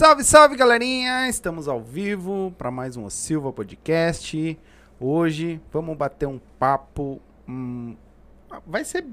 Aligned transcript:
Salve, 0.00 0.24
salve, 0.24 0.56
galerinha! 0.56 1.28
Estamos 1.28 1.68
ao 1.68 1.78
vivo 1.78 2.54
para 2.56 2.70
mais 2.70 2.96
um 2.96 3.10
Silva 3.10 3.52
Podcast. 3.52 4.58
Hoje 4.98 5.60
vamos 5.70 5.94
bater 5.94 6.24
um 6.24 6.40
papo. 6.58 7.20
hum, 7.46 7.94
vai 8.66 8.82
ser 8.82 9.04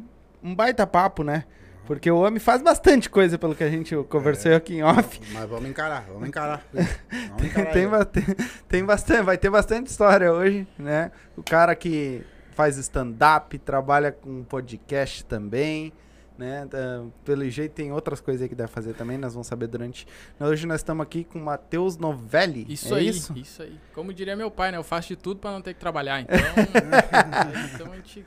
um 0.42 0.56
baita 0.56 0.88
papo, 0.88 1.26
né? 1.26 1.44
Porque 1.86 2.10
o 2.10 2.20
homem 2.20 2.40
faz 2.40 2.62
bastante 2.62 3.10
coisa 3.10 3.38
pelo 3.38 3.54
que 3.54 3.66
a 3.66 3.70
gente 3.70 3.94
conversou 4.04 4.56
aqui 4.56 4.76
em 4.76 4.84
off. 4.84 5.20
Mas 5.34 5.50
vamos 5.50 5.70
encarar, 5.70 6.06
vamos 6.08 6.30
encarar. 6.30 6.66
Vamos 6.72 7.44
encarar 7.44 7.68
tem, 7.76 7.90
bastante, 7.90 8.36
tem 8.70 8.86
bastante, 8.86 9.24
vai 9.24 9.38
ter 9.38 9.50
bastante 9.50 9.88
história 9.88 10.32
hoje, 10.32 10.66
né? 10.80 11.12
O 11.36 11.44
cara 11.44 11.76
que 11.76 12.24
faz 12.52 12.78
stand-up, 12.78 13.60
trabalha 13.60 14.14
com 14.14 14.42
podcast 14.46 15.26
também, 15.26 15.92
né? 16.38 16.68
Tá, 16.70 16.78
Pelo 17.26 17.50
jeito 17.50 17.74
tem 17.74 17.92
outras 17.92 18.22
coisas 18.22 18.42
aí 18.44 18.50
que 18.50 18.56
deve 18.56 18.72
fazer 18.72 18.94
também, 18.94 19.18
nós 19.18 19.34
vamos 19.34 19.48
saber 19.48 19.68
durante. 19.68 20.08
Hoje 20.40 20.66
nós 20.68 20.80
estamos 20.82 21.04
aqui 21.04 21.24
com 21.24 21.40
o 21.40 21.44
Matheus 21.44 21.98
Novelli. 21.98 22.66
Isso 22.70 22.94
é 22.94 23.00
aí, 23.00 23.08
isso? 23.10 23.34
isso? 23.38 23.62
aí. 23.64 23.78
Como 23.94 24.14
diria 24.14 24.36
meu 24.36 24.52
pai, 24.52 24.72
né? 24.72 24.78
Eu 24.78 24.84
faço 24.84 25.08
de 25.10 25.16
tudo 25.16 25.40
pra 25.40 25.52
não 25.52 25.62
ter 25.62 25.74
que 25.74 25.80
trabalhar. 25.80 26.22
Então, 26.22 26.36
então 27.76 27.92
a 27.92 27.96
gente 27.98 28.26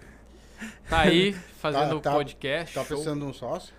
tá 0.88 1.00
aí 1.00 1.32
fazendo 1.58 2.00
Tá- 2.00 2.10
tá- 2.10 2.16
podcast. 2.16 2.74
Tá 2.74 2.80
show. 2.84 2.88
precisando 2.96 3.20
de 3.20 3.26
um 3.26 3.32
sócio? 3.32 3.72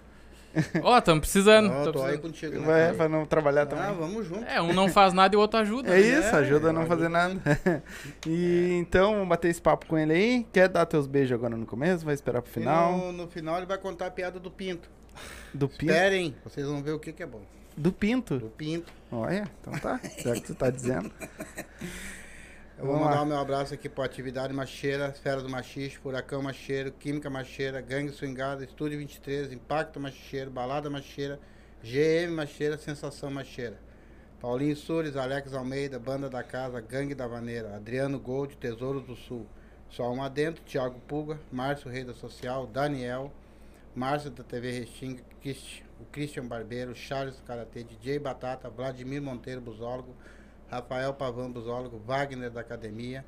Ó, 0.83 0.97
estamos 0.97 1.21
precisando. 1.21 1.69
Não, 1.69 1.83
tô 1.85 1.91
tô 1.93 2.03
aí 2.03 2.17
precisando. 2.17 2.21
contigo. 2.21 2.59
né, 2.59 2.87
Vai 2.87 2.93
para 2.93 3.09
não 3.09 3.25
trabalhar 3.25 3.65
também. 3.65 3.85
Ah, 3.85 3.91
vamos 3.91 4.27
junto. 4.27 4.43
É, 4.45 4.61
um 4.61 4.73
não 4.73 4.89
faz 4.89 5.13
nada 5.13 5.33
e 5.33 5.37
o 5.37 5.39
outro 5.41 5.59
ajuda. 5.59 5.89
É 5.89 5.99
né? 5.99 6.19
isso, 6.19 6.35
É, 6.35 6.39
ajuda 6.39 6.69
a 6.69 6.73
não 6.73 6.81
ajuda 6.81 6.95
fazer 6.95 7.09
nada. 7.09 7.83
e 8.27 8.73
então, 8.79 9.13
vamos 9.13 9.29
bater 9.29 9.49
esse 9.49 9.61
papo 9.61 9.85
com 9.85 9.97
ele 9.97 10.13
aí. 10.13 10.47
Quer 10.51 10.67
dar 10.67 10.85
teus 10.85 11.07
beijos 11.07 11.33
agora 11.33 11.55
no 11.55 11.65
começo? 11.65 12.05
Vai 12.05 12.13
esperar 12.13 12.41
pro 12.41 12.51
final? 12.51 12.97
No, 12.97 13.11
no 13.11 13.27
final 13.27 13.57
ele 13.57 13.65
vai 13.65 13.77
contar 13.77 14.07
a 14.07 14.11
piada 14.11 14.39
do 14.39 14.51
Pinto. 14.51 14.89
Do 15.53 15.67
Pinto? 15.67 15.91
Esperem, 15.91 16.35
vocês 16.43 16.65
vão 16.65 16.81
ver 16.81 16.91
o 16.91 16.99
que, 16.99 17.11
que 17.11 17.23
é 17.23 17.25
bom. 17.25 17.41
Do 17.75 17.91
Pinto? 17.91 18.37
Do 18.37 18.49
Pinto. 18.49 18.91
Olha, 19.11 19.49
então 19.59 19.73
tá. 19.73 19.99
Já 20.23 20.33
que 20.33 20.41
tu 20.41 20.53
tá 20.55 20.69
dizendo. 20.69 21.11
Eu 22.81 22.87
vou 22.87 22.95
Vamos 22.95 23.03
mandar 23.05 23.17
lá. 23.17 23.21
o 23.23 23.25
meu 23.27 23.37
abraço 23.37 23.73
aqui 23.73 23.87
para 23.87 24.05
Atividade 24.05 24.53
Macheira, 24.53 25.09
Esfera 25.09 25.41
do 25.41 25.49
Machiste, 25.49 25.99
Furacão 25.99 26.41
Macheiro, 26.41 26.91
Química 26.91 27.29
Macheira, 27.29 27.79
Gangue 27.79 28.11
Swingada, 28.11 28.63
Estúdio 28.63 28.97
23, 28.97 29.51
Impacto 29.53 29.99
Macheiro, 29.99 30.49
Balada 30.49 30.89
Macheira, 30.89 31.39
GM 31.83 32.31
Macheira, 32.33 32.77
Sensação 32.77 33.29
Macheira. 33.29 33.77
Paulinho 34.39 34.75
Sures, 34.75 35.15
Alex 35.15 35.53
Almeida, 35.53 35.99
Banda 35.99 36.27
da 36.27 36.41
Casa, 36.41 36.81
Gangue 36.81 37.13
da 37.13 37.27
Vaneira, 37.27 37.75
Adriano 37.75 38.19
Gold, 38.19 38.57
Tesouros 38.57 39.03
do 39.05 39.15
Sul, 39.15 39.45
Só 39.87 40.11
Um 40.11 40.23
Adentro, 40.23 40.63
Thiago 40.63 40.99
Pulga, 41.07 41.39
Márcio 41.51 41.91
Rei 41.91 42.03
da 42.03 42.13
Social, 42.15 42.65
Daniel, 42.65 43.31
Márcio 43.95 44.31
da 44.31 44.43
TV 44.43 44.71
Restinga, 44.79 45.21
Christ- 45.39 45.83
o 45.99 46.05
Christian 46.11 46.45
Barbeiro, 46.47 46.95
Charles 46.95 47.39
Karatê, 47.45 47.83
DJ 47.83 48.17
Batata, 48.17 48.67
Vladimir 48.69 49.21
Monteiro 49.21 49.61
Busólogo, 49.61 50.15
Rafael 50.71 51.13
Pavan 51.13 51.51
Busólogo, 51.51 51.99
Wagner 51.99 52.49
da 52.49 52.61
Academia, 52.61 53.25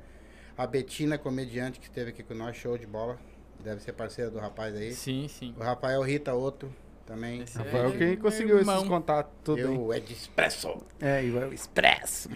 a 0.56 0.66
Betina 0.66 1.18
Comediante 1.18 1.78
que 1.78 1.86
esteve 1.86 2.10
aqui 2.10 2.22
com 2.22 2.32
nós, 2.32 2.56
show 2.56 2.78
de 2.78 2.86
bola, 2.86 3.18
deve 3.62 3.82
ser 3.82 3.92
parceira 3.92 4.30
do 4.30 4.38
rapaz 4.38 4.74
aí. 4.74 4.94
Sim, 4.94 5.28
sim. 5.28 5.54
O 5.58 5.62
Rafael 5.62 6.00
Rita 6.02 6.32
Outro 6.32 6.74
também. 7.04 7.42
Esse 7.42 7.58
Rafael 7.58 7.88
é 7.88 7.92
que 7.92 7.98
meu 8.06 8.16
conseguiu 8.18 8.56
esses 8.56 8.68
irmão. 8.68 8.88
contatos 8.88 9.32
tudo. 9.44 9.60
Eu, 9.60 9.92
Ed 9.92 10.10
Expresso. 10.10 10.82
É, 10.98 11.22
e 11.22 11.30
o 11.30 11.52
Expresso. 11.52 12.30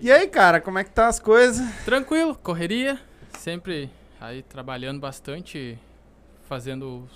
E 0.00 0.12
aí, 0.12 0.28
cara, 0.28 0.60
como 0.60 0.78
é 0.78 0.84
que 0.84 0.90
tá 0.90 1.08
as 1.08 1.18
coisas? 1.18 1.66
Tranquilo, 1.84 2.34
correria. 2.36 3.00
Sempre 3.38 3.90
aí 4.20 4.42
trabalhando 4.42 5.00
bastante, 5.00 5.78
fazendo 6.46 7.08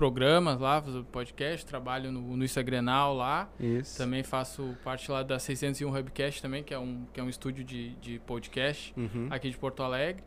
programas 0.00 0.58
lá, 0.58 0.80
fazendo 0.80 1.04
podcast. 1.04 1.66
Trabalho 1.66 2.10
no, 2.10 2.34
no 2.34 2.42
Instagrenal 2.42 3.14
lá. 3.14 3.50
Isso. 3.60 3.98
Também 3.98 4.22
faço 4.22 4.74
parte 4.82 5.10
lá 5.12 5.22
da 5.22 5.38
601 5.38 5.94
Hubcast 5.94 6.40
também, 6.40 6.64
que 6.64 6.72
é 6.72 6.78
um, 6.78 7.04
que 7.12 7.20
é 7.20 7.22
um 7.22 7.28
estúdio 7.28 7.62
de, 7.62 7.90
de 7.96 8.18
podcast. 8.20 8.94
Uhum. 8.96 9.28
aqui 9.28 9.50
de 9.50 9.58
Porto 9.58 9.82
Alegre. 9.82 10.24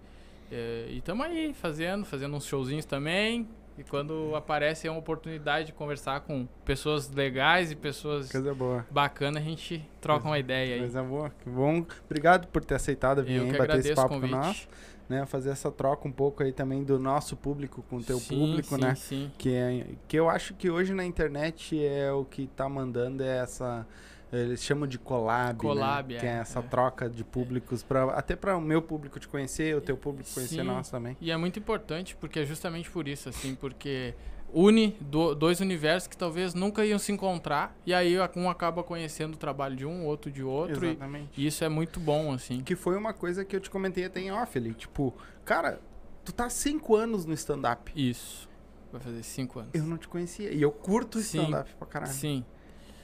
É, 0.51 0.85
e 0.89 0.99
estamos 0.99 1.25
aí 1.25 1.55
fazendo, 1.55 2.05
fazendo 2.05 2.35
uns 2.35 2.45
showzinhos 2.45 2.85
também. 2.85 3.47
E 3.75 3.83
quando 3.83 4.35
aparece 4.35 4.87
uma 4.87 4.99
oportunidade 4.99 5.65
de 5.65 5.73
conversar 5.73 6.19
com 6.19 6.47
pessoas 6.63 7.09
legais 7.09 7.71
e 7.71 7.75
pessoas 7.75 8.31
Coisa 8.31 8.53
boa. 8.53 8.85
bacanas, 8.91 9.41
a 9.41 9.45
gente 9.45 9.83
troca 9.99 10.27
uma 10.27 10.37
ideia 10.37 10.75
aí. 10.75 10.81
Coisa 10.81 11.01
boa. 11.01 11.31
Que 11.43 11.49
bom. 11.49 11.83
Obrigado 12.05 12.47
por 12.49 12.63
ter 12.63 12.75
aceitado 12.75 13.23
vir 13.23 13.37
Eu 13.37 13.47
que 13.47 13.57
bater 13.57 13.79
esse 13.79 13.91
agradeço 13.91 13.93
o 13.93 13.95
papo 13.95 14.09
com 14.09 14.21
convite. 14.21 14.35
nós. 14.35 14.67
Né? 15.09 15.25
Fazer 15.25 15.49
essa 15.49 15.69
troca 15.71 16.07
um 16.07 16.11
pouco 16.11 16.43
aí 16.43 16.51
também 16.51 16.83
do 16.83 16.97
nosso 16.97 17.35
público 17.35 17.83
com 17.89 17.97
o 17.97 18.03
teu 18.03 18.17
Sim, 18.19 18.39
público, 18.39 18.75
sim, 18.75 18.81
né? 18.81 18.95
Sim, 18.95 19.31
Que, 19.37 19.53
é, 19.53 19.85
que 20.07 20.17
eu 20.17 20.29
acho 20.29 20.53
que 20.53 20.69
hoje 20.69 20.93
na 20.93 21.03
internet 21.05 21.83
é 21.83 22.11
o 22.11 22.23
que 22.23 22.47
tá 22.47 22.69
mandando 22.69 23.21
é 23.21 23.37
essa. 23.39 23.85
Eles 24.31 24.63
chamam 24.63 24.87
de 24.87 24.97
collab, 24.97 25.59
Collab, 25.59 26.13
né? 26.13 26.17
é, 26.17 26.19
que 26.19 26.25
é 26.25 26.29
essa 26.29 26.57
é. 26.59 26.61
troca 26.63 27.07
de 27.07 27.23
públicos, 27.23 27.83
pra, 27.83 28.05
até 28.13 28.35
para 28.35 28.57
o 28.57 28.61
meu 28.61 28.81
público 28.81 29.19
te 29.19 29.27
conhecer, 29.27 29.75
o 29.75 29.81
teu 29.81 29.95
público 29.95 30.27
conhecer 30.33 30.61
Sim. 30.61 30.63
nós 30.63 30.89
também. 30.89 31.15
E 31.21 31.29
é 31.29 31.37
muito 31.37 31.59
importante 31.59 32.15
porque 32.15 32.39
é 32.39 32.45
justamente 32.45 32.89
por 32.89 33.07
isso, 33.07 33.29
assim, 33.29 33.53
porque 33.53 34.15
une 34.53 34.95
do- 35.01 35.33
dois 35.33 35.59
universos 35.59 36.07
que 36.07 36.15
talvez 36.15 36.53
nunca 36.53 36.85
iam 36.85 36.99
se 36.99 37.11
encontrar. 37.11 37.75
E 37.85 37.93
aí 37.93 38.15
um 38.35 38.49
acaba 38.49 38.83
conhecendo 38.83 39.33
o 39.33 39.37
trabalho 39.37 39.75
de 39.75 39.85
um, 39.85 40.05
outro 40.05 40.31
de 40.31 40.43
outro. 40.43 40.85
E, 40.85 40.89
Exatamente. 40.89 41.41
e 41.41 41.47
isso 41.47 41.63
é 41.63 41.69
muito 41.69 41.99
bom, 41.99 42.31
assim. 42.33 42.61
Que 42.61 42.75
foi 42.75 42.95
uma 42.97 43.13
coisa 43.13 43.43
que 43.43 43.55
eu 43.55 43.59
te 43.59 43.69
comentei 43.69 44.05
até 44.05 44.21
em 44.21 44.31
off 44.31 44.57
ali. 44.57 44.73
Tipo, 44.73 45.13
cara, 45.43 45.81
tu 46.23 46.31
tá 46.31 46.45
há 46.45 46.49
cinco 46.49 46.95
anos 46.95 47.25
no 47.25 47.33
stand-up. 47.33 47.91
Isso. 47.95 48.49
Vai 48.91 49.01
fazer 49.01 49.23
cinco 49.23 49.59
anos. 49.59 49.71
Eu 49.73 49.83
não 49.83 49.97
te 49.97 50.07
conhecia. 50.07 50.51
E 50.53 50.61
eu 50.61 50.71
curto 50.71 51.19
stand-up 51.19 51.73
pra 51.75 51.87
caralho. 51.87 52.13
Sim. 52.13 52.45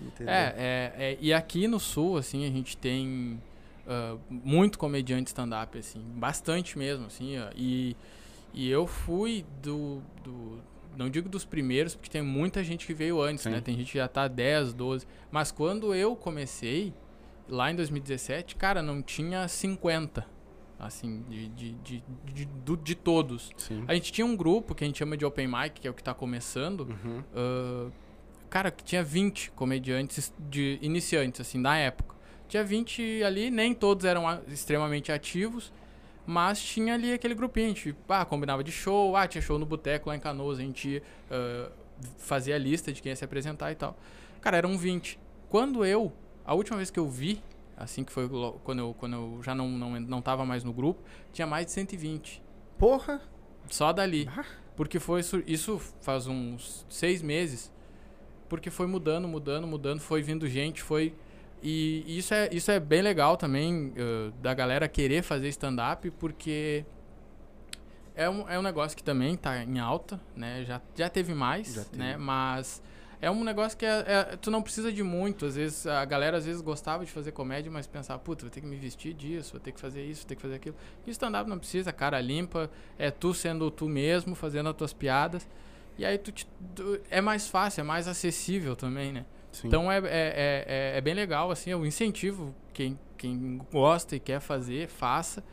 Entendeu? 0.02 0.34
É, 0.34 0.54
é, 0.58 0.94
é, 0.98 1.18
e 1.20 1.34
aqui 1.34 1.68
no 1.68 1.80
sul, 1.80 2.16
assim, 2.18 2.46
a 2.46 2.50
gente 2.50 2.78
tem 2.78 3.42
ah, 3.92 4.18
muito 4.30 4.78
comediante 4.78 5.30
stand-up, 5.30 5.76
assim, 5.76 6.00
bastante 6.16 6.78
mesmo, 6.78 7.08
assim, 7.08 7.40
ó, 7.40 7.50
e, 7.56 7.98
e 8.54 8.70
eu 8.70 8.86
fui 8.86 9.44
do, 9.64 10.00
do, 10.24 10.60
não 10.98 11.10
digo 11.10 11.30
dos 11.30 11.46
primeiros, 11.46 11.96
porque 11.96 12.10
tem 12.10 12.22
muita 12.22 12.64
gente 12.64 12.86
que 12.86 12.94
veio 12.94 13.22
antes, 13.22 13.44
Sim. 13.44 13.52
né, 13.52 13.62
tem 13.62 13.76
gente 13.76 13.92
que 13.92 13.98
já 13.98 14.08
tá 14.08 14.28
10, 14.28 14.74
12, 14.74 15.06
mas 15.32 15.52
quando 15.52 15.94
eu 15.94 16.16
comecei, 16.16 16.94
lá 17.48 17.72
em 17.72 17.76
2017, 17.76 18.56
cara, 18.56 18.82
não 18.82 19.02
tinha 19.02 19.48
50, 19.48 20.26
assim, 20.78 21.24
de, 21.30 21.48
de, 21.50 21.72
de, 21.76 22.04
de, 22.34 22.46
do- 22.46 22.78
de 22.78 22.96
todos. 22.96 23.52
Sim. 23.58 23.84
A 23.88 23.94
gente 23.94 24.12
tinha 24.12 24.26
um 24.26 24.36
grupo 24.36 24.74
que 24.76 24.84
a 24.84 24.88
gente 24.88 24.98
chama 25.00 25.16
de 25.18 25.26
Open 25.26 25.48
Mic, 25.48 25.82
que 25.82 25.88
é 25.88 25.92
o 25.92 25.94
que 25.94 26.04
tá 26.04 26.14
começando, 26.14 26.82
Uhum. 26.82 27.24
ah, 27.36 27.90
cara, 28.50 28.72
que 28.72 28.84
tinha 28.84 29.04
20 29.04 29.52
comediantes 29.52 30.34
de 30.40 30.80
iniciantes, 30.82 31.42
assim, 31.42 31.62
da 31.62 31.76
época. 31.76 32.16
Tinha 32.48 32.64
20 32.64 33.22
ali, 33.24 33.52
nem 33.52 33.74
todos 33.76 34.06
eram 34.06 34.24
extremamente 34.48 35.12
ativos, 35.12 35.72
mas 36.30 36.62
tinha 36.62 36.94
ali 36.94 37.12
aquele 37.12 37.34
grupinho, 37.34 37.66
a 37.66 37.70
gente 37.70 37.96
ah, 38.08 38.24
combinava 38.24 38.64
de 38.64 38.72
show, 38.72 39.16
ah, 39.16 39.28
tinha 39.28 39.42
show 39.42 39.58
no 39.58 39.66
boteco 39.66 40.10
lá 40.10 40.16
em 40.16 40.20
Canoas, 40.20 40.60
a 40.60 40.62
gente 40.62 41.02
ah, 41.32 41.72
fazia 42.20 42.54
a 42.54 42.58
lista 42.60 42.94
de 42.94 43.02
quem 43.02 43.10
ia 43.10 43.16
se 43.16 43.26
apresentar 43.26 43.72
e 43.72 43.76
tal. 43.76 43.98
Cara, 44.40 44.56
eram 44.56 44.78
20. 44.78 45.20
Quando 45.50 45.84
eu, 45.84 46.14
a 46.46 46.54
última 46.54 46.78
vez 46.78 46.92
que 46.92 47.00
eu 47.00 47.10
vi, 47.10 47.42
assim 47.76 48.04
que 48.04 48.12
foi 48.12 48.30
quando 48.64 48.78
eu, 48.78 48.94
quando 48.94 49.14
eu 49.14 49.40
já 49.42 49.56
não, 49.56 49.68
não, 49.70 50.00
não 50.02 50.22
tava 50.22 50.46
mais 50.46 50.64
no 50.64 50.72
grupo, 50.72 51.02
tinha 51.34 51.48
mais 51.48 51.66
de 51.66 51.72
120. 51.72 52.44
Porra! 52.78 53.20
Só 53.68 53.92
dali. 53.92 54.30
Ah. 54.32 54.46
Porque 54.76 55.00
foi 55.00 55.22
isso 55.48 55.80
faz 56.00 56.28
uns 56.28 56.86
seis 56.88 57.24
meses. 57.24 57.72
Porque 58.48 58.70
foi 58.70 58.86
mudando, 58.86 59.28
mudando, 59.28 59.66
mudando, 59.66 60.00
foi 60.00 60.22
vindo 60.22 60.48
gente, 60.48 60.84
foi. 60.84 61.16
E 61.62 62.04
isso 62.18 62.34
é, 62.34 62.50
isso 62.52 62.72
é 62.72 62.80
bem 62.80 63.02
legal 63.02 63.36
também 63.36 63.92
eh, 63.98 64.32
da 64.42 64.54
galera 64.54 64.88
querer 64.88 65.22
fazer 65.24 65.50
stand-up, 65.50 66.10
porque 66.12 66.86
é 68.16 68.30
um, 68.30 68.50
é 68.50 68.58
um 68.58 68.62
negócio 68.62 68.96
que 68.98 69.04
também 69.04 69.36
tá 69.36 69.64
em 69.64 69.80
alta, 69.80 70.20
né? 70.36 70.64
Já, 70.66 70.82
já 70.96 71.10
teve 71.10 71.34
mais, 71.34 71.74
Já 71.74 71.84
teve. 71.86 71.98
né? 71.98 72.18
Mas 72.18 72.82
é 73.22 73.30
um 73.30 73.44
negócio 73.44 73.78
que 73.78 73.86
é, 73.86 74.04
é- 74.08 74.24
tu 74.38 74.50
não 74.52 74.62
precisa 74.62 74.92
de 74.92 75.04
muito. 75.04 75.46
Às 75.46 75.56
vezes 75.56 75.86
a 75.88 76.04
galera 76.06 76.38
às 76.38 76.46
vezes 76.46 76.62
gostava 76.62 77.04
de 77.06 77.12
fazer 77.12 77.32
comédia, 77.32 77.70
mas 77.72 77.88
pensava, 77.88 78.20
puta, 78.20 78.44
vou 78.44 78.50
ter 78.50 78.62
que 78.62 78.68
me 78.68 78.76
vestir 78.78 79.14
disso, 79.14 79.52
vou 79.54 79.60
ter 79.62 79.72
que 79.72 79.80
fazer 79.80 80.04
isso, 80.06 80.22
vou 80.22 80.30
ter 80.30 80.36
que 80.36 80.42
fazer 80.42 80.56
aquilo. 80.56 80.76
E 81.06 81.12
stand-up 81.12 81.50
não 81.50 81.58
precisa, 81.60 81.92
cara 81.92 82.20
limpa, 82.22 82.70
é 82.98 83.12
tu 83.12 83.34
sendo 83.34 83.70
tu 83.72 83.88
mesmo, 83.88 84.36
fazendo 84.36 84.70
as 84.70 84.76
tuas 84.76 84.94
piadas. 84.94 85.48
E 85.98 86.06
aí 86.06 86.18
tu, 86.18 86.32
te- 86.32 86.48
tu- 86.74 87.02
é 87.10 87.20
mais 87.20 87.48
fácil, 87.50 87.82
é 87.82 87.84
mais 87.84 88.08
acessível 88.08 88.76
também, 88.78 89.12
né? 89.12 89.26
Sim. 89.52 89.68
Então 89.68 89.92
é, 89.92 89.98
é, 89.98 90.02
é, 90.04 90.66
é- 90.68 90.98
é 90.98 91.02
bem 91.02 91.14
legal, 91.14 91.50
assim, 91.52 91.72
eu 91.72 91.86
incentivo 91.86 92.54
quem, 92.74 92.98
quem 93.18 93.60
gosta 93.72 94.16
e 94.16 94.20
quer 94.20 94.40
fazer, 94.40 94.88
faça. 94.88 95.44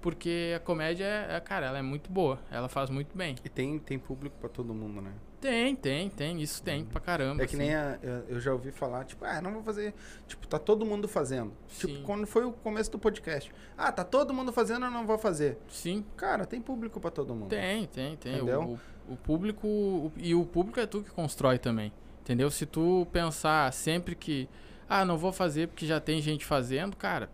Porque 0.00 0.52
a 0.54 0.60
comédia, 0.60 1.04
é, 1.04 1.36
é, 1.36 1.40
cara, 1.40 1.64
ela 1.66 1.78
é 1.78 1.82
muito 1.82 2.10
boa, 2.12 2.38
ela 2.50 2.68
faz 2.68 2.90
muito 2.90 3.16
bem. 3.16 3.36
E 3.42 3.48
tem, 3.48 3.78
tem 3.78 3.98
público 3.98 4.36
pra 4.38 4.50
todo 4.50 4.74
mundo, 4.74 5.00
né? 5.00 5.10
Tem, 5.40 5.74
tem, 5.74 6.10
tem, 6.10 6.42
isso 6.42 6.62
tem 6.62 6.84
pra 6.84 7.00
caramba. 7.00 7.42
É 7.42 7.46
que 7.46 7.54
assim. 7.54 7.64
nem 7.64 7.74
a- 7.74 7.98
eu- 8.28 8.38
já 8.40 8.52
ouvi 8.52 8.70
falar, 8.70 9.04
tipo, 9.04 9.24
ah, 9.24 9.40
não 9.40 9.52
vou 9.52 9.62
fazer. 9.62 9.94
Tipo, 10.26 10.46
tá 10.46 10.58
todo 10.58 10.84
mundo 10.84 11.08
fazendo. 11.08 11.52
Sim. 11.68 11.86
Tipo, 11.88 12.02
quando 12.02 12.26
foi 12.26 12.44
o 12.44 12.52
começo 12.52 12.90
do 12.90 12.98
podcast. 12.98 13.50
Ah, 13.78 13.90
tá 13.92 14.04
todo 14.04 14.34
mundo 14.34 14.52
fazendo, 14.52 14.84
eu 14.84 14.90
não 14.90 15.06
vou 15.06 15.16
fazer. 15.16 15.56
Sim, 15.68 16.04
Cara, 16.18 16.44
tem 16.44 16.60
público 16.60 17.00
pra 17.00 17.10
todo 17.10 17.34
mundo. 17.34 17.48
tem, 17.48 17.86
tem, 17.86 18.14
tem. 18.16 18.36
Entendeu? 18.36 18.60
O, 18.62 19.10
o, 19.10 19.14
o 19.14 19.16
público. 19.16 19.66
o- 19.66 20.12
e 20.18 20.34
o 20.34 20.44
público 20.44 20.80
é 20.80 20.86
tu 20.86 21.02
que 21.02 21.10
constrói 21.10 21.58
também. 21.58 21.90
Entendeu? 22.24 22.50
Se 22.50 22.64
tu 22.66 23.06
pensar 23.12 23.70
sempre 23.72 24.14
que. 24.14 24.48
ah, 24.88 25.04
não 25.04 25.16
vou 25.18 25.30
fazer 25.32 25.68
porque 25.68 25.86
já 25.86 26.00
tem 26.00 26.20
gente 26.22 26.44
fazendo, 26.44 26.96
cara, 26.96 27.28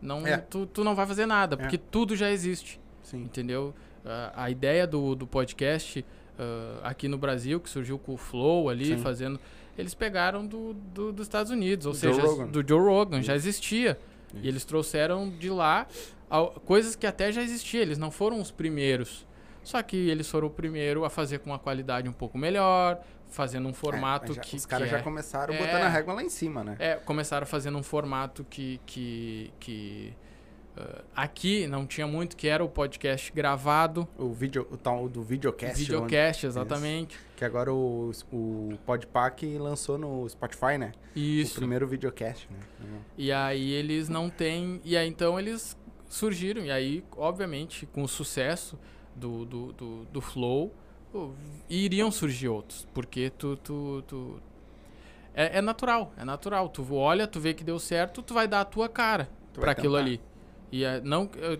não, 0.00 0.26
É. 0.26 0.36
tu, 0.38 0.64
tu 0.66 0.84
não 0.84 0.94
vai 0.94 1.06
fazer 1.06 1.26
nada, 1.26 1.56
porque 1.56 1.76
tudo 1.78 2.14
já 2.14 2.30
existe, 2.30 2.80
Sim. 3.02 3.22
entendeu? 3.22 3.74
A, 4.04 4.44
a 4.44 4.50
ideia 4.50 4.86
do, 4.86 5.14
do 5.16 5.26
podcast 5.26 6.04
ah, 6.38 6.80
aqui 6.84 7.08
no 7.08 7.18
Brasil, 7.18 7.58
que 7.60 7.68
surgiu 7.68 7.98
com 7.98 8.14
o 8.14 8.16
Flow 8.16 8.68
ali, 8.68 8.86
Sim. 8.86 8.98
fazendo, 8.98 9.40
eles 9.76 9.94
pegaram 9.94 10.46
do, 10.46 10.72
do- 10.74 11.12
dos 11.12 11.26
Estados 11.26 11.50
Unidos, 11.50 11.86
ou 11.86 11.92
Joe 11.94 12.14
seja, 12.14 12.26
Rogan. 12.26 12.46
do 12.46 12.66
Joe 12.66 12.80
Rogan, 12.80 13.22
já 13.22 13.34
Isso. 13.34 13.48
existia. 13.48 13.98
Isso. 14.32 14.44
E 14.44 14.48
eles 14.48 14.64
trouxeram 14.64 15.30
de 15.30 15.50
lá 15.50 15.86
al- 16.30 16.50
coisas 16.64 16.94
que 16.94 17.06
até 17.06 17.32
já 17.32 17.42
existiam, 17.42 17.82
eles 17.82 17.98
não 17.98 18.10
foram 18.12 18.40
os 18.40 18.50
primeiros. 18.52 19.26
Só 19.64 19.82
que 19.82 19.96
eles 19.96 20.28
foram 20.30 20.46
o 20.46 20.50
primeiro 20.50 21.04
a 21.04 21.10
fazer 21.10 21.40
com 21.40 21.50
uma 21.50 21.58
qualidade 21.58 22.08
um 22.08 22.12
pouco 22.12 22.38
melhor, 22.38 23.00
fazendo 23.28 23.68
um 23.68 23.72
formato 23.74 24.32
É, 24.32 24.34
já- 24.36 24.40
que. 24.40 24.56
Os 24.56 24.66
caras 24.66 24.88
já 24.90 24.98
é- 24.98 25.02
começaram 25.02 25.54
é. 25.54 25.58
botando 25.58 25.82
a 25.82 25.88
régua 25.88 26.14
lá 26.14 26.22
em 26.22 26.28
cima, 26.30 26.62
né? 26.64 26.76
é, 26.78 26.94
começaram 26.96 27.46
fazendo 27.46 27.76
um 27.78 27.82
formato 27.82 28.44
que. 28.48 28.80
que, 28.86 29.52
que 29.60 30.12
ah, 30.78 31.02
aqui 31.16 31.66
não 31.66 31.86
tinha 31.86 32.06
muito, 32.06 32.36
que 32.36 32.46
era 32.48 32.62
o 32.62 32.68
podcast 32.68 33.32
gravado. 33.32 34.06
O 34.18 34.30
vídeo, 34.32 34.66
o 34.70 34.76
tal 34.76 35.08
do 35.08 35.22
videocast. 35.22 35.74
videocast, 35.78 36.44
exatamente. 36.44 37.16
onde- 37.16 37.26
que 37.36 37.44
agora 37.46 37.72
o, 37.72 38.10
o 38.30 38.78
Podpack 38.84 39.56
lançou 39.58 39.96
no 39.96 40.28
Spotify, 40.28 40.76
né? 40.78 40.92
O 41.14 41.18
Isso. 41.18 41.54
primeiro 41.56 41.86
videocast, 41.88 42.46
né? 42.50 42.58
E 43.16 43.32
aí 43.32 43.72
eles 43.72 44.08
não 44.10 44.28
têm. 44.28 44.80
E 44.84 44.96
aí 44.96 45.08
então 45.08 45.38
eles 45.38 45.76
surgiram. 46.08 46.62
E 46.62 46.70
aí, 46.70 47.02
obviamente, 47.16 47.86
com 47.86 48.02
o 48.02 48.08
sucesso 48.08 48.78
do, 49.14 49.44
do, 49.46 49.72
do, 49.72 50.04
do 50.04 50.20
Flow, 50.20 50.74
pô, 51.16 51.30
iriam 51.68 52.10
surgir 52.10 52.48
outros. 52.48 52.86
Porque 52.92 53.30
tu. 53.30 53.56
tu, 53.56 54.02
tu 54.06 54.40
é, 55.34 55.58
é 55.58 55.62
natural, 55.62 56.12
é 56.16 56.24
natural. 56.24 56.68
Tu 56.68 56.94
olha, 56.94 57.26
tu 57.26 57.40
vê 57.40 57.54
que 57.54 57.64
deu 57.64 57.78
certo, 57.78 58.22
tu 58.22 58.34
vai 58.34 58.46
dar 58.48 58.60
a 58.62 58.64
tua 58.64 58.88
cara 58.88 59.28
Tu 59.52 59.60
pra 59.60 59.66
vai 59.66 59.72
aquilo 59.72 59.96
ali. 59.96 60.20
E 60.72 60.84
é, 60.84 61.00
não. 61.00 61.28
é, 61.38 61.58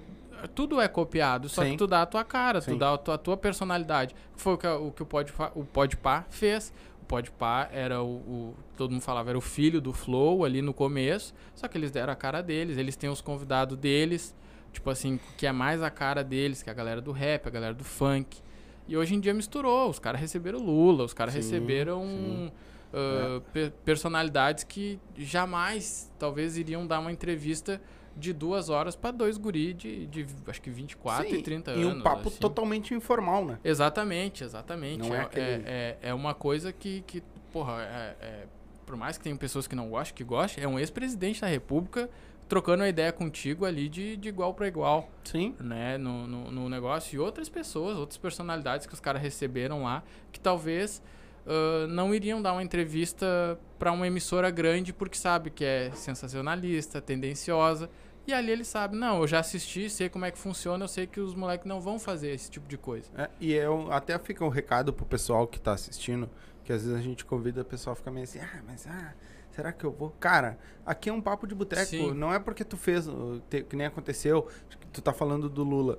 tudo 0.54 0.80
é 0.80 0.88
copiado, 0.88 1.48
só 1.48 1.62
Sim. 1.62 1.72
que 1.72 1.76
tu 1.78 1.86
dá 1.86 2.02
a 2.02 2.06
tua 2.06 2.22
cara, 2.24 2.60
tu 2.60 2.70
Sim. 2.72 2.78
dá 2.78 2.92
a 2.94 2.98
tua, 2.98 3.14
a 3.14 3.18
tua 3.18 3.36
personalidade. 3.36 4.14
Foi 4.36 4.54
o 4.54 4.58
que, 4.58 4.66
o, 4.66 4.90
que 4.92 5.02
o, 5.02 5.06
Podpah, 5.06 5.52
o 5.54 5.64
Podpah 5.64 6.24
fez. 6.30 6.72
O 7.02 7.06
Podpah 7.06 7.68
era 7.72 8.02
o, 8.02 8.16
o- 8.16 8.54
Todo 8.76 8.90
mundo 8.90 9.00
falava, 9.02 9.30
era 9.30 9.38
o 9.38 9.42
filho 9.42 9.80
do 9.80 9.92
Flow 9.92 10.44
ali 10.44 10.60
no 10.60 10.74
começo. 10.74 11.34
Só 11.54 11.66
que 11.68 11.78
eles 11.78 11.90
deram 11.90 12.12
a 12.12 12.16
cara 12.16 12.42
deles. 12.42 12.76
Eles 12.76 12.96
têm 12.96 13.08
os 13.08 13.20
convidados 13.22 13.76
deles. 13.78 14.34
Tipo 14.72 14.90
assim, 14.90 15.18
que 15.38 15.46
é 15.46 15.52
mais 15.52 15.82
a 15.82 15.90
cara 15.90 16.22
deles, 16.22 16.62
que 16.62 16.68
é 16.68 16.72
a 16.72 16.74
galera 16.76 17.00
do 17.00 17.12
rap, 17.12 17.46
a 17.46 17.50
galera 17.50 17.72
do 17.72 17.84
funk. 17.84 18.42
E 18.88 18.96
hoje 18.96 19.14
em 19.14 19.20
dia 19.20 19.34
misturou. 19.34 19.90
Os 19.90 19.98
caras 19.98 20.20
receberam 20.20 20.58
Lula, 20.60 21.04
os 21.04 21.12
caras 21.12 21.34
receberam 21.34 22.02
sim. 22.04 22.52
ah, 22.94 23.40
pe- 23.52 23.72
personalidades 23.84 24.64
que 24.64 24.98
jamais, 25.16 26.10
talvez, 26.18 26.56
iriam 26.56 26.86
dar 26.86 27.00
uma 27.00 27.10
entrevista 27.12 27.80
de 28.16 28.32
duas 28.32 28.70
horas 28.70 28.96
pra 28.96 29.10
dois 29.10 29.36
guri 29.36 29.74
de, 29.74 30.06
de 30.06 30.26
acho 30.46 30.62
que 30.62 30.70
24 30.70 31.28
Sim, 31.28 31.34
e 31.36 31.42
30 31.42 31.70
e 31.72 31.82
anos. 31.82 31.98
um 31.98 32.02
papo 32.02 32.28
assim. 32.28 32.38
totalmente 32.38 32.94
informal, 32.94 33.44
né? 33.44 33.58
Exatamente, 33.62 34.42
exatamente. 34.42 35.06
Não 35.06 35.14
é 35.14 35.18
é, 35.18 35.20
aquele- 35.22 35.44
é, 35.44 35.58
é, 35.66 35.98
é 36.00 36.14
uma 36.14 36.32
coisa 36.32 36.72
que, 36.72 37.02
que 37.06 37.22
porra, 37.52 37.82
é, 37.82 38.16
é- 38.24 38.46
por 38.86 38.96
mais 38.96 39.18
que 39.18 39.24
tenham 39.24 39.36
pessoas 39.36 39.66
que 39.66 39.74
não 39.74 39.90
gostem, 39.90 40.14
que 40.14 40.24
gostem, 40.24 40.64
é 40.64 40.68
um 40.68 40.78
ex-presidente 40.78 41.40
da 41.42 41.46
república 41.48 42.08
trocando 42.48 42.82
uma 42.82 42.88
ideia 42.88 43.12
contigo 43.12 43.64
ali 43.64 43.88
de, 43.88 44.16
de 44.16 44.28
igual 44.28 44.54
para 44.54 44.68
igual, 44.68 45.08
Sim. 45.24 45.54
né, 45.60 45.98
no, 45.98 46.26
no, 46.26 46.50
no 46.50 46.68
negócio. 46.68 47.16
E 47.16 47.18
outras 47.18 47.48
pessoas, 47.48 47.96
outras 47.96 48.18
personalidades 48.18 48.86
que 48.86 48.94
os 48.94 49.00
caras 49.00 49.20
receberam 49.20 49.82
lá, 49.82 50.02
que 50.30 50.38
talvez 50.38 51.02
ah, 51.46 51.86
não 51.88 52.14
iriam 52.14 52.42
dar 52.42 52.52
uma 52.52 52.62
entrevista 52.62 53.58
para 53.78 53.92
uma 53.92 54.06
emissora 54.06 54.50
grande 54.50 54.92
porque 54.92 55.16
sabe 55.16 55.50
que 55.50 55.64
é 55.64 55.90
sensacionalista, 55.92 57.00
tendenciosa. 57.00 57.88
E 58.26 58.32
ali 58.34 58.50
ele 58.50 58.64
sabe, 58.64 58.96
não, 58.96 59.20
eu 59.20 59.26
já 59.28 59.38
assisti, 59.38 59.88
sei 59.88 60.08
como 60.08 60.24
é 60.24 60.32
que 60.32 60.38
funciona, 60.38 60.82
eu 60.82 60.88
sei 60.88 61.06
que 61.06 61.20
os 61.20 61.32
moleques 61.32 61.64
não 61.64 61.80
vão 61.80 61.96
fazer 61.96 62.30
esse 62.30 62.50
tipo 62.50 62.66
de 62.66 62.76
coisa. 62.76 63.08
É, 63.16 63.30
e 63.38 63.52
eu 63.52 63.92
até 63.92 64.18
fica 64.18 64.44
um 64.44 64.48
recado 64.48 64.92
pro 64.92 65.06
pessoal 65.06 65.46
que 65.46 65.60
tá 65.60 65.74
assistindo, 65.74 66.28
que 66.64 66.72
às 66.72 66.82
vezes 66.82 66.98
a 66.98 67.00
gente 67.00 67.24
convida 67.24 67.62
o 67.62 67.64
pessoal 67.64 67.92
a 67.92 67.96
ficar 67.96 68.10
meio 68.10 68.24
assim, 68.24 68.40
ah, 68.40 68.62
mas 68.66 68.84
ah, 68.88 69.14
será 69.56 69.72
que 69.72 69.84
eu 69.84 69.90
vou? 69.90 70.10
Cara, 70.20 70.58
aqui 70.84 71.08
é 71.08 71.12
um 71.12 71.20
papo 71.20 71.46
de 71.46 71.54
boteco, 71.54 72.12
não 72.14 72.32
é 72.32 72.38
porque 72.38 72.62
tu 72.62 72.76
fez, 72.76 73.08
uh, 73.08 73.42
que 73.48 73.74
nem 73.74 73.86
aconteceu, 73.86 74.46
que 74.68 74.86
tu 74.92 75.00
tá 75.00 75.12
falando 75.12 75.48
do 75.48 75.64
Lula. 75.64 75.98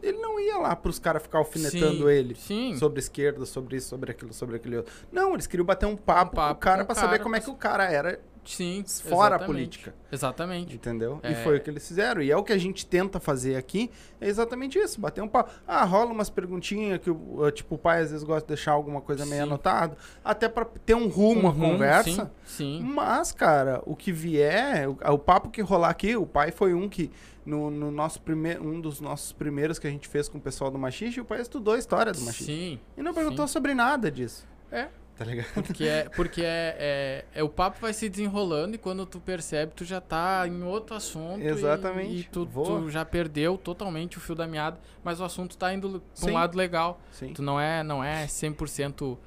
Ele 0.00 0.18
não 0.18 0.38
ia 0.38 0.58
lá 0.58 0.76
pros 0.76 0.98
caras 0.98 1.22
ficar 1.22 1.38
alfinetando 1.38 2.04
Sim, 2.04 2.10
ele. 2.10 2.34
Sim. 2.36 2.76
Sobre 2.76 3.00
esquerda, 3.00 3.44
sobre 3.44 3.78
isso, 3.78 3.88
sobre 3.88 4.12
aquilo, 4.12 4.32
sobre 4.32 4.56
aquele 4.56 4.76
outro. 4.76 4.94
Não, 5.10 5.34
eles 5.34 5.46
queriam 5.46 5.66
bater 5.66 5.86
um 5.86 5.96
papo, 5.96 6.36
com 6.36 6.36
o 6.36 6.44
papo 6.44 6.60
cara 6.60 6.84
com 6.84 6.86
pra 6.86 6.92
o 6.92 6.96
saber 6.96 7.12
cara, 7.12 7.22
como 7.24 7.34
é 7.34 7.40
que 7.40 7.50
o 7.50 7.54
cara 7.54 7.90
era 7.90 8.20
Sim. 8.56 8.84
fora 8.86 9.36
a 9.36 9.38
política. 9.38 9.94
Exatamente. 10.10 10.74
Entendeu? 10.74 11.20
E 11.22 11.28
É. 11.28 11.34
foi 11.44 11.58
o 11.58 11.60
que 11.60 11.68
eles 11.70 11.86
fizeram. 11.86 12.20
E 12.22 12.30
é 12.30 12.36
o 12.36 12.42
que 12.42 12.52
a 12.52 12.58
gente 12.58 12.86
tenta 12.86 13.20
fazer 13.20 13.56
aqui. 13.56 13.90
É 14.20 14.28
exatamente 14.28 14.78
isso. 14.78 15.00
Bater 15.00 15.22
um 15.22 15.28
papo. 15.28 15.50
Ah, 15.66 15.84
rola 15.84 16.10
umas 16.12 16.30
perguntinhas 16.30 16.98
que 17.00 17.10
o, 17.10 17.42
uh, 17.44 17.50
tipo, 17.50 17.74
o 17.74 17.78
pai 17.78 18.02
às 18.02 18.10
vezes 18.10 18.24
gosta 18.24 18.42
de 18.42 18.48
deixar 18.48 18.72
alguma 18.72 19.00
coisa 19.00 19.24
meio 19.26 19.42
Sim. 19.42 19.48
anotado. 19.48 19.96
Até 20.24 20.48
pra 20.48 20.64
ter 20.64 20.94
um 20.94 21.08
rumo 21.08 21.48
à 21.48 21.50
Uhum, 21.50 21.60
conversa. 21.72 22.30
Sim. 22.44 22.78
sim. 22.78 22.82
Mas, 22.82 23.32
cara, 23.32 23.82
o 23.86 23.94
que 23.94 24.10
vier, 24.12 24.88
o, 24.88 24.96
o 25.14 25.18
papo 25.18 25.50
que 25.50 25.60
rolar 25.62 25.90
aqui, 25.90 26.16
o 26.16 26.26
pai 26.26 26.50
foi 26.50 26.72
um 26.74 26.88
que, 26.88 27.10
no, 27.44 27.70
no 27.70 27.90
nosso 27.90 28.20
primeiro, 28.22 28.66
um 28.66 28.80
dos 28.80 29.00
nossos 29.00 29.32
primeiros 29.32 29.78
que 29.78 29.86
a 29.86 29.90
gente 29.90 30.08
fez 30.08 30.28
com 30.28 30.38
o 30.38 30.40
pessoal 30.40 30.70
do 30.70 30.78
Machixe, 30.78 31.20
o 31.20 31.24
pai 31.24 31.40
estudou 31.40 31.74
a 31.74 31.78
história 31.78 32.12
do 32.12 32.20
Machixe. 32.22 32.44
Sim. 32.44 32.80
E 32.96 33.02
não 33.02 33.12
perguntou 33.14 33.46
sim. 33.46 33.52
sobre 33.52 33.74
nada 33.74 34.10
disso. 34.10 34.46
É. 34.70 34.88
Tá 35.18 35.24
ligado? 35.24 35.52
Porque, 35.52 35.84
é, 35.84 36.08
porque 36.10 36.42
é, 36.42 36.76
é, 36.78 37.24
é- 37.40 37.42
o 37.42 37.48
papo 37.48 37.80
vai 37.80 37.92
se 37.92 38.08
desenrolando 38.08 38.76
e 38.76 38.78
quando 38.78 39.04
tu 39.04 39.18
percebe, 39.18 39.72
tu 39.74 39.84
já 39.84 40.00
tá 40.00 40.46
em 40.46 40.62
outro 40.62 40.94
assunto. 40.94 41.40
e- 41.42 41.46
Exatamente. 41.48 42.14
E, 42.20 42.22
tu, 42.22 42.46
Voa. 42.46 42.66
tu 42.82 42.88
já 42.90 43.04
perdeu 43.04 43.58
totalmente 43.58 44.16
o 44.16 44.20
fio 44.20 44.36
da 44.36 44.46
meada, 44.46 44.78
mas 45.02 45.20
o 45.20 45.24
assunto 45.24 45.56
tá 45.58 45.74
indo 45.74 46.00
pra 46.20 46.30
um 46.30 46.34
lado 46.34 46.56
legal. 46.56 47.00
Sim. 47.10 47.32
Tu 47.32 47.42
não 47.42 47.58
é, 47.60 47.82
não 47.82 48.02
é 48.02 48.26
100% 48.26 49.02
uh, 49.02 49.18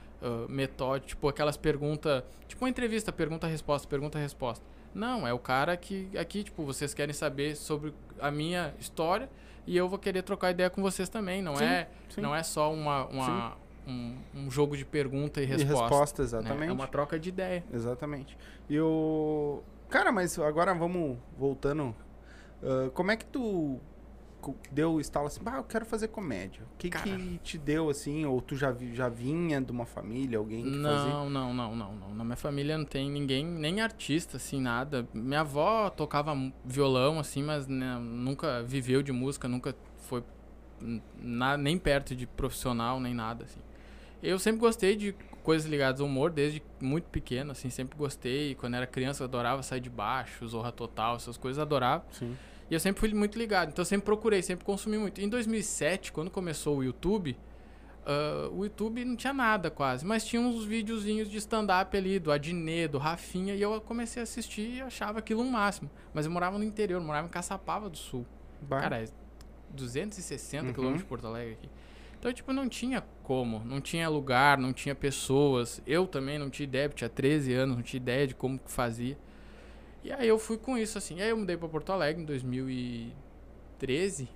metódico, 0.50 1.10
tipo 1.10 1.28
aquelas 1.28 1.58
perguntas, 1.58 2.24
tipo 2.48 2.64
uma 2.64 2.70
entrevista, 2.70 3.12
pergunta-resposta, 3.12 3.86
pergunta-resposta. 3.88 4.64
Não, 4.94 5.28
é 5.28 5.34
o 5.34 5.40
cara 5.40 5.76
que 5.76 6.10
aqui, 6.18 6.44
tipo, 6.44 6.64
vocês 6.66 6.94
querem 6.94 7.14
saber 7.14 7.56
sobre 7.56 7.94
a 8.20 8.30
minha 8.32 8.74
história 8.80 9.30
e 9.68 9.76
eu 9.76 9.88
vou 9.90 9.98
querer 10.00 10.22
trocar 10.22 10.52
ideia 10.52 10.70
com 10.70 10.82
vocês 10.82 11.08
também. 11.10 11.42
Não 11.42 11.56
Sim, 11.56 11.64
é, 11.66 11.88
sim. 12.10 12.22
não 12.22 12.36
é 12.36 12.44
só 12.44 12.74
uma, 12.74 13.06
uma 13.08 13.58
um, 13.92 14.18
um 14.46 14.52
jogo 14.52 14.76
de 14.78 14.86
pergunta 14.86 15.42
e 15.42 15.44
E 15.44 15.48
resposta. 15.48 15.82
resposta, 15.84 16.22
né? 16.22 16.26
exatamente. 16.28 16.70
É 16.70 16.74
uma 16.74 16.88
troca 16.88 17.20
de 17.20 17.30
ideia. 17.30 17.64
Exatamente. 17.74 18.38
E 18.70 18.80
o. 18.80 19.62
Cara, 19.90 20.12
mas 20.12 20.38
agora 20.40 20.74
vamos 20.74 21.18
voltando. 21.38 21.96
Ah, 22.64 22.90
como 22.94 23.12
é 23.12 23.18
que 23.18 23.26
tu 23.26 23.80
deu 24.72 24.94
o 24.94 25.00
estalo 25.00 25.28
assim, 25.28 25.40
ah, 25.46 25.58
eu 25.58 25.64
quero 25.64 25.86
fazer 25.86 26.08
comédia? 26.08 26.64
O 26.74 26.78
que 26.78 26.90
Cara. 26.90 27.06
que 27.06 27.38
te 27.44 27.58
deu 27.60 27.90
assim? 27.90 28.26
Ou 28.26 28.42
tu 28.42 28.56
já, 28.56 28.74
já 28.94 29.08
vinha 29.08 29.62
de 29.62 29.72
uma 29.72 29.86
família, 29.86 30.38
alguém 30.40 30.64
que 30.64 30.82
fazia? 30.82 31.12
Não, 31.14 31.30
não, 31.30 31.54
não, 31.54 31.76
não, 31.76 31.96
não. 31.96 32.16
Na 32.16 32.24
minha 32.24 32.36
família 32.36 32.76
não 32.78 32.86
tem 32.86 33.10
ninguém, 33.10 33.46
nem 33.46 33.82
artista, 33.82 34.38
assim, 34.38 34.60
nada. 34.60 35.08
Minha 35.14 35.42
avó 35.42 35.90
tocava 35.92 36.34
violão, 36.66 37.20
assim, 37.20 37.44
mas 37.44 37.68
né, 37.68 38.00
nunca 38.00 38.64
viveu 38.64 39.04
de 39.04 39.12
música, 39.12 39.48
nunca 39.48 39.76
foi 39.98 40.24
na- 41.20 41.58
nem 41.58 41.78
perto 41.78 42.16
de 42.16 42.26
profissional, 42.26 43.00
nem 43.00 43.14
nada, 43.14 43.44
assim. 43.46 43.60
Eu 44.22 44.38
sempre 44.40 44.60
gostei 44.60 44.96
de 44.96 45.14
coisas 45.44 45.68
ligadas 45.70 46.00
ao 46.02 46.08
humor, 46.08 46.30
desde 46.32 46.62
muito 46.80 47.06
pequeno, 47.10 47.52
assim, 47.52 47.70
sempre 47.70 47.98
gostei. 47.98 48.56
Quando 48.56 48.76
era 48.76 48.86
criança, 48.86 49.24
eu 49.24 49.28
adorava 49.28 49.64
sair 49.64 49.80
de 49.80 49.90
baixo, 49.90 50.48
Zorra 50.48 50.72
Total, 50.72 51.16
essas 51.16 51.38
coisas, 51.38 51.60
adorava. 51.60 52.06
Sim. 52.12 52.38
E 52.70 52.74
eu 52.74 52.80
sempre 52.80 53.00
fui 53.00 53.14
muito 53.14 53.38
ligado, 53.38 53.70
então 53.70 53.82
eu 53.82 53.86
sempre 53.86 54.06
procurei, 54.06 54.42
sempre 54.42 54.64
consumi 54.64 54.98
muito. 54.98 55.20
Em 55.20 55.28
2007, 55.28 56.12
quando 56.12 56.30
começou 56.32 56.78
o 56.78 56.84
YouTube, 56.84 57.36
ah, 58.06 58.50
o 58.54 58.64
YouTube 58.64 59.04
não 59.04 59.16
tinha 59.16 59.34
nada 59.34 59.70
quase, 59.70 60.06
mas 60.06 60.24
tinha 60.24 60.42
uns 60.42 60.64
videozinhos 60.64 61.30
de 61.30 61.38
stand-up 61.38 61.98
ali, 61.98 62.18
do 62.20 62.32
Adnet, 62.32 62.88
do 62.90 62.98
Rafinha, 62.98 63.56
e 63.56 63.62
eu 63.62 63.82
comecei 63.82 64.22
a 64.22 64.24
assistir 64.24 64.76
e 64.76 64.82
achava 64.82 65.20
aquilo 65.20 65.42
um 65.42 65.50
máximo. 65.52 65.90
Mas 66.14 66.26
eu 66.26 66.32
morava 66.32 66.58
no 66.58 66.64
interior, 66.64 67.00
eu 67.02 67.04
morava 67.06 67.28
em 67.28 67.30
Caçapava 67.30 67.90
do 67.90 67.98
Sul. 67.98 68.26
Bah, 68.62 68.80
Cara, 68.80 69.02
é 69.04 69.06
260 69.72 70.68
Uhum. 70.68 70.74
quilômetros 70.74 71.04
de 71.04 71.08
Porto 71.10 71.28
Alegre 71.28 71.54
aqui. 71.54 71.70
Então, 72.22 72.32
tipo, 72.32 72.54
não 72.54 72.70
tinha 72.70 73.02
como, 73.24 73.64
não 73.66 73.82
tinha 73.82 74.08
lugar, 74.08 74.56
não 74.56 74.72
tinha 74.72 74.94
pessoas. 74.94 75.82
Eu 75.88 76.06
também 76.06 76.38
não 76.38 76.52
tinha 76.52 76.66
ideia, 76.66 76.88
tinha 76.88 77.10
13 77.10 77.52
anos, 77.52 77.76
não 77.78 77.82
tinha 77.82 77.98
ideia 78.00 78.28
de 78.28 78.36
como 78.36 78.60
que 78.60 78.70
fazia. 78.72 79.18
E 80.04 80.12
aí 80.12 80.28
eu 80.28 80.38
fui 80.38 80.56
com 80.56 80.78
isso, 80.78 81.00
assim. 81.00 81.16
E 81.18 81.22
aí 81.24 81.32
eu 81.32 81.38
mudei 81.38 81.58
pra 81.58 81.68
Porto 81.68 81.92
Alegre 81.92 82.22
em 82.22 82.26
2013. 82.26 84.30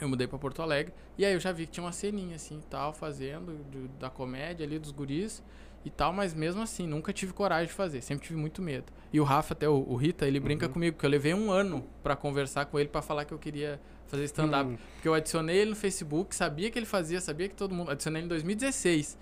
Eu 0.00 0.06
mudei 0.06 0.26
pra 0.26 0.38
Porto 0.38 0.60
Alegre. 0.60 0.92
E 1.16 1.24
aí 1.24 1.32
eu 1.32 1.40
já 1.40 1.50
vi 1.50 1.64
que 1.64 1.72
tinha 1.72 1.84
uma 1.84 1.92
ceninha, 1.92 2.36
assim, 2.36 2.60
tal, 2.68 2.92
fazendo, 2.92 3.54
do- 3.70 3.88
da 3.98 4.10
comédia 4.10 4.66
ali, 4.66 4.78
dos 4.78 4.90
guris 4.90 5.42
e 5.86 5.90
tal. 5.90 6.12
Mas 6.12 6.34
mesmo 6.34 6.60
assim, 6.60 6.86
nunca 6.86 7.10
tive 7.10 7.32
coragem 7.32 7.68
de 7.68 7.72
fazer. 7.72 8.02
Sempre 8.02 8.26
tive 8.26 8.38
muito 8.38 8.60
medo. 8.60 8.92
E 9.10 9.18
o 9.18 9.24
Rafa, 9.24 9.54
até 9.54 9.66
o, 9.66 9.82
o 9.88 9.96
Rita, 9.96 10.26
ele 10.26 10.38
brinca 10.40 10.66
Uhum. 10.66 10.72
comigo, 10.74 10.96
porque 10.96 11.06
eu 11.06 11.10
levei 11.10 11.32
um 11.32 11.50
ano 11.50 11.86
pra 12.02 12.14
conversar 12.16 12.66
com 12.66 12.78
ele 12.78 12.90
pra 12.90 13.00
falar 13.00 13.24
que 13.24 13.32
eu 13.32 13.38
queria 13.38 13.80
fazer 14.12 14.24
stand-up. 14.24 14.70
Hum. 14.70 14.78
Porque 14.94 15.08
eu 15.08 15.14
adicionei 15.14 15.56
ele 15.56 15.70
no 15.70 15.76
Facebook, 15.76 16.36
sabia 16.36 16.70
que 16.70 16.78
ele 16.78 16.84
fazia, 16.84 17.20
sabia 17.20 17.48
que 17.48 17.54
todo 17.54 17.74
mundo. 17.74 17.90
Adicionei 17.90 18.20
ele 18.20 18.26
em 18.26 18.28
2016. 18.28 19.18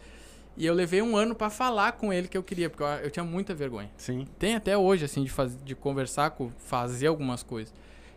E 0.56 0.66
eu 0.66 0.74
levei 0.74 1.00
um 1.00 1.16
ano 1.16 1.32
pra 1.32 1.48
falar 1.48 1.92
com 1.92 2.12
ele 2.12 2.26
que 2.26 2.36
eu 2.36 2.42
queria, 2.42 2.68
porque 2.68 2.82
eu, 2.82 2.88
eu 2.88 3.10
tinha 3.10 3.24
muita 3.24 3.54
vergonha. 3.54 3.88
Sim. 3.96 4.26
Tem 4.36 4.56
até 4.56 4.76
hoje, 4.76 5.04
assim, 5.04 5.22
de, 5.22 5.30
faz, 5.30 5.56
de 5.62 5.76
conversar 5.76 6.32
com, 6.32 6.50
fazer 6.58 7.06
algumas 7.06 7.42
coisas. 7.44 7.72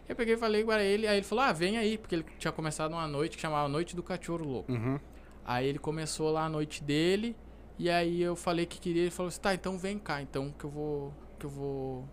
Eu 0.10 0.16
peguei 0.16 0.34
e 0.34 0.38
falei 0.38 0.64
para 0.66 0.84
ele, 0.84 1.08
aí 1.08 1.18
ele 1.18 1.26
falou, 1.26 1.44
ah, 1.44 1.54
vem 1.54 1.78
aí, 1.78 1.98
porque 1.98 2.16
ele 2.16 2.26
tinha 2.40 2.52
começado 2.52 2.92
uma 2.92 3.08
noite 3.08 3.38
que 3.38 3.42
chamava 3.42 3.70
Noite 3.70 3.96
do 3.96 4.02
Cachorro 4.02 4.44
Louco. 4.44 4.72
Uhum. 4.72 5.00
Aí 5.46 5.68
ele 5.68 5.80
começou 5.80 6.32
lá 6.32 6.46
a 6.46 6.50
noite 6.50 6.84
dele, 6.84 7.36
e 7.78 7.90
aí 7.90 8.22
eu 8.22 8.36
falei 8.36 8.66
que 8.66 8.80
queria, 8.80 9.04
ele 9.04 9.12
falou 9.12 9.28
assim, 9.28 9.40
tá, 9.40 9.54
então 9.54 9.78
vem 9.78 10.00
cá, 10.00 10.22
então 10.22 10.52
que 10.58 10.66
eu 10.66 10.70
vou. 10.70 11.14
que 11.40 11.46
eu 11.46 11.50
vou. 11.50 12.10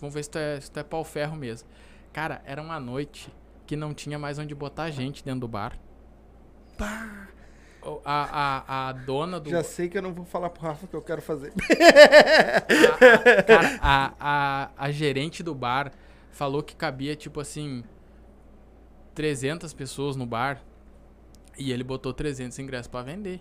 Vamos 0.00 0.14
ver 0.14 0.22
se 0.22 0.30
tu 0.30 0.38
é, 0.38 0.60
se 0.60 0.70
tu 0.70 0.78
é 0.78 0.84
pau 0.84 1.04
ferro 1.04 1.36
mesmo. 1.36 1.68
Cara, 2.12 2.40
era 2.46 2.62
uma 2.62 2.78
noite 2.78 3.30
que 3.66 3.76
não 3.76 3.94
tinha 3.94 4.18
mais 4.18 4.38
onde 4.38 4.54
botar 4.54 4.90
gente 4.90 5.24
dentro 5.24 5.40
do 5.40 5.48
bar. 5.48 5.78
A, 8.04 8.64
a, 8.64 8.88
a 8.88 8.92
dona 8.92 9.40
do. 9.40 9.50
Já 9.50 9.62
sei 9.64 9.88
que 9.88 9.98
eu 9.98 10.02
não 10.02 10.12
vou 10.12 10.24
falar 10.24 10.50
pro 10.50 10.62
Rafa 10.62 10.86
que 10.86 10.94
eu 10.94 11.02
quero 11.02 11.20
fazer. 11.20 11.52
a, 13.00 13.38
a- 13.38 13.42
cara, 13.42 13.78
a, 13.80 14.14
a, 14.20 14.70
a 14.76 14.90
gerente 14.92 15.42
do 15.42 15.54
bar 15.54 15.92
falou 16.30 16.62
que 16.62 16.76
cabia, 16.76 17.16
tipo 17.16 17.40
assim, 17.40 17.82
300 19.14 19.72
pessoas 19.74 20.16
no 20.16 20.24
bar. 20.26 20.62
E 21.58 21.70
ele 21.72 21.84
botou 21.84 22.12
300 22.14 22.58
ingressos 22.60 22.86
pra 22.86 23.02
vender. 23.02 23.40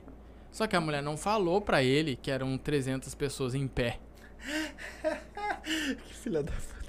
Só 0.51 0.67
que 0.67 0.75
a 0.75 0.81
mulher 0.81 1.01
não 1.01 1.15
falou 1.15 1.61
pra 1.61 1.81
ele 1.81 2.15
que 2.15 2.29
eram 2.29 2.57
300 2.57 3.15
pessoas 3.15 3.55
em 3.55 3.67
pé. 3.67 3.99
que 5.63 6.13
filha 6.15 6.43
da 6.43 6.51
puta. 6.51 6.80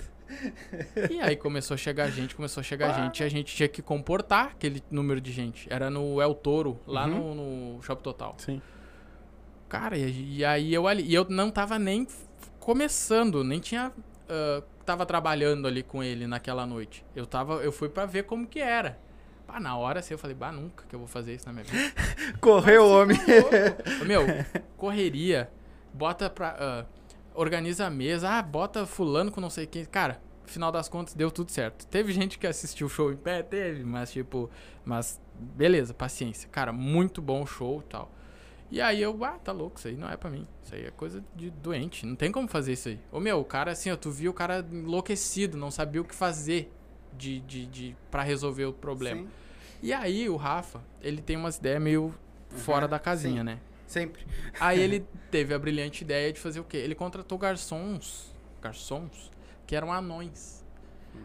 E 1.10 1.20
aí 1.20 1.36
começou 1.36 1.74
a 1.74 1.78
chegar 1.78 2.10
gente, 2.10 2.34
começou 2.34 2.60
a 2.60 2.64
chegar 2.64 2.92
gente. 2.94 3.20
E 3.20 3.24
a 3.24 3.28
gente 3.28 3.54
tinha 3.54 3.68
que 3.68 3.82
comportar 3.82 4.46
aquele 4.46 4.82
número 4.90 5.20
de 5.20 5.32
gente. 5.32 5.66
Era 5.72 5.90
no 5.90 6.20
El 6.20 6.34
Toro, 6.34 6.78
lá 6.86 7.06
no, 7.06 7.34
no 7.34 7.82
Shop 7.82 8.02
Total. 8.02 8.34
Sim. 8.38 8.60
Cara, 9.68 9.96
e, 9.96 10.38
e 10.38 10.44
aí 10.44 10.72
eu 10.72 10.86
ali. 10.86 11.02
E 11.04 11.14
eu 11.14 11.26
não 11.28 11.50
tava 11.50 11.78
nem 11.78 12.06
começando, 12.60 13.42
nem 13.42 13.58
tinha. 13.58 13.92
ah, 14.28 14.62
tava 14.84 15.06
trabalhando 15.06 15.66
ali 15.68 15.82
com 15.82 16.02
ele 16.02 16.26
naquela 16.26 16.66
noite. 16.66 17.04
Eu 17.14 17.26
tava. 17.26 17.54
Eu 17.62 17.72
fui 17.72 17.88
pra 17.88 18.04
ver 18.04 18.24
como 18.24 18.46
que 18.46 18.60
era. 18.60 18.98
Pá, 19.46 19.58
na 19.58 19.76
hora 19.76 20.00
assim 20.00 20.14
eu 20.14 20.18
falei, 20.18 20.36
bah, 20.36 20.52
nunca 20.52 20.84
que 20.88 20.94
eu 20.94 20.98
vou 20.98 21.08
fazer 21.08 21.34
isso 21.34 21.46
na 21.46 21.52
minha 21.52 21.64
vida. 21.64 21.92
Correu, 22.40 22.88
homem. 22.88 23.16
Tá. 23.16 24.04
Meu, 24.04 24.22
correria. 24.76 25.50
Bota 25.92 26.30
pra. 26.30 26.56
ah, 26.58 26.84
organiza 27.34 27.86
a 27.86 27.90
mesa. 27.90 28.28
Ah, 28.30 28.42
bota 28.42 28.86
fulano 28.86 29.30
com 29.30 29.40
não 29.40 29.50
sei 29.50 29.66
quem. 29.66 29.84
Cara, 29.84 30.20
final 30.44 30.70
das 30.72 30.88
contas 30.88 31.14
deu 31.14 31.30
tudo 31.30 31.50
certo. 31.50 31.86
Teve 31.86 32.12
gente 32.12 32.38
que 32.38 32.46
assistiu 32.46 32.86
o 32.86 32.90
show 32.90 33.12
em 33.12 33.16
pé, 33.16 33.42
teve, 33.42 33.84
mas 33.84 34.12
tipo. 34.12 34.50
Mas 34.84 35.20
beleza, 35.34 35.92
paciência. 35.94 36.48
Cara, 36.50 36.72
muito 36.72 37.20
bom 37.22 37.42
o 37.42 37.46
show 37.46 37.80
e 37.80 37.90
tal. 37.90 38.10
E 38.70 38.80
aí 38.80 39.02
eu, 39.02 39.22
ah, 39.22 39.38
tá 39.38 39.52
louco, 39.52 39.78
isso 39.78 39.86
aí 39.88 39.96
não 39.96 40.08
é 40.08 40.16
pra 40.16 40.30
mim. 40.30 40.46
Isso 40.62 40.74
aí 40.74 40.86
é 40.86 40.90
coisa 40.90 41.22
de 41.36 41.50
doente. 41.50 42.06
Não 42.06 42.16
tem 42.16 42.32
como 42.32 42.48
fazer 42.48 42.72
isso 42.72 42.88
aí. 42.88 42.98
Ô 43.10 43.20
meu, 43.20 43.38
o 43.38 43.44
cara 43.44 43.72
assim, 43.72 43.90
ó, 43.90 43.96
tu 43.96 44.10
viu 44.10 44.30
o 44.30 44.34
cara 44.34 44.66
enlouquecido, 44.72 45.58
não 45.58 45.70
sabia 45.70 46.00
o 46.00 46.04
que 46.04 46.14
fazer 46.14 46.72
de, 47.14 47.40
de, 47.40 47.66
de, 47.66 47.96
pra 48.10 48.22
resolver 48.22 48.64
o 48.64 48.72
problema. 48.72 49.22
Sim. 49.22 49.28
E 49.82 49.92
aí 49.92 50.26
o 50.30 50.36
Rafa, 50.36 50.80
ele 51.02 51.20
tem 51.20 51.36
umas 51.36 51.58
ideias 51.58 51.82
meio 51.82 52.14
fora 52.48 52.86
Uhum, 52.86 52.90
da 52.90 52.98
casinha, 52.98 53.40
sim. 53.40 53.44
né? 53.44 53.58
Sempre. 53.92 54.26
Aí 54.58 54.80
ele 54.80 55.06
teve 55.30 55.52
a 55.52 55.58
brilhante 55.58 56.02
ideia 56.02 56.32
de 56.32 56.40
fazer 56.40 56.60
o 56.60 56.64
quê? 56.64 56.78
Ele 56.78 56.94
contratou 56.94 57.36
garçons, 57.36 58.34
garçons, 58.60 59.30
que 59.66 59.76
eram 59.76 59.92
anões. 59.92 60.64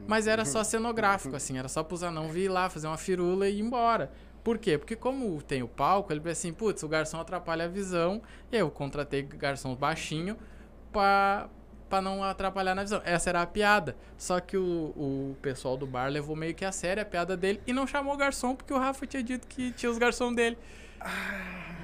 Mas 0.06 0.28
era 0.28 0.44
só 0.44 0.66
cenográfico, 0.66 1.34
assim, 1.34 1.58
era 1.58 1.70
só 1.70 1.82
pros 1.82 2.04
anão 2.04 2.28
vir 2.28 2.50
lá, 2.50 2.70
fazer 2.70 2.88
uma 2.88 2.98
firula 2.98 3.48
e 3.48 3.58
ir 3.58 3.62
embora. 3.62 4.12
Por 4.44 4.58
quê? 4.58 4.78
Porque 4.78 4.98
como 4.98 5.42
tem 5.42 5.64
o 5.64 5.68
palco, 5.68 6.12
ele 6.12 6.20
pensa 6.20 6.42
assim, 6.42 6.54
putz, 6.54 6.84
o 6.84 6.90
garçom 6.90 7.20
atrapalha 7.22 7.66
a 7.66 7.68
visão, 7.70 8.22
e 8.52 8.58
eu 8.58 8.70
contratei 8.70 9.22
garçons 9.22 9.78
baixinho 9.78 10.38
pra, 10.92 11.50
pra 11.90 12.02
não 12.02 12.22
atrapalhar 12.22 12.76
na 12.76 12.84
visão. 12.84 13.02
Essa 13.06 13.30
era 13.30 13.42
a 13.42 13.48
piada. 13.48 13.96
Só 14.18 14.42
que 14.42 14.58
o, 14.58 14.94
o 14.96 15.38
pessoal 15.42 15.78
do 15.78 15.88
bar 15.88 16.10
levou 16.10 16.36
meio 16.36 16.54
que 16.54 16.66
a 16.66 16.72
sério 16.72 17.02
a 17.02 17.06
piada 17.06 17.38
dele 17.38 17.62
e 17.66 17.72
não 17.72 17.88
chamou 17.88 18.14
o 18.14 18.18
garçom, 18.18 18.56
porque 18.56 18.74
o 18.74 18.78
Rafa 18.78 19.06
tinha 19.08 19.24
dito 19.24 19.48
que 19.48 19.72
tinha 19.72 19.90
os 19.90 19.98
garçons 19.98 20.36
dele. 20.36 20.58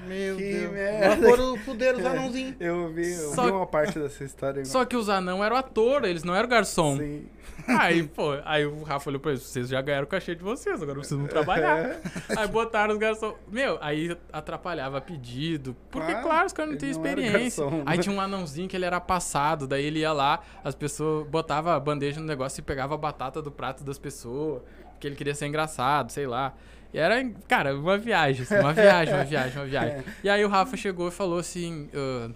Meu 0.06 0.36
Que 0.36 0.52
Deus. 0.52 0.72
merda. 0.72 1.28
Foram 1.28 1.56
fuderam 1.58 1.98
os 1.98 2.04
anãozinhos. 2.04 2.56
Eu 2.60 2.92
vi, 2.92 3.10
eu 3.10 3.30
Só- 3.34 3.44
vi 3.46 3.50
uma 3.52 3.66
parte 3.66 3.98
dessa 3.98 4.22
história. 4.22 4.62
Só 4.64 4.84
que 4.84 4.96
os 4.96 5.08
anão 5.08 5.42
eram 5.42 5.56
ator, 5.56 6.04
eles 6.04 6.22
não 6.24 6.34
eram 6.34 6.48
garçom. 6.48 6.98
Sim. 6.98 7.26
Aí, 7.66 8.02
pô, 8.02 8.32
aí 8.44 8.66
o 8.66 8.82
Rafa 8.82 9.08
olhou 9.08 9.18
pra 9.20 9.30
eles, 9.30 9.42
vocês 9.42 9.68
já 9.68 9.80
ganharam 9.80 10.04
o 10.04 10.06
cachê 10.08 10.34
de 10.34 10.42
vocês, 10.42 10.82
agora 10.82 10.98
vocês 10.98 11.18
vão 11.18 11.26
trabalhar. 11.28 11.96
aí 12.36 12.46
botaram 12.48 12.92
os 12.92 12.98
garçons. 12.98 13.34
Meu, 13.50 13.78
aí 13.80 14.14
atrapalhava 14.30 15.00
pedido. 15.00 15.74
Porque, 15.90 16.10
Claro, 16.12 16.26
claro, 16.28 16.46
os 16.46 16.52
caras 16.52 16.68
não 16.72 16.78
ele 16.78 16.80
têm 16.92 16.92
não 17.00 17.06
era 17.08 17.20
experiência. 17.22 17.64
garçom, 17.64 17.82
Aí 17.86 17.96
né? 17.96 18.02
tinha 18.02 18.14
um 18.14 18.20
anãozinho 18.20 18.68
que 18.68 18.76
ele 18.76 18.84
era 18.84 19.00
passado, 19.00 19.66
daí 19.66 19.84
ele 19.86 20.00
ia 20.00 20.12
lá, 20.12 20.40
as 20.62 20.74
pessoas 20.74 21.26
botava 21.28 21.74
a 21.74 21.80
bandeja 21.80 22.20
no 22.20 22.26
negócio 22.26 22.60
e 22.60 22.62
pegava 22.62 22.94
a 22.94 22.98
batata 22.98 23.40
do 23.40 23.50
prato 23.50 23.82
das 23.82 23.98
pessoas, 23.98 24.60
porque 24.90 25.06
ele 25.06 25.16
queria 25.16 25.34
ser 25.34 25.46
engraçado, 25.46 26.10
sei 26.12 26.26
lá. 26.26 26.52
E 26.94 26.98
era, 26.98 27.28
cara, 27.48 27.76
uma 27.76 27.98
viagem, 27.98 28.44
assim, 28.44 28.54
uma 28.56 28.72
viagem, 28.72 29.12
uma 29.12 29.24
viagem, 29.24 29.58
uma 29.58 29.66
viagem. 29.66 30.04
E 30.22 30.30
aí 30.30 30.44
o 30.44 30.48
Rafa 30.48 30.76
chegou 30.76 31.08
e 31.08 31.10
falou 31.10 31.40
assim. 31.40 31.90
ah, 31.92 32.30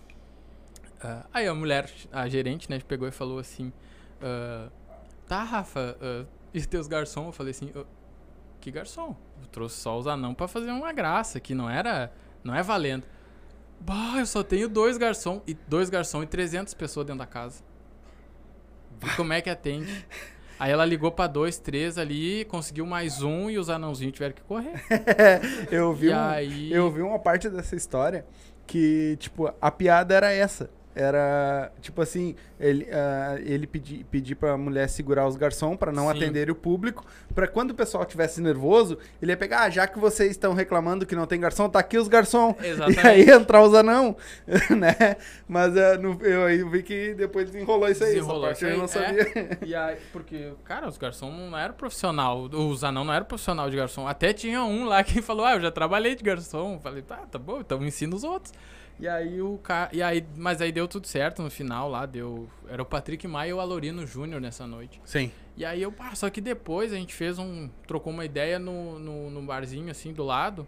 ah, 1.00 1.26
aí 1.32 1.46
a 1.46 1.54
mulher, 1.54 1.88
a 2.10 2.28
gerente, 2.28 2.68
né, 2.68 2.80
pegou 2.80 3.06
e 3.06 3.12
falou 3.12 3.38
assim. 3.38 3.72
ah, 4.20 4.68
tá, 5.28 5.44
Rafa, 5.44 5.96
e 6.52 6.60
teus 6.66 6.88
garçons? 6.88 7.26
Eu 7.26 7.32
falei 7.32 7.52
assim, 7.52 7.70
"Ah, 7.76 7.84
que 8.60 8.72
garçom? 8.72 9.16
Eu 9.40 9.46
trouxe 9.46 9.76
só 9.76 9.96
os 9.96 10.08
anão 10.08 10.34
pra 10.34 10.48
fazer 10.48 10.72
uma 10.72 10.92
graça, 10.92 11.38
que 11.38 11.54
não 11.54 11.70
era, 11.70 12.12
não 12.42 12.52
é 12.52 12.60
valendo. 12.60 13.04
Bah, 13.78 14.18
eu 14.18 14.26
só 14.26 14.42
tenho 14.42 14.68
dois 14.68 14.98
garçons, 14.98 15.40
e 15.46 15.54
dois 15.54 15.88
garçons 15.88 16.24
e 16.24 16.26
300 16.26 16.74
pessoas 16.74 17.06
dentro 17.06 17.20
da 17.20 17.26
casa. 17.26 17.62
E 19.06 19.10
como 19.14 19.32
é 19.32 19.40
que 19.40 19.48
atende? 19.48 20.04
Aí 20.58 20.72
ela 20.72 20.84
ligou 20.84 21.12
pra 21.12 21.26
dois, 21.26 21.58
três 21.58 21.98
ali, 21.98 22.44
conseguiu 22.46 22.84
mais 22.84 23.22
um 23.22 23.48
e 23.48 23.58
os 23.58 23.70
anãozinhos 23.70 24.14
tiveram 24.14 24.34
que 24.34 24.42
correr. 24.42 24.72
eu 25.70 25.92
vi 25.92 26.10
um, 26.10 26.18
aí... 26.18 26.72
Eu 26.72 26.90
vi 26.90 27.00
uma 27.00 27.18
parte 27.18 27.48
dessa 27.48 27.76
história 27.76 28.26
que, 28.66 29.16
tipo, 29.20 29.52
a 29.60 29.70
piada 29.70 30.14
era 30.14 30.32
essa. 30.32 30.68
Era, 31.00 31.71
tipo 31.81 32.02
assim, 32.02 32.35
ele, 32.59 32.88
ah, 32.90 33.37
ele 33.40 33.69
pedir 33.69 34.02
pedi 34.11 34.35
pra 34.35 34.57
mulher 34.59 34.88
segurar 34.88 35.28
os 35.28 35.37
garçons 35.37 35.76
pra 35.76 35.93
não 35.93 36.11
Sim. 36.11 36.17
atender 36.17 36.50
o 36.50 36.57
público, 36.57 37.07
pra 37.33 37.47
quando 37.47 37.71
o 37.71 37.75
pessoal 37.75 38.05
tivesse 38.05 38.40
nervoso, 38.40 38.99
ele 39.23 39.31
ia 39.31 39.37
pegar, 39.37 39.61
ah, 39.62 39.71
já 39.71 39.87
que 39.87 39.97
vocês 39.97 40.33
estão 40.33 40.55
reclamando 40.55 41.07
que 41.07 41.14
não 41.14 41.25
tem 41.25 41.38
garçom, 41.38 41.69
tá 41.69 41.78
aqui 41.78 41.97
os 41.97 42.09
garçons. 42.09 42.57
Exatamente. 42.61 43.00
E 43.05 43.07
aí 43.07 43.31
entrar 43.31 43.62
os 43.62 43.73
anão, 43.75 44.17
né? 44.76 45.17
Mas 45.47 45.76
ah, 45.76 45.97
no- 45.97 46.21
eu 46.21 46.45
aí 46.47 46.64
vi 46.64 46.83
que 46.83 47.14
depois 47.14 47.49
desenrolou 47.49 47.88
isso 47.88 48.02
aí, 48.02 48.14
Desenrolou 48.14 48.49
essa 48.49 48.67
parte 48.67 48.90
isso 48.90 48.99
eu 48.99 49.02
não 49.05 49.14
aí, 49.17 49.25
sabia. 49.25 49.59
E 49.69 49.75
aí, 49.76 49.97
porque, 50.12 50.52
cara, 50.64 50.88
os 50.88 50.99
garçons 50.99 51.33
não 51.33 51.57
eram 51.57 51.75
profissional. 51.75 52.40
Os 52.43 52.83
anão 52.83 53.05
não 53.05 53.14
eram 53.14 53.25
profissional 53.25 53.71
de 53.71 53.76
garçom. 53.76 54.09
Até 54.09 54.33
tinha 54.33 54.64
um 54.64 54.85
lá 54.85 55.05
que 55.05 55.23
falou, 55.23 55.47
ah, 55.47 55.55
eu 55.55 55.61
já 55.61 55.71
trabalhei 55.71 56.17
de 56.17 56.25
garçom. 56.25 56.81
Falei, 56.83 57.02
tá, 57.02 57.19
tá 57.31 57.38
bom, 57.38 57.61
então 57.61 57.85
ensina 57.85 58.17
os 58.17 58.25
outros. 58.25 58.52
E 59.00 59.07
aí 59.07 59.40
o 59.40 59.59
cara. 59.59 59.88
E 59.93 60.02
aí, 60.02 60.26
mas 60.37 60.61
aí 60.61 60.73
deu 60.73 60.88
tudo 60.88 61.07
certo 61.07 61.43
no 61.43 61.50
final 61.50 61.88
lá, 61.88 62.05
deu. 62.05 62.49
Era 62.69 62.83
o 62.83 62.85
Patrick 62.87 63.26
Maia 63.28 63.50
e 63.50 63.52
o 63.52 63.61
Alorino 63.61 64.07
Júnior 64.07 64.40
nessa 64.40 64.67
noite. 64.67 65.00
Sim. 65.05 65.31
E 65.57 65.64
aí 65.64 65.81
eu, 65.83 65.93
pá, 65.93 66.14
só 66.14 66.28
que 66.31 66.40
depois 66.40 66.93
a 66.93 66.97
gente 66.97 67.14
fez 67.14 67.38
um. 67.38 67.69
trocou 67.87 68.12
uma 68.12 68.25
ideia 68.25 68.59
no, 68.59 68.99
no, 68.99 69.31
no 69.31 69.43
barzinho 69.43 69.90
assim 69.90 70.12
do 70.12 70.25
lado. 70.25 70.67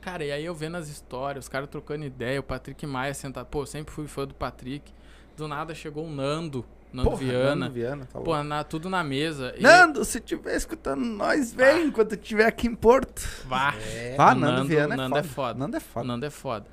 Cara, 0.00 0.24
e 0.24 0.32
aí 0.32 0.44
eu 0.44 0.54
vendo 0.54 0.76
as 0.76 0.88
histórias, 0.88 1.44
os 1.44 1.48
caras 1.48 1.68
trocando 1.68 2.04
ideia, 2.04 2.40
o 2.40 2.42
Patrick 2.42 2.84
Maia 2.86 3.14
sentado. 3.14 3.46
Pô, 3.46 3.62
eu 3.62 3.66
sempre 3.66 3.92
fui 3.94 4.06
fã 4.06 4.26
do 4.26 4.34
Patrick. 4.34 4.92
Do 5.36 5.46
nada 5.48 5.74
chegou 5.74 6.04
o 6.06 6.10
Nando, 6.10 6.64
Nando 6.92 7.10
Porra, 7.10 7.22
Viana. 7.24 7.54
Nando 7.54 7.72
Viana, 7.72 8.08
tá 8.12 8.20
Pô, 8.20 8.42
na, 8.42 8.62
tudo 8.64 8.90
na 8.90 9.02
mesa. 9.02 9.54
E- 9.56 9.62
Nando, 9.62 10.04
se 10.04 10.20
tiver 10.20 10.56
escutando 10.56 11.04
nós, 11.04 11.52
vem 11.54 11.86
enquanto 11.86 12.14
estiver 12.14 12.46
aqui 12.46 12.66
em 12.66 12.74
Porto. 12.74 13.22
Vá. 13.46 13.74
É. 13.76 14.14
Ah, 14.18 14.32
O 14.32 14.34
Nando, 14.34 14.56
Nando- 14.56 14.68
Viana 14.68 14.94
é, 14.94 14.96
Nando 14.96 15.14
foda. 15.14 15.20
é 15.26 15.28
foda. 15.30 15.58
Nando 15.58 15.76
é 15.76 15.80
foda. 15.80 16.06
Nando 16.06 16.26
é 16.26 16.30
foda. 16.30 16.66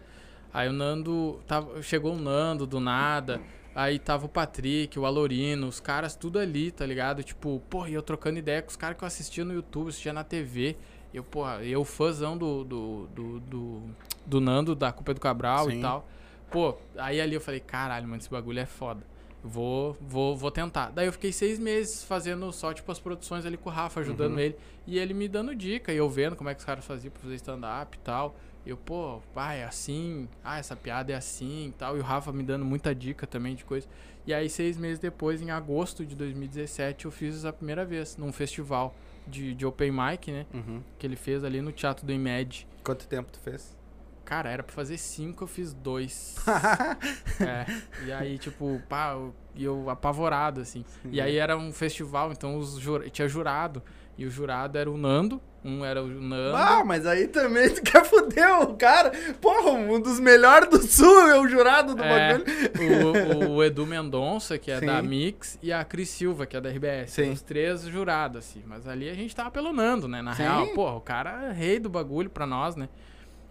Aí 0.54 0.68
o 0.70 0.74
Nando. 0.74 1.40
Tava, 1.48 1.82
chegou 1.82 2.14
o 2.14 2.20
Nando 2.20 2.66
do 2.66 2.80
nada. 2.80 3.42
Aí 3.76 4.00
tava 4.00 4.26
o 4.26 4.30
Patrick, 4.30 4.98
o 5.00 5.06
Alorino, 5.06 5.68
os 5.68 5.80
caras 5.80 6.16
tudo 6.16 6.40
ali, 6.40 6.72
tá 6.72 6.86
ligado? 6.86 7.24
Tipo, 7.24 7.62
porra, 7.70 7.90
e 7.90 7.94
eu 7.94 8.02
trocando 8.02 8.38
ideia 8.40 8.62
com 8.62 8.70
os 8.70 8.76
caras 8.76 8.98
que 8.98 9.04
eu 9.04 9.08
assistia 9.08 9.46
no 9.46 9.54
YouTube, 9.54 9.90
assistia 9.90 10.12
na 10.12 10.24
TV. 10.24 10.76
Eu, 11.14 11.24
porra, 11.24 11.64
eu 11.64 11.86
fãzão 11.86 12.38
do, 12.38 12.64
do, 12.64 13.08
do, 13.16 13.40
do, 13.40 13.82
do 14.26 14.42
Nando, 14.42 14.76
da 14.76 14.92
Culpa 14.92 15.12
é 15.12 15.14
do 15.14 15.22
Cabral 15.22 15.70
Sim. 15.70 15.78
e 15.78 15.82
tal. 15.82 16.08
Pô, 16.52 16.76
aí 16.98 17.22
ali 17.22 17.36
eu 17.36 17.42
falei, 17.42 17.60
caralho, 17.60 18.06
mano, 18.08 18.18
esse 18.20 18.30
bagulho 18.30 18.60
é 18.60 18.66
foda. 18.66 19.02
Vou, 19.42 19.96
vou, 20.02 20.36
vou 20.36 20.52
tentar. 20.52 20.90
Daí 20.90 21.06
eu 21.06 21.14
fiquei 21.14 21.32
seis 21.32 21.58
meses 21.58 22.04
fazendo 22.04 22.52
só, 22.52 22.74
tipo, 22.74 22.92
as 22.92 23.00
produções 23.00 23.46
ali 23.46 23.56
com 23.56 23.70
o 23.70 23.72
Rafa, 23.74 24.02
ajudando 24.02 24.34
Uhum. 24.34 24.40
ele. 24.40 24.56
E 24.86 25.00
ele 25.00 25.14
me 25.14 25.28
dando 25.30 25.56
dica, 25.56 25.94
e 25.94 25.98
eu 25.98 26.10
vendo 26.10 26.36
como 26.36 26.50
é 26.50 26.54
que 26.54 26.60
os 26.60 26.66
caras 26.66 26.84
faziam 26.84 27.12
pra 27.12 27.22
fazer 27.22 27.36
stand-up 27.36 27.96
e 27.96 28.02
tal. 28.02 28.36
E 28.70 28.72
eu, 28.72 28.78
pô, 28.78 29.20
pai, 29.34 29.62
é 29.62 29.64
assim. 29.64 30.30
Ah, 30.44 30.60
essa 30.60 30.76
piada 30.76 31.12
é 31.12 31.16
assim 31.16 31.70
e 31.70 31.72
tal. 31.72 31.98
E 31.98 32.00
o 32.00 32.04
Rafa 32.04 32.32
me 32.32 32.44
dando 32.44 32.64
muita 32.64 32.94
dica 32.94 33.26
também 33.26 33.56
de 33.56 33.66
coisa. 33.66 33.88
E 34.28 34.32
aí, 34.32 34.48
seis 34.48 34.78
meses 34.78 35.00
depois, 35.00 35.42
em 35.42 35.50
agosto 35.50 36.06
de 36.06 36.16
2017, 36.16 37.06
eu 37.06 37.12
fiz 37.12 37.46
a 37.46 37.52
primeira 37.52 37.84
vez 37.84 38.16
num 38.16 38.32
festival 38.32 38.94
de, 39.26 39.56
de 39.56 39.66
Open 39.66 39.92
Mic, 39.92 40.32
né? 40.32 40.46
Uhum. 40.54 40.84
Que 41.00 41.08
ele 41.08 41.16
fez 41.16 41.44
ali 41.44 41.64
no 41.64 41.72
Teatro 41.72 42.06
do 42.06 42.14
IMED. 42.14 42.68
Quanto 42.84 43.08
tempo 43.08 43.32
tu 43.32 43.40
fez? 43.40 43.76
Cara, 44.24 44.52
era 44.52 44.62
pra 44.62 44.72
fazer 44.72 45.00
cinco, 45.00 45.46
eu 45.46 45.48
fiz 45.48 45.74
dois. 45.74 46.36
é. 47.42 47.66
E 48.06 48.12
aí, 48.12 48.38
tipo, 48.38 48.80
pá, 48.88 49.14
eu, 49.14 49.34
e 49.56 49.64
eu 49.64 49.90
apavorado, 49.90 50.62
assim. 50.62 50.86
E 51.12 51.20
aí 51.20 51.38
era 51.38 51.58
um 51.58 51.74
festival, 51.74 52.32
então 52.32 52.56
os 52.56 52.80
tinha 53.12 53.28
jurado. 53.28 53.82
E 54.16 54.28
o 54.28 54.30
jurado 54.30 54.78
era 54.78 54.92
o 54.92 54.96
Nando. 54.96 55.42
Um 55.64 55.84
era 55.84 56.02
o 56.02 56.08
Nando. 56.08 56.56
Ah, 56.56 56.84
mas 56.86 57.06
aí 57.06 57.28
também 57.28 57.70
tu 57.70 57.82
quer 57.82 58.06
foder 58.06 58.62
o 58.62 58.76
cara. 58.76 59.12
Porra, 59.42 59.72
um 59.72 60.00
dos 60.00 60.18
melhores 60.20 60.70
do 60.70 60.82
sul 60.82 61.28
é 61.30 61.38
o 61.38 61.48
jurado 61.50 61.94
do 61.96 62.02
É, 62.04 62.38
bagulho. 62.38 63.50
o, 63.50 63.56
o 63.56 63.64
Edu 63.64 63.86
Mendonça, 63.86 64.58
que 64.58 64.72
é 64.72 64.80
Sim. 64.80 64.86
da 64.86 65.02
Mix, 65.02 65.60
e 65.62 65.74
a 65.74 65.84
Cris 65.84 66.10
Silva, 66.10 66.46
que 66.46 66.56
é 66.56 66.62
da 66.62 66.70
RBS. 66.70 67.12
Sim. 67.12 67.32
Os 67.32 67.42
três 67.42 67.82
jurados, 67.84 68.38
assim. 68.38 68.64
Mas 68.66 68.88
ali 68.88 69.10
a 69.10 69.14
gente 69.14 69.36
tava 69.36 69.52
pelo 69.52 69.74
Nando, 69.74 70.08
né? 70.08 70.22
Na 70.22 70.34
Sim. 70.34 70.44
real, 70.44 70.68
porra, 70.70 70.96
o 70.96 71.02
cara 71.02 71.48
é 71.50 71.52
rei 71.52 71.78
do 71.78 71.90
bagulho 71.90 72.30
pra 72.30 72.46
nós, 72.48 72.78
né? 72.78 72.88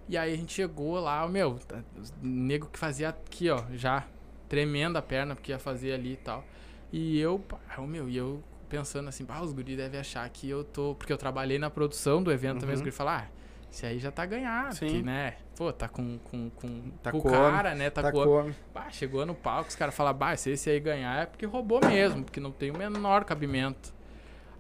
E 0.08 0.16
aí 0.16 0.32
a 0.32 0.36
gente 0.36 0.54
chegou 0.54 0.98
lá, 0.98 1.28
meu, 1.28 1.58
tá- 1.68 1.82
os 2.00 2.10
nego 2.22 2.68
que 2.72 2.78
fazia 2.78 3.10
aqui, 3.10 3.50
ó, 3.50 3.62
já 3.74 4.04
tremendo 4.48 4.96
a 4.96 5.02
perna, 5.02 5.34
porque 5.34 5.52
ia 5.52 5.58
fazer 5.58 5.92
ali 5.92 6.12
e 6.12 6.16
tal. 6.16 6.42
E 6.90 7.20
eu, 7.20 7.44
meu, 7.86 8.08
e 8.08 8.16
eu 8.16 8.42
pensando 8.68 9.08
assim, 9.08 9.26
os 9.42 9.52
guris 9.52 9.76
devem 9.76 9.98
achar 10.00 10.28
que 10.28 10.48
eu 10.48 10.62
tô. 10.64 10.94
Porque 10.94 11.12
eu 11.12 11.18
trabalhei 11.18 11.58
na 11.58 11.70
produção 11.70 12.22
do 12.22 12.30
evento 12.32 12.60
também, 12.60 12.74
os 12.74 12.80
Uhum. 12.80 12.84
guris 12.84 12.96
falaram, 12.96 13.24
ah, 13.26 13.28
esse 13.70 13.84
aí 13.84 13.98
já 13.98 14.10
tá 14.10 14.24
ganhado, 14.24 14.76
que, 14.76 15.02
né? 15.02 15.34
Pô, 15.56 15.72
tá 15.72 15.88
com, 15.88 16.18
com, 16.18 16.48
com, 16.50 16.90
Tá 17.02 17.10
com 17.10 17.18
o 17.18 17.22
cara, 17.22 17.74
né? 17.74 17.90
Tá, 17.90 18.02
Tá 18.02 18.12
com 18.12 18.22
como? 18.24 18.54
Bah, 18.72 18.88
chegou 18.90 19.26
no 19.26 19.34
palco, 19.34 19.68
os 19.68 19.76
caras 19.76 19.94
falaram, 19.94 20.16
bah, 20.18 20.36
se 20.36 20.50
esse 20.50 20.70
aí 20.70 20.80
ganhar 20.80 21.22
é 21.22 21.26
porque 21.26 21.44
roubou 21.46 21.80
mesmo, 21.86 22.24
porque 22.24 22.40
não 22.40 22.50
tem 22.52 22.70
o 22.70 22.78
menor 22.78 23.24
cabimento. 23.24 23.92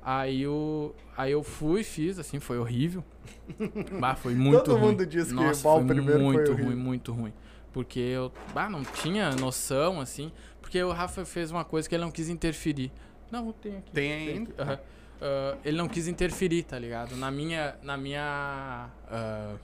Aí 0.02 0.42
eu, 0.42 0.94
aí 1.16 1.32
eu 1.32 1.42
fui, 1.42 1.82
fiz, 1.84 2.18
assim, 2.18 2.38
foi 2.40 2.58
horrível. 2.58 3.04
Bah, 4.00 4.14
foi 4.14 4.34
muito 4.34 4.62
Todo 4.64 4.76
ruim. 4.76 4.88
mundo 4.92 5.06
diz 5.06 5.32
que 5.32 5.38
o 5.38 5.54
foi 5.54 5.84
primeiro 5.84 6.12
foi 6.12 6.22
muito 6.22 6.50
horrível. 6.52 6.64
ruim, 6.66 6.76
muito 6.76 7.12
ruim. 7.12 7.32
Porque 7.72 7.98
eu, 8.00 8.32
bah, 8.54 8.68
não 8.70 8.82
tinha 8.82 9.30
noção, 9.36 10.00
assim. 10.00 10.32
Porque 10.60 10.82
o 10.82 10.90
Rafa 10.92 11.24
fez 11.24 11.50
uma 11.50 11.64
coisa 11.64 11.88
que 11.88 11.94
ele 11.94 12.02
não 12.04 12.10
quis 12.10 12.28
interferir. 12.28 12.90
Não, 13.30 13.52
tem 13.52 13.76
aqui. 13.78 13.92
Tem 13.92 14.12
ainda? 14.12 14.62
aqui. 14.62 14.82
Ah, 15.20 15.56
ele 15.64 15.76
não 15.76 15.88
quis 15.88 16.06
interferir, 16.08 16.62
tá 16.62 16.78
ligado? 16.78 17.16
Na 17.16 17.30
minha, 17.30 17.76
na 17.82 17.96
minha, 17.96 18.88
ah, 19.10 19.54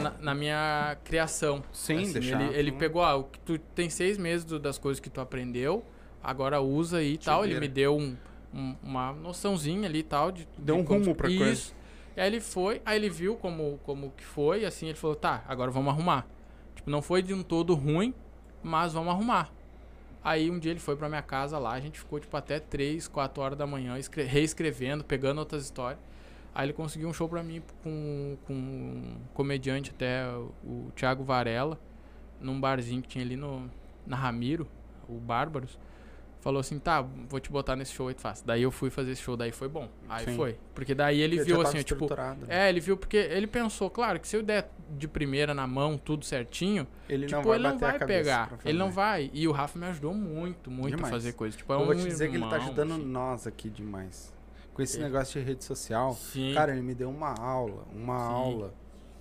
na, 0.00 0.10
na 0.20 0.34
minha 0.34 0.96
criação. 1.04 1.62
Sim, 1.72 2.02
Assim, 2.02 2.12
deixar. 2.12 2.40
Ele, 2.42 2.56
ele 2.58 2.72
pegou, 2.72 3.02
ah, 3.02 3.22
tu 3.44 3.58
tem 3.58 3.90
seis 3.90 4.16
meses 4.18 4.44
do- 4.44 4.58
das 4.58 4.78
coisas 4.78 5.00
que 5.00 5.10
tu 5.10 5.20
aprendeu, 5.20 5.84
agora 6.22 6.60
usa 6.60 6.98
aí 6.98 7.14
e 7.14 7.18
tal. 7.18 7.44
Ele 7.44 7.58
me 7.60 7.68
deu 7.68 7.96
um- 7.96 8.16
um- 8.54 8.76
uma 8.82 9.12
noçãozinha 9.12 9.88
ali 9.88 10.00
e 10.00 10.02
tal. 10.04 10.30
De, 10.32 10.46
Deu 10.56 10.76
de 10.76 10.82
um 10.82 10.84
como- 10.84 11.00
rumo 11.00 11.14
pra 11.14 11.28
coisa. 11.28 11.52
Isso. 11.52 11.74
E 12.16 12.20
aí 12.20 12.26
ele 12.26 12.40
foi, 12.40 12.82
aí 12.84 12.96
ele 12.96 13.08
viu 13.10 13.36
como, 13.36 13.78
como 13.84 14.10
que 14.16 14.24
foi, 14.24 14.62
e 14.62 14.66
assim 14.66 14.86
ele 14.86 14.96
falou, 14.98 15.14
tá, 15.14 15.44
agora 15.46 15.70
vamos 15.70 15.92
arrumar. 15.92 16.26
Tipo, 16.74 16.90
não 16.90 17.00
foi 17.02 17.22
de 17.22 17.32
um 17.32 17.42
todo 17.44 17.74
ruim, 17.74 18.12
mas 18.62 18.92
vamos 18.92 19.10
arrumar. 19.12 19.52
Aí 20.28 20.50
um 20.50 20.58
dia 20.58 20.72
ele 20.72 20.80
foi 20.80 20.94
pra 20.94 21.08
minha 21.08 21.22
casa 21.22 21.58
lá, 21.58 21.72
a 21.72 21.80
gente 21.80 21.98
ficou 21.98 22.20
tipo 22.20 22.36
até 22.36 22.60
3, 22.60 23.08
4 23.08 23.42
horas 23.42 23.56
da 23.56 23.66
manhã 23.66 23.96
escre- 23.98 24.24
reescrevendo, 24.24 25.02
pegando 25.02 25.38
outras 25.38 25.64
histórias. 25.64 25.98
Aí 26.54 26.66
ele 26.66 26.74
conseguiu 26.74 27.08
um 27.08 27.14
show 27.14 27.26
pra 27.28 27.42
mim 27.42 27.62
com, 27.82 28.36
com 28.46 28.52
um 28.52 29.16
comediante 29.32 29.90
até, 29.90 30.26
o, 30.28 30.52
o 30.64 30.92
Thiago 30.94 31.24
Varela, 31.24 31.80
num 32.40 32.60
barzinho 32.60 33.00
que 33.00 33.08
tinha 33.08 33.24
ali 33.24 33.36
no, 33.36 33.70
na 34.06 34.16
Ramiro, 34.16 34.68
o 35.08 35.14
Bárbaros. 35.14 35.78
Falou 36.40 36.60
assim, 36.60 36.78
tá, 36.78 37.04
vou 37.28 37.40
te 37.40 37.50
botar 37.50 37.74
nesse 37.74 37.92
show 37.92 38.06
aí 38.06 38.14
tu 38.14 38.20
faz. 38.20 38.42
Daí 38.42 38.62
eu 38.62 38.70
fui 38.70 38.90
fazer 38.90 39.10
esse 39.10 39.20
show, 39.20 39.36
daí 39.36 39.50
foi 39.50 39.68
bom. 39.68 39.88
Aí 40.08 40.24
Sim. 40.24 40.36
foi. 40.36 40.56
Porque 40.72 40.94
daí 40.94 41.20
ele 41.20 41.42
viu 41.42 41.60
assim, 41.60 41.82
tipo, 41.82 42.08
né? 42.14 42.36
é, 42.48 42.68
ele 42.68 42.78
viu 42.78 42.96
porque 42.96 43.16
ele 43.16 43.48
pensou, 43.48 43.90
claro, 43.90 44.20
que 44.20 44.28
se 44.28 44.36
eu 44.36 44.42
der 44.42 44.70
de 44.96 45.08
primeira 45.08 45.52
na 45.52 45.66
mão 45.66 45.98
tudo 45.98 46.24
certinho, 46.24 46.86
Ele 47.08 47.26
tipo, 47.26 47.36
não 47.36 47.44
vai 47.48 47.58
ele 47.58 47.68
não 47.68 47.78
vai 47.78 47.98
pegar. 47.98 48.58
Ele 48.64 48.78
não 48.78 48.90
vai. 48.90 49.30
E 49.34 49.48
o 49.48 49.52
Rafa 49.52 49.78
me 49.78 49.86
ajudou 49.86 50.14
muito, 50.14 50.70
muito 50.70 50.94
Demais. 50.94 51.12
a 51.12 51.16
fazer 51.16 51.32
coisa. 51.32 51.56
Tipo, 51.56 51.72
é 51.72 51.76
Eu 51.76 51.80
um 51.80 51.86
vou 51.86 51.94
te 51.96 52.04
dizer 52.04 52.30
que 52.30 52.36
ele 52.36 52.44
tá 52.44 52.52
irmão, 52.54 52.66
ajudando 52.66 52.92
assim. 52.92 53.04
nós 53.04 53.46
aqui 53.46 53.68
demais. 53.68 54.32
Com 54.72 54.80
esse 54.80 55.00
negócio 55.00 55.40
de 55.40 55.46
rede 55.46 55.64
social. 55.64 56.14
Sim. 56.14 56.54
Cara, 56.54 56.70
ele 56.70 56.82
me 56.82 56.94
deu 56.94 57.10
uma 57.10 57.34
aula. 57.34 57.84
Uma 57.92 58.16
Sim. 58.16 58.24
aula. 58.32 58.74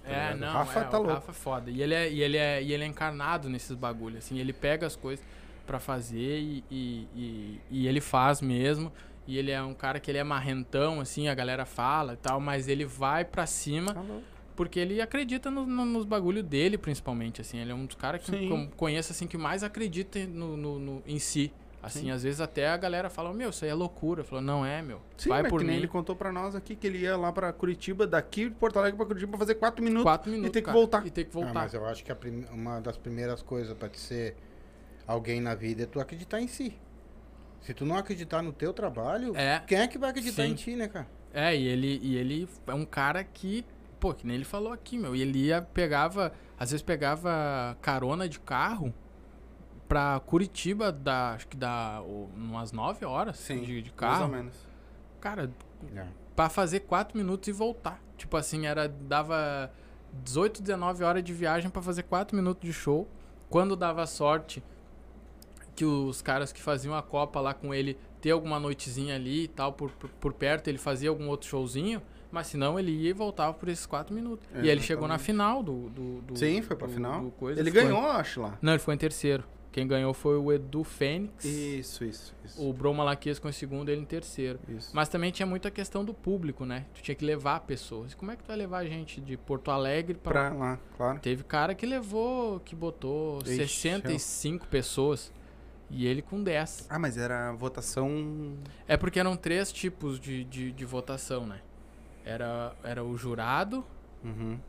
tá 0.03 0.11
é, 0.11 0.35
não, 0.35 0.53
Rafa 0.53 0.79
é, 0.79 0.83
tá 0.83 0.99
o 0.99 1.01
louco. 1.01 1.15
Rafa 1.15 1.31
é 1.31 1.33
foda. 1.33 1.71
E 1.71 1.81
ele 1.81 1.95
é, 1.95 2.11
e 2.11 2.21
ele 2.21 2.37
é, 2.37 2.61
e 2.61 2.71
ele 2.71 2.83
é 2.83 2.87
encarnado 2.87 3.49
nesses 3.49 3.75
bagulhos, 3.75 4.19
assim. 4.19 4.37
Ele 4.37 4.53
pega 4.53 4.85
as 4.85 4.95
coisas 4.95 5.25
pra 5.67 5.79
fazer 5.79 6.39
e, 6.39 6.63
e, 6.71 7.07
e, 7.15 7.61
e 7.69 7.87
ele 7.87 8.01
faz 8.01 8.41
mesmo. 8.41 8.91
E 9.27 9.37
ele 9.37 9.51
é 9.51 9.61
um 9.61 9.73
cara 9.73 9.99
que 9.99 10.09
ele 10.09 10.17
é 10.17 10.23
marrentão, 10.23 11.01
assim, 11.01 11.27
a 11.27 11.35
galera 11.35 11.65
fala 11.65 12.13
e 12.13 12.17
tal, 12.17 12.39
mas 12.39 12.69
ele 12.69 12.85
vai 12.85 13.25
pra 13.25 13.45
cima 13.45 13.93
Tá 13.93 14.01
porque 14.55 14.79
ele 14.79 14.99
acredita 15.01 15.51
no- 15.51 15.67
no- 15.67 15.85
nos 15.85 16.03
bagulho 16.05 16.41
dele, 16.41 16.77
principalmente, 16.79 17.41
assim. 17.41 17.59
Ele 17.59 17.71
é 17.71 17.75
um 17.75 17.85
dos 17.85 17.95
caras 17.95 18.23
que 18.23 18.31
Sim. 18.31 18.49
eu 18.49 18.69
conheço, 18.75 19.11
assim, 19.11 19.27
que 19.27 19.37
mais 19.37 19.61
acredita 19.63 20.17
no, 20.25 20.57
no- 20.57 20.79
no- 20.79 21.03
em 21.05 21.19
si. 21.19 21.51
Assim, 21.83 22.05
Sim. 22.05 22.11
às 22.11 22.23
vezes 22.23 22.41
até 22.41 22.67
a 22.69 22.75
galera 22.75 23.07
fala, 23.09 23.31
meu, 23.33 23.51
isso 23.51 23.63
aí 23.63 23.69
é 23.69 23.73
loucura. 23.73 24.23
Falou, 24.23 24.43
não 24.43 24.65
é, 24.65 24.81
meu. 24.81 24.99
Sim, 25.15 25.29
vai 25.29 25.43
mas 25.43 25.51
por 25.51 25.59
que 25.59 25.65
nem 25.67 25.75
mim. 25.75 25.81
ele 25.81 25.87
contou 25.87 26.15
pra 26.15 26.31
nós 26.31 26.55
aqui 26.55 26.75
que 26.75 26.87
ele 26.87 26.97
ia 26.99 27.15
lá 27.15 27.31
pra 27.31 27.53
Curitiba, 27.53 28.07
daqui 28.07 28.45
de 28.49 28.55
Porto 28.55 28.79
Alegre 28.79 28.97
pra 28.97 29.05
Curitiba 29.05 29.29
pra 29.29 29.39
fazer 29.39 29.55
quatro 29.55 29.83
minutos. 29.83 30.03
Quatro 30.03 30.31
minutos, 30.31 30.51
ter 30.51 30.61
que 30.63 30.71
voltar. 30.71 31.05
E 31.05 31.11
ter 31.11 31.25
que 31.25 31.29
Ah, 31.29 31.33
voltar. 31.33 31.53
mas 31.53 31.73
eu 31.75 31.85
acho 31.85 32.03
que 32.03 32.11
a 32.11 32.15
prim- 32.15 32.45
uma 32.51 32.79
das 32.81 32.97
primeiras 32.97 33.43
coisas 33.43 33.77
pra 33.77 33.87
te 33.89 33.99
ser 33.99 34.35
alguém 35.07 35.39
na 35.41 35.55
vida 35.55 35.83
é 35.83 35.85
tu 35.85 35.99
acreditar 35.99 36.39
em 36.41 36.47
si. 36.47 36.77
Se 37.61 37.73
tu 37.73 37.85
não 37.85 37.95
acreditar 37.97 38.41
no 38.41 38.51
teu 38.53 38.71
trabalho, 38.73 39.35
É. 39.35 39.59
quem 39.65 39.79
é 39.79 39.87
que 39.87 39.97
vai 39.97 40.09
acreditar 40.11 40.43
Sim. 40.43 40.51
em 40.51 40.53
ti, 40.55 40.75
né, 40.75 40.87
cara? 40.87 41.07
É, 41.33 41.55
e 41.55 41.67
ele, 41.67 41.99
e 42.03 42.15
ele 42.15 42.47
é 42.67 42.73
um 42.73 42.85
cara 42.85 43.23
que, 43.23 43.65
pô, 43.99 44.13
que 44.13 44.25
nem 44.25 44.35
ele 44.35 44.45
falou 44.45 44.71
aqui, 44.71 44.97
meu. 44.97 45.15
E 45.15 45.21
ele 45.21 45.39
ia, 45.45 45.61
pegava, 45.61 46.31
às 46.59 46.71
vezes 46.71 46.81
pegava 46.83 47.77
carona 47.81 48.27
de 48.29 48.39
carro 48.39 48.93
pra 49.87 50.19
Curitiba, 50.25 50.91
da, 50.91 51.31
acho 51.33 51.47
que 51.47 51.55
dá 51.57 52.01
umas 52.35 52.71
9 52.71 53.05
horas 53.05 53.37
Sim, 53.37 53.61
de, 53.61 53.81
de 53.81 53.91
mais 53.99 54.13
ou 54.13 54.19
carro. 54.19 54.27
menos. 54.27 54.55
Cara, 55.19 55.51
É. 55.95 56.05
pra 56.35 56.49
fazer 56.49 56.81
4 56.81 57.17
minutos 57.17 57.47
e 57.47 57.51
voltar. 57.51 58.01
Tipo 58.17 58.37
assim, 58.37 58.65
era 58.65 58.87
dava 58.87 59.71
18, 60.23 60.61
19 60.61 61.03
horas 61.03 61.23
de 61.23 61.33
viagem 61.33 61.69
pra 61.69 61.81
fazer 61.81 62.03
4 62.03 62.35
minutos 62.35 62.63
de 62.63 62.73
show. 62.73 63.07
Quando 63.49 63.75
dava 63.75 64.05
sorte 64.05 64.61
que 65.77 65.85
os 65.85 66.21
caras 66.23 66.51
que 66.51 66.59
faziam 66.61 66.95
a 66.95 67.03
Copa 67.03 67.39
lá 67.39 67.53
com 67.53 67.71
ele 67.71 67.97
ter 68.19 68.31
alguma 68.31 68.59
noitezinha 68.59 69.13
ali 69.15 69.43
e 69.43 69.47
tal, 69.47 69.71
por, 69.73 69.91
por, 69.91 70.09
por 70.09 70.33
perto, 70.33 70.67
ele 70.67 70.79
fazia 70.79 71.07
algum 71.09 71.29
outro 71.29 71.47
showzinho. 71.47 72.01
Mas 72.31 72.47
senão 72.47 72.77
ele 72.77 72.91
ia 72.91 73.11
e 73.11 73.13
voltava 73.13 73.53
por 73.53 73.69
esses 73.69 73.85
4 73.85 74.13
minutos. 74.13 74.45
E 74.61 74.67
ele 74.67 74.81
chegou 74.81 75.07
na 75.07 75.17
final 75.17 75.63
do. 75.63 75.87
do, 75.89 76.21
do 76.23 76.37
Sim, 76.37 76.61
foi 76.61 76.75
pra 76.75 76.87
do- 76.87 76.93
final. 76.93 77.21
do 77.21 77.31
coisa. 77.31 77.61
Ele 77.61 77.71
ganhou, 77.71 78.05
acho 78.11 78.41
lá. 78.41 78.57
Não, 78.61 78.73
ele 78.73 78.79
foi 78.79 78.95
em 78.95 78.97
terceiro. 78.97 79.43
Quem 79.71 79.87
ganhou 79.87 80.11
foi 80.13 80.35
o 80.37 80.51
Edu 80.51 80.83
Fênix. 80.83 81.45
Isso, 81.45 82.03
isso, 82.03 82.33
isso. 82.43 82.67
O 82.67 82.73
Bro 82.73 82.95
Malaquias 82.95 83.37
com 83.37 83.47
em 83.47 83.51
segundo, 83.51 83.89
ele 83.89 84.01
em 84.01 84.05
terceiro. 84.05 84.59
isso. 84.67 84.89
Mas 84.91 85.07
também 85.07 85.29
tinha 85.31 85.45
muita 85.45 85.69
questão 85.69 86.03
do 86.03 86.13
público, 86.15 86.65
né? 86.65 86.85
Tu 86.95 87.01
tinha 87.03 87.13
que 87.15 87.23
levar 87.23 87.59
pessoas. 87.61 88.15
Como 88.15 88.31
é 88.31 88.35
que 88.35 88.43
tu 88.43 88.47
vai 88.47 88.57
levar 88.57 88.83
gente 88.85 89.21
de 89.21 89.37
Porto 89.37 89.69
Alegre 89.69 90.15
pra... 90.17 90.49
Pra 90.49 90.57
lá, 90.57 90.79
claro. 90.97 91.19
Teve 91.19 91.43
cara 91.43 91.75
que 91.75 91.85
levou, 91.85 92.59
que 92.61 92.75
botou 92.75 93.37
Ixi, 93.45 93.55
65 93.67 94.67
pessoas 94.67 95.31
e 95.89 96.05
ele 96.05 96.21
com 96.21 96.43
10. 96.43 96.87
Ah, 96.89 96.99
mas 96.99 97.17
era 97.17 97.51
votação. 97.53 98.57
É 98.87 98.97
porque 98.97 99.19
eram 99.19 99.35
três 99.37 99.71
tipos 99.71 100.19
de, 100.19 100.43
de, 100.43 100.71
de 100.71 100.85
votação, 100.85 101.45
né? 101.45 101.61
Era, 102.25 102.73
era 102.83 103.03
o 103.03 103.15
jurado, 103.17 103.85
Uhum. 104.23 104.59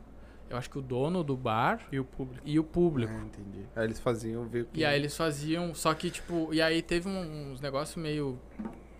eu 0.49 0.55
acho 0.57 0.69
que 0.69 0.77
o 0.77 0.81
dono 0.81 1.23
do 1.23 1.35
bar 1.35 1.81
E 1.91 1.99
o 1.99 2.05
público. 2.05 2.41
e 2.47 2.57
o 2.59 2.63
público. 2.63 3.11
Ah, 3.13 3.23
entendi. 3.25 3.65
Aí 3.75 3.83
eles 3.85 3.99
faziam 3.99 4.47
ver 4.47 4.61
o 4.61 4.65
que. 4.67 4.79
E 4.79 4.85
aí 4.85 4.97
eles 4.97 5.17
faziam, 5.17 5.73
só 5.75 5.93
que 5.93 6.09
tipo, 6.09 6.53
e 6.53 6.61
aí 6.61 6.81
teve 6.81 7.09
um- 7.09 7.51
uns 7.51 7.59
negócios 7.59 7.97
meio 8.01 8.39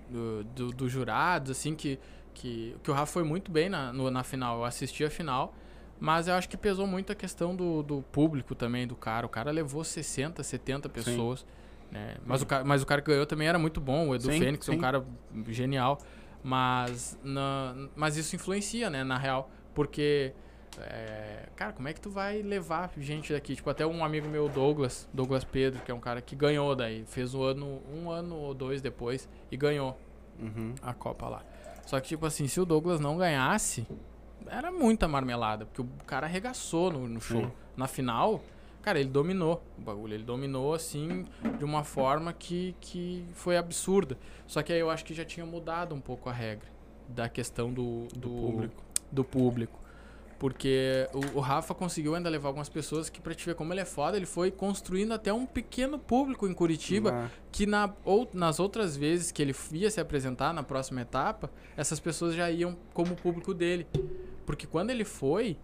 do, 0.09 0.43
do, 0.43 0.67
do 0.71 0.89
jurados, 0.89 1.51
assim, 1.51 1.75
que, 1.75 1.99
que, 2.33 2.75
que 2.83 2.91
o 2.91 2.93
Rafa 2.93 3.13
foi 3.13 3.23
muito 3.23 3.51
bem 3.51 3.69
na, 3.69 3.93
no- 3.93 4.11
na 4.11 4.23
final, 4.23 4.57
eu 4.57 4.65
assisti 4.65 5.03
a 5.05 5.09
final, 5.09 5.53
mas 5.99 6.27
eu 6.27 6.33
acho 6.33 6.49
que 6.49 6.57
pesou 6.57 6.85
muito 6.87 7.11
a 7.11 7.15
questão 7.15 7.55
do, 7.55 7.81
do 7.83 8.01
público 8.11 8.55
também, 8.55 8.85
do 8.87 8.95
cara, 8.95 9.25
o 9.25 9.29
cara 9.29 9.51
levou 9.51 9.83
60, 9.83 10.43
70 10.43 10.89
pessoas, 10.89 11.45
né, 11.91 12.15
mas, 12.25 12.41
o, 12.41 12.47
mas 12.65 12.81
o 12.81 12.85
cara 12.85 13.01
que 13.01 13.07
ganhou 13.09 13.25
também 13.25 13.47
era 13.47 13.57
muito 13.59 13.79
bom, 13.81 14.09
o 14.09 14.15
Edu 14.15 14.31
Sim, 14.31 14.39
Fênix 14.39 14.67
é 14.67 14.71
um 14.71 14.75
sim. 14.75 14.81
cara 14.81 15.05
genial, 15.47 15.99
mas, 16.43 17.17
na, 17.23 17.75
mas 17.95 18.17
isso 18.17 18.35
influencia, 18.35 18.89
né, 18.89 19.03
na 19.03 19.17
real, 19.17 19.49
porque... 19.73 20.33
É, 20.81 21.49
cara, 21.57 21.73
como 21.73 21.87
é 21.89 21.93
que 21.93 21.99
tu 21.99 22.09
vai 22.09 22.41
levar 22.41 22.89
gente 22.97 23.33
daqui? 23.33 23.55
Tipo, 23.55 23.69
até 23.69 23.85
um 23.85 24.05
amigo 24.05 24.29
meu, 24.29 24.47
Douglas, 24.47 25.09
Douglas 25.13 25.43
Pedro, 25.43 25.81
que 25.81 25.91
é 25.91 25.93
um 25.93 25.99
cara 25.99 26.21
que 26.21 26.35
ganhou 26.35 26.73
daí, 26.73 27.03
fez 27.05 27.33
um 27.33 27.43
ano, 27.43 27.81
um 27.93 28.09
ano 28.09 28.35
ou 28.35 28.53
dois 28.53 28.81
depois 28.81 29.27
e 29.51 29.57
ganhou 29.57 29.99
Uhum. 30.39 30.73
a 30.81 30.93
Copa 30.93 31.27
lá. 31.27 31.43
Só 31.85 31.99
que, 31.99 32.07
tipo 32.07 32.25
assim, 32.25 32.47
se 32.47 32.61
o 32.61 32.65
Douglas 32.65 32.99
não 32.99 33.17
ganhasse, 33.17 33.85
era 34.47 34.71
muita 34.71 35.07
marmelada, 35.07 35.65
porque 35.65 35.81
o 35.81 35.89
cara 36.05 36.27
arregaçou 36.27 36.91
no, 36.91 37.07
no 37.07 37.19
show. 37.19 37.41
Sim. 37.41 37.51
Na 37.75 37.87
final, 37.87 38.41
cara, 38.81 38.99
ele 38.99 39.09
dominou 39.09 39.63
o 39.77 39.81
bagulho. 39.81 40.13
Ele 40.13 40.23
dominou, 40.23 40.73
assim, 40.73 41.25
de 41.57 41.65
uma 41.65 41.83
forma 41.83 42.33
que, 42.33 42.75
que 42.81 43.25
foi 43.33 43.57
absurda. 43.57 44.17
Só 44.47 44.61
que 44.63 44.71
aí 44.73 44.79
eu 44.79 44.89
acho 44.89 45.03
que 45.05 45.13
já 45.13 45.25
tinha 45.25 45.45
mudado 45.45 45.93
um 45.95 46.01
pouco 46.01 46.29
a 46.29 46.33
regra 46.33 46.67
da 47.07 47.27
questão 47.29 47.71
do, 47.73 48.07
do, 48.15 48.29
público. 48.29 48.83
do 49.11 49.23
público. 49.23 49.79
Porque 50.37 51.05
o, 51.13 51.39
o 51.39 51.41
Rafa 51.41 51.73
conseguiu 51.75 52.15
ainda 52.15 52.29
levar 52.29 52.47
algumas 52.47 52.69
pessoas 52.69 53.09
que, 53.09 53.19
pra 53.19 53.33
te 53.35 53.45
ver 53.45 53.55
como 53.55 53.73
ele 53.73 53.81
é 53.81 53.85
foda, 53.85 54.15
ele 54.15 54.25
foi 54.25 54.49
construindo 54.49 55.11
até 55.13 55.33
um 55.33 55.45
pequeno 55.45 55.99
público 55.99 56.47
em 56.47 56.53
Curitiba 56.53 57.11
Ah, 57.25 57.29
que 57.51 57.65
na, 57.65 57.93
ou, 58.05 58.29
nas 58.33 58.57
outras 58.57 58.95
vezes 58.95 59.33
que 59.33 59.41
ele 59.41 59.53
ia 59.73 59.91
se 59.91 59.99
apresentar 59.99 60.53
na 60.53 60.63
próxima 60.63 61.01
etapa, 61.01 61.51
essas 61.75 61.99
pessoas 61.99 62.35
já 62.35 62.49
iam 62.49 62.77
como 62.93 63.15
público 63.17 63.53
dele. 63.53 63.85
Porque 64.45 64.65
quando 64.65 64.91
ele 64.91 65.03
foi, 65.03 65.57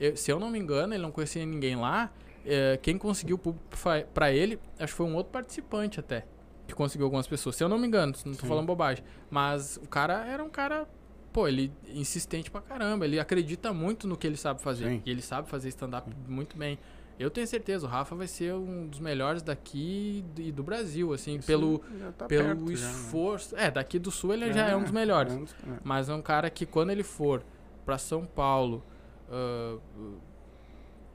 eu- 0.00 0.16
se 0.16 0.30
eu 0.32 0.40
não 0.40 0.48
me 0.50 0.58
engano, 0.58 0.94
ele 0.94 1.02
não 1.02 1.12
conhecia 1.12 1.44
ninguém 1.44 1.76
lá. 1.76 2.10
Eh, 2.44 2.78
quem 2.82 2.96
conseguiu 2.98 3.36
o 3.36 3.38
público 3.38 3.66
pra 4.12 4.32
ele, 4.32 4.58
acho 4.78 4.92
que 4.92 4.96
foi 4.96 5.06
um 5.06 5.14
outro 5.14 5.32
participante 5.32 5.98
até. 6.00 6.26
Que 6.66 6.74
conseguiu 6.74 7.04
algumas 7.06 7.26
pessoas. 7.26 7.56
Se 7.56 7.62
eu 7.64 7.68
não 7.68 7.78
me 7.78 7.86
engano, 7.86 8.14
não 8.24 8.32
tô 8.34 8.40
Sim. 8.42 8.48
falando 8.48 8.66
bobagem. 8.66 9.04
Mas 9.30 9.76
o 9.76 9.86
cara 9.88 10.24
era 10.26 10.42
um 10.42 10.48
cara. 10.48 10.88
Pô, 11.32 11.46
ele 11.48 11.70
insistente 11.88 12.50
pra 12.50 12.60
caramba. 12.62 13.04
Ele 13.04 13.20
acredita 13.20 13.72
muito 13.72 14.06
no 14.08 14.16
que 14.16 14.26
ele 14.26 14.36
sabe 14.36 14.62
fazer. 14.62 14.86
Sim. 14.88 15.02
E 15.04 15.10
ele 15.10 15.20
sabe 15.20 15.48
fazer 15.48 15.68
stand-up 15.68 16.10
muito 16.28 16.56
bem. 16.56 16.78
Eu 17.18 17.30
tenho 17.30 17.46
certeza, 17.46 17.86
o 17.86 17.88
Rafa 17.88 18.14
vai 18.16 18.26
ser 18.26 18.54
um 18.54 18.88
dos 18.88 18.98
melhores 18.98 19.40
daqui 19.42 20.24
e 20.36 20.50
do 20.50 20.64
Brasil, 20.64 21.12
assim, 21.12 21.36
isso 21.36 21.46
pelo, 21.46 21.78
tá 22.18 22.26
pelo 22.26 22.44
perto 22.56 22.76
já, 22.76 22.86
né? 22.88 22.92
esforço. 22.92 23.56
É, 23.56 23.70
daqui 23.70 24.00
do 24.00 24.10
sul 24.10 24.32
ele 24.34 24.52
já 24.52 24.66
é 24.68 24.74
um 24.74 24.82
dos 24.82 24.90
melhores. 24.90 25.32
é 25.32 25.36
um 25.36 25.44
dos- 25.44 25.52
é. 25.52 25.78
Mas 25.84 26.08
é 26.08 26.14
um 26.14 26.22
cara 26.22 26.50
que 26.50 26.66
quando 26.66 26.90
ele 26.90 27.04
for 27.04 27.44
pra 27.84 27.98
São 27.98 28.24
Paulo, 28.24 28.82
ah, 29.30 29.76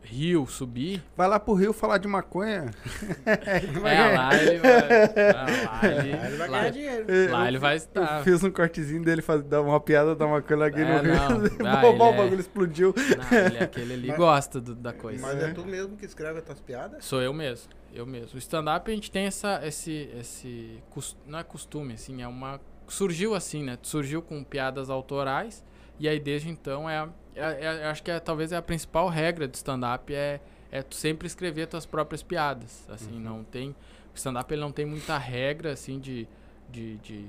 Rio, 0.02 0.48
subir, 0.48 1.04
Vai 1.16 1.28
lá 1.28 1.40
pro 1.40 1.54
Rio 1.54 1.72
falar 1.72 2.00
de 2.00 2.08
maconha. 2.08 2.72
é, 3.26 4.18
lá 4.18 4.36
ele 4.36 4.58
vai. 4.58 4.90
Lá 5.34 5.82
ele, 5.84 6.14
Aí 6.14 6.28
ele 6.28 6.38
vai 6.38 6.48
lá- 6.50 6.60
ganhar 6.60 6.70
dinheiro. 6.72 7.32
lá 7.32 7.48
ele 7.48 7.58
vai 7.60 7.74
Eu 7.74 7.78
estar. 7.78 8.24
fiz 8.24 8.44
um 8.44 8.50
cortezinho 8.50 9.04
dele 9.04 9.22
faz, 9.22 9.44
dar 9.44 9.62
uma 9.62 9.80
piada 9.80 10.16
da 10.16 10.26
maconha 10.26 10.66
aqui 10.66 10.82
É, 10.82 10.86
no 10.86 11.02
Rio. 11.04 11.14
não. 11.60 11.68
Ah, 11.70 11.82
Bom, 11.82 11.90
ele 11.92 12.02
o 12.02 12.06
é- 12.14 12.18
bagulho 12.18 12.40
explodiu. 12.40 12.94
Não, 12.96 13.38
ele 13.38 13.58
é 13.58 13.64
aquele 13.64 13.94
ali 13.94 14.08
Mas- 14.08 14.18
gosta 14.18 14.60
do- 14.60 14.74
da 14.76 14.94
coisa. 14.94 15.22
Mas 15.22 15.44
É. 15.44 15.50
é 15.50 15.54
tu 15.54 15.64
mesmo 15.66 15.96
que 15.96 16.06
escreve 16.06 16.40
as 16.40 16.46
tuas 16.46 16.60
piadas? 16.60 17.06
Sou 17.06 17.22
eu 17.22 17.34
mesmo, 17.34 17.70
eu 17.94 18.06
mesmo. 18.06 18.36
O 18.36 18.38
stand-up 18.40 18.90
a 18.90 18.96
gente 18.96 19.12
tem 19.12 19.26
essa, 19.26 19.62
esse, 19.64 20.10
esse, 20.20 20.82
não 21.28 21.38
é 21.40 21.44
costume, 21.44 21.94
assim, 21.94 22.22
é 22.24 22.28
uma, 22.28 22.60
surgiu 22.88 23.36
assim, 23.36 23.64
né? 23.64 23.78
Surgiu 23.84 24.22
com 24.24 24.44
piadas 24.44 24.90
autorais 24.90 25.64
e 26.00 26.08
aí 26.10 26.20
desde 26.20 26.50
então 26.50 26.90
é, 26.90 27.08
é, 27.40 27.66
é- 27.66 27.86
eu 27.86 27.90
acho 27.90 28.04
que 28.04 28.12
é, 28.12 28.20
talvez 28.20 28.52
é 28.52 28.58
a 28.58 28.62
principal 28.62 29.08
regra 29.10 29.48
do 29.48 29.54
stand-up 29.56 30.14
é, 30.14 30.40
é 30.72 30.82
tu 30.84 30.96
sempre 30.96 31.26
escrever 31.28 31.68
tuas 31.68 31.86
próprias 31.86 32.22
piadas, 32.22 32.86
assim, 32.90 33.14
Uhum. 33.16 33.20
não 33.20 33.44
tem, 33.44 33.70
o 33.70 34.16
stand-up 34.16 34.54
ele 34.54 34.62
não 34.62 34.72
tem 34.72 34.86
muita 34.86 35.18
regra, 35.18 35.72
assim, 35.72 36.00
de, 36.00 36.28
de, 36.70 36.98
de 36.98 37.26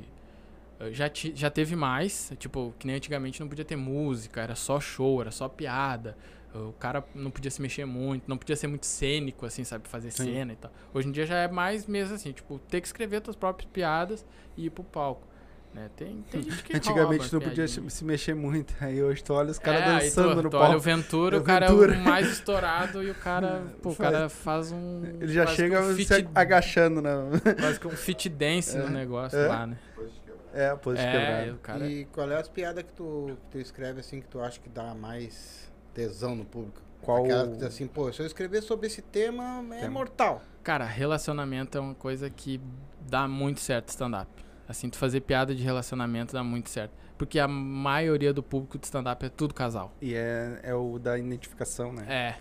eh, 0.80 0.92
já, 0.92 1.08
ti- 1.08 1.32
já 1.34 1.50
teve 1.50 1.74
mais, 1.76 2.32
tipo, 2.38 2.74
que 2.78 2.86
nem 2.86 2.96
antigamente 2.96 3.40
não 3.40 3.48
podia 3.48 3.64
ter 3.64 3.76
música, 3.76 4.40
era 4.42 4.54
só 4.54 4.80
show, 4.80 5.20
era 5.20 5.30
só 5.30 5.48
piada. 5.48 6.16
O 6.52 6.72
cara 6.80 7.04
não 7.14 7.30
podia 7.30 7.48
se 7.50 7.62
mexer 7.62 7.84
muito, 7.84 8.24
não 8.26 8.36
podia 8.36 8.56
ser 8.56 8.66
muito 8.66 8.84
cênico, 8.84 9.46
assim, 9.46 9.62
sabe? 9.62 9.86
Fazer 9.86 10.10
Sim. 10.10 10.24
cena 10.24 10.52
e 10.52 10.56
tal. 10.56 10.72
Hoje 10.92 11.06
em 11.06 11.12
dia 11.12 11.24
já 11.24 11.36
é 11.36 11.46
mais 11.46 11.86
mesmo 11.86 12.16
assim, 12.16 12.32
tipo, 12.32 12.58
ter 12.68 12.80
que 12.80 12.88
escrever 12.88 13.22
suas 13.24 13.36
próprias 13.36 13.70
piadas 13.72 14.26
e 14.56 14.66
ir 14.66 14.70
pro 14.70 14.82
palco. 14.82 15.22
Né? 15.72 15.88
Tem, 15.96 16.22
tem 16.30 16.42
gente 16.42 16.64
que 16.64 16.74
Antigamente 16.76 17.20
rouba 17.22 17.32
não 17.32 17.40
podia 17.40 17.64
piadinha. 17.66 17.90
se 17.90 18.04
mexer 18.04 18.34
muito. 18.34 18.74
Aí 18.80 19.00
hoje 19.02 19.22
tu 19.22 19.32
olha 19.32 19.50
os 19.50 19.58
caras 19.58 19.82
É, 19.82 19.84
dançando 20.04 20.34
tu, 20.36 20.42
no 20.42 20.50
tu 20.50 20.56
olha 20.56 20.64
o 20.66 20.68
palco. 20.70 20.80
Ventura, 20.80 21.36
É 21.36 21.40
o 21.40 21.42
cara 21.44 21.68
Ventura. 21.68 21.94
é 21.94 21.98
o 21.98 22.02
mais 22.04 22.28
estourado 22.28 23.02
e 23.02 23.10
o 23.10 23.14
cara, 23.14 23.62
pô, 23.80 23.90
o 23.90 23.94
Faz- 23.94 24.10
cara 24.10 24.28
faz 24.28 24.72
um. 24.72 25.04
Ele 25.20 25.32
já 25.32 25.46
chega 25.46 25.80
um 25.80 25.94
se 25.94 26.04
fit, 26.04 26.28
agachando, 26.34 27.00
né? 27.00 27.10
quase 27.60 27.78
que 27.78 27.86
um 27.86 27.90
fit 27.90 28.28
dance 28.28 28.76
no 28.76 28.88
negócio 28.88 29.38
É. 29.38 29.46
lá, 29.46 29.66
né? 29.66 29.78
É, 30.52 30.74
pose 30.74 30.96
de 30.98 31.06
É, 31.06 31.54
cara. 31.62 31.86
E 31.86 32.04
qual 32.06 32.28
é 32.28 32.36
as 32.36 32.48
piadas 32.48 32.82
que 32.82 32.92
tu, 32.92 33.36
que 33.44 33.50
tu 33.52 33.58
escreve 33.60 34.00
assim 34.00 34.20
que 34.20 34.26
tu 34.26 34.40
acha 34.40 34.58
que 34.58 34.68
dá 34.68 34.92
mais 34.96 35.70
tesão 35.94 36.34
no 36.34 36.44
público? 36.44 36.82
Qual 37.00 37.22
Aquela 37.24 37.46
que 37.46 37.54
diz 37.54 37.62
assim, 37.62 37.86
pô, 37.86 38.12
se 38.12 38.20
eu 38.20 38.26
escrever 38.26 38.60
sobre 38.60 38.88
esse 38.88 39.00
tema, 39.00 39.64
é 39.76 39.82
Tema. 39.82 39.90
mortal. 39.92 40.42
Cara, 40.64 40.84
relacionamento 40.84 41.78
é 41.78 41.80
uma 41.80 41.94
coisa 41.94 42.28
que 42.28 42.60
dá 43.08 43.28
muito 43.28 43.60
certo 43.60 43.88
stand-up. 43.90 44.28
Assim, 44.70 44.88
tu 44.88 44.96
fazer 44.96 45.22
piada 45.22 45.52
de 45.52 45.64
relacionamento 45.64 46.32
dá 46.32 46.44
muito 46.44 46.70
certo. 46.70 46.92
Porque 47.18 47.40
a 47.40 47.48
maioria 47.48 48.32
do 48.32 48.40
público 48.40 48.78
de 48.78 48.84
stand-up 48.84 49.26
é 49.26 49.28
tudo 49.28 49.52
casal. 49.52 49.92
E 50.00 50.14
é, 50.14 50.60
é 50.62 50.74
o 50.74 50.96
da 50.96 51.18
identificação, 51.18 51.92
né? 51.92 52.04
É. 52.08 52.36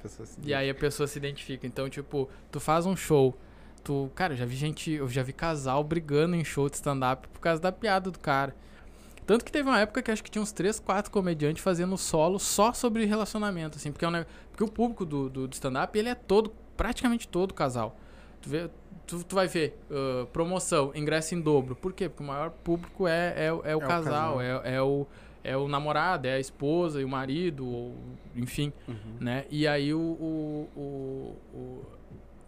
E 0.46 0.54
aí 0.54 0.70
a 0.70 0.76
pessoa 0.76 1.08
se 1.08 1.18
identifica. 1.18 1.66
Então, 1.66 1.90
tipo, 1.90 2.30
tu 2.52 2.60
faz 2.60 2.86
um 2.86 2.96
show. 2.96 3.36
Tu, 3.84 4.12
cara, 4.14 4.34
eu 4.34 4.38
já 4.38 4.46
vi 4.46 4.56
gente, 4.56 4.92
eu 4.92 5.10
já 5.10 5.24
vi 5.24 5.34
casal 5.34 5.84
brigando 5.84 6.36
em 6.36 6.44
show 6.44 6.70
de 6.70 6.76
stand-up 6.76 7.28
por 7.30 7.40
causa 7.40 7.60
da 7.60 7.72
piada 7.72 8.12
do 8.12 8.20
cara. 8.20 8.56
Tanto 9.26 9.44
que 9.44 9.52
teve 9.52 9.68
uma 9.68 9.80
época 9.80 10.04
que 10.04 10.12
acho 10.12 10.24
que 10.24 10.30
tinha 10.30 10.42
uns 10.42 10.52
3, 10.52 10.80
4 10.80 11.12
comediantes 11.12 11.64
fazendo 11.64 11.98
solo 11.98 12.38
só 12.38 12.74
sobre 12.74 13.06
relacionamento, 13.06 13.78
assim, 13.78 13.92
porque, 13.92 14.06
é 14.06 14.08
um 14.08 14.26
porque 14.52 14.64
o 14.64 14.68
público 14.68 15.04
do, 15.04 15.30
do, 15.30 15.48
do 15.48 15.54
stand-up, 15.54 15.98
ele 15.98 16.10
é 16.10 16.16
todo, 16.16 16.54
praticamente 16.78 17.28
todo 17.28 17.56
casal. 17.56 17.98
Tu, 18.40 18.50
vê, 18.50 18.70
tu, 19.10 19.24
tu 19.24 19.36
vai 19.36 19.48
ver, 19.48 19.78
ah, 19.92 20.26
promoção, 20.32 20.92
ingresso 20.96 21.34
em 21.36 21.42
dobro. 21.42 21.76
Por 21.76 21.94
quê? 21.94 22.08
Porque 22.08 22.24
o 22.24 22.28
maior 22.28 22.52
público 22.52 23.08
é, 23.08 23.34
é, 23.48 23.54
o- 23.54 23.62
é 23.66 23.76
o 23.76 23.80
o 23.80 23.82
casal, 23.82 24.38
casal. 24.38 24.42
É, 24.42 24.76
é 24.76 24.82
o, 24.82 25.08
é 25.44 25.58
o 25.58 25.68
namorado, 25.68 26.28
é 26.28 26.34
a 26.36 26.40
esposa 26.40 27.02
e 27.02 27.04
o 27.06 27.10
marido, 27.10 27.66
ou, 27.68 27.96
enfim 28.36 28.72
Uhum. 28.88 28.96
né? 29.20 29.46
E 29.50 29.68
aí 29.68 29.94
o, 29.94 30.00
o, 30.00 30.70
o, 30.76 31.36
o, 31.54 31.86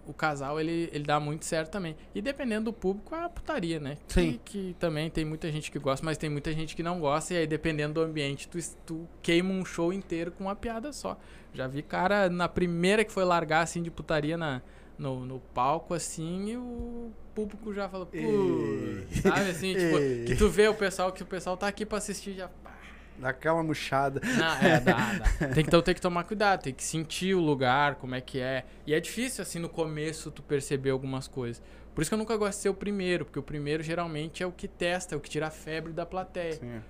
o 0.08 0.14
casal, 0.14 0.60
ele, 0.60 0.90
ele 0.92 1.04
dá 1.06 1.20
muito 1.20 1.46
certo 1.46 1.72
também. 1.72 1.96
E 2.14 2.22
dependendo 2.22 2.66
do 2.66 2.74
público, 2.74 3.16
é 3.16 3.24
a 3.24 3.30
putaria, 3.30 3.80
né? 3.80 3.98
Sim. 4.08 4.40
Que, 4.44 4.70
que 4.70 4.76
também 4.80 5.10
tem 5.10 5.24
muita 5.24 5.50
gente 5.52 5.72
que 5.72 5.80
gosta, 5.80 6.06
mas 6.06 6.18
tem 6.18 6.30
muita 6.30 6.52
gente 6.52 6.76
que 6.76 6.84
não 6.84 7.00
gosta. 7.00 7.34
E 7.34 7.38
aí, 7.38 7.48
dependendo 7.48 7.94
do 7.96 8.02
ambiente, 8.02 8.48
tu, 8.50 8.58
tu 8.86 9.08
queima 9.22 9.52
um 9.54 9.64
show 9.64 9.94
inteiro 9.94 10.32
com 10.32 10.44
uma 10.46 10.56
piada 10.56 10.92
só. 10.92 11.18
Já 11.54 11.68
vi 11.68 11.82
cara, 11.82 12.30
na 12.30 12.48
primeira 12.50 13.04
que 13.06 13.12
foi 13.12 13.24
largar, 13.24 13.62
assim, 13.62 13.82
de 13.82 13.92
putaria 13.92 14.38
na, 14.38 14.62
no, 15.02 15.26
no 15.26 15.40
palco, 15.40 15.96
assim, 15.96 16.52
e 16.52 16.58
o 16.58 17.12
público 17.34 17.74
já 17.74 17.90
falou, 17.90 18.08
Ei. 18.14 18.24
pô, 18.24 19.30
sabe 19.30 19.50
assim, 19.50 19.74
tipo, 19.76 19.98
que 20.28 20.36
tu 20.36 20.48
vê 20.48 20.68
o 20.68 20.76
pessoal, 20.76 21.12
que 21.12 21.24
o 21.24 21.26
pessoal 21.26 21.58
tá 21.58 21.68
aqui 21.68 21.86
pra 21.86 21.98
assistir 21.98 22.34
já, 22.36 22.48
pá, 22.48 22.72
Dá 23.18 23.30
aquela 23.30 23.62
murchada. 23.64 24.22
não, 24.24 24.68
é, 24.68 24.80
dá, 24.80 25.14
dá. 25.14 25.26
Tem 25.54 25.64
que, 25.64 25.70
então 25.70 25.82
tem 25.82 25.94
que 25.94 26.02
tomar 26.02 26.24
cuidado, 26.24 26.64
tem 26.64 26.74
que 26.74 26.84
sentir 26.84 27.36
o 27.36 27.40
lugar, 27.40 27.96
como 27.96 28.16
é 28.16 28.22
que 28.22 28.40
é. 28.40 28.64
E 28.86 28.94
é 28.94 29.00
difícil, 29.00 29.42
assim, 29.42 29.60
no 29.60 29.70
começo, 29.70 30.32
tu 30.32 30.42
perceber 30.42 30.92
algumas 30.92 31.28
coisas. 31.28 31.62
Por 31.94 32.02
isso 32.02 32.10
que 32.10 32.14
eu 32.14 32.18
nunca 32.18 32.36
gosto 32.38 32.58
de 32.58 32.64
ser 32.64 32.70
o 32.70 32.74
primeiro, 32.74 33.26
porque 33.26 33.38
o 33.38 33.44
primeiro 33.44 33.84
geralmente 33.84 34.42
é 34.42 34.48
o 34.48 34.52
que 34.52 34.68
testa, 34.68 35.14
é 35.14 35.18
o 35.18 35.20
que 35.22 35.30
tira 35.30 35.48
a 35.48 35.52
febre 35.52 35.92
da 35.94 36.06
plateia. 36.06 36.54
Sim. 36.54 36.82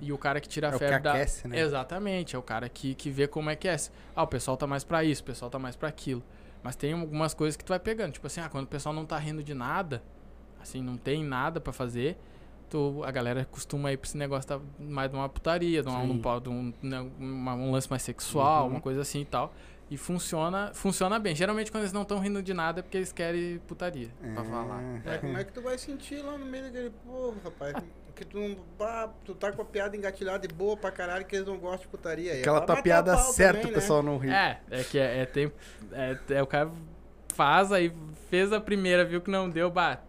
E 0.00 0.12
o 0.12 0.18
cara 0.18 0.40
que 0.40 0.48
tira 0.48 0.68
a 0.68 0.72
É 0.72 0.76
o 0.76 0.78
que 0.78 0.84
febre 0.84 1.02
da. 1.02 1.12
aquece, 1.12 1.48
né? 1.48 1.58
Exatamente, 1.58 2.36
é 2.36 2.38
o 2.38 2.42
cara 2.42 2.68
que, 2.68 2.94
que 2.94 3.10
vê 3.10 3.26
como 3.26 3.50
é 3.50 3.56
que 3.56 3.66
é. 3.68 3.76
Ah, 4.14 4.22
o 4.22 4.26
pessoal 4.26 4.56
tá 4.56 4.66
mais 4.66 4.84
pra 4.84 5.02
isso, 5.02 5.22
o 5.22 5.24
pessoal 5.24 5.50
tá 5.50 5.58
mais 5.58 5.76
pra 5.76 5.88
aquilo. 5.88 6.22
Mas 6.62 6.76
tem 6.76 6.92
algumas 6.92 7.32
coisas 7.34 7.56
que 7.56 7.64
tu 7.64 7.68
vai 7.70 7.78
pegando. 7.78 8.12
Tipo 8.12 8.26
assim, 8.26 8.40
ah, 8.40 8.48
quando 8.48 8.64
o 8.64 8.68
pessoal 8.68 8.94
não 8.94 9.06
tá 9.06 9.16
rindo 9.18 9.42
de 9.42 9.54
nada, 9.54 10.02
assim, 10.60 10.82
não 10.82 10.96
tem 10.96 11.24
nada 11.24 11.58
pra 11.60 11.72
fazer, 11.72 12.18
tu, 12.68 13.02
a 13.04 13.10
galera 13.10 13.44
costuma 13.50 13.90
ir 13.92 13.96
pra 13.96 14.06
esse 14.06 14.16
negócio 14.16 14.48
da, 14.48 14.60
mais 14.78 15.10
de 15.10 15.16
uma 15.16 15.28
putaria, 15.28 15.82
de, 15.82 15.88
uma, 15.88 16.00
um, 16.00 16.18
de 16.40 16.48
um, 16.48 16.72
né, 16.82 17.00
uma- 17.18 17.54
um 17.54 17.70
lance 17.70 17.88
mais 17.88 18.02
sexual, 18.02 18.64
Uhum. 18.66 18.72
uma 18.72 18.80
coisa 18.80 19.00
assim 19.00 19.22
e 19.22 19.24
tal. 19.24 19.52
E 19.90 19.96
funciona, 19.96 20.70
funciona 20.72 21.18
bem. 21.18 21.34
Geralmente 21.34 21.72
quando 21.72 21.82
eles 21.82 21.92
não 21.92 22.02
estão 22.02 22.20
rindo 22.20 22.40
de 22.42 22.54
nada 22.54 22.78
é 22.78 22.82
porque 22.82 22.96
eles 22.98 23.10
querem 23.10 23.58
putaria 23.66 24.08
pra 24.34 24.44
falar. 24.44 24.80
É, 25.04 25.18
como 25.18 25.36
é 25.36 25.42
que 25.42 25.52
tu 25.52 25.60
vai 25.62 25.76
sentir 25.78 26.22
lá 26.22 26.38
no 26.38 26.44
meio 26.46 26.62
daquele 26.64 26.90
povo, 26.90 27.34
rapaz? 27.42 27.74
Que 28.20 28.24
tu 28.26 28.38
não. 28.38 28.54
bah, 28.78 29.08
tu 29.24 29.34
tá 29.34 29.50
com 29.50 29.62
a 29.62 29.64
piada 29.64 29.96
engatilhada 29.96 30.44
e 30.44 30.48
boa 30.52 30.76
pra 30.76 30.90
caralho 30.90 31.24
que 31.24 31.34
eles 31.36 31.46
não 31.48 31.56
gostam 31.56 31.84
de 31.84 31.88
putaria. 31.88 32.34
É 32.34 32.40
Aquela 32.40 32.60
pra 32.60 32.74
tua 32.74 32.82
piada 32.82 33.16
certa, 33.16 33.60
também, 33.60 33.72
o 33.72 33.74
né? 33.74 33.80
pessoal 33.80 34.02
não 34.02 34.18
ri. 34.18 34.28
É, 34.28 34.60
é 34.70 34.84
que 34.84 34.98
é, 34.98 35.20
é, 35.22 35.24
tem, 35.24 35.50
é, 35.90 36.18
é 36.28 36.42
o 36.42 36.46
cara 36.46 36.70
faz 37.34 37.72
aí, 37.72 37.90
fez 38.28 38.52
a 38.52 38.60
primeira, 38.60 39.06
viu 39.06 39.22
que 39.22 39.30
não 39.30 39.48
deu, 39.48 39.70
bah, 39.70 40.02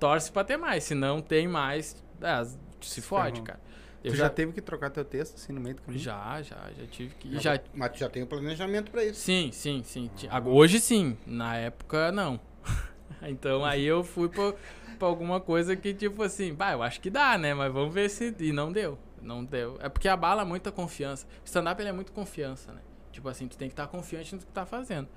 torce 0.00 0.32
pra 0.32 0.44
ter 0.44 0.56
mais. 0.56 0.84
Se 0.84 0.94
não 0.94 1.20
tem 1.20 1.46
mais, 1.46 2.02
é, 2.22 2.46
se 2.80 3.02
fode, 3.02 3.42
cara. 3.42 3.60
Tu 4.00 4.08
Eu 4.08 4.14
já 4.14 4.24
já, 4.24 4.30
teve 4.30 4.52
que 4.52 4.62
trocar 4.62 4.88
teu 4.88 5.04
texto 5.04 5.34
assim 5.34 5.52
no 5.52 5.60
meio 5.60 5.74
do 5.74 5.82
caminho? 5.82 6.02
já, 6.02 6.40
já, 6.40 6.56
já 6.74 6.86
tive 6.86 7.14
que. 7.16 7.34
Mas, 7.34 7.42
Já, 7.42 7.60
mas 7.74 7.92
tu 7.92 7.98
já 7.98 8.08
tem 8.08 8.22
o 8.22 8.26
planejamento 8.26 8.90
pra 8.90 9.04
isso. 9.04 9.20
sim, 9.20 9.50
sim, 9.52 9.82
sim. 9.84 10.10
Agora- 10.30 10.56
Hoje 10.56 10.80
sim, 10.80 11.18
na 11.26 11.54
época 11.58 12.10
não. 12.12 12.40
então 13.28 13.62
aí 13.62 13.84
eu 13.84 14.02
fui 14.02 14.30
pra, 14.30 14.54
pra 14.96 15.08
alguma 15.08 15.40
coisa 15.40 15.76
que, 15.76 15.94
tipo 15.94 16.22
assim, 16.22 16.54
bah, 16.54 16.72
eu 16.72 16.82
acho 16.82 17.00
que 17.00 17.10
dá, 17.10 17.38
né? 17.38 17.54
Mas 17.54 17.72
vamos 17.72 17.94
ver 17.94 18.08
se. 18.10 18.34
E 18.38 18.52
não 18.52 18.72
deu. 18.72 18.98
Não 19.20 19.44
deu. 19.44 19.76
É 19.80 19.88
porque 19.88 20.08
abala 20.08 20.44
muita 20.44 20.70
confiança. 20.70 21.26
Stand-up 21.44 21.80
ele 21.80 21.88
é 21.88 21.92
muito 21.92 22.12
confiança, 22.12 22.72
né? 22.72 22.80
Tipo 23.12 23.28
assim, 23.28 23.48
tu 23.48 23.56
tem 23.56 23.68
que 23.68 23.72
estar 23.72 23.86
confiante 23.86 24.34
no 24.34 24.40
que 24.40 24.46
tá 24.46 24.66
fazendo. 24.66 25.08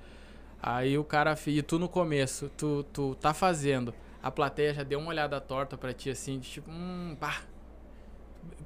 Aí 0.62 0.98
o 0.98 1.04
cara, 1.04 1.36
e 1.46 1.62
tu 1.62 1.78
no 1.78 1.88
começo, 1.88 2.50
tu, 2.56 2.82
tu 2.92 3.14
tá 3.14 3.32
fazendo, 3.32 3.94
a 4.22 4.30
plateia 4.30 4.74
já 4.74 4.82
deu 4.82 4.98
uma 4.98 5.08
olhada 5.08 5.40
torta 5.40 5.76
pra 5.76 5.92
ti, 5.92 6.10
assim, 6.10 6.38
de 6.38 6.50
tipo, 6.50 6.70
hum, 6.70 7.16
pá. 7.18 7.42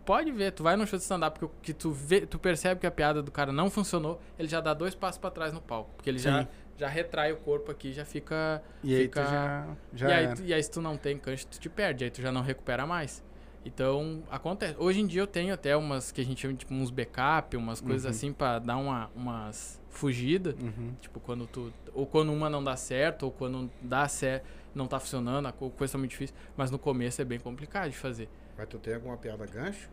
Pode 0.05 0.31
ver, 0.31 0.53
tu 0.53 0.63
vai 0.63 0.77
no 0.77 0.87
show 0.87 0.97
de 0.97 1.03
stand-up 1.03 1.39
que, 1.39 1.49
que 1.63 1.73
tu, 1.73 1.91
vê, 1.91 2.27
tu 2.27 2.39
percebe 2.39 2.81
que 2.81 2.87
a 2.87 2.91
piada 2.91 3.23
do 3.23 3.31
cara 3.31 3.53
não 3.53 3.71
funcionou, 3.71 4.21
ele 4.39 4.49
já 4.49 4.61
dá 4.61 4.75
dois 4.75 4.95
passos 4.95 5.19
pra 5.19 5.31
trás 5.31 5.53
no 5.53 5.61
palco. 5.61 5.91
Porque 5.97 6.11
ele 6.11 6.19
Sim. 6.19 6.25
já 6.31 6.49
retrai 6.79 7.33
o 7.33 7.37
corpo 7.37 7.71
aqui, 7.71 7.93
já 7.93 8.05
fica. 8.05 8.63
E 8.83 8.95
aí 8.95 9.03
fica... 9.05 9.23
tu 9.23 9.31
já, 9.31 9.77
já 9.95 10.09
e, 10.09 10.13
aí, 10.27 10.35
tu- 10.35 10.43
e 10.45 10.55
aí, 10.55 10.63
se 10.63 10.71
tu 10.71 10.81
não 10.83 10.97
tem 10.97 11.17
cancha, 11.19 11.47
tu 11.51 11.59
te 11.59 11.69
perde, 11.69 12.05
aí 12.05 12.11
tu 12.11 12.21
já 12.21 12.33
não 12.33 12.43
recupera 12.43 12.87
mais. 12.87 13.23
Então, 13.65 14.23
acontece. 14.31 14.75
Hoje 14.79 15.01
em 15.01 15.07
dia 15.07 15.23
eu 15.23 15.27
tenho 15.27 15.55
até 15.55 15.75
umas 15.77 16.13
que 16.13 16.21
a 16.21 16.25
gente 16.25 16.41
chama 16.43 16.53
tipo 16.55 16.75
uns 16.75 16.91
backup, 16.91 17.57
umas 17.57 17.81
coisas 17.81 18.05
Uhum. 18.05 18.11
assim 18.11 18.33
pra 18.33 18.59
dar 18.59 18.77
uma, 18.77 19.11
umas 19.17 19.81
fugidas. 19.89 20.55
Uhum. 20.61 20.93
Tipo, 21.01 21.19
quando 21.21 21.47
tu. 21.47 21.73
Ou 21.95 22.07
quando 22.07 22.31
uma 22.31 22.51
não 22.51 22.63
dá 22.63 22.77
certo, 22.77 23.23
ou 23.23 23.33
quando 23.33 23.71
dá 23.81 24.07
certo, 24.07 24.45
não 24.75 24.87
tá 24.87 25.01
funcionando, 25.01 25.47
a 25.47 25.53
co- 25.53 25.71
coisa 25.71 25.93
tá 25.95 25.99
muito 25.99 26.11
difícil. 26.11 26.37
Mas 26.57 26.71
no 26.71 26.79
começo 26.79 27.23
é 27.23 27.25
bem 27.25 27.39
complicado 27.39 27.91
de 27.91 27.97
fazer. 27.97 28.29
Mas 28.59 28.69
tu 28.69 28.79
tem 28.79 28.95
alguma 28.95 29.17
piada 29.17 29.47
gancho? 29.47 29.89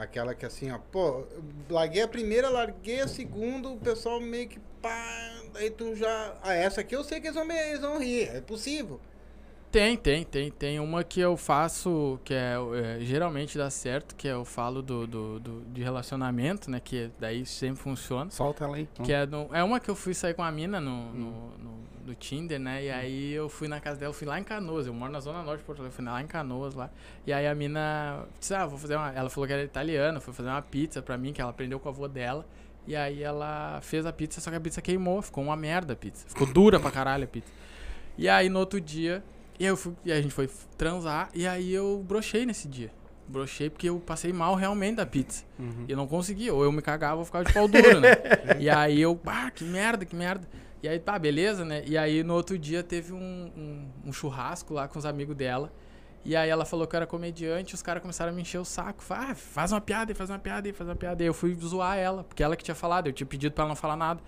Aquela 0.00 0.34
que 0.34 0.46
assim, 0.46 0.70
ó, 0.70 0.78
pô, 0.78 1.26
larguei 1.68 2.00
a 2.00 2.08
primeira, 2.08 2.48
larguei 2.48 3.02
a 3.02 3.06
segunda, 3.06 3.68
o 3.68 3.76
pessoal 3.76 4.18
meio 4.18 4.48
que 4.48 4.58
pá, 4.80 5.42
aí 5.54 5.68
tu 5.68 5.94
já. 5.94 6.38
Ah, 6.40 6.54
essa 6.54 6.80
aqui 6.80 6.96
eu 6.96 7.04
sei 7.04 7.20
que 7.20 7.26
eles 7.26 7.34
vão, 7.34 7.52
eles 7.52 7.80
vão 7.82 7.98
rir, 7.98 8.22
é 8.34 8.40
possível. 8.40 8.98
Tem, 9.70 9.96
tem, 9.96 10.24
tem. 10.24 10.50
Tem 10.50 10.80
uma 10.80 11.04
que 11.04 11.20
eu 11.20 11.36
faço, 11.36 12.18
que 12.24 12.34
é, 12.34 12.54
é, 12.74 12.98
geralmente 13.02 13.56
dá 13.56 13.70
certo, 13.70 14.16
que 14.16 14.26
eu 14.26 14.44
falo 14.44 14.82
do, 14.82 15.06
do, 15.06 15.38
do- 15.38 15.60
de 15.72 15.80
relacionamento, 15.82 16.68
né? 16.68 16.80
Que 16.80 17.08
daí 17.20 17.46
sempre 17.46 17.80
funciona. 17.80 18.30
Solta 18.32 18.64
ela 18.64 18.76
aí. 18.76 18.88
Que 19.04 19.12
é, 19.12 19.24
no- 19.26 19.48
é 19.52 19.62
uma 19.62 19.78
que 19.78 19.88
eu 19.88 19.94
fui 19.94 20.12
sair 20.12 20.34
com 20.34 20.42
a 20.42 20.50
mina 20.50 20.80
no, 20.80 21.12
no, 21.12 21.30
no- 21.58 21.80
no 22.04 22.14
Tinder, 22.16 22.58
né? 22.58 22.82
E 22.84 22.90
aí 22.90 23.32
eu 23.32 23.48
fui 23.48 23.68
na 23.68 23.78
casa 23.78 24.00
dela, 24.00 24.10
eu 24.10 24.14
fui 24.14 24.26
lá 24.26 24.40
em 24.40 24.42
Canoas, 24.42 24.88
eu 24.88 24.92
moro 24.92 25.12
na 25.12 25.20
zona 25.20 25.40
norte 25.44 25.60
de 25.60 25.64
Porto 25.66 25.78
Alegre, 25.78 25.92
eu 25.92 25.96
fui 25.96 26.12
lá 26.12 26.20
em 26.20 26.26
Canoas 26.26 26.74
lá. 26.74 26.90
E 27.24 27.32
aí 27.32 27.46
a 27.46 27.54
mina 27.54 28.24
disse, 28.40 28.52
ah, 28.54 28.66
vou 28.66 28.76
fazer 28.76 28.96
uma. 28.96 29.12
Ela 29.12 29.30
falou 29.30 29.46
que 29.46 29.52
era 29.52 29.62
italiana, 29.62 30.18
foi 30.18 30.34
fazer 30.34 30.48
uma 30.48 30.62
pizza 30.62 31.00
pra 31.00 31.16
mim, 31.16 31.32
que 31.32 31.40
ela 31.40 31.50
aprendeu 31.50 31.78
com 31.78 31.88
a 31.88 31.92
avó 31.92 32.08
dela. 32.08 32.44
E 32.88 32.96
aí 32.96 33.22
ela 33.22 33.78
fez 33.82 34.04
a 34.04 34.12
pizza, 34.12 34.40
só 34.40 34.50
que 34.50 34.56
a 34.56 34.60
pizza 34.60 34.82
queimou, 34.82 35.22
ficou 35.22 35.44
uma 35.44 35.54
merda 35.54 35.92
a 35.92 35.96
pizza. 35.96 36.24
Ficou 36.28 36.44
dura 36.44 36.80
pra 36.80 36.90
caralho 36.90 37.22
a 37.22 37.26
pizza. 37.28 37.52
E 38.18 38.28
aí 38.28 38.48
no 38.48 38.58
outro 38.58 38.80
dia, 38.80 39.22
e 39.60 39.66
eu 39.66 39.76
fui, 39.76 39.92
e 40.06 40.10
a 40.10 40.22
gente 40.22 40.32
foi 40.32 40.48
transar, 40.78 41.28
e 41.34 41.46
aí 41.46 41.70
eu 41.70 42.02
brochei 42.08 42.46
nesse 42.46 42.66
dia. 42.66 42.90
Brochei 43.28 43.68
porque 43.68 43.90
eu 43.90 44.00
passei 44.00 44.32
mal 44.32 44.54
realmente 44.54 44.96
da 44.96 45.04
pizza. 45.04 45.44
Uhum. 45.58 45.84
E 45.86 45.92
eu 45.92 45.98
não 45.98 46.06
conseguia. 46.06 46.52
Ou 46.54 46.64
eu 46.64 46.72
me 46.72 46.80
cagava 46.80 47.16
ou 47.18 47.26
ficava 47.26 47.44
de 47.44 47.52
pau 47.52 47.68
duro, 47.68 48.00
né? 48.00 48.08
e 48.58 48.70
aí 48.70 49.02
eu, 49.02 49.14
pá, 49.14 49.50
que 49.50 49.62
merda, 49.62 50.06
que 50.06 50.16
merda. 50.16 50.48
E 50.82 50.88
aí, 50.88 50.98
tá, 50.98 51.18
beleza, 51.18 51.62
né? 51.62 51.84
E 51.86 51.98
aí 51.98 52.24
no 52.24 52.32
outro 52.32 52.58
dia 52.58 52.82
teve 52.82 53.12
um, 53.12 53.52
um, 53.54 53.88
um 54.06 54.12
churrasco 54.12 54.72
lá 54.72 54.88
com 54.88 54.98
os 54.98 55.04
amigos 55.04 55.36
dela. 55.36 55.70
E 56.24 56.34
aí 56.34 56.48
ela 56.48 56.64
falou 56.64 56.86
que 56.86 56.96
eu 56.96 56.98
era 56.98 57.06
comediante, 57.06 57.74
os 57.74 57.82
caras 57.82 58.00
começaram 58.00 58.32
a 58.32 58.34
me 58.34 58.40
encher 58.40 58.58
o 58.58 58.64
saco. 58.64 59.02
Falaram, 59.02 59.32
ah, 59.32 59.34
faz 59.34 59.72
uma 59.72 59.80
piada 59.80 60.10
aí, 60.10 60.14
faz 60.14 60.30
uma 60.30 60.38
piada 60.38 60.66
aí, 60.66 60.72
faz 60.72 60.88
uma 60.88 60.96
piada 60.96 61.22
aí. 61.22 61.26
Eu 61.26 61.34
fui 61.34 61.54
zoar 61.54 61.98
ela, 61.98 62.24
porque 62.24 62.42
ela 62.42 62.56
que 62.56 62.64
tinha 62.64 62.74
falado, 62.74 63.08
eu 63.08 63.12
tinha 63.12 63.26
pedido 63.26 63.52
pra 63.52 63.64
ela 63.64 63.68
não 63.68 63.76
falar 63.76 63.96
nada. 63.96 64.22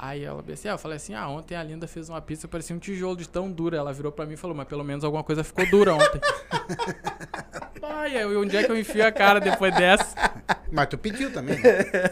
Aí 0.00 0.22
ela 0.24 0.40
disse, 0.46 0.68
ah, 0.68 0.72
eu 0.72 0.78
falei 0.78 0.96
assim, 0.96 1.12
ah, 1.14 1.26
ontem 1.28 1.56
a 1.56 1.62
Linda 1.62 1.88
fez 1.88 2.08
uma 2.08 2.20
pizza, 2.22 2.46
parecia 2.46 2.74
um 2.76 2.78
tijolo 2.78 3.16
de 3.16 3.28
tão 3.28 3.50
dura. 3.50 3.76
Ela 3.76 3.92
virou 3.92 4.12
pra 4.12 4.24
mim 4.24 4.34
e 4.34 4.36
falou, 4.36 4.56
mas 4.56 4.68
pelo 4.68 4.84
menos 4.84 5.02
alguma 5.02 5.24
coisa 5.24 5.42
ficou 5.42 5.66
dura 5.68 5.94
ontem. 5.94 6.20
Ai, 7.82 8.16
aí 8.16 8.36
onde 8.36 8.56
é 8.56 8.62
que 8.64 8.70
eu 8.70 8.78
enfio 8.78 9.04
a 9.06 9.10
cara 9.10 9.40
depois 9.40 9.74
dessa? 9.74 10.14
Mas 10.70 10.86
tu 10.88 10.98
pediu 10.98 11.32
também. 11.32 11.56
né? 11.58 11.62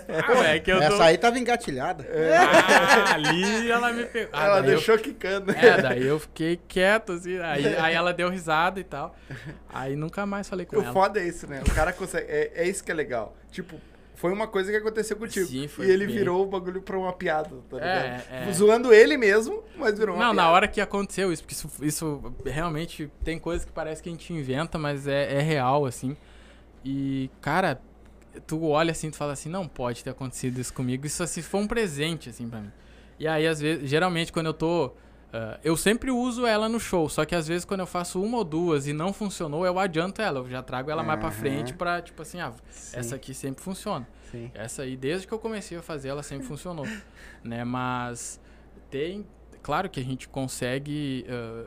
Ah, 0.08 0.54
é 0.54 0.58
que 0.58 0.72
eu 0.72 0.80
Essa 0.80 0.96
tô... 0.96 1.02
aí 1.02 1.18
tava 1.18 1.38
engatilhada. 1.38 2.06
Ah, 2.34 3.14
ali 3.14 3.70
ela 3.70 3.92
me 3.92 4.06
pegou. 4.06 4.30
Ah, 4.32 4.44
ela 4.46 4.60
daí 4.62 4.70
eu- 4.70 4.76
deixou 4.76 4.98
quicando. 4.98 5.50
É, 5.52 5.82
daí 5.82 6.06
eu 6.06 6.18
fiquei 6.18 6.56
quieto, 6.66 7.12
assim. 7.12 7.38
Aí, 7.40 7.76
aí 7.76 7.94
ela 7.94 8.14
deu 8.14 8.30
risada 8.30 8.80
e 8.80 8.84
tal. 8.84 9.14
Aí 9.68 9.94
nunca 9.94 10.24
mais 10.24 10.48
falei 10.48 10.64
com 10.64 10.76
O 10.76 10.82
ela. 10.82 10.92
foda 10.92 11.20
é 11.20 11.24
isso, 11.28 11.46
né? 11.46 11.62
O 11.68 11.74
cara 11.74 11.92
consegue. 11.92 12.26
É, 12.30 12.52
é 12.54 12.66
isso 12.68 12.82
que 12.82 12.90
é 12.90 12.94
legal. 12.94 13.36
Tipo, 13.50 13.78
foi 14.16 14.32
uma 14.32 14.48
coisa 14.48 14.70
que 14.72 14.76
aconteceu 14.76 15.16
contigo. 15.16 15.46
Sim, 15.46 15.68
foi 15.68 15.86
e 15.86 15.90
ele 15.90 16.06
bem. 16.06 16.16
virou 16.16 16.42
o 16.42 16.46
bagulho 16.46 16.82
pra 16.82 16.98
uma 16.98 17.12
piada, 17.12 17.50
tá 17.70 17.76
ligado? 17.76 18.04
É, 18.30 18.48
é. 18.48 18.52
Zoando 18.52 18.92
ele 18.92 19.16
mesmo, 19.16 19.62
mas 19.76 19.96
virou 19.98 20.16
uma 20.16 20.24
Não, 20.24 20.34
piada. 20.34 20.48
na 20.48 20.52
hora 20.54 20.66
que 20.66 20.80
aconteceu 20.80 21.32
isso, 21.32 21.42
porque 21.42 21.54
isso, 21.54 21.70
isso 21.82 22.34
realmente 22.44 23.10
tem 23.22 23.38
coisas 23.38 23.64
que 23.64 23.72
parece 23.72 24.02
que 24.02 24.08
a 24.08 24.12
gente 24.12 24.32
inventa, 24.32 24.76
mas 24.78 25.06
é, 25.06 25.34
é 25.38 25.40
real, 25.40 25.86
assim. 25.86 26.16
E, 26.84 27.30
cara, 27.40 27.80
tu 28.46 28.64
olha 28.64 28.90
assim, 28.92 29.10
tu 29.10 29.16
fala 29.16 29.32
assim, 29.32 29.48
não 29.48 29.66
pode 29.68 30.02
ter 30.02 30.10
acontecido 30.10 30.58
isso 30.60 30.72
comigo. 30.72 31.06
Isso 31.06 31.22
assim 31.22 31.42
foi 31.42 31.60
um 31.60 31.66
presente, 31.66 32.28
assim, 32.30 32.48
pra 32.48 32.60
mim. 32.60 32.72
E 33.18 33.26
aí, 33.26 33.46
às 33.46 33.60
vezes, 33.60 33.88
geralmente 33.88 34.32
quando 34.32 34.46
eu 34.46 34.54
tô. 34.54 34.92
Ah, 35.36 35.60
eu 35.62 35.76
sempre 35.76 36.10
uso 36.10 36.46
ela 36.46 36.68
no 36.68 36.80
show, 36.80 37.08
só 37.08 37.24
que 37.24 37.34
às 37.34 37.46
vezes 37.46 37.64
quando 37.64 37.80
eu 37.80 37.86
faço 37.86 38.22
uma 38.22 38.38
ou 38.38 38.44
duas 38.44 38.86
e 38.86 38.92
não 38.92 39.12
funcionou, 39.12 39.66
eu 39.66 39.78
adianto 39.78 40.22
ela, 40.22 40.38
eu 40.40 40.48
já 40.48 40.62
trago 40.62 40.90
ela 40.90 41.02
mais 41.02 41.20
pra 41.20 41.30
frente 41.30 41.74
pra, 41.74 42.00
tipo 42.00 42.22
assim, 42.22 42.40
ah, 42.40 42.52
Sim, 42.70 42.96
essa 42.98 43.16
aqui 43.16 43.34
sempre 43.34 43.62
funciona. 43.62 44.06
sim. 44.30 44.50
Essa 44.54 44.82
aí, 44.82 44.96
desde 44.96 45.26
que 45.26 45.32
eu 45.34 45.38
comecei 45.38 45.76
a 45.76 45.82
fazer, 45.82 46.08
ela 46.08 46.22
sempre 46.22 46.46
funcionou, 46.46 46.86
né? 47.44 47.64
Mas 47.64 48.40
tem, 48.90 49.26
claro 49.62 49.90
que 49.90 50.00
a 50.00 50.04
gente 50.04 50.28
consegue, 50.28 51.26
ah, 51.28 51.66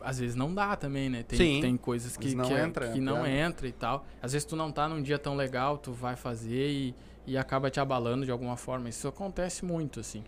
às 0.00 0.18
vezes 0.18 0.34
não 0.36 0.54
dá 0.54 0.74
também, 0.76 1.08
né? 1.08 1.22
Tem, 1.22 1.38
Sim. 1.38 1.60
tem 1.60 1.76
coisas 1.76 2.16
que 2.16 2.34
não 2.34 2.44
que, 2.44 2.54
é- 2.54 2.62
entra, 2.62 2.88
que 2.92 3.00
não 3.00 3.22
piada. 3.22 3.30
entra 3.30 3.68
e 3.68 3.72
tal. 3.72 4.06
Às 4.22 4.32
vezes 4.32 4.44
tu 4.46 4.56
não 4.56 4.70
tá 4.72 4.88
num 4.88 5.02
dia 5.02 5.18
tão 5.18 5.34
legal, 5.36 5.76
tu 5.78 5.92
vai 5.92 6.14
fazer 6.16 6.68
e, 6.70 6.94
e 7.26 7.36
acaba 7.36 7.68
te 7.70 7.80
abalando 7.80 8.24
de 8.24 8.30
alguma 8.30 8.56
forma. 8.56 8.88
Isso 8.88 9.06
acontece 9.08 9.64
muito, 9.64 10.00
assim. 10.00 10.24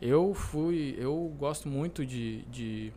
Eu 0.00 0.32
fui, 0.34 0.96
eu 0.98 1.14
gosto 1.38 1.68
muito 1.68 2.06
de, 2.06 2.42
de, 2.42 2.92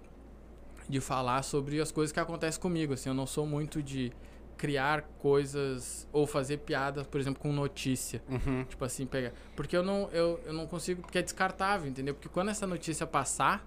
de 0.88 1.00
falar 1.02 1.44
sobre 1.44 1.82
as 1.82 1.92
coisas 1.92 2.12
que 2.12 2.20
acontecem 2.20 2.62
comigo, 2.62 2.94
assim. 2.94 3.10
Eu 3.10 3.16
não 3.16 3.28
sou 3.28 3.46
muito 3.46 3.82
de 3.82 4.12
criar 4.56 5.02
coisas 5.20 6.08
ou 6.14 6.26
fazer 6.26 6.60
piadas, 6.60 7.06
por 7.06 7.20
exemplo, 7.20 7.42
com 7.42 7.52
notícia. 7.52 8.24
Uhum. 8.30 8.64
Tipo 8.64 8.86
assim, 8.86 9.06
pegar. 9.06 9.34
Porque 9.56 9.76
eu 9.76 9.84
não, 9.84 10.10
eu, 10.12 10.40
eu 10.46 10.54
não 10.54 10.66
consigo, 10.66 11.02
porque 11.02 11.18
é 11.18 11.22
descartável, 11.22 11.90
entendeu? 11.90 12.14
Porque 12.14 12.30
quando 12.30 12.50
essa 12.50 12.66
notícia 12.66 13.06
passar, 13.06 13.66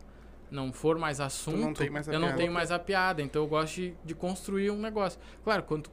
não 0.51 0.73
for 0.73 0.97
mais 0.99 1.21
assunto, 1.21 1.79
tem 1.79 1.91
mais 1.91 2.09
eu 2.09 2.19
não 2.19 2.35
tenho 2.35 2.53
mais 2.53 2.71
a 2.71 2.79
piada. 2.79 3.21
Então 3.21 3.43
eu 3.43 3.49
gosto 3.49 3.75
de, 3.75 3.95
de 4.05 4.15
construir 4.15 4.71
um 4.71 4.79
negócio. 4.79 5.21
Claro, 5.45 5.65
quando, 5.65 5.91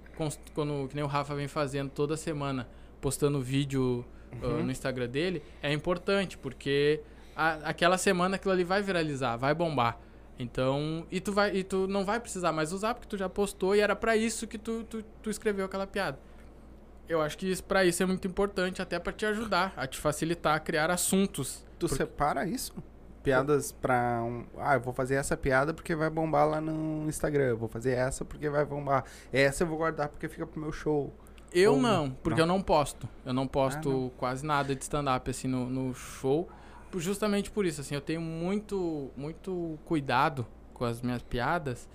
quando 0.53 0.87
que 0.87 0.95
nem 0.95 1.03
o 1.03 1.07
Rafa 1.07 1.35
vem 1.35 1.47
fazendo 1.49 1.89
toda 1.89 2.15
semana, 2.15 2.67
postando 3.01 3.41
vídeo 3.41 4.05
Uhum. 4.41 4.63
no 4.63 4.71
Instagram 4.71 5.07
dele, 5.07 5.43
é 5.61 5.71
importante, 5.71 6.39
porque 6.39 7.01
a- 7.35 7.59
aquela 7.69 7.97
semana 7.97 8.35
aquilo 8.35 8.53
ali 8.53 8.63
vai 8.63 8.81
viralizar, 8.81 9.35
vai 9.37 9.53
bombar. 9.53 9.97
Então, 10.39 11.05
e 11.11 11.19
tu, 11.21 11.31
vai, 11.31 11.55
e 11.55 11.63
tu 11.63 11.87
não 11.87 12.03
vai 12.03 12.19
precisar 12.19 12.51
mais 12.51 12.73
usar, 12.73 12.93
porque 12.95 13.07
tu 13.07 13.17
já 13.17 13.29
postou 13.29 13.75
e 13.75 13.79
era 13.79 13.95
pra 13.95 14.17
isso 14.17 14.47
que 14.47 14.57
tu, 14.57 14.83
tu, 14.83 15.03
tu 15.21 15.29
escreveu 15.29 15.65
aquela 15.65 15.85
piada. 15.85 16.17
Eu 17.07 17.21
acho 17.21 17.37
que 17.37 17.49
isso, 17.51 17.63
pra 17.63 17.85
isso 17.85 18.01
é 18.01 18.05
muito 18.05 18.27
importante, 18.27 18.81
até 18.81 18.97
pra 18.97 19.13
te 19.13 19.25
ajudar, 19.25 19.73
a 19.77 19.85
te 19.85 19.99
facilitar 19.99 20.55
a 20.55 20.59
criar 20.59 20.89
assuntos. 20.89 21.63
Tu 21.77 21.87
separa 21.87 22.47
isso? 22.47 22.73
Piadas 23.21 23.71
pra 23.71 24.21
um. 24.23 24.43
Ah, 24.57 24.73
eu 24.75 24.81
vou 24.81 24.93
fazer 24.93 25.15
essa 25.15 25.37
piada 25.37 25.73
porque 25.73 25.95
vai 25.95 26.09
bombar 26.09 26.47
lá 26.47 26.59
no 26.59 27.07
Instagram. 27.07 27.43
Eu 27.45 27.57
vou 27.57 27.69
fazer 27.69 27.91
essa 27.91 28.25
porque 28.25 28.49
vai 28.49 28.65
bombar. 28.65 29.05
Essa 29.31 29.63
eu 29.63 29.67
vou 29.67 29.77
guardar 29.77 30.09
porque 30.09 30.27
fica 30.27 30.45
pro 30.47 30.59
meu 30.59 30.71
show. 30.71 31.13
Eu 31.53 31.73
Ou 31.73 31.79
não, 31.79 32.09
porque 32.09 32.41
não? 32.41 32.47
eu 32.47 32.53
não 32.57 32.61
posto. 32.61 33.07
Eu 33.25 33.33
não 33.33 33.47
posto 33.47 33.89
Ah, 33.89 33.93
não. 33.93 34.09
quase 34.17 34.45
nada 34.45 34.75
de 34.75 34.81
stand-up 34.83 35.29
assim 35.29 35.47
no, 35.47 35.69
no 35.69 35.93
show. 35.93 36.49
Justamente 36.99 37.49
por 37.51 37.65
isso, 37.65 37.81
assim, 37.81 37.95
eu 37.95 38.01
tenho 38.01 38.21
muito, 38.21 39.09
muito 39.15 39.77
cuidado 39.85 40.45
com 40.73 40.85
as 40.85 41.01
minhas 41.01 41.21
piadas. 41.21 41.87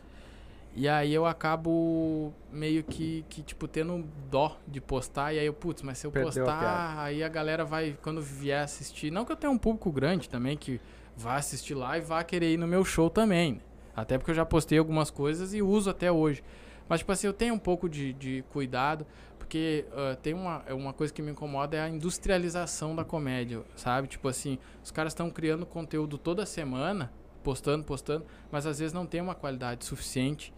E 0.74 0.88
aí 0.88 1.12
eu 1.12 1.26
acabo 1.26 2.32
meio 2.52 2.84
que, 2.84 3.24
que, 3.28 3.42
tipo, 3.42 3.66
tendo 3.66 4.04
dó 4.30 4.56
de 4.66 4.80
postar. 4.80 5.32
E 5.32 5.38
aí 5.38 5.46
eu, 5.46 5.52
putz, 5.52 5.82
mas 5.82 5.98
se 5.98 6.06
eu 6.06 6.12
Perdeu 6.12 6.28
a 6.30 6.46
postar, 6.46 6.58
piada. 6.60 7.02
aí 7.02 7.22
a 7.24 7.28
galera 7.28 7.64
vai, 7.64 7.98
quando 8.00 8.22
vier 8.22 8.62
assistir. 8.62 9.10
Não 9.10 9.24
que 9.24 9.32
eu 9.32 9.36
tenha 9.36 9.50
um 9.50 9.58
público 9.58 9.90
grande 9.90 10.28
também, 10.28 10.56
que 10.56 10.80
vá 11.16 11.36
assistir 11.36 11.74
lá 11.74 11.98
e 11.98 12.00
vá 12.00 12.22
querer 12.22 12.52
ir 12.52 12.56
no 12.58 12.66
meu 12.66 12.84
show 12.84 13.10
também. 13.10 13.54
né? 13.54 13.60
Até 13.96 14.16
porque 14.16 14.30
eu 14.30 14.34
já 14.36 14.46
postei 14.46 14.78
algumas 14.78 15.10
coisas 15.10 15.52
e 15.52 15.60
uso 15.60 15.90
até 15.90 16.12
hoje. 16.12 16.44
Mas, 16.88 17.00
tipo 17.00 17.10
assim, 17.10 17.26
eu 17.26 17.32
tenho 17.32 17.54
um 17.54 17.58
pouco 17.58 17.88
de, 17.88 18.12
de 18.12 18.44
cuidado, 18.50 19.04
porque 19.48 19.86
ah, 19.94 20.14
tem 20.22 20.34
uma, 20.34 20.62
é 20.66 20.74
uma 20.74 20.92
coisa 20.92 21.10
que 21.12 21.22
me 21.22 21.30
incomoda 21.30 21.74
é 21.74 21.80
a 21.80 21.88
industrialização 21.88 22.94
da 22.94 23.02
comédia, 23.02 23.62
sabe? 23.76 24.06
Tipo 24.06 24.28
assim, 24.28 24.58
os 24.84 24.90
caras 24.90 25.12
estão 25.14 25.30
criando 25.30 25.64
conteúdo 25.64 26.18
toda 26.18 26.44
semana, 26.44 27.10
postando, 27.42 27.82
postando, 27.82 28.26
mas 28.52 28.66
às 28.66 28.78
vezes 28.78 28.92
não 28.92 29.06
tem 29.06 29.22
uma 29.22 29.34
qualidade 29.34 29.86
suficiente. 29.86 30.52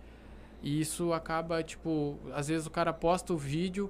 E 0.60 0.80
isso 0.80 1.12
acaba, 1.12 1.62
tipo, 1.62 2.18
às 2.34 2.48
vezes 2.48 2.66
o 2.66 2.70
cara 2.70 2.92
posta 2.92 3.32
o 3.32 3.36
vídeo 3.38 3.88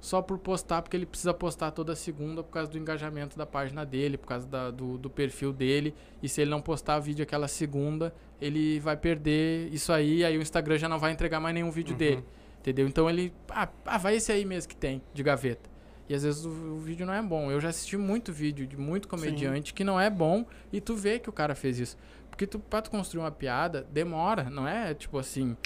só 0.00 0.20
por 0.20 0.36
postar, 0.38 0.82
porque 0.82 0.96
ele 0.96 1.06
precisa 1.06 1.32
postar 1.32 1.70
toda 1.70 1.94
segunda 1.94 2.42
por 2.42 2.50
causa 2.50 2.68
do 2.68 2.76
engajamento 2.76 3.38
da 3.38 3.46
página 3.46 3.86
dele, 3.86 4.18
por 4.18 4.26
causa 4.26 4.44
da- 4.48 4.72
do, 4.72 4.98
do 4.98 5.08
perfil 5.08 5.52
dele. 5.52 5.94
E 6.20 6.28
se 6.28 6.40
ele 6.40 6.50
não 6.50 6.60
postar 6.60 6.98
vídeo 6.98 7.22
aquela 7.22 7.46
segunda, 7.46 8.12
ele 8.40 8.80
vai 8.80 8.96
perder 8.96 9.72
isso 9.72 9.92
aí, 9.92 10.24
aí 10.24 10.36
o 10.36 10.42
Instagram 10.42 10.76
já 10.78 10.88
não 10.88 10.98
vai 10.98 11.12
entregar 11.12 11.38
mais 11.38 11.54
nenhum 11.54 11.70
vídeo 11.70 11.92
Uhum. 11.92 11.98
dele. 11.98 12.24
Entendeu? 12.62 12.86
Então 12.86 13.10
ele. 13.10 13.32
Ah, 13.50 13.68
ah, 13.84 13.98
vai 13.98 14.14
esse 14.16 14.30
aí 14.30 14.44
mesmo 14.44 14.68
que 14.68 14.76
tem, 14.76 15.02
de 15.12 15.22
gaveta. 15.22 15.68
E 16.08 16.14
às 16.14 16.22
vezes 16.22 16.44
o, 16.44 16.48
o 16.48 16.78
vídeo 16.78 17.04
não 17.04 17.12
é 17.12 17.20
bom. 17.20 17.50
Eu 17.50 17.60
já 17.60 17.70
assisti 17.70 17.96
muito 17.96 18.32
vídeo 18.32 18.66
de 18.66 18.76
muito 18.76 19.08
comediante 19.08 19.74
que 19.74 19.82
não 19.82 19.98
é 19.98 20.08
bom 20.08 20.44
e 20.72 20.80
tu 20.80 20.94
vê 20.94 21.18
que 21.18 21.28
o 21.28 21.32
cara 21.32 21.54
fez 21.56 21.78
isso. 21.80 21.96
Porque 22.30 22.46
tu, 22.46 22.58
pra 22.60 22.80
tu 22.80 22.90
construir 22.90 23.20
uma 23.24 23.30
piada, 23.32 23.86
demora, 23.90 24.48
não 24.48 24.66
é 24.66 24.94
tipo 24.94 25.18
assim. 25.18 25.56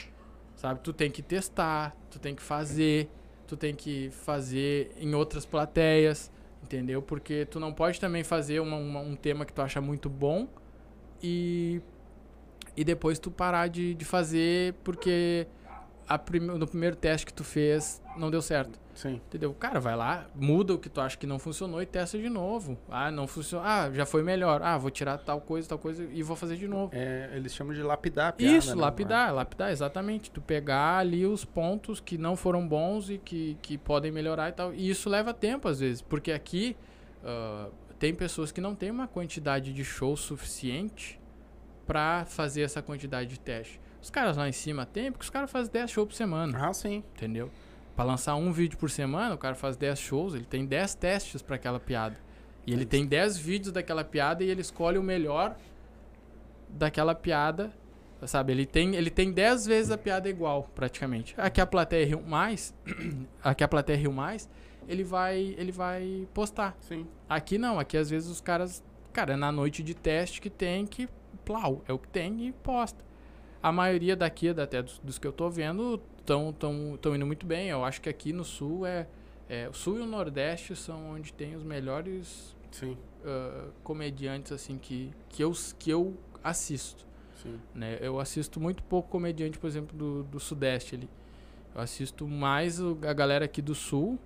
Sabe? 0.55 0.81
Tu 0.81 0.91
tem 0.95 1.11
que 1.11 1.21
testar, 1.21 1.95
tu 2.11 2.19
tem 2.19 2.35
que 2.35 2.43
fazer, 2.43 3.11
tu 3.47 3.59
tem 3.59 3.75
que 3.75 4.09
fazer 4.11 4.91
em 4.99 5.15
outras 5.15 5.45
plateias, 5.45 6.33
entendeu? 6.63 7.03
Porque 7.03 7.45
tu 7.45 7.61
não 7.61 7.75
pode 7.75 8.01
também 8.01 8.25
fazer 8.25 8.59
uma- 8.61 8.77
uma- 8.79 9.01
um 9.01 9.15
tema 9.15 9.45
que 9.45 9.53
tu 9.53 9.61
acha 9.61 9.83
muito 9.83 10.09
bom 10.09 10.49
e, 11.23 11.83
e 12.77 12.85
depois 12.85 13.19
tu 13.19 13.31
parar 13.31 13.69
de, 13.69 13.95
de 13.95 14.05
fazer 14.05 14.75
porque 14.83 15.47
prime- 16.19 16.57
no 16.59 16.67
primeiro 16.67 16.95
teste 16.95 17.27
que 17.27 17.33
tu 17.33 17.43
fez 17.43 18.01
não 18.17 18.31
deu 18.31 18.41
certo. 18.41 18.79
Sim. 18.95 19.15
Entendeu? 19.27 19.53
Cara, 19.53 19.79
vai 19.79 19.95
lá, 19.95 20.27
muda 20.35 20.73
o 20.73 20.79
que 20.79 20.89
tu 20.89 21.01
acha 21.03 21.19
que 21.19 21.27
não 21.27 21.39
funcionou 21.39 21.83
e 21.83 21.87
testa 21.87 22.17
de 22.19 22.31
novo. 22.31 22.79
Ah, 22.89 23.11
não 23.11 23.27
funcionou. 23.27 23.67
Ah, 23.67 23.91
já 23.93 24.07
foi 24.07 24.23
melhor. 24.23 24.63
Ah, 24.63 24.79
vou 24.79 24.91
tirar 24.91 25.19
tal 25.19 25.39
coisa, 25.41 25.69
tal 25.69 25.79
coisa 25.79 26.09
e 26.13 26.23
vou 26.23 26.35
fazer 26.35 26.57
de 26.57 26.67
novo. 26.67 26.93
É, 26.95 27.31
eles 27.35 27.55
chamam 27.55 27.75
de 27.75 27.83
lapidar 27.83 28.29
a 28.29 28.33
piada, 28.33 28.57
Isso, 28.57 28.75
né? 28.75 28.81
lapidar, 28.81 29.35
lapidar, 29.35 29.71
exatamente. 29.71 30.31
Tu 30.31 30.41
pegar 30.41 30.99
ali 30.99 31.27
os 31.27 31.45
pontos 31.45 32.01
que 32.01 32.17
não 32.17 32.37
foram 32.37 32.67
bons 32.67 33.11
e 33.11 33.19
que, 33.19 33.59
que 33.61 33.77
podem 33.77 34.11
melhorar 34.11 34.49
e 34.49 34.53
tal. 34.53 34.73
E 34.73 34.89
isso 34.89 35.11
leva 35.11 35.35
tempo, 35.35 35.69
às 35.69 35.81
vezes, 35.81 36.01
porque 36.01 36.33
aqui 36.33 36.75
ah, 37.23 37.69
tem 37.99 38.15
pessoas 38.15 38.51
que 38.51 38.61
não 38.63 38.75
têm 38.75 38.91
uma 38.91 39.07
quantidade 39.09 39.75
de 39.75 39.85
show 39.85 40.17
suficiente 40.17 41.21
pra 41.87 42.25
fazer 42.25 42.63
essa 42.63 42.81
quantidade 42.81 43.29
de 43.31 43.39
teste. 43.41 43.79
Os 44.07 44.11
caras 44.11 44.37
lá 44.37 44.49
em 44.49 44.53
cima 44.53 44.87
tem, 44.87 45.11
porque 45.11 45.25
os 45.25 45.31
caras 45.31 45.51
fazem 45.51 45.73
10 45.73 45.91
shows 45.91 46.07
por 46.07 46.15
semana, 46.15 46.69
Ah, 46.69 46.73
sim. 46.73 47.03
entendeu? 47.17 47.51
Pra 47.97 48.05
lançar 48.05 48.37
um 48.37 48.53
vídeo 48.53 48.79
por 48.79 48.89
semana, 48.89 49.35
o 49.35 49.39
cara 49.39 49.57
faz 49.57 49.77
10 49.77 49.99
shows, 49.99 50.33
ele 50.33 50.45
tem 50.45 50.65
10 50.65 50.95
testes 50.95 51.43
pra 51.43 51.57
aquela 51.57 51.81
piada. 51.81 52.17
E 52.65 52.73
ele 52.73 52.87
tem 52.87 53.05
10 53.05 53.37
vídeos 53.37 53.73
daquela 53.73 54.05
piada 54.05 54.45
e 54.45 54.49
ele 54.49 54.61
escolhe 54.61 54.97
o 54.97 55.03
melhor 55.03 55.57
daquela 56.69 57.17
piada, 57.17 57.73
sabe? 58.27 58.53
Ele 58.53 58.65
tem, 58.65 58.95
ele 58.95 59.11
tem 59.11 59.33
10 59.33 59.67
vezes 59.67 59.91
a 59.91 59.99
piada 59.99 60.29
igual, 60.29 60.71
praticamente. 60.73 61.35
Aqui 61.37 61.61
a 61.61 61.67
plateia 61.67 62.07
riu 62.07 62.23
mais, 62.23 62.73
aqui 63.43 63.65
a 63.65 63.69
plateia 63.69 63.99
riu 63.99 64.13
mais, 64.13 64.49
ele 64.87 65.03
vai, 65.03 65.57
ele 65.59 65.73
vai 65.73 66.29
postar. 66.33 66.77
Sim. 66.79 67.09
Aqui 67.29 67.59
não, 67.59 67.77
aqui 67.81 67.97
às 67.97 68.09
vezes 68.09 68.29
os 68.31 68.41
caras, 68.41 68.85
cara, 69.13 69.33
é 69.33 69.37
na 69.37 69.51
noite 69.51 69.83
de 69.83 69.95
teste 69.95 70.41
que 70.41 70.49
tem 70.49 70.87
que, 70.87 71.09
plau, 71.45 71.83
é 71.89 71.93
o 71.93 71.99
que 71.99 72.07
tem 72.07 72.47
e 72.47 72.53
posta. 72.53 73.05
A 73.63 73.73
maioria 73.73 74.15
daqui, 74.15 74.49
até 74.51 74.83
dos, 74.83 74.99
dos 74.99 75.19
que 75.19 75.27
eu 75.27 75.33
tô 75.33 75.49
vendo, 75.51 76.01
estão 76.19 76.53
tão, 76.53 76.99
tão 77.01 77.17
indo 77.17 77.27
muito 77.27 77.45
bem. 77.47 77.69
Eu 77.69 77.85
acho 77.85 78.01
que 78.01 78.09
aqui 78.09 78.33
no 78.33 78.45
sul 78.45 78.87
é, 78.87 79.07
é 79.49 79.69
o 79.69 79.75
sul 79.75 79.99
e 79.99 80.03
o 80.03 80.07
nordeste 80.07 80.77
são 80.77 81.13
onde 81.15 81.33
tem 81.33 81.55
os 81.57 81.63
melhores 81.65 82.55
Sim. 82.71 82.97
ah, 83.25 83.69
comediantes 83.83 84.53
assim 84.53 84.79
que, 84.79 85.11
que, 85.29 85.43
eu, 85.43 85.53
que 85.79 85.91
eu 85.91 86.15
assisto. 86.45 87.05
Sim. 87.43 87.59
Né? 87.75 87.99
Eu 88.01 88.21
assisto 88.21 88.61
muito 88.61 88.83
pouco 88.85 89.09
comediante, 89.09 89.59
por 89.59 89.67
exemplo, 89.67 89.97
do, 89.97 90.23
do 90.25 90.39
Sudeste 90.41 90.95
ali. 90.95 91.09
Eu 91.75 91.81
assisto 91.81 92.27
mais 92.27 92.81
o- 92.81 92.97
a 93.03 93.13
galera 93.13 93.45
aqui 93.45 93.61
do 93.61 93.75
Sul 93.75 94.19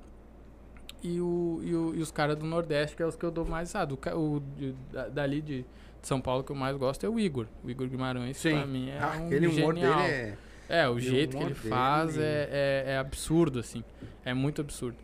e, 1.03 1.21
o, 1.21 1.61
e, 1.63 1.75
o- 1.75 1.95
e 1.95 2.01
os 2.01 2.11
caras 2.11 2.37
do 2.37 2.47
Nordeste, 2.47 2.95
que 2.97 3.03
é 3.03 3.07
os 3.07 3.17
que 3.17 3.25
eu 3.25 3.31
dou 3.31 3.45
mais 3.47 3.71
risada. 3.71 3.95
O, 3.95 3.97
ca- 3.97 4.15
o 4.17 4.41
de- 4.57 4.73
da- 4.93 5.09
dali 5.09 5.41
de, 5.41 5.65
de 6.01 6.07
São 6.09 6.21
Paulo 6.21 6.43
que 6.45 6.51
eu 6.53 6.57
mais 6.57 6.77
gosto 6.77 7.05
é 7.05 7.09
o 7.09 7.19
Igor. 7.19 7.47
O 7.65 7.71
Igor 7.71 7.89
Guimarães, 7.89 8.37
Sim. 8.37 8.51
pra 8.57 8.67
mim, 8.67 8.89
é 8.91 8.99
Ah, 8.99 9.17
um 9.21 9.27
aquele 9.27 9.47
humor 9.47 9.75
genial. 9.75 9.97
dele 10.01 10.13
é. 10.13 10.39
É, 10.69 10.89
o 10.89 10.99
jeito 11.01 11.31
que 11.31 11.37
humor 11.37 11.51
ele 11.51 11.55
dele- 11.59 11.69
faz 11.69 12.17
é, 12.19 12.49
é, 12.51 12.85
é 12.93 12.99
absurdo, 12.99 13.59
assim. 13.59 13.83
É 14.25 14.33
muito 14.33 14.61
absurdo. 14.61 14.97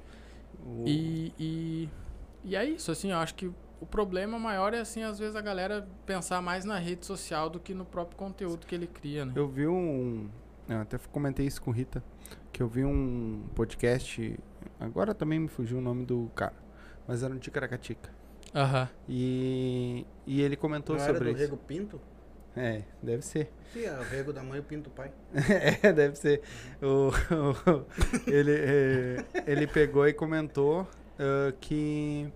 o- 0.64 0.84
E, 0.86 1.32
e, 1.38 1.88
e 2.44 2.56
é 2.56 2.64
isso, 2.64 2.90
assim, 2.90 3.10
eu 3.12 3.18
acho 3.18 3.34
que 3.34 3.50
o 3.80 3.86
problema 3.86 4.38
maior 4.38 4.72
é, 4.74 4.80
assim, 4.80 5.02
às 5.02 5.18
vezes 5.18 5.36
a 5.36 5.40
galera 5.40 5.86
pensar 6.06 6.40
mais 6.40 6.64
na 6.64 6.78
rede 6.78 7.04
social 7.04 7.50
do 7.50 7.60
que 7.60 7.74
no 7.74 7.84
próprio 7.84 8.16
conteúdo 8.16 8.66
que 8.66 8.74
ele 8.74 8.86
cria, 8.86 9.24
né? 9.24 9.32
Eu 9.36 9.48
vi 9.48 9.66
um. 9.66 10.28
Eu 10.68 10.78
até 10.80 10.98
comentei 11.12 11.46
isso 11.46 11.60
com 11.62 11.70
Rita. 11.70 12.02
Que 12.52 12.62
eu 12.62 12.68
vi 12.68 12.84
um 12.84 13.44
podcast. 13.54 14.36
Agora 14.80 15.14
também 15.14 15.38
me 15.38 15.46
fugiu 15.48 15.78
o 15.78 15.80
nome 15.80 16.04
do 16.04 16.30
cara. 16.34 16.54
Mas 17.06 17.22
era 17.22 17.32
um 17.32 17.38
Ticaracatica. 17.38 18.10
Aham. 18.56 18.88
E, 19.08 20.06
e 20.26 20.40
ele 20.40 20.56
comentou 20.56 20.96
Não 20.96 21.02
era 21.04 21.12
sobre 21.12 21.28
do 21.28 21.30
isso. 21.32 21.40
Rego 21.44 21.56
Pinto? 21.58 22.00
É, 22.56 22.82
deve 23.02 23.22
ser. 23.22 23.50
Sim, 23.72 23.84
é 23.84 23.92
o 23.98 24.02
Rego 24.02 24.32
da 24.32 24.42
mãe 24.42 24.56
e 24.56 24.60
o 24.60 24.64
Pinto 24.64 24.84
do 24.88 24.90
pai. 24.90 25.12
é, 25.82 25.92
deve 25.92 26.16
ser. 26.16 26.40
O, 26.80 27.10
o- 27.10 27.86
ele, 28.26 28.52
é, 28.52 29.24
ele 29.46 29.66
pegou 29.66 30.08
e 30.08 30.14
comentou 30.14 30.88
ah, 31.18 31.52
que 31.60 32.32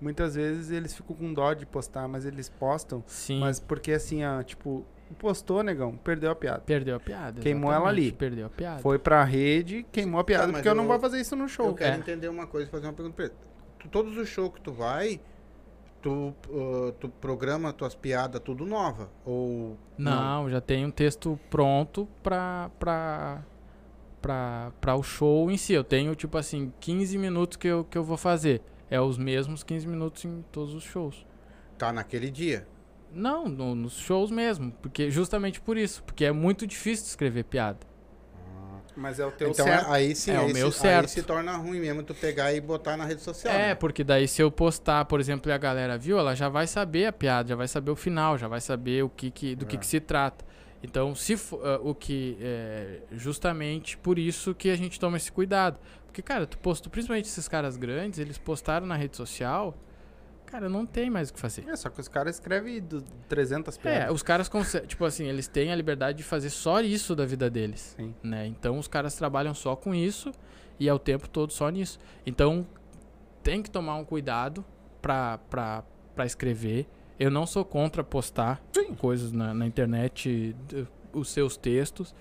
muitas 0.00 0.34
vezes 0.36 0.70
eles 0.70 0.94
ficam 0.94 1.14
com 1.14 1.34
dó 1.34 1.52
de 1.52 1.66
postar, 1.66 2.08
mas 2.08 2.24
eles 2.24 2.48
postam. 2.48 3.04
Sim. 3.06 3.40
Mas 3.40 3.60
porque 3.60 3.92
assim, 3.92 4.24
ó, 4.24 4.42
tipo, 4.42 4.86
postou, 5.18 5.62
negão, 5.62 5.98
perdeu 5.98 6.30
a 6.30 6.34
piada. 6.34 6.60
Perdeu 6.60 6.96
a 6.96 7.00
piada. 7.00 7.40
Queimou 7.42 7.70
ela 7.70 7.82
exatamente, 7.90 8.06
ali. 8.06 8.12
Perdeu 8.12 8.46
a 8.46 8.50
piada. 8.50 8.80
Foi 8.80 8.98
pra 8.98 9.22
rede, 9.22 9.84
queimou 9.92 10.18
a 10.18 10.24
piada, 10.24 10.44
Tá, 10.44 10.52
mas 10.52 10.56
porque 10.60 10.68
eu 10.70 10.74
não 10.74 10.84
eu- 10.84 10.88
vou 10.88 10.98
fazer 10.98 11.20
isso 11.20 11.36
no 11.36 11.44
Eu 11.44 11.48
show. 11.48 11.74
quero 11.74 11.94
É. 11.94 11.98
entender 11.98 12.28
uma 12.28 12.46
coisa 12.46 12.66
e 12.66 12.70
fazer 12.70 12.86
uma 12.86 12.94
pergunta 12.94 13.14
pra 13.16 13.26
ele. 13.26 13.34
Tu- 13.80 13.88
todos 13.88 14.16
os 14.16 14.28
shows 14.28 14.50
que 14.54 14.62
tu 14.62 14.72
vai, 14.72 15.20
tu, 16.02 16.34
ah, 16.50 16.92
tu 16.98 17.08
programa 17.08 17.72
tuas 17.72 17.94
piadas 17.94 18.40
tudo 18.42 18.64
nova? 18.66 19.10
Ou. 19.24 19.76
Não, 19.96 20.48
já 20.50 20.60
tem 20.60 20.84
um 20.86 20.90
texto 20.90 21.38
pronto 21.50 22.08
pra, 22.22 22.70
pra, 22.78 23.42
pra, 24.22 24.72
pra 24.80 24.94
o 24.96 25.02
show 25.02 25.50
em 25.50 25.56
si. 25.56 25.72
Eu 25.72 25.84
tenho, 25.84 26.14
tipo 26.14 26.36
assim, 26.38 26.72
15 26.80 27.18
minutos 27.18 27.56
que 27.56 27.68
eu, 27.68 27.84
que 27.84 27.96
eu 27.98 28.04
vou 28.04 28.16
fazer. 28.16 28.62
É 28.90 29.00
os 29.00 29.18
mesmos 29.18 29.62
15 29.62 29.86
minutos 29.86 30.24
em 30.24 30.42
todos 30.50 30.74
os 30.74 30.82
shows. 30.82 31.26
Tá 31.76 31.92
naquele 31.92 32.30
dia. 32.30 32.66
Não, 33.12 33.48
no- 33.48 33.74
nos 33.74 33.94
shows 33.98 34.30
mesmo. 34.30 34.72
Porque 34.82 35.10
justamente 35.10 35.60
por 35.60 35.76
isso. 35.76 36.02
Porque 36.04 36.24
é 36.24 36.32
muito 36.32 36.66
difícil 36.66 37.06
escrever 37.06 37.44
piada. 37.44 37.78
Mas 38.98 39.20
é 39.20 39.24
o 39.26 39.30
teu 39.30 39.50
então 39.50 39.64
certo. 39.64 39.90
aí 39.92 40.14
sim, 40.14 40.32
É 40.32 40.40
o 40.40 40.46
aí, 40.46 40.52
meu 40.52 40.72
se, 40.72 40.80
certo. 40.80 41.04
aí 41.04 41.08
se 41.08 41.22
torna 41.22 41.56
ruim 41.56 41.78
mesmo 41.78 42.02
tu 42.02 42.14
pegar 42.14 42.52
e 42.52 42.60
botar 42.60 42.96
na 42.96 43.04
rede 43.04 43.22
social. 43.22 43.54
É, 43.54 43.68
né? 43.68 43.74
porque 43.76 44.02
daí 44.02 44.26
se 44.26 44.42
eu 44.42 44.50
postar, 44.50 45.04
por 45.04 45.20
exemplo, 45.20 45.50
e 45.50 45.54
a 45.54 45.58
galera 45.58 45.96
viu, 45.96 46.18
ela 46.18 46.34
já 46.34 46.48
vai 46.48 46.66
saber 46.66 47.06
a 47.06 47.12
piada, 47.12 47.48
já 47.50 47.54
vai 47.54 47.68
saber 47.68 47.92
o 47.92 47.96
final, 47.96 48.36
já 48.36 48.48
vai 48.48 48.60
saber 48.60 49.04
o 49.04 49.08
que, 49.08 49.30
que 49.30 49.54
do 49.54 49.64
que, 49.64 49.76
É. 49.76 49.78
que 49.78 49.86
se 49.86 50.00
trata. 50.00 50.44
Então, 50.82 51.14
se 51.14 51.34
ah, 51.34 51.78
o 51.82 51.94
que 51.94 52.36
é 52.40 53.00
justamente 53.12 53.96
por 53.96 54.18
isso 54.18 54.54
que 54.54 54.68
a 54.70 54.76
gente 54.76 54.98
toma 54.98 55.16
esse 55.16 55.30
cuidado. 55.30 55.78
Porque, 56.06 56.20
cara, 56.22 56.46
tu 56.46 56.58
postou, 56.58 56.90
principalmente 56.90 57.26
esses 57.26 57.46
caras 57.46 57.76
grandes, 57.76 58.18
eles 58.18 58.36
postaram 58.38 58.86
na 58.86 58.96
rede 58.96 59.16
social, 59.16 59.76
cara, 60.50 60.68
não 60.68 60.84
tem 60.86 61.08
mais 61.10 61.30
o 61.30 61.34
que 61.34 61.40
fazer. 61.40 61.64
É, 61.68 61.76
só 61.76 61.88
que 61.90 62.00
os 62.00 62.08
caras 62.08 62.36
escrevem 62.36 62.80
do- 62.80 63.02
300 63.28 63.76
É, 63.78 63.80
piadas. 63.80 64.14
os 64.14 64.22
caras 64.22 64.50
tipo 64.86 65.04
assim, 65.04 65.26
eles 65.26 65.46
têm 65.48 65.70
a 65.72 65.76
liberdade 65.76 66.18
de 66.18 66.24
fazer 66.24 66.50
só 66.50 66.80
isso 66.80 67.14
da 67.14 67.24
vida 67.26 67.48
deles, 67.50 67.94
Sim. 67.96 68.14
né? 68.22 68.46
Então 68.46 68.78
os 68.78 68.88
caras 68.88 69.14
trabalham 69.14 69.54
só 69.54 69.76
com 69.76 69.94
isso 69.94 70.32
e 70.80 70.88
é 70.88 70.92
o 70.94 70.98
tempo 70.98 71.28
todo 71.28 71.52
só 71.52 71.68
nisso. 71.68 71.98
Então 72.26 72.66
tem 73.42 73.62
que 73.62 73.70
tomar 73.70 73.96
um 73.96 74.04
cuidado 74.04 74.64
pra, 75.00 75.38
pra, 75.50 75.84
pra 76.14 76.26
escrever. 76.26 76.86
Eu 77.18 77.30
não 77.30 77.46
sou 77.46 77.64
contra 77.64 78.02
postar 78.04 78.62
coisas 78.98 79.32
na, 79.32 79.52
na 79.52 79.66
internet, 79.66 80.54
os 81.12 81.28
seus 81.30 81.56
textos, 81.56 82.14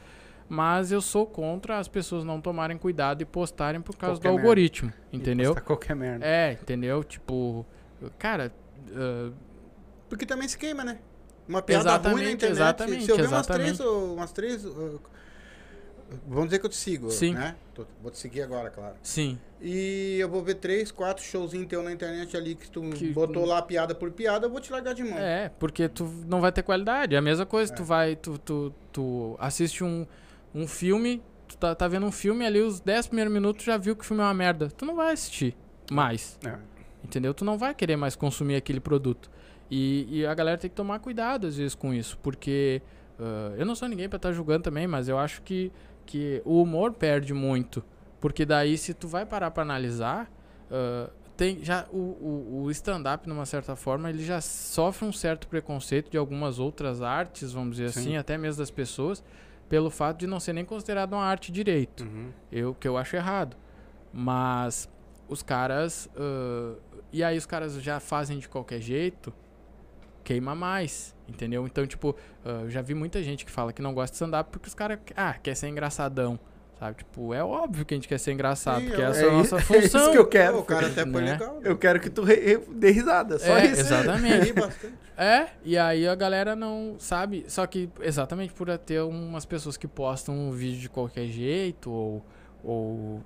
mas 0.50 0.92
eu 0.92 1.02
sou 1.02 1.26
contra 1.26 1.78
as 1.78 1.88
pessoas 1.88 2.24
não 2.24 2.40
tomarem 2.42 2.78
cuidado 2.78 3.22
e 3.22 3.26
postarem 3.26 3.80
por 3.82 3.96
causa 3.96 4.16
Qualquer 4.16 4.30
do 4.30 4.34
merda. 4.36 4.48
algoritmo, 4.48 4.94
E 5.12 5.18
entendeu? 5.18 5.56
qualquer 5.62 5.96
merda. 5.96 6.26
É, 6.26 6.54
entendeu? 6.54 7.04
Tipo, 7.04 7.66
cara, 8.18 8.52
ah, 8.94 9.32
Porque 10.10 10.26
também 10.26 10.48
se 10.48 10.58
queima, 10.58 10.84
né? 10.84 11.00
Uma 11.48 11.62
piada 11.62 11.92
ruim 11.92 11.94
na 11.94 12.00
Exatamente, 12.32 12.34
internet. 12.34 12.52
exatamente, 12.58 13.06
se 13.06 13.12
eu 13.12 13.16
ver 13.16 13.22
umas 13.28 13.32
exatamente. 13.32 13.76
três, 13.78 13.80
ou 13.80 14.14
umas 14.16 14.32
três. 14.32 14.66
uh, 14.66 15.02
vamos 16.28 16.46
dizer 16.46 16.60
que 16.60 16.66
eu 16.66 16.70
te 16.70 16.76
sigo, 16.76 17.10
Sim. 17.12 17.34
né? 17.34 17.56
Tô- 17.74 17.86
vou 18.02 18.12
te 18.12 18.18
seguir 18.18 18.42
agora, 18.42 18.70
claro. 18.70 18.96
sim. 19.04 19.38
E 19.62 20.18
eu 20.20 20.30
vou 20.30 20.44
ver 20.44 20.56
três, 20.56 20.92
quatro 20.92 21.24
showzinhos 21.24 21.68
teu 21.68 21.82
na 21.84 21.92
internet 21.92 22.36
ali 22.38 22.54
que 22.56 22.70
tu 22.70 22.82
Que- 22.92 23.12
botou 23.12 23.46
lá 23.46 23.62
piada 23.62 23.96
por 23.96 24.12
piada, 24.12 24.46
eu 24.46 24.50
vou 24.50 24.60
te 24.62 24.72
largar 24.72 24.94
de 24.94 25.04
mão. 25.04 25.18
É, 25.18 25.50
porque 25.58 25.88
tu 25.90 26.04
não 26.28 26.40
vai 26.42 26.52
ter 26.52 26.64
qualidade. 26.64 27.16
É 27.16 27.18
a 27.18 27.22
mesma 27.22 27.46
coisa, 27.46 27.72
É. 27.74 27.76
tu 27.76 27.84
vai, 27.84 28.16
tu, 28.16 28.38
tu, 28.38 28.74
tu 28.92 29.36
assiste 29.40 29.84
um, 29.84 30.06
um 30.54 30.68
filme, 30.68 31.22
tu 31.48 31.58
tá, 31.58 31.74
tá 31.76 31.88
vendo 31.88 32.06
um 32.06 32.12
filme 32.12 32.46
ali, 32.46 32.62
os 32.62 32.80
10 32.80 33.08
primeiros 33.08 33.34
minutos 33.34 33.64
já 33.66 33.78
viu 33.78 33.96
que 33.96 34.04
o 34.04 34.06
filme 34.06 34.22
é 34.22 34.26
uma 34.26 34.34
merda. 34.34 34.70
Tu 34.70 34.86
não 34.86 34.96
vai 34.96 35.14
assistir 35.14 35.56
mais, 35.92 36.38
É. 36.46 36.56
entendeu? 37.04 37.34
Tu 37.34 37.46
não 37.46 37.58
vai 37.58 37.74
querer 37.74 37.96
mais 37.96 38.16
consumir 38.16 38.56
aquele 38.56 38.80
produto. 38.80 39.30
E, 39.70 40.08
e 40.10 40.26
a 40.26 40.34
galera 40.34 40.58
tem 40.58 40.70
que 40.70 40.76
tomar 40.76 41.00
cuidado 41.00 41.46
às 41.46 41.58
vezes 41.58 41.76
com 41.76 41.94
isso, 41.94 42.18
porque 42.24 42.82
ah, 43.20 43.54
eu 43.58 43.66
não 43.66 43.76
sou 43.76 43.88
ninguém 43.88 44.08
pra 44.08 44.18
estar 44.18 44.32
julgando 44.32 44.64
também, 44.64 44.88
mas 44.88 45.10
eu 45.10 45.18
acho 45.18 45.42
que, 45.42 45.72
que 46.06 46.42
o 46.46 46.62
humor 46.62 46.94
perde 46.94 47.34
muito. 47.34 47.84
Porque 48.20 48.46
daí, 48.46 48.78
se 48.78 48.94
tu 48.94 49.08
vai 49.08 49.26
parar 49.26 49.52
pra 49.52 49.64
analisar, 49.64 50.32
ah, 50.72 51.10
tem 51.36 51.64
já 51.64 51.86
o, 51.92 51.98
o, 51.98 52.64
o 52.64 52.72
stand-up, 52.72 53.28
numa 53.28 53.46
certa 53.46 53.76
forma, 53.76 54.10
ele 54.10 54.24
já 54.24 54.42
sofre 54.42 55.08
um 55.08 55.12
certo 55.12 55.48
preconceito 55.48 56.10
de 56.10 56.18
algumas 56.18 56.58
outras 56.60 57.02
artes, 57.02 57.52
vamos 57.52 57.78
dizer 57.78 57.92
Sim. 57.92 58.00
assim, 58.00 58.18
até 58.18 58.38
mesmo 58.38 58.60
das 58.60 58.72
pessoas, 58.72 59.24
pelo 59.70 59.90
fato 59.92 60.20
de 60.20 60.28
não 60.28 60.40
ser 60.40 60.54
nem 60.54 60.66
considerado 60.66 61.14
uma 61.14 61.24
arte 61.24 61.52
direito. 61.52 62.04
Uhum. 62.04 62.32
Eu 62.52 62.74
que 62.74 62.88
eu 62.88 62.98
acho 62.98 63.16
errado. 63.16 63.56
Mas 64.12 64.90
os 65.28 65.44
caras. 65.44 66.10
ãh, 66.18 66.76
e 67.12 67.24
aí 67.24 67.38
os 67.38 67.46
caras 67.46 67.74
já 67.82 68.00
fazem 68.00 68.38
de 68.40 68.48
qualquer 68.50 68.80
jeito, 68.82 69.34
queima 70.24 70.54
mais. 70.56 71.16
Entendeu? 71.28 71.66
Então, 71.66 71.86
tipo, 71.86 72.16
ãh, 72.46 72.62
eu 72.64 72.70
já 72.70 72.82
vi 72.82 72.94
muita 72.94 73.22
gente 73.22 73.46
que 73.46 73.52
fala 73.52 73.74
que 73.74 73.82
não 73.82 73.94
gosta 73.94 74.12
de 74.12 74.16
stand-up 74.16 74.50
porque 74.52 74.68
os 74.70 74.74
caras. 74.74 75.00
Ah, 75.16 75.34
quer 75.34 75.56
ser 75.56 75.68
engraçadão. 75.68 76.40
Sabe? 76.80 76.98
Tipo, 76.98 77.34
é 77.34 77.44
óbvio 77.44 77.84
que 77.84 77.96
a 77.96 77.98
gente 77.98 78.08
quer 78.08 78.20
ser 78.20 78.34
engraçado, 78.34 78.82
Sim, 78.82 78.86
porque 78.90 79.02
é- 79.02 79.06
essa 79.06 79.22
é 79.22 79.26
é 79.26 79.30
a 79.30 79.32
nossa 79.34 79.58
isso- 79.58 79.74
é 79.74 79.78
isso 79.80 79.90
função. 79.98 80.12
que 80.12 80.18
eu 80.20 80.28
quero. 80.28 80.54
Pô, 80.54 80.60
o 80.60 80.64
cara 80.64 80.86
até 80.88 81.02
foi 81.02 81.22
né? 81.24 81.32
legal. 81.32 81.60
Eu 81.64 81.76
quero 81.78 82.00
que 82.00 82.08
tu 82.10 82.22
re- 82.24 82.36
re- 82.36 82.62
dê 82.72 82.92
risada, 82.92 83.40
só 83.40 83.58
É, 83.58 83.66
isso. 83.66 83.82
exatamente. 83.82 84.54
É, 85.18 85.48
e 85.66 85.76
aí 85.76 86.08
a 86.08 86.14
galera 86.14 86.56
não 86.56 86.96
sabe. 87.00 87.44
Só 87.48 87.66
que 87.66 87.90
exatamente 88.00 88.54
por 88.54 88.70
ter 88.78 89.02
umas 89.02 89.44
pessoas 89.44 89.76
que 89.76 89.88
postam 89.88 90.36
um 90.36 90.52
vídeo 90.52 90.80
de 90.80 90.88
qualquer 90.90 91.26
jeito, 91.26 91.90
ou. 91.90 92.24
ou 92.64 93.24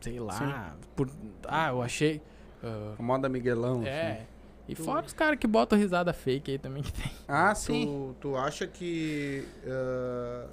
sei 0.00 0.18
lá. 0.18 0.74
Por, 0.96 1.08
ah, 1.46 1.68
eu 1.68 1.80
achei. 1.80 2.20
Ah, 2.64 2.94
A 2.98 3.02
moda 3.02 3.28
Miguelão. 3.28 3.80
assim. 3.80 3.88
é. 3.88 4.26
E 4.66 4.74
fora 4.74 5.04
os 5.04 5.12
caras 5.12 5.38
que 5.38 5.46
botam 5.46 5.78
risada 5.78 6.10
fake 6.14 6.52
aí 6.52 6.58
também 6.58 6.82
que 6.82 6.90
tem. 6.92 7.12
Ah, 7.28 7.52
sim. 7.56 7.84
Tu, 7.86 8.16
tu 8.30 8.36
acha 8.36 8.66
que. 8.66 9.46
ah, 9.66 10.46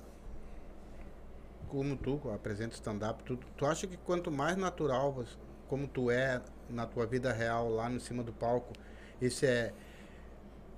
como 1.70 1.96
tu 1.96 2.20
apresenta 2.34 2.76
stand-up, 2.76 3.24
tu, 3.24 3.40
tu 3.56 3.66
acha 3.66 3.88
que 3.88 3.96
quanto 3.98 4.30
mais 4.30 4.58
natural, 4.58 5.24
como 5.70 5.88
tu 5.88 6.12
é 6.12 6.42
na 6.70 6.86
tua 6.86 7.06
vida 7.06 7.32
real, 7.32 7.70
lá 7.70 7.88
no 7.90 8.00
cima 8.00 8.22
do 8.24 8.34
palco, 8.34 8.74
isso 9.22 9.46
é, 9.46 9.72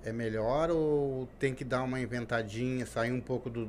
é 0.04 0.12
melhor 0.14 0.70
ou 0.70 1.28
tem 1.40 1.56
que 1.56 1.64
dar 1.64 1.82
uma 1.82 2.00
inventadinha, 2.00 2.86
sair 2.86 3.12
um 3.12 3.22
pouco 3.22 3.50
do- 3.50 3.68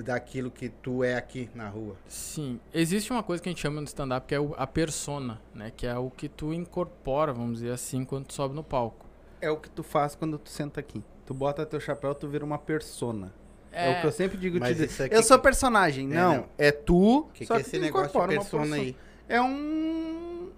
daquilo 0.00 0.48
que 0.48 0.68
tu 0.68 1.02
é 1.02 1.16
aqui 1.16 1.50
na 1.56 1.68
rua? 1.68 1.96
Sim, 2.06 2.60
existe 2.72 3.10
uma 3.10 3.20
coisa 3.24 3.42
que 3.42 3.48
a 3.48 3.52
gente 3.52 3.60
chama 3.60 3.80
no 3.80 3.86
stand-up 3.88 4.24
que 4.28 4.34
é 4.36 4.38
a 4.56 4.66
persona, 4.68 5.40
né? 5.52 5.72
Que 5.76 5.88
é 5.88 5.98
o 5.98 6.08
que 6.08 6.28
tu 6.28 6.52
incorpora, 6.54 7.32
vamos 7.32 7.58
dizer 7.58 7.72
assim, 7.72 8.04
quando 8.04 8.26
tu 8.26 8.34
sobe 8.34 8.54
no 8.54 8.62
palco. 8.62 9.04
É 9.40 9.50
o 9.50 9.56
que 9.56 9.68
tu 9.68 9.82
faz 9.82 10.14
quando 10.14 10.38
tu 10.38 10.48
senta 10.50 10.78
aqui. 10.78 11.02
Tu 11.26 11.34
bota 11.34 11.66
teu 11.66 11.80
chapéu, 11.80 12.14
tu 12.14 12.28
vira 12.28 12.44
uma 12.44 12.58
persona. 12.58 13.34
É, 13.72 13.96
o 13.98 14.00
que 14.02 14.06
eu 14.06 14.12
sempre 14.12 14.36
digo 14.36 14.60
Mas 14.60 14.76
te 14.76 14.84
isso 14.84 14.92
dizer. 14.92 15.04
aqui 15.04 15.14
Eu 15.16 15.22
sou 15.22 15.38
personagem. 15.38 16.06
É, 16.12 16.14
não, 16.14 16.34
não. 16.36 16.44
é 16.58 16.70
tu, 16.70 17.20
O 17.20 17.22
que, 17.32 17.44
só 17.46 17.54
que 17.54 17.60
é 17.60 17.64
que 17.64 17.68
esse 17.70 17.78
negócio 17.80 18.06
de 18.08 18.12
persona 18.28 18.36
persona. 18.66 18.76
aí? 18.76 18.96
É 19.28 19.40
um, 19.40 20.50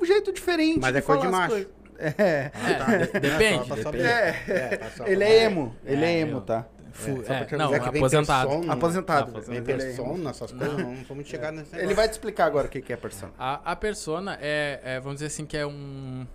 um 0.00 0.04
jeito 0.06 0.32
diferente 0.32 0.78
Mas 0.80 0.92
de 0.92 0.98
é 0.98 1.02
coisa 1.02 1.22
de 1.22 1.28
macho. 1.28 1.50
coisas. 1.50 1.68
É. 1.98 2.50
Ah, 2.54 2.74
tá. 2.78 2.96
de- 2.96 3.20
depende, 3.20 3.68
depende. 3.74 4.02
É. 4.02 4.90
só 4.96 5.04
Ele 5.06 5.22
é 5.24 5.44
emo. 5.44 5.74
Ele 5.84 6.02
é, 6.04 6.12
É, 6.14 6.18
emo, 6.20 6.40
tá? 6.40 6.66
Fu- 6.92 7.22
É, 7.26 7.46
é, 7.52 7.56
não, 7.56 7.70
vem 7.70 7.78
aposentado. 7.80 8.48
persona. 8.50 8.72
Aposentado. 8.72 9.40
Vem 9.42 9.56
Ele 9.58 9.70
é 9.70 9.74
emo. 9.74 9.94
persona, 9.94 10.30
essas 10.30 10.52
coisas, 10.52 10.78
não, 10.78 10.94
não 10.94 11.04
vamos 11.04 11.26
chegar 11.28 11.52
nesse 11.52 11.76
Ele 11.76 11.94
vai 11.94 12.08
te 12.08 12.12
explicar 12.12 12.46
agora 12.46 12.66
o 12.66 12.70
que 12.70 12.80
que 12.80 12.92
é 12.92 12.96
persona. 12.96 13.32
A, 13.38 13.72
a 13.72 13.76
persona 13.76 14.36
é, 14.40 14.80
é, 14.82 15.00
vamos 15.00 15.16
dizer 15.16 15.26
assim, 15.26 15.46
que 15.46 15.56
é 15.56 15.66
um. 15.66 16.26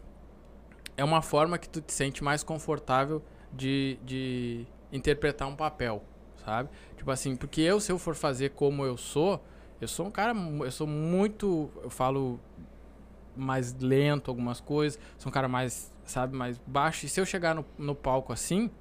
É 0.97 1.03
uma 1.03 1.21
forma 1.21 1.57
que 1.57 1.67
tu 1.67 1.81
te 1.81 1.91
sente 1.93 2.23
mais 2.23 2.41
confortável 2.43 3.21
de, 3.51 3.99
de 4.03 4.65
interpretar 4.93 5.47
um 5.47 5.55
papel, 5.55 6.01
sabe? 6.45 6.69
Tipo 6.95 7.11
assim, 7.11 7.35
porque 7.35 7.59
eu, 7.61 7.79
se 7.81 7.91
eu 7.91 7.97
for 7.99 8.15
fazer 8.15 8.51
como 8.51 8.85
eu 8.85 8.95
sou, 8.95 9.43
eu 9.81 9.87
sou 9.87 10.05
um 10.07 10.11
cara. 10.11 10.33
Eu 10.63 10.71
sou 10.71 10.87
muito. 10.87 11.69
Eu 11.83 11.89
falo 11.89 12.39
mais 13.35 13.73
lento 13.77 14.31
algumas 14.31 14.61
coisas, 14.61 14.97
sou 15.17 15.29
um 15.29 15.33
cara 15.33 15.49
mais, 15.49 15.91
sabe, 16.05 16.33
mais 16.35 16.57
baixo. 16.65 17.05
E 17.05 17.09
se 17.09 17.19
eu 17.19 17.25
chegar 17.25 17.53
no, 17.53 17.65
no 17.77 17.93
palco 17.93 18.31
assim, 18.31 18.71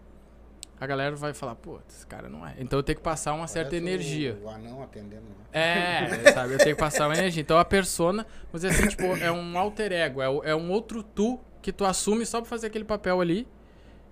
a 0.80 0.86
galera 0.86 1.14
vai 1.16 1.32
falar, 1.32 1.54
pô, 1.54 1.78
esse 1.88 2.06
cara 2.06 2.28
não 2.28 2.46
é. 2.46 2.54
Então 2.58 2.78
eu 2.78 2.82
tenho 2.82 2.96
que 2.96 3.02
passar 3.02 3.32
uma 3.34 3.46
certa 3.46 3.70
Parece 3.70 3.84
energia. 3.86 4.38
O 4.42 4.48
anão 4.48 4.82
atendendo. 4.82 5.22
né? 5.22 5.34
É, 5.52 6.32
sabe? 6.32 6.54
Eu 6.54 6.58
tenho 6.58 6.74
que 6.76 6.80
passar 6.80 7.06
uma 7.08 7.14
energia. 7.14 7.40
Então 7.40 7.58
a 7.58 7.64
persona, 7.64 8.26
dizer 8.52 8.68
assim, 8.68 8.88
tipo, 8.88 9.04
é 9.16 9.30
um 9.30 9.56
alter 9.58 9.92
ego, 9.92 10.20
é, 10.20 10.28
o- 10.28 10.42
é 10.44 10.54
um 10.54 10.70
outro 10.70 11.02
tu 11.02 11.38
que 11.62 11.72
tu 11.72 11.84
assume 11.84 12.26
só 12.26 12.40
pra 12.40 12.50
fazer 12.50 12.66
aquele 12.66 12.84
papel 12.84 13.20
ali. 13.20 13.46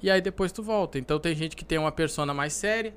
E 0.02 0.10
aí 0.10 0.20
depois 0.20 0.50
tu 0.52 0.62
volta. 0.62 0.98
Então 0.98 1.18
tem 1.20 1.34
gente 1.34 1.54
que 1.56 1.64
tem 1.64 1.78
uma 1.78 1.92
persona 1.92 2.32
mais 2.32 2.52
séria, 2.52 2.94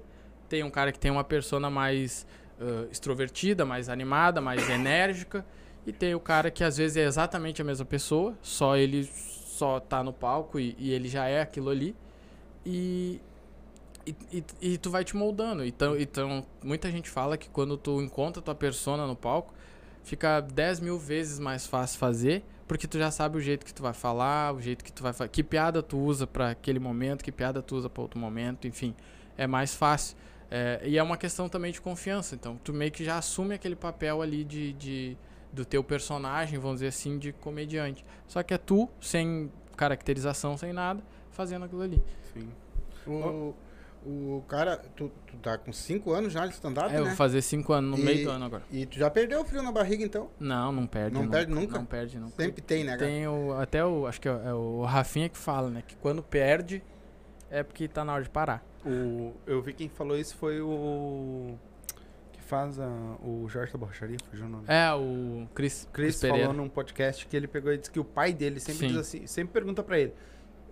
tem 0.49 0.63
um 0.63 0.69
cara 0.71 0.91
que 0.91 0.99
tem 0.99 1.11
uma 1.11 1.23
persona 1.23 1.69
mais 1.69 2.25
ah, 2.61 2.87
extrovertida, 2.91 3.65
mais 3.65 3.89
animada, 3.89 4.39
mais 4.41 4.67
enérgica. 4.69 5.45
E 5.87 5.91
tem 5.91 6.15
o 6.15 6.19
cara 6.19 6.49
que 6.49 6.63
às 6.63 6.77
vezes 6.77 6.97
é 6.97 7.03
exatamente 7.03 7.61
a 7.61 7.65
mesma 7.65 7.85
pessoa, 7.85 8.35
só 8.41 8.75
ele 8.77 9.03
só 9.03 9.79
tá 9.79 10.03
no 10.03 10.11
palco 10.11 10.59
e, 10.59 10.75
e 10.79 10.91
ele 10.91 11.07
já 11.07 11.27
é 11.27 11.41
aquilo 11.41 11.69
ali. 11.69 11.95
E, 12.65 13.21
e, 14.05 14.15
e, 14.31 14.45
e 14.73 14.77
tu 14.77 14.89
vai 14.89 15.03
te 15.03 15.15
moldando. 15.15 15.65
Então, 15.65 15.97
então, 15.97 16.45
muita 16.63 16.91
gente 16.91 17.09
fala 17.09 17.37
que 17.37 17.49
quando 17.49 17.77
tu 17.77 18.01
encontra 18.01 18.41
tua 18.41 18.55
persona 18.55 19.05
no 19.07 19.15
palco, 19.15 19.53
fica 20.03 20.41
10 20.41 20.79
mil 20.79 20.99
vezes 20.99 21.39
mais 21.39 21.65
fácil 21.65 21.97
fazer, 21.97 22.43
porque 22.67 22.87
tu 22.87 22.97
já 22.97 23.11
sabe 23.11 23.37
o 23.37 23.41
jeito 23.41 23.65
que 23.65 23.73
tu 23.73 23.81
vai 23.81 23.93
falar, 23.93 24.53
o 24.53 24.61
jeito 24.61 24.83
que 24.83 24.91
tu 24.91 25.03
vai 25.03 25.13
falar, 25.13 25.29
que 25.29 25.43
piada 25.43 25.81
tu 25.81 25.97
usa 25.97 26.25
pra 26.27 26.51
aquele 26.51 26.79
momento, 26.79 27.23
que 27.23 27.31
piada 27.31 27.61
tu 27.61 27.75
usa 27.75 27.89
pra 27.89 28.01
outro 28.01 28.19
momento, 28.19 28.67
enfim, 28.67 28.95
é 29.37 29.47
mais 29.47 29.73
fácil. 29.73 30.15
É, 30.49 30.81
e 30.85 30.97
é 30.97 31.03
uma 31.03 31.17
questão 31.17 31.49
também 31.49 31.71
de 31.71 31.81
confiança. 31.81 32.35
Então, 32.35 32.59
tu 32.63 32.71
meio 32.71 32.91
que 32.91 33.03
já 33.03 33.17
assume 33.17 33.55
aquele 33.55 33.75
papel 33.75 34.21
ali 34.21 34.43
de, 34.43 34.73
de 34.73 35.17
do 35.51 35.65
teu 35.65 35.83
personagem, 35.83 36.59
vamos 36.59 36.77
dizer 36.77 36.87
assim, 36.87 37.17
de 37.17 37.31
comediante. 37.31 38.05
Só 38.27 38.43
que 38.43 38.53
é 38.53 38.57
tu, 38.57 38.89
sem 38.99 39.51
caracterização, 39.75 40.57
sem 40.57 40.73
nada, 40.73 41.01
fazendo 41.31 41.65
aquilo 41.65 41.81
ali. 41.81 42.03
Sim. 42.33 42.49
O, 43.07 43.53
o 44.05 44.43
cara, 44.47 44.77
tu, 44.95 45.11
tu 45.27 45.35
tá 45.37 45.57
com 45.57 45.73
5 45.73 46.11
anos 46.13 46.31
já 46.31 46.45
de 46.45 46.53
stand-up, 46.53 46.93
É, 46.93 46.97
eu 46.99 47.01
né? 47.03 47.07
vou 47.09 47.15
fazer 47.17 47.41
cinco 47.41 47.73
anos 47.73 47.89
no 47.91 47.97
E- 47.97 48.05
meio 48.05 48.23
do 48.25 48.31
ano 48.31 48.45
agora. 48.45 48.63
E 48.71 48.85
tu 48.85 48.97
já 48.97 49.09
perdeu 49.09 49.41
o 49.41 49.45
frio 49.45 49.63
na 49.63 49.71
barriga, 49.71 50.03
então? 50.03 50.29
Não, 50.39 50.71
não 50.71 50.85
perde. 50.87 51.13
Não 51.15 51.23
nunca. 51.23 51.37
perde 51.37 51.51
nunca? 51.53 51.77
Não 51.79 51.85
perde 51.85 52.19
nunca. 52.19 52.35
Sempre 52.43 52.61
tem, 52.61 52.83
né, 52.83 52.97
cara? 52.97 53.09
Tem 53.09 53.27
o, 53.27 53.53
até 53.53 53.83
o, 53.83 54.05
acho 54.07 54.21
que 54.21 54.29
é, 54.29 54.31
é 54.45 54.53
o 54.53 54.83
Rafinha 54.83 55.27
que 55.27 55.37
fala, 55.37 55.69
né? 55.69 55.83
Que 55.85 55.95
quando 55.95 56.21
perde 56.21 56.83
é 57.49 57.63
porque 57.63 57.87
tá 57.87 58.05
na 58.05 58.13
hora 58.13 58.23
de 58.23 58.29
parar. 58.29 58.63
O, 58.85 59.33
eu 59.47 59.61
vi 59.61 59.73
quem 59.73 59.89
falou 59.89 60.17
isso 60.17 60.35
foi 60.37 60.61
o. 60.61 61.55
Que 62.33 62.41
faz 62.41 62.79
a, 62.79 62.87
o 63.23 63.47
Jorge 63.49 63.71
da 63.73 63.79
Borracharia, 63.79 64.17
fugiu 64.29 64.45
o 64.45 64.49
nome. 64.49 64.65
É, 64.67 64.93
o 64.93 65.47
Cris, 65.55 65.87
Chris 65.91 66.19
Pereira. 66.19 66.47
falou 66.47 66.61
num 66.61 66.69
podcast 66.69 67.25
que 67.25 67.35
ele 67.35 67.47
pegou 67.47 67.73
e 67.73 67.77
disse 67.77 67.89
que 67.89 67.99
o 67.99 68.03
pai 68.05 68.31
dele 68.33 68.59
sempre 68.59 68.81
Sim. 68.81 68.87
diz 68.89 68.97
assim, 68.97 69.25
sempre 69.25 69.53
pergunta 69.53 69.81
pra 69.81 69.97
ele: 69.99 70.13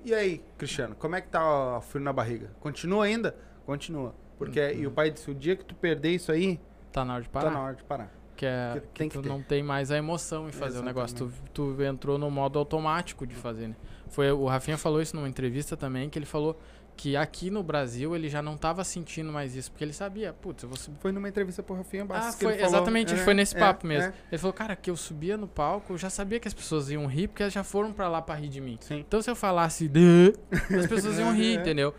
"E 0.04 0.14
aí, 0.14 0.44
Cristiano, 0.58 0.96
como 0.96 1.16
é 1.16 1.22
que 1.22 1.30
tá 1.30 1.78
o 1.78 1.82
frio 1.82 2.04
na 2.04 2.14
barriga? 2.14 2.52
Continua 2.60 3.06
ainda?" 3.06 3.36
Continua. 3.66 4.14
Porque 4.38 4.60
e 4.74 4.86
o 4.86 4.92
pai 4.92 5.10
disse: 5.12 5.30
"O 5.32 5.36
dia 5.36 5.56
que 5.56 5.64
tu 5.64 5.74
perder 5.76 6.12
isso 6.12 6.32
aí, 6.32 6.60
Tá 6.92 7.04
na 7.06 7.14
hora 7.16 7.24
de 7.24 7.30
parar. 7.30 7.46
tá 7.50 7.52
na 7.52 7.64
hora 7.64 7.76
de 7.76 7.84
parar." 7.84 8.12
Que, 8.36 8.46
é, 8.48 8.82
que 8.94 9.04
que 9.08 9.10
tu 9.14 9.22
ter. 9.22 9.30
não 9.30 9.42
tem 9.42 9.62
mais 9.62 9.92
a 9.92 9.98
emoção 9.98 10.50
em 10.50 10.52
fazer 10.52 10.80
o 10.80 10.82
negócio. 10.84 11.16
Tu, 11.16 11.24
Exatamente. 11.26 11.52
tu 11.54 11.84
entrou 11.84 12.18
no 12.18 12.30
modo 12.32 12.58
automático 12.58 13.28
de 13.28 13.36
fazer, 13.36 13.68
né? 13.70 13.76
Foi, 14.10 14.32
o 14.32 14.46
Rafinha 14.48 14.78
falou 14.78 15.02
isso 15.02 15.16
numa 15.16 15.30
entrevista 15.30 15.78
também, 15.78 16.10
que 16.10 16.18
ele 16.18 16.26
falou 16.26 16.60
que 16.96 17.18
aqui 17.18 17.50
no 17.50 17.64
Brasil 17.64 18.16
ele 18.16 18.30
já 18.30 18.42
não 18.42 18.56
tava 18.56 18.84
sentindo 18.84 19.32
mais 19.32 19.56
isso, 19.56 19.72
porque 19.72 19.84
ele 19.84 19.94
sabia, 19.94 20.32
putz, 20.34 20.64
eu 20.64 20.70
vou 20.70 20.78
subir. 20.78 20.98
Foi 21.00 21.12
numa 21.12 21.28
entrevista 21.28 21.62
pro 21.64 21.76
Rafinha 21.76 22.06
Bastos 22.06 22.36
Ah, 22.36 22.38
foi, 22.38 22.54
falou. 22.54 22.68
exatamente, 22.68 23.14
É, 23.14 23.18
foi 23.18 23.34
nesse 23.34 23.56
é, 23.56 23.60
papo 23.60 23.86
mesmo. 23.88 24.10
é. 24.12 24.14
Ele 24.32 24.38
falou, 24.38 24.54
cara, 24.54 24.76
que 24.76 24.90
eu 24.90 24.96
subia 24.96 25.36
no 25.36 25.48
palco, 25.48 25.94
eu 25.94 25.98
já 25.98 26.10
sabia 26.10 26.40
que 26.40 26.48
as 26.48 26.54
pessoas 26.54 26.90
iam 26.92 27.06
rir, 27.08 27.28
porque 27.28 27.44
elas 27.44 27.54
já 27.54 27.64
foram 27.64 27.92
pra 27.92 28.08
lá 28.08 28.22
pra 28.22 28.36
rir 28.36 28.48
de 28.50 28.62
mim. 28.62 28.78
Sim. 28.82 29.00
Então 29.08 29.22
se 29.22 29.30
eu 29.30 29.36
falasse, 29.36 29.90
as 30.78 30.88
pessoas 30.88 31.18
iam 31.20 31.34
rir, 31.34 31.58
É. 31.58 31.62
entendeu? 31.62 31.94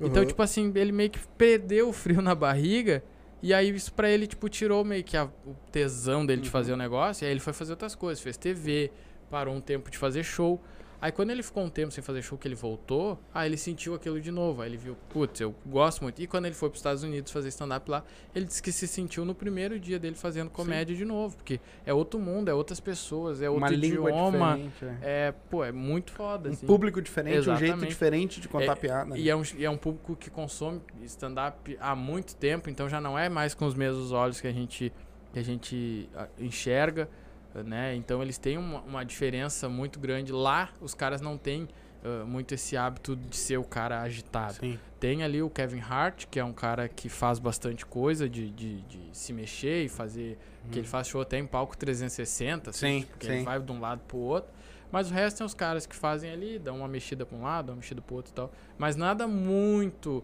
Então, 0.00 0.22
Uhum. 0.22 0.28
tipo 0.28 0.42
assim, 0.42 0.72
ele 0.74 0.90
meio 0.92 1.10
que 1.10 1.20
perdeu 1.38 1.88
o 1.88 1.92
frio 1.92 2.20
na 2.20 2.34
barriga. 2.34 3.02
E 3.40 3.52
aí 3.54 3.70
isso 3.70 3.92
pra 3.92 4.08
ele, 4.08 4.26
tipo, 4.26 4.48
tirou 4.48 4.84
meio 4.84 5.02
que 5.04 5.16
a- 5.16 5.28
o 5.46 5.54
tesão 5.70 6.24
dele 6.26 6.40
de 6.42 6.48
Uhum. 6.48 6.52
fazer 6.52 6.72
o 6.72 6.76
negócio. 6.76 7.24
E 7.24 7.26
aí 7.26 7.32
ele 7.32 7.40
foi 7.40 7.52
fazer 7.52 7.72
outras 7.72 7.94
coisas. 7.94 8.22
Fez 8.22 8.36
TV, 8.36 8.90
parou 9.30 9.54
um 9.54 9.60
tempo 9.60 9.90
de 9.90 9.98
fazer 9.98 10.22
show. 10.24 10.60
Aí 11.02 11.10
quando 11.10 11.30
ele 11.30 11.42
ficou 11.42 11.64
um 11.64 11.68
tempo 11.68 11.90
sem 11.92 12.00
fazer 12.00 12.22
show, 12.22 12.38
que 12.38 12.46
ele 12.46 12.54
voltou, 12.54 13.18
aí 13.34 13.48
ele 13.48 13.56
sentiu 13.56 13.92
aquilo 13.92 14.20
de 14.20 14.30
novo. 14.30 14.62
Aí 14.62 14.68
ele 14.70 14.76
viu, 14.76 14.96
putz, 15.08 15.40
eu 15.40 15.52
gosto 15.66 16.00
muito. 16.02 16.22
E 16.22 16.28
quando 16.28 16.44
ele 16.46 16.54
foi 16.54 16.68
pros 16.68 16.78
Estados 16.78 17.02
Unidos 17.02 17.32
fazer 17.32 17.48
stand-up 17.48 17.90
lá, 17.90 18.04
ele 18.32 18.44
disse 18.44 18.62
que 18.62 18.70
se 18.70 18.86
sentiu 18.86 19.24
no 19.24 19.34
primeiro 19.34 19.80
dia 19.80 19.98
dele 19.98 20.14
fazendo 20.14 20.48
comédia 20.48 20.94
de 20.94 21.04
novo. 21.04 21.36
Porque 21.36 21.58
é 21.84 21.92
outro 21.92 22.20
mundo, 22.20 22.48
é 22.48 22.54
outras 22.54 22.78
pessoas, 22.78 23.42
é 23.42 23.50
outro 23.50 23.66
Uma 23.66 23.74
idioma. 23.74 24.60
é. 25.02 25.26
É, 25.28 25.34
pô, 25.50 25.64
é 25.64 25.72
muito 25.72 26.12
foda, 26.12 26.48
Um 26.48 26.52
assim. 26.52 26.66
público 26.68 27.02
diferente, 27.02 27.40
um 27.40 27.42
jeito 27.42 27.64
Exatamente. 27.64 27.88
diferente 27.88 28.40
de 28.40 28.48
contar 28.48 28.72
É, 28.72 28.76
piada. 28.76 29.18
E 29.18 29.24
né? 29.24 29.28
é, 29.30 29.34
um, 29.34 29.42
e 29.58 29.64
é 29.64 29.70
um 29.70 29.76
público 29.76 30.14
que 30.14 30.30
consome 30.30 30.80
stand-up 31.02 31.76
há 31.80 31.96
muito 31.96 32.36
tempo, 32.36 32.70
então 32.70 32.88
já 32.88 33.00
não 33.00 33.18
é 33.18 33.28
mais 33.28 33.54
com 33.54 33.66
os 33.66 33.74
mesmos 33.74 34.12
olhos 34.12 34.40
que 34.40 34.46
a 34.46 34.52
gente, 34.52 34.92
que 35.32 35.38
a 35.40 35.42
gente 35.42 36.08
ah, 36.14 36.28
enxerga, 36.38 37.08
né? 37.54 37.94
Então 37.94 38.22
eles 38.22 38.38
têm 38.38 38.58
uma, 38.58 38.80
uma 38.80 39.04
diferença 39.04 39.68
muito 39.68 39.98
grande. 39.98 40.32
Lá, 40.32 40.70
os 40.80 40.94
caras 40.94 41.20
não 41.20 41.36
têm 41.36 41.68
ah, 42.04 42.24
muito 42.26 42.52
esse 42.52 42.76
hábito 42.76 43.14
de 43.14 43.36
ser 43.36 43.58
o 43.58 43.64
cara 43.64 44.02
agitado. 44.02 44.54
Sim. 44.54 44.78
Tem 44.98 45.22
ali 45.22 45.42
o 45.42 45.48
Kevin 45.48 45.80
Hart, 45.80 46.26
que 46.30 46.38
é 46.38 46.44
um 46.44 46.52
cara 46.52 46.88
que 46.88 47.08
faz 47.08 47.38
bastante 47.38 47.86
coisa 47.86 48.28
de, 48.28 48.50
de, 48.50 48.82
de 48.82 49.08
se 49.12 49.32
mexer 49.32 49.84
e 49.84 49.88
fazer. 49.88 50.38
Que 50.70 50.78
ele 50.78 50.86
faz 50.86 51.08
show 51.08 51.20
até 51.20 51.38
em 51.38 51.46
palco 51.46 51.76
360, 51.76 52.70
assim, 52.70 52.78
Sim, 52.78 53.00
tipo, 53.00 53.18
que 53.18 53.26
sim. 53.26 53.32
ele 53.32 53.44
vai 53.44 53.60
de 53.60 53.72
um 53.72 53.80
lado 53.80 54.00
pro 54.06 54.16
outro. 54.16 54.50
Mas 54.92 55.10
o 55.10 55.14
resto 55.14 55.38
tem 55.38 55.46
os 55.46 55.54
caras 55.54 55.86
que 55.86 55.96
fazem 55.96 56.30
ali, 56.30 56.58
dão 56.58 56.78
uma 56.78 56.88
mexida 56.88 57.26
pra 57.26 57.36
um 57.36 57.42
lado, 57.42 57.66
dão 57.66 57.74
uma 57.74 57.80
mexida 57.80 58.00
pro 58.00 58.16
outro 58.16 58.30
e 58.30 58.34
tal. 58.34 58.52
Mas 58.78 58.94
nada 58.94 59.26
muito 59.26 60.22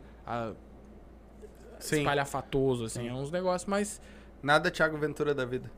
Sim. 1.81 1.99
espalhafatoso, 1.99 2.85
assim. 2.85 3.03
Sim. 3.03 3.09
É 3.09 3.15
uns 3.15 3.31
negócios 3.31 3.69
mais. 3.69 4.01
Nada 4.43 4.71
Thiago 4.71 4.97
Ventura 4.99 5.35
da 5.35 5.45
vida. 5.45 5.71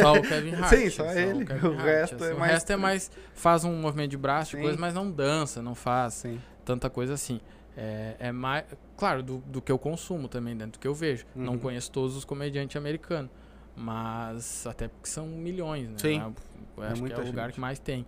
Só 0.00 0.12
o 0.14 0.22
Kevin 0.26 0.54
Hart. 0.54 0.68
Sim, 0.74 0.90
só 0.90 1.04
ele. 1.12 1.44
Kevin 1.44 1.66
O 1.66 1.76
resto 1.76 2.24
é 2.24 2.34
O 2.34 2.38
mais- 2.38 2.52
resto 2.52 2.72
é 2.72 2.76
mais. 2.76 3.10
Faz 3.34 3.64
um 3.64 3.74
movimento 3.74 4.10
de 4.12 4.16
braço, 4.16 4.56
Sim. 4.56 4.62
coisa, 4.62 4.78
mas 4.78 4.94
não 4.94 5.10
dança, 5.10 5.60
não 5.62 5.74
faz 5.74 6.14
Sim. 6.14 6.40
tanta 6.64 6.88
coisa 6.88 7.14
assim. 7.14 7.40
É, 7.76 8.16
é 8.18 8.32
mais. 8.32 8.64
Claro, 8.96 9.22
do, 9.22 9.38
do 9.38 9.60
que 9.60 9.70
eu 9.72 9.78
consumo 9.78 10.28
também, 10.28 10.56
dentro 10.56 10.72
do 10.72 10.78
que 10.78 10.86
eu 10.88 10.94
vejo. 10.94 11.26
Não 11.34 11.54
Uhum. 11.54 11.58
conheço 11.58 11.90
todos 11.90 12.16
os 12.16 12.24
comediantes 12.24 12.76
americanos. 12.76 13.30
Mas 13.76 14.66
até 14.66 14.88
porque 14.88 15.08
são 15.08 15.26
milhões, 15.26 15.88
né? 15.88 15.94
Sim. 15.98 16.34
Eu 16.76 16.82
É 16.82 16.88
acho 16.88 17.02
que 17.04 17.12
é 17.12 17.16
o 17.18 17.24
lugar 17.26 17.44
gente. 17.46 17.54
que 17.54 17.60
mais 17.60 17.78
tem. 17.78 18.04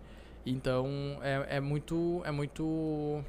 Então 0.47 0.89
é, 1.23 1.57
é 1.57 1.61
muito. 1.61 2.23
É 2.25 2.31
muito. 2.31 3.23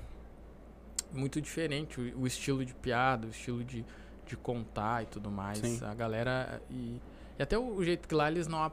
Muito 1.14 1.42
diferente 1.42 2.00
o, 2.00 2.22
o 2.22 2.26
estilo 2.28 2.64
de 2.66 2.74
piada, 2.74 3.28
o 3.28 3.30
estilo 3.32 3.64
de, 3.64 3.86
de 4.32 4.38
contar 4.38 5.04
e 5.04 5.06
tudo 5.06 5.30
mais. 5.30 5.60
Sim. 5.60 5.80
A 5.86 5.94
galera. 5.94 6.62
E, 6.70 7.00
e 7.38 7.44
até 7.44 7.58
o, 7.58 7.76
o 7.76 7.84
jeito 7.84 8.08
que 8.08 8.16
lá 8.16 8.30
eles 8.32 8.48
não. 8.48 8.72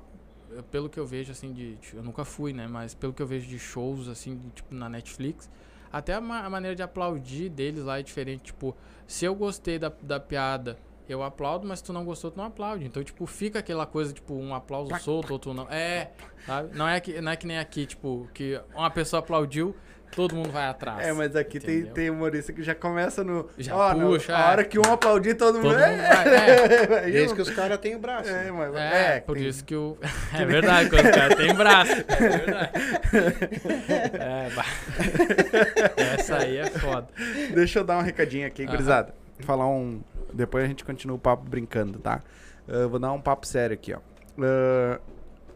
Pelo 0.71 0.89
que 0.89 0.99
eu 0.99 1.07
vejo, 1.07 1.31
assim, 1.33 1.53
de. 1.53 1.77
de- 1.77 1.95
Eu 1.97 2.03
nunca 2.03 2.25
fui, 2.25 2.53
né? 2.53 2.67
Mas 2.67 2.95
pelo 2.95 3.13
que 3.13 3.21
eu 3.21 3.27
vejo 3.27 3.47
de 3.47 3.59
shows, 3.59 4.09
assim, 4.09 4.37
de, 4.37 4.49
tipo, 4.51 4.75
na 4.75 4.89
Netflix. 4.89 5.51
Até 5.93 6.15
a, 6.15 6.21
ma- 6.21 6.41
a 6.45 6.51
maneira 6.51 6.75
de 6.77 6.83
aplaudir 6.83 7.49
deles 7.51 7.85
lá 7.85 7.99
é 7.99 8.03
diferente. 8.03 8.45
Tipo, 8.45 8.75
se 9.07 9.25
eu 9.25 9.35
gostei 9.35 9.79
da, 9.79 9.93
da 10.03 10.19
piada, 10.21 10.79
eu 11.09 11.23
aplaudo, 11.23 11.67
mas 11.67 11.79
se 11.81 11.85
tu 11.87 11.93
não 11.93 12.05
gostou, 12.05 12.31
tu 12.31 12.37
não 12.37 12.45
aplaude. 12.45 12.85
Então, 12.85 13.03
tipo, 13.03 13.27
fica 13.27 13.59
aquela 13.59 13.85
coisa, 13.87 14.13
tipo, 14.13 14.35
um 14.35 14.55
aplauso 14.55 14.95
solto, 15.01 15.33
outro 15.33 15.53
não. 15.55 15.67
É, 15.71 16.11
sabe? 16.47 16.77
Não 16.77 16.87
é, 16.89 17.01
que, 17.01 17.21
não 17.21 17.33
é 17.33 17.37
que 17.37 17.47
nem 17.47 17.59
aqui, 17.59 17.85
tipo, 17.87 18.29
que 18.35 18.61
uma 18.75 18.91
pessoa 18.91 19.21
aplaudiu, 19.21 19.75
todo 20.15 20.35
mundo 20.35 20.51
vai 20.51 20.67
atrás. 20.67 21.07
É, 21.07 21.13
mas 21.13 21.35
aqui 21.37 21.59
tem, 21.61 21.77
entendeu? 21.77 21.95
tem 21.95 22.11
humorista 22.11 22.53
que 22.53 22.63
já 22.63 22.75
começa 22.75 23.23
no. 23.25 23.49
Já 23.59 23.75
ó, 23.77 23.95
no- 23.95 24.11
puxa, 24.15 24.37
A 24.37 24.41
é. 24.41 24.51
hora 24.51 24.65
que 24.65 24.79
um 24.79 24.85
aplaudir, 24.93 25.35
todo 25.35 25.57
mundo. 25.57 25.69
Todo 25.75 25.79
mundo 25.79 25.99
vai, 25.99 26.29
é. 26.29 27.01
Aí 27.05 27.13
Desde 27.13 27.31
eu- 27.31 27.35
que 27.37 27.43
os 27.43 27.51
caras 27.51 27.79
têm 27.79 27.95
o 27.95 27.99
braço. 27.99 28.29
É, 28.29 28.51
mas, 28.51 28.75
É, 28.75 29.17
é, 29.17 29.21
por 29.21 29.37
tem- 29.37 29.47
isso 29.49 29.65
que 29.65 29.75
o. 29.75 29.97
É 30.35 30.45
verdade, 30.45 30.91
quando 30.91 31.07
o 31.07 31.11
cara 31.13 31.37
tem 31.37 31.55
braço. 31.55 31.93
É 31.93 32.29
verdade. 32.39 32.71
É, 34.19 34.51
bah. 34.55 34.65
Essa 35.97 36.37
aí 36.39 36.57
é 36.57 36.67
foda. 36.71 37.09
Deixa 37.55 37.79
eu 37.81 37.85
dar 37.85 37.99
um 37.99 38.03
recadinho 38.03 38.47
aqui, 38.47 38.63
Aham. 38.63 38.71
gurizada. 38.73 39.15
Falar 39.41 39.69
um. 39.69 40.01
Depois 40.33 40.65
a 40.65 40.69
gente 40.69 40.85
continua 40.85 41.17
o 41.17 41.19
papo 41.19 41.45
brincando, 41.49 41.99
tá? 41.99 42.21
Eu 42.67 42.89
vou 42.89 42.99
dar 42.99 43.13
um 43.13 43.21
papo 43.21 43.47
sério 43.47 43.75
aqui, 43.75 43.95
ó. 43.95 43.99
Ah, 44.41 45.01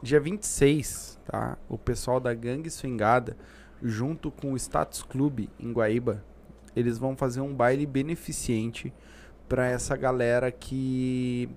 dia 0.02 0.18
26, 0.20 1.18
tá? 1.26 1.56
O 1.68 1.76
pessoal 1.76 2.18
da 2.18 2.32
Gangue 2.32 2.70
Swingada, 2.70 3.36
junto 3.82 4.30
com 4.30 4.52
o 4.52 4.56
Status 4.56 5.02
Club 5.02 5.48
em 5.58 5.72
Guaíba, 5.72 6.24
eles 6.74 6.98
vão 6.98 7.16
fazer 7.16 7.40
um 7.40 7.54
baile 7.54 7.84
beneficente 7.84 8.92
pra 9.48 9.66
essa 9.66 9.96
galera 9.96 10.50
que 10.50 11.48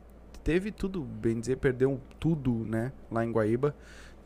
teve 0.44 0.72
tudo, 0.72 1.02
bem 1.02 1.40
dizer, 1.40 1.58
perdeu 1.58 2.00
tudo, 2.20 2.54
né? 2.66 2.92
Lá 3.10 3.24
em 3.24 3.32
Guaíba. 3.32 3.76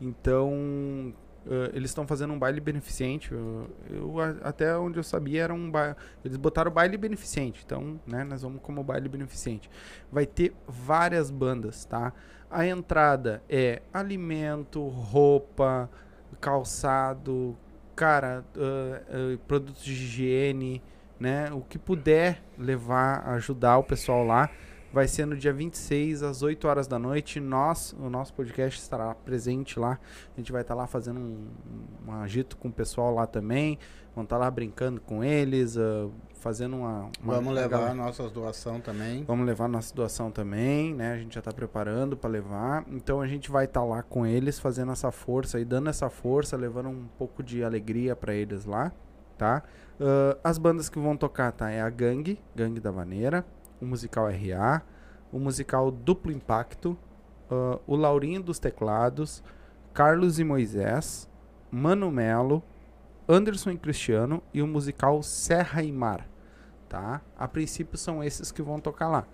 Então, 0.00 1.14
eh, 1.46 1.70
eles 1.74 1.90
estão 1.90 2.06
fazendo 2.06 2.32
um 2.32 2.38
baile 2.38 2.60
beneficente. 2.60 3.32
Eu, 3.32 3.70
eu 3.88 4.14
até 4.42 4.76
onde 4.76 4.98
eu 4.98 5.04
sabia 5.04 5.44
era 5.44 5.54
um 5.54 5.70
baile. 5.70 5.94
Eles 6.24 6.36
botaram 6.36 6.70
baile 6.70 6.96
beneficente. 6.96 7.62
Então, 7.64 8.00
né, 8.06 8.24
nós 8.24 8.42
vamos 8.42 8.60
como 8.62 8.82
baile 8.82 9.08
beneficente. 9.08 9.70
Vai 10.10 10.26
ter 10.26 10.54
várias 10.66 11.30
bandas, 11.30 11.84
tá? 11.84 12.12
A 12.50 12.66
entrada 12.66 13.42
é 13.48 13.82
alimento, 13.92 14.86
roupa, 14.88 15.88
calçado, 16.40 17.56
cara, 18.00 18.42
ah, 18.56 19.02
ah, 19.10 19.38
produtos 19.46 19.84
de 19.84 19.92
higiene, 19.92 20.82
né? 21.18 21.52
O 21.52 21.60
que 21.60 21.78
puder 21.78 22.42
levar, 22.56 23.28
ajudar 23.28 23.76
o 23.76 23.84
pessoal 23.84 24.24
lá. 24.24 24.48
Vai 24.90 25.06
ser 25.06 25.26
no 25.26 25.36
dia 25.36 25.52
26, 25.52 26.22
às 26.22 26.42
8 26.42 26.66
horas 26.66 26.86
da 26.86 26.98
noite. 26.98 27.38
Nós, 27.38 27.94
o 28.00 28.08
nosso 28.08 28.32
podcast 28.32 28.80
estará 28.80 29.14
presente 29.14 29.78
lá. 29.78 30.00
A 30.34 30.40
gente 30.40 30.50
vai 30.50 30.62
estar 30.62 30.74
lá 30.74 30.86
fazendo 30.86 31.20
um, 31.20 31.46
um 32.08 32.12
agito 32.12 32.56
com 32.56 32.68
o 32.68 32.72
pessoal 32.72 33.14
lá 33.14 33.26
também. 33.26 33.78
Vão 34.14 34.24
estar 34.24 34.36
lá 34.38 34.50
brincando 34.50 35.00
com 35.00 35.22
eles, 35.22 35.76
ah, 35.76 36.08
fazendo 36.40 36.76
uma. 36.76 37.10
uma 37.22 37.34
Vamos 37.34 37.54
levar 37.54 37.68
galera- 37.68 37.94
nossas 37.94 38.30
doações 38.32 38.82
também. 38.82 39.22
Vamos 39.24 39.46
levar 39.46 39.68
nossa 39.68 39.94
doação 39.94 40.30
também, 40.30 40.94
né? 40.94 41.12
A 41.12 41.16
gente 41.18 41.34
já 41.34 41.42
tá 41.42 41.52
preparando 41.52 42.16
para 42.16 42.28
levar. 42.28 42.84
Então 42.88 43.20
a 43.20 43.26
gente 43.26 43.50
vai 43.50 43.66
estar 43.66 43.84
lá 43.84 44.02
com 44.02 44.26
eles, 44.26 44.58
fazendo 44.58 44.90
essa 44.92 45.10
força 45.12 45.60
e 45.60 45.64
dando 45.64 45.88
essa 45.88 46.10
força, 46.10 46.56
levando 46.56 46.88
um 46.88 47.06
pouco 47.18 47.42
de 47.42 47.62
alegria 47.62 48.16
para 48.16 48.34
eles 48.34 48.64
lá, 48.64 48.90
tá? 49.38 49.62
Ah, 50.00 50.36
as 50.42 50.58
bandas 50.58 50.88
que 50.88 50.98
vão 50.98 51.16
tocar, 51.16 51.52
tá? 51.52 51.70
É 51.70 51.80
a 51.80 51.88
Gangue, 51.88 52.38
Gangue 52.54 52.80
da 52.80 52.90
Vaneira, 52.90 53.44
o 53.80 53.86
musical 53.86 54.26
RA, 54.28 54.82
o 55.32 55.38
musical 55.38 55.90
Duplo 55.90 56.32
Impacto, 56.32 56.98
ah, 57.48 57.78
o 57.86 57.94
Laurinho 57.94 58.42
dos 58.42 58.58
Teclados, 58.58 59.40
Carlos 59.94 60.38
e 60.40 60.44
Moisés, 60.44 61.28
Mano 61.70 62.10
Melo, 62.10 62.62
Anderson 63.32 63.70
e 63.70 63.78
Cristiano 63.78 64.42
e 64.52 64.60
o 64.62 64.66
musical 64.66 65.22
Serra 65.22 65.82
e 65.82 65.92
Mar 65.92 66.26
tá? 66.90 67.22
A 67.38 67.46
princípio 67.46 67.96
são 67.96 68.22
esses 68.22 68.50
que 68.50 68.60
vão 68.60 68.80
tocar 68.80 69.08
lá. 69.08 69.24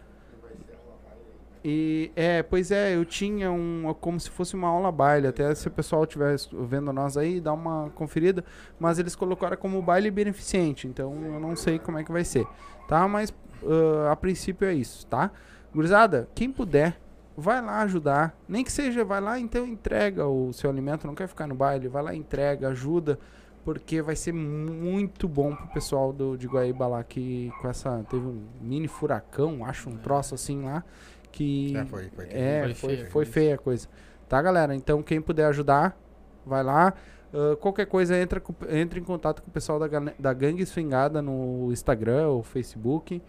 E 1.65 2.13
é, 2.15 2.45
pois 2.45 2.71
é, 2.71 2.95
eu 2.95 3.05
tinha 3.05 3.51
um 3.51 3.93
como 4.01 4.21
se 4.21 4.31
fosse 4.31 4.55
uma 4.55 4.69
aula 4.69 4.93
baile, 4.93 5.27
até 5.27 5.53
se 5.53 5.67
o 5.67 5.71
pessoal 5.71 6.05
estiver 6.05 6.35
es- 6.35 6.49
vendo 6.53 6.93
nós 6.93 7.17
aí, 7.17 7.41
dá 7.41 7.53
uma 7.53 7.91
conferida, 7.97 8.45
mas 8.79 9.01
eles 9.01 9.17
colocaram 9.17 9.57
como 9.57 9.83
baile 9.83 10.09
beneficente, 10.11 10.87
então 10.87 11.13
eu 11.25 11.41
não 11.41 11.57
sei 11.57 11.81
como 11.81 11.99
é 11.99 12.05
que 12.05 12.13
vai 12.13 12.23
ser, 12.23 12.47
tá? 12.87 13.09
Mas 13.09 13.35
ah, 13.65 14.13
a 14.13 14.17
princípio 14.17 14.69
é 14.69 14.75
isso, 14.75 15.07
tá? 15.09 15.33
Gurizada, 15.75 16.29
quem 16.37 16.53
puder, 16.53 17.01
vai 17.37 17.61
lá 17.61 17.81
ajudar, 17.83 18.39
nem 18.49 18.63
que 18.63 18.71
seja, 18.71 19.05
vai 19.05 19.21
lá 19.21 19.41
então 19.41 19.67
entrega 19.67 20.25
o 20.25 20.53
seu 20.53 20.71
alimento, 20.71 21.05
não 21.07 21.17
quer 21.17 21.27
ficar 21.27 21.49
no 21.49 21.55
baile, 21.57 21.89
vai 21.89 22.03
lá 22.03 22.15
entrega, 22.15 22.69
ajuda, 22.69 23.19
porque 23.67 24.01
vai 24.01 24.15
ser 24.15 24.33
muito 24.33 25.27
bom 25.29 25.55
pro 25.57 25.67
pessoal 25.67 26.13
do, 26.13 26.37
de 26.39 26.47
Guaíba 26.47 26.87
lá 26.87 27.03
que 27.03 27.53
com 27.61 27.69
essa 27.69 28.05
teve 28.09 28.25
um 28.25 28.45
mini 28.61 28.87
furacão, 28.87 29.65
acho 29.65 29.91
um 29.91 29.97
troço 29.97 30.37
assim 30.37 30.63
lá 30.63 30.85
que 31.33 31.77
É, 31.77 31.85
foi- 31.85 32.09
foi 32.11 32.27
é, 32.31 32.63
Foi 32.63 32.75
foi, 32.75 32.89
feia 32.89 32.95
a 32.95 33.05
foi 33.05 33.11
coisa. 33.13 33.33
feia 33.33 33.55
a 33.57 33.59
coisa. 33.59 33.89
Tá, 34.29 34.41
galera? 34.41 34.73
Então 34.75 35.03
quem 35.03 35.21
puder 35.21 35.47
ajudar, 35.47 35.99
vai 36.47 36.63
lá. 36.63 36.95
Ah, 37.35 37.57
qualquer 37.57 37.87
coisa 37.87 38.17
entra 38.17 38.41
com, 38.41 38.55
entra 38.71 38.99
em 39.01 39.03
contato 39.05 39.43
com 39.43 39.49
o 39.49 39.53
pessoal 39.53 39.79
da, 39.81 39.89
da 40.17 40.33
Gangue 40.33 40.65
Swingada 40.65 41.21
no 41.21 41.69
Instagram 41.73 42.29
ou 42.29 42.43
Facebook. 42.45 43.21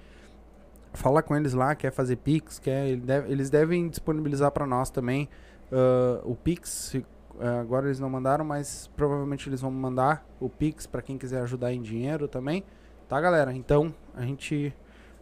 Fala 0.94 1.22
com 1.24 1.36
eles 1.36 1.54
lá, 1.54 1.76
quer 1.76 1.92
fazer 1.92 2.16
Pix, 2.18 2.60
quer, 2.60 2.88
ele 2.88 3.02
deve- 3.02 3.32
eles 3.32 3.50
devem 3.50 3.90
disponibilizar 3.90 4.52
para 4.52 4.66
nós 4.68 4.90
também 4.92 5.28
ah, 5.72 6.22
o 6.24 6.36
Pix. 6.36 6.96
Ah, 7.40 7.60
agora 7.60 7.88
eles 7.88 8.00
não 8.00 8.10
mandaram, 8.10 8.44
mas 8.44 8.90
provavelmente 8.96 9.48
eles 9.48 9.62
vão 9.62 9.72
mandar 9.72 10.26
o 10.40 10.50
Pix 10.50 10.86
para 10.86 11.02
quem 11.02 11.18
quiser 11.18 11.42
ajudar 11.42 11.74
em 11.74 11.82
dinheiro 11.82 12.28
também. 12.28 12.64
Tá, 13.08 13.20
galera? 13.22 13.54
Então 13.54 13.94
a 14.14 14.22
gente 14.24 14.74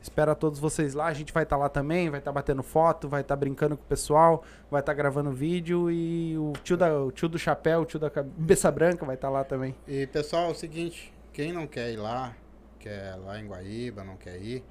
espera 0.01 0.35
todos 0.35 0.59
vocês 0.59 0.93
lá. 0.93 1.05
A 1.07 1.13
gente 1.13 1.33
vai 1.33 1.43
estar 1.43 1.57
lá 1.57 1.67
também, 1.67 2.09
vai 2.09 2.19
estar 2.19 2.31
batendo 2.31 2.63
foto, 2.63 3.09
vai 3.09 3.21
estar 3.21 3.35
brincando 3.35 3.75
com 3.75 3.83
o 3.83 3.87
pessoal, 3.87 4.43
vai 4.69 4.79
estar 4.79 4.93
gravando 4.93 5.31
vídeo 5.31 5.91
e 5.91 6.37
o 6.37 6.53
tio, 6.63 6.77
da, 6.77 6.99
o 6.99 7.11
tio 7.11 7.27
do 7.27 7.37
chapéu, 7.37 7.81
o 7.81 7.85
tio 7.85 7.99
da 7.99 8.09
cabeça 8.09 8.71
branca 8.71 9.05
vai 9.05 9.15
estar 9.15 9.29
lá 9.29 9.43
também. 9.43 9.75
E 9.87 10.07
pessoal, 10.07 10.49
é 10.49 10.51
o 10.51 10.55
seguinte, 10.55 11.13
quem 11.33 11.51
não 11.51 11.67
quer 11.67 11.91
ir 11.91 11.97
lá, 11.97 12.35
quer 12.79 13.15
lá 13.15 13.39
em 13.39 13.47
Guaíba, 13.47 14.03
não 14.03 14.15
quer 14.15 14.41
ir, 14.41 14.63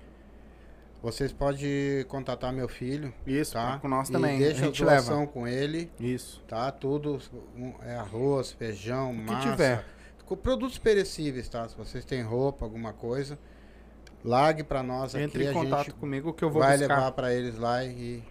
vocês 1.05 1.32
podem 1.32 2.05
contatar 2.09 2.52
meu 2.52 2.66
filho, 2.68 3.12
Isso, 3.26 3.52
tá? 3.52 3.78
com 3.78 3.86
nós 3.88 4.09
E 4.09 4.12
também. 4.12 4.38
deixa 4.38 4.64
a 4.64 4.68
a, 4.68 4.70
doação 4.72 5.20
leva. 5.20 5.32
com 5.32 5.46
ele, 5.46 5.90
Isso. 6.00 6.42
tá? 6.48 6.70
Tudo 6.72 7.18
um, 7.57 7.74
é 7.82 7.94
arroz, 7.96 8.52
feijão, 8.52 9.12
que 9.14 9.20
massa. 9.30 9.50
tiver. 9.50 9.84
Com 10.24 10.36
produtos 10.36 10.78
perecíveis, 10.78 11.48
tá? 11.48 11.68
Se 11.68 11.76
vocês 11.76 12.05
têm 12.05 12.22
roupa, 12.22 12.64
alguma 12.64 12.92
coisa, 12.94 13.38
largue 14.24 14.64
pra 14.64 14.82
nós 14.82 15.14
Entre 15.14 15.46
aqui, 15.46 15.55
em 15.55 15.61
a 15.61 15.62
contato 15.62 15.94
comigo 15.96 16.32
que 16.32 16.42
eu 16.42 16.50
vou 16.50 16.62
vai 16.62 16.78
buscar. 16.78 16.96
levar 16.96 17.12
pra 17.12 17.32
eles 17.34 17.59
lá 17.59 17.84
e 17.84 18.22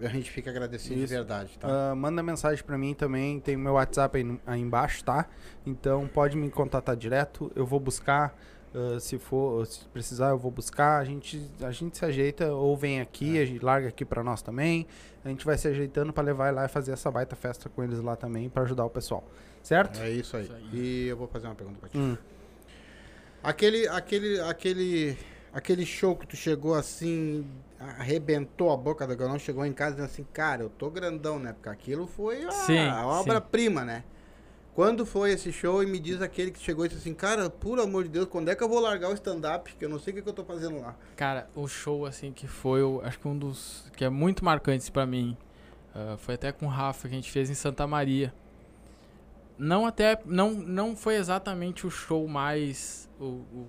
a 0.00 0.08
gente 0.08 0.30
fica 0.30 0.50
agradecido 0.50 0.94
Isso. 0.94 1.06
de 1.08 1.14
verdade, 1.14 1.58
tá? 1.58 1.68
Ah, 1.90 1.94
manda 1.94 2.22
mensagem 2.22 2.64
pra 2.64 2.78
mim 2.78 2.94
também, 2.94 3.38
tem 3.38 3.54
o 3.54 3.58
meu 3.58 3.74
WhatsApp 3.74 4.16
aí, 4.16 4.40
aí 4.46 4.60
embaixo, 4.60 5.04
tá? 5.04 5.26
Então 5.66 6.08
pode 6.08 6.36
me 6.36 6.50
contatar 6.50 6.96
direto, 6.96 7.52
eu 7.54 7.66
vou 7.66 7.78
buscar. 7.78 8.34
Ah, 8.74 8.98
se 8.98 9.18
for, 9.18 9.64
se 9.66 9.84
precisar, 9.86 10.30
eu 10.30 10.38
vou 10.38 10.50
buscar. 10.50 10.98
A 10.98 11.04
gente, 11.04 11.40
a 11.62 11.70
gente 11.70 11.96
se 11.96 12.04
ajeita 12.04 12.52
ou 12.52 12.76
vem 12.76 13.00
aqui, 13.00 13.38
a 13.40 13.44
gente 13.44 13.64
larga 13.64 13.88
aqui 13.88 14.04
pra 14.04 14.22
nós 14.24 14.42
também. 14.42 14.86
A 15.24 15.28
gente 15.28 15.44
vai 15.44 15.56
se 15.56 15.68
ajeitando 15.68 16.12
pra 16.12 16.22
levar 16.22 16.52
lá 16.52 16.64
e 16.64 16.68
fazer 16.68 16.92
essa 16.92 17.10
baita 17.10 17.36
festa 17.36 17.68
com 17.68 17.82
eles 17.82 18.00
lá 18.00 18.16
também 18.16 18.50
pra 18.50 18.64
ajudar 18.64 18.84
o 18.84 18.90
pessoal, 18.90 19.24
certo? 19.62 20.00
É 20.00 20.10
isso 20.10 20.36
aí. 20.36 20.44
Isso 20.44 20.52
aí. 20.52 20.68
E 20.72 21.06
eu 21.06 21.16
vou 21.16 21.28
fazer 21.28 21.46
uma 21.46 21.54
pergunta 21.54 21.78
pra 21.78 21.88
ti. 21.88 21.96
Hum. 21.96 22.16
Aquele, 23.42 23.86
aquele, 23.88 24.40
aquele, 24.40 25.18
aquele 25.52 25.86
show 25.86 26.16
que 26.16 26.26
tu 26.26 26.36
chegou 26.36 26.74
assim, 26.74 27.46
arrebentou 27.78 28.72
a 28.72 28.76
boca 28.76 29.06
do 29.06 29.16
galão, 29.16 29.38
chegou 29.38 29.64
em 29.64 29.72
casa 29.72 29.92
dizendo 29.92 30.10
assim, 30.10 30.26
cara, 30.32 30.62
eu 30.62 30.70
tô 30.70 30.90
grandão, 30.90 31.38
né? 31.38 31.52
Porque 31.52 31.68
aquilo 31.68 32.06
foi 32.06 32.44
a, 32.44 33.06
obra-prima, 33.06 33.84
né? 33.84 34.02
Quando 34.74 35.06
foi 35.06 35.30
esse 35.32 35.52
show 35.52 35.82
e 35.82 35.86
me 35.86 36.00
diz 36.00 36.20
aquele 36.20 36.50
que 36.50 36.58
chegou 36.58 36.84
e 36.84 36.88
disse 36.88 37.00
assim, 37.02 37.14
cara, 37.14 37.48
por 37.48 37.78
amor 37.78 38.02
de 38.02 38.10
Deus, 38.10 38.26
quando 38.26 38.48
é 38.48 38.56
que 38.56 38.62
eu 38.62 38.68
vou 38.68 38.80
largar 38.80 39.08
o 39.10 39.14
stand-up? 39.14 39.72
Que 39.78 39.84
eu 39.84 39.88
não 39.88 40.00
sei 40.00 40.12
o 40.12 40.16
que, 40.16 40.22
que 40.22 40.28
eu 40.28 40.32
tô 40.32 40.44
fazendo 40.44 40.80
lá. 40.80 40.96
Cara, 41.14 41.48
o 41.54 41.68
show, 41.68 42.04
assim, 42.04 42.32
que 42.32 42.48
foi, 42.48 42.82
o- 42.82 43.00
acho 43.04 43.18
que 43.20 43.28
um 43.28 43.38
dos 43.38 43.88
que 43.96 44.04
é 44.04 44.08
muito 44.10 44.44
marcantes 44.44 44.90
pra 44.90 45.06
mim, 45.06 45.36
ah, 45.94 46.16
foi 46.18 46.34
até 46.34 46.50
com 46.50 46.66
o 46.66 46.68
Rafa 46.68 47.08
que 47.08 47.14
a 47.14 47.16
gente 47.16 47.30
fez 47.30 47.48
em 47.48 47.54
Santa 47.54 47.86
Maria. 47.86 48.34
Não 49.56 49.86
até, 49.86 50.18
não, 50.24 50.50
não 50.50 50.96
foi 50.96 51.14
exatamente 51.14 51.86
o 51.86 51.90
show 51.90 52.26
mais, 52.26 53.08
o, 53.20 53.24
o- 53.24 53.68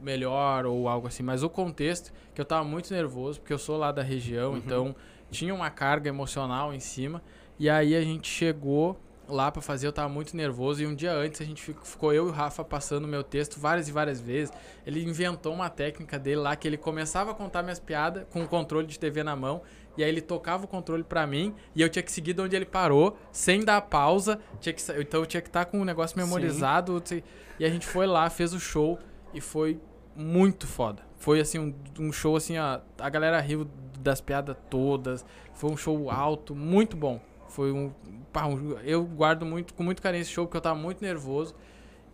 o 0.00 0.04
melhor 0.04 0.64
ou 0.66 0.88
algo 0.88 1.08
assim, 1.08 1.24
mas 1.24 1.42
o 1.42 1.50
contexto 1.50 2.12
que 2.32 2.40
eu 2.40 2.44
tava 2.44 2.62
muito 2.62 2.92
nervoso, 2.94 3.40
porque 3.40 3.52
eu 3.52 3.58
sou 3.58 3.76
lá 3.76 3.90
da 3.90 4.02
região, 4.02 4.56
então 4.56 4.94
tinha 5.32 5.52
uma 5.52 5.68
carga 5.70 6.08
emocional 6.08 6.72
em 6.72 6.78
cima. 6.78 7.20
E 7.58 7.68
aí 7.68 7.96
a 7.96 8.02
gente 8.02 8.28
chegou 8.28 8.96
lá 9.28 9.50
pra 9.52 9.60
fazer, 9.62 9.86
eu 9.86 9.92
tava 9.92 10.08
muito 10.08 10.36
nervoso. 10.36 10.82
E 10.82 10.86
um 10.86 10.94
dia 10.94 11.12
antes 11.12 11.40
a 11.40 11.44
gente 11.44 11.62
fico- 11.62 11.86
ficou 11.86 12.12
eu 12.12 12.26
e 12.26 12.30
o 12.30 12.32
Rafa 12.32 12.64
passando 12.64 13.04
o 13.04 13.08
meu 13.08 13.22
texto 13.22 13.60
várias 13.60 13.88
e 13.88 13.92
várias 13.92 14.20
vezes. 14.20 14.52
Ele 14.86 15.04
inventou 15.04 15.52
uma 15.54 15.68
técnica 15.70 16.18
dele 16.18 16.36
lá 16.40 16.56
que 16.56 16.66
ele 16.66 16.76
começava 16.76 17.30
a 17.32 17.34
contar 17.34 17.62
minhas 17.62 17.78
piadas 17.78 18.24
com 18.32 18.42
o 18.42 18.48
controle 18.48 18.86
de 18.86 18.98
TV 18.98 19.22
na 19.22 19.36
mão. 19.36 19.62
E 19.96 20.02
aí 20.04 20.08
ele 20.08 20.20
tocava 20.20 20.64
o 20.64 20.68
controle 20.68 21.02
pra 21.02 21.26
mim 21.26 21.54
e 21.74 21.82
eu 21.82 21.88
tinha 21.88 22.02
que 22.02 22.12
seguir 22.12 22.32
de 22.32 22.40
onde 22.40 22.54
ele 22.54 22.64
parou, 22.64 23.16
sem 23.32 23.64
dar 23.64 23.80
pausa. 23.82 24.38
Tinha 24.60 24.72
que, 24.72 24.80
então 25.00 25.20
eu 25.20 25.26
tinha 25.26 25.40
que 25.40 25.48
estar 25.48 25.64
com 25.64 25.80
o 25.80 25.84
negócio 25.84 26.16
memorizado. 26.16 27.02
sei- 27.04 27.24
E 27.58 27.64
a 27.64 27.68
gente 27.68 27.86
foi 27.86 28.06
lá, 28.06 28.30
fez 28.30 28.54
o 28.54 28.60
show 28.60 28.98
e 29.34 29.40
foi 29.40 29.80
muito 30.14 30.66
foda. 30.66 31.02
Foi 31.16 31.40
assim, 31.40 31.58
um, 31.58 31.74
um 31.98 32.12
show 32.12 32.36
assim, 32.36 32.56
ó, 32.58 32.78
a 32.98 33.08
galera 33.10 33.40
riu 33.40 33.68
das 33.98 34.20
piadas 34.20 34.56
todas. 34.70 35.24
Foi 35.52 35.68
um 35.70 35.76
show 35.76 36.08
alto, 36.10 36.54
muito 36.54 36.96
bom. 36.96 37.20
Foi 37.58 37.72
um, 37.72 37.90
pá, 38.32 38.46
um- 38.46 38.78
Eu 38.84 39.04
guardo 39.04 39.44
muito, 39.44 39.74
com 39.74 39.82
muito 39.82 40.00
carinho 40.00 40.22
esse 40.22 40.30
show, 40.30 40.46
porque 40.46 40.56
eu 40.58 40.60
tava 40.60 40.78
muito 40.78 41.02
nervoso. 41.02 41.56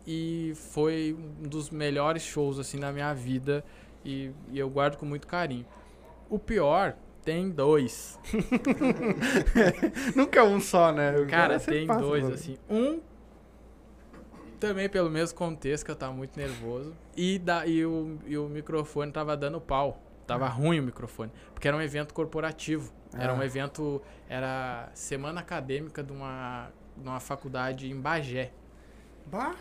E 0.07 0.55
foi 0.57 1.15
um 1.15 1.47
dos 1.47 1.69
melhores 1.69 2.23
shows, 2.23 2.59
assim, 2.59 2.79
da 2.81 2.91
minha 2.91 3.13
vida. 3.13 3.63
E, 4.03 4.31
e 4.51 4.59
eu 4.59 4.71
guardo 4.71 4.97
com 4.97 5.05
muito 5.05 5.27
carinho. 5.27 5.67
O 6.31 6.39
pior, 6.39 6.97
tem 7.23 7.51
dois. 7.51 8.19
Nunca 10.17 10.45
um 10.45 10.59
só, 10.61 10.91
né? 10.91 11.15
O 11.19 11.27
Cara, 11.27 11.61
tem 11.61 11.87
passa 11.87 12.01
dois, 12.01 12.25
por- 12.25 12.33
assim. 12.33 12.57
Um, 12.71 13.01
também 14.59 14.89
pelo 14.89 15.11
mesmo 15.11 15.37
contexto, 15.37 15.85
que 15.85 15.91
eu 15.91 15.97
tava 15.97 16.15
muito 16.15 16.39
nervoso. 16.39 16.95
E, 17.15 17.39
da, 17.39 17.67
e, 17.67 17.85
o, 17.85 18.17
e 18.27 18.39
o 18.39 18.49
microfone 18.49 19.13
tava 19.13 19.37
dando 19.37 19.61
pau. 19.61 20.01
Tava 20.27 20.49
ruim 20.49 20.81
o 20.81 20.83
microfone. 20.83 21.31
Porque 21.53 21.69
era 21.69 21.77
um 21.77 21.83
evento 21.83 22.15
corporativo. 22.15 22.91
Era 23.19 23.33
Ah. 23.33 23.37
um 23.37 23.43
evento. 23.43 24.01
Era 24.29 24.91
semana 24.95 25.41
acadêmica 25.41 26.03
de 26.03 26.13
uma, 26.13 26.69
de 26.97 27.09
uma 27.09 27.21
faculdade 27.21 27.91
em 27.91 28.01
Bagé. 28.01 28.51
Bah. 29.27 29.55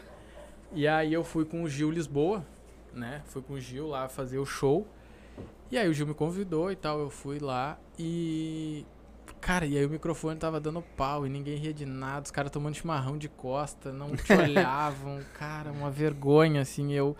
E 0.71 0.87
aí 0.87 1.13
eu 1.13 1.23
fui 1.23 1.45
com 1.45 1.63
o 1.63 1.69
Gil 1.69 1.91
Lisboa, 1.91 2.45
né? 2.93 3.21
Fui 3.25 3.41
com 3.41 3.53
o 3.53 3.59
Gil 3.59 3.87
lá 3.87 4.07
fazer 4.09 4.39
o 4.39 4.45
show. 4.45 4.87
E 5.71 5.77
aí 5.77 5.87
o 5.89 5.93
Gil 5.93 6.05
me 6.07 6.13
convidou 6.13 6.71
e 6.71 6.75
tal, 6.75 6.99
eu 6.99 7.09
fui 7.09 7.39
lá 7.39 7.77
e. 7.97 8.85
Cara, 9.39 9.65
e 9.65 9.77
aí 9.77 9.85
o 9.85 9.89
microfone 9.89 10.37
tava 10.39 10.59
dando 10.59 10.81
pau 10.95 11.25
e 11.25 11.29
ninguém 11.29 11.57
ria 11.57 11.73
de 11.73 11.85
nada, 11.85 12.23
os 12.23 12.31
caras 12.31 12.49
tomando 12.51 12.75
chimarrão 12.75 13.17
de 13.17 13.27
costa, 13.27 13.91
não 13.91 14.15
te 14.15 14.31
olhavam, 14.33 15.19
cara, 15.37 15.71
uma 15.71 15.89
vergonha, 15.91 16.61
assim, 16.61 16.93
eu 16.93 17.15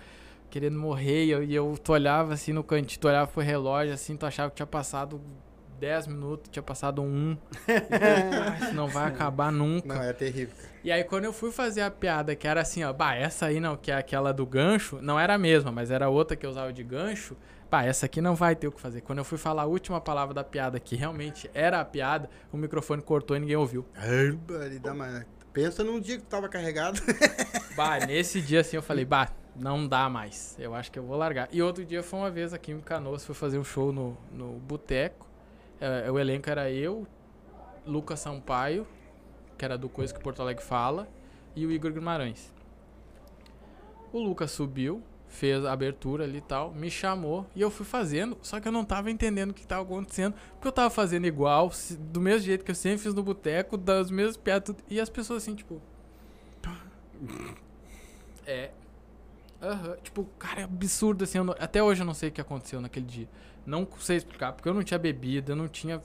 querendo 0.49 0.77
morrer, 0.79 1.25
e 1.25 1.31
eu, 1.31 1.43
e 1.43 1.53
eu 1.53 1.77
tu 1.83 1.91
olhava 1.91 2.33
assim 2.33 2.53
no 2.53 2.63
cantinho, 2.63 2.99
tu 3.01 3.07
olhava 3.07 3.29
pro 3.29 3.41
relógio, 3.41 3.93
assim, 3.93 4.15
tu 4.15 4.25
achava 4.25 4.49
que 4.49 4.55
tinha 4.57 4.67
passado 4.67 5.19
10 5.83 6.07
minutos, 6.07 6.49
tinha 6.49 6.63
passado 6.63 7.01
um. 7.01 7.37
E 7.67 7.81
tu, 7.81 7.93
"Ah, 7.93 8.57
isso 8.63 8.73
não 8.73 8.87
vai 8.87 9.05
acabar 9.05 9.51
nunca. 9.51 9.85
Não, 9.85 10.01
é 10.01 10.13
terrível. 10.13 10.55
E 10.81 10.89
aí 10.89 11.03
quando 11.03 11.25
eu 11.25 11.33
fui 11.33 11.51
fazer 11.51 11.81
a 11.81 11.91
piada, 11.91 12.33
que 12.37 12.47
era 12.47 12.61
assim, 12.61 12.85
ó, 12.85 12.93
bah, 12.93 13.15
essa 13.15 13.47
aí 13.47 13.59
não, 13.59 13.75
que 13.75 13.91
é 13.91 13.95
aquela 13.95 14.31
do 14.31 14.45
gancho, 14.45 14.99
não 15.01 15.19
era 15.19 15.33
a 15.33 15.37
mesma, 15.37 15.73
mas 15.73 15.91
era 15.91 16.07
outra 16.07 16.37
que 16.37 16.45
eu 16.45 16.49
usava 16.49 16.71
de 16.71 16.81
gancho, 16.83 17.35
bah, 17.69 17.83
essa 17.83 18.05
aqui 18.05 18.21
não 18.21 18.33
vai 18.33 18.55
ter 18.55 18.65
o 18.65 18.71
que 18.71 18.79
fazer. 18.79 19.01
Quando 19.01 19.17
eu 19.17 19.25
fui 19.25 19.37
falar 19.37 19.63
a 19.63 19.65
última 19.65 19.99
palavra 19.99 20.33
da 20.33 20.43
piada, 20.43 20.79
que 20.79 20.95
realmente 20.95 21.51
era 21.53 21.81
a 21.81 21.85
piada, 21.85 22.29
o 22.49 22.55
microfone 22.55 23.01
cortou 23.01 23.35
e 23.35 23.41
ninguém 23.41 23.57
ouviu. 23.57 23.85
Ai, 23.97 24.79
dá 24.79 24.93
mais. 24.93 25.25
Pensa 25.51 25.83
num 25.83 25.99
dia 25.99 26.15
que 26.15 26.23
tu 26.23 26.29
tava 26.29 26.47
carregado. 26.47 26.99
Bah, 27.75 27.97
nesse 28.05 28.39
dia 28.39 28.61
assim 28.61 28.75
eu 28.75 28.83
falei, 28.83 29.03
bah, 29.03 29.31
não 29.55 29.87
dá 29.87 30.07
mais, 30.07 30.55
eu 30.59 30.75
acho 30.75 30.91
que 30.91 30.99
eu 30.99 31.03
vou 31.03 31.17
largar. 31.17 31.49
E 31.51 31.59
outro 31.59 31.83
dia 31.83 32.03
foi 32.03 32.19
uma 32.19 32.29
vez 32.29 32.53
aqui 32.53 32.71
em 32.71 32.79
Canoas, 32.79 33.25
fui 33.25 33.33
fazer 33.33 33.57
um 33.57 33.63
show 33.63 33.91
no, 33.91 34.15
no 34.31 34.59
Boteco, 34.59 35.27
É, 35.79 36.09
o 36.11 36.17
elenco 36.17 36.49
era 36.49 36.71
eu, 36.71 37.07
Lucas 37.85 38.19
Sampaio, 38.19 38.87
que 39.57 39.65
era 39.65 39.77
do 39.77 39.89
Coisa 39.89 40.13
que 40.13 40.19
Porto 40.19 40.41
Alegre 40.41 40.63
Fala, 40.63 41.07
e 41.55 41.65
o 41.65 41.71
Igor 41.71 41.91
Guimarães. 41.91 42.53
O 44.11 44.19
Lucas 44.19 44.51
subiu, 44.51 45.03
fez 45.27 45.65
a 45.65 45.73
abertura 45.73 46.23
ali 46.23 46.37
e 46.37 46.41
tal, 46.41 46.71
me 46.71 46.89
chamou 46.91 47.47
e 47.55 47.61
eu 47.61 47.71
fui 47.71 47.85
fazendo, 47.85 48.37
só 48.41 48.59
que 48.59 48.67
eu 48.67 48.71
não 48.71 48.85
tava 48.85 49.09
entendendo 49.09 49.49
o 49.49 49.53
que 49.53 49.65
tava 49.65 49.81
acontecendo, 49.81 50.35
porque 50.53 50.67
eu 50.67 50.71
tava 50.71 50.91
fazendo 50.91 51.25
igual, 51.25 51.71
do 51.99 52.21
mesmo 52.21 52.45
jeito 52.45 52.63
que 52.63 52.71
eu 52.71 52.75
sempre 52.75 52.99
fiz 52.99 53.13
no 53.13 53.23
boteco, 53.23 53.75
das 53.75 54.11
mesmas 54.11 54.37
piadas, 54.37 54.75
e 54.87 54.99
as 54.99 55.09
pessoas 55.09 55.43
assim, 55.43 55.55
tipo. 55.55 55.81
É. 58.45 58.71
Aham. 59.63 59.95
Tipo, 60.03 60.25
cara, 60.37 60.61
é 60.61 60.63
absurdo 60.63 61.23
assim. 61.23 61.37
eu 61.37 61.43
não- 61.43 61.55
até 61.59 61.81
hoje 61.81 62.01
eu 62.01 62.05
não 62.05 62.13
sei 62.13 62.29
o 62.29 62.31
que 62.31 62.41
aconteceu 62.41 62.81
naquele 62.81 63.05
dia. 63.05 63.27
Não 63.65 63.87
sei 63.99 64.17
explicar, 64.17 64.51
porque 64.53 64.67
eu 64.67 64.73
não 64.73 64.83
tinha 64.83 64.99
bebido, 64.99 65.51
eu 65.53 65.55
não 65.55 65.67
tinha 65.67 66.01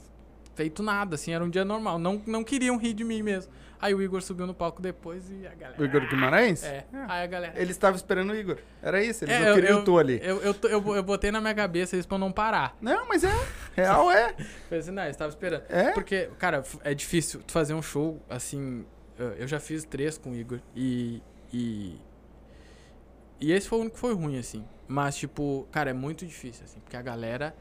feito 0.54 0.82
nada, 0.82 1.14
assim, 1.16 1.32
era 1.32 1.42
um 1.44 1.50
dia 1.50 1.64
normal. 1.64 1.98
Não, 1.98 2.22
não 2.26 2.42
queriam 2.44 2.76
rir 2.78 2.92
de 2.94 3.04
mim 3.04 3.22
mesmo. 3.22 3.52
Aí 3.80 3.94
o 3.94 4.02
Igor 4.02 4.20
subiu 4.22 4.44
no 4.44 4.52
palco 4.54 4.82
depois 4.82 5.30
e 5.30 5.46
a 5.46 5.54
galera. 5.54 5.80
O 5.80 5.84
Igor 5.84 6.08
Guimarães? 6.08 6.64
É. 6.64 6.84
Aí 7.08 7.22
a 7.22 7.26
galera. 7.28 7.60
Ele 7.60 7.70
estava 7.70 7.96
esperando 7.96 8.30
o 8.30 8.34
Igor. 8.34 8.58
Era 8.82 9.00
isso, 9.02 9.24
eles 9.24 9.34
É, 9.36 9.38
não 9.40 9.46
eu- 9.48 9.54
queriam 9.54 9.78
eu- 9.78 9.84
tu 9.84 9.98
ali. 9.98 10.20
Eu, 10.20 10.42
eu, 10.42 10.54
eu, 10.64 10.96
eu 10.96 11.02
botei 11.04 11.30
na 11.30 11.40
minha 11.40 11.54
cabeça 11.54 11.96
isso 11.96 12.08
pra 12.08 12.16
eu 12.16 12.18
não 12.20 12.32
parar. 12.32 12.76
Não, 12.80 13.06
mas 13.06 13.22
é. 13.22 13.30
Real 13.76 14.10
é. 14.10 14.34
Falei 14.68 14.80
assim, 14.80 14.90
não, 14.90 15.04
eu 15.04 15.10
estava 15.10 15.28
esperando. 15.30 15.62
É? 15.68 15.92
Porque, 15.92 16.28
cara, 16.38 16.64
é 16.82 16.92
difícil 16.92 17.40
tu 17.46 17.52
fazer 17.52 17.72
um 17.74 17.82
show 17.82 18.20
assim. 18.28 18.84
Eu 19.16 19.46
já 19.46 19.60
fiz 19.60 19.84
três 19.84 20.18
com 20.18 20.30
o 20.30 20.34
Igor 20.36 20.58
e. 20.74 21.22
E, 21.52 22.00
e 23.40 23.52
esse 23.52 23.68
foi 23.68 23.78
o 23.78 23.80
único 23.82 23.94
que 23.94 24.00
foi 24.00 24.14
ruim, 24.14 24.38
assim. 24.38 24.64
Mas, 24.86 25.16
tipo, 25.16 25.66
cara, 25.70 25.90
é 25.90 25.92
muito 25.92 26.26
difícil, 26.26 26.64
assim. 26.64 26.80
Porque 26.80 26.96
a 26.96 27.02
galera 27.02 27.54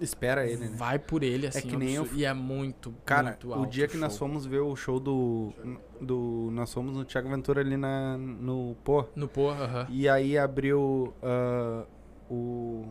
Espera 0.00 0.46
ele, 0.46 0.68
né? 0.68 0.72
vai 0.76 0.98
por 0.98 1.22
ele, 1.22 1.46
assim. 1.46 1.68
que 1.68 1.76
nem 1.76 1.94
eu 1.94 2.08
E 2.14 2.24
é 2.24 2.32
muito, 2.32 2.94
Cara, 3.04 3.36
muito 3.42 3.60
o 3.60 3.66
dia 3.66 3.86
que 3.86 3.98
nós 3.98 4.16
fomos 4.16 4.46
ver 4.46 4.60
o 4.60 4.74
show 4.74 4.98
do. 4.98 5.52
do 6.00 6.48
nós 6.52 6.72
fomos 6.72 6.94
no 6.94 7.04
Thiago 7.04 7.28
Ventura 7.28 7.60
ali 7.60 7.76
na, 7.76 8.16
no 8.16 8.76
Pô. 8.82 9.04
No 9.14 9.28
porra, 9.28 9.64
aham. 9.64 9.86
E 9.90 10.08
aí 10.08 10.38
abriu 10.38 11.12
ah, 11.22 11.84
o. 12.30 12.86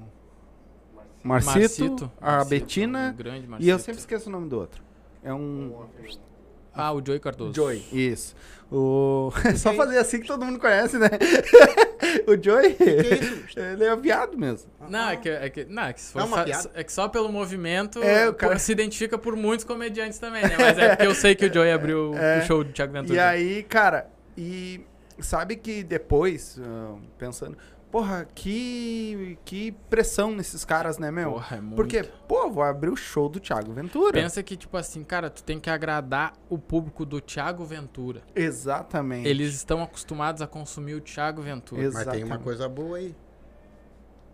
Marcito, 1.23 2.09
a 2.21 2.32
Marcito, 2.38 2.49
Betina. 2.49 3.11
um 3.11 3.17
grande 3.17 3.39
E 3.41 3.43
eu 3.43 3.49
Marcito. 3.49 3.80
sempre 3.80 3.99
esqueço 3.99 4.30
o 4.30 4.32
nome 4.32 4.47
do 4.47 4.57
outro. 4.57 4.84
É 5.23 5.34
um. 5.34 5.86
Ah, 6.80 6.91
o 6.93 7.01
Joey 7.05 7.19
Cardoso. 7.19 7.53
Joy. 7.53 7.84
Isso. 7.91 8.36
O... 8.71 9.32
É 9.45 9.55
só 9.55 9.73
fazer 9.73 9.97
assim 9.97 10.19
que 10.19 10.27
todo 10.27 10.45
mundo 10.45 10.59
conhece, 10.59 10.97
né? 10.99 11.09
o 12.27 12.41
Joy, 12.41 12.77
ele 13.55 13.84
é 13.84 13.95
viado 13.95 14.38
mesmo. 14.38 14.69
Não, 14.88 15.09
é 15.09 15.17
que, 15.17 15.30
é 15.30 15.49
que, 15.49 15.65
não, 15.65 15.84
é 15.84 15.93
que, 15.93 16.01
se 16.01 16.11
for 16.13 16.19
É 16.19 16.23
uma 16.23 16.38
fa- 16.38 16.43
piada. 16.43 16.71
é 16.75 16.84
que 16.84 16.91
só 16.93 17.07
pelo 17.07 17.32
movimento 17.32 18.01
É, 18.03 18.30
o 18.30 18.34
cara- 18.34 18.59
se 18.59 18.71
identifica 18.71 19.17
por 19.17 19.36
muitos 19.36 19.65
comediantes 19.65 20.19
também, 20.19 20.43
né? 20.43 20.55
Mas 20.57 20.77
é 20.77 20.89
porque 20.89 21.07
eu 21.07 21.15
sei 21.15 21.34
que 21.36 21.45
o 21.47 21.53
Joey 21.53 21.71
abriu 21.71 22.13
É. 22.17 22.39
o 22.39 22.45
show 22.45 22.63
do 22.63 22.71
Thiago 22.71 22.93
Ventura. 22.93 23.15
E 23.15 23.19
aí, 23.19 23.63
cara, 23.63 24.07
e 24.38 24.82
sabe 25.19 25.55
que 25.55 25.84
depois, 25.84 26.59
ah, 26.63 26.95
pensando, 27.17 27.57
porra, 27.91 28.27
que, 28.35 29.37
que 29.45 29.71
pressão 29.89 30.31
nesses 30.31 30.63
caras, 30.63 30.97
né, 30.97 31.09
meu? 31.11 31.31
Porra, 31.33 31.57
é 31.57 31.61
muito. 31.61 31.75
Porque, 31.75 32.03
pô, 32.27 32.49
vou 32.49 32.63
abrir 32.63 32.89
o 32.89 32.95
show 32.95 33.27
do 33.29 33.39
Thiago 33.39 33.71
Ventura. 33.73 34.13
Pensa 34.13 34.41
que, 34.43 34.55
tipo 34.55 34.75
assim, 34.77 35.03
cara, 35.03 35.29
tu 35.29 35.43
tem 35.43 35.59
que 35.59 35.69
agradar 35.69 36.33
o 36.49 36.57
público 36.57 37.05
do 37.05 37.19
Thiago 37.19 37.63
Ventura. 37.65 38.21
Exatamente. 38.35 39.27
Eles 39.27 39.53
estão 39.55 39.81
acostumados 39.81 40.41
a 40.41 40.47
consumir 40.47 40.93
o 40.95 41.01
Thiago 41.01 41.41
Ventura. 41.41 41.81
Ex- 41.83 41.93
Mas 41.93 42.03
tem 42.03 42.11
uma 42.11 42.17
Exatamente. 42.35 42.43
coisa 42.43 42.69
boa 42.69 42.97
aí. 42.97 43.15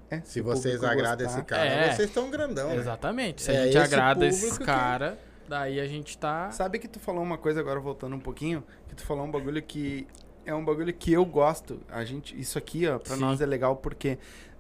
É, 0.10 0.22
Se 0.22 0.40
o 0.40 0.44
vocês 0.44 0.84
agradam 0.84 1.26
gostar. 1.26 1.40
esse 1.40 1.48
cara, 1.48 1.66
É. 1.66 1.92
vocês 1.94 2.10
estão 2.10 2.30
grandão, 2.30 2.70
né? 2.70 2.76
Exatamente. 2.76 3.42
Se 3.42 3.52
É 3.52 3.58
a 3.58 3.64
gente 3.66 3.78
esse 3.78 3.78
agrada 3.96 4.26
esses 4.28 4.42
público 4.42 4.60
que- 4.60 4.66
caras, 4.72 5.18
daí 5.50 5.80
a 5.80 5.88
gente 5.88 6.16
tá. 6.18 6.52
Sabe 6.52 6.78
que 6.78 6.88
tu 6.88 7.00
falou 7.00 7.24
uma 7.24 7.38
coisa 7.40 7.60
agora, 7.60 7.80
voltando 7.80 8.16
um 8.16 8.20
pouquinho, 8.20 8.64
que 8.88 8.96
tu 8.96 9.04
falou 9.04 9.26
um 9.26 9.32
bagulho 9.32 9.62
que 9.64 10.06
é 10.46 10.54
um 10.54 10.64
bagulho 10.64 10.94
que 10.94 11.12
eu 11.12 11.26
gosto. 11.26 11.80
A 11.90 12.04
gente, 12.04 12.40
isso 12.40 12.58
aqui, 12.58 12.88
ó, 12.88 13.00
pra 13.00 13.16
Sim. 13.16 13.22
nós 13.22 13.42
é 13.42 13.46
legal 13.46 13.76
porque 13.76 14.18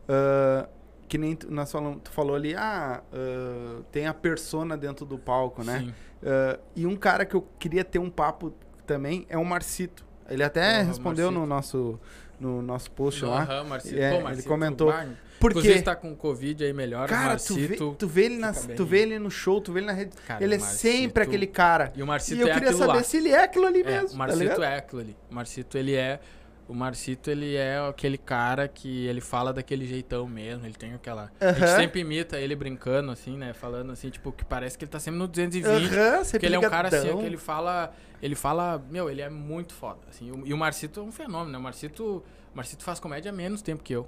ah, 0.07 0.67
que 1.07 1.17
nem 1.17 1.35
tu, 1.35 1.51
nós 1.51 1.71
falamos, 1.71 2.01
tu 2.03 2.11
falou 2.11 2.35
ali, 2.35 2.55
ah, 2.55 3.03
ah, 3.13 3.81
tem 3.91 4.07
a 4.07 4.13
persona 4.13 4.77
dentro 4.77 5.05
do 5.05 5.17
palco, 5.17 5.63
né? 5.63 5.93
Ah, 6.23 6.59
e 6.75 6.85
um 6.85 6.95
cara 6.95 7.25
que 7.25 7.35
eu 7.35 7.47
queria 7.59 7.83
ter 7.83 7.99
um 7.99 8.09
papo 8.09 8.53
também 8.85 9.25
é 9.29 9.37
o 9.37 9.45
Marcito. 9.45 10.05
Ele 10.27 10.43
até 10.43 10.81
respondeu 10.81 11.29
no 11.29 11.45
Marcito. 11.45 11.77
nosso 11.77 11.99
no 12.39 12.61
nosso 12.61 12.89
post 12.91 13.23
lá. 13.25 13.43
Aham, 13.43 13.63
Marcito. 13.65 13.95
É, 13.97 14.09
Pô, 14.09 14.15
ele 14.15 14.23
Marcito, 14.23 14.47
comentou, 14.47 14.91
Porque 15.39 15.59
Inclusive 15.59 15.81
tá 15.83 15.95
com 15.95 16.15
Covid 16.15 16.63
aí 16.63 16.73
melhor. 16.73 17.07
cara, 17.09 17.35
tu 17.37 17.53
vê, 17.55 17.61
Marcito. 17.61 17.95
tu 17.99 18.07
vê 18.07 18.23
ele 18.25 18.37
fica 18.53 18.73
tu 18.75 18.85
vê 18.85 18.99
ele 19.01 19.19
no 19.19 19.29
show, 19.29 19.59
tu 19.61 19.71
vê 19.73 19.79
ele 19.81 19.87
na 19.87 19.93
rede. 19.93 20.11
Cara, 20.25 20.43
ele 20.43 20.55
é 20.55 20.57
Marcito- 20.57 20.81
sempre 20.81 21.23
aquele 21.23 21.45
cara. 21.47 21.91
E 21.95 22.01
o 22.01 22.07
Marcito 22.07 22.37
e 22.37 22.41
eu 22.41 22.47
é 22.47 22.53
queria 22.53 22.71
saber 22.73 22.93
lá. 22.97 23.03
se 23.03 23.17
ele 23.17 23.29
é 23.29 23.43
aquilo 23.43 23.65
ali 23.67 23.81
É, 23.81 23.83
mesmo. 23.83 24.07
o 24.07 24.11
tá 24.11 24.17
Marcito 24.17 24.39
ligado? 24.43 24.63
é 24.63 24.77
aquilo 24.77 25.01
ali. 25.01 25.15
O 25.29 25.35
Marcito, 25.35 25.77
ele 25.77 25.93
é. 25.93 26.19
O 26.67 26.73
Marcito, 26.73 27.29
ele 27.29 27.55
é 27.55 27.77
aquele 27.77 28.17
cara 28.17 28.67
que 28.67 29.05
ele 29.05 29.21
fala 29.21 29.53
daquele 29.53 29.85
jeitão 29.85 30.27
mesmo. 30.27 30.65
Ele 30.65 30.73
tem 30.73 30.93
aquela. 30.95 31.31
A 31.39 31.51
gente 31.53 31.69
sempre 31.75 31.99
imita 32.01 32.39
ele 32.39 32.55
brincando, 32.55 33.11
assim, 33.11 33.37
né? 33.37 33.53
Falando 33.53 33.91
assim, 33.91 34.09
tipo, 34.09 34.31
que 34.31 34.43
parece 34.43 34.75
que 34.77 34.83
ele 34.83 34.91
tá 34.91 34.99
sempre 34.99 35.19
no 35.19 35.27
220. 35.27 35.93
Aham, 35.95 36.23
Porque 36.31 36.45
ele 36.45 36.55
é 36.55 36.59
um 36.59 36.61
cara 36.63 36.87
assim, 36.87 36.97
ligadão. 37.01 37.19
que 37.19 37.25
ele 37.25 37.37
fala. 37.37 37.93
Ele 38.19 38.33
fala. 38.33 38.83
Meu, 38.89 39.09
ele 39.11 39.21
é 39.21 39.29
muito 39.29 39.73
foda. 39.75 39.99
Assim, 40.09 40.31
e 40.43 40.53
o 40.53 40.57
Marcito 40.57 40.99
é 40.99 41.03
um 41.03 41.11
fenômeno, 41.11 41.51
né? 41.51 41.57
O 41.59 41.61
Marcito, 41.61 42.23
o 42.51 42.55
Marcito 42.57 42.83
faz 42.83 42.99
comédia 42.99 43.29
há 43.29 43.33
menos 43.33 43.61
tempo 43.61 43.83
que 43.83 43.93
eu. 43.93 44.07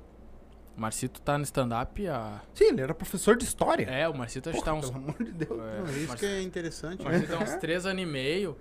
O 0.75 0.81
Marcito 0.81 1.21
tá 1.21 1.37
no 1.37 1.43
stand-up 1.43 2.07
há. 2.07 2.41
Sim, 2.55 2.69
ele 2.69 2.81
era 2.81 2.93
professor 2.93 3.35
de 3.37 3.43
história. 3.43 3.85
É, 3.85 4.07
o 4.09 4.15
Marcito 4.17 4.49
acho 4.49 4.57
que 4.59 4.65
tá 4.65 4.73
uns. 4.73 4.89
Pelo 4.89 5.03
amor 5.03 5.15
de 5.23 5.31
Deus. 5.31 5.59
É, 5.59 5.91
isso 5.99 6.07
Marci- 6.07 6.17
que 6.17 6.25
é 6.25 6.41
interessante. 6.41 7.01
O? 7.01 7.05
Marcito 7.05 7.31
tá 7.31 7.43
uns 7.43 7.55
3 7.55 7.85
anos 7.85 8.01
e 8.01 8.05
meio. 8.05 8.57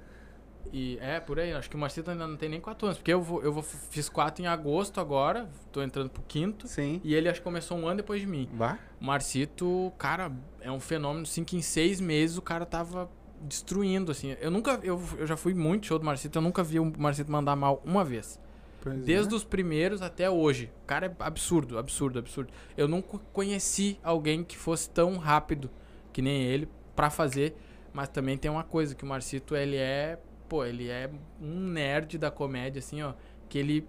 E 0.73 0.99
é, 1.01 1.21
por 1.21 1.39
aí. 1.39 1.53
Acho 1.53 1.69
que 1.69 1.77
o 1.77 1.79
Marcito 1.79 2.11
ainda 2.11 2.27
não 2.27 2.37
tem 2.37 2.49
nem 2.49 2.61
4 2.61 2.87
anos. 2.87 2.99
Porque 2.99 3.13
eu, 3.13 3.23
vou, 3.23 3.43
eu 3.43 3.53
vou, 3.53 3.63
fiz 3.63 4.09
4 4.09 4.43
em 4.43 4.47
agosto 4.47 5.01
agora. 5.01 5.49
Tô 5.73 5.83
entrando 5.83 6.11
pro 6.11 6.23
quinto. 6.23 6.67
Sim. 6.67 7.01
E 7.05 7.15
ele 7.15 7.29
acho 7.29 7.41
que 7.41 7.45
começou 7.45 7.77
um 7.79 7.87
ano 7.87 7.99
depois 7.99 8.21
de 8.21 8.27
mim. 8.27 8.49
Vá. 8.53 8.79
O 9.01 9.05
Marcito, 9.05 9.93
cara, 9.99 10.33
é 10.61 10.71
um 10.71 10.81
fenômeno, 10.81 11.23
assim, 11.23 11.45
que 11.45 11.57
em 11.57 11.63
seis 11.63 12.01
meses 12.01 12.37
o 12.37 12.43
cara 12.43 12.65
tava 12.65 13.11
destruindo, 13.41 14.13
assim. 14.13 14.37
Eu 14.41 14.51
nunca, 14.51 14.81
eu, 14.83 15.01
eu 15.19 15.27
já 15.27 15.37
fui 15.37 15.55
muito 15.55 15.87
show 15.87 15.99
do 15.99 16.05
Marcito, 16.05 16.39
eu 16.39 16.43
nunca 16.43 16.63
vi 16.63 16.81
o 16.81 16.93
Marcito 16.99 17.31
mandar 17.31 17.57
mal 17.57 17.83
uma 17.85 18.05
vez. 18.05 18.41
Pois 18.81 19.05
Desde 19.05 19.35
é. 19.35 19.37
os 19.37 19.45
primeiros 19.45 20.01
até 20.01 20.31
hoje. 20.31 20.71
O 20.85 20.87
cara 20.87 21.07
é 21.07 21.17
absurdo, 21.19 21.79
absurdo, 21.79 22.19
absurdo. 22.19 22.53
Eu 22.77 22.87
nunca 22.87 23.19
conheci 23.33 23.99
alguém 24.03 24.45
que 24.45 24.57
fosse 24.57 24.89
tão 24.89 25.17
rápido 25.17 25.71
que 26.13 26.23
nem 26.23 26.43
ele 26.43 26.69
pra 26.95 27.11
fazer. 27.11 27.57
Mas 27.93 28.09
também 28.09 28.37
tem 28.37 28.51
uma 28.51 28.63
coisa, 28.63 28.95
que 28.95 29.05
o 29.05 29.07
Marcito, 29.07 29.57
ele 29.57 29.77
é... 29.77 30.19
Pô, 30.49 30.65
ele 30.65 30.89
é 30.89 31.11
um 31.41 31.61
nerd 31.61 32.19
da 32.19 32.31
comédia, 32.31 32.79
assim, 32.81 33.03
ó. 33.03 33.13
Que 33.49 33.59
ele 33.59 33.89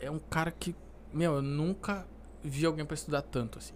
é 0.00 0.10
um 0.10 0.18
cara 0.18 0.50
que... 0.50 0.74
Meu, 1.12 1.34
eu 1.36 1.42
nunca 1.42 2.06
vi 2.42 2.64
alguém 2.66 2.84
pra 2.84 2.94
estudar 2.94 3.22
tanto, 3.22 3.58
assim. 3.58 3.74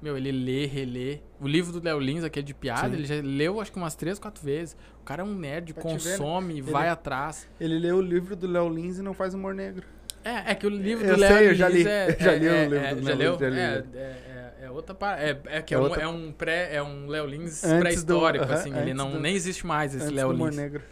Meu, 0.00 0.16
ele 0.16 0.32
lê, 0.32 0.64
relê. 0.64 1.20
O 1.38 1.46
livro 1.46 1.78
do 1.78 1.84
Léo 1.84 1.98
Lins, 1.98 2.24
aquele 2.24 2.46
de 2.46 2.54
piada, 2.54 2.88
Sim. 2.88 2.94
ele 2.94 3.04
já 3.04 3.14
leu 3.22 3.60
acho 3.60 3.70
que 3.70 3.76
umas 3.76 3.94
três, 3.94 4.18
quatro 4.18 4.42
vezes. 4.42 4.74
O 5.00 5.04
cara 5.04 5.22
é 5.22 5.24
um 5.24 5.34
nerd, 5.34 5.74
Pra 5.74 5.82
te 5.82 5.88
ver, 5.88 5.92
né? 6.12 6.16
consome, 6.16 6.52
Ele- 6.54 6.62
vai 6.62 6.88
atrás. 6.88 7.46
Ele 7.60 7.78
leu 7.78 7.96
o 7.98 8.00
livro 8.00 8.34
do 8.34 8.46
Léo 8.46 8.68
Lins 8.70 8.98
e 8.98 9.02
não 9.02 9.12
faz 9.12 9.34
humor 9.34 9.54
negro. 9.54 9.86
É, 10.24 10.52
é 10.52 10.54
que 10.54 10.66
o 10.66 10.70
livro 10.70 11.04
Eu 11.06 11.14
do 11.16 11.20
Léo 11.20 11.36
sei, 11.36 11.48
eu 11.50 11.54
já 11.54 11.68
Lins 11.68 11.82
li. 11.84 11.88
é, 11.88 12.10
Eu 12.10 12.16
já 12.24 12.32
é- 12.32 12.38
li 12.38 12.46
o 12.46 12.50
é- 12.50 12.62
livro 12.62 12.76
é- 12.78 12.94
do 12.94 13.02
já 13.02 13.08
Léo 13.14 13.18
leu? 13.18 13.30
Lins, 13.32 13.40
já 13.40 13.48
li. 13.48 13.58
É, 13.58 13.62
é, 13.94 14.00
é, 14.00 14.49
é 14.62 14.70
outra 14.70 14.94
par... 14.94 15.18
é, 15.20 15.40
é 15.46 15.62
que 15.62 15.74
é, 15.74 15.76
É 15.76 15.80
um, 15.80 15.82
outra- 15.84 16.02
é 16.02 16.08
um 16.08 16.32
pré, 16.32 16.74
é 16.74 16.82
um 16.82 17.06
Léo 17.06 17.26
Lins 17.26 17.60
pré-histórico, 17.60 18.44
assim, 18.52 18.74
ele 18.76 18.92
não 18.94 19.12
do- 19.12 19.20
nem 19.20 19.34
existe 19.34 19.66
mais 19.66 19.94
esse 19.94 20.10
Léo 20.12 20.32
Lins. 20.32 20.56
negro. 20.56 20.82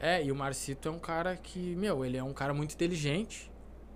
É. 0.00 0.16
É, 0.18 0.24
e 0.24 0.32
o 0.32 0.34
Marcito 0.36 0.88
é 0.88 0.92
um 0.92 0.98
cara 0.98 1.36
que, 1.36 1.74
meu, 1.76 2.04
ele 2.04 2.16
é 2.16 2.22
um 2.22 2.32
cara 2.32 2.52
muito 2.52 2.74
inteligente, 2.74 3.50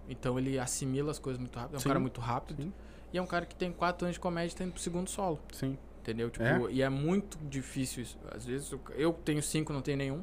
então 0.08 0.38
ele 0.38 0.58
assimila 0.58 1.10
as 1.10 1.18
coisas 1.18 1.38
muito 1.40 1.56
rápido, 1.58 1.74
é 1.74 1.76
um 1.76 1.80
Sim, 1.80 1.88
cara 1.88 2.00
muito 2.00 2.20
rápido. 2.20 2.62
sim. 2.62 2.72
E 3.12 3.18
é 3.18 3.22
um 3.22 3.26
cara 3.26 3.46
que 3.46 3.54
tem 3.54 3.72
quatro 3.72 4.04
anos 4.04 4.14
de 4.16 4.20
comédia 4.20 4.52
e 4.52 4.56
tá 4.58 4.64
indo 4.64 4.72
pro 4.72 4.82
segundo 4.82 5.08
solo. 5.08 5.38
Sim. 5.52 5.78
Entendeu? 6.02 6.28
Tipo, 6.30 6.44
É? 6.44 6.60
e 6.70 6.82
é 6.82 6.88
muito 6.88 7.38
difícil 7.48 8.02
isso. 8.02 8.18
Às 8.34 8.44
vezes 8.44 8.72
eu 8.96 9.12
tenho 9.12 9.42
cinco, 9.42 9.72
não 9.72 9.80
tenho 9.80 9.96
nenhum. 9.96 10.22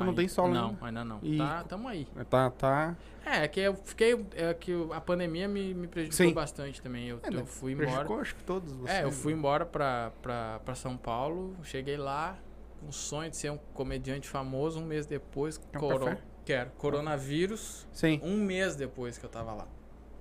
Tu 0.00 0.06
não 0.06 0.14
tem 0.14 0.28
solo 0.28 0.52
Não, 0.54 0.76
ainda 0.80 1.04
não. 1.04 1.18
E- 1.22 1.36
Tá, 1.38 1.64
tamo 1.64 1.88
aí. 1.88 2.06
Tá, 2.28 2.50
tá. 2.50 2.96
É, 3.24 3.44
é 3.44 3.48
que 3.48 3.60
eu 3.60 3.74
fiquei. 3.74 4.26
É 4.34 4.54
que 4.54 4.72
a 4.92 5.00
pandemia 5.00 5.46
me, 5.46 5.74
me 5.74 5.86
prejudicou 5.86 6.26
Sim. 6.28 6.32
bastante 6.34 6.80
também. 6.82 7.06
Eu, 7.08 7.20
É, 7.22 7.28
eu 7.28 7.32
né? 7.32 7.44
fui 7.44 7.72
embora. 7.72 7.88
Prejudicou, 7.90 8.20
acho 8.20 8.34
que 8.34 8.44
todos 8.44 8.72
vocês. 8.72 8.98
É, 8.98 9.04
eu 9.04 9.12
fui 9.12 9.32
embora 9.32 9.64
pra, 9.66 10.10
pra, 10.22 10.60
pra 10.64 10.74
São 10.74 10.96
Paulo, 10.96 11.54
cheguei 11.62 11.96
lá, 11.96 12.36
com 12.80 12.88
o 12.88 12.92
sonho 12.92 13.30
de 13.30 13.36
ser 13.36 13.50
um 13.50 13.58
comediante 13.74 14.28
famoso, 14.28 14.80
um 14.80 14.84
mês 14.84 15.06
depois, 15.06 15.58
Quer 15.58 15.76
um 15.76 15.80
coro... 15.80 16.16
Quero. 16.44 16.70
Coronavírus, 16.78 17.86
Sim. 17.92 18.18
um 18.24 18.36
mês 18.38 18.74
depois 18.74 19.18
que 19.18 19.24
eu 19.24 19.30
tava 19.30 19.52
lá. 19.52 19.68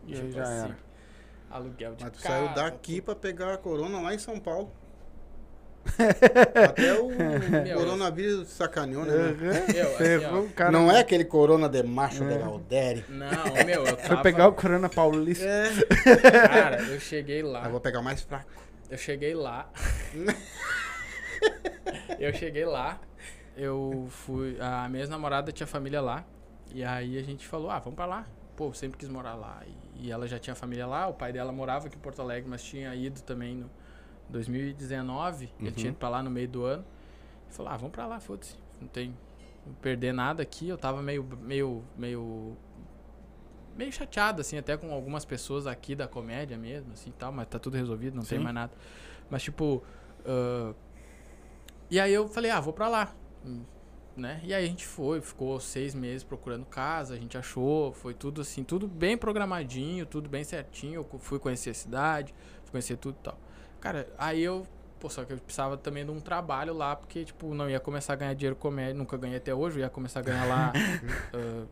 E 0.06 0.14
aí 0.14 0.20
Tipo 0.20 0.32
já 0.34 0.44
assim, 0.44 0.54
era. 0.66 0.78
Aluguel 1.50 1.96
de 1.96 2.04
Mas 2.04 2.14
tu 2.14 2.22
casa, 2.22 2.36
saiu 2.46 2.54
daqui 2.54 2.96
tudo. 2.96 3.06
pra 3.06 3.16
pegar 3.16 3.54
a 3.54 3.58
corona 3.58 4.00
lá 4.02 4.14
em 4.14 4.20
São 4.20 4.40
Paulo. 4.40 4.72
Até 6.68 6.94
o 7.00 7.10
Meu, 7.64 7.78
coronavírus 7.78 8.48
sacaneou, 8.50 9.06
né? 9.06 9.34
Meu, 9.34 9.52
assim, 9.52 10.26
ó, 10.26 10.44
cara. 10.56 10.72
Não 10.72 10.92
é 10.92 11.00
aquele 11.00 11.26
corona 11.26 11.68
de 11.68 11.82
macho 11.84 12.24
É. 12.24 12.28
de 12.28 12.38
Galdério. 12.38 13.06
Não, 13.10 13.66
meu, 13.66 13.86
eu 13.86 13.98
Foi 13.98 14.10
tava... 14.10 14.22
pegar 14.22 14.48
o 14.48 14.54
Corona 14.54 14.90
Paulista. 14.90 15.46
É. 15.46 16.48
Cara, 16.48 16.82
eu 16.82 17.00
cheguei 17.00 17.42
lá. 17.42 17.66
Eu 17.66 17.72
vou 17.72 17.80
pegar 17.80 18.00
o 18.00 18.04
mais 18.04 18.22
fraco. 18.22 18.50
Eu 18.90 18.98
cheguei 18.98 19.34
lá. 19.34 19.70
eu 22.20 22.34
cheguei 22.34 22.66
lá. 22.66 23.00
Eu 23.56 24.08
fui. 24.10 24.58
A 24.60 24.88
minha 24.90 25.04
ex-namorada 25.04 25.52
tinha 25.52 25.68
família 25.68 26.02
lá. 26.02 26.26
E 26.74 26.84
aí 26.84 27.18
a 27.18 27.24
gente 27.24 27.48
falou: 27.48 27.70
ah, 27.70 27.80
vamos 27.80 27.96
pra 27.96 28.06
lá. 28.06 28.26
Pô, 28.56 28.68
eu 28.68 28.74
sempre 28.74 28.98
quis 28.98 29.10
morar 29.10 29.36
lá. 29.36 29.62
E, 29.96 30.08
e 30.08 30.12
ela 30.12 30.28
já 30.28 30.40
tinha 30.40 30.56
família 30.56 30.88
lá. 30.88 31.08
O 31.08 31.14
pai 31.14 31.32
dela 31.32 31.52
morava 31.52 31.88
aqui 31.88 31.96
em 31.96 32.00
Porto 32.00 32.22
Alegre, 32.22 32.50
mas 32.50 32.64
tinha 32.64 32.94
ido 32.96 33.22
também 33.22 33.56
no 33.56 33.70
2019. 34.30 35.52
Ele 35.60 35.70
Uhum. 35.70 35.76
tinha 35.76 35.90
ido 35.90 35.98
pra 35.98 36.10
lá 36.10 36.22
no 36.24 36.30
meio 36.30 36.48
do 36.48 36.64
ano. 36.64 36.86
E 37.50 37.54
falou: 37.54 37.72
ah, 37.72 37.78
vamos 37.78 37.92
pra 37.92 38.06
lá, 38.08 38.20
foda-se. 38.20 38.56
Não 38.80 38.88
tem. 38.88 39.16
Não 39.66 39.74
perder 39.76 40.14
nada 40.14 40.42
aqui. 40.42 40.68
Eu 40.70 40.78
tava 40.78 41.02
meio. 41.02 41.24
meio. 41.42 41.84
meio. 41.98 42.56
meio 43.76 43.92
chateado, 43.92 44.42
assim, 44.42 44.58
até 44.58 44.76
com 44.78 44.92
algumas 44.94 45.26
pessoas 45.26 45.66
aqui 45.68 45.96
da 45.96 46.08
comédia 46.08 46.58
mesmo, 46.58 46.92
assim 46.94 47.12
tal, 47.18 47.32
mas 47.32 47.48
tá 47.48 47.58
tudo 47.60 47.76
resolvido, 47.78 48.16
não 48.16 48.24
tem 48.24 48.38
Sim. 48.38 48.44
mais 48.44 48.56
nada. 48.56 48.74
Mas 49.30 49.44
tipo. 49.44 49.84
ah, 50.26 50.74
e 51.92 52.00
aí 52.00 52.14
eu 52.14 52.28
falei, 52.28 52.52
ah, 52.52 52.60
vou 52.60 52.72
pra 52.72 52.88
lá. 52.88 53.16
Né? 54.16 54.42
E 54.44 54.54
aí 54.54 54.66
a 54.66 54.68
gente 54.68 54.86
foi, 54.86 55.22
ficou 55.22 55.60
seis 55.62 55.96
meses 55.96 56.24
procurando 56.24 56.66
casa, 56.66 57.14
a 57.14 57.18
gente 57.18 57.38
achou, 57.38 57.94
foi 57.94 58.14
tudo 58.14 58.42
assim, 58.42 58.64
tudo 58.66 58.86
bem 58.86 59.18
programadinho, 59.18 60.06
tudo 60.06 60.30
bem 60.30 60.44
certinho. 60.44 60.96
Eu 60.96 61.20
fui 61.20 61.40
conhecer 61.40 61.70
a 61.70 61.74
cidade, 61.74 62.34
fui 62.64 62.72
conhecer 62.72 62.98
tudo 62.98 63.16
e 63.20 63.24
tal. 63.24 63.40
Cara, 63.80 64.08
aí 64.18 64.42
eu. 64.42 64.66
Pô, 65.00 65.10
só 65.10 65.24
que 65.24 65.32
eu 65.32 65.38
precisava 65.38 65.78
também 65.78 66.06
de 66.06 66.12
um 66.12 66.20
trabalho 66.20 66.74
lá, 66.74 66.94
porque, 66.94 67.24
tipo, 67.24 67.54
não 67.54 67.70
ia 67.70 67.80
começar 67.80 68.14
a 68.14 68.16
ganhar 68.18 68.34
dinheiro 68.34 68.56
com 68.56 68.64
comédia, 68.64 68.94
nunca 68.94 69.16
ganhei 69.16 69.38
até 69.38 69.56
hoje, 69.56 69.80
eu 69.80 69.84
ia 69.84 69.90
começar 69.90 70.20
a 70.20 70.24
ganhar 70.24 70.46
lá 70.46 70.74
ah, 71.34 71.66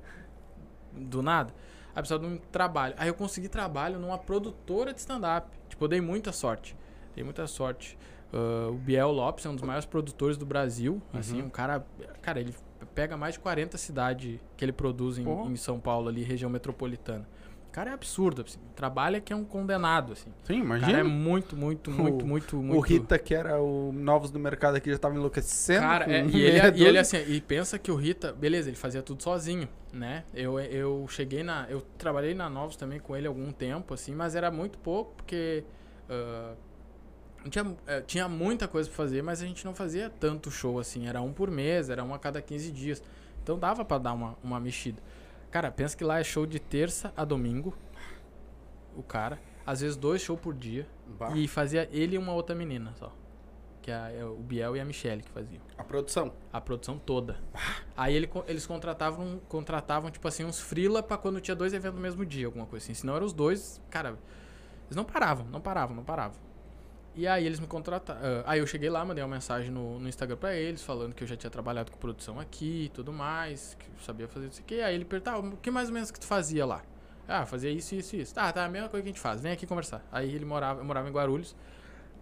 do 0.93 1.22
nada. 1.22 1.53
Aí 1.93 2.01
precisava 2.01 2.26
de 2.26 2.34
um 2.34 2.38
trabalho. 2.38 2.93
Aí 2.97 3.10
eu 3.10 3.14
consegui 3.14 3.49
trabalho 3.49 3.99
numa 3.99 4.18
produtora 4.18 4.93
de 4.93 4.99
stand-up. 4.99 5.49
Tipo, 5.68 5.84
eu 5.86 5.89
dei 5.89 5.99
muita 5.99 6.32
sorte. 6.32 6.76
Dei 7.16 7.24
muita 7.24 7.47
sorte. 7.47 7.97
Ah, 8.32 8.70
o 8.70 8.76
Biel 8.76 9.12
Lopes 9.12 9.45
é 9.45 9.49
um 9.49 9.55
dos 9.55 9.64
maiores 9.64 9.86
produtores 9.86 10.38
do 10.38 10.45
Brasil. 10.45 11.01
Assim, 11.14 11.41
um 11.41 11.49
cara. 11.49 11.86
Cara, 12.22 12.39
ele 12.39 12.53
pega 12.93 13.18
mais 13.18 13.34
de 13.34 13.39
40 13.39 13.78
cidades 13.78 14.39
que 14.55 14.64
ele 14.64 14.72
produz 14.72 15.18
em, 15.18 15.28
em 15.28 15.55
São 15.55 15.80
Paulo, 15.80 16.10
ali, 16.10 16.24
região 16.24 16.49
metropolitana. 16.49 17.28
O 17.78 17.80
cara 17.80 17.91
é 17.91 17.93
absurdo, 17.93 18.41
assim. 18.41 18.57
Trabalha 18.75 19.21
que 19.21 19.32
é 19.32 19.36
um 19.36 19.45
condenado, 19.45 20.13
assim. 20.13 20.32
Sim, 20.45 20.61
O 20.63 20.67
cara 20.67 20.78
imagina. 20.80 20.99
é 20.99 21.03
muito, 21.03 21.55
muito, 21.55 21.91
muito, 21.91 22.25
O- 22.25 22.28
muito, 22.28 22.59
O 22.59 22.63
muito. 22.63 22.82
Rita, 22.82 23.19
que 23.19 23.36
era 23.36 23.61
o 23.61 23.91
Novos 23.93 24.32
do 24.32 24.39
Mercado 24.39 24.78
aqui, 24.78 24.89
já 24.89 24.97
tava 24.97 25.13
enlouquecendo. 25.13 25.82
Cara, 25.82 26.05
com 26.05 26.11
é, 26.11 26.25
e, 26.25 26.41
ele, 26.41 26.59
meia 26.59 26.73
e 26.75 26.84
ele 26.84 26.97
assim, 26.97 27.17
e 27.28 27.39
pensa 27.39 27.78
que 27.78 27.91
o 27.91 27.95
Rita, 27.95 28.34
beleza, 28.34 28.67
ele 28.67 28.75
fazia 28.75 29.03
tudo 29.03 29.21
sozinho, 29.21 29.69
né? 29.93 30.23
Eu, 30.34 30.59
eu 30.59 31.05
cheguei 31.07 31.43
na. 31.43 31.67
Eu 31.69 31.82
trabalhei 31.99 32.34
na 32.34 32.49
Novos 32.49 32.75
também 32.75 32.99
com 32.99 33.15
ele 33.15 33.28
há 33.28 33.30
algum 33.30 33.51
tempo, 33.51 33.93
assim, 33.93 34.15
mas 34.15 34.34
era 34.34 34.49
muito 34.49 34.80
pouco, 34.80 35.13
porque. 35.17 35.63
não 37.43 37.51
tinha, 37.51 37.78
tinha 38.07 38.28
muita 38.28 38.67
coisa 38.67 38.89
pra 38.89 38.97
fazer, 38.97 39.21
mas 39.21 39.39
a 39.39 39.45
gente 39.45 39.63
não 39.63 39.75
fazia 39.75 40.09
tanto 40.19 40.49
show 40.49 40.80
assim. 40.80 41.07
Era 41.07 41.21
um 41.21 41.32
por 41.32 41.51
mês, 41.51 41.91
era 41.91 42.03
um 42.03 42.11
a 42.11 42.17
cada 42.17 42.41
15 42.41 42.71
dias. 42.71 43.03
Então 43.43 43.59
dava 43.59 43.86
pra 43.86 43.99
dar 43.99 44.13
uma, 44.13 44.36
uma 44.43 44.59
mexida. 44.59 44.99
Cara, 45.51 45.71
pensa 45.71 45.95
que 45.95 46.03
lá 46.03 46.19
é 46.19 46.23
show 46.23 46.45
de 46.45 46.59
terça 46.59 47.13
a 47.15 47.23
domingo. 47.23 47.75
O 48.95 49.03
cara. 49.03 49.39
Às 49.65 49.81
vezes 49.81 49.95
dois 49.97 50.21
shows 50.21 50.39
por 50.39 50.53
dia. 50.53 50.87
Bah, 51.19 51.31
E 51.35 51.47
fazia 51.47 51.89
ele 51.91 52.15
e 52.15 52.17
uma 52.17 52.33
outra 52.33 52.55
menina 52.55 52.93
só. 52.95 53.11
Que 53.81 53.91
é, 53.91 54.23
o 54.25 54.35
Biel 54.37 54.75
e 54.75 54.79
a 54.79 54.85
Michelle 54.85 55.21
que 55.21 55.29
faziam. 55.29 55.61
A 55.77 55.83
produção. 55.83 56.33
A 56.51 56.59
produção 56.59 56.97
toda. 56.97 57.37
Aí 57.95 58.13
ele, 58.15 58.29
eles 58.47 58.65
contratavam, 58.65 59.39
contratavam, 59.47 60.11
tipo 60.11 60.27
assim, 60.27 60.43
uns 60.43 60.59
freela 60.59 61.01
pra 61.01 61.17
quando 61.17 61.39
tinha 61.39 61.55
dois 61.55 61.73
eventos 61.73 61.95
no 61.95 62.01
mesmo 62.01 62.25
dia, 62.25 62.45
alguma 62.47 62.65
coisa 62.65 62.83
assim. 62.83 62.93
Senão 62.93 63.15
eram 63.15 63.25
os 63.25 63.33
dois, 63.33 63.81
cara, 63.89 64.17
eles 64.87 64.95
não 64.95 65.05
paravam, 65.05 65.45
não 65.47 65.61
paravam, 65.61 65.95
não 65.95 66.03
paravam. 66.03 66.37
E 67.18 67.28
aí 67.28 67.47
eles 67.47 67.59
me 67.59 67.65
contrataram. 67.65 68.22
aí 68.45 68.59
eu 68.59 68.68
cheguei 68.68 68.91
lá, 68.91 69.03
mandei 69.03 69.24
uma 69.24 69.34
mensagem 69.34 69.72
no, 69.72 69.99
no 69.99 70.07
Instagram 70.07 70.38
pra 70.38 70.55
eles, 70.55 70.84
falando 70.84 71.15
que 71.15 71.24
eu 71.24 71.28
já 71.28 71.36
tinha 71.36 71.49
trabalhado 71.49 71.91
com 71.91 71.97
produção 71.97 72.39
aqui 72.39 72.84
e 72.86 72.89
tudo 72.89 73.11
mais, 73.11 73.74
que 73.74 73.88
eu 73.88 74.03
sabia 74.05 74.28
fazer 74.28 74.45
isso 74.49 74.61
aqui. 74.61 74.80
Aí 74.82 74.93
ele 74.93 75.03
perguntava, 75.03 75.39
o 75.39 75.57
que 75.57 75.72
mais 75.72 75.88
ou 75.88 75.95
menos 75.95 76.11
que 76.11 76.20
tu 76.20 76.28
fazia 76.28 76.63
lá? 76.63 76.84
Ah, 77.28 77.43
fazia 77.43 77.72
isso, 77.72 77.95
isso, 77.95 78.15
isso. 78.15 78.36
Tá, 78.36 78.53
tá, 78.53 78.65
a 78.65 78.70
mesma 78.70 78.88
coisa 78.88 79.01
que 79.01 79.09
a 79.09 79.11
gente 79.11 79.20
faz, 79.20 79.41
vem 79.41 79.51
aqui 79.51 79.65
conversar. 79.65 80.05
Aí 80.11 80.32
ele 80.32 80.45
morava, 80.45 80.80
eu 80.80 80.86
morava 80.86 81.09
em 81.09 81.11
Guarulhos. 81.11 81.55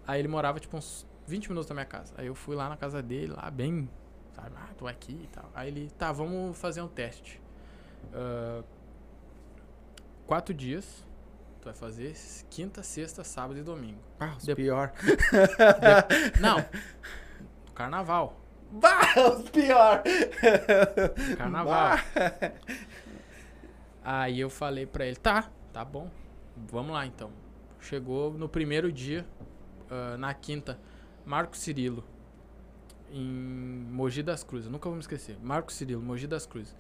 Aí 0.08 0.18
ele 0.22 0.30
morava, 0.30 0.62
tipo, 0.62 0.78
uns 0.78 1.06
20 1.28 1.50
minutos 1.50 1.68
da 1.68 1.76
minha 1.76 1.86
casa. 1.86 2.14
Aí 2.18 2.28
eu 2.28 2.36
fui 2.36 2.56
lá 2.56 2.70
na 2.70 2.78
casa 2.78 3.04
dele, 3.04 3.34
lá 3.34 3.52
bem, 3.52 3.90
sabe, 4.34 4.56
ah, 4.56 4.70
tô 4.78 4.88
aqui 4.88 5.20
e 5.24 5.28
tal. 5.28 5.52
Aí 5.54 5.68
ele, 5.68 5.92
tá, 5.98 6.14
vamos 6.14 6.58
fazer 6.58 6.82
um 6.82 6.88
teste. 6.88 7.42
Ah, 8.14 8.64
quatro 10.26 10.54
dias, 10.54 11.05
tu 11.66 11.70
vai 11.70 11.74
fazer 11.74 12.16
quinta, 12.52 12.84
sexta, 12.84 13.24
sábado 13.24 13.58
e 13.60 13.64
domingo. 13.64 14.00
Ah, 14.20 14.36
os 14.38 14.44
De- 14.44 14.54
pior. 14.54 14.94
Não, 16.40 16.64
carnaval. 17.74 18.40
Bah, 18.72 19.02
os 19.36 19.50
pior. 19.50 20.04
Carnaval. 21.38 21.98
Aí 24.04 24.40
eu 24.40 24.50
falei 24.50 24.86
pra 24.86 25.06
ele, 25.08 25.16
tá, 25.16 25.50
tá 25.74 25.84
bom, 25.84 26.12
vamos 26.56 26.92
lá 26.94 27.06
então. 27.08 27.32
Chegou 27.80 28.32
no 28.34 28.48
primeiro 28.48 28.92
dia, 28.92 29.26
ah, 29.90 30.18
na 30.18 30.34
quinta, 30.36 30.80
Marco 31.26 31.58
Cirilo, 31.58 32.04
em 33.12 33.24
Mogi 33.90 34.22
das 34.22 34.44
Cruzes, 34.44 34.68
eu 34.68 34.72
nunca 34.72 34.88
vou 34.88 34.96
me 34.96 35.02
esquecer. 35.02 35.36
Marco 35.42 35.74
Cirilo, 35.74 36.02
Mogi 36.04 36.28
das 36.28 36.46
Cruzes. 36.46 36.76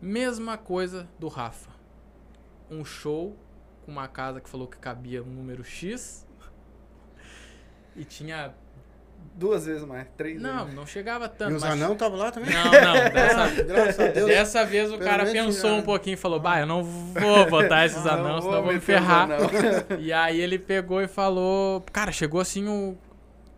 Mesma 0.00 0.56
coisa 0.56 1.08
do 1.18 1.26
Rafa. 1.26 1.70
Um 2.70 2.84
show 2.84 3.36
com 3.88 3.92
uma 3.92 4.06
casa 4.06 4.38
que 4.38 4.50
falou 4.50 4.66
que 4.66 4.76
cabia 4.76 5.22
um 5.22 5.26
número 5.26 5.64
X. 5.64 6.26
E 7.96 8.04
tinha. 8.04 8.52
Duas 9.34 9.66
vezes 9.66 9.84
mais, 9.84 10.06
três 10.16 10.40
Não, 10.40 10.60
vezes. 10.64 10.74
não 10.74 10.86
chegava 10.86 11.24
E 11.26 11.28
tanto. 11.28 11.56
os 11.56 11.62
mas- 11.62 11.72
anão 11.72 11.92
estavam 11.94 12.18
lá 12.18 12.30
também? 12.30 12.50
Não, 12.52 12.64
não. 12.64 12.70
Dessa, 13.10 13.62
Graças 13.64 14.00
a 14.00 14.08
Deus. 14.08 14.26
dessa 14.26 14.64
vez 14.66 14.88
o 14.90 14.98
Pelo 14.98 15.04
cara 15.10 15.24
menos 15.24 15.56
pensou 15.56 15.70
um 15.76 15.82
pouquinho 15.82 16.14
e 16.14 16.16
falou: 16.16 16.38
Bah, 16.38 16.60
eu 16.60 16.66
não 16.66 16.84
vou 16.84 17.48
botar 17.48 17.86
esses 17.86 18.04
Ah, 18.06 18.14
anãos, 18.14 18.44
senão 18.44 18.58
eu 18.58 18.62
vou 18.64 18.72
me 18.74 18.80
ferrar. 18.80 19.30
anão. 19.30 19.38
E 19.98 20.12
aí 20.12 20.38
ele 20.40 20.58
pegou 20.58 21.00
e 21.00 21.08
falou. 21.08 21.80
Cara, 21.92 22.12
chegou 22.12 22.40
assim 22.40 22.68
o. 22.68 22.96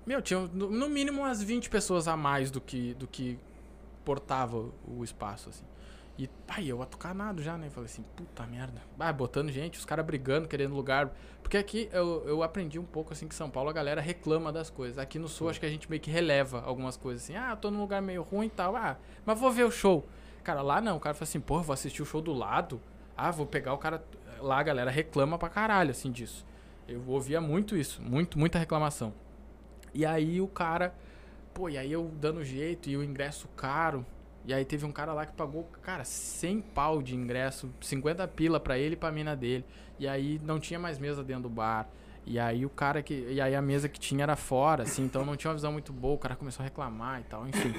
Meu, 0.07 0.23
tinha 0.23 0.41
no 0.53 0.71
no 0.71 0.89
mínimo 0.89 1.23
umas 1.23 1.43
20 1.43 1.69
pessoas 1.69 2.07
a 2.09 2.17
mais 2.17 2.51
do 2.51 2.61
que, 2.61 2.95
do 2.95 3.07
que 3.07 3.39
portava 4.05 4.57
o 4.87 5.03
espaço, 5.05 5.49
assim. 5.51 5.65
E, 6.21 6.29
pai, 6.47 6.67
eu 6.67 6.83
atucanado 6.83 7.43
já, 7.43 7.57
né? 7.57 7.71
Falei 7.71 7.87
assim, 7.87 8.05
puta 8.15 8.47
merda. 8.47 8.83
Vai, 8.95 9.11
botando 9.11 9.51
gente, 9.51 9.79
os 9.79 9.87
caras 9.87 10.05
brigando, 10.05 10.47
querendo 10.47 10.75
lugar. 10.75 11.11
Porque 11.43 11.57
aqui 11.57 11.89
eu, 11.95 12.23
eu 12.29 12.43
aprendi 12.43 12.79
um 12.79 12.85
pouco, 12.85 13.15
assim, 13.15 13.27
que 13.27 13.35
São 13.35 13.49
Paulo 13.49 13.71
a 13.71 13.73
galera 13.73 14.03
reclama 14.03 14.53
das 14.53 14.69
coisas. 14.69 14.99
Aqui 14.99 15.19
no 15.19 15.29
Sul, 15.29 15.49
acho 15.49 15.59
que 15.59 15.65
a 15.65 15.71
gente 15.71 15.89
meio 15.89 16.03
que 16.03 16.11
releva 16.11 16.61
algumas 16.61 16.95
coisas, 16.95 17.23
assim. 17.23 17.37
Ah, 17.37 17.57
tô 17.57 17.71
num 17.71 17.81
lugar 17.81 18.03
meio 18.03 18.23
ruim 18.23 18.49
e 18.49 18.51
tal. 18.51 18.77
Ah, 18.77 18.99
mas 19.25 19.41
vou 19.41 19.51
ver 19.51 19.65
o 19.65 19.71
show. 19.71 20.07
Cara, 20.45 20.61
lá 20.61 20.79
não. 20.79 20.99
O 20.99 21.01
cara 21.01 21.15
fala 21.15 21.25
assim, 21.25 21.41
pô, 21.41 21.63
vou 21.63 21.73
assistir 21.73 22.03
o 22.03 22.05
show 22.05 22.21
do 22.21 22.35
lado. 22.35 22.83
Ah, 23.17 23.31
vou 23.31 23.47
pegar 23.47 23.73
o 23.73 23.79
cara... 23.79 24.05
Lá 24.41 24.59
a 24.59 24.63
galera 24.63 24.91
reclama 24.91 25.39
pra 25.39 25.49
caralho, 25.49 25.91
assim, 25.91 26.13
disso. 26.13 26.45
Eu 26.87 27.03
ouvia 27.07 27.41
muito 27.41 27.75
isso, 27.75 28.03
muito, 28.03 28.39
muita 28.39 28.59
reclamação. 28.59 29.15
E 29.95 30.05
aí 30.05 30.39
o 30.39 30.49
cara, 30.49 30.95
pô, 31.55 31.71
e 31.71 31.79
aí 31.79 31.91
eu 31.91 32.11
dando 32.21 32.45
jeito 32.45 32.91
e 32.91 32.97
o 32.99 33.03
ingresso 33.03 33.49
caro. 33.57 34.05
E 34.45 34.55
aí 34.55 34.65
teve 34.65 34.87
um 34.87 34.93
cara 34.93 35.13
lá 35.13 35.27
que 35.27 35.33
pagou, 35.33 35.65
cara, 35.83 36.05
100 36.05 36.61
pau 36.61 37.03
de 37.03 37.15
ingresso, 37.15 37.71
50 37.81 38.27
pila 38.29 38.59
pra 38.59 38.79
ele 38.79 38.95
e 38.95 38.97
pra 38.97 39.13
mina 39.13 39.37
dele. 39.37 39.65
E 39.99 40.09
aí 40.09 40.41
não 40.43 40.59
tinha 40.59 40.79
mais 40.79 40.99
mesa 40.99 41.23
dentro 41.23 41.45
do 41.45 41.51
bar. 41.51 41.89
E 42.27 42.39
aí 42.39 42.65
o 42.65 42.71
cara 42.71 43.03
que. 43.03 43.15
E 43.15 43.41
aí 43.41 43.55
a 43.55 43.63
mesa 43.63 43.89
que 43.89 43.99
tinha 43.99 44.23
era 44.23 44.37
fora, 44.37 44.85
assim, 44.85 45.05
então 45.05 45.25
não 45.25 45.37
tinha 45.37 45.51
uma 45.51 45.55
visão 45.55 45.73
muito 45.73 45.93
boa. 45.93 46.15
O 46.15 46.19
cara 46.19 46.37
começou 46.37 46.63
a 46.63 46.65
reclamar 46.65 47.21
e 47.21 47.25
tal, 47.25 47.47
enfim. 47.47 47.75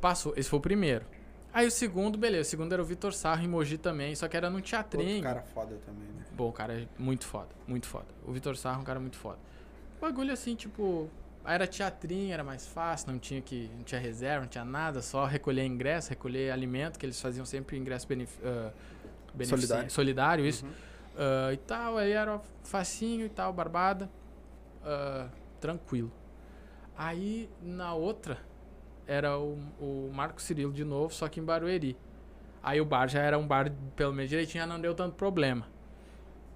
Passou. 0.00 0.34
Esse 0.36 0.48
foi 0.48 0.58
o 0.58 0.62
primeiro. 0.62 1.04
Aí 1.52 1.66
o 1.66 1.70
segundo, 1.70 2.18
beleza. 2.18 2.48
O 2.48 2.50
segundo 2.50 2.72
era 2.72 2.82
o 2.82 2.84
Vitor 2.84 3.12
Sarro 3.12 3.44
em 3.44 3.48
Mogi 3.48 3.78
também, 3.78 4.14
só 4.16 4.26
que 4.26 4.36
era 4.36 4.50
no 4.50 4.60
teatrinho. 4.60 5.08
Outro 5.08 5.22
cara 5.22 5.42
foda 5.42 5.76
também, 5.86 6.08
né? 6.08 6.24
Bom, 6.32 6.48
o 6.48 6.52
cara 6.52 6.80
é 6.82 6.88
muito 6.98 7.24
foda, 7.24 7.48
muito 7.66 7.86
foda. 7.86 8.06
O 8.26 8.32
Vitor 8.32 8.56
Sarro 8.56 8.78
é 8.78 8.80
um 8.80 8.84
cara 8.84 8.98
muito 8.98 9.16
foda. 9.16 9.38
Bagulho 10.00 10.32
assim, 10.32 10.56
tipo, 10.56 11.08
era 11.46 11.66
teatrinho, 11.66 12.32
era 12.32 12.42
mais 12.44 12.66
fácil, 12.66 13.12
não 13.12 13.18
tinha 13.18 13.40
que, 13.40 13.70
não 13.76 13.82
tinha 13.84 14.00
reserva, 14.00 14.42
não 14.42 14.48
tinha 14.48 14.64
nada, 14.64 15.02
só 15.02 15.24
recolher 15.26 15.64
ingresso, 15.64 16.10
recolher 16.10 16.50
alimento, 16.50 16.98
que 16.98 17.04
eles 17.06 17.20
faziam 17.20 17.44
sempre 17.44 17.76
ingresso 17.76 18.06
benef, 18.08 18.38
benefici- 19.34 19.48
Solidário. 19.66 19.90
solidário, 19.90 20.46
isso. 20.46 20.64
Uhum. 20.64 20.72
Ah, 21.16 21.52
e 21.52 21.56
tal, 21.58 21.96
aí 21.98 22.12
era 22.12 22.40
facinho 22.62 23.26
e 23.26 23.28
tal, 23.28 23.52
barbada. 23.52 24.08
ah, 24.84 25.28
tranquilo. 25.60 26.10
Aí 26.96 27.48
na 27.62 27.94
outra 27.94 28.38
era 29.06 29.38
o, 29.38 29.58
o 29.80 30.10
Marco 30.14 30.40
Cirilo 30.40 30.72
de 30.72 30.84
novo, 30.84 31.12
só 31.12 31.28
que 31.28 31.40
em 31.40 31.44
Barueri. 31.44 31.96
Aí 32.62 32.80
o 32.80 32.84
bar 32.84 33.08
já 33.08 33.20
era 33.20 33.38
um 33.38 33.46
bar, 33.46 33.70
pelo 33.96 34.12
menos 34.12 34.30
direitinho, 34.30 34.62
já 34.62 34.66
não 34.66 34.80
deu 34.80 34.94
tanto 34.94 35.14
problema. 35.16 35.66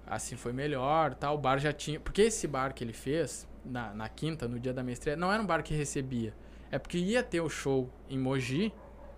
Assim 0.07 0.35
foi 0.35 0.51
melhor, 0.53 1.13
tal. 1.13 1.35
O 1.35 1.37
bar 1.37 1.59
já 1.59 1.71
tinha. 1.73 1.99
Porque 1.99 2.21
esse 2.23 2.47
bar 2.47 2.73
que 2.73 2.83
ele 2.83 2.93
fez, 2.93 3.47
na, 3.65 3.93
na 3.93 4.09
quinta, 4.09 4.47
no 4.47 4.59
dia 4.59 4.73
da 4.73 4.83
minha 4.83 4.93
estreia, 4.93 5.17
não 5.17 5.31
era 5.31 5.41
um 5.41 5.45
bar 5.45 5.63
que 5.63 5.73
recebia. 5.73 6.33
É 6.71 6.77
porque 6.77 6.97
ia 6.97 7.23
ter 7.23 7.41
o 7.41 7.49
show 7.49 7.89
em 8.09 8.17
Mogi, 8.17 8.73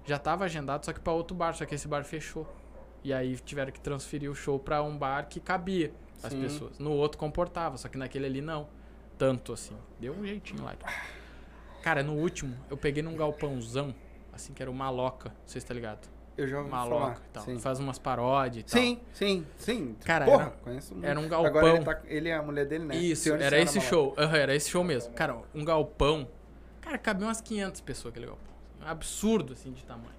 já 0.06 0.18
tava 0.18 0.46
agendado, 0.46 0.86
só 0.86 0.94
que 0.94 1.00
pra 1.00 1.14
outro 1.14 1.36
bar, 1.36 1.54
só 1.54 1.66
que 1.66 1.76
esse 1.76 1.88
bar 1.88 2.04
fechou. 2.04 2.48
E 3.04 3.12
aí 3.14 3.36
tiveram 3.38 3.72
que 3.72 3.80
transferir 3.80 4.30
o 4.30 4.36
show 4.36 4.60
pra 4.60 4.82
um 4.84 4.98
bar 4.98 5.28
que 5.28 5.40
cabia 5.40 5.92
as 6.24 6.32
Sim. 6.32 6.42
pessoas. 6.42 6.80
No 6.80 6.92
outro 6.92 7.18
comportava, 7.18 7.78
só 7.78 7.88
que 7.88 7.98
naquele 7.98 8.26
ali 8.26 8.42
não. 8.42 8.68
Tanto 9.18 9.54
assim. 9.54 9.76
Deu 10.00 10.14
um 10.14 10.26
jeitinho 10.26 10.64
lá. 10.64 10.76
Cara, 11.82 12.04
no 12.04 12.14
último, 12.14 12.56
eu 12.70 12.78
peguei 12.78 13.02
num 13.02 13.16
galpãozão, 13.16 13.94
assim, 14.32 14.54
que 14.54 14.62
era 14.62 14.70
o 14.70 14.74
Maloca, 14.74 15.30
não 15.30 15.48
sei 15.48 15.60
se 15.60 15.68
tá 15.68 15.74
ligado. 15.74 16.08
Eu 16.38 16.48
já 16.48 16.58
ouvi 16.60 16.70
Maloca 16.72 17.00
falar. 17.02 17.18
e 17.18 17.30
tal. 17.34 17.44
Sim. 17.44 17.60
Faz 17.60 17.80
umas 17.80 18.00
paródias 18.00 18.64
e 18.64 18.74
tal. 18.74 18.82
sim, 18.82 19.00
sim, 19.14 19.46
sim. 19.58 19.96
Cara, 20.06 20.26
Porra, 20.26 20.44
era- 20.44 20.52
conheço 20.64 20.94
muito. 20.94 21.06
era 21.06 21.20
um 21.20 21.26
Agora 21.26 21.52
galpão. 21.52 21.76
ele, 21.76 21.86
tá, 21.86 22.02
ele 22.06 22.30
é 22.30 22.36
a 22.36 22.42
mulher 22.42 22.66
dele, 22.66 22.86
né? 22.86 22.96
Isso, 22.96 23.34
era 23.34 23.60
esse 23.60 23.78
Maloca. 23.78 23.90
show. 23.96 24.16
Aham, 24.18 24.38
era 24.38 24.56
esse 24.56 24.70
show 24.70 24.84
mesmo. 24.84 25.14
Cara, 25.14 25.38
um 25.54 25.64
galpão. 25.66 26.28
Cara, 26.82 26.98
cabia 26.98 27.28
umas 27.28 27.42
500 27.42 27.82
pessoas 27.82 28.12
aquele 28.12 28.26
galpão. 28.28 28.54
Um 28.82 28.88
absurdo, 28.88 29.54
assim, 29.54 29.72
de 29.72 29.84
tamanho. 29.86 30.10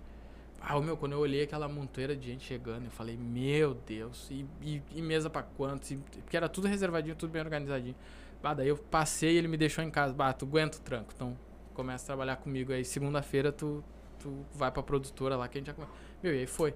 Ah, 0.61 0.79
meu, 0.81 0.97
quando 0.97 1.13
eu 1.13 1.19
olhei 1.19 1.43
aquela 1.43 1.67
montoeira 1.69 2.15
de 2.15 2.25
gente 2.29 2.45
chegando, 2.45 2.85
eu 2.85 2.91
falei, 2.93 3.17
meu 3.17 3.75
Deus, 3.75 4.29
e, 4.31 4.47
e- 4.63 4.83
e 4.95 5.03
mesa 5.03 5.29
pra 5.29 5.43
quantos? 5.43 5.91
E- 5.91 5.97
porque 5.97 6.37
era 6.37 6.49
tudo 6.49 6.69
reservadinho, 6.69 7.17
tudo 7.17 7.31
bem 7.33 7.43
organizadinho. 7.43 7.97
Bah, 8.41 8.55
daí 8.55 8.69
eu 8.69 8.77
passei 8.77 9.33
e 9.35 9.39
ele 9.39 9.49
me 9.49 9.57
deixou 9.57 9.83
em 9.83 9.91
casa. 9.91 10.13
Bah, 10.15 10.33
tu 10.33 10.45
aguenta 10.45 10.77
o 10.79 10.81
tranco, 10.81 11.11
então 11.17 11.37
começa 11.75 12.05
a 12.05 12.07
trabalhar 12.07 12.37
comigo 12.37 12.73
aí. 12.73 12.85
Segunda-feira 12.85 13.51
tu, 13.51 13.83
tu 14.23 14.47
vai 14.55 14.71
pra 14.71 14.83
produtora 14.83 15.37
lá 15.37 15.49
que 15.49 15.59
a 15.59 15.61
gente 15.61 15.67
já. 15.67 15.87
Meu, 16.23 16.35
e 16.35 16.39
aí 16.39 16.47
foi. 16.47 16.75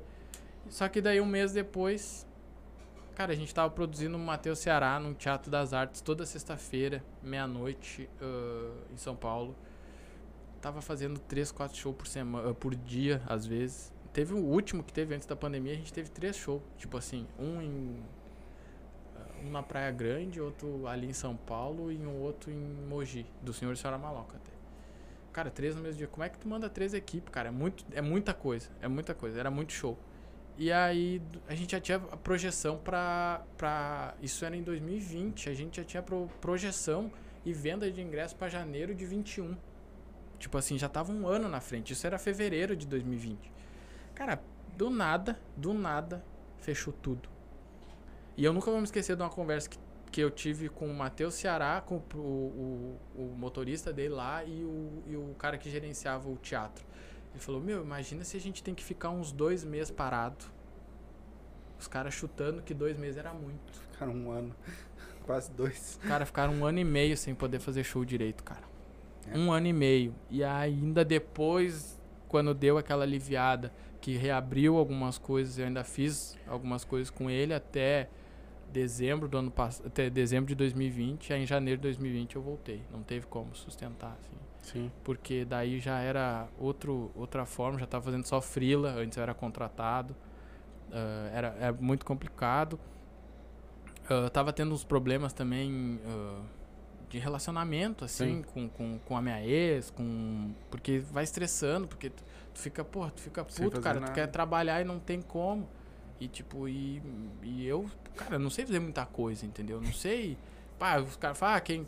Só 0.69 0.89
que 0.89 1.01
daí 1.01 1.21
um 1.21 1.27
mês 1.27 1.53
depois, 1.53 2.27
cara, 3.15 3.33
a 3.33 3.37
gente 3.37 3.55
tava 3.55 3.71
produzindo 3.71 4.17
o 4.17 4.21
Mateus 4.21 4.59
Ceará 4.59 4.99
no 4.99 5.15
Teatro 5.15 5.51
das 5.51 5.73
Artes 5.73 6.01
toda 6.01 6.27
sexta-feira, 6.27 7.05
meia-noite, 7.23 8.11
ãh, 8.21 8.73
em 8.93 8.97
São 8.97 9.15
Paulo. 9.15 9.55
Tava 10.61 10.83
fazendo 10.83 11.21
três, 11.21 11.53
quatro 11.53 11.77
shows 11.77 11.97
por 11.97 12.07
semana, 12.09 12.53
por 12.53 12.75
dia, 12.75 13.23
às 13.27 13.47
vezes. 13.47 13.93
Teve 14.13 14.35
o 14.35 14.39
último 14.39 14.83
que 14.83 14.93
teve 14.93 15.15
antes 15.15 15.27
da 15.27 15.37
pandemia, 15.37 15.75
a 15.75 15.77
gente 15.77 15.93
teve 15.93 16.11
três 16.11 16.37
shows. 16.37 16.63
Tipo 16.77 16.97
assim, 16.97 17.27
um 17.39 17.63
em. 17.63 18.03
Um 19.45 19.51
na 19.51 19.63
Praia 19.63 19.93
Grande, 19.93 20.41
outro 20.41 20.89
ali 20.89 21.09
em 21.09 21.13
São 21.13 21.37
Paulo 21.37 21.93
e 21.93 21.99
um 21.99 22.23
outro 22.23 22.51
em 22.51 22.57
Mogi, 22.89 23.27
do 23.43 23.53
Senhor 23.53 23.73
e 23.73 23.77
Senhora 23.77 23.99
Maloca 23.99 24.37
até. 24.37 24.56
Cara, 25.37 25.51
três 25.51 25.77
no 25.77 25.83
mesmo 25.83 25.99
dia. 25.99 26.07
Como 26.07 26.25
é 26.25 26.31
que 26.31 26.39
tu 26.39 26.49
manda 26.49 26.67
três 26.67 26.95
equipes, 26.95 27.31
cara? 27.31 27.49
É, 27.49 27.51
muito, 27.51 27.85
é 27.93 28.01
muita 28.01 28.33
coisa. 28.33 28.71
É 28.81 28.89
muita 28.89 29.13
coisa. 29.13 29.39
Era 29.39 29.51
muito 29.51 29.71
show. 29.71 29.99
E 30.57 30.73
aí 30.73 31.21
a 31.47 31.55
gente 31.55 31.73
já 31.73 31.79
tinha 31.79 31.99
a 31.99 32.17
projeção 32.17 32.79
pra, 32.79 33.45
pra. 33.55 34.15
Isso 34.23 34.47
era 34.47 34.57
em 34.57 34.63
2020. 34.63 35.51
A 35.51 35.53
gente 35.53 35.77
já 35.77 35.85
tinha 35.85 36.03
pro, 36.03 36.27
projeção 36.41 37.13
e 37.45 37.53
venda 37.53 37.93
de 37.93 38.01
ingresso 38.01 38.35
pra 38.35 38.49
janeiro 38.49 38.95
de 38.95 39.05
21. 39.05 39.55
Tipo 40.39 40.57
assim, 40.57 40.79
já 40.79 40.89
tava 40.89 41.13
um 41.13 41.29
ano 41.29 41.51
na 41.51 41.61
frente. 41.61 41.93
Isso 41.93 42.07
era 42.07 42.19
fevereiro 42.19 42.75
de 42.75 42.87
2020. 42.87 43.53
Cara, 44.15 44.41
do 44.75 44.89
nada, 44.89 45.39
do 45.55 45.75
nada, 45.75 46.25
fechou 46.61 46.95
tudo. 46.95 47.29
E 48.39 48.43
eu 48.43 48.55
nunca 48.55 48.71
vou 48.71 48.81
me 48.81 48.87
esquecer 48.87 49.15
de 49.15 49.23
uma 49.23 49.29
conversa 49.29 49.69
que, 49.69 49.79
que 50.11 50.21
eu 50.21 50.31
tive 50.31 50.69
com 50.69 50.87
o 50.87 50.95
Matheus 50.95 51.35
Ceará, 51.35 51.83
com 51.85 52.03
o, 52.15 52.19
o, 52.19 53.01
o 53.15 53.35
motorista 53.37 53.93
dele 53.93 54.15
lá 54.15 54.45
e 54.45 54.65
o, 54.65 55.03
e 55.07 55.17
o 55.17 55.35
cara 55.39 55.59
que 55.59 55.71
gerenciava 55.71 56.29
o 56.29 56.37
teatro. 56.37 56.85
Ele 57.33 57.41
falou, 57.41 57.61
meu, 57.61 57.83
imagina 57.83 58.25
se 58.25 58.37
a 58.37 58.41
gente 58.41 58.63
tem 58.63 58.75
que 58.75 58.83
ficar 58.83 59.11
uns 59.11 59.31
dois 59.31 59.63
meses 59.65 59.91
parado. 59.91 60.45
Os 61.79 61.87
caras 61.87 62.15
chutando 62.15 62.63
que 62.63 62.73
dois 62.73 62.97
meses 62.97 63.19
era 63.19 63.35
muito. 63.35 63.73
Ficaram 63.93 64.15
um 64.15 64.31
ano. 64.31 64.55
Quase 65.27 65.51
dois. 65.51 65.99
Os 66.03 66.09
caras 66.09 66.29
ficaram 66.29 66.55
um 66.55 66.65
ano 66.65 66.79
e 66.79 66.85
meio 66.85 67.17
sem 67.17 67.35
poder 67.35 67.59
fazer 67.59 67.85
show 67.85 68.05
direito, 68.05 68.43
cara. 68.43 68.63
É. 69.31 69.37
Um 69.37 69.53
ano 69.53 69.67
e 69.67 69.73
meio. 69.73 70.15
E 70.31 70.43
ainda 70.43 71.05
depois, 71.05 72.01
quando 72.29 72.55
deu 72.55 72.79
aquela 72.79 73.03
aliviada, 73.03 73.73
que 74.01 74.17
reabriu 74.17 74.79
algumas 74.79 75.19
coisas, 75.19 75.59
eu 75.59 75.67
ainda 75.67 75.83
fiz 75.85 76.39
algumas 76.47 76.85
coisas 76.85 77.11
com 77.11 77.29
ele 77.29 77.53
até 77.53 78.09
dezembro 78.77 79.27
do 79.27 79.39
ano 79.39 79.51
passado, 79.51 79.87
até 79.87 80.11
dezembro 80.11 80.49
de 80.49 80.55
2020, 80.55 81.33
aí 81.33 81.43
em 81.43 81.47
janeiro 81.47 81.79
de 81.79 81.83
2020 81.85 82.37
eu 82.37 82.43
voltei. 82.43 82.83
Não 82.93 83.03
teve 83.03 83.27
como 83.27 83.55
sustentar, 83.55 84.17
assim. 84.21 84.37
Sim. 84.61 84.93
Porque 85.03 85.45
daí 85.45 85.81
já 85.81 85.99
era 86.01 86.47
outro, 86.59 87.11
outra 87.15 87.47
forma, 87.47 87.79
já 87.79 87.87
tava 87.87 88.05
fazendo 88.05 88.27
só 88.27 88.41
frila, 88.41 88.91
antes 88.91 89.17
eu 89.17 89.23
era 89.23 89.33
contratado. 89.33 90.15
Ah, 90.93 91.31
era, 91.33 91.49
era 91.59 91.73
muito 91.73 92.05
complicado. 92.05 92.79
Ah, 94.09 94.29
tava 94.29 94.53
tendo 94.53 94.75
uns 94.75 94.85
problemas 94.85 95.33
também 95.33 95.99
ah, 96.05 96.43
de 97.09 97.19
relacionamento, 97.19 98.05
assim, 98.05 98.37
Sim. 98.37 98.43
com, 98.43 98.69
com, 98.69 98.99
com 98.99 99.17
a 99.17 99.23
minha 99.23 99.43
ex, 99.43 99.91
com. 99.91 100.53
Porque 100.71 100.99
vai 100.99 101.25
estressando, 101.25 101.87
porque 101.89 102.11
tu, 102.11 102.23
tu 102.53 102.61
fica, 102.61 102.85
pô, 102.85 103.09
tu 103.09 103.21
fica 103.21 103.45
puto, 103.45 103.81
cara, 103.81 103.99
tu 103.99 104.01
nada. 104.03 104.13
quer 104.13 104.27
trabalhar 104.27 104.83
e 104.83 104.85
não 104.85 104.99
tem 104.99 105.23
como. 105.23 105.67
E 106.19 106.29
tipo, 106.29 106.69
e, 106.69 107.03
e 107.43 107.67
eu, 107.67 107.91
cara, 108.17 108.39
não 108.39 108.51
sei 108.51 108.65
fazer 108.65 108.81
muita 108.81 109.05
coisa, 109.05 109.45
entendeu? 109.45 109.81
Não 109.81 109.93
sei. 109.93 110.39
Pá, 110.79 110.99
os 110.99 111.17
caras 111.17 111.39
falam, 111.39 111.57
ah, 111.57 111.61
quem 111.61 111.87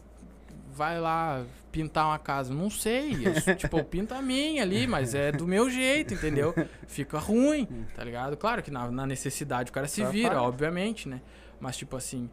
vai 0.71 1.01
lá 1.01 1.45
pintar 1.73 2.07
uma 2.07 2.19
casa. 2.19 2.53
Não 2.53 2.71
sei. 2.71 3.27
Eu, 3.27 3.57
tipo, 3.57 3.79
eu 3.79 3.85
pinto 3.85 4.15
a 4.15 4.23
minha 4.23 4.63
ali, 4.63 4.87
mas 4.87 5.15
é 5.15 5.33
do 5.33 5.47
meu 5.47 5.71
jeito, 5.71 6.15
entendeu? 6.15 6.55
Fica 6.87 7.19
ruim, 7.19 7.67
tá 7.95 8.05
ligado? 8.05 8.37
Claro 8.37 8.63
que 8.63 8.71
na, 8.71 8.91
na 8.91 9.07
necessidade 9.07 9.71
o 9.71 9.73
cara 9.73 9.89
se 9.89 10.05
vira, 10.05 10.43
obviamente, 10.43 11.09
né? 11.09 11.21
Mas, 11.61 11.77
tipo 11.77 11.97
assim, 11.97 12.31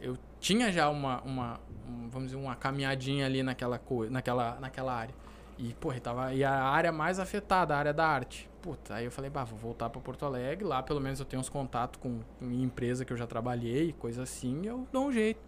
eu 0.00 0.18
tinha 0.40 0.72
já 0.72 0.88
uma, 0.88 1.20
uma 1.22 1.60
um, 1.88 2.08
vamos 2.08 2.28
dizer, 2.28 2.36
uma 2.36 2.56
caminhadinha 2.56 3.26
ali 3.26 3.42
naquela, 3.42 3.80
naquela, 4.10 4.58
naquela 4.60 4.94
área. 4.94 5.14
E, 5.58 5.72
porra, 5.74 6.00
tava, 6.00 6.34
e 6.34 6.44
a 6.44 6.52
área 6.52 6.92
mais 6.92 7.18
afetada, 7.18 7.74
a 7.74 7.78
área 7.78 7.92
da 7.92 8.06
arte. 8.06 8.48
Puta, 8.66 8.94
aí 8.94 9.04
eu 9.04 9.10
falei, 9.12 9.30
bah, 9.30 9.44
vou 9.44 9.56
voltar 9.58 9.88
pra 9.88 10.00
Porto 10.00 10.24
Alegre, 10.26 10.64
lá 10.64 10.82
pelo 10.82 11.00
menos 11.00 11.20
eu 11.20 11.24
tenho 11.26 11.40
uns 11.40 11.48
contatos 11.48 12.00
com 12.00 12.20
em 12.40 12.62
empresa 12.62 13.04
que 13.04 13.12
eu 13.12 13.16
já 13.16 13.26
trabalhei, 13.26 13.92
coisa 13.92 14.24
assim, 14.24 14.66
eu 14.66 14.86
dou 14.90 15.06
um 15.06 15.12
jeito. 15.12 15.40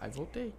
Aí 0.00 0.10
voltei. 0.10 0.54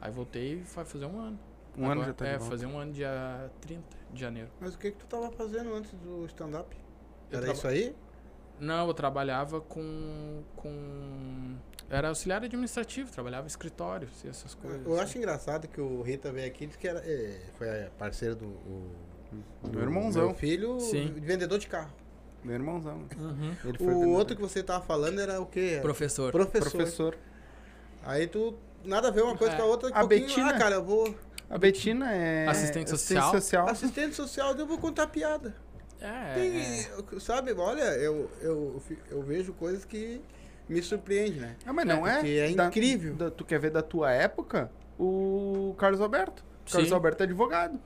Aí 0.00 0.10
voltei 0.12 0.52
e 0.52 0.56
vai 0.56 0.84
fazer 0.84 1.06
um 1.06 1.18
ano. 1.18 1.38
Um 1.76 1.84
ano 1.84 1.92
Agora- 2.02 2.06
já 2.06 2.12
tá 2.14 2.24
de 2.24 2.30
É, 2.30 2.38
volta. 2.38 2.50
fazer 2.50 2.66
um 2.66 2.78
ano 2.78 2.92
dia 2.92 3.50
30 3.60 3.96
de 4.12 4.20
janeiro. 4.20 4.50
Mas 4.60 4.74
o 4.74 4.78
que, 4.78 4.90
que 4.92 4.98
tu 4.98 5.06
tava 5.06 5.30
fazendo 5.32 5.74
antes 5.74 5.92
do 5.94 6.24
stand-up? 6.26 6.76
Eu 7.30 7.38
Era 7.38 7.46
traba- 7.46 7.52
isso 7.58 7.66
aí? 7.66 7.94
Não, 8.60 8.86
eu 8.88 8.94
trabalhava 8.94 9.60
com. 9.60 10.42
com. 10.56 11.56
Era 11.90 12.08
auxiliar 12.08 12.42
administrativo, 12.42 13.10
trabalhava 13.10 13.44
em 13.44 13.48
escritórios 13.48 14.22
e 14.24 14.28
essas 14.28 14.54
coisas. 14.54 14.84
Eu 14.84 14.92
assim. 14.94 15.02
acho 15.02 15.18
engraçado 15.18 15.68
que 15.68 15.80
o 15.80 16.02
Rita 16.02 16.30
veio 16.32 16.46
aqui 16.48 16.64
e 16.64 16.66
disse 16.66 16.78
que 16.78 16.86
era, 16.88 16.98
é, 17.04 17.40
foi 17.56 17.84
a 17.86 17.90
parceiro 17.90 18.34
do, 18.36 18.46
o- 18.46 18.90
Meu 19.72 19.82
irmãozão. 19.82 20.26
meu 20.26 20.34
filho, 20.34 20.80
Sim. 20.80 21.14
vendedor 21.18 21.58
de 21.58 21.66
carro. 21.66 21.92
Meu 22.44 22.54
irmãozão. 22.54 23.04
Uhum. 23.18 23.52
O 23.64 23.72
vendedor. 23.72 24.08
outro 24.08 24.36
que 24.36 24.42
você 24.42 24.62
tava 24.62 24.84
falando 24.84 25.20
era 25.20 25.40
o 25.40 25.46
quê? 25.46 25.78
Professor. 25.82 26.30
Professor. 26.32 26.70
professor. 26.70 27.16
Aí 28.04 28.26
tu, 28.26 28.54
nada 28.84 29.08
a 29.08 29.10
ver 29.10 29.22
uma 29.22 29.36
coisa 29.36 29.54
É. 29.54 29.56
com 29.56 29.62
a 29.62 29.66
outra. 29.66 29.88
um 29.90 29.94
A 29.94 30.06
Betina- 30.06 30.50
Ah, 30.50 30.58
cara, 30.58 30.76
eu 30.76 30.84
vou... 30.84 31.14
A 31.50 31.58
Betina 31.58 32.12
é. 32.12 32.46
Assistente 32.46 32.90
social. 32.90 33.30
social. 33.32 33.68
Assistente 33.68 34.14
social, 34.14 34.54
eu 34.54 34.66
vou 34.66 34.78
contar 34.78 35.06
piada. 35.08 35.54
É, 36.00 36.34
Tem, 36.34 36.56
é. 37.16 37.20
Sabe, 37.20 37.52
olha, 37.54 37.82
eu, 37.96 38.30
eu, 38.40 38.80
eu 39.10 39.22
vejo 39.22 39.52
coisas 39.54 39.84
que 39.84 40.20
me 40.68 40.80
surpreendem, 40.80 41.40
né? 41.40 41.56
Ah, 41.66 41.72
mas 41.72 41.84
não 41.86 42.06
é? 42.06 42.14
porque 42.18 42.28
é 42.30 42.52
da- 42.54 42.66
incrível. 42.66 43.14
da- 43.14 43.30
tu 43.30 43.44
quer 43.44 43.58
ver 43.58 43.70
da 43.70 43.82
tua 43.82 44.12
época? 44.12 44.70
O 44.98 45.74
Carlos 45.76 46.00
Alberto. 46.00 46.44
O 46.66 46.70
Carlos 46.70 46.88
Sim. 46.88 46.94
Alberto 46.94 47.22
é 47.22 47.26
advogado. 47.26 47.80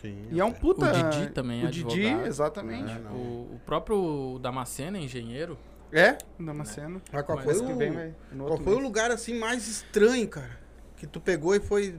Sim. 0.00 0.28
E 0.30 0.38
é 0.40 0.44
um 0.44 0.52
puta. 0.52 0.86
O 0.90 1.10
Didi 1.10 1.30
também 1.30 1.62
é 1.62 1.66
O 1.66 1.70
Didi, 1.70 2.06
advogado. 2.06 2.26
exatamente. 2.26 2.92
É, 2.92 2.98
não. 2.98 3.12
O, 3.12 3.54
o 3.54 3.60
próprio 3.64 4.38
Damasceno 4.40 4.96
é 4.96 5.00
engenheiro. 5.00 5.58
É, 5.92 6.18
Damasceno. 6.38 7.00
Mas 7.12 7.22
qual 7.24 7.38
Mas 7.38 7.58
foi, 7.58 7.74
vem, 7.74 7.90
o, 7.90 7.94
vai, 7.94 8.14
no 8.32 8.44
qual 8.46 8.58
foi 8.58 8.74
o 8.74 8.78
lugar 8.78 9.10
assim 9.10 9.38
mais 9.38 9.66
estranho, 9.68 10.28
cara? 10.28 10.58
Que 10.96 11.06
tu 11.06 11.20
pegou 11.20 11.54
e 11.54 11.60
foi. 11.60 11.98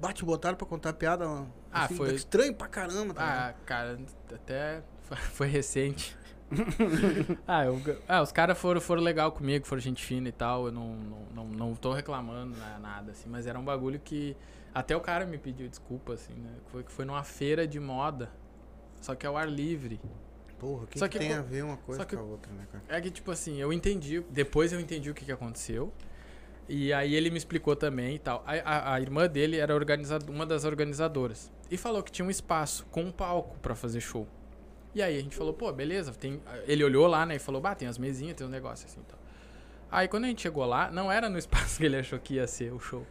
Bate 0.00 0.24
botaram 0.24 0.56
pra 0.56 0.66
contar 0.66 0.92
piada. 0.92 1.26
Ah, 1.72 1.84
assim, 1.84 1.96
foi- 1.96 2.14
Estranho 2.14 2.54
pra 2.54 2.68
caramba, 2.68 3.12
tá 3.14 3.48
Ah, 3.48 3.52
cara, 3.64 3.98
até 4.32 4.82
foi 5.32 5.48
recente. 5.48 6.16
ah, 7.46 7.64
eu- 7.66 7.80
ah, 8.08 8.22
os 8.22 8.32
caras 8.32 8.56
foram, 8.56 8.80
foram 8.80 9.02
legal 9.02 9.32
comigo, 9.32 9.66
foram 9.66 9.80
gente 9.80 10.04
fina 10.04 10.28
e 10.28 10.32
tal. 10.32 10.66
Eu 10.66 10.72
não, 10.72 10.94
não, 10.94 11.18
não, 11.34 11.44
não 11.46 11.74
tô 11.74 11.92
reclamando 11.92 12.56
né, 12.56 12.78
nada, 12.80 13.10
assim, 13.12 13.28
mas 13.28 13.46
era 13.46 13.58
um 13.58 13.64
bagulho 13.64 13.98
que. 13.98 14.36
Até 14.78 14.96
o 14.96 15.00
cara 15.00 15.24
me 15.26 15.38
pediu 15.38 15.68
desculpa, 15.68 16.12
assim, 16.14 16.34
né? 16.34 16.50
Foi 16.70 16.82
que 16.84 16.92
foi 16.92 17.04
numa 17.04 17.24
feira 17.24 17.66
de 17.66 17.80
moda. 17.80 18.30
Só 19.00 19.14
que 19.14 19.26
ao 19.26 19.36
ar 19.36 19.48
livre. 19.48 20.00
Porra, 20.58 20.84
o 20.84 20.86
que, 20.86 20.98
que 20.98 21.08
que 21.08 21.18
tem 21.18 21.28
co- 21.30 21.36
a 21.36 21.42
ver 21.42 21.64
uma 21.64 21.76
coisa 21.76 22.04
que- 22.04 22.16
com 22.16 22.22
a 22.22 22.24
outra, 22.24 22.52
né, 22.52 22.66
cara? 22.70 22.84
É 22.88 23.00
que, 23.00 23.10
tipo 23.10 23.30
assim, 23.30 23.60
eu 23.60 23.72
entendi. 23.72 24.20
Depois 24.30 24.72
eu 24.72 24.80
entendi 24.80 25.10
o 25.10 25.14
que, 25.14 25.24
que 25.24 25.32
aconteceu. 25.32 25.92
E 26.68 26.92
aí 26.92 27.14
ele 27.14 27.30
me 27.30 27.38
explicou 27.38 27.74
também 27.74 28.16
e 28.16 28.18
tal. 28.18 28.42
A, 28.46 28.52
a- 28.52 28.94
a 28.94 29.00
irmã 29.00 29.26
dele 29.28 29.56
era 29.56 29.74
organizado, 29.74 30.30
uma 30.30 30.44
das 30.44 30.64
organizadoras. 30.64 31.50
E 31.70 31.76
falou 31.76 32.02
que 32.02 32.10
tinha 32.12 32.26
um 32.26 32.30
espaço 32.30 32.84
com 32.90 33.02
um 33.02 33.10
palco 33.12 33.58
pra 33.60 33.74
fazer 33.74 34.00
show. 34.00 34.26
E 34.94 35.00
aí 35.02 35.16
a 35.18 35.20
gente 35.20 35.34
falou, 35.36 35.52
pô, 35.54 35.72
beleza. 35.72 36.12
Tem... 36.12 36.40
Ele 36.66 36.82
olhou 36.84 37.06
lá, 37.06 37.24
né? 37.24 37.36
E 37.36 37.38
falou, 37.38 37.60
bah, 37.60 37.74
tem 37.74 37.86
as 37.88 37.98
mesinhas, 37.98 38.36
tem 38.36 38.46
uns 38.46 38.50
negócios 38.50 38.90
assim 38.90 39.00
e 39.00 39.04
tal. 39.04 39.18
Aí 39.90 40.06
quando 40.08 40.24
a 40.24 40.28
gente 40.28 40.42
chegou 40.42 40.64
lá, 40.66 40.90
não 40.90 41.10
era 41.10 41.28
no 41.30 41.38
espaço 41.38 41.78
que 41.78 41.84
ele 41.86 41.96
achou 41.96 42.18
que 42.18 42.34
ia 42.34 42.46
ser 42.46 42.72
o 42.72 42.78
show. 42.80 43.06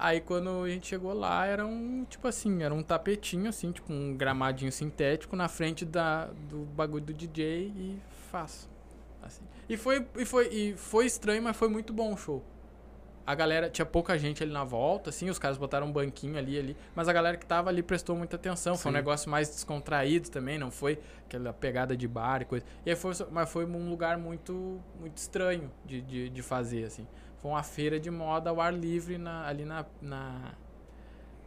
Aí 0.00 0.20
quando 0.20 0.62
a 0.62 0.68
gente 0.68 0.86
chegou 0.86 1.12
lá, 1.12 1.44
era 1.44 1.66
um, 1.66 2.04
tipo 2.08 2.28
assim, 2.28 2.62
era 2.62 2.72
um 2.72 2.84
tapetinho, 2.84 3.48
assim, 3.48 3.72
tipo 3.72 3.92
um 3.92 4.16
gramadinho 4.16 4.70
sintético 4.70 5.34
na 5.34 5.48
frente 5.48 5.84
da, 5.84 6.26
do 6.48 6.58
bagulho 6.58 7.04
do 7.04 7.12
DJ 7.12 7.72
e 7.76 7.98
faço. 8.30 8.70
Assim. 9.20 9.42
E 9.68 9.76
foi, 9.76 10.06
e, 10.16 10.24
foi, 10.24 10.48
e 10.48 10.76
foi 10.76 11.06
estranho, 11.06 11.42
mas 11.42 11.56
foi 11.56 11.68
muito 11.68 11.92
bom 11.92 12.14
o 12.14 12.16
show. 12.16 12.44
A 13.26 13.34
galera, 13.34 13.68
tinha 13.68 13.84
pouca 13.84 14.16
gente 14.16 14.40
ali 14.40 14.52
na 14.52 14.62
volta, 14.62 15.10
assim, 15.10 15.28
os 15.28 15.38
caras 15.38 15.58
botaram 15.58 15.88
um 15.88 15.92
banquinho 15.92 16.38
ali, 16.38 16.56
ali, 16.56 16.76
mas 16.94 17.08
a 17.08 17.12
galera 17.12 17.36
que 17.36 17.44
tava 17.44 17.68
ali 17.68 17.82
prestou 17.82 18.16
muita 18.16 18.36
atenção. 18.36 18.76
Foi 18.76 18.90
um 18.90 18.94
negócio 18.94 19.28
mais 19.28 19.48
descontraído 19.50 20.30
também, 20.30 20.58
não 20.58 20.70
foi 20.70 20.98
aquela 21.26 21.52
pegada 21.52 21.96
de 21.96 22.06
bar 22.06 22.40
e 22.40 22.44
coisa. 22.44 22.64
E 22.86 22.90
aí 22.90 22.96
foi, 22.96 23.12
mas 23.32 23.50
foi 23.50 23.66
um 23.66 23.90
lugar 23.90 24.16
muito, 24.16 24.80
muito 24.98 25.16
estranho 25.16 25.70
de, 25.84 26.00
de, 26.00 26.30
de 26.30 26.42
fazer, 26.42 26.84
assim. 26.84 27.06
Foi 27.40 27.50
uma 27.52 27.62
feira 27.62 27.98
de 28.00 28.10
moda 28.10 28.50
ao 28.50 28.60
ar 28.60 28.72
livre 28.74 29.16
na- 29.18 29.46
ali 29.46 29.64
na, 29.64 29.84
na. 30.02 30.52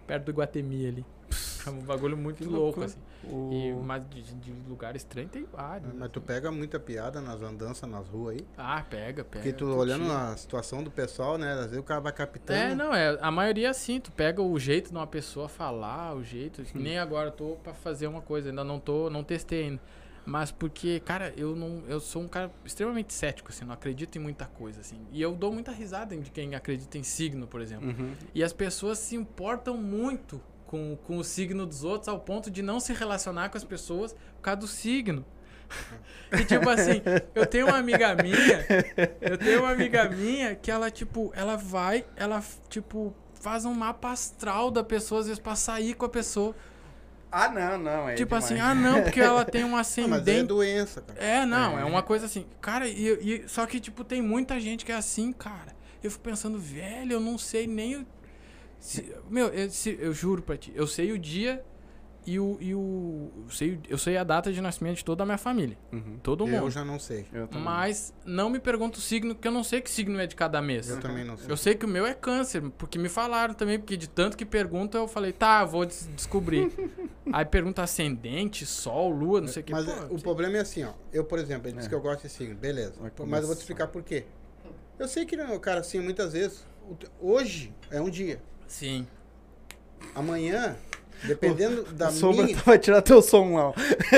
perto 0.07 0.25
do 0.25 0.31
Guatemi 0.33 0.87
ali. 0.87 1.05
Foi 1.29 1.71
um 1.73 1.79
bagulho 1.81 2.17
muito 2.17 2.49
louco, 2.49 2.83
assim. 2.83 2.97
O- 3.23 3.51
E, 3.53 3.71
mas 3.83 4.03
de, 4.09 4.21
de 4.23 4.51
lugar 4.67 4.95
estranho 4.95 5.29
tem 5.29 5.43
vários. 5.45 5.93
Mas 5.93 6.09
tu 6.09 6.17
assim. 6.17 6.25
pega 6.25 6.51
muita 6.51 6.79
piada 6.79 7.21
nas 7.21 7.39
andanças 7.41 7.87
nas 7.87 8.07
ruas 8.07 8.35
aí. 8.37 8.47
Ah, 8.57 8.83
pega, 8.89 9.23
pega. 9.23 9.43
Porque 9.43 9.53
tu 9.53 9.65
tu 9.65 9.75
olhando 9.77 10.05
tira. 10.05 10.31
a 10.31 10.37
situação 10.37 10.83
do 10.83 10.89
pessoal, 10.89 11.37
né? 11.37 11.53
Às 11.53 11.65
vezes 11.65 11.77
o 11.77 11.83
cara 11.83 11.99
vai 12.01 12.11
captando. 12.11 12.59
É, 12.59 12.73
não, 12.73 12.93
é. 12.93 13.15
A 13.21 13.29
maioria 13.29 13.67
é 13.67 13.69
assim, 13.69 13.99
tu 13.99 14.11
pega 14.11 14.41
o 14.41 14.57
jeito 14.57 14.89
de 14.89 14.95
uma 14.97 15.05
pessoa 15.05 15.47
falar, 15.47 16.15
o 16.15 16.23
jeito. 16.23 16.63
Nem 16.73 16.97
agora 16.97 17.27
eu 17.27 17.31
tô 17.31 17.55
pra 17.63 17.73
fazer 17.75 18.07
uma 18.07 18.21
coisa, 18.21 18.49
ainda 18.49 18.63
não 18.63 18.79
tô, 18.79 19.09
não 19.09 19.23
testei 19.23 19.65
ainda. 19.65 19.81
Mas 20.25 20.51
porque, 20.51 20.99
cara, 20.99 21.33
eu 21.35 21.55
não. 21.55 21.83
Eu 21.87 21.99
sou 21.99 22.21
um 22.21 22.27
cara 22.27 22.51
extremamente 22.63 23.13
cético, 23.13 23.49
assim, 23.49 23.65
não 23.65 23.73
acredito 23.73 24.15
em 24.17 24.19
muita 24.19 24.45
coisa, 24.45 24.81
assim. 24.81 24.99
E 25.11 25.21
eu 25.21 25.33
dou 25.33 25.51
muita 25.51 25.71
risada 25.71 26.15
de 26.15 26.29
quem 26.29 26.53
acredita 26.55 26.97
em 26.97 27.03
signo, 27.03 27.47
por 27.47 27.61
exemplo. 27.61 27.89
Uhum. 27.89 28.13
E 28.33 28.43
as 28.43 28.53
pessoas 28.53 28.99
se 28.99 29.15
importam 29.15 29.75
muito 29.77 30.41
com, 30.67 30.97
com 31.03 31.17
o 31.17 31.23
signo 31.23 31.65
dos 31.65 31.83
outros 31.83 32.07
ao 32.07 32.19
ponto 32.19 32.49
de 32.49 32.61
não 32.61 32.79
se 32.79 32.93
relacionar 32.93 33.49
com 33.49 33.57
as 33.57 33.63
pessoas 33.63 34.13
por 34.13 34.41
causa 34.41 34.59
do 34.61 34.67
signo. 34.67 35.25
E 36.31 36.45
tipo 36.45 36.69
assim, 36.69 37.01
eu 37.35 37.45
tenho 37.45 37.67
uma 37.67 37.77
amiga 37.77 38.15
minha, 38.15 38.65
eu 39.19 39.37
tenho 39.37 39.59
uma 39.59 39.71
amiga 39.71 40.07
minha 40.07 40.55
que 40.55 40.71
ela, 40.71 40.89
tipo, 40.89 41.29
ela 41.35 41.57
vai, 41.57 42.05
ela, 42.15 42.41
tipo, 42.69 43.13
faz 43.33 43.65
um 43.65 43.73
mapa 43.73 44.11
astral 44.11 44.71
da 44.71 44.81
pessoa, 44.81 45.19
às 45.19 45.27
vezes, 45.27 45.41
pra 45.41 45.55
sair 45.55 45.93
com 45.93 46.05
a 46.05 46.09
pessoa. 46.09 46.55
Ah, 47.31 47.49
não, 47.49 47.77
não. 47.77 48.09
É 48.09 48.15
tipo 48.15 48.35
assim, 48.35 48.55
demais. 48.55 48.71
ah, 48.71 48.75
não, 48.75 49.01
porque 49.03 49.19
ela 49.21 49.45
tem 49.45 49.63
um 49.63 49.69
Não, 49.69 49.77
mas 49.77 49.87
é 49.97 50.01
ascendente. 50.01 50.43
doença, 50.47 51.01
cara. 51.01 51.19
É, 51.19 51.45
não, 51.45 51.77
é. 51.79 51.81
É. 51.81 51.85
uma 51.85 52.03
coisa 52.03 52.25
assim. 52.25 52.45
Cara, 52.59 52.87
e, 52.87 53.07
e- 53.07 53.47
só 53.47 53.65
que, 53.65 53.79
tipo, 53.79 54.03
tem 54.03 54.21
muita 54.21 54.59
gente 54.59 54.83
que 54.83 54.91
é 54.91 54.95
assim, 54.95 55.31
cara. 55.31 55.73
Eu 56.03 56.11
fico 56.11 56.23
pensando, 56.23 56.59
velho, 56.59 57.13
eu 57.13 57.19
não 57.19 57.37
sei 57.37 57.67
nem 57.67 58.05
se- 58.79 59.13
meu, 59.29 59.47
eu, 59.47 59.69
se- 59.69 59.97
eu 59.99 60.13
juro 60.13 60.41
pra 60.41 60.57
ti, 60.57 60.71
eu 60.75 60.85
sei 60.87 61.11
o 61.11 61.17
dia 61.17 61.63
e 62.25 62.39
o. 62.39 62.57
E 62.61 62.73
o 62.75 63.31
eu, 63.45 63.49
sei, 63.49 63.79
eu 63.89 63.97
sei 63.97 64.15
a 64.17 64.23
data 64.23 64.51
de 64.53 64.61
nascimento 64.61 64.97
de 64.97 65.05
toda 65.05 65.23
a 65.23 65.25
minha 65.25 65.37
família. 65.37 65.77
Uhum. 65.91 66.17
Todo 66.21 66.47
Eu 66.47 66.61
mundo. 66.61 66.71
já 66.71 66.85
não 66.85 66.99
sei. 66.99 67.25
Eu. 67.33 67.47
Mas 67.59 68.13
não 68.25 68.49
me 68.49 68.59
pergunta 68.59 68.97
o 68.99 69.01
signo, 69.01 69.33
porque 69.35 69.47
eu 69.47 69.51
não 69.51 69.63
sei 69.63 69.81
que 69.81 69.89
signo 69.89 70.19
é 70.19 70.27
de 70.27 70.35
cada 70.35 70.61
mês. 70.61 70.89
Eu 70.89 70.99
também 70.99 71.23
não 71.23 71.35
sei. 71.37 71.51
Eu 71.51 71.57
sei 71.57 71.75
que 71.75 71.85
o 71.85 71.89
meu 71.89 72.05
é 72.05 72.13
câncer, 72.13 72.61
porque 72.77 72.97
me 72.99 73.09
falaram 73.09 73.53
também, 73.53 73.79
porque 73.79 73.97
de 73.97 74.07
tanto 74.07 74.37
que 74.37 74.45
pergunta, 74.45 74.97
eu 74.97 75.07
falei, 75.07 75.31
tá, 75.33 75.63
vou 75.65 75.85
des- 75.85 76.09
descobrir. 76.15 76.71
Aí 77.33 77.45
pergunta 77.45 77.81
ascendente, 77.83 78.65
sol, 78.65 79.09
lua, 79.09 79.41
não 79.41 79.47
sei 79.47 79.61
o 79.61 79.65
que. 79.65 79.71
Mas 79.71 79.85
Pô, 79.85 79.91
é, 79.91 80.05
o 80.05 80.15
que- 80.15 80.21
problema 80.23 80.57
é 80.57 80.61
assim, 80.61 80.83
ó. 80.83 80.93
Eu, 81.13 81.23
por 81.23 81.39
exemplo, 81.39 81.67
ele 81.67 81.75
disse 81.75 81.87
É. 81.87 81.89
que 81.89 81.95
eu 81.95 82.01
gosto 82.01 82.23
de 82.23 82.29
signo. 82.29 82.55
Beleza. 82.55 82.93
Mas 83.25 83.41
eu 83.41 83.47
vou 83.47 83.55
te 83.55 83.59
explicar 83.59 83.87
por 83.87 84.03
quê. 84.03 84.25
Eu 84.99 85.07
sei 85.07 85.25
que, 85.25 85.35
né, 85.35 85.57
cara, 85.59 85.79
assim, 85.79 85.99
muitas 85.99 86.33
vezes. 86.33 86.65
Hoje 87.19 87.73
é 87.89 87.99
um 88.01 88.09
dia. 88.09 88.41
Sim. 88.67 89.07
Amanhã, 90.13 90.75
dependendo 91.23 91.83
da 91.93 92.07
A 92.07 92.11
sombra 92.11 92.45
minha. 92.45 92.57
vai 92.65 92.77
tirar 92.79 93.01
teu 93.01 93.21
som 93.21 93.55
lá. 93.55 93.73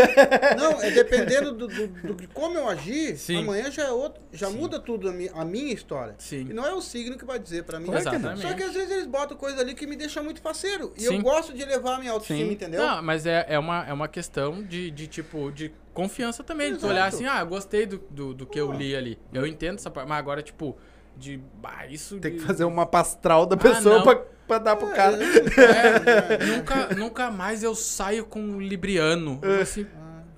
Não, 0.58 0.82
é 0.82 0.92
dependendo 0.92 1.52
do, 1.54 1.68
do- 1.68 1.88
do- 1.88 2.14
de 2.16 2.28
como 2.28 2.58
eu 2.58 2.68
agir, 2.70 3.18
Sim. 3.18 3.38
amanhã 3.40 3.70
já 3.72 3.84
é 3.86 3.92
outro. 3.92 4.22
Já 4.32 4.48
Sim. 4.50 4.58
muda 4.58 4.80
tudo 4.80 5.10
a 5.10 5.12
minha, 5.12 5.32
a 5.34 5.44
minha 5.46 5.74
história. 5.74 6.16
Sim. 6.18 6.48
E 6.50 6.54
não 6.54 6.66
é 6.66 6.74
o 6.74 6.82
signo 6.82 7.18
que 7.18 7.26
vai 7.26 7.40
dizer 7.40 7.64
pra 7.64 7.80
mim. 7.80 7.86
Claro 7.88 8.02
que 8.04 8.10
não. 8.12 8.16
Exatamente. 8.18 8.42
Só 8.48 8.54
que 8.54 8.64
às 8.64 8.74
vezes 8.74 8.92
eles 8.92 9.06
botam 9.06 9.36
coisa 9.38 9.60
ali 9.62 9.74
que 9.74 9.86
me 9.86 9.96
deixa 9.96 10.22
muito 10.22 10.42
faceiro. 10.42 10.94
E 10.96 11.02
Sim. 11.02 11.16
eu 11.18 11.22
gosto 11.22 11.54
de 11.54 11.62
elevar 11.62 11.96
a 11.96 12.00
minha 12.00 12.12
autoestima, 12.12 12.48
Sim. 12.48 12.54
entendeu? 12.54 12.82
Não, 12.86 13.02
mas 13.02 13.26
é, 13.26 13.46
é, 13.50 13.60
uma, 13.60 13.86
é 13.88 13.94
uma 13.94 14.08
questão 14.08 14.64
de, 14.64 14.90
de 14.92 15.08
tipo, 15.08 15.52
de 15.52 15.72
confiança 15.94 16.44
também. 16.44 16.68
De 16.74 16.80
tu 16.80 16.86
Exato. 16.86 16.94
olhar 16.94 17.06
assim, 17.08 17.26
ah, 17.26 17.44
gostei 17.44 17.86
do, 17.86 17.98
do, 18.10 18.34
do 18.34 18.46
que 18.46 18.60
eu 18.60 18.72
li 18.72 18.96
ali. 18.96 19.20
Eu 19.34 19.46
entendo 19.46 19.76
essa 19.76 19.92
parte, 19.92 20.08
mas 20.08 20.18
agora, 20.20 20.42
tipo, 20.42 20.78
de. 21.18 21.42
Bah, 21.62 21.86
isso. 21.90 22.20
Tem 22.20 22.32
de- 22.32 22.38
que 22.40 22.44
fazer 22.46 22.64
uma 22.66 22.86
pastral 22.86 23.46
da 23.46 23.56
pessoa 23.58 24.00
Ah, 24.00 24.04
pra, 24.04 24.16
pra 24.48 24.58
dar 24.60 24.76
pro 24.76 24.88
cara. 24.90 25.18
É, 25.24 26.46
nunca, 26.46 26.96
nunca 26.96 27.32
mais 27.32 27.64
eu 27.64 27.74
saio 27.76 28.26
com 28.26 28.40
um 28.42 28.60
libriano. 28.60 29.40
Eu, 29.42 29.62
assim, 29.62 29.86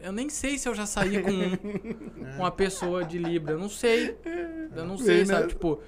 eu 0.02 0.12
nem 0.12 0.30
sei 0.30 0.58
se 0.58 0.68
eu 0.70 0.76
já 0.76 0.86
saí 0.86 1.22
com 1.22 1.32
um- 1.32 1.58
com 1.58 2.40
uma 2.40 2.52
pessoa 2.52 3.04
de 3.04 3.18
Libra. 3.18 3.54
Eu 3.54 3.60
não 3.60 3.70
sei. 3.70 4.18
Eu 4.76 4.86
não 4.86 4.98
sei, 4.98 5.18
Bem, 5.18 5.26
sabe? 5.26 5.42
né? 5.44 5.48
Tipo. 5.48 5.82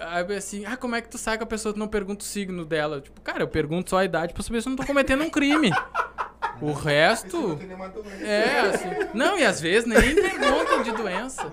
Aí 0.00 0.36
assim, 0.36 0.64
ah, 0.64 0.76
como 0.76 0.94
é 0.94 1.00
que 1.00 1.08
tu 1.08 1.18
sai 1.18 1.36
com 1.36 1.42
a 1.42 1.46
pessoa 1.46 1.72
que 1.72 1.78
não 1.80 1.88
pergunta 1.88 2.22
o 2.22 2.28
signo 2.28 2.64
dela? 2.64 3.00
Tipo, 3.00 3.20
cara, 3.20 3.42
eu 3.42 3.48
pergunto 3.48 3.90
só 3.90 3.98
a 3.98 4.04
idade 4.04 4.32
pra 4.32 4.44
saber 4.44 4.62
se 4.62 4.68
eu 4.68 4.70
não 4.70 4.76
tô 4.76 4.86
cometendo 4.86 5.24
um 5.24 5.30
crime. 5.30 5.72
O 6.62 6.72
resto. 6.72 7.58
É, 8.20 8.60
assim. 8.60 8.88
Não, 9.12 9.36
e 9.36 9.44
às 9.44 9.60
vezes 9.60 9.88
nem 9.88 10.14
perguntam 10.14 10.82
de 10.84 10.92
doença. 10.92 11.50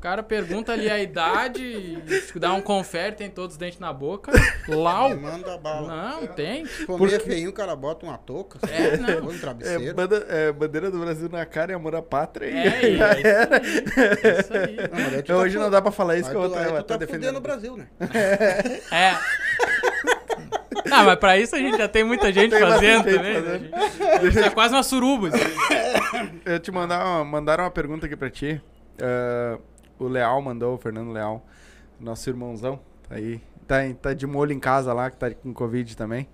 O 0.00 0.02
cara 0.02 0.22
pergunta 0.22 0.72
ali 0.72 0.88
a 0.88 0.98
idade, 0.98 2.02
dá 2.36 2.54
um 2.54 2.62
confere, 2.62 3.14
tem 3.16 3.28
todos 3.28 3.52
os 3.56 3.58
dentes 3.58 3.78
na 3.78 3.92
boca. 3.92 4.32
Lau. 4.66 5.14
Manda 5.14 5.58
bala. 5.58 5.88
Não, 6.18 6.26
tem. 6.28 6.64
Comer 6.86 7.12
é 7.16 7.20
feinho, 7.20 7.50
o 7.50 7.52
cara 7.52 7.76
bota 7.76 8.06
uma 8.06 8.16
touca. 8.16 8.58
É, 8.66 8.96
não. 8.96 9.26
Um 9.28 9.34
É, 9.34 9.38
travesseiro. 9.38 9.94
banda- 9.94 10.26
é, 10.30 10.50
bandeira 10.52 10.90
do 10.90 10.98
Brasil 11.00 11.28
na 11.28 11.44
cara 11.44 11.72
e 11.72 11.74
amor 11.74 11.94
à 11.94 12.00
pátria. 12.00 12.46
e 12.46 12.56
É, 12.56 12.96
é 12.96 13.20
era. 13.28 13.56
É 13.58 14.40
isso 14.40 14.54
aí. 14.54 14.76
Não, 14.90 15.08
aí 15.16 15.22
tu 15.22 15.26
tá 15.26 15.36
Hoje 15.36 15.56
fu- 15.58 15.62
não 15.62 15.70
dá 15.70 15.82
pra 15.82 15.92
falar 15.92 16.16
isso 16.16 16.30
aí 16.30 16.34
que 16.34 16.40
eu 16.42 16.48
tu, 16.48 16.52
tô, 16.54 16.58
aí 16.58 16.64
eu 16.64 16.70
tu 16.72 16.76
tô 16.78 16.84
tá 16.84 16.96
defendendo. 16.96 17.36
o 17.36 17.40
Brasil, 17.42 17.76
né? 17.76 17.86
É. 18.90 19.14
Ah, 20.90 21.04
mas 21.04 21.16
pra 21.18 21.36
isso 21.36 21.54
a 21.54 21.58
gente 21.58 21.76
já 21.76 21.88
tem 21.88 22.04
muita 22.04 22.32
gente 22.32 22.52
Tem 22.52 22.60
fazendo 22.60 23.04
também. 23.04 23.34
gente 23.34 23.44
né? 23.70 24.28
Isso 24.28 24.38
é 24.38 24.48
quase 24.48 24.72
uma 24.74 24.82
suruba. 24.82 25.28
isso 25.28 25.36
aí. 25.36 26.30
Eu 26.46 26.58
te 26.58 26.72
mandar 26.72 27.04
uma, 27.04 27.22
mandaram 27.22 27.64
uma 27.64 27.70
pergunta 27.70 28.06
aqui 28.06 28.16
pra 28.16 28.30
ti. 28.30 28.60
Ah, 28.98 29.58
o 30.04 30.08
Leal 30.08 30.40
mandou, 30.42 30.74
o 30.74 30.78
Fernando 30.78 31.12
Leal, 31.12 31.44
nosso 31.98 32.28
irmãozão, 32.28 32.80
tá 33.08 33.16
aí. 33.16 33.40
Tá, 33.66 33.76
tá 34.02 34.14
de 34.14 34.26
molho 34.26 34.52
em 34.52 34.58
casa 34.58 34.92
lá, 34.92 35.10
que 35.10 35.16
tá 35.16 35.30
com 35.32 35.54
Covid 35.54 35.96
também. 35.96 36.28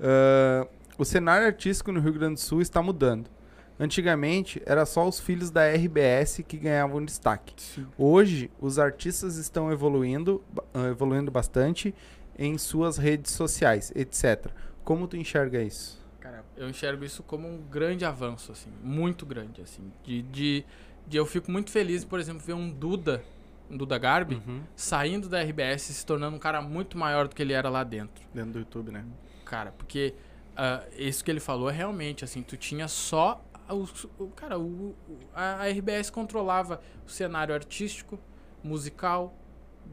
Ah, 0.00 0.66
o 0.98 1.04
cenário 1.04 1.46
artístico 1.46 1.90
no 1.90 2.00
Rio 2.00 2.12
Grande 2.12 2.34
do 2.34 2.40
Sul 2.40 2.60
está 2.60 2.82
mudando. 2.82 3.30
Antigamente, 3.78 4.62
era 4.64 4.86
só 4.86 5.08
os 5.08 5.18
filhos 5.18 5.50
da 5.50 5.68
RBS 5.68 6.44
que 6.46 6.56
ganhavam 6.56 7.04
destaque. 7.04 7.54
Hoje, 7.98 8.48
os 8.60 8.78
artistas 8.78 9.36
estão 9.36 9.72
evoluindo, 9.72 10.42
ah, 10.72 10.88
evoluindo 10.88 11.30
bastante 11.30 11.94
em 12.38 12.56
suas 12.56 12.96
redes 12.96 13.32
sociais, 13.32 13.92
etc. 13.96 14.46
Como 14.84 15.08
tu 15.08 15.16
enxerga 15.16 15.60
isso? 15.60 16.04
Cara, 16.20 16.44
eu 16.56 16.68
enxergo 16.68 17.04
isso 17.04 17.22
como 17.24 17.48
um 17.48 17.62
grande 17.62 18.04
avanço, 18.04 18.52
assim, 18.52 18.70
muito 18.82 19.26
grande, 19.26 19.60
assim. 19.60 19.92
De, 20.04 20.22
de, 20.22 20.64
de 21.06 21.16
eu 21.16 21.26
fico 21.26 21.50
muito 21.50 21.70
feliz, 21.70 22.04
por 22.04 22.18
exemplo, 22.18 22.40
ver 22.44 22.54
um 22.54 22.70
Duda, 22.70 23.22
um 23.70 23.76
Duda 23.76 23.98
Garbi, 23.98 24.42
saindo 24.74 25.28
da 25.28 25.40
RBS 25.42 25.90
e 25.90 25.94
se 25.94 26.06
tornando 26.06 26.36
um 26.36 26.38
cara 26.38 26.60
muito 26.62 26.96
maior 26.98 27.28
do 27.28 27.34
que 27.34 27.42
ele 27.42 27.52
era 27.52 27.68
lá 27.68 27.84
dentro. 27.84 28.24
Dentro 28.32 28.52
do 28.52 28.58
YouTube, 28.60 28.90
né? 28.90 29.04
Cara, 29.44 29.72
porque 29.72 30.14
ah, 30.56 30.82
isso 30.96 31.24
que 31.24 31.30
ele 31.30 31.40
falou 31.40 31.68
é 31.68 31.72
realmente, 31.72 32.24
assim, 32.24 32.42
tu 32.42 32.56
tinha 32.56 32.88
só. 32.88 33.44
os- 33.68 34.06
O, 34.18 34.28
cara, 34.28 34.58
o, 34.58 34.94
a, 35.34 35.62
a 35.62 35.68
RBS 35.68 36.10
controlava 36.10 36.80
o 37.06 37.10
cenário 37.10 37.54
artístico, 37.54 38.18
musical 38.62 39.34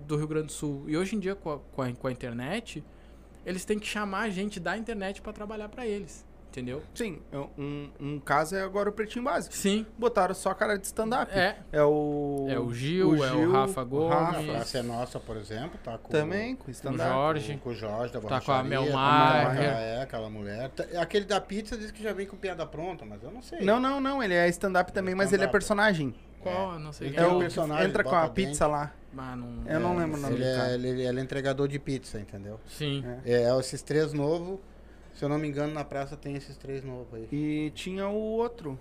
do 0.07 0.15
Rio 0.15 0.27
Grande 0.27 0.47
do 0.47 0.51
Sul. 0.53 0.85
E 0.87 0.95
hoje 0.97 1.15
em 1.15 1.19
dia, 1.19 1.35
com 1.35 1.51
a, 1.53 1.59
com 1.59 1.81
a, 1.81 1.91
com 1.93 2.07
a 2.07 2.11
internet, 2.11 2.83
eles 3.45 3.65
têm 3.65 3.77
que 3.79 3.87
chamar 3.87 4.21
a 4.21 4.29
gente 4.29 4.59
da 4.59 4.77
internet 4.77 5.21
pra 5.21 5.33
trabalhar 5.33 5.67
pra 5.69 5.85
eles. 5.85 6.25
Entendeu? 6.51 6.83
Sim, 6.93 7.21
um, 7.57 7.89
um 7.97 8.19
caso 8.19 8.57
é 8.57 8.61
agora 8.61 8.89
o 8.89 8.91
Pretinho 8.91 9.23
Básico. 9.23 9.55
Sim. 9.55 9.85
Botaram 9.97 10.35
só 10.35 10.53
cara 10.53 10.77
de 10.77 10.85
stand-up. 10.85 11.31
É. 11.33 11.55
É 11.71 11.81
o... 11.81 12.45
É 12.49 12.59
o 12.59 12.73
Gil, 12.73 13.23
é 13.23 13.31
o 13.31 13.49
Rafa 13.53 13.81
Gomes. 13.85 14.11
A 14.11 14.19
Rafa. 14.25 14.43
Praça 14.43 14.77
é 14.79 14.81
Nossa, 14.83 15.17
por 15.17 15.37
exemplo, 15.37 15.79
tá 15.81 15.97
com 15.97 16.09
Também, 16.11 16.57
com 16.57 16.67
O 16.67 16.71
stand-up. 16.71 17.09
Jorge. 17.09 17.53
com, 17.53 17.59
com 17.59 17.69
o 17.69 17.73
Jorge 17.73 18.11
da 18.11 18.19
Tá 18.19 18.41
com 18.41 18.51
a 18.51 18.63
Melmar, 18.63 19.47
aquela- 19.51 19.79
é. 19.81 19.95
é, 19.95 20.01
aquela 20.01 20.29
mulher. 20.29 20.69
Tá- 20.71 21.01
Aquele 21.01 21.23
da 21.23 21.39
pizza 21.39 21.77
diz 21.77 21.89
que 21.89 22.03
já 22.03 22.11
vem 22.11 22.27
com 22.27 22.35
piada 22.35 22.65
pronta, 22.65 23.05
mas 23.05 23.23
eu 23.23 23.31
não 23.31 23.41
sei. 23.41 23.61
Não, 23.61 23.79
não, 23.79 24.01
não. 24.01 24.21
Ele 24.21 24.33
é 24.33 24.49
stand-up 24.49 24.91
também, 24.91 25.15
mas 25.15 25.31
ele 25.31 25.45
é 25.45 25.47
personagem. 25.47 26.13
Qual? 26.41 26.77
Não 26.79 26.91
sei 26.91 27.09
É 27.09 27.11
tem 27.13 27.25
o 27.25 27.39
personagem, 27.39 27.87
entra 27.87 28.03
com 28.03 28.13
a 28.15 28.27
pizza 28.27 28.67
lá. 28.67 28.91
Mas 29.13 29.37
não... 29.37 29.63
Eu 29.67 29.79
não 29.79 29.95
lembro 29.97 30.17
o 30.17 30.21
nome 30.21 30.35
ele 30.35 30.43
é, 30.45 30.73
ele, 30.73 30.87
ele 31.05 31.19
é 31.19 31.23
entregador 31.23 31.67
de 31.67 31.77
pizza, 31.77 32.19
entendeu? 32.19 32.59
Sim. 32.65 33.03
É. 33.25 33.43
É, 33.43 33.59
esses 33.59 33.81
três 33.81 34.11
novos, 34.13 34.57
se 35.21 35.25
eu 35.25 35.29
não 35.29 35.37
me 35.37 35.47
engano, 35.47 35.71
na 35.71 35.85
praça 35.85 36.17
tem 36.17 36.35
esses 36.35 36.57
três 36.57 36.83
novos 36.83 37.13
aí. 37.13 37.27
E 37.31 37.69
tinha 37.75 38.07
o 38.07 38.15
outro. 38.15 38.79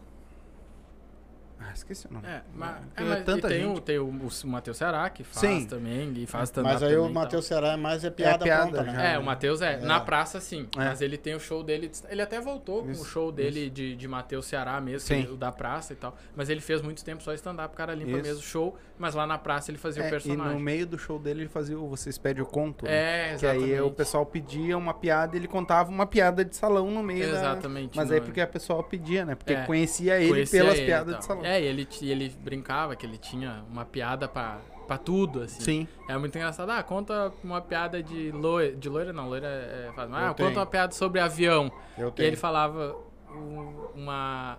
Ah, 1.63 1.73
esqueci 1.75 2.07
o 2.07 2.13
nome. 2.15 2.27
É, 2.27 2.41
mas, 2.55 2.71
é, 2.71 2.75
Tem 2.97 3.07
mas 3.07 3.21
e 3.21 3.23
tanta 3.25 3.49
tem, 3.49 3.61
gente. 3.61 3.79
o, 3.79 3.81
tem 3.83 3.99
o, 3.99 4.07
o 4.09 4.47
Matheus 4.49 4.77
Ceará, 4.79 5.11
que 5.11 5.23
faz 5.23 5.41
Sim. 5.41 5.67
também, 5.67 6.13
e 6.17 6.27
faz 6.27 6.49
stand-up 6.49 6.73
Mas 6.73 6.83
aí 6.83 6.89
o 6.97 6.97
também 6.97 7.11
e 7.11 7.15
tal. 7.15 7.23
Matheus 7.23 7.45
Será 7.45 7.69
é 7.73 7.77
mais 7.77 8.03
é 8.05 8.11
piada, 8.11 8.45
piada 8.45 8.71
pronta, 8.71 8.85
já. 8.85 8.93
né? 8.93 9.15
É, 9.15 9.19
o 9.19 9.23
Matheus 9.23 9.61
é. 9.61 9.75
É. 9.75 9.77
Na 9.79 10.01
praça, 10.01 10.41
sim. 10.41 10.67
É. 10.75 10.79
Mas 10.87 11.01
ele 11.03 11.19
tem 11.19 11.35
o 11.35 11.41
show 11.41 11.63
dele. 11.63 11.91
Ele 12.09 12.23
até 12.23 12.41
voltou 12.41 12.83
com 12.85 12.91
Isso, 12.91 13.03
o 13.03 13.05
show 13.05 13.31
dele 13.31 13.69
de, 13.69 13.95
de 13.95 14.09
Matheus 14.09 14.47
Ceará 14.47 14.81
mesmo, 14.81 15.07
Sim. 15.07 15.29
o 15.33 15.37
da 15.37 15.53
praça 15.53 15.93
e 15.93 15.97
tal. 15.97 16.17
Mas 16.35 16.49
ele 16.49 16.61
fez 16.63 16.81
muito 16.81 17.05
tempo 17.05 17.23
só 17.23 17.35
stand-up, 17.35 17.75
o 17.75 17.77
cara 17.77 17.95
limpa 17.95 18.13
Isso. 18.13 18.23
mesmo 18.23 18.39
o 18.41 18.43
show, 18.43 18.79
mas 18.99 19.15
lá 19.15 19.27
na 19.27 19.37
praça 19.37 19.71
ele 19.71 19.79
fazia 19.79 20.03
É, 20.03 20.07
o 20.07 20.09
e 20.09 20.11
personagem. 20.11 20.55
no 20.55 20.59
meio 20.61 20.87
do 20.87 20.99
show 20.99 21.19
dele 21.19 21.43
ele 21.43 21.49
fazia 21.51 21.79
o 21.79 21.87
Vocês 21.89 22.17
Pedem 22.17 22.43
o 22.43 22.47
Conto. 22.47 22.87
né? 22.87 22.93
É, 23.35 23.37
Que 23.37 23.47
aí 23.47 23.57
exatamente. 23.59 23.81
o 23.83 23.91
pessoal 23.91 24.25
pedia 24.25 24.79
uma 24.79 24.95
piada 24.95 25.37
e 25.37 25.39
ele 25.41 25.49
contava 25.49 25.91
uma 25.91 26.07
piada 26.07 26.45
de 26.45 26.57
salão 26.57 26.91
no 26.91 27.03
meio 27.03 27.31
da... 27.31 27.39
Exatamente. 27.39 27.97
Mas 27.97 28.09
no- 28.09 28.15
aí 28.15 28.21
porque 28.23 28.41
a 28.41 28.47
pessoa 28.47 28.83
pedia, 28.83 29.25
né? 29.27 29.35
Porque 29.35 29.53
É. 29.53 29.65
conhecia 29.67 30.19
ele 30.19 30.31
conhecia 30.31 30.61
pelas 30.61 30.75
ele 30.77 30.83
e 30.83 30.87
piadas 30.87 31.19
de 31.19 31.25
salão. 31.25 31.45
É, 31.51 31.61
e 31.61 31.65
ele, 31.67 31.89
ele 32.03 32.29
brincava 32.41 32.95
que 32.97 33.05
ele 33.07 33.19
tinha 33.19 33.65
uma 33.71 33.85
piada 33.85 34.29
pra, 34.29 34.59
pra 34.87 34.97
tudo, 34.99 35.43
assim. 35.43 35.61
Sim. 35.61 35.89
É 36.09 36.17
muito 36.19 36.37
engraçado. 36.37 36.71
Ah, 36.71 36.83
conta 36.83 37.33
uma 37.43 37.61
piada 37.61 38.03
de 38.03 38.31
loira. 38.33 38.75
De 38.77 38.89
loira 38.89 39.13
não, 39.13 39.29
loira 39.29 39.47
é. 39.47 39.91
faz- 39.95 40.11
Ah, 40.13 40.21
Eu 40.23 40.29
conta 40.29 40.35
tenho. 40.45 40.51
uma 40.59 40.67
piada 40.67 40.93
sobre 40.95 41.21
avião. 41.21 41.71
Eu 41.99 42.09
E 42.09 42.13
tenho. 42.13 42.27
ele 42.29 42.37
falava 42.37 42.97
um- 43.31 43.89
uma. 43.95 44.59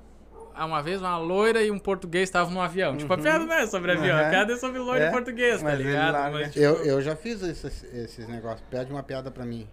ah, 0.54 0.66
Uma 0.66 0.82
vez 0.82 1.02
uma 1.02 1.18
loira 1.18 1.62
e 1.62 1.72
um 1.72 1.80
português 1.80 2.24
estavam 2.30 2.54
num 2.54 2.62
avião. 2.62 2.96
Tipo, 2.98 3.14
a 3.14 3.18
piada 3.18 3.46
não 3.46 3.54
é 3.54 3.66
sobre 3.68 3.92
avião, 3.94 4.18
a 4.18 4.24
Uhum. 4.24 4.30
piada 4.30 4.54
é 4.54 4.58
sobre 4.58 4.80
loira 4.80 5.06
É, 5.06 5.08
e 5.08 5.12
português, 5.12 5.62
tá 5.64 5.74
ligado? 5.76 6.14
larga. 6.14 6.38
Mas, 6.40 6.54
tipo, 6.54 6.60
Eu, 6.66 6.76
eu 6.84 7.02
já 7.02 7.16
fiz 7.16 7.42
esses, 7.42 7.84
esses 7.94 8.28
negócios. 8.28 8.62
Pede 8.70 8.92
uma 8.92 9.02
piada 9.04 9.32
pra 9.32 9.46
mim. 9.46 9.68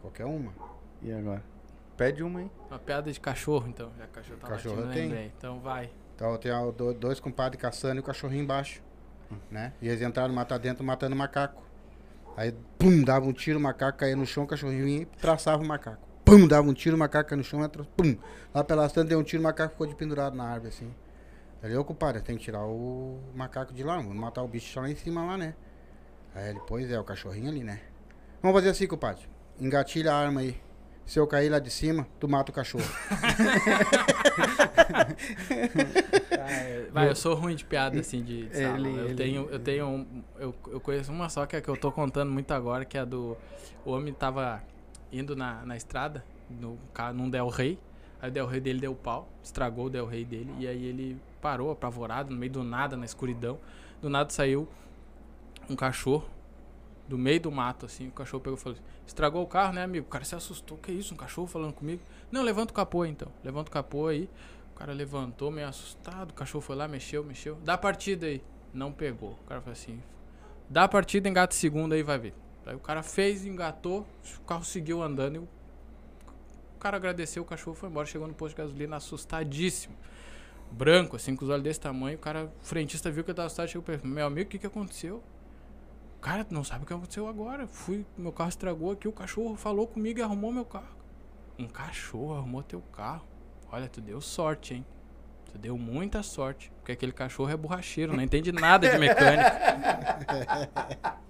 Qualquer 0.00 0.24
uma. 0.26 0.52
E 1.02 1.12
agora? 1.12 1.42
Pede 1.96 2.22
uma 2.22 2.40
aí. 2.40 2.50
Uma 2.70 2.78
piada 2.78 3.12
de 3.12 3.20
cachorro, 3.20 3.66
então. 3.68 3.90
Já 3.98 4.06
que 4.06 4.12
cachorro 4.12 4.38
tá 4.40 4.48
Cachorro 4.48 4.74
latindo, 4.76 4.92
tem. 4.94 5.02
lembrei. 5.08 5.32
Então 5.36 5.60
vai. 5.60 5.90
Então 6.20 6.34
a- 6.34 6.70
do- 6.70 6.92
dois 6.92 7.18
compadres 7.18 7.60
caçando 7.60 7.96
e 7.96 8.00
o 8.00 8.02
cachorrinho 8.02 8.42
embaixo. 8.42 8.82
Né? 9.50 9.72
E 9.80 9.88
eles 9.88 10.02
entraram 10.02 10.34
matar 10.34 10.58
dentro 10.58 10.84
matando 10.84 11.14
o 11.14 11.18
macaco. 11.18 11.62
Aí, 12.36 12.52
pum, 12.78 13.02
dava 13.02 13.24
um 13.26 13.32
tiro, 13.32 13.58
o 13.58 13.62
macaco 13.62 13.98
caía 13.98 14.14
no 14.16 14.26
chão, 14.26 14.44
o 14.44 14.46
cachorrinho 14.46 14.86
e 14.86 15.06
traçava 15.06 15.62
o 15.62 15.66
macaco. 15.66 16.06
Pum, 16.24 16.46
dava 16.46 16.68
um 16.68 16.74
tiro, 16.74 16.94
o 16.94 16.98
macaco 16.98 17.30
caía 17.30 17.38
no 17.38 17.44
chão, 17.44 17.64
entra, 17.64 17.84
pum. 17.96 18.16
Lá 18.54 18.62
pelas 18.62 18.92
tantas 18.92 19.08
deu 19.08 19.18
um 19.18 19.22
tiro, 19.22 19.40
o 19.40 19.44
macaco 19.44 19.72
ficou 19.72 19.86
de 19.86 19.94
pendurado 19.94 20.36
na 20.36 20.44
árvore, 20.44 20.68
assim. 20.68 20.94
Aí 21.62 21.72
eu, 21.72 21.84
compadre, 21.84 22.20
tem 22.22 22.36
que 22.36 22.44
tirar 22.44 22.64
o 22.66 23.18
macaco 23.34 23.72
de 23.72 23.82
lá, 23.82 23.96
vamos 23.96 24.14
matar 24.14 24.42
o 24.42 24.48
bicho 24.48 24.78
lá 24.80 24.90
em 24.90 24.96
cima 24.96 25.24
lá, 25.24 25.38
né? 25.38 25.54
Aí 26.34 26.50
ele, 26.50 26.60
pois 26.66 26.90
é, 26.90 26.98
o 26.98 27.04
cachorrinho 27.04 27.48
ali, 27.50 27.62
né? 27.64 27.80
Vamos 28.42 28.56
fazer 28.56 28.70
assim, 28.70 28.86
compadre. 28.86 29.22
Engatilha 29.58 30.12
a 30.12 30.16
arma 30.16 30.40
aí. 30.40 30.60
Se 31.06 31.18
eu 31.18 31.26
cair 31.26 31.48
lá 31.48 31.58
de 31.58 31.70
cima, 31.70 32.06
tu 32.20 32.28
mata 32.28 32.52
o 32.52 32.54
cachorro. 32.54 32.84
Vai, 36.92 37.08
eu 37.08 37.16
sou 37.16 37.34
ruim 37.34 37.54
de 37.54 37.64
piada 37.64 37.98
assim 38.00 38.22
de, 38.22 38.48
de. 38.48 38.62
Ele- 38.62 38.88
eu 38.88 39.04
ele- 39.06 39.14
tenho, 39.14 39.48
eu 39.50 39.58
tenho, 39.58 39.86
um- 39.86 40.22
eu, 40.38 40.54
eu 40.68 40.80
conheço 40.80 41.12
uma 41.12 41.28
só 41.28 41.46
que 41.46 41.56
é 41.56 41.58
a 41.58 41.62
que 41.62 41.68
eu 41.68 41.76
tô 41.76 41.90
contando 41.92 42.30
muito 42.30 42.50
agora, 42.52 42.84
que 42.84 42.96
é 42.96 43.00
a 43.00 43.04
do 43.04 43.36
o 43.84 43.92
homem 43.92 44.12
tava 44.12 44.62
indo 45.12 45.34
na, 45.34 45.64
na 45.64 45.76
estrada 45.76 46.24
no 46.48 46.78
num 47.14 47.30
Del 47.30 47.48
Rey, 47.48 47.78
aí 48.20 48.28
o 48.28 48.32
Del 48.32 48.46
Rey 48.46 48.60
dele 48.60 48.80
deu 48.80 48.94
pau, 48.94 49.28
estragou 49.42 49.86
o 49.86 49.90
Del 49.90 50.06
Rey 50.06 50.24
dele 50.24 50.52
e 50.58 50.66
aí 50.66 50.84
ele 50.84 51.20
parou 51.40 51.70
apavorado 51.70 52.30
no 52.32 52.36
meio 52.38 52.52
do 52.52 52.62
nada, 52.62 52.96
na 52.96 53.04
escuridão. 53.04 53.58
Do 54.02 54.08
nada 54.10 54.30
saiu 54.30 54.68
um 55.68 55.76
cachorro 55.76 56.28
do 57.08 57.16
meio 57.18 57.40
do 57.40 57.50
mato 57.50 57.86
assim, 57.86 58.08
o 58.08 58.12
cachorro 58.12 58.42
pegou 58.42 58.58
e 58.58 58.60
falou: 58.60 58.76
assim, 58.78 58.84
"Estragou 59.10 59.42
o 59.42 59.46
carro, 59.46 59.72
né, 59.72 59.82
amigo?" 59.82 60.06
O 60.06 60.10
cara 60.10 60.24
se 60.24 60.34
assustou. 60.34 60.78
"Que 60.78 60.92
isso? 60.92 61.14
Um 61.14 61.16
cachorro 61.16 61.46
falando 61.46 61.72
comigo?" 61.72 62.00
"Não, 62.30 62.42
levanta 62.42 62.72
o 62.72 62.74
capô 62.74 63.04
então. 63.04 63.28
Levanta 63.44 63.68
o 63.68 63.72
capô 63.72 64.06
aí." 64.06 64.28
O 64.74 64.78
cara 64.78 64.92
levantou 64.92 65.50
meio 65.50 65.68
assustado, 65.68 66.30
o 66.30 66.34
cachorro 66.34 66.62
foi 66.62 66.74
lá, 66.74 66.88
mexeu, 66.88 67.22
mexeu. 67.22 67.58
Dá 67.62 67.76
partida 67.76 68.26
aí. 68.26 68.42
Não 68.72 68.92
pegou. 68.92 69.32
O 69.32 69.48
cara 69.48 69.60
falou 69.60 69.72
assim: 69.72 70.00
dá 70.68 70.88
partida, 70.88 71.28
engata 71.28 71.54
segunda 71.54 71.94
aí, 71.94 72.02
vai 72.02 72.18
ver. 72.18 72.34
Aí 72.64 72.74
o 72.74 72.80
cara 72.80 73.02
fez, 73.02 73.44
engatou, 73.44 74.06
o 74.38 74.42
carro 74.42 74.64
seguiu 74.64 75.02
andando 75.02 75.36
e 75.36 75.38
o 75.38 75.48
cara 76.78 76.96
agradeceu, 76.96 77.42
o 77.42 77.46
cachorro 77.46 77.74
foi 77.74 77.88
embora, 77.88 78.06
chegou 78.06 78.28
no 78.28 78.32
posto 78.32 78.54
de 78.54 78.62
gasolina 78.62 78.96
assustadíssimo. 78.96 79.94
Branco, 80.70 81.16
assim, 81.16 81.34
com 81.34 81.44
os 81.44 81.50
olhos 81.50 81.64
desse 81.64 81.80
tamanho. 81.80 82.16
O 82.16 82.20
cara, 82.20 82.44
o 82.44 82.64
frentista 82.64 83.10
viu 83.10 83.24
que 83.24 83.30
eu 83.30 83.34
tava 83.34 83.46
assustado, 83.46 83.68
chegou 83.68 83.82
perguntou: 83.82 84.10
Meu 84.10 84.26
amigo, 84.26 84.46
o 84.46 84.50
que 84.50 84.58
que 84.58 84.66
aconteceu? 84.66 85.22
Cara, 86.20 86.44
tu 86.44 86.52
não 86.54 86.62
sabe 86.62 86.84
o 86.84 86.86
que 86.86 86.92
aconteceu 86.92 87.26
agora. 87.28 87.66
Fui, 87.66 88.04
meu 88.16 88.32
carro 88.32 88.50
estragou 88.50 88.92
aqui, 88.92 89.08
o 89.08 89.12
cachorro 89.12 89.56
falou 89.56 89.86
comigo 89.86 90.18
e 90.18 90.22
arrumou 90.22 90.52
meu 90.52 90.64
carro. 90.64 90.96
Um 91.58 91.66
cachorro 91.66 92.34
arrumou 92.36 92.62
teu 92.62 92.80
carro. 92.92 93.24
Olha, 93.72 93.88
tu 93.88 94.00
deu 94.00 94.20
sorte, 94.20 94.74
hein? 94.74 94.86
Tu 95.50 95.58
deu 95.58 95.76
muita 95.78 96.22
sorte. 96.22 96.70
Porque 96.78 96.92
aquele 96.92 97.12
cachorro 97.12 97.50
é 97.50 97.56
borracheiro, 97.56 98.14
não 98.14 98.22
entende 98.22 98.52
nada 98.52 98.88
de 98.88 98.98
mecânica. 98.98 99.50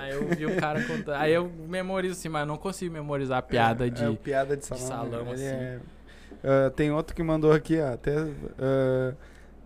Aí 0.00 0.10
eu 0.12 0.26
vi 0.28 0.46
o 0.46 0.56
cara 0.56 0.82
contando. 0.82 1.14
Aí 1.16 1.32
eu 1.32 1.50
memorizo 1.68 2.18
assim, 2.18 2.28
mas 2.28 2.40
eu 2.42 2.46
não 2.46 2.56
consigo 2.56 2.92
memorizar 2.92 3.38
a 3.38 3.42
piada 3.42 3.90
de. 3.90 4.04
É, 4.04 4.12
piada 4.12 4.56
de 4.56 4.64
salão. 4.66 4.86
salão, 4.86 5.24
né? 5.24 5.32
Ele 5.32 5.46
assim. 5.46 5.56
é- 5.56 5.80
Ah, 6.42 6.70
tem 6.70 6.90
outro 6.90 7.14
que 7.14 7.22
mandou 7.22 7.52
aqui, 7.52 7.78
ó. 7.80 7.92
Até, 7.92 8.14
ah, 8.58 9.14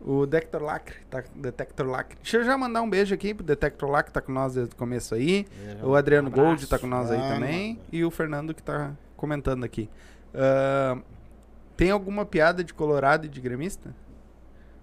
o 0.04 0.26
Detector 0.26 0.62
Lacre. 0.62 0.96
Tá, 1.10 1.24
Detector 1.34 1.86
Lacre. 1.86 2.16
Deixa 2.22 2.36
eu 2.36 2.44
já 2.44 2.56
mandar 2.58 2.82
um 2.82 2.90
beijo 2.90 3.14
aqui 3.14 3.32
pro 3.32 3.44
Detector 3.44 3.88
Lacre, 3.90 4.12
tá 4.12 4.20
com 4.20 4.30
nós 4.32 4.54
desde 4.54 4.74
o 4.74 4.76
começo 4.76 5.14
aí. 5.14 5.46
O 5.82 5.94
Adriano 5.94 6.28
Abraço. 6.28 6.46
Gold 6.46 6.66
tá 6.68 6.78
com 6.78 6.86
nós 6.86 7.10
aí 7.10 7.18
Ah, 7.18 7.34
também. 7.34 7.80
E 7.90 8.04
o 8.04 8.10
Fernando 8.10 8.52
que 8.54 8.62
tá 8.62 8.92
comentando 9.16 9.64
aqui. 9.64 9.88
Ah, 10.34 10.98
tem 11.76 11.90
alguma 11.90 12.24
piada 12.26 12.62
de 12.62 12.74
Colorado 12.74 13.26
e 13.26 13.28
de 13.28 13.40
gremista? 13.40 13.94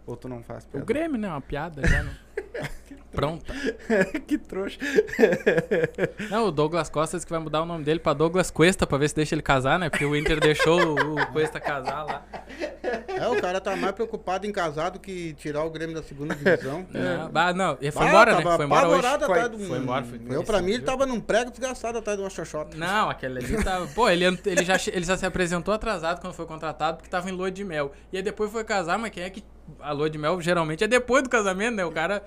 Ou 0.08 0.18
tu 0.18 0.28
não 0.28 0.42
faz 0.42 0.66
O 0.66 0.68
piada? 0.70 0.86
Grêmio, 0.86 1.18
né? 1.20 1.30
Uma 1.30 1.42
piada 1.42 1.88
já. 1.88 2.04
Não... 2.04 2.12
Pronta. 3.12 3.54
que 4.28 4.38
trouxa. 4.38 4.78
Não, 6.30 6.46
o 6.48 6.52
Douglas 6.52 6.90
Costas 6.90 7.24
que 7.26 7.32
vai 7.32 7.40
mudar 7.40 7.62
o 7.62 7.66
nome 7.66 7.84
dele 7.84 8.00
pra 8.00 8.14
Douglas 8.14 8.50
Cuesta 8.50 8.88
pra 8.88 8.98
ver 8.98 9.10
se 9.10 9.16
deixa 9.16 9.36
ele 9.36 9.42
casar, 9.42 9.78
né? 9.78 9.90
Porque 9.90 10.06
o 10.06 10.16
Inter 10.16 10.40
deixou 10.40 10.96
o 10.96 11.28
Cuesta 11.28 11.60
casar 11.60 12.04
lá. 12.04 12.26
É, 13.08 13.28
o 13.28 13.40
cara 13.42 13.60
tá 13.62 13.76
mais 13.76 13.94
preocupado 13.94 14.46
em 14.48 14.52
casar 14.52 14.92
do 14.92 15.00
que 15.00 15.34
tirar 15.34 15.64
o 15.64 15.70
Grêmio 15.70 15.96
da 15.96 16.04
segunda 16.04 16.34
divisão. 16.36 16.86
Não, 16.92 17.32
ah, 17.34 17.54
não, 17.54 17.78
ele 17.82 17.92
foi 17.92 18.06
Ah, 18.06 18.10
embora, 18.10 18.36
né? 18.36 18.42
tava 18.44 18.56
Foi 18.58 18.66
embora 18.66 18.88
hoje. 18.88 19.02
Foi- 19.02 19.50
um- 19.50 19.68
foi 19.68 19.78
embora, 19.78 20.04
foi- 20.06 20.20
foi 20.20 20.36
Eu, 20.36 20.44
pra 20.44 20.62
mim, 20.62 20.72
ele 20.74 20.84
tava 20.84 21.06
num 21.06 21.20
prego 21.20 21.52
desgastado 21.52 21.98
atrás 21.98 22.18
de 22.18 22.24
uma 22.24 22.30
xoxota. 22.30 22.76
Não, 22.78 23.10
aquele 23.10 23.40
ali 23.40 23.64
tá. 23.64 23.86
Pô, 23.94 24.10
ele, 24.10 24.26
ele, 24.26 24.64
já, 24.66 24.76
ele 24.92 25.06
já 25.06 25.18
se 25.18 25.26
apresentou 25.26 25.74
atrasado 25.74 26.20
quando 26.22 26.34
foi 26.34 26.46
contratado, 26.46 26.98
porque 26.98 27.10
tava 27.10 27.30
em 27.30 27.34
lua 27.34 27.52
de 27.52 27.64
mel. 27.64 27.92
E 28.12 28.18
aí 28.18 28.24
depois 28.24 28.52
foi 28.52 28.64
casar, 28.64 28.98
mas 28.98 29.12
quem 29.12 29.24
é 29.24 29.30
que. 29.30 29.44
A 29.80 29.92
lua 29.94 30.10
de 30.10 30.18
mel 30.18 30.42
geralmente 30.42 30.84
é 30.84 30.88
depois 30.88 31.24
do 31.24 31.30
casamento, 31.30 31.76
né? 31.76 31.86
O 31.86 31.92
cara. 31.92 32.24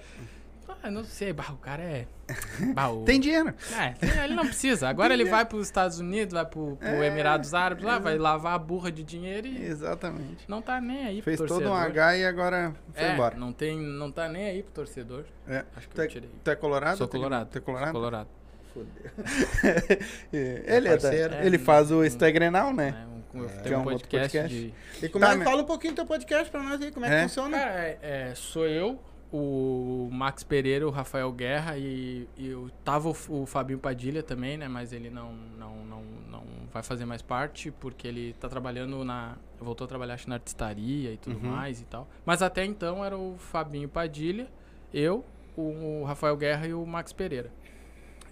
Ah, 0.83 0.91
não 0.91 1.03
sei, 1.05 1.33
bah, 1.33 1.51
o 1.51 1.57
cara 1.57 1.83
é. 1.83 2.07
Bah, 2.75 2.89
o- 2.89 3.05
Tem 3.05 3.19
dinheiro. 3.19 3.55
É, 3.73 4.25
ele 4.25 4.35
não 4.35 4.45
precisa. 4.47 4.87
Agora 4.89 5.15
ele 5.15 5.25
vai 5.25 5.45
pros 5.47 5.67
Estados 5.67 5.99
Unidos, 5.99 6.35
vai 6.35 6.45
pro, 6.45 6.77
pro 6.77 6.87
É, 6.89 7.07
Emirados 7.07 7.55
Árabes 7.55 7.85
lá, 7.85 7.99
vai 7.99 8.19
lavar 8.19 8.55
a 8.55 8.59
burra 8.59 8.93
de 8.93 9.03
dinheiro 9.03 9.47
e 9.47 9.65
Exatamente. 9.65 10.45
não 10.49 10.61
tá 10.61 10.81
nem 10.81 11.07
aí 11.07 11.15
pro 11.17 11.25
Fez 11.25 11.39
todo 11.39 11.49
torcedor. 11.49 11.73
um 11.73 11.77
H 11.77 12.17
e 12.19 12.27
agora 12.27 12.75
foi 12.93 13.03
é, 13.05 13.13
embora. 13.15 13.37
Não, 13.37 13.53
tem, 13.53 13.79
não 13.79 14.11
tá 14.13 14.29
nem 14.29 14.47
aí 14.47 14.63
pro 14.63 14.73
torcedor. 14.73 15.25
É. 15.49 15.65
Acho 15.77 15.89
que 15.89 15.95
Tu 15.95 16.01
eu 16.01 16.05
é, 16.05 16.09
tirei. 16.09 16.31
tu 16.43 16.51
é 16.51 16.57
colorado? 16.57 16.99
Sou 16.99 17.07
é- 17.07 17.11
colorado. 17.11 17.49
Tu 17.51 17.59
é 17.59 17.61
colorado? 17.61 17.93
Colorado. 17.93 18.29
É, 20.33 20.77
ele, 20.77 20.89
é 20.89 20.97
da- 20.97 21.15
ele 21.45 21.57
É, 21.57 21.59
faz 21.59 21.91
o 21.91 22.05
Estagrenal, 22.05 22.73
né? 22.75 23.07
Um, 23.35 23.43
eu 23.43 23.49
Que 23.49 23.59
tenho 23.63 23.75
é 23.75 23.79
um 23.79 23.81
um 23.81 23.85
podcast, 23.85 24.39
podcast. 24.39 24.55
de. 24.55 24.75
E 25.07 25.09
como 25.09 25.25
Tá, 25.25 25.33
é, 25.33 25.37
mas- 25.37 25.45
fala 25.49 25.63
um 25.63 25.67
pouquinho 25.67 25.93
do 25.93 25.97
teu 25.97 26.07
podcast 26.07 26.51
pra 26.51 26.63
nós 26.63 26.81
aí, 26.83 26.91
como 26.91 27.05
é 27.07 27.09
que 27.09 27.15
É? 27.15 27.23
funciona. 27.23 27.59
Cara, 27.59 27.81
é, 27.81 27.99
é, 28.03 28.33
sou 28.35 28.67
eu, 28.67 29.01
o 29.37 30.09
Max 30.13 30.45
Pereira, 30.45 30.87
o 30.87 30.91
Rafael 30.91 31.33
Guerra 31.33 31.77
e, 31.77 32.29
e 32.37 32.47
eu 32.49 32.71
tava 32.85 33.09
o, 33.09 33.17
o 33.29 33.47
Fabinho 33.47 33.79
Padilha 33.81 34.23
também, 34.23 34.57
né? 34.57 34.69
Mas 34.69 34.93
ele 34.93 35.11
não, 35.11 35.33
não, 35.59 35.85
não, 35.85 36.03
não 36.31 36.43
vai 36.73 36.83
fazer 36.85 37.05
mais 37.05 37.21
parte 37.21 37.71
porque 37.73 38.07
ele 38.07 38.33
tá 38.35 38.49
trabalhando 38.49 39.05
na. 39.05 39.37
Voltou 39.61 39.87
a 39.87 39.89
trabalhar 39.89 40.15
acho, 40.15 40.29
na 40.29 40.37
artistaria 40.37 41.13
e 41.13 41.17
tudo 41.17 41.37
Uhum. 41.37 41.51
mais 41.51 41.81
e 41.81 41.85
tal. 41.85 42.09
Mas 42.25 42.43
até 42.43 42.65
então 42.65 43.05
era 43.05 43.17
o 43.19 43.37
Fabinho 43.39 43.89
Padilha, 43.89 44.47
eu, 44.93 45.25
o, 45.57 46.01
o 46.03 46.05
Rafael 46.05 46.37
Guerra 46.37 46.69
e 46.69 46.75
o 46.75 46.87
Max 46.87 47.13
Pereira. 47.13 47.51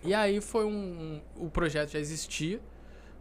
E 0.05 0.15
aí 0.15 0.41
foi 0.41 0.65
um. 0.65 1.20
um- 1.39 1.47
o 1.47 1.51
projeto 1.51 1.91
já 1.91 1.99
existia. 1.99 2.61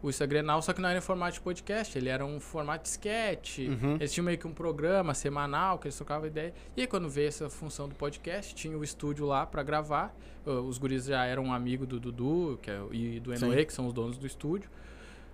O 0.03 0.09
Instagrenal, 0.09 0.61
só 0.63 0.73
que 0.73 0.81
não 0.81 0.89
era 0.89 0.97
em 0.97 1.01
formato 1.01 1.33
de 1.35 1.41
podcast, 1.41 1.95
ele 1.97 2.09
era 2.09 2.25
um 2.25 2.39
formato 2.39 2.83
de 2.83 2.89
sketch. 2.89 3.59
Uhum. 3.59 3.95
Eles 3.95 4.11
tinham 4.11 4.25
meio 4.25 4.37
que 4.37 4.47
um 4.47 4.53
programa 4.53 5.13
semanal 5.13 5.77
que 5.77 5.87
eles 5.87 5.95
trocavam 5.95 6.25
ideia. 6.27 6.53
E 6.75 6.81
aí, 6.81 6.87
quando 6.87 7.07
veio 7.07 7.27
essa 7.27 7.49
função 7.51 7.87
do 7.87 7.93
podcast, 7.93 8.55
tinha 8.55 8.75
o 8.77 8.83
estúdio 8.83 9.25
lá 9.27 9.45
pra 9.45 9.61
gravar. 9.61 10.15
Os 10.43 10.79
guris 10.79 11.05
já 11.05 11.23
eram 11.25 11.43
um 11.45 11.53
amigo 11.53 11.85
do 11.85 11.99
Dudu 11.99 12.57
que 12.63 12.71
é, 12.71 12.81
e 12.91 13.19
do 13.19 13.31
Enoe, 13.31 13.63
que 13.65 13.73
são 13.73 13.85
os 13.85 13.93
donos 13.93 14.17
do 14.17 14.25
estúdio. 14.25 14.71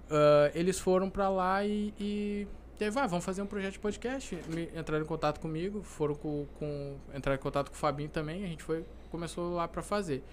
Uh, 0.09 0.51
eles 0.53 0.79
foram 0.79 1.09
pra 1.09 1.29
lá 1.29 1.65
e. 1.65 1.93
e 1.99 2.47
e 2.79 2.83
aí, 2.83 2.91
vai, 2.91 3.07
vamos 3.07 3.25
fazer 3.25 3.41
um 3.41 3.47
projeto 3.47 3.73
de 3.73 3.79
podcast. 3.79 4.37
Me- 4.53 4.69
entraram 4.75 5.03
em 5.03 5.07
contato 5.07 5.39
comigo, 5.39 5.81
foram 5.81 6.13
com, 6.13 6.45
com. 6.59 6.95
Entraram 7.15 7.39
em 7.39 7.41
contato 7.41 7.69
com 7.69 7.75
o 7.75 7.77
Fabinho 7.77 8.09
também, 8.09 8.43
a 8.43 8.47
gente 8.47 8.61
foi, 8.63 8.85
começou 9.09 9.55
lá 9.55 9.67
pra 9.67 9.81
fazer. 9.81 10.23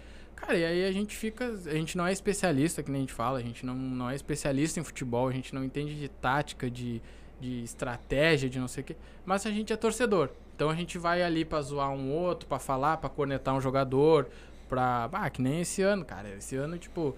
Cara, 0.47 0.59
e 0.59 0.65
aí 0.65 0.85
a 0.85 0.93
gente 0.93 1.17
fica. 1.17 1.47
A 1.47 1.73
gente 1.75 1.97
não 1.97 2.07
é 2.07 2.13
especialista, 2.13 2.83
que 2.83 2.91
nem 2.91 2.99
a 2.99 3.03
gente 3.03 3.13
fala, 3.15 3.39
a 3.39 3.43
gente 3.43 3.65
não, 3.65 3.75
não 3.75 4.11
é 4.11 4.15
especialista 4.15 4.79
em 4.79 4.85
futebol, 4.85 5.27
a 5.29 5.33
gente 5.33 5.55
não 5.55 5.65
entende 5.65 5.95
de 5.95 6.09
tática, 6.09 6.71
de, 6.71 7.01
de 7.41 7.63
estratégia, 7.63 8.49
de 8.49 8.59
não 8.59 8.69
sei 8.69 8.83
o 8.83 8.87
quê. 8.87 8.97
Mas 9.25 9.47
a 9.47 9.51
gente 9.51 9.73
é 9.73 9.77
torcedor. 9.77 10.31
Então 10.55 10.69
a 10.69 10.75
gente 10.75 10.99
vai 10.99 11.23
ali 11.23 11.45
pra 11.45 11.61
zoar 11.63 11.91
um 11.91 12.13
outro, 12.13 12.47
pra 12.47 12.59
falar, 12.59 12.99
pra 12.99 13.09
cornetar 13.09 13.55
um 13.55 13.61
jogador, 13.61 14.29
pra. 14.69 15.09
Ah, 15.13 15.31
que 15.31 15.41
nem 15.41 15.63
esse 15.63 15.81
ano, 15.83 16.05
cara. 16.05 16.29
Esse 16.37 16.57
ano, 16.57 16.77
tipo, 16.79 17.17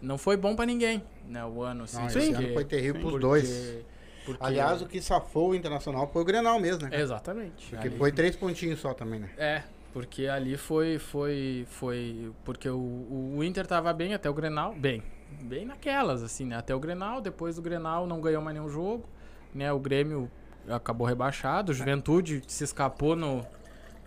não 0.00 0.16
foi 0.16 0.36
bom 0.36 0.54
pra 0.54 0.64
ninguém, 0.64 1.02
né? 1.28 1.44
O 1.44 1.62
ano, 1.62 1.84
assim. 1.84 1.98
Não, 1.98 2.06
esse 2.06 2.18
porque- 2.30 2.34
ano 2.44 2.54
foi 2.54 2.64
terrível 2.64 3.00
pros 3.00 3.10
porque- 3.10 3.26
dois. 3.26 3.76
porque- 4.24 4.44
Aliás, 4.44 4.80
o 4.82 4.86
que 4.86 5.02
safou 5.02 5.50
o 5.50 5.54
Internacional 5.54 6.08
foi 6.12 6.22
o 6.22 6.24
Grenal 6.24 6.60
mesmo, 6.60 6.88
né? 6.88 7.00
Exatamente. 7.00 7.66
Porque 7.70 7.88
Ali- 7.88 7.98
foi 7.98 8.12
três 8.12 8.36
pontinhos 8.36 8.78
só 8.78 8.94
também, 8.94 9.18
né? 9.20 9.30
É, 9.36 9.62
porque 9.98 10.28
ali 10.28 10.56
foi. 10.56 10.96
foi, 10.96 11.66
foi 11.68 12.30
porque 12.44 12.68
o, 12.68 13.34
o, 13.34 13.42
Inter 13.42 13.66
tava 13.66 13.92
bem 13.92 14.14
até 14.14 14.30
o 14.30 14.32
Grenal. 14.32 14.72
Bem. 14.74 15.02
Bem 15.42 15.64
naquelas, 15.64 16.22
assim, 16.22 16.44
né? 16.44 16.56
Até 16.56 16.72
o 16.72 16.78
Grenal. 16.78 17.20
Depois 17.20 17.56
do 17.56 17.62
Grenal 17.62 18.06
não 18.06 18.20
ganhou 18.20 18.40
mais 18.40 18.56
nenhum 18.56 18.68
jogo. 18.68 19.08
Né? 19.52 19.72
O 19.72 19.80
Grêmio 19.80 20.30
acabou 20.68 21.04
rebaixado. 21.04 21.72
O 21.72 21.74
Juventude 21.74 22.44
se 22.46 22.62
escapou 22.62 23.16
no. 23.16 23.44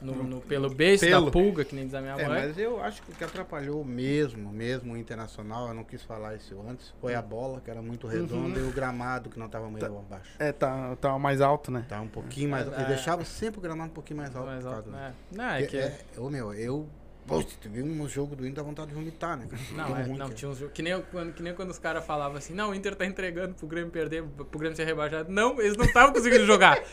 No, 0.02 0.16
no- 0.24 0.42
pelo 0.42 0.70
beijo 0.70 1.02
Pelo. 1.06 1.26
da 1.26 1.32
pulga, 1.32 1.64
que 1.64 1.76
nem 1.76 1.86
diz 1.86 1.94
a 1.94 2.02
minha 2.02 2.14
É, 2.14 2.28
mãe. 2.28 2.42
mas 2.48 2.58
eu 2.58 2.82
acho 2.82 3.02
que 3.04 3.12
o 3.12 3.16
que 3.16 3.24
atrapalhou 3.24 3.84
mesmo, 3.86 4.52
mesmo 4.52 4.94
o 4.94 4.98
Internacional, 4.98 5.68
eu 5.68 5.74
não 5.74 5.84
quis 5.84 6.02
falar 6.04 6.36
isso 6.36 6.60
antes, 6.68 6.94
foi 7.00 7.14
a 7.16 7.22
bola, 7.22 7.62
que 7.62 7.70
era 7.70 7.82
muito 7.82 8.08
redonda, 8.08 8.60
e 8.60 8.64
o 8.64 8.72
gramado, 8.72 9.30
que 9.30 9.38
não 9.40 9.48
tava 9.48 9.70
muito 9.70 9.86
abaixo. 9.86 10.36
É, 10.40 10.52
tá, 10.52 10.96
tá 10.98 11.18
mais 11.20 11.42
alto, 11.42 11.72
né? 11.72 11.86
Tá 11.88 12.02
um 12.02 12.08
pouquinho 12.08 12.50
mais 12.50 12.66
alto. 12.68 12.78
É. 12.78 12.82
Ele 12.84 12.88
deixava 12.90 13.24
sempre 13.26 13.60
o 13.60 13.62
gramado 13.62 13.92
um 13.92 13.94
pouquinho 13.94 14.18
mais 14.18 14.36
alto. 14.36 14.50
Por 14.52 14.64
causa 14.64 14.90
né? 14.92 15.14
Não, 15.32 15.46
é 15.50 15.64
que. 15.64 15.78
é, 15.78 16.00
ô, 16.18 16.30
meu, 16.30 16.54
eu. 16.54 16.88
Poxa, 17.32 17.48
tu 17.62 17.70
viu 17.70 17.86
um 17.86 18.10
jogo 18.10 18.36
do 18.36 18.46
Inter, 18.46 18.56
dá 18.56 18.64
vontade 18.64 18.90
de 18.90 18.96
vomitar, 18.96 19.38
né? 19.38 19.48
cara? 19.50 19.62
Não, 19.72 19.86
Tão 19.88 19.98
é, 19.98 20.18
não 20.18 20.30
tinha 20.30 20.52
uns 20.52 20.58
jogos. 20.58 20.74
Que 20.74 20.82
nem, 20.82 21.02
quando, 21.12 21.34
que 21.34 21.42
nem 21.42 21.54
quando 21.54 21.70
os 21.70 21.80
caras 21.80 22.06
falavam 22.06 22.38
assim, 22.38 22.54
não, 22.54 22.72
o 22.72 22.76
Inter 22.76 22.94
tá 22.94 23.06
entregando 23.06 23.54
pro 23.56 23.68
Grêmio 23.68 23.90
perder, 23.90 24.24
pro 24.24 24.60
Grêmio 24.60 24.76
ser 24.76 24.86
rebaixado. 24.86 25.32
Não, 25.32 25.60
eles 25.62 25.78
não 25.78 25.86
estavam 25.86 26.14
conseguindo 26.14 26.46
jogar. 26.46 26.84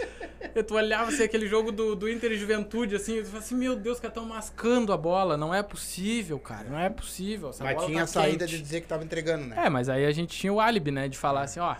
Eu 0.54 0.62
tu 0.62 0.74
olhava 0.74 1.10
assim, 1.10 1.24
aquele 1.24 1.48
jogo 1.48 1.72
do, 1.72 1.96
do 1.96 2.08
Inter 2.08 2.30
e 2.30 2.36
Juventude, 2.36 2.94
assim, 2.94 3.14
eu 3.16 3.24
falava 3.24 3.44
assim, 3.44 3.56
meu 3.56 3.74
Deus, 3.74 3.96
os 3.96 4.00
caras 4.00 4.16
estão 4.16 4.28
mascando 4.28 4.92
a 4.92 4.96
bola. 4.96 5.36
Não 5.36 5.52
é 5.52 5.62
possível, 5.62 6.38
cara. 6.38 6.68
Não 6.68 6.78
é 6.78 6.88
possível. 6.88 7.50
Essa 7.50 7.64
Mas 7.64 7.84
tinha 7.84 7.98
tá 7.98 8.04
a 8.04 8.06
saída 8.06 8.46
quente. 8.46 8.56
de 8.56 8.62
dizer 8.62 8.80
que 8.80 8.86
tava 8.86 9.04
entregando, 9.04 9.46
né? 9.46 9.56
É, 9.64 9.68
mas 9.68 9.88
aí 9.88 10.04
a 10.04 10.12
gente 10.12 10.36
tinha 10.36 10.52
o 10.52 10.60
álibi, 10.60 10.90
né? 10.92 11.08
De 11.08 11.18
falar 11.18 11.42
assim, 11.42 11.58
ó. 11.60 11.74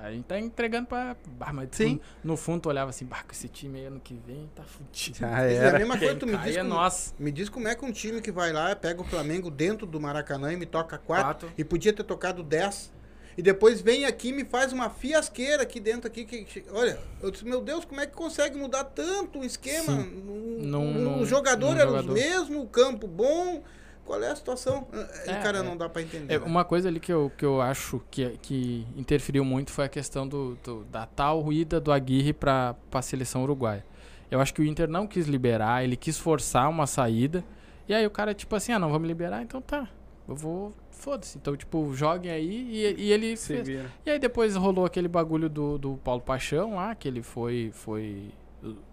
A 0.00 0.12
gente 0.12 0.24
tá 0.24 0.38
entregando 0.38 0.86
pra. 0.86 1.16
Bah, 1.38 1.52
mas 1.52 1.68
Sim. 1.72 1.96
tu- 1.96 2.02
no 2.22 2.36
fundo 2.36 2.62
tu 2.62 2.68
olhava 2.68 2.90
assim, 2.90 3.04
bah, 3.04 3.22
com 3.24 3.32
esse 3.32 3.48
time 3.48 3.80
aí 3.80 3.86
ano 3.86 3.98
que 4.00 4.14
vem 4.26 4.48
tá 4.54 4.62
fudido. 4.62 5.18
Já 5.18 5.48
Isso 5.50 5.60
é 5.62 5.68
a 5.70 5.78
mesma 5.78 5.98
coisa, 5.98 6.12
Quem 6.14 6.18
tu 6.20 6.26
me 6.26 6.32
cai 6.36 6.46
diz, 6.46 6.56
é 6.56 6.60
como, 6.62 6.74
nós. 6.74 7.14
me 7.18 7.32
diz 7.32 7.48
como 7.48 7.66
é 7.68 7.74
que 7.74 7.84
um 7.84 7.90
time 7.92 8.20
que 8.20 8.30
vai 8.30 8.52
lá, 8.52 8.74
pega 8.76 9.00
o 9.00 9.04
Flamengo 9.04 9.50
dentro 9.50 9.86
do 9.86 10.00
Maracanã 10.00 10.52
e 10.52 10.56
me 10.56 10.66
toca 10.66 10.98
quatro, 10.98 11.24
Quatro. 11.48 11.52
e 11.58 11.64
podia 11.64 11.92
ter 11.92 12.04
tocado 12.04 12.42
10. 12.44 12.92
E 13.36 13.42
depois 13.42 13.80
vem 13.80 14.04
aqui 14.04 14.28
e 14.28 14.32
me 14.32 14.44
faz 14.44 14.72
uma 14.72 14.90
fiasqueira 14.90 15.62
aqui 15.62 15.78
dentro 15.78 16.08
aqui 16.08 16.24
que, 16.24 16.64
olha, 16.72 16.98
eu 17.22 17.30
disse, 17.30 17.44
meu 17.44 17.60
Deus, 17.60 17.84
como 17.84 18.00
é 18.00 18.06
que 18.06 18.12
consegue 18.12 18.56
mudar 18.58 18.82
tanto 18.84 19.40
o 19.40 19.44
esquema? 19.44 19.92
Um, 19.92 20.58
Num- 20.60 20.80
um- 20.80 20.92
num- 20.94 21.20
o 21.22 21.24
jogador 21.26 21.76
era 21.76 21.86
jogador. 21.86 22.10
o 22.10 22.14
mesmo, 22.14 22.62
o 22.62 22.66
campo 22.68 23.06
bom. 23.06 23.62
Qual 24.08 24.22
é 24.22 24.30
a 24.30 24.34
situação? 24.36 24.88
É, 25.26 25.32
É, 25.32 25.34
cara, 25.42 25.58
é. 25.58 25.62
não 25.62 25.76
dá 25.76 25.86
pra 25.86 26.00
entender. 26.00 26.32
É, 26.34 26.38
né? 26.38 26.46
uma 26.46 26.64
coisa 26.64 26.88
ali 26.88 26.98
que 26.98 27.12
eu, 27.12 27.30
que 27.36 27.44
eu 27.44 27.60
acho 27.60 28.00
que, 28.10 28.38
que 28.40 28.86
interferiu 28.96 29.44
muito 29.44 29.70
foi 29.70 29.84
a 29.84 29.88
questão 29.88 30.26
do, 30.26 30.56
do- 30.64 30.82
da 30.84 31.04
tal 31.04 31.52
ida 31.52 31.78
do 31.78 31.92
Aguirre 31.92 32.32
para 32.32 32.74
a 32.90 33.02
seleção 33.02 33.42
uruguaia. 33.42 33.84
Eu 34.30 34.40
acho 34.40 34.54
que 34.54 34.62
o 34.62 34.64
Inter 34.64 34.88
não 34.88 35.06
quis 35.06 35.26
liberar, 35.26 35.84
ele 35.84 35.94
quis 35.94 36.16
forçar 36.18 36.70
uma 36.70 36.86
saída. 36.86 37.44
E 37.86 37.92
aí 37.92 38.06
o 38.06 38.10
cara, 38.10 38.32
tipo 38.32 38.56
assim, 38.56 38.72
ah, 38.72 38.78
não 38.78 38.90
vamos 38.90 39.06
liberar, 39.06 39.42
então 39.42 39.60
tá. 39.60 39.86
Eu 40.26 40.34
vou. 40.34 40.72
Foda-se. 40.90 41.36
Então, 41.38 41.54
tipo, 41.56 41.94
joguem 41.94 42.30
aí 42.32 42.70
e, 42.96 43.02
e 43.04 43.12
ele 43.12 43.36
Se 43.36 43.48
fez. 43.54 43.66
vira. 43.68 43.86
E 44.06 44.10
aí 44.10 44.18
depois 44.18 44.56
rolou 44.56 44.84
aquele 44.86 45.06
bagulho 45.06 45.48
do, 45.50 45.76
do 45.78 45.96
Paulo 46.02 46.20
Paixão 46.22 46.76
lá, 46.76 46.94
que 46.94 47.06
ele 47.06 47.22
foi. 47.22 47.70
foi 47.74 48.30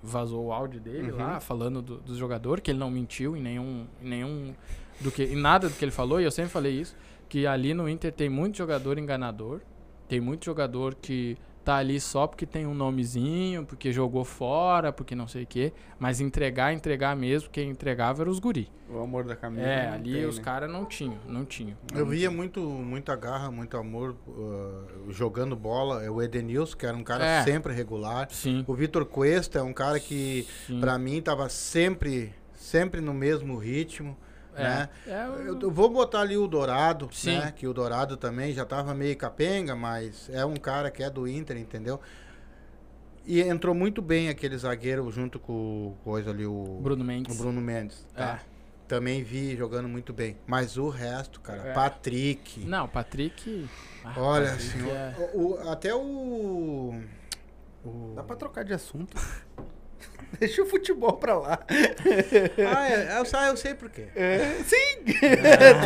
vazou 0.04 0.46
o 0.46 0.52
áudio 0.54 0.80
dele 0.80 1.12
Uhum. 1.12 1.18
lá, 1.18 1.40
falando 1.40 1.82
do, 1.82 1.98
do 1.98 2.16
jogador, 2.16 2.62
que 2.62 2.70
ele 2.70 2.78
não 2.80 2.92
mentiu 2.92 3.36
em 3.36 3.42
nenhum. 3.42 3.88
Em 4.04 4.08
nenhum. 4.10 4.54
Do 5.00 5.12
que, 5.12 5.24
em 5.24 5.36
nada 5.36 5.68
do 5.70 5.76
que 5.76 5.84
ele 5.84 5.92
falou, 5.92 6.22
e 6.22 6.24
eu 6.24 6.32
sempre 6.32 6.52
falei 6.52 6.74
isso, 6.74 6.96
que 7.28 7.46
ali 7.46 7.74
no 7.74 7.88
Inter 7.90 8.12
tem 8.12 8.30
muito 8.30 8.58
jogador 8.58 8.98
enganador, 8.98 9.62
tem 10.08 10.22
muito 10.22 10.46
jogador 10.46 10.96
que 10.96 11.38
tá 11.66 11.78
ali 11.78 12.00
só 12.00 12.28
porque 12.28 12.46
tem 12.46 12.68
um 12.68 12.76
nomezinho, 12.76 13.66
porque 13.66 13.92
jogou 13.92 14.24
fora, 14.24 14.94
porque 14.94 15.16
não 15.16 15.28
sei 15.28 15.44
o 15.44 15.48
quê, 15.48 15.74
mas 15.98 16.22
entregar, 16.22 16.72
entregar 16.72 17.16
mesmo, 17.16 17.50
quem 17.50 17.72
entregava 17.72 18.22
era 18.22 18.30
os 18.30 18.38
guri. 18.38 18.70
O 18.88 19.00
amor 19.00 19.24
da 19.24 19.36
camisa. 19.36 19.64
É, 19.64 19.88
não 19.88 19.94
ali 19.96 20.14
tem, 20.14 20.26
os 20.28 20.38
né? 20.38 20.44
caras 20.44 20.72
não 20.72 20.86
tinham, 20.86 21.18
não 21.28 21.44
tinham. 21.44 21.76
Eu 21.94 22.06
via 22.06 22.30
muito, 22.30 22.62
muita 22.62 23.16
garra, 23.16 23.50
muito 23.50 23.76
amor 23.78 24.16
uh, 24.28 25.12
jogando 25.12 25.56
bola. 25.56 26.08
O 26.12 26.22
Edenilson, 26.22 26.78
que 26.78 26.86
era 26.86 26.96
um 26.96 27.04
cara 27.04 27.26
É. 27.26 27.44
sempre 27.44 27.74
regular. 27.74 28.28
Sim. 28.30 28.64
O 28.68 28.76
Vitor 28.76 29.04
Cuesta 29.04 29.58
é 29.58 29.64
um 29.64 29.74
cara 29.74 30.00
que, 30.00 30.48
pra 30.80 31.00
mim, 31.00 31.20
tava 31.20 31.50
sempre, 31.50 32.32
sempre 32.54 33.02
no 33.02 33.14
mesmo 33.14 33.58
ritmo. 33.58 34.16
Né? 34.64 34.90
É, 35.08 35.28
o- 35.28 35.36
Eu, 35.42 35.60
eu 35.60 35.72
vou 35.72 35.90
botar 35.90 36.22
ali 36.22 36.38
o 36.38 36.48
Dourado, 36.48 37.10
Sim. 37.12 37.38
né? 37.38 37.52
Que 37.56 37.68
o 37.68 37.74
Dourado 37.74 38.18
também 38.18 38.54
já 38.54 38.66
tava 38.66 38.94
meio 38.94 39.16
capenga, 39.18 39.76
mas 39.76 40.30
é 40.30 40.46
um 40.46 40.56
cara 40.56 40.90
que 40.90 41.04
é 41.04 41.10
do 41.10 41.28
Inter, 41.28 41.58
entendeu? 41.58 42.00
E 43.26 43.42
entrou 43.42 43.74
muito 43.74 44.02
bem 44.02 44.30
aquele 44.30 44.56
zagueiro 44.58 45.10
junto 45.12 45.40
com 45.40 45.54
o 45.88 45.98
coisa 46.04 46.30
ali, 46.30 46.46
o 46.46 46.80
Bruno 46.82 47.04
Mendes. 47.04 47.36
o 47.36 47.38
Bruno 47.38 47.60
Mendes. 47.60 48.06
Tá? 48.16 48.40
É. 48.52 48.56
Também 48.88 49.24
vi 49.24 49.58
jogando 49.58 49.90
muito 49.90 50.14
bem. 50.14 50.38
Mas 50.46 50.78
o 50.78 50.90
resto, 50.90 51.42
cara, 51.42 51.70
É. 51.70 51.74
Patrick. 51.74 52.60
Não, 52.66 52.86
o 52.86 52.88
Patrick. 52.88 53.68
ah, 54.04 54.14
Olha, 54.16 54.52
Patrick 54.52 54.72
senhor. 54.72 54.92
é- 54.96 55.32
o- 55.34 55.48
o- 55.64 55.70
até 55.70 55.96
o. 55.96 57.02
o- 57.84 58.14
Dá 58.16 58.22
pra 58.24 58.36
trocar 58.36 58.64
de 58.64 58.74
assunto. 58.74 59.18
Deixa 60.40 60.62
o 60.62 60.66
futebol 60.66 61.14
pra 61.14 61.38
lá. 61.38 61.60
Ah, 62.76 62.90
é, 62.90 63.20
eu, 63.20 63.26
sa- 63.26 63.48
eu 63.48 63.56
sei 63.56 63.74
por 63.74 63.90
quê. 63.90 64.08
É, 64.16 64.56
sim! 64.66 65.04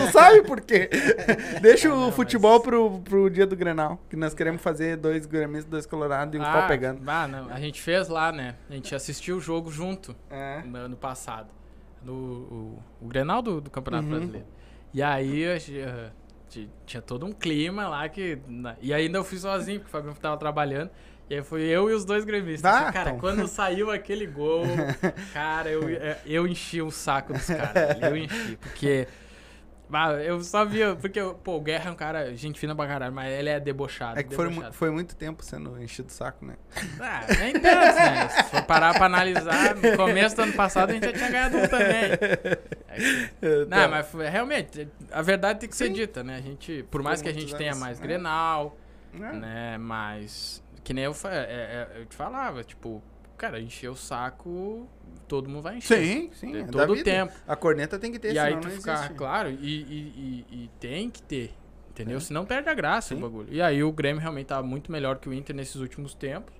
tu 0.08 0.12
sabe 0.12 0.41
por 0.44 0.62
quê? 0.62 0.90
Deixa 1.62 1.94
o 1.94 2.12
futebol 2.12 2.60
pro, 2.60 3.00
pro 3.02 3.30
dia 3.30 3.46
do 3.46 3.56
Grenal. 3.56 4.00
Que 4.10 4.16
nós 4.16 4.34
queremos 4.34 4.62
fazer 4.62 4.98
dois 4.98 5.26
gremistas, 5.26 5.70
dois 5.70 5.86
colorados 5.86 6.34
e 6.34 6.40
um 6.40 6.44
pau 6.44 6.68
pegando. 6.68 7.02
ah, 7.08 7.28
não, 7.28 7.50
a 7.50 7.60
gente 7.60 7.82
fez 7.82 8.08
lá, 8.08 8.32
né? 8.32 8.56
A 8.70 8.74
gente 8.74 8.94
assistiu 8.96 9.38
o 9.38 9.40
jogo 9.41 9.70
junto 9.72 10.16
É. 10.30 10.62
no 10.66 10.78
ano 10.78 10.96
passado. 10.98 11.50
No, 12.04 12.14
o, 12.14 12.84
o 13.02 13.08
Grenal 13.08 13.41
do, 13.41 13.60
do 13.62 13.70
Campeonato 13.70 14.06
Uhum. 14.06 14.12
Brasileiro. 14.12 14.48
E 14.94 15.04
aí 15.04 15.46
a 15.48 15.58
gente, 15.60 15.84
ti- 16.50 16.70
tinha 16.86 17.02
todo 17.02 17.26
um 17.26 17.32
clima 17.34 17.88
lá 17.88 18.08
que. 18.10 18.40
na- 18.48 18.76
e 18.82 18.91
ainda 18.94 19.18
eu 19.20 19.24
fui 19.24 19.38
sozinho, 19.38 19.80
porque 19.80 19.90
o 19.90 19.91
Fabiano 19.91 20.18
tava 20.20 20.38
trabalhando. 20.38 20.90
E 21.30 21.36
aí 21.36 21.44
foi 21.44 21.62
eu 21.62 21.90
e 21.90 21.94
os 21.94 22.04
dois 22.06 22.26
gremistas. 22.26 22.72
Ah, 22.74 22.92
cara, 22.92 23.10
então. 23.12 23.20
quando 23.20 23.48
saiu 23.48 23.92
aquele 23.92 24.26
gol, 24.26 24.64
cara, 25.32 25.70
eu, 25.70 25.88
eh, 25.88 26.18
eu 26.26 26.48
enchi 26.48 26.82
o 26.82 26.90
saco 26.90 27.34
dos 27.34 27.46
caras. 27.46 28.02
Eu 28.02 28.18
enchi. 28.18 28.58
Porque. 28.60 29.08
eu 30.26 30.42
só 30.42 30.66
via. 30.66 30.96
Porque, 30.96 31.22
pô, 31.44 31.58
o 31.58 31.62
Guerra 31.62 31.90
é 31.90 31.92
um 31.92 31.96
cara, 31.96 32.36
gente 32.36 32.60
fina 32.60 32.76
pra 32.76 32.88
caralho, 32.88 33.14
mas 33.14 33.32
ele 33.32 33.48
é 33.50 33.60
debochado. 33.60 34.20
É 34.20 34.24
que 34.24 34.34
foi, 34.34 34.50
debochado. 34.50 34.74
foi 34.74 34.90
muito 34.90 35.16
tempo 35.16 35.44
sendo 35.44 35.80
enchido 35.80 36.08
o 36.10 36.12
saco, 36.12 36.44
né? 36.44 36.56
Ah, 37.00 37.22
nem 37.40 37.54
tanto, 37.54 37.96
né? 37.96 38.30
Se 38.30 38.44
for 38.46 38.64
parar 38.64 38.96
pra 38.96 39.06
analisar, 39.06 39.76
no 39.76 39.96
começo 39.98 40.36
do 40.36 40.42
ano 40.42 40.54
passado 40.54 40.90
a 40.90 40.94
gente 40.94 41.06
já 41.06 41.14
tinha 41.14 41.30
ganhado 41.30 41.58
um 41.60 41.68
também. 41.68 42.10
É. 43.42 43.66
Não, 43.66 43.88
mas 43.88 44.08
foi- 44.10 44.28
realmente, 44.28 44.88
a 45.12 45.22
verdade 45.22 45.60
tem 45.60 45.70
que 45.70 45.76
ser 45.76 45.90
dita, 45.90 46.22
né? 46.24 46.36
A 46.38 46.42
gente, 46.42 46.84
por 46.92 47.02
mais 47.04 47.22
que 47.22 47.30
a 47.30 47.34
gente 47.34 47.56
tenha 47.56 47.70
anos, 47.72 47.80
mais 47.82 48.00
né? 48.00 48.06
Grenal, 48.08 48.76
É. 49.14 49.18
né? 49.34 49.78
Mas, 49.78 50.62
que 50.84 50.94
nem 50.94 51.04
eu, 51.06 51.14
fa- 51.14 51.34
é- 51.34 51.90
é- 51.96 52.02
eu 52.02 52.06
te 52.06 52.16
falava, 52.16 52.64
tipo, 52.64 53.02
cara, 53.38 53.60
encher 53.60 53.90
o 53.90 53.96
saco, 53.96 54.88
todo 55.28 55.50
mundo 55.50 55.64
vai 55.64 55.78
encher. 55.78 56.04
Sim, 56.04 56.30
sim. 56.34 56.58
é 56.58 56.64
Todo 56.66 56.94
o 56.94 57.04
tempo. 57.04 57.34
A 57.48 57.56
corneta 57.56 57.98
tem 58.00 58.12
que 58.12 58.20
ter, 58.20 58.34
E 58.34 58.40
aí 58.40 58.50
senão 58.50 58.62
tu 58.62 58.68
não 58.70 58.76
ficar, 58.76 58.94
existe. 58.96 59.14
claro, 59.14 59.50
e, 59.50 59.56
e- 59.56 60.46
e- 60.50 60.64
e 60.64 60.70
tem 60.80 61.10
que 61.10 61.22
ter, 61.22 61.54
entendeu? 61.90 62.18
É. 62.18 62.20
Senão 62.20 62.46
perde 62.46 62.70
a 62.70 62.74
graça 62.74 63.10
Sim. 63.10 63.16
o 63.16 63.20
bagulho. 63.22 63.48
E 63.52 63.62
aí 63.62 63.84
o 63.84 63.92
Grêmio 63.92 64.22
realmente 64.22 64.48
tá 64.48 64.62
muito 64.62 64.92
melhor 64.92 65.18
que 65.20 65.30
o 65.30 65.34
Inter 65.34 65.56
nesses 65.56 65.76
últimos 65.76 66.14
tempos. 66.14 66.54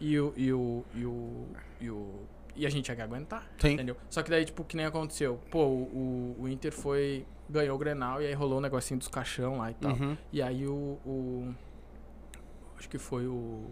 E 0.00 0.18
o. 0.18 0.32
E 0.36 0.52
o. 0.52 0.84
E, 0.94 1.04
o, 1.06 1.46
e, 1.80 1.90
o, 1.90 2.14
e 2.56 2.66
a 2.66 2.68
gente 2.70 2.84
tinha 2.86 2.96
que 2.96 3.00
aguentar. 3.02 3.48
Sim. 3.58 3.74
Entendeu? 3.74 3.96
Só 4.10 4.22
que 4.22 4.30
daí, 4.30 4.44
tipo, 4.44 4.64
que 4.64 4.76
nem 4.76 4.84
aconteceu. 4.86 5.40
Pô, 5.50 5.64
o, 5.66 6.34
o, 6.38 6.42
o 6.42 6.48
Inter 6.48 6.72
foi. 6.72 7.24
Ganhou 7.48 7.76
o 7.76 7.78
Grenal 7.78 8.20
e 8.22 8.26
aí 8.26 8.32
rolou 8.32 8.58
um 8.58 8.60
negocinho 8.60 8.98
dos 8.98 9.06
caixão 9.06 9.58
lá 9.58 9.70
e 9.70 9.74
tal. 9.74 9.92
Uhum. 9.92 10.16
E 10.32 10.42
aí 10.42 10.66
o, 10.66 10.98
o. 11.06 11.54
Acho 12.84 12.88
que 12.90 12.98
foi 12.98 13.26
o. 13.26 13.64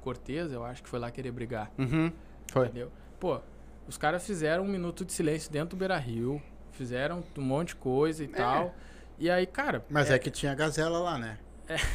Cortez, 0.00 0.50
eu 0.52 0.64
acho 0.64 0.82
que 0.82 0.88
foi 0.88 0.98
lá 0.98 1.10
querer 1.10 1.30
brigar. 1.30 1.70
Uhum. 1.76 2.10
Foi. 2.50 2.64
Entendeu? 2.66 2.90
Pô, 3.20 3.40
os 3.86 3.98
caras 3.98 4.24
fizeram 4.24 4.64
um 4.64 4.68
minuto 4.68 5.04
de 5.04 5.12
silêncio 5.12 5.52
dentro 5.52 5.70
do 5.70 5.76
Beira 5.76 5.98
Rio, 5.98 6.40
fizeram 6.72 7.22
um 7.36 7.42
monte 7.42 7.68
de 7.68 7.76
coisa 7.76 8.24
e 8.24 8.28
tal. 8.28 8.74
E 9.18 9.28
aí, 9.28 9.44
cara. 9.46 9.84
Mas 9.90 10.10
é, 10.10 10.18
que 10.18 10.30
tinha 10.30 10.52
a 10.52 10.54
gazela 10.54 10.98
lá, 10.98 11.18
né? 11.18 11.36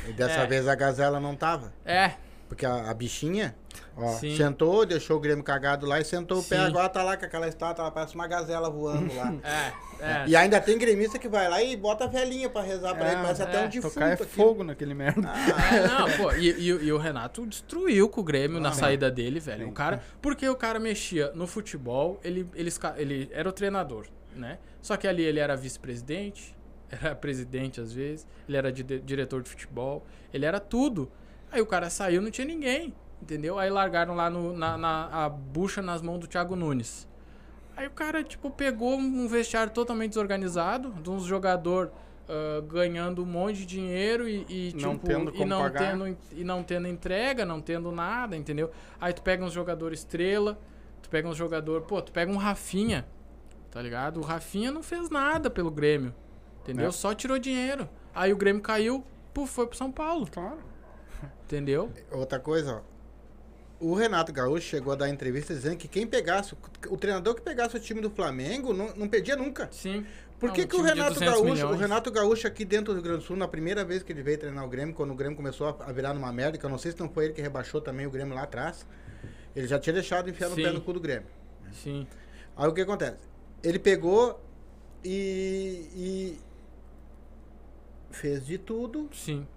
E 0.08 0.14
dessa 0.14 0.42
É. 0.42 0.46
vez 0.46 0.68
a 0.68 0.76
gazela 0.76 1.20
não 1.20 1.36
tava. 1.36 1.74
É, 1.84 2.12
Porque 2.54 2.68
a, 2.68 2.92
a 2.92 2.94
bichinha, 2.94 3.56
ó, 3.98 4.10
Sim. 4.10 4.38
sentou, 4.38 4.86
deixou 4.86 5.18
o 5.18 5.20
Grêmio 5.20 5.44
cagado 5.44 5.88
lá 5.88 6.00
e 6.00 6.06
sentou 6.06 6.38
o 6.38 6.44
pé. 6.44 6.58
Sim. 6.58 6.66
Agora 6.66 6.88
tá 6.88 7.02
lá 7.02 7.18
com 7.18 7.26
aquela 7.26 7.48
estátua, 7.48 7.82
ela 7.86 7.92
parece 7.92 8.14
uma 8.14 8.28
gazela 8.28 8.70
voando 8.70 9.12
lá. 9.16 9.34
é, 9.44 9.74
é. 10.06 10.28
E 10.28 10.36
ainda 10.36 10.62
tem 10.62 10.78
gremista 10.78 11.18
que 11.18 11.28
vai 11.28 11.50
lá 11.50 11.64
e 11.64 11.76
bota 11.76 12.04
a 12.04 12.08
velhinha 12.08 12.48
pra 12.52 12.62
rezar 12.62 12.94
pra 12.94 13.08
É, 13.08 13.14
ele. 13.14 13.22
Parece 13.24 13.42
até 13.42 13.64
é, 13.64 13.66
um 13.66 13.70
defunto 13.70 13.94
Tocar 13.96 14.10
é 14.10 14.14
aqui. 14.14 14.26
fogo 14.26 14.64
naquele 14.64 14.94
merda. 14.94 15.28
É, 15.28 15.88
não, 15.88 16.12
pô, 16.12 16.32
e, 16.34 16.52
e- 16.52 16.68
e 16.86 16.92
o 16.94 16.98
Renato 17.00 17.44
destruiu 17.48 18.08
com 18.08 18.22
o 18.22 18.24
Grêmio 18.24 18.60
na 18.60 18.70
Ah, 18.70 18.74
saída 18.74 19.10
dele, 19.10 19.40
velho. 19.40 19.64
Sim. 19.66 19.72
O 19.72 19.74
cara, 19.74 20.04
porque 20.22 20.48
o 20.48 20.56
cara 20.56 20.80
mexia 20.80 21.32
no 21.34 21.48
futebol, 21.48 22.20
ele, 22.24 22.48
ele, 22.54 22.70
ele 22.98 23.30
era 23.34 23.50
o 23.50 23.52
treinador, 23.52 24.06
né? 24.36 24.60
Só 24.80 24.96
que 24.96 25.08
ali 25.08 25.24
ele 25.24 25.40
era 25.40 25.56
vice-presidente, 25.56 26.56
era 27.02 27.16
presidente 27.16 27.82
às 27.82 27.92
vezes, 27.92 28.28
ele 28.48 28.58
era 28.58 28.72
di- 28.72 28.84
diretor 29.00 29.42
de 29.42 29.50
futebol, 29.50 30.06
ele 30.32 30.46
era 30.46 30.60
tudo. 30.60 31.12
Aí 31.54 31.62
o 31.62 31.66
cara 31.66 31.90
saiu, 31.90 32.22
não 32.22 32.32
tinha 32.32 32.46
ninguém, 32.46 32.94
entendeu? 33.22 33.60
Aí 33.60 33.70
largaram 33.70 34.16
lá 34.16 34.30
no, 34.30 34.52
na, 34.58 34.78
na- 34.78 35.10
a 35.26 35.30
bucha 35.30 35.82
nas 35.82 36.02
mãos 36.02 36.20
do 36.20 36.28
Thiago 36.28 36.56
Nunes. 36.56 37.08
Aí 37.78 37.88
o 37.88 37.92
cara, 37.92 38.24
tipo, 38.24 38.50
pegou 38.50 38.96
um 38.98 39.28
vestiário 39.28 39.72
totalmente 39.72 40.10
desorganizado, 40.10 40.92
de 41.02 41.10
uns 41.10 41.24
jogador 41.24 41.92
ah, 42.30 42.62
ganhando 42.68 43.22
um 43.24 43.26
monte 43.26 43.58
de 43.60 43.66
dinheiro 43.66 44.28
e, 44.28 44.46
e, 44.50 44.74
Não 44.80 44.94
tipo, 44.94 45.06
tendo 45.08 45.36
e 45.36 45.46
não 45.46 45.62
pagar. 45.62 45.92
tendo 45.92 46.18
e 46.32 46.44
não 46.44 46.64
tendo 46.64 46.88
entrega, 46.88 47.46
não 47.46 47.62
tendo 47.62 47.92
nada, 47.92 48.36
entendeu? 48.36 48.72
Aí 49.00 49.14
tu 49.14 49.22
pega 49.22 49.44
um 49.44 49.50
jogador 49.50 49.92
estrela, 49.94 50.60
tu 51.02 51.10
pega 51.10 51.28
um 51.28 51.34
jogador, 51.34 51.82
pô, 51.82 52.02
tu 52.02 52.12
pega 52.12 52.32
um 52.32 52.38
Rafinha, 52.38 53.06
tá 53.72 53.82
ligado? 53.82 54.20
O 54.20 54.24
Rafinha 54.24 54.72
não 54.72 54.82
fez 54.84 55.10
nada 55.10 55.50
pelo 55.50 55.70
Grêmio, 55.72 56.14
entendeu? 56.62 56.88
É. 56.88 56.92
Só 56.92 57.14
tirou 57.14 57.38
dinheiro. 57.40 57.88
Aí 58.16 58.32
o 58.32 58.38
Grêmio 58.38 58.62
caiu, 58.62 59.04
pô, 59.34 59.46
foi 59.48 59.66
pro 59.68 59.76
São 59.78 59.92
Paulo, 59.92 60.28
Claro. 60.32 60.60
Entendeu? 61.46 61.92
Outra 62.12 62.40
coisa, 62.40 62.76
ó. 62.78 62.94
O 63.80 63.94
Renato 63.96 64.32
Gaúcho 64.32 64.66
chegou 64.68 64.94
a 64.94 64.96
dar 64.96 65.10
entrevista 65.10 65.54
dizendo 65.54 65.76
que 65.76 65.88
quem 65.90 66.08
pegasse, 66.08 66.56
o 66.90 66.96
treinador 66.98 67.36
que 67.36 67.42
pegasse 67.42 67.76
o 67.76 67.80
time 67.80 68.00
do 68.00 68.10
Flamengo 68.10 68.74
não, 68.74 68.96
não 68.96 69.10
perdia 69.10 69.36
nunca. 69.36 69.68
Sim. 69.72 70.06
Por 70.40 70.52
que, 70.54 70.62
um 70.64 70.68
que 70.68 70.76
o 70.76 70.82
Renato 70.82 71.14
200 71.16 71.34
Gaúcho, 71.36 71.42
o 71.52 71.54
milhões. 71.54 71.80
Renato 71.82 72.12
Gaúcho 72.12 72.48
aqui 72.48 72.64
dentro 72.66 72.94
do 72.94 72.94
Rio 72.96 73.04
Grande 73.04 73.20
do 73.20 73.24
Sul, 73.26 73.36
na 73.36 73.48
primeira 73.48 73.84
vez 73.84 74.02
que 74.04 74.12
ele 74.12 74.22
veio 74.24 74.38
treinar 74.38 74.64
o 74.64 74.70
Grêmio, 74.70 74.94
quando 74.96 75.12
o 75.12 75.16
Grêmio 75.16 75.36
começou 75.36 75.68
a- 75.80 75.92
virar 75.92 76.14
numa 76.14 76.32
merda, 76.32 76.58
que 76.58 76.66
eu 76.66 76.70
não 76.70 76.78
sei 76.78 76.92
se 76.92 77.00
não 77.00 77.10
foi 77.10 77.26
ele 77.26 77.34
que 77.34 77.42
rebaixou 77.42 77.82
também 77.82 78.06
o 78.06 78.10
Grêmio 78.12 78.34
lá 78.34 78.44
atrás, 78.44 78.86
ele 79.56 79.68
já 79.68 79.78
tinha 79.80 79.94
deixado 79.94 80.30
enfiar 80.30 80.50
no 80.50 80.56
pé 80.56 80.72
no 80.72 80.82
cu 80.82 80.94
do 80.94 81.00
Grêmio. 81.00 81.28
Sim. 81.74 82.08
Aí 82.56 82.68
o 82.68 82.74
que 82.74 82.82
acontece? 82.82 83.18
Ele 83.62 83.80
pegou 83.80 84.40
e, 85.04 85.88
e 85.96 86.40
fez 88.12 88.46
de 88.46 88.58
tudo, 88.58 89.10
Sim. 89.14 89.48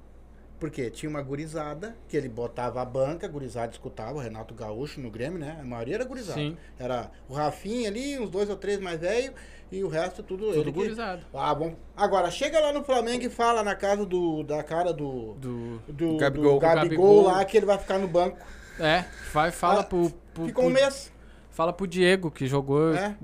Porque 0.59 0.91
tinha 0.91 1.09
uma 1.11 1.20
gurizada 1.23 1.97
que 2.09 2.16
ele 2.16 2.28
botava 2.28 2.81
a 2.81 2.85
banca, 2.85 3.27
a 3.27 3.28
gurizada 3.28 3.73
escutava, 3.73 4.15
o 4.15 4.20
Renato 4.20 4.55
Gaúcho 4.55 5.01
no 5.01 5.11
Grêmio, 5.11 5.39
né? 5.39 5.59
A 5.61 5.65
maioria 5.65 5.97
era 5.97 6.05
gurizada. 6.05 6.39
Sim. 6.41 6.57
Era 6.78 7.11
o 7.28 7.35
Rafinha 7.35 7.89
ali, 7.89 8.19
uns 8.19 8.31
dois 8.31 8.49
ou 8.49 8.57
três 8.57 8.81
mais 8.81 8.99
velhos, 9.01 9.33
e 9.70 9.83
o 9.85 9.89
resto 9.89 10.23
tudo, 10.23 10.47
Tudo 10.47 10.57
ele 10.61 10.65
que- 10.73 10.78
gurizado. 10.78 11.23
Ah, 11.35 11.55
bom. 11.55 11.74
Agora, 11.97 12.31
chega 12.31 12.59
lá 12.61 12.73
no 12.73 12.85
Flamengo 12.85 13.24
e 13.24 13.28
fala 13.28 13.62
na 13.62 13.74
casa 13.74 14.07
do, 14.07 14.43
da 14.45 14.62
cara 14.62 14.93
do, 14.93 15.35
Do... 15.35 15.78
do, 15.89 16.16
Gabigol. 16.16 16.55
do 16.55 16.59
Gabigol, 16.61 16.61
Gabigol. 16.61 17.23
lá 17.24 17.45
que 17.45 17.57
ele 17.57 17.66
vai 17.66 17.78
ficar 17.78 17.99
no 17.99 18.09
banco. 18.09 18.39
É, 18.78 19.05
vai, 19.33 19.51
fala 19.51 19.81
Ah, 19.81 19.85
pro, 19.85 20.11
pro, 20.33 20.47
Ficou 20.47 20.66
um 20.66 20.70
mês. 20.70 21.12
Fala 21.51 21.73
pro 21.73 21.87
Diego, 21.87 22.31
que 22.31 22.47
jogou 22.47 22.95
É. 22.95 23.16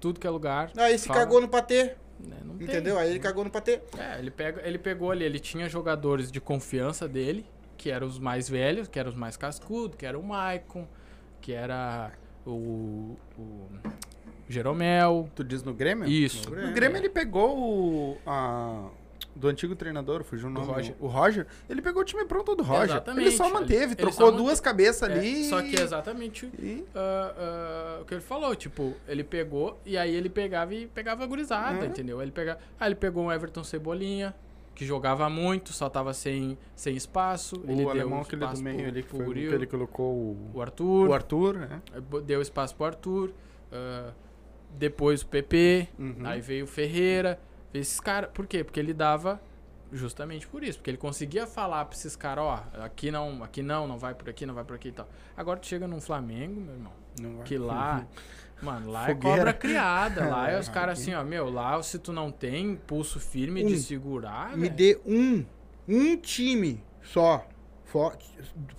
tudo 0.00 0.18
que 0.18 0.26
é 0.26 0.30
lugar. 0.30 0.70
Aí 0.78 0.98
se 0.98 1.06
Fala. 1.08 1.20
cagou 1.20 1.40
no 1.40 1.48
patê. 1.48 1.94
Né, 2.18 2.36
não 2.44 2.56
tem. 2.56 2.66
Entendeu? 2.66 2.98
Aí 2.98 3.10
ele 3.10 3.18
cagou 3.18 3.44
no 3.44 3.50
patê. 3.50 3.80
É, 3.98 4.18
ele, 4.18 4.30
pega, 4.30 4.66
ele 4.66 4.78
pegou 4.78 5.10
ali, 5.10 5.24
ele 5.24 5.38
tinha 5.38 5.68
jogadores 5.68 6.30
de 6.30 6.40
confiança 6.40 7.08
dele, 7.08 7.46
que 7.76 7.90
eram 7.90 8.06
os 8.06 8.18
mais 8.18 8.48
velhos, 8.48 8.88
que 8.88 8.98
eram 8.98 9.10
os 9.10 9.16
mais 9.16 9.36
cascudos, 9.36 9.96
que 9.96 10.06
era 10.06 10.18
o 10.18 10.22
Maicon, 10.22 10.86
que 11.40 11.52
era 11.52 12.12
o, 12.46 13.16
o 13.38 13.68
Jeromel. 14.48 15.28
Tu 15.34 15.44
diz 15.44 15.62
no 15.62 15.74
Grêmio? 15.74 16.08
Isso. 16.08 16.50
No 16.50 16.72
Grêmio 16.72 16.98
ele 16.98 17.08
pegou 17.08 17.58
o. 17.58 18.18
A, 18.26 18.88
do 19.36 19.48
antigo 19.48 19.76
treinador, 19.76 20.24
fugiu 20.24 20.48
o 20.48 20.50
nome. 20.50 20.66
Roger. 20.66 20.94
O 20.98 21.06
Roger. 21.06 21.46
Ele 21.68 21.82
pegou 21.82 22.02
o 22.02 22.04
time 22.04 22.24
pronto 22.24 22.54
do 22.56 22.62
Roger. 22.62 22.84
Exatamente. 22.96 23.26
Ele 23.28 23.36
só 23.36 23.50
manteve, 23.50 23.74
Ele- 23.76 23.84
ele 23.84 23.94
trocou 23.96 24.30
só 24.30 24.30
duas 24.30 24.58
cabeças 24.60 25.08
É, 25.08 25.12
ali. 25.12 25.44
só 25.48 25.60
que 25.62 25.76
é 25.76 25.82
exatamente 25.82 26.46
E... 26.58 26.84
ah, 26.94 27.34
ah, 27.36 27.98
o 28.02 28.04
que 28.06 28.14
ele 28.14 28.20
falou, 28.22 28.54
tipo, 28.56 28.94
ele 29.06 29.22
pegou 29.22 29.78
e 29.84 29.96
aí 29.98 30.14
ele 30.14 30.30
pegava 30.30 30.74
e 30.74 30.86
pegava 30.86 31.22
a 31.22 31.26
gurizada, 31.26 31.78
Uhum. 31.80 31.84
entendeu? 31.84 32.22
Ele 32.22 32.30
pegava, 32.32 32.58
aí 32.80 32.88
ele 32.88 32.94
pegou 32.94 33.24
um 33.24 33.30
Everton 33.30 33.62
Cebolinha, 33.62 34.34
que 34.74 34.84
jogava 34.84 35.28
muito, 35.30 35.72
só 35.72 35.88
tava 35.88 36.12
sem, 36.14 36.56
sem 36.74 36.96
espaço. 36.96 37.56
O 37.60 37.64
ele 37.70 37.76
deu 37.76 37.90
alemão 37.90 38.20
aquele 38.22 38.46
do 38.46 38.58
meio 38.62 38.76
pro- 38.78 38.86
ali, 38.88 39.02
que 39.02 39.08
foi 39.08 39.34
que 39.34 39.40
ele 39.54 39.66
colocou 39.66 40.12
o, 40.14 40.50
o 40.54 40.60
Arthur, 40.62 41.08
o 41.08 41.12
Arthur, 41.14 41.54
né? 41.58 41.82
deu 42.24 42.40
espaço 42.42 42.74
pro 42.74 42.86
Arthur, 42.86 43.32
ah, 43.72 44.12
depois 44.78 45.22
o 45.22 45.26
PP, 45.26 45.88
Uhum. 45.98 46.16
aí 46.24 46.40
veio 46.40 46.64
o 46.64 46.66
Ferreira, 46.66 47.38
esses 47.74 48.00
caras. 48.00 48.30
Por 48.32 48.46
quê? 48.46 48.62
Porque 48.64 48.80
ele 48.80 48.92
dava 48.94 49.40
justamente 49.92 50.46
por 50.48 50.64
isso, 50.64 50.78
porque 50.78 50.90
ele 50.90 50.98
conseguia 50.98 51.46
falar 51.46 51.84
pra 51.84 51.96
esses 51.96 52.16
caras, 52.16 52.44
ó, 52.44 52.64
aqui 52.82 53.10
não, 53.10 53.42
aqui 53.44 53.62
não, 53.62 53.86
não 53.86 53.96
vai 53.98 54.14
por 54.14 54.28
aqui, 54.28 54.44
não 54.44 54.52
vai 54.54 54.64
por 54.64 54.74
aqui 54.74 54.88
e 54.88 54.92
tal. 54.92 55.08
Agora 55.36 55.58
tu 55.60 55.66
chega 55.66 55.86
num 55.86 56.00
Flamengo, 56.00 56.60
meu 56.60 56.74
irmão, 56.74 56.92
Não 57.20 57.36
vai. 57.36 57.44
que 57.46 57.56
lá, 57.56 58.04
mano, 58.60 58.90
lá 58.90 59.04
é 59.04 59.14
Fogueira. 59.14 59.36
cobra 59.38 59.52
criada, 59.52 60.26
lá 60.28 60.50
é 60.50 60.58
os 60.58 60.68
É. 60.68 60.72
caras 60.72 60.98
assim, 61.00 61.14
ó, 61.14 61.22
meu, 61.22 61.48
lá 61.48 61.80
se 61.82 61.98
tu 62.00 62.12
não 62.12 62.32
tem 62.32 62.74
pulso 62.74 63.20
firme 63.20 63.64
de 63.64 63.74
Um. 63.74 63.78
segurar, 63.78 64.56
Me 64.56 64.68
velho, 64.68 64.74
dê 64.74 65.00
um, 65.06 65.44
um 65.88 66.16
time 66.16 66.82
só, 67.04 67.46
fora, 67.84 68.18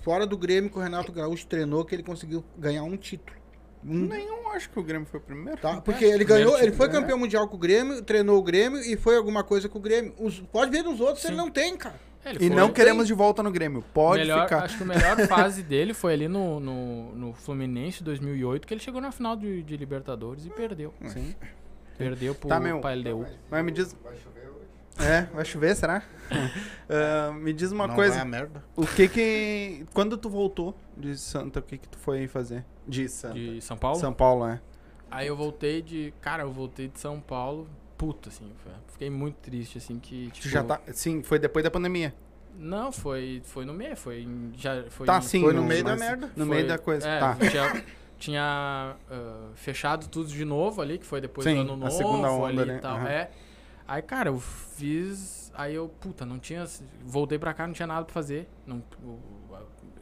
fora 0.01 0.27
do 0.27 0.37
Grêmio 0.37 0.69
que 0.69 0.77
o 0.77 0.81
Renato 0.81 1.11
Gaúcho 1.13 1.47
treinou, 1.47 1.85
que 1.85 1.95
ele 1.95 2.03
conseguiu 2.03 2.43
ganhar 2.57 2.83
um 2.83 2.97
título. 2.97 3.37
Um, 3.85 4.05
Nenhum, 4.07 4.49
acho 4.51 4.69
que 4.69 4.79
o 4.79 4.83
Grêmio 4.83 5.07
foi 5.07 5.19
o 5.19 5.23
primeiro. 5.23 5.59
tá? 5.59 5.79
Porque 5.81 6.03
É, 6.05 6.09
ele 6.09 6.25
primeiro 6.25 6.49
ganhou, 6.51 6.61
ele 6.63 6.71
foi 6.75 6.87
né? 6.87 6.93
campeão 6.93 7.17
mundial 7.17 7.47
com 7.47 7.55
o 7.55 7.59
Grêmio, 7.59 8.01
treinou 8.01 8.37
o 8.37 8.41
Grêmio 8.41 8.79
e 8.81 8.95
foi 8.97 9.15
alguma 9.15 9.43
coisa 9.43 9.69
com 9.69 9.77
o 9.77 9.81
Grêmio. 9.81 10.13
Os- 10.19 10.39
pode 10.39 10.71
ver 10.71 10.83
nos 10.83 10.99
outros, 10.99 11.21
Sim. 11.21 11.29
ele 11.29 11.37
não 11.37 11.49
tem, 11.49 11.75
cara. 11.77 11.95
É, 12.25 12.29
ele 12.31 12.43
E 12.43 12.47
foi- 12.47 12.55
não 12.57 12.71
queremos 12.73 13.07
de 13.07 13.13
volta 13.13 13.41
no 13.43 13.51
Grêmio. 13.51 13.83
Pode 13.93 14.21
melhor, 14.23 14.43
ficar. 14.43 14.63
Acho 14.63 14.77
que 14.77 14.83
a 14.83 14.85
melhor 14.85 15.15
fase 15.27 15.63
dele 15.63 15.93
foi 15.93 16.13
ali 16.13 16.27
no, 16.27 16.59
no, 16.59 17.15
no 17.15 17.33
Fluminense 17.33 18.03
2008, 18.03 18.67
que 18.67 18.73
ele 18.73 18.81
chegou 18.81 18.99
na 18.99 19.11
final 19.11 19.35
de, 19.35 19.63
de 19.63 19.77
Libertadores 19.77 20.45
e 20.45 20.49
perdeu. 20.49 20.93
Sim. 21.05 21.33
Perdeu 21.97 22.35
pro, 22.35 22.49
Tá, 22.49 22.59
meu. 22.59 22.79
pra 22.79 22.91
LDU. 22.93 23.25
Mas 23.49 23.65
me 23.65 23.71
diz. 23.71 23.95
Vai 24.03 24.13
chover? 24.17 24.36
É, 24.99 25.23
vai 25.33 25.45
chover, 25.45 25.75
será? 25.75 26.01
Ah, 26.89 27.31
me 27.33 27.51
diz 27.51 27.71
uma 27.73 27.85
Não 27.85 27.95
coisa. 27.95 28.13
vai 28.13 28.21
a 28.21 28.25
merda. 28.25 28.63
O 28.75 28.85
que 28.87 29.09
que. 29.09 29.85
Quando 29.93 30.17
tu 30.17 30.29
voltou 30.29 30.73
de 30.95 31.17
Santa, 31.17 31.59
o 31.59 31.61
que 31.61 31.77
que 31.77 31.87
tu 31.87 31.97
foi 31.97 32.27
fazer? 32.27 32.63
De 32.87 33.09
Santa. 33.09 33.33
De 33.33 33.59
São 33.61 33.75
Paulo. 33.77 33.99
São 33.99 34.13
Paulo, 34.13 34.47
é. 34.47 34.61
Aí 35.11 35.27
eu 35.27 35.35
voltei 35.35 35.81
de. 35.81 36.13
Cara, 36.21 36.43
eu 36.43 36.51
voltei 36.51 36.87
de 36.87 36.97
São 36.99 37.19
Paulo. 37.19 37.67
Puta, 37.97 38.29
assim. 38.29 38.49
Fiquei 38.87 39.09
muito 39.09 39.35
triste, 39.35 39.77
assim, 39.79 39.99
que. 39.99 40.27
Tu 40.29 40.35
Tipo, 40.35 40.47
já 40.49 40.63
tá. 40.63 40.79
Sim, 40.93 41.21
foi 41.23 41.39
depois 41.39 41.61
da 41.63 41.69
pandemia. 41.71 42.13
Não, 42.57 42.89
foi, 42.89 43.41
foi 43.43 43.65
no 43.65 43.73
meio. 43.73 43.97
Foi. 43.97 44.21
em- 44.21 44.53
Já, 44.55 44.83
foi 44.89 45.05
Tá, 45.07 45.17
em- 45.17 45.21
sim. 45.21 45.41
Foi 45.41 45.51
no 45.53 45.63
meio 45.63 45.83
da 45.83 45.95
merda. 45.97 46.27
No 46.37 46.45
Foi- 46.45 46.55
meio 46.55 46.67
da 46.69 46.77
coisa. 46.77 47.05
é, 47.05 47.19
tá. 47.19 47.35
Tinha, 47.35 47.83
tinha, 48.17 48.95
ah, 49.11 49.49
fechado 49.55 50.07
tudo 50.07 50.29
de 50.29 50.45
novo 50.45 50.81
ali, 50.81 50.97
que 50.97 51.05
foi 51.05 51.19
depois 51.19 51.45
Sim, 51.45 51.55
do 51.55 51.61
ano 51.61 51.73
a 51.73 51.77
novo 51.77 51.91
segunda 51.91 52.31
onda, 52.31 52.61
ali 52.61 52.71
né? 52.71 52.77
e 52.77 52.81
tal. 52.81 52.95
Aham. 52.95 53.07
É. 53.09 53.29
Aí, 53.87 54.01
cara, 54.01 54.29
eu 54.29 54.39
fiz. 54.39 55.51
Aí 55.55 55.73
eu, 55.75 55.87
puta, 55.87 56.25
não 56.25 56.37
tinha. 56.39 56.65
Voltei 57.03 57.39
pra 57.39 57.53
cá, 57.53 57.65
não 57.65 57.73
tinha 57.73 57.87
nada 57.87 58.03
pra 58.05 58.13
fazer. 58.13 58.47
Não, 58.65 58.83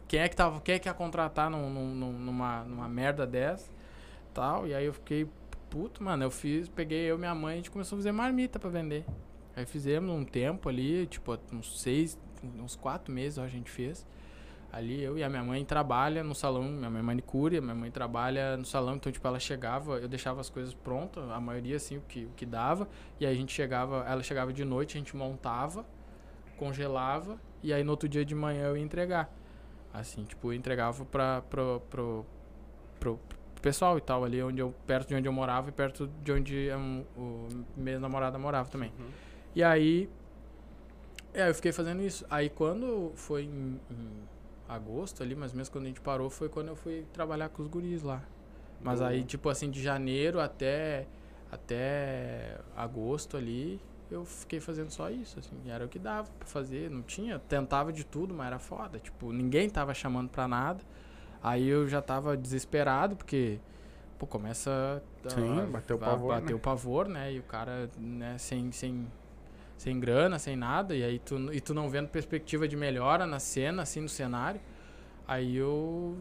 quem 0.08 0.20
é 0.20 0.30
que 0.30 0.36
tava. 0.36 0.60
Quem 0.62 0.76
é 0.76 0.80
que 0.80 0.88
ia 0.90 0.94
contratar 0.94 1.50
num- 1.50 1.70
num- 1.70 2.14
numa, 2.14 2.64
numa 2.64 2.90
merda 2.90 3.26
dessa? 3.28 3.70
Tal. 4.34 4.68
E 4.68 4.74
aí 4.74 4.86
eu 4.86 4.94
fiquei, 4.94 5.30
puto, 5.70 6.04
mano, 6.04 6.24
eu 6.24 6.32
fiz, 6.32 6.68
peguei 6.68 7.10
eu 7.10 7.16
e 7.16 7.20
minha 7.20 7.36
mãe, 7.36 7.54
a 7.54 7.58
gente 7.58 7.72
começou 7.72 7.96
a 7.96 8.00
fazer 8.00 8.12
marmita 8.12 8.60
pra 8.60 8.70
vender. 8.70 9.06
Aí 9.56 9.66
fizemos 9.66 10.10
um 10.12 10.26
tempo 10.26 10.68
ali, 10.68 11.06
tipo, 11.08 11.38
uns 11.54 11.80
seis, 11.82 12.18
uns 12.60 12.76
quatro 12.76 13.14
meses 13.14 13.38
ó, 13.38 13.44
a 13.44 13.48
gente 13.48 13.70
fez. 13.72 14.06
Ali 14.76 15.02
eu 15.02 15.18
e 15.18 15.24
a 15.24 15.30
minha 15.30 15.42
mãe 15.42 15.64
trabalha 15.64 16.22
no 16.22 16.36
salão, 16.36 16.64
minha 16.64 16.90
mãe 16.90 17.00
é 17.00 17.02
manicure, 17.02 17.60
a 17.60 17.62
minha 17.62 17.74
mãe 17.74 17.90
trabalha 17.90 18.58
no 18.58 18.66
salão, 18.66 18.98
então 18.98 19.10
tipo 19.10 19.26
ela 19.26 19.40
chegava, 19.40 20.00
eu 20.00 20.08
deixava 20.10 20.42
as 20.42 20.50
coisas 20.50 20.74
prontas, 20.74 21.24
a 21.32 21.40
maioria 21.40 21.78
assim 21.78 21.96
o 21.96 22.02
que 22.02 22.26
o 22.26 22.32
que 22.32 22.46
dava, 22.46 22.86
e 23.18 23.26
aí 23.26 23.32
a 23.32 23.38
gente 23.38 23.54
chegava, 23.54 24.04
ela 24.06 24.22
chegava 24.22 24.52
de 24.52 24.66
noite, 24.66 24.98
a 24.98 25.00
gente 25.00 25.16
montava, 25.16 25.86
congelava 26.58 27.40
e 27.64 27.72
aí 27.72 27.86
no 27.86 27.92
outro 27.92 28.10
dia 28.10 28.26
de 28.26 28.36
manhã 28.36 28.66
eu 28.66 28.76
ia 28.76 28.84
entregar. 28.84 29.34
Assim, 29.94 30.26
tipo, 30.26 30.50
eu 30.50 30.54
entregava 30.54 31.06
para 31.06 31.42
pro, 31.44 31.82
pro, 31.90 32.26
pro, 33.00 33.18
pro 33.54 33.62
pessoal 33.62 33.98
e 33.98 34.02
tal 34.02 34.26
ali 34.26 34.44
onde 34.44 34.60
eu 34.62 34.76
perto 34.86 35.08
de 35.08 35.16
onde 35.16 35.26
eu 35.30 35.32
morava 35.32 35.70
e 35.70 35.72
perto 35.72 36.06
de 36.22 36.34
onde 36.34 36.70
um, 36.74 37.06
o 37.16 37.48
minha 37.78 37.98
namorada 37.98 38.38
morava 38.38 38.68
também. 38.68 38.92
E 39.56 39.64
aí 39.64 40.10
é, 41.34 41.50
eu 41.50 41.56
fiquei 41.56 41.72
fazendo 41.72 42.02
isso. 42.02 42.26
Aí 42.30 42.50
quando 42.50 43.14
foi 43.16 43.44
em, 43.44 43.80
em 43.90 44.35
agosto 44.68 45.22
ali, 45.24 45.34
ou 45.34 45.40
menos 45.40 45.70
quando 45.70 45.86
a 45.86 45.88
gente 45.88 46.02
parou, 46.02 46.30
foi 46.30 46.50
quando 46.50 46.70
eu 46.70 46.76
fui 46.76 47.06
trabalhar 47.14 47.50
com 47.50 47.62
os 47.62 47.68
guris 47.68 48.02
lá. 48.04 48.24
Mas 48.84 49.02
aí, 49.02 49.24
tipo 49.24 49.50
assim, 49.50 49.70
de 49.70 49.82
janeiro 49.82 50.40
até, 50.40 51.08
até 51.52 52.58
agosto 52.76 53.38
ali, 53.38 53.80
eu 54.12 54.26
fiquei 54.26 54.60
fazendo 54.60 54.92
só 54.92 55.10
isso, 55.10 55.40
assim. 55.40 55.56
Era 55.68 55.86
o 55.86 55.90
que 55.90 55.98
dava 56.00 56.30
pra 56.40 56.48
fazer, 56.48 56.90
não 56.90 57.02
tinha, 57.02 57.40
tentava 57.40 57.92
de 57.92 58.04
tudo, 58.04 58.34
mas 58.34 58.48
era 58.48 58.60
foda. 58.60 59.00
Tipo, 59.00 59.32
ninguém 59.32 59.70
tava 59.70 59.94
chamando 59.94 60.30
pra 60.30 60.48
nada. 60.48 60.84
Aí 61.42 61.68
eu 61.68 61.88
já 61.88 62.02
tava 62.02 62.36
desesperado, 62.36 63.16
porque, 63.16 63.60
pô, 64.18 64.26
começa 64.28 65.02
a, 65.26 65.30
Sim, 65.30 65.62
a- 65.62 65.68
bateu 65.72 65.98
o 65.98 66.00
a 66.00 66.06
pavor, 66.06 66.36
bater 66.36 66.54
né? 66.54 66.56
o 66.56 66.60
pavor, 66.60 67.08
né? 67.08 67.34
E 67.34 67.40
o 67.40 67.44
cara, 67.44 67.90
né, 67.98 68.38
sem, 68.38 68.72
sem, 68.72 69.08
sem 69.78 70.00
grana, 70.00 70.40
sem 70.40 70.56
nada, 70.56 70.96
e 70.96 71.04
aí 71.04 71.20
tu, 71.20 71.54
e 71.54 71.60
tu 71.60 71.74
não 71.74 71.90
vendo 71.90 72.08
perspectiva 72.10 72.68
de 72.68 72.76
melhora 72.76 73.26
na 73.26 73.40
cena, 73.40 73.84
assim, 73.84 74.02
no 74.02 74.10
cenário. 74.10 74.60
Aí 75.28 75.56
eu 75.56 76.18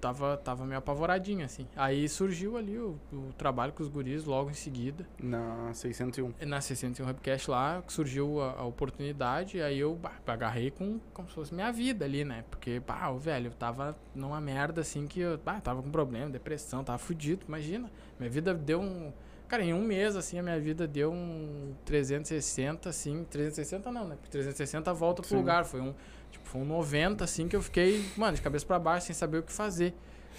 tava, 0.00 0.36
tava 0.36 0.64
meio 0.64 0.78
apavoradinho, 0.78 1.44
assim. 1.44 1.66
Aí 1.76 2.08
surgiu 2.08 2.56
ali 2.56 2.78
o, 2.78 2.98
o 3.12 3.32
trabalho 3.36 3.72
com 3.72 3.82
os 3.82 3.88
guris 3.88 4.24
logo 4.24 4.50
em 4.50 4.54
seguida. 4.54 5.06
Na 5.18 5.72
601. 5.72 6.34
Na 6.46 6.60
601 6.60 7.06
Webcast 7.06 7.50
lá, 7.50 7.82
surgiu 7.88 8.40
a, 8.40 8.60
a 8.60 8.64
oportunidade, 8.64 9.60
aí 9.60 9.78
eu 9.78 9.94
bah, 9.94 10.12
agarrei 10.26 10.70
com 10.70 11.00
como 11.12 11.28
se 11.28 11.34
fosse 11.34 11.54
minha 11.54 11.72
vida 11.72 12.04
ali, 12.04 12.24
né? 12.24 12.44
Porque, 12.50 12.80
pá, 12.80 13.08
o 13.08 13.18
velho, 13.18 13.48
eu 13.48 13.52
tava 13.52 13.96
numa 14.14 14.40
merda 14.40 14.80
assim 14.80 15.06
que 15.06 15.20
eu 15.20 15.38
bah, 15.38 15.60
tava 15.60 15.82
com 15.82 15.90
problema, 15.90 16.30
depressão, 16.30 16.84
tava 16.84 16.98
fudido, 16.98 17.44
imagina. 17.46 17.90
Minha 18.18 18.30
vida 18.30 18.54
deu 18.54 18.80
um. 18.80 19.12
Cara, 19.52 19.62
em 19.62 19.74
um 19.74 19.82
mês, 19.82 20.16
assim, 20.16 20.38
a 20.38 20.42
minha 20.42 20.58
vida 20.58 20.88
deu 20.88 21.12
um 21.12 21.74
360, 21.84 22.88
assim. 22.88 23.22
360 23.24 23.92
não, 23.92 24.08
né? 24.08 24.14
Porque 24.14 24.30
360 24.30 24.94
volta 24.94 25.20
pro 25.20 25.28
Sim. 25.28 25.36
lugar. 25.36 25.66
Foi 25.66 25.78
um. 25.78 25.92
Tipo, 26.30 26.48
foi 26.48 26.62
um 26.62 26.64
90, 26.64 27.22
assim, 27.22 27.46
que 27.46 27.54
eu 27.54 27.60
fiquei, 27.60 28.02
mano, 28.16 28.34
de 28.34 28.40
cabeça 28.40 28.64
pra 28.64 28.78
baixo, 28.78 29.08
sem 29.08 29.14
saber 29.14 29.36
o 29.36 29.42
que 29.42 29.52
fazer. 29.52 29.94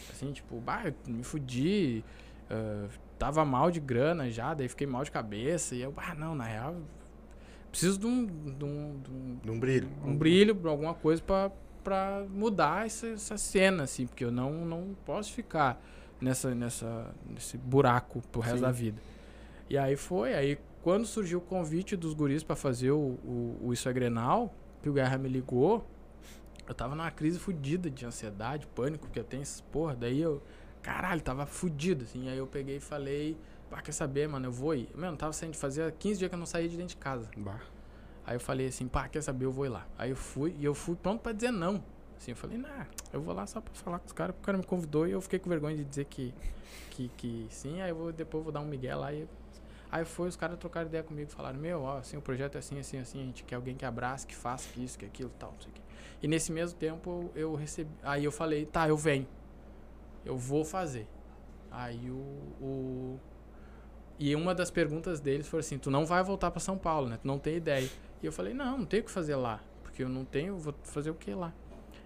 Assim, 0.10 0.32
tipo, 0.32 0.60
bah, 0.60 0.86
eu 0.86 0.96
me 1.06 1.24
fudi. 1.24 2.04
ah, 2.50 2.88
tava 3.20 3.46
mal 3.46 3.70
de 3.70 3.80
grana 3.80 4.32
já, 4.32 4.56
daí 4.56 4.68
fiquei 4.68 4.88
mal 4.88 5.04
de 5.04 5.12
cabeça. 5.12 5.76
E 5.76 5.84
eu, 5.84 5.94
ah, 5.96 6.16
não, 6.16 6.34
na 6.34 6.46
real, 6.46 6.76
preciso 7.70 8.00
de 8.00 8.08
um, 8.08 8.26
de 8.26 8.66
um, 8.66 9.00
de 9.00 9.12
um, 9.12 9.40
Num 9.44 9.60
brilho. 9.60 9.90
um 10.04 10.18
brilho, 10.18 10.60
alguma 10.68 10.96
coisa 10.96 11.22
pra 11.84 12.26
mudar 12.32 12.88
essa, 12.88 13.10
essa 13.10 13.38
cena, 13.38 13.84
assim, 13.84 14.08
porque 14.08 14.26
eu 14.26 14.32
não, 14.32 14.66
não 14.66 14.96
posso 15.06 15.32
ficar 15.34 15.80
nessa, 16.24 16.56
nessa, 16.56 17.14
nesse 17.30 17.58
buraco 17.58 18.22
pro 18.32 18.42
resto 18.42 18.58
Sim. 18.58 18.62
da 18.62 18.72
vida. 18.72 19.02
E 19.70 19.78
aí 19.78 19.96
foi, 19.96 20.34
aí 20.34 20.58
quando 20.82 21.06
surgiu 21.06 21.40
o 21.40 21.42
convite 21.42 21.96
dos 21.96 22.14
guris 22.14 22.44
pra 22.44 22.56
fazer 22.56 22.92
o, 22.92 23.18
o, 23.24 23.60
o 23.62 23.74
Isso 23.74 23.88
é 23.88 23.94
Grenal, 23.94 24.54
que 24.82 24.90
o 24.90 24.94
Guerra 24.94 25.18
me 25.18 25.30
ligou, 25.30 25.88
eu 26.68 26.74
tava 26.74 26.96
numa 26.96 27.12
crise 27.12 27.40
fodida 27.40 27.90
de 27.90 28.06
ansiedade, 28.06 28.68
pânico, 28.68 29.06
porque 29.06 29.20
eu 29.20 29.24
tenho 29.24 29.42
essas 29.42 29.62
porra, 29.62 29.96
daí 29.96 30.22
eu, 30.22 30.42
caralho, 30.82 31.22
tava 31.22 31.46
fudido, 31.46 32.04
assim, 32.04 32.30
aí 32.30 32.38
eu 32.38 32.48
peguei 32.48 32.78
e 32.78 32.80
falei, 32.80 33.38
pá, 33.70 33.82
quer 33.82 33.92
saber, 33.92 34.28
mano, 34.28 34.48
eu 34.48 34.52
vou 34.52 34.76
ir. 34.76 34.90
Mano, 34.96 35.18
tava 35.18 35.34
saindo 35.34 35.54
de 35.54 35.58
fazer 35.58 35.92
15 35.92 36.20
dias 36.20 36.30
que 36.30 36.36
eu 36.36 36.40
não 36.40 36.46
saía 36.46 36.68
de 36.70 36.78
dentro 36.78 36.96
de 36.96 36.98
casa. 36.98 37.30
Bah. 37.38 37.60
Aí 38.26 38.36
eu 38.36 38.40
falei 38.40 38.68
assim, 38.68 38.88
pá, 38.88 39.08
quer 39.08 39.22
saber, 39.22 39.46
eu 39.46 39.52
vou 39.52 39.66
ir 39.66 39.70
lá. 39.70 39.86
Aí 39.98 40.10
eu 40.10 40.16
fui, 40.16 40.56
e 40.58 40.64
eu 40.64 40.74
fui 40.74 40.96
pronto 40.96 41.22
pra 41.22 41.34
dizer 41.34 41.52
não. 41.52 41.84
Assim, 42.18 42.32
eu 42.32 42.38
falei, 42.38 42.58
nah, 42.58 42.86
eu 43.12 43.22
vou 43.22 43.34
lá 43.34 43.46
só 43.46 43.60
pra 43.60 43.74
falar 43.74 44.00
com 44.00 44.08
os 44.08 44.14
caras, 44.14 44.34
porque 44.36 44.44
o 44.44 44.46
cara 44.46 44.58
me 44.58 44.64
convidou 44.64 45.08
e 45.08 45.12
eu 45.12 45.22
fiquei 45.22 45.40
com 45.40 45.50
vergonha 45.50 45.76
de 45.76 45.84
dizer 45.84 46.06
que, 46.06 46.34
que, 46.92 47.10
que 47.18 47.48
sim, 47.50 47.82
aí 47.82 47.90
eu 47.90 47.96
vou, 47.96 48.12
depois 48.12 48.40
eu 48.40 48.44
vou 48.44 48.54
dar 48.54 48.62
um 48.62 48.68
migué 48.68 48.96
lá 48.96 49.14
e... 49.14 49.28
Aí 49.92 50.06
foi, 50.06 50.28
os 50.28 50.36
caras 50.36 50.58
trocaram 50.58 50.88
ideia 50.88 51.04
comigo, 51.04 51.30
falaram, 51.30 51.60
meu, 51.60 51.82
ó, 51.82 52.00
assim, 52.00 52.18
o 52.18 52.22
projeto 52.22 52.56
é 52.56 52.60
assim, 52.60 52.80
assim, 52.80 52.98
assim, 52.98 53.22
a 53.22 53.26
gente 53.26 53.44
quer 53.44 53.56
alguém 53.56 53.76
que 53.76 53.86
abrace, 53.86 54.26
que 54.26 54.36
faça, 54.36 54.68
que 54.74 54.84
isso, 54.84 54.98
que 54.98 55.06
aquilo, 55.06 55.32
tal, 55.38 55.52
não 55.52 55.62
sei 55.62 55.70
o 55.70 55.74
quê. 55.74 55.82
E 56.22 56.28
nesse 56.28 56.52
mesmo 56.52 56.80
tempo 56.80 57.30
eu 57.36 57.54
recebi, 57.54 57.92
aí 58.02 58.24
eu 58.24 58.32
falei, 58.32 58.66
tá, 58.66 58.88
eu 58.88 58.98
venho. 58.98 59.28
Eu 60.26 60.36
vou 60.36 60.66
fazer. 60.66 61.08
Aí 61.70 62.10
o, 62.10 62.16
o 62.62 63.20
e 64.20 64.36
uma 64.36 64.54
das 64.54 64.70
perguntas 64.70 65.20
deles 65.20 65.48
foi 65.48 65.60
assim: 65.60 65.78
tu 65.78 65.90
não 65.90 66.06
vai 66.06 66.24
voltar 66.24 66.52
pra 66.52 66.60
São 66.60 66.78
Paulo, 66.78 67.10
né? 67.10 67.18
Tu 67.22 67.28
não 67.28 67.40
tem 67.40 67.56
ideia. 67.56 67.90
E 68.22 68.26
eu 68.26 68.32
falei: 68.32 68.54
não, 68.54 68.78
não 68.78 68.86
tenho 68.86 69.04
o 69.04 69.06
que 69.06 69.12
fazer 69.12 69.36
lá. 69.36 69.60
Porque 69.82 70.04
eu 70.04 70.10
não 70.10 70.24
tenho, 70.24 70.58
vou 70.58 70.74
fazer 70.84 71.10
o 71.10 71.16
que 71.16 71.34
lá? 71.34 71.54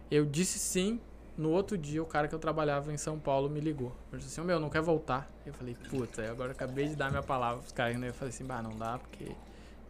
Eu 0.09 0.25
disse 0.25 0.59
sim. 0.59 0.99
No 1.37 1.51
outro 1.51 1.77
dia, 1.77 2.01
o 2.01 2.05
cara 2.05 2.27
que 2.27 2.33
eu 2.33 2.39
trabalhava 2.39 2.91
em 2.91 2.97
São 2.97 3.19
Paulo 3.19 3.47
me 3.47 3.59
ligou. 3.59 3.95
Ele 4.11 4.17
disse 4.19 4.31
assim: 4.31 4.41
"Ô, 4.41 4.43
meu, 4.43 4.59
não 4.59 4.69
quer 4.71 4.81
voltar. 4.81 5.29
Eu 5.45 5.53
falei: 5.53 5.75
puta, 5.87 6.23
agora 6.31 6.49
eu 6.49 6.53
acabei 6.55 6.87
de 6.87 6.95
dar 6.95 7.11
minha 7.11 7.21
palavra 7.21 7.59
pros 7.59 7.71
caras. 7.71 7.95
né? 7.99 8.09
Eu 8.09 8.13
falei 8.13 8.33
assim: 8.33 8.43
bah, 8.43 8.59
não 8.61 8.71
dá, 8.75 8.97
porque 8.97 9.31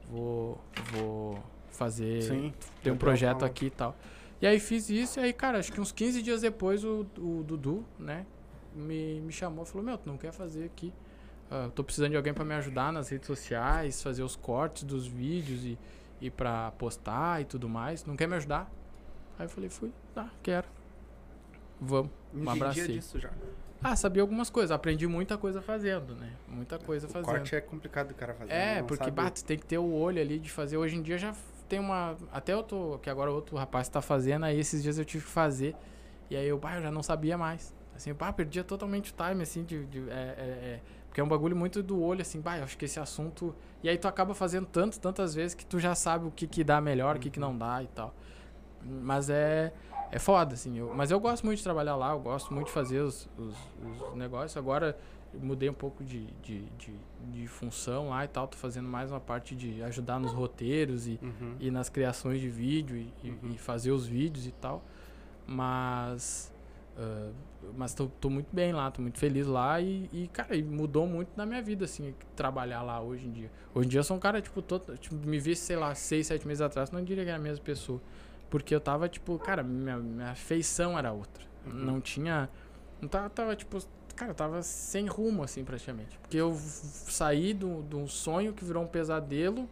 vou, 0.10 0.60
vou 0.92 1.42
fazer. 1.70 2.22
Sim. 2.24 2.54
Tem 2.84 2.92
um 2.92 2.98
projeto 2.98 3.46
aqui 3.46 3.68
e 3.68 3.70
tal. 3.70 3.96
E 4.42 4.46
aí 4.46 4.60
fiz 4.60 4.90
isso, 4.90 5.20
e 5.20 5.24
aí, 5.24 5.34
cara, 5.34 5.58
acho 5.58 5.72
que 5.72 5.80
uns 5.80 5.92
15 5.94 6.22
dias 6.22 6.42
depois 6.42 6.84
o, 6.84 7.08
o 7.18 7.44
Dudu, 7.44 7.84
né, 7.98 8.26
me, 8.76 9.22
me 9.22 9.32
chamou 9.32 9.64
e 9.64 9.68
falou: 9.68 9.86
Meu, 9.86 9.98
tu 9.98 10.08
não 10.08 10.18
quer 10.18 10.34
fazer 10.34 10.66
aqui? 10.66 10.94
Eu 11.50 11.72
tô 11.72 11.82
precisando 11.82 12.12
de 12.12 12.18
alguém 12.18 12.34
pra 12.34 12.44
me 12.44 12.54
ajudar 12.56 12.92
nas 12.92 13.08
redes 13.08 13.26
sociais, 13.26 14.04
fazer 14.04 14.22
os 14.22 14.36
cortes 14.36 14.84
dos 14.84 15.08
vídeos 15.08 15.64
e, 15.64 15.80
e 16.20 16.30
pra 16.30 16.72
postar 16.72 17.42
e 17.42 17.46
tudo 17.46 17.70
mais. 17.70 18.04
Não 18.06 18.18
quer 18.18 18.28
me 18.28 18.36
ajudar? 18.36 18.70
Aí 19.38 19.46
eu 19.46 19.50
falei: 19.50 19.70
Fui, 19.70 19.92
tá, 20.14 20.30
quero. 20.42 20.68
Vamos. 21.80 22.12
Entendia 22.34 22.52
abracei. 22.54 22.88
disso 22.88 23.20
já. 23.20 23.30
Ah, 23.84 23.96
sabia 23.96 24.24
algumas 24.24 24.50
coisas, 24.50 24.72
aprendi 24.72 25.06
muita 25.06 25.38
coisa 25.38 25.62
fazendo, 25.62 26.16
né? 26.16 26.32
Muita 26.48 26.80
coisa 26.80 27.06
O 27.06 27.10
fazendo. 27.10 27.26
corte 27.30 27.56
é 27.56 27.62
complicado 27.62 28.08
do 28.08 28.16
cara 28.16 28.34
fazer. 28.34 28.52
É, 28.52 28.80
não 28.80 28.88
porque 28.88 29.04
sabe- 29.06 29.16
bah, 29.16 29.30
tu 29.30 29.44
tem 29.46 29.58
que 29.58 29.66
ter 29.66 29.78
o 29.78 29.94
olho 29.94 30.20
ali 30.20 30.40
de 30.40 30.50
fazer. 30.50 30.78
Hoje 30.78 30.96
em 30.96 31.02
dia 31.02 31.18
já 31.18 31.34
tem 31.70 31.80
uma. 31.80 32.18
Até 32.32 32.54
eu 32.54 32.64
tô. 32.64 32.98
Que 33.00 33.10
agora 33.10 33.32
outro 33.32 33.56
rapaz 33.56 33.88
tá 33.88 34.02
fazendo, 34.02 34.46
aí 34.46 34.60
esses 34.60 34.82
dias 34.82 34.98
eu 34.98 35.06
tive 35.06 35.24
que 35.24 35.30
fazer. 35.30 35.76
E 36.30 36.36
aí 36.36 36.48
eu, 36.48 36.58
bah, 36.58 36.76
eu 36.78 36.82
já 36.82 36.92
não 36.92 37.04
sabia 37.04 37.38
mais. 37.38 37.74
Assim, 37.96 38.12
bah, 38.14 38.34
perdia 38.34 38.64
totalmente 38.64 39.14
o 39.14 39.16
time, 39.16 39.44
assim, 39.44 39.64
de. 39.64 39.86
de- 39.86 40.10
é, 40.10 40.14
é, 40.14 40.16
é, 40.18 40.80
porque 41.08 41.22
é 41.22 41.24
um 41.24 41.28
bagulho 41.28 41.56
muito 41.56 41.82
do 41.84 42.02
olho, 42.02 42.22
assim, 42.22 42.42
bah, 42.42 42.58
eu 42.58 42.64
acho 42.64 42.78
que 42.78 42.86
esse 42.86 43.00
assunto. 43.00 43.56
E 43.84 43.90
aí 43.90 43.98
tu 43.98 44.08
acaba 44.08 44.34
fazendo 44.34 44.66
tanto, 44.66 45.00
tantas 45.00 45.36
vezes 45.36 45.54
que 45.54 45.66
tu 45.66 45.80
já 45.80 45.94
sabe 45.94 46.26
o 46.28 46.32
que, 46.32 46.48
que 46.48 46.64
dá 46.64 46.82
melhor, 46.82 47.16
o 47.16 47.20
que, 47.20 47.30
que 47.30 47.40
não 47.40 47.56
dá 47.56 47.82
e 47.84 47.88
tal. 47.88 48.14
Mas 48.88 49.30
é. 49.30 49.74
É 50.10 50.20
foda, 50.20 50.54
assim. 50.54 50.78
Eu, 50.78 50.94
mas 50.96 51.12
eu 51.12 51.20
gosto 51.20 51.46
muito 51.46 51.58
de 51.58 51.64
trabalhar 51.66 51.96
lá, 51.98 52.12
eu 52.12 52.20
gosto 52.20 52.54
muito 52.54 52.68
de 52.68 52.72
fazer 52.74 53.00
os, 53.02 53.28
os, 53.38 53.56
os 54.10 54.16
negócios. 54.16 54.56
Agora, 54.56 54.98
mudei 55.34 55.70
um 55.70 55.74
pouco 55.74 56.02
de, 56.02 56.28
de, 56.42 56.62
de, 56.78 56.94
de 57.34 57.46
função 57.48 58.10
lá 58.10 58.24
e 58.24 58.28
tal. 58.30 58.48
Tô 58.48 58.56
fazendo 58.58 58.88
mais 58.88 59.12
uma 59.12 59.20
parte 59.20 59.54
de 59.54 59.84
ajudar 59.84 60.18
nos 60.18 60.32
roteiros 60.32 61.08
e, 61.08 61.20
Uhum. 61.22 61.56
e 61.60 61.70
nas 61.70 61.90
criações 61.90 62.40
de 62.40 62.48
vídeo 62.48 62.96
e, 62.96 63.30
Uhum. 63.30 63.52
e 63.54 63.58
fazer 63.58 63.92
os 63.92 64.08
vídeos 64.08 64.48
e 64.48 64.52
tal. 64.54 64.82
Mas. 65.46 66.54
ah, 66.98 67.30
mas 67.76 67.94
tô, 67.94 68.08
tô 68.08 68.30
muito 68.30 68.48
bem 68.54 68.72
lá, 68.72 68.90
tô 68.92 69.02
muito 69.02 69.18
feliz 69.20 69.46
lá 69.46 69.82
e, 69.82 70.10
e, 70.14 70.28
cara, 70.30 70.56
mudou 70.64 71.06
muito 71.06 71.30
na 71.36 71.46
minha 71.46 71.62
vida, 71.62 71.84
assim, 71.86 72.14
trabalhar 72.36 72.82
lá 72.82 73.02
hoje 73.02 73.26
em 73.28 73.32
dia. 73.32 73.52
Hoje 73.76 73.88
em 73.88 73.90
dia 73.90 74.00
eu 74.00 74.04
sou 74.06 74.16
um 74.16 74.20
cara, 74.22 74.42
tipo, 74.42 74.62
todo, 74.62 74.98
tipo 74.98 75.16
me 75.16 75.38
visse, 75.38 75.64
sei 75.64 75.76
lá, 75.76 75.94
seis, 75.94 76.28
sete 76.28 76.48
meses 76.48 76.62
atrás, 76.62 76.92
não 76.92 77.04
diria 77.04 77.24
que 77.26 77.30
era 77.30 77.38
a 77.40 77.42
mesma 77.42 77.64
pessoa. 77.64 78.00
Porque 78.50 78.74
eu 78.74 78.80
tava, 78.80 79.10
tipo, 79.10 79.38
cara, 79.40 79.62
minha, 79.64 79.98
minha 79.98 80.36
feição 80.36 80.98
era 80.98 81.12
outra. 81.12 81.44
Uhum. 81.66 81.74
Não 81.74 82.02
tinha. 82.02 82.50
Não 83.02 83.10
tava, 83.10 83.30
tava, 83.30 83.56
tipo, 83.56 83.78
cara, 84.16 84.32
eu 84.32 84.36
tava 84.36 84.62
sem 84.62 85.06
rumo, 85.08 85.44
assim, 85.44 85.64
praticamente. 85.64 86.18
Porque 86.20 86.38
eu 86.38 86.54
saí 86.56 87.54
do- 87.54 87.84
de 87.84 87.96
um 87.96 88.08
sonho 88.08 88.54
que 88.54 88.64
virou 88.64 88.84
um 88.84 88.88
pesadelo. 88.88 89.68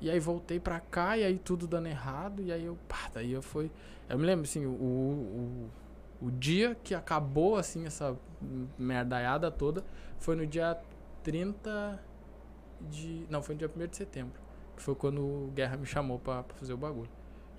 E 0.00 0.08
aí 0.10 0.18
voltei 0.18 0.58
pra 0.58 0.80
cá, 0.80 1.18
e 1.18 1.24
aí 1.24 1.38
tudo 1.38 1.66
dando 1.66 1.86
errado, 1.88 2.40
e 2.42 2.50
aí 2.50 2.64
eu, 2.64 2.78
pá, 2.88 3.10
daí 3.12 3.32
eu 3.32 3.42
fui. 3.42 3.70
Eu 4.08 4.18
me 4.18 4.24
lembro, 4.24 4.44
assim, 4.44 4.64
o, 4.64 4.70
o, 4.70 5.70
o 6.22 6.30
dia 6.30 6.74
que 6.82 6.94
acabou, 6.94 7.56
assim, 7.56 7.84
essa 7.84 8.16
merdaiada 8.78 9.50
toda, 9.50 9.84
foi 10.18 10.34
no 10.36 10.46
dia 10.46 10.78
30 11.22 12.00
de. 12.90 13.26
Não, 13.28 13.42
foi 13.42 13.54
no 13.54 13.58
dia 13.58 13.70
1 13.76 13.86
de 13.88 13.96
setembro. 13.96 14.40
Que 14.74 14.82
foi 14.82 14.94
quando 14.94 15.20
o 15.20 15.52
Guerra 15.54 15.76
me 15.76 15.84
chamou 15.84 16.18
pra, 16.18 16.42
pra 16.42 16.56
fazer 16.56 16.72
o 16.72 16.78
bagulho. 16.78 17.10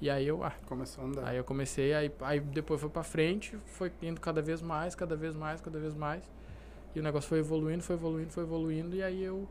E 0.01 0.09
aí 0.09 0.27
eu, 0.27 0.43
ah, 0.43 0.53
Começou 0.67 1.03
a 1.03 1.07
andar. 1.07 1.27
Aí 1.27 1.37
eu 1.37 1.43
comecei, 1.43 1.93
aí, 1.93 2.11
aí 2.21 2.39
depois 2.39 2.81
foi 2.81 2.89
pra 2.89 3.03
frente, 3.03 3.57
foi 3.65 3.91
indo 4.01 4.19
cada 4.19 4.41
vez 4.41 4.61
mais, 4.61 4.95
cada 4.95 5.15
vez 5.15 5.35
mais, 5.35 5.61
cada 5.61 5.79
vez 5.79 5.93
mais. 5.95 6.23
E 6.95 6.99
o 6.99 7.03
negócio 7.03 7.29
foi 7.29 7.39
evoluindo, 7.39 7.83
foi 7.83 7.95
evoluindo, 7.95 8.31
foi 8.31 8.43
evoluindo. 8.43 8.95
E 8.95 9.03
aí 9.03 9.23
eu, 9.23 9.47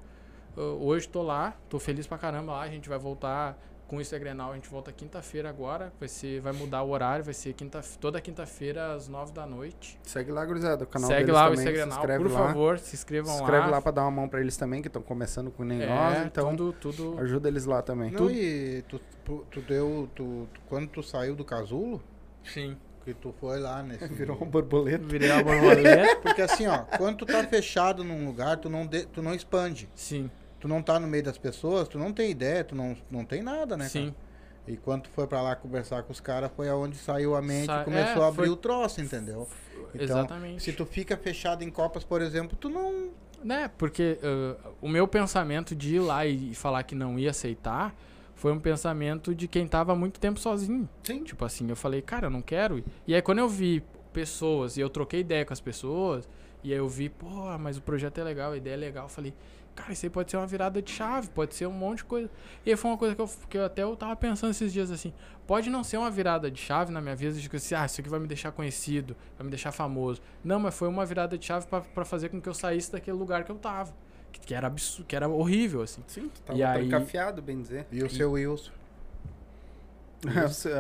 eu- 0.57 0.79
hoje 0.83 1.09
tô 1.09 1.23
lá, 1.23 1.57
tô 1.69 1.79
feliz 1.79 2.07
pra 2.07 2.19
caramba 2.19 2.53
lá. 2.53 2.63
A 2.63 2.69
gente 2.69 2.89
vai 2.89 2.99
voltar 2.99 3.59
com 3.91 4.01
isso 4.01 4.15
é 4.15 4.19
Grenal, 4.21 4.53
a 4.53 4.55
gente 4.55 4.69
volta 4.71 4.93
quinta-feira 4.93 5.49
agora. 5.51 5.93
Vai 5.99 6.09
ser, 6.09 6.41
vai 6.41 6.53
mudar 6.53 6.83
o 6.85 6.91
horário, 6.91 7.25
vai 7.25 7.35
ser 7.35 7.53
quinta, 7.55 7.81
toda 8.01 8.21
quinta-feira 8.21 8.93
às 8.95 9.09
nove 9.09 9.33
da 9.33 9.45
noite. 9.45 9.99
Segue 10.05 10.31
lá, 10.31 10.45
gurizada, 10.47 10.85
o 10.85 10.87
canal 10.87 11.09
Segue 11.09 11.23
deles 11.25 11.35
lá 11.35 11.41
o 11.47 11.51
também, 11.51 11.65
Isso 11.65 11.83
é 11.83 11.91
se 11.91 12.19
por 12.19 12.31
lá. 12.31 12.47
favor, 12.47 12.79
se 12.79 12.95
inscrevam 12.95 13.35
Se 13.35 13.41
inscreve 13.43 13.65
lá. 13.65 13.71
lá 13.73 13.83
pra 13.83 13.91
dar 13.91 14.03
uma 14.03 14.11
mão 14.13 14.29
pra 14.29 14.41
eles 14.41 14.57
também, 14.57 14.81
que 14.81 14.87
estão 14.87 15.03
começando 15.03 15.51
com 15.51 15.65
nem 15.65 15.83
é, 15.83 15.87
nós, 15.89 16.25
então 16.27 16.55
tudo, 16.55 16.73
tudo. 16.73 17.19
ajuda 17.19 17.49
eles 17.49 17.65
lá 17.67 17.83
também. 17.83 18.13
Não, 18.13 18.31
e 18.31 18.83
tu, 18.89 19.01
tu, 19.25 19.45
tu 19.51 19.61
deu. 19.63 20.09
Tu, 20.15 20.47
tu- 20.55 20.61
quando 20.69 20.87
tu 20.89 21.03
saiu 21.03 21.35
do 21.35 21.45
casulo, 21.45 22.01
Sim. 22.45 22.77
que 23.05 23.13
tu 23.13 23.35
foi 23.41 23.59
lá 23.59 23.83
nesse. 23.83 24.07
Virou 24.15 24.41
um 24.41 24.47
borboleta. 24.47 25.05
Virei 25.05 25.33
uma 25.33 25.43
borboleta. 25.43 26.17
Porque 26.23 26.43
assim, 26.43 26.69
ó, 26.69 26.85
quando 26.97 27.19
tu 27.19 27.27
tá 27.27 27.43
fechado 27.43 28.05
num 28.05 28.25
lugar, 28.25 28.57
tu 28.59 28.69
não, 28.71 28.87
de- 28.87 29.07
tu 29.07 29.21
não 29.21 29.35
expande. 29.35 29.89
Sim, 29.97 30.31
Tu 30.61 30.69
não 30.69 30.83
tá 30.83 31.01
no 31.01 31.07
meio 31.09 31.25
das 31.25 31.39
pessoas, 31.39 31.89
tu 31.89 31.99
não 31.99 32.13
tem 32.13 32.31
ideia, 32.31 32.63
tu 32.63 32.75
não, 32.77 32.97
não 33.11 33.25
tem 33.25 33.43
nada, 33.43 33.77
né? 33.77 33.89
sim. 33.89 34.13
cara? 34.13 34.31
E 34.69 34.77
quando 34.77 35.05
tu 35.05 35.09
foi 35.09 35.27
pra 35.27 35.41
lá 35.41 35.57
conversar 35.57 36.03
com 36.03 36.13
os 36.13 36.21
caras, 36.21 36.51
foi 36.55 36.69
aonde 36.69 36.97
saiu 36.97 37.35
a 37.35 37.41
mente 37.43 37.67
Sa- 37.67 37.81
e 37.81 37.85
começou 37.85 38.23
é, 38.23 38.25
a 38.27 38.29
abrir 38.29 38.45
foi- 38.45 38.49
o 38.51 38.57
troço, 38.57 39.01
entendeu? 39.01 39.49
Então, 39.95 40.19
Exatamente. 40.19 40.63
se 40.63 40.73
tu 40.73 40.85
fica 40.87 41.17
fechado 41.17 41.65
em 41.65 41.71
copas, 41.71 42.05
por 42.05 42.21
exemplo, 42.23 42.57
tu 42.61 42.69
não. 42.69 43.09
Né, 43.43 43.71
porque 43.79 44.19
uh, 44.23 44.71
o 44.83 44.89
meu 44.89 45.09
pensamento 45.09 45.75
de 45.75 45.97
ir 45.97 46.01
lá 46.01 46.27
e 46.27 46.55
falar 46.55 46.83
que 46.83 46.95
não 46.95 47.19
ia 47.19 47.31
aceitar 47.31 47.95
foi 48.35 48.53
um 48.53 48.61
pensamento 48.61 49.35
de 49.35 49.49
quem 49.49 49.67
tava 49.67 49.93
há 49.93 49.97
muito 49.97 50.21
tempo 50.21 50.39
sozinho. 50.39 50.87
Sim. 51.03 51.25
Tipo 51.25 51.45
assim, 51.47 51.69
eu 51.69 51.75
falei, 51.75 52.03
cara, 52.03 52.27
eu 52.27 52.31
não 52.31 52.43
quero 52.43 52.79
ir. 52.79 52.85
E 53.07 53.15
aí 53.15 53.23
quando 53.23 53.39
eu 53.39 53.49
vi 53.49 53.83
pessoas 54.13 54.77
e 54.77 54.81
eu 54.81 54.91
troquei 54.91 55.21
ideia 55.21 55.45
com 55.45 55.55
as 55.55 55.61
pessoas, 55.61 56.29
e 56.63 56.71
aí 56.73 56.79
eu 56.79 56.89
vi, 56.89 57.09
pô, 57.09 57.27
mas 57.59 57.79
o 57.79 57.83
projeto 57.83 58.19
é 58.19 58.25
legal, 58.25 58.53
a 58.53 58.57
ideia 58.59 58.75
é 58.75 58.77
legal, 58.77 59.07
eu 59.07 59.09
falei, 59.09 59.35
cara, 59.75 59.93
isso 59.93 60.05
aí 60.07 60.11
pode 60.11 60.31
ser 60.31 60.37
uma 60.37 60.47
virada 60.47 60.81
de 60.83 60.91
chave, 60.91 61.29
pode 61.29 61.55
ser 61.55 61.67
um 61.67 61.73
monte 61.73 61.99
de 61.99 62.05
coisa. 62.05 62.31
E 62.65 62.71
aí 62.71 62.77
foi 62.77 62.91
uma 62.91 62.97
coisa 62.99 63.15
que 63.15 63.21
eu, 63.21 63.31
que 63.49 63.59
eu 63.59 63.65
até 63.65 63.83
eu 63.83 63.97
tava 63.97 64.15
pensando 64.17 64.51
esses 64.51 64.73
dias 64.73 64.91
assim, 64.91 65.13
pode 65.47 65.71
não 65.71 65.83
ser 65.85 65.97
uma 65.97 66.11
virada 66.11 66.51
de 66.51 66.61
chave 66.61 66.93
na 66.93 67.01
minha 67.01 67.17
vida, 67.17 67.35
de 67.35 67.49
que 67.49 67.57
assim, 67.57 67.75
ah, 67.75 67.87
isso 67.87 68.01
aqui 68.01 68.09
vai 68.11 68.21
me 68.21 68.27
deixar 68.27 68.53
conhecido, 68.53 69.17
vai 69.37 69.45
me 69.45 69.51
deixar 69.51 69.73
famoso. 69.73 70.21
Não, 70.45 70.59
mas 70.61 70.75
foi 70.75 70.89
uma 70.89 71.05
virada 71.07 71.37
de 71.39 71.45
chave 71.47 71.67
pra- 71.67 71.81
pra 71.81 72.05
fazer 72.05 72.29
com 72.29 72.41
que 72.41 72.49
eu 72.49 72.55
saísse 72.55 72.93
daquele 72.93 73.17
lugar 73.17 73.45
que 73.45 73.51
eu 73.53 73.57
tava. 73.57 73.93
Que, 74.33 74.41
que 74.41 74.55
era 74.55 74.69
absurdo, 74.69 75.07
que 75.07 75.17
era 75.17 75.29
horrível, 75.29 75.83
assim. 75.83 76.03
Sim, 76.07 76.29
tu 76.33 76.41
tava 76.43 76.59
E 76.59 76.63
aí- 76.63 76.89
trancafiado, 76.89 77.43
bem 77.43 77.61
dizer. 77.61 77.87
E 77.91 78.03
o 78.05 78.09
seu 78.09 78.33
Wilson. 78.33 78.71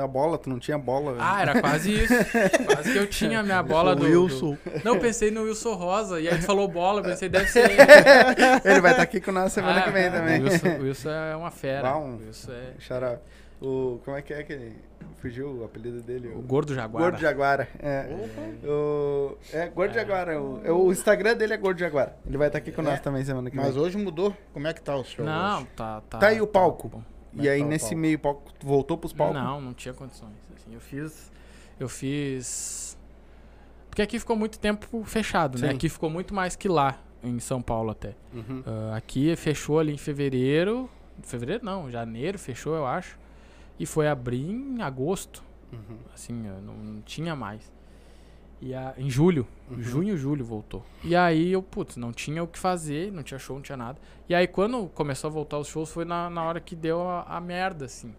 A 0.02 0.06
bola, 0.06 0.36
tu 0.38 0.50
não 0.50 0.58
tinha 0.58 0.76
bola. 0.78 1.16
Ah, 1.18 1.42
era 1.42 1.60
quase 1.60 1.92
isso. 1.94 2.14
quase 2.66 2.92
que 2.92 2.98
eu 2.98 3.06
tinha 3.06 3.40
a 3.40 3.42
minha 3.42 3.62
bola 3.64 3.94
do. 3.96 4.04
Wilson. 4.04 4.52
do- 4.52 4.58
Não, 4.84 4.94
eu 4.94 5.00
pensei 5.00 5.30
no 5.30 5.42
Wilson 5.44 5.74
Rosa. 5.74 6.20
E 6.20 6.28
aí 6.28 6.36
tu 6.38 6.44
falou 6.44 6.68
bola, 6.68 7.00
eu 7.00 7.04
pensei, 7.04 7.28
deve 7.28 7.46
ser. 7.48 7.70
Ele 8.64 8.80
vai 8.80 8.90
estar 8.92 9.02
aqui 9.02 9.20
com 9.20 9.32
nós 9.32 9.52
semana 9.52 9.80
Ah, 9.80 9.82
que 9.84 9.90
vem 9.90 10.10
também. 10.10 10.40
O 10.40 10.44
Wilson, 10.44 10.68
o 10.68 10.82
Wilson 10.84 11.10
é 11.10 11.36
uma 11.36 11.50
fera. 11.50 11.82
Lá 11.90 11.98
um- 11.98 12.16
O 12.16 12.26
Wilson 12.26 12.52
é 12.52 12.72
Xará. 12.80 13.18
O, 13.62 14.00
como 14.06 14.16
é 14.16 14.22
que 14.22 14.32
é 14.32 14.42
que 14.42 14.54
ele 14.54 14.74
fugiu 15.20 15.46
o 15.60 15.64
apelido 15.66 16.00
dele? 16.00 16.28
o 16.34 16.40
Gordo 16.40 16.74
Jaguar. 16.74 17.02
Gordo 17.04 17.18
Jaguara. 17.20 17.68
É. 17.78 18.06
O, 18.66 19.36
é, 19.52 19.66
Gordo 19.68 19.92
Jaguara. 19.94 20.40
O, 20.40 20.60
é, 20.64 20.72
o 20.72 20.90
Instagram 20.90 21.34
dele 21.36 21.52
é 21.52 21.56
Gordo 21.58 21.78
Jaguara. 21.78 22.16
Ele 22.26 22.38
vai 22.38 22.46
estar 22.46 22.56
aqui 22.58 22.72
com 22.72 22.80
É. 22.80 22.84
nós 22.86 23.00
também 23.00 23.22
semana 23.22 23.50
que 23.50 23.56
Mas 23.56 23.74
vem. 23.74 23.82
hoje 23.84 23.98
mudou? 23.98 24.34
Como 24.54 24.66
é 24.66 24.72
que 24.72 24.80
tá 24.80 24.96
o 24.96 25.04
show? 25.04 25.24
Não, 25.26 25.58
hoje? 25.58 25.66
tá, 25.76 26.00
tá. 26.08 26.18
Tá 26.18 26.28
aí 26.28 26.40
o 26.40 26.46
palco. 26.46 26.88
bom. 26.88 27.02
E 27.35 27.48
aí, 27.48 27.62
nesse 27.62 27.86
palco. 27.86 28.01
meio 28.01 28.19
palco, 28.19 28.52
voltou 28.62 28.98
pros 28.98 29.12
palcos? 29.12 29.36
Não, 29.36 29.61
não 29.61 29.74
tinha 29.74 29.94
condições. 29.94 30.35
Assim, 30.57 30.74
eu 30.74 30.81
fiz. 30.81 31.31
Eu 31.78 31.89
fiz. 31.89 32.98
Porque 33.89 34.02
aqui 34.02 34.19
ficou 34.19 34.36
muito 34.36 34.59
tempo 34.59 35.02
fechado, 35.05 35.59
né? 35.59 35.69
Sim. 35.69 35.74
Aqui 35.74 35.89
ficou 35.89 36.11
muito 36.11 36.35
mais 36.35 36.55
que 36.57 36.69
lá, 36.69 36.98
em 37.23 37.39
São 37.40 37.61
Paulo 37.61 37.90
até. 37.90 38.15
Uhum. 38.32 38.62
Ah, 38.66 38.97
aqui 38.97 39.35
fechou 39.36 39.78
ali 39.78 39.93
em 39.93 39.98
fevereiro. 39.98 40.89
Fevereiro 41.23 41.65
não, 41.65 41.90
janeiro 41.90 42.39
fechou, 42.39 42.74
eu 42.74 42.86
acho. 42.86 43.19
E 43.78 43.86
foi 43.86 44.09
abrir 44.09 44.51
em 44.51 44.82
agosto. 44.82 45.43
Uhum. 45.73 45.98
Assim, 46.15 46.32
não, 46.32 46.74
não 46.74 47.01
tinha 47.02 47.35
mais. 47.35 47.73
E 48.62 48.74
a, 48.74 48.94
em 48.98 49.08
julho, 49.08 49.46
Uhum. 49.70 49.80
junho, 49.82 50.16
julho 50.18 50.44
voltou. 50.44 50.84
E 51.02 51.16
aí 51.16 51.52
eu, 51.52 51.62
putz, 51.62 51.96
não 51.96 52.12
tinha 52.12 52.42
o 52.42 52.46
que 52.46 52.58
fazer, 52.58 53.10
não 53.10 53.22
tinha 53.22 53.38
show, 53.38 53.56
não 53.56 53.62
tinha 53.62 53.76
nada. 53.76 53.98
E 54.28 54.34
aí 54.34 54.46
quando 54.46 54.86
começou 54.88 55.28
a 55.28 55.32
voltar 55.32 55.58
os 55.58 55.66
shows 55.68 55.90
foi 55.90 56.04
na, 56.04 56.28
na 56.28 56.42
hora 56.44 56.60
que 56.60 56.76
deu 56.76 57.00
a, 57.08 57.22
a 57.22 57.40
merda, 57.40 57.86
assim. 57.86 58.14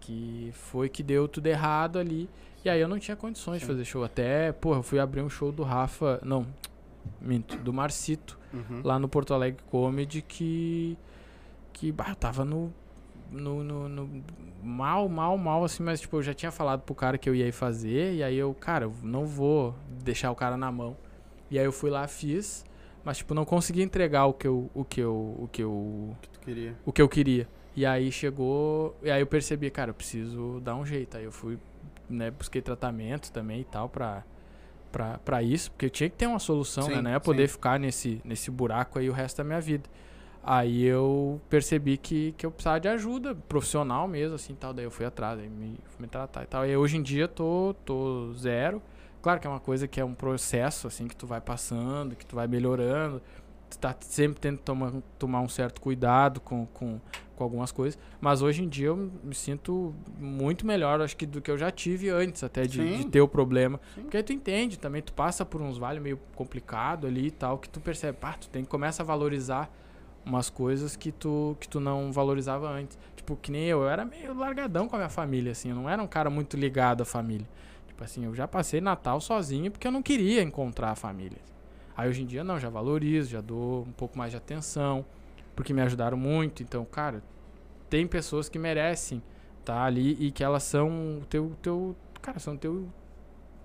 Que 0.00 0.50
foi 0.52 0.88
que 0.88 1.02
deu 1.02 1.26
tudo 1.26 1.46
errado 1.46 1.98
ali. 1.98 2.28
E 2.64 2.68
aí 2.68 2.80
eu 2.80 2.88
não 2.88 2.98
tinha 2.98 3.16
condições 3.16 3.60
de 3.60 3.64
Sim. 3.66 3.72
fazer 3.72 3.84
show. 3.84 4.04
Até, 4.04 4.52
porra, 4.52 4.78
eu 4.80 4.82
fui 4.82 4.98
abrir 4.98 5.22
um 5.22 5.28
show 5.30 5.50
do 5.50 5.62
Rafa. 5.62 6.20
Não, 6.22 6.46
minto, 7.20 7.56
do 7.58 7.72
Marcito 7.72 8.38
Uhum. 8.52 8.80
lá 8.84 8.98
no 8.98 9.08
Porto 9.08 9.34
Alegre 9.34 9.62
Comedy 9.70 10.22
que 10.22 10.96
que 11.72 11.92
bah, 11.92 12.14
tava 12.14 12.42
no, 12.44 12.72
no, 13.30 13.62
no, 13.62 13.88
no- 13.88 14.22
mal, 14.62 15.08
mal, 15.08 15.36
mal 15.38 15.64
assim, 15.64 15.82
mas 15.82 16.00
tipo, 16.00 16.16
eu 16.16 16.22
já 16.22 16.34
tinha 16.34 16.50
falado 16.52 16.82
pro 16.82 16.94
cara 16.94 17.18
que 17.18 17.28
eu 17.28 17.34
ia 17.34 17.46
ir 17.46 17.52
fazer 17.52 18.14
e 18.14 18.22
aí 18.22 18.36
eu, 18.36 18.52
cara, 18.54 18.84
eu 18.86 18.94
não 19.02 19.26
vou 19.26 19.74
deixar 20.02 20.30
o 20.30 20.34
cara 20.34 20.56
na 20.56 20.70
mão. 20.70 20.96
E 21.50 21.58
aí 21.58 21.64
eu 21.64 21.72
fui 21.72 21.90
lá, 21.90 22.06
fiz, 22.08 22.64
mas 23.04 23.18
tipo, 23.18 23.34
não 23.34 23.44
consegui 23.44 23.82
entregar 23.82 24.26
o 24.26 24.32
que 24.34 24.46
eu 24.46 24.70
o 24.74 24.84
que 24.84 25.00
eu 25.00 25.36
o 25.38 25.48
que 25.50 25.62
eu 25.62 26.16
que 26.22 26.28
tu 26.28 26.40
queria? 26.40 26.74
o 26.84 26.92
que 26.92 27.02
eu 27.02 27.08
queria. 27.08 27.48
E 27.76 27.84
aí 27.84 28.10
chegou, 28.10 28.96
e 29.02 29.10
aí 29.10 29.20
eu 29.20 29.26
percebi, 29.26 29.70
cara, 29.70 29.90
eu 29.90 29.94
preciso 29.94 30.60
dar 30.64 30.74
um 30.76 30.84
jeito. 30.86 31.16
Aí 31.16 31.24
eu 31.24 31.32
fui, 31.32 31.58
né, 32.08 32.30
busquei 32.30 32.62
tratamento 32.62 33.30
também 33.30 33.60
e 33.60 33.64
tal 33.64 33.86
pra, 33.88 34.24
pra, 34.90 35.18
pra 35.18 35.42
isso, 35.42 35.70
porque 35.72 35.86
eu 35.86 35.90
tinha 35.90 36.08
que 36.08 36.16
ter 36.16 36.26
uma 36.26 36.38
solução, 36.38 36.84
Sim, 36.84 36.94
né? 36.96 37.02
Não 37.02 37.10
ia 37.10 37.20
poder 37.20 37.46
sim. 37.48 37.52
ficar 37.52 37.78
nesse, 37.78 38.20
nesse 38.24 38.50
buraco 38.50 38.98
aí 38.98 39.10
o 39.10 39.12
resto 39.12 39.36
da 39.38 39.44
minha 39.44 39.60
vida. 39.60 39.88
Aí 40.48 40.84
eu 40.84 41.40
percebi 41.50 41.96
que, 41.96 42.30
que 42.38 42.46
eu 42.46 42.52
precisava 42.52 42.78
de 42.78 42.86
ajuda 42.86 43.34
profissional 43.34 44.06
mesmo, 44.06 44.36
assim, 44.36 44.54
tal. 44.54 44.72
Daí 44.72 44.84
eu 44.84 44.92
fui 44.92 45.04
atrás, 45.04 45.40
aí 45.40 45.48
me, 45.48 45.76
fui 45.86 46.02
me 46.02 46.06
tratar 46.06 46.44
e 46.44 46.46
tal. 46.46 46.64
E 46.64 46.76
hoje 46.76 46.96
em 46.96 47.02
dia 47.02 47.26
tô, 47.26 47.74
tô 47.84 48.32
zero. 48.34 48.80
Claro 49.20 49.40
que 49.40 49.46
é 49.48 49.50
uma 49.50 49.58
coisa 49.58 49.88
que 49.88 50.00
é 50.00 50.04
um 50.04 50.14
processo, 50.14 50.86
assim, 50.86 51.08
que 51.08 51.16
tu 51.16 51.26
vai 51.26 51.40
passando, 51.40 52.14
que 52.14 52.24
tu 52.24 52.36
vai 52.36 52.46
melhorando. 52.46 53.20
Tu 53.68 53.76
tá 53.76 53.92
sempre 53.98 54.38
tendo 54.38 54.58
que 54.58 54.62
tomar, 54.62 54.92
tomar 55.18 55.40
um 55.40 55.48
certo 55.48 55.80
cuidado 55.80 56.40
com, 56.40 56.64
com, 56.66 57.00
com 57.34 57.42
algumas 57.42 57.72
coisas. 57.72 57.98
Mas 58.20 58.40
hoje 58.40 58.62
em 58.62 58.68
dia 58.68 58.86
eu 58.86 59.10
me 59.24 59.34
sinto 59.34 59.92
muito 60.16 60.64
melhor, 60.64 61.00
acho 61.00 61.16
que 61.16 61.26
do 61.26 61.42
que 61.42 61.50
eu 61.50 61.58
já 61.58 61.72
tive 61.72 62.08
antes, 62.08 62.44
até 62.44 62.68
de, 62.68 62.98
de 62.98 63.06
ter 63.06 63.20
o 63.20 63.26
problema. 63.26 63.80
Sim. 63.96 64.02
Porque 64.02 64.16
aí 64.16 64.22
tu 64.22 64.32
entende 64.32 64.78
também, 64.78 65.02
tu 65.02 65.12
passa 65.12 65.44
por 65.44 65.60
uns 65.60 65.76
vales 65.76 66.00
meio 66.00 66.20
complicado 66.36 67.04
ali 67.04 67.26
e 67.26 67.30
tal, 67.32 67.58
que 67.58 67.68
tu 67.68 67.80
percebe, 67.80 68.16
pá, 68.16 68.34
tu 68.34 68.48
tem 68.48 68.62
que 68.62 68.70
começa 68.70 69.02
a 69.02 69.04
valorizar 69.04 69.68
umas 70.26 70.50
coisas 70.50 70.96
que 70.96 71.12
tu, 71.12 71.56
que 71.60 71.68
tu 71.68 71.78
não 71.78 72.12
valorizava 72.12 72.68
antes. 72.68 72.98
Tipo, 73.14 73.36
que 73.36 73.52
nem 73.52 73.64
eu, 73.64 73.82
eu 73.82 73.88
era 73.88 74.04
meio 74.04 74.34
largadão 74.34 74.88
com 74.88 74.96
a 74.96 74.98
minha 74.98 75.08
família, 75.08 75.52
assim, 75.52 75.70
eu 75.70 75.76
não 75.76 75.88
era 75.88 76.02
um 76.02 76.06
cara 76.06 76.28
muito 76.28 76.56
ligado 76.56 77.02
à 77.02 77.04
família. 77.04 77.46
Tipo 77.86 78.02
assim, 78.02 78.24
eu 78.24 78.34
já 78.34 78.46
passei 78.48 78.80
Natal 78.80 79.20
sozinho 79.20 79.70
porque 79.70 79.86
eu 79.86 79.92
não 79.92 80.02
queria 80.02 80.42
encontrar 80.42 80.90
a 80.90 80.96
família. 80.96 81.38
Aí 81.96 82.08
hoje 82.10 82.22
em 82.22 82.26
dia 82.26 82.44
não, 82.44 82.58
já 82.58 82.68
valorizo, 82.68 83.30
já 83.30 83.40
dou 83.40 83.84
um 83.84 83.92
pouco 83.92 84.18
mais 84.18 84.32
de 84.32 84.36
atenção, 84.36 85.06
porque 85.54 85.72
me 85.72 85.80
ajudaram 85.80 86.18
muito. 86.18 86.62
Então, 86.62 86.84
cara, 86.84 87.22
tem 87.88 88.06
pessoas 88.06 88.48
que 88.48 88.58
merecem 88.58 89.22
estar 89.60 89.82
ali 89.84 90.12
e 90.20 90.30
que 90.30 90.44
elas 90.44 90.64
são 90.64 91.20
o 91.22 91.24
teu, 91.24 91.56
teu, 91.62 91.96
cara, 92.20 92.38
são 92.38 92.56
teu 92.56 92.86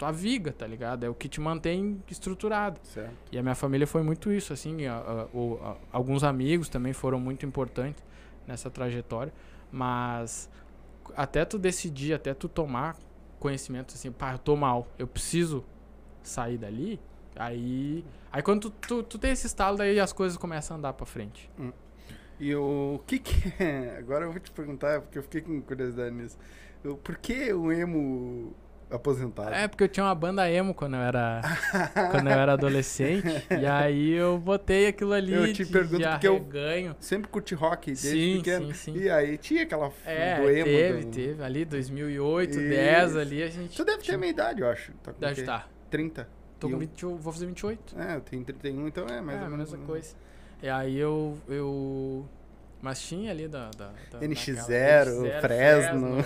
tua 0.02 0.12
viga, 0.12 0.52
tá 0.52 0.66
ligado? 0.66 1.04
É 1.06 1.10
o 1.10 1.14
que 1.14 1.30
te 1.30 1.40
mantém 1.40 2.02
estruturado. 2.10 2.80
Certo. 2.84 3.14
E 3.32 3.38
a 3.38 3.42
minha 3.44 3.54
família 3.56 3.86
foi 3.86 4.02
muito 4.02 4.32
isso, 4.32 4.52
assim, 4.52 4.86
a- 4.88 4.96
a- 4.98 5.24
a- 5.70 5.76
alguns 5.92 6.24
amigos 6.24 6.70
também 6.70 6.92
foram 6.92 7.20
muito 7.20 7.46
importantes 7.46 8.04
nessa 8.48 8.70
trajetória, 8.70 9.32
mas 9.72 10.50
até 11.16 11.46
tu 11.46 11.60
decidir, 11.60 12.14
até 12.14 12.34
tu 12.34 12.50
tomar 12.50 12.96
conhecimento 13.40 13.94
assim, 13.94 14.12
pá, 14.12 14.34
eu 14.34 14.40
tô 14.40 14.56
mal, 14.56 14.88
eu 14.98 15.06
preciso 15.08 15.64
sair 16.24 16.58
dali, 16.58 17.00
aí, 17.36 18.04
aí 18.32 18.42
quando 18.42 18.70
tu, 18.70 18.88
tu, 18.88 19.04
tu 19.04 19.18
tem 19.20 19.32
esse 19.32 19.46
estalo, 19.46 19.78
daí 19.78 20.00
as 20.00 20.12
coisas 20.14 20.38
começam 20.38 20.76
a 20.76 20.78
andar 20.80 20.94
pra 20.94 21.06
frente. 21.06 21.50
E 22.40 22.56
o 22.56 23.00
que 23.06 23.20
que 23.20 23.64
é? 23.64 23.98
Agora 24.00 24.26
eu 24.26 24.32
vou 24.32 24.40
te 24.40 24.50
perguntar, 24.52 25.02
porque 25.02 25.20
eu 25.20 25.24
fiquei 25.24 25.42
com 25.42 25.62
curiosidade 25.62 26.14
nisso. 26.16 26.38
Por 27.04 27.18
que 27.18 27.54
o 27.54 27.72
emo 27.72 28.54
aposentado? 28.92 29.54
É, 29.54 29.68
porque 29.68 29.84
eu 29.84 29.88
tinha 29.88 30.06
uma 30.06 30.14
banda 30.16 30.50
emo 30.52 30.74
quando 30.74 30.96
eu 30.96 31.02
era, 31.02 31.42
quando 32.12 32.28
eu 32.28 32.34
era 32.34 32.54
adolescente, 32.54 33.26
e 33.60 33.66
aí 33.66 34.12
eu 34.12 34.38
botei 34.38 34.88
aquilo 34.88 35.14
ali 35.14 35.34
Eu 35.34 35.54
te 35.54 35.66
pergunto 35.66 36.08
porque 36.10 36.28
eu- 36.28 36.36
arreganho. 36.36 36.96
Sempre 37.00 37.30
curti 37.30 37.56
rock 37.56 37.88
desde 37.88 38.10
Sim, 38.10 38.38
pequeno. 38.38 38.68
sim, 38.68 38.94
sim. 38.94 38.98
E 38.98 39.10
aí 39.10 39.38
tinha 39.38 39.64
aquela 39.64 39.92
É, 40.06 40.36
do 40.40 40.50
emo. 40.50 40.64
teve, 40.66 41.04
do... 41.06 41.12
teve. 41.12 41.44
Ali, 41.44 41.66
2008, 41.66 42.58
10 42.60 43.10
Isso. 43.10 43.20
ali, 43.20 43.44
a 43.44 43.48
gente... 43.48 43.76
Tu 43.78 43.86
deve 43.86 44.04
ter 44.04 44.14
a 44.16 44.18
minha 44.18 44.32
idade, 44.32 44.62
eu 44.62 44.70
acho. 44.70 44.92
Tá 45.04 45.12
Deve 45.20 45.36
quê? 45.36 45.42
estar. 45.42 45.70
30. 45.90 46.28
Tô 46.60 46.68
com 46.68 46.74
eu- 46.76 46.80
20, 46.80 47.04
eu 47.04 47.18
vou 47.18 47.34
fazer 47.34 47.46
28. 47.48 47.96
É, 48.00 48.16
eu 48.16 48.22
tenho 48.22 48.44
31, 48.44 48.88
então 48.88 49.08
é 49.08 49.20
mais 49.22 49.38
é, 49.38 49.42
ou 49.42 49.48
a 49.48 49.50
menos. 49.50 49.72
mesma 49.72 49.86
coisa. 49.86 50.16
E 50.62 50.70
aí 50.70 50.98
eu... 50.98 51.38
eu... 51.48 52.26
Mas 52.82 53.02
tinha 53.02 53.30
ali 53.32 53.48
da... 53.48 53.70
da, 53.78 53.92
da 54.12 54.20
NX0, 54.20 55.22
daquela- 55.24 55.42
Fresno. 55.42 56.18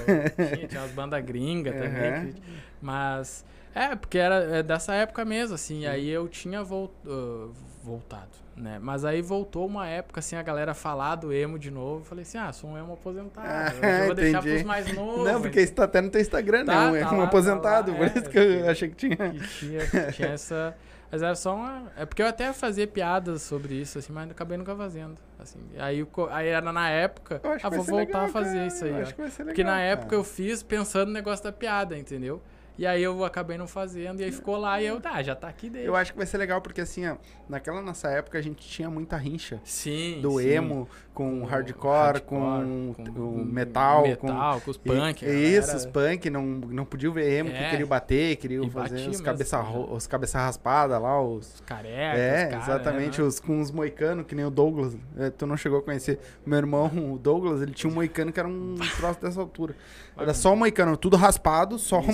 tinha, 0.56 0.68
tinha 0.68 0.82
umas 0.82 0.92
bandas 0.92 1.24
gringas 1.26 1.74
também. 1.76 2.12
Aham. 2.14 2.26
que- 2.32 2.42
mas... 2.82 3.46
É, 3.74 3.94
porque 3.94 4.18
era 4.18 4.36
é 4.60 4.64
dessa 4.64 4.94
época 4.94 5.26
mesmo, 5.26 5.54
assim. 5.56 5.82
E 5.82 5.88
aí 5.88 6.10
eu 6.10 6.30
tinha 6.30 6.64
vol- 6.64 6.94
ah, 7.06 7.50
voltado, 7.84 8.30
né? 8.56 8.80
Mas 8.82 9.04
aí 9.04 9.22
voltou 9.22 9.68
uma 9.68 9.86
época, 9.86 10.22
assim, 10.22 10.38
a 10.38 10.42
galera 10.42 10.74
falar 10.74 11.16
do 11.16 11.34
emo 11.34 11.60
de 11.60 11.70
novo. 11.70 12.00
Eu 12.00 12.06
falei 12.06 12.22
assim, 12.22 12.38
ah, 12.38 12.54
sou 12.54 12.70
um 12.70 12.78
emo 12.78 12.94
aposentado. 12.94 13.46
Ah, 13.82 13.98
eu 14.00 14.06
vou 14.06 14.16
deixar 14.16 14.38
entendi. 14.40 14.54
pros 14.54 14.64
mais 14.64 14.94
novos. 14.94 15.26
Não, 15.26 15.42
porque 15.42 15.60
isso 15.60 15.74
tá 15.74 15.84
até 15.84 16.00
no 16.00 16.10
teu 16.10 16.22
Instagram, 16.22 16.64
Tá, 16.64 16.74
não. 16.88 16.96
É 16.96 17.02
tá 17.02 17.12
um 17.12 17.18
lá, 17.18 17.24
tá 17.24 17.28
aposentado, 17.28 17.92
lá, 17.92 17.98
por 17.98 18.08
é, 18.08 18.14
isso 18.18 18.30
que 18.30 18.38
eu 18.38 18.70
achei 18.70 18.88
que 18.88 18.96
tinha. 18.96 19.18
que 19.18 19.48
tinha, 19.60 20.12
tinha 20.14 20.28
essa. 20.30 20.74
Mas 21.12 21.22
era 21.22 21.36
só 21.36 21.56
uma. 21.56 21.92
É 21.98 22.06
porque 22.06 22.22
eu 22.22 22.28
até 22.28 22.52
fazia 22.52 22.88
piadas 22.88 23.42
sobre 23.42 23.76
isso, 23.76 24.00
assim, 24.00 24.12
mas 24.12 24.30
acabei 24.30 24.58
nunca 24.58 24.76
fazendo. 24.76 25.18
Assim. 25.40 25.60
Aí, 25.78 26.06
aí 26.32 26.48
era 26.48 26.72
na 26.72 26.90
época, 26.90 27.40
Eu 27.44 27.52
acho 27.52 27.68
ah, 27.68 27.70
que 27.70 27.76
vou 27.76 27.86
voltar 27.86 28.06
legal, 28.06 28.26
a 28.26 28.28
fazer 28.30 28.54
cara. 28.54 28.68
isso 28.68 28.86
aí. 28.86 28.94
Ó. 28.94 29.02
acho 29.02 29.16
que 29.16 29.22
vai 29.22 29.30
ser 29.30 29.44
legal. 29.44 29.54
Porque 29.54 29.64
na 29.64 29.80
época 29.80 30.10
cara. 30.10 30.20
eu 30.20 30.24
fiz 30.24 30.64
pensando 30.64 31.08
no 31.08 31.14
negócio 31.14 31.44
da 31.44 31.52
piada, 31.52 31.98
entendeu? 31.98 32.42
E 32.78 32.86
aí 32.86 33.02
eu 33.02 33.24
acabei 33.24 33.58
não 33.58 33.68
fazendo, 33.68 34.20
e 34.20 34.24
aí 34.24 34.32
ficou 34.32 34.58
lá 34.58 34.82
e 34.82 34.86
eu, 34.86 35.00
tá, 35.00 35.22
já 35.24 35.34
tá 35.36 35.48
aqui 35.48 35.70
dentro. 35.70 35.88
Eu 35.88 35.96
acho 35.96 36.12
que 36.12 36.18
vai 36.18 36.28
ser 36.28 36.38
legal 36.38 36.60
porque, 36.62 36.82
assim, 36.82 37.08
ó, 37.08 37.16
naquela 37.48 37.82
nossa 37.82 38.10
época 38.10 38.38
a 38.38 38.42
gente 38.42 38.68
tinha 38.68 38.90
muita 38.90 39.16
rincha. 39.18 39.60
Sim. 39.64 40.20
Do 40.22 40.40
sim. 40.40 40.48
emo 40.50 40.90
com 41.14 41.40
Com 41.40 41.46
hardcore, 41.46 42.22
com, 42.22 42.94
o 43.18 43.46
metal, 43.46 44.04
metal, 44.04 44.60
com 44.62 44.72
os 44.72 44.78
com 44.78 44.90
punk. 44.90 45.24
E- 45.24 45.28
Isso, 45.30 45.68
galera- 45.68 45.78
os 45.78 45.86
punk 45.86 46.30
não, 46.30 46.42
não 46.44 46.84
podiam 46.86 47.14
ver 47.14 47.40
emo, 47.40 47.52
que 47.52 47.56
É. 47.58 47.70
queriam 47.70 47.88
bater, 47.88 48.36
queriam 48.36 48.70
fazer 48.70 49.08
os 49.08 49.22
cabeça, 49.22 49.64
né? 49.64 49.86
os 49.92 50.08
cabeça 50.08 50.40
raspada 50.40 50.98
lá, 51.00 51.22
os... 51.22 51.56
Os 51.56 51.62
carecas, 51.62 52.20
É, 52.20 52.44
os 52.46 52.52
cara, 52.52 52.64
exatamente, 52.64 53.22
né? 53.22 53.28
os, 53.28 53.40
com 53.40 53.62
os 53.62 53.72
moicanos, 53.72 54.26
que 54.26 54.36
nem 54.36 54.44
o 54.44 54.50
Douglas. 54.50 54.98
É, 55.18 55.30
tu 55.30 55.46
não 55.48 55.56
chegou 55.56 55.80
a 55.80 55.82
conhecer. 55.82 56.20
Meu 56.46 56.58
irmão, 56.58 56.92
o 57.14 57.18
Douglas, 57.18 57.62
ele 57.62 57.72
tinha 57.72 57.90
um 57.90 57.94
moicano 57.96 58.34
que 58.34 58.40
era 58.40 58.50
um 58.50 58.76
troço 58.98 59.22
dessa 59.22 59.40
altura. 59.40 59.74
Era 60.18 60.34
só 60.34 60.54
o 60.54 60.58
moicano, 60.58 60.96
tudo 60.98 61.16
raspado, 61.18 61.78
só 61.78 62.02
E 62.02 62.10
o 62.10 62.14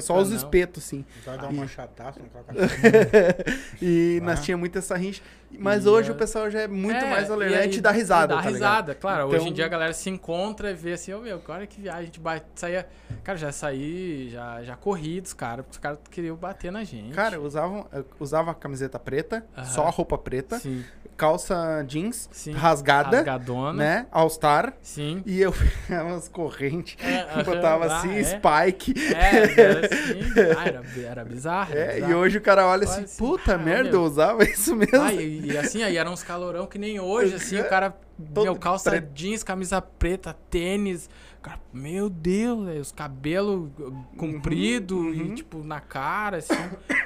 só 0.00 0.18
os 0.18 0.30
espetos, 0.30 0.84
assim. 0.84 1.04
Vai 1.24 1.38
dar 1.38 1.48
uma 1.48 1.66
chataça 1.66 2.20
e 3.80 4.18
Ah. 4.20 4.24
nós 4.24 4.40
tinha 4.42 4.56
muito 4.56 4.78
essa 4.78 4.96
rincha. 4.96 5.22
Mas 5.58 5.84
E 5.84 5.88
hoje 5.88 6.10
a- 6.10 6.12
o 6.12 6.16
pessoal 6.16 6.48
já 6.48 6.60
é 6.60 6.68
muito 6.68 6.96
É, 7.04 7.10
mais 7.10 7.26
tolerante 7.26 7.58
aí 7.70 7.74
e 7.76 7.80
dá 7.80 7.90
risada, 7.90 8.36
Dá 8.36 8.42
tá 8.42 8.50
ligado? 8.50 8.54
risada, 8.54 8.94
claro. 8.94 9.26
Hoje 9.26 9.36
em 9.36 9.40
Então- 9.40 9.52
dia 9.54 9.66
a 9.66 9.68
galera 9.68 9.92
se 9.92 10.08
encontra 10.08 10.70
e 10.70 10.74
vê 10.74 10.92
assim, 10.92 11.12
ô 11.12 11.18
meu, 11.20 11.42
olha 11.48 11.66
que 11.66 11.80
viagem, 11.80 12.02
a 12.02 12.04
gente 12.04 12.20
bate, 12.20 12.46
saía. 12.54 12.86
Cara, 13.24 13.36
já 13.36 13.50
saí, 13.50 14.28
já, 14.30 14.62
já 14.62 14.76
corri 14.76 15.20
dos 15.20 15.32
caras, 15.32 15.64
porque 15.64 15.72
os 15.72 15.78
caras 15.82 15.98
queriam 16.08 16.36
bater 16.36 16.70
na 16.70 16.84
gente. 16.84 17.12
Cara, 17.14 17.34
eu 17.34 17.42
usava, 17.42 17.84
usava 18.20 18.54
camiseta 18.54 18.98
preta, 18.98 19.44
Aham. 19.56 19.64
só 19.66 19.86
a 19.86 19.90
roupa 19.90 20.16
preta, 20.16 20.58
sim, 20.60 20.84
calça 21.20 21.84
jeans 21.86 22.28
sim. 22.32 22.52
rasgada, 22.52 23.18
Rasgadona. 23.18 23.72
né? 23.74 24.06
All 24.10 24.30
Star. 24.30 24.72
Sim. 24.80 25.22
E 25.26 25.38
eu 25.40 25.52
pegava 25.52 26.08
umas 26.14 26.28
correntes, 26.28 26.96
É, 27.04 27.42
botava 27.44 27.84
ah, 27.86 27.98
assim, 27.98 28.14
é. 28.16 28.24
spike. 28.24 28.94
É, 29.14 29.60
era 29.60 29.80
assim. 29.86 30.20
Ah, 30.58 30.66
era, 30.66 30.82
era 31.06 31.24
bizarro. 31.24 31.72
era 31.76 31.92
É, 31.92 31.98
e 31.98 32.00
bizarro. 32.02 32.16
hoje 32.16 32.38
o 32.38 32.40
cara 32.40 32.66
olha 32.66 32.70
Olha 32.70 32.84
assim, 32.84 33.02
assim, 33.04 33.18
puta 33.18 33.54
ah, 33.54 33.58
merda, 33.58 33.90
eu 33.90 34.02
usava 34.02 34.44
isso 34.44 34.74
mesmo. 34.74 35.00
Ah, 35.02 35.12
e, 35.12 35.46
e 35.46 35.58
assim, 35.58 35.82
aí 35.82 35.96
eram 35.98 36.12
uns 36.14 36.22
calorão 36.22 36.66
que 36.66 36.78
nem 36.78 36.98
hoje, 36.98 37.34
assim, 37.34 37.60
o 37.60 37.68
cara, 37.68 37.94
Todo 38.34 38.44
meu, 38.44 38.56
calça 38.56 38.90
preto. 38.90 39.12
jeans, 39.14 39.42
camisa 39.42 39.80
preta, 39.82 40.34
tênis, 40.50 41.08
cara, 41.42 41.58
meu 41.72 42.08
Deus, 42.10 42.64
velho, 42.66 42.80
os 42.80 42.92
cabelos 42.92 43.70
compridos 44.16 44.96
uhum. 44.98 45.12
e, 45.12 45.34
tipo, 45.34 45.62
na 45.64 45.80
cara, 45.80 46.38
assim, 46.38 46.54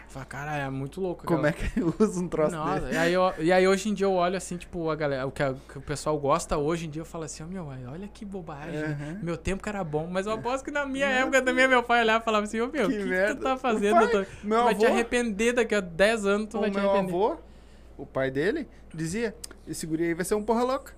fala, 0.08 0.24
cara, 0.26 0.56
é 0.56 0.70
muito 0.70 1.00
louco. 1.00 1.24
Como 1.26 1.46
é 1.46 1.52
que 1.52 1.68
uso 2.00 2.22
um 2.24 2.28
troço 2.28 2.56
Nossa, 2.56 2.80
desse? 2.80 2.94
e 2.94 2.96
aí, 2.96 3.12
eu- 3.12 3.34
e 3.38 3.52
aí 3.52 3.66
hoje 3.68 3.88
em 3.88 3.94
dia 3.94 4.06
eu 4.06 4.12
olho 4.12 4.36
assim, 4.36 4.56
tipo, 4.56 4.90
a 4.90 4.96
galera, 4.96 5.26
o 5.26 5.30
que, 5.30 5.42
a- 5.42 5.54
que 5.68 5.78
o 5.78 5.80
pessoal 5.80 6.18
gosta 6.18 6.56
hoje 6.58 6.86
em 6.86 6.90
dia, 6.90 7.02
eu 7.02 7.06
falo 7.06 7.24
assim, 7.24 7.42
ó, 7.42 7.46
meu, 7.46 7.66
olha 7.66 8.08
que 8.08 8.24
bobagem. 8.24 8.84
Aham. 8.84 9.18
Meu 9.22 9.36
tempo 9.36 9.62
que 9.62 9.68
era 9.68 9.82
bom, 9.84 10.06
mas 10.10 10.26
eu 10.26 10.32
aposto 10.32 10.64
que 10.64 10.70
na 10.70 10.84
minha 10.86 11.06
época 11.06 11.40
também 11.42 11.68
meu 11.68 11.82
pai 11.82 12.02
olhava 12.02 12.22
e 12.22 12.24
falava 12.24 12.44
assim, 12.44 12.60
ô 12.60 12.68
meu, 12.68 12.86
o 12.86 12.90
Que 12.90 12.98
que, 12.98 13.04
que 13.04 13.34
tu 13.36 13.42
tá 13.42 13.56
fazendo? 13.56 14.08
pai, 14.08 14.26
meu 14.42 14.58
tu 14.60 14.64
vai 14.64 14.74
te 14.74 14.84
avô- 14.84 14.94
arrepender 14.94 15.52
daqui 15.54 15.74
a 15.74 15.80
10 15.80 16.26
anos, 16.26 16.48
tu 16.48 16.56
O 16.58 16.60
vai 16.60 16.70
te 16.70 16.76
meu 16.78 16.88
arrepender. 16.90 17.14
avô, 17.14 17.36
o 17.96 18.04
pai 18.04 18.30
dele, 18.30 18.68
dizia, 18.92 19.34
esse 19.68 19.86
guri 19.86 20.04
aí 20.04 20.14
vai 20.14 20.24
ser 20.24 20.34
um 20.34 20.42
porra 20.42 20.64
louca. 20.64 20.92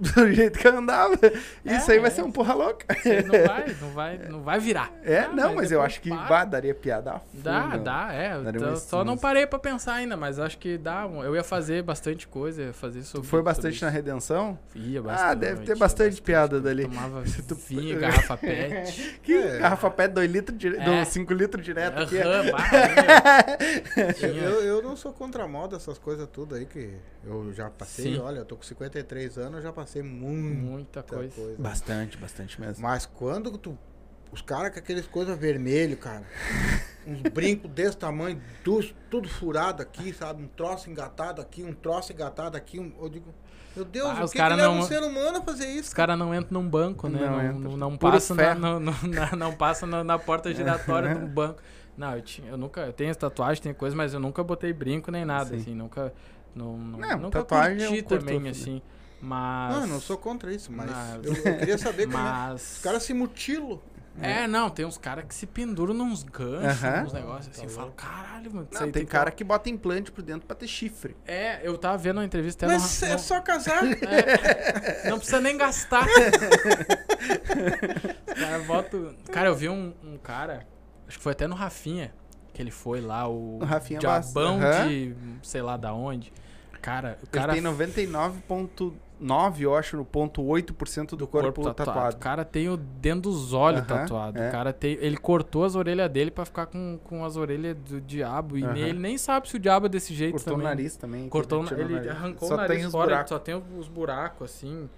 Do 0.14 0.32
jeito 0.32 0.58
que 0.58 0.66
eu 0.66 0.78
andava. 0.78 1.14
Isso 1.62 1.90
É, 1.90 1.94
aí 1.94 2.00
vai 2.00 2.08
é. 2.08 2.10
ser 2.10 2.22
um 2.22 2.32
porra 2.32 2.54
louca. 2.54 2.86
Não 3.26 3.46
vai, 3.46 3.76
não 3.80 3.90
vai, 3.90 4.18
não 4.30 4.42
vai 4.42 4.58
virar. 4.58 4.90
É, 5.04 5.18
Ah, 5.20 5.28
não, 5.28 5.54
mas 5.54 5.70
eu 5.70 5.82
acho 5.82 6.00
que 6.00 6.08
para. 6.08 6.44
daria 6.46 6.74
piada. 6.74 7.20
Dá, 7.34 7.76
dá, 7.76 8.08
é. 8.12 8.34
uma 8.38 8.76
só 8.76 9.04
não 9.04 9.18
parei 9.18 9.46
pra 9.46 9.58
pensar 9.58 9.94
ainda, 9.94 10.16
mas 10.16 10.38
acho 10.38 10.56
que 10.56 10.78
dá. 10.78 11.06
Eu 11.22 11.34
ia 11.36 11.44
fazer 11.44 11.82
bastante 11.82 12.26
coisa, 12.26 12.62
ia 12.62 12.72
fazer 12.72 13.00
Tu 13.00 13.04
sobre. 13.06 13.28
foi 13.28 13.38
sobre 13.40 13.44
bastante 13.44 13.74
isso. 13.76 13.84
na 13.84 13.90
redenção? 13.90 14.58
Ia 14.74 15.00
Ah, 15.00 15.02
bastante. 15.02 15.38
deve 15.38 15.64
ter 15.66 15.72
ia 15.72 15.76
bastante 15.76 16.22
piada 16.22 16.60
dali. 16.60 16.84
Tomava 16.84 17.22
Tu- 17.46 17.54
vinho, 17.54 18.00
garrafa 18.00 18.36
pet. 18.38 19.18
Que 19.22 19.34
É. 19.34 19.58
garrafa 19.58 19.90
pé 19.90 20.08
2 20.08 20.30
litros, 20.30 20.56
dire... 20.58 20.78
É. 20.78 21.04
5 21.04 21.34
litros 21.34 21.62
direto 21.64 22.00
aqui. 22.00 22.16
Aham, 22.18 24.12
tinha. 24.14 24.30
Eu, 24.42 24.62
eu 24.62 24.82
não 24.82 24.96
sou 24.96 25.12
contra 25.12 25.44
a 25.44 25.48
moda, 25.48 25.76
essas 25.76 25.98
coisas 25.98 26.26
tudo 26.32 26.54
aí 26.54 26.64
que 26.64 26.90
eu 27.24 27.52
já 27.52 27.68
passei. 27.70 28.14
Sim. 28.14 28.18
Olha, 28.20 28.38
eu 28.38 28.44
tô 28.44 28.56
com 28.56 28.62
53 28.62 29.38
anos, 29.38 29.56
eu 29.56 29.62
já 29.62 29.72
passei 29.72 30.02
muita 30.02 30.60
Muita 30.60 31.02
coisa. 31.02 31.34
coisa. 31.34 31.56
Bastante, 31.58 32.16
bastante 32.16 32.60
mesmo. 32.60 32.82
Mas 32.82 33.06
quando 33.06 33.56
tu. 33.58 33.76
Os 34.32 34.40
caras 34.40 34.70
com 34.72 34.78
aqueles 34.78 35.06
coisas 35.08 35.36
vermelho, 35.36 35.96
cara. 35.96 36.22
Uns 37.06 37.20
brincos 37.32 37.68
desse 37.74 37.96
tamanho, 37.96 38.40
tudo, 38.62 38.86
tudo 39.10 39.28
furado 39.28 39.82
aqui, 39.82 40.12
sabe? 40.12 40.42
Um 40.44 40.46
troço 40.46 40.88
engatado 40.88 41.40
aqui, 41.42 41.64
um 41.64 41.72
troço 41.72 42.12
engatado 42.12 42.56
aqui. 42.56 42.78
um- 42.78 42.92
eu 43.00 43.08
digo, 43.08 43.34
meu 43.74 43.84
Deus, 43.84 44.08
Ah, 44.10 44.20
o 44.20 44.24
os 44.26 44.30
que, 44.30 44.38
cara 44.38 44.54
que 44.54 44.60
leva 44.62 44.74
não- 44.74 44.80
um 44.82 44.86
ser 44.86 45.02
humano 45.02 45.38
a 45.38 45.42
fazer 45.42 45.66
Os 45.66 45.86
isso? 45.86 45.96
caras 45.96 46.16
não 46.16 46.32
entram 46.32 46.62
num 46.62 46.68
banco, 46.68 47.08
né? 47.08 47.18
Não 47.26 47.42
Não, 47.52 47.70
não, 47.70 47.76
não 47.76 47.96
Puro 47.96 48.12
passam 48.12 48.36
na, 48.36 48.54
não, 48.54 48.78
não, 48.78 48.94
na- 49.02 49.32
não 49.36 49.52
passa 49.56 49.84
na, 49.84 50.04
na 50.04 50.16
porta 50.16 50.52
giratória 50.54 51.12
de 51.12 51.20
um 51.24 51.26
banco. 51.26 51.60
Não, 51.96 52.14
eu, 52.14 52.22
tinha, 52.22 52.48
eu 52.50 52.56
nunca. 52.56 52.82
Eu 52.82 52.92
tenho 52.92 53.10
as 53.10 53.16
tatuagens, 53.16 53.58
tenho 53.58 53.74
coisa, 53.74 53.96
mas 53.96 54.14
eu 54.14 54.20
nunca 54.20 54.44
botei 54.44 54.72
brinco 54.72 55.10
nem 55.10 55.24
nada, 55.24 55.50
Sim. 55.50 55.56
assim, 55.56 55.74
nunca. 55.74 56.12
Não, 56.54 56.76
não, 56.76 56.98
Não, 56.98 57.18
nunca 57.18 57.38
tatuagem 57.40 57.80
eu 57.82 57.88
curti 57.88 58.02
curto, 58.02 58.20
também, 58.20 58.40
né? 58.40 58.50
assim. 58.50 58.82
Mas. 59.22 59.74
Não, 59.74 59.80
eu 59.82 59.86
não 59.86 60.00
sou 60.00 60.16
contra 60.16 60.52
isso, 60.52 60.72
mas 60.72 60.90
Não. 60.90 61.22
eu, 61.22 61.34
eu 61.34 61.58
queria 61.58 61.78
saber 61.78 62.06
como 62.06 62.18
é. 62.18 62.22
Mas. 62.22 62.76
Os 62.76 62.82
caras 62.82 63.02
se 63.02 63.12
mutilam. 63.14 63.80
É, 64.20 64.46
não, 64.46 64.68
tem 64.68 64.84
uns 64.84 64.98
caras 64.98 65.24
que 65.24 65.34
se 65.34 65.46
penduram 65.46 65.94
nos 65.94 66.24
ganchos, 66.24 66.82
Aham. 66.84 67.04
uns 67.04 67.12
negócios 67.12 67.54
assim. 67.56 67.64
Eu 67.64 67.70
falo, 67.70 67.92
caralho, 67.92 68.52
mano. 68.52 68.68
Não, 68.70 68.90
tem 68.90 69.04
que- 69.04 69.10
cara 69.10 69.30
que 69.30 69.42
bota 69.44 69.70
implante 69.70 70.10
por 70.10 70.20
dentro 70.22 70.46
pra 70.46 70.54
ter 70.56 70.66
chifre. 70.66 71.16
É, 71.26 71.60
eu 71.66 71.78
tava 71.78 71.96
vendo 71.96 72.16
uma 72.18 72.24
entrevista 72.24 72.66
até 72.66 72.74
Mas 72.74 73.00
no- 73.00 73.08
é 73.08 73.18
só 73.18 73.40
casar. 73.40 73.82
É, 75.04 75.08
não 75.08 75.16
precisa 75.16 75.40
nem 75.40 75.56
gastar. 75.56 76.06
cara, 78.34 78.58
bota... 78.66 79.14
cara, 79.32 79.48
eu 79.48 79.54
vi 79.54 79.68
um, 79.68 79.92
um 80.02 80.18
cara, 80.18 80.66
acho 81.06 81.18
que 81.18 81.22
foi 81.22 81.32
até 81.32 81.46
no 81.46 81.54
Rafinha, 81.54 82.12
que 82.60 82.62
ele 82.62 82.70
foi 82.70 83.00
lá, 83.00 83.26
o, 83.26 83.58
Rafinha 83.64 83.98
aham. 84.04 84.86
de 84.88 85.14
sei 85.42 85.62
lá 85.62 85.78
da 85.78 85.94
onde. 85.94 86.30
Cara, 86.82 87.18
o 87.22 87.24
Ele 87.24 87.30
cara 87.30 87.52
tem 87.54 87.62
99,9, 87.62 89.60
eu 89.60 89.74
acho, 89.74 89.96
no 89.96 90.04
ponto 90.04 90.42
8% 90.42 91.10
do, 91.16 91.26
corpo, 91.26 91.72
tatuado. 91.74 92.16
O 92.16 92.18
cara 92.18 92.44
tem 92.44 92.68
o 92.68 92.76
dentro 92.76 93.22
dos 93.30 93.52
olhos 93.52 93.80
Aham, 93.80 93.86
tatuado. 94.00 94.38
é. 94.38 94.48
O 94.48 94.52
cara 94.52 94.72
tem, 94.72 94.92
ele 95.00 95.16
cortou 95.16 95.64
as 95.64 95.74
orelhas 95.74 96.10
dele 96.10 96.30
pra 96.30 96.44
ficar 96.44 96.66
com, 96.66 96.98
com 97.04 97.24
as 97.24 97.36
orelhas 97.36 97.76
do 97.76 98.00
diabo. 98.00 98.56
E 98.58 98.62
nem- 98.62 98.82
ele 98.82 98.98
nem 98.98 99.16
sabe 99.18 99.48
se 99.48 99.56
o 99.56 99.58
diabo 99.58 99.86
é 99.86 99.88
desse 99.88 100.14
jeito 100.14 100.32
Cortou 100.32 100.52
também. 100.54 100.66
o 100.66 100.68
nariz 100.68 100.96
também. 100.96 101.28
Cortou, 101.28 101.64
ele 101.70 101.82
o 101.84 101.90
nariz. 101.96 102.10
arrancou 102.10 102.48
Só 102.48 102.54
o 102.54 102.56
nariz 102.58 102.80
tem 102.82 102.90
fora, 102.90 103.26
só 103.26 103.38
tem 103.38 103.62
os 103.78 103.88
buracos, 103.88 104.50
assim. 104.50 104.88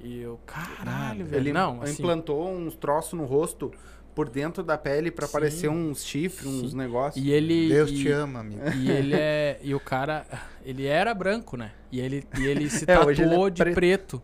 E 0.00 0.20
eu, 0.20 0.38
caralho, 0.46 1.24
velho. 1.24 1.40
Ele 1.40 1.52
não, 1.52 1.80
assim, 1.82 2.02
implantou 2.02 2.48
uns 2.50 2.74
troços 2.74 3.12
no 3.12 3.24
rosto 3.24 3.70
por 4.14 4.28
dentro 4.28 4.62
da 4.62 4.76
pele 4.76 5.10
pra 5.10 5.26
Sim. 5.26 5.30
aparecer 5.30 5.68
uns 5.68 6.04
chifres, 6.04 6.46
uns 6.46 6.74
negócios. 6.74 7.24
E 7.24 7.30
ele. 7.30 7.68
Deus 7.68 7.90
e, 7.90 7.94
te 7.94 8.08
ama, 8.10 8.40
amigo. 8.40 8.60
E 8.76 8.90
ele 8.90 9.14
é. 9.14 9.58
E 9.62 9.74
o 9.74 9.80
cara. 9.80 10.26
Ele 10.64 10.86
era 10.86 11.12
branco, 11.14 11.56
né? 11.56 11.72
E 11.90 12.00
ele, 12.00 12.24
e 12.38 12.46
ele 12.46 12.68
se 12.70 12.84
É, 12.90 12.98
hoje 13.00 13.22
ele 13.22 13.28
é 13.28 13.30
tatuou 13.30 13.50
de 13.50 13.62
preto. 13.62 13.74
preto. 13.74 14.22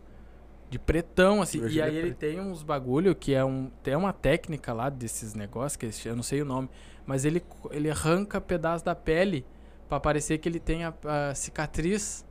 De 0.69 0.77
pretão, 0.77 1.41
assim. 1.41 1.61
Hoje 1.61 1.77
e 1.77 1.81
ele 1.81 1.89
aí 1.89 1.97
é 1.97 1.99
ele 1.99 2.13
tem 2.13 2.39
uns 2.39 2.61
bagulho 2.61 3.15
que 3.15 3.33
é 3.33 3.43
um. 3.43 3.71
Tem 3.81 3.95
uma 3.95 4.13
técnica 4.13 4.71
lá 4.71 4.89
desses 4.89 5.33
negócios, 5.33 5.75
que 5.75 6.07
eu 6.07 6.15
não 6.15 6.23
sei 6.23 6.41
o 6.41 6.45
nome. 6.45 6.69
Mas 7.05 7.25
ele, 7.25 7.43
ele 7.71 7.89
arranca 7.89 8.39
pedaço 8.39 8.85
da 8.85 8.93
pele 8.93 9.45
pra 9.87 9.99
parecer 9.99 10.37
que 10.37 10.47
ele 10.47 10.59
tem 10.59 10.85
a, 10.85 10.93
a 11.03 11.33
cicatriz. 11.33 12.23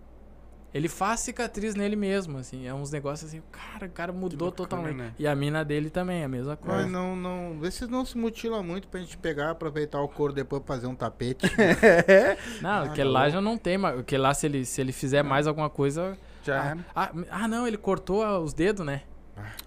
Ele 0.72 0.86
faz 0.88 1.20
cicatriz 1.20 1.74
nele 1.74 1.96
mesmo, 1.96 2.36
assim. 2.38 2.66
É 2.66 2.74
uns 2.74 2.90
negócios 2.90 3.30
assim. 3.30 3.42
Cara, 3.50 3.86
o 3.86 3.90
cara 3.90 4.12
mudou 4.12 4.50
bacana, 4.50 4.52
totalmente. 4.52 4.96
né? 4.96 5.14
E 5.18 5.26
a 5.26 5.34
mina 5.34 5.64
dele 5.64 5.88
também, 5.88 6.22
a 6.22 6.28
mesma 6.28 6.56
coisa. 6.56 6.82
Mas 6.82 6.90
não, 6.90 7.16
não. 7.16 7.58
Vê 7.58 7.70
se 7.70 7.86
não 7.86 8.04
se 8.04 8.18
mutila 8.18 8.62
muito 8.62 8.86
pra 8.86 9.00
gente 9.00 9.16
pegar, 9.16 9.50
aproveitar 9.50 10.00
o 10.02 10.08
couro 10.08 10.32
depois 10.32 10.62
pra 10.62 10.74
fazer 10.74 10.86
um 10.86 10.94
tapete. 10.94 11.46
Não, 12.60 12.68
Ah, 12.70 12.82
aquele 12.82 13.08
tá 13.08 13.12
lá 13.18 13.28
já 13.30 13.40
não 13.40 13.56
tem, 13.56 13.78
mas 13.78 13.98
aquele 13.98 14.22
lá, 14.22 14.34
se 14.34 14.46
ele, 14.46 14.64
se 14.64 14.80
ele 14.80 14.92
fizer 14.92 15.22
mais 15.22 15.46
alguma 15.46 15.70
coisa. 15.70 16.16
Já 16.44 16.72
ah, 16.72 16.76
ah, 16.94 17.12
ah, 17.30 17.48
não, 17.48 17.66
ele 17.66 17.76
cortou 17.76 18.22
ah, 18.22 18.38
os 18.38 18.52
dedos, 18.52 18.84
né? 18.84 19.02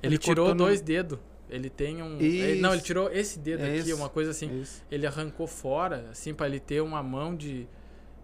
ele, 0.04 0.16
ele 0.16 0.18
tirou 0.18 0.46
cortou 0.46 0.56
no- 0.56 0.66
dois 0.66 0.82
dedos. 0.82 1.18
Ele 1.50 1.70
tem 1.70 2.02
um. 2.02 2.18
ele- 2.20 2.62
não, 2.62 2.72
ele 2.74 2.82
tirou 2.82 3.12
esse 3.12 3.38
dedo 3.40 3.64
aqui, 3.64 3.78
Isso. 3.80 3.96
uma 3.96 4.08
coisa 4.08 4.32
assim. 4.32 4.62
Isso. 4.62 4.82
Ele 4.90 5.06
arrancou 5.06 5.48
fora, 5.48 6.08
assim, 6.12 6.34
pra 6.34 6.46
ele 6.48 6.60
ter 6.60 6.82
uma 6.82 7.02
mão 7.04 7.36
de. 7.36 7.68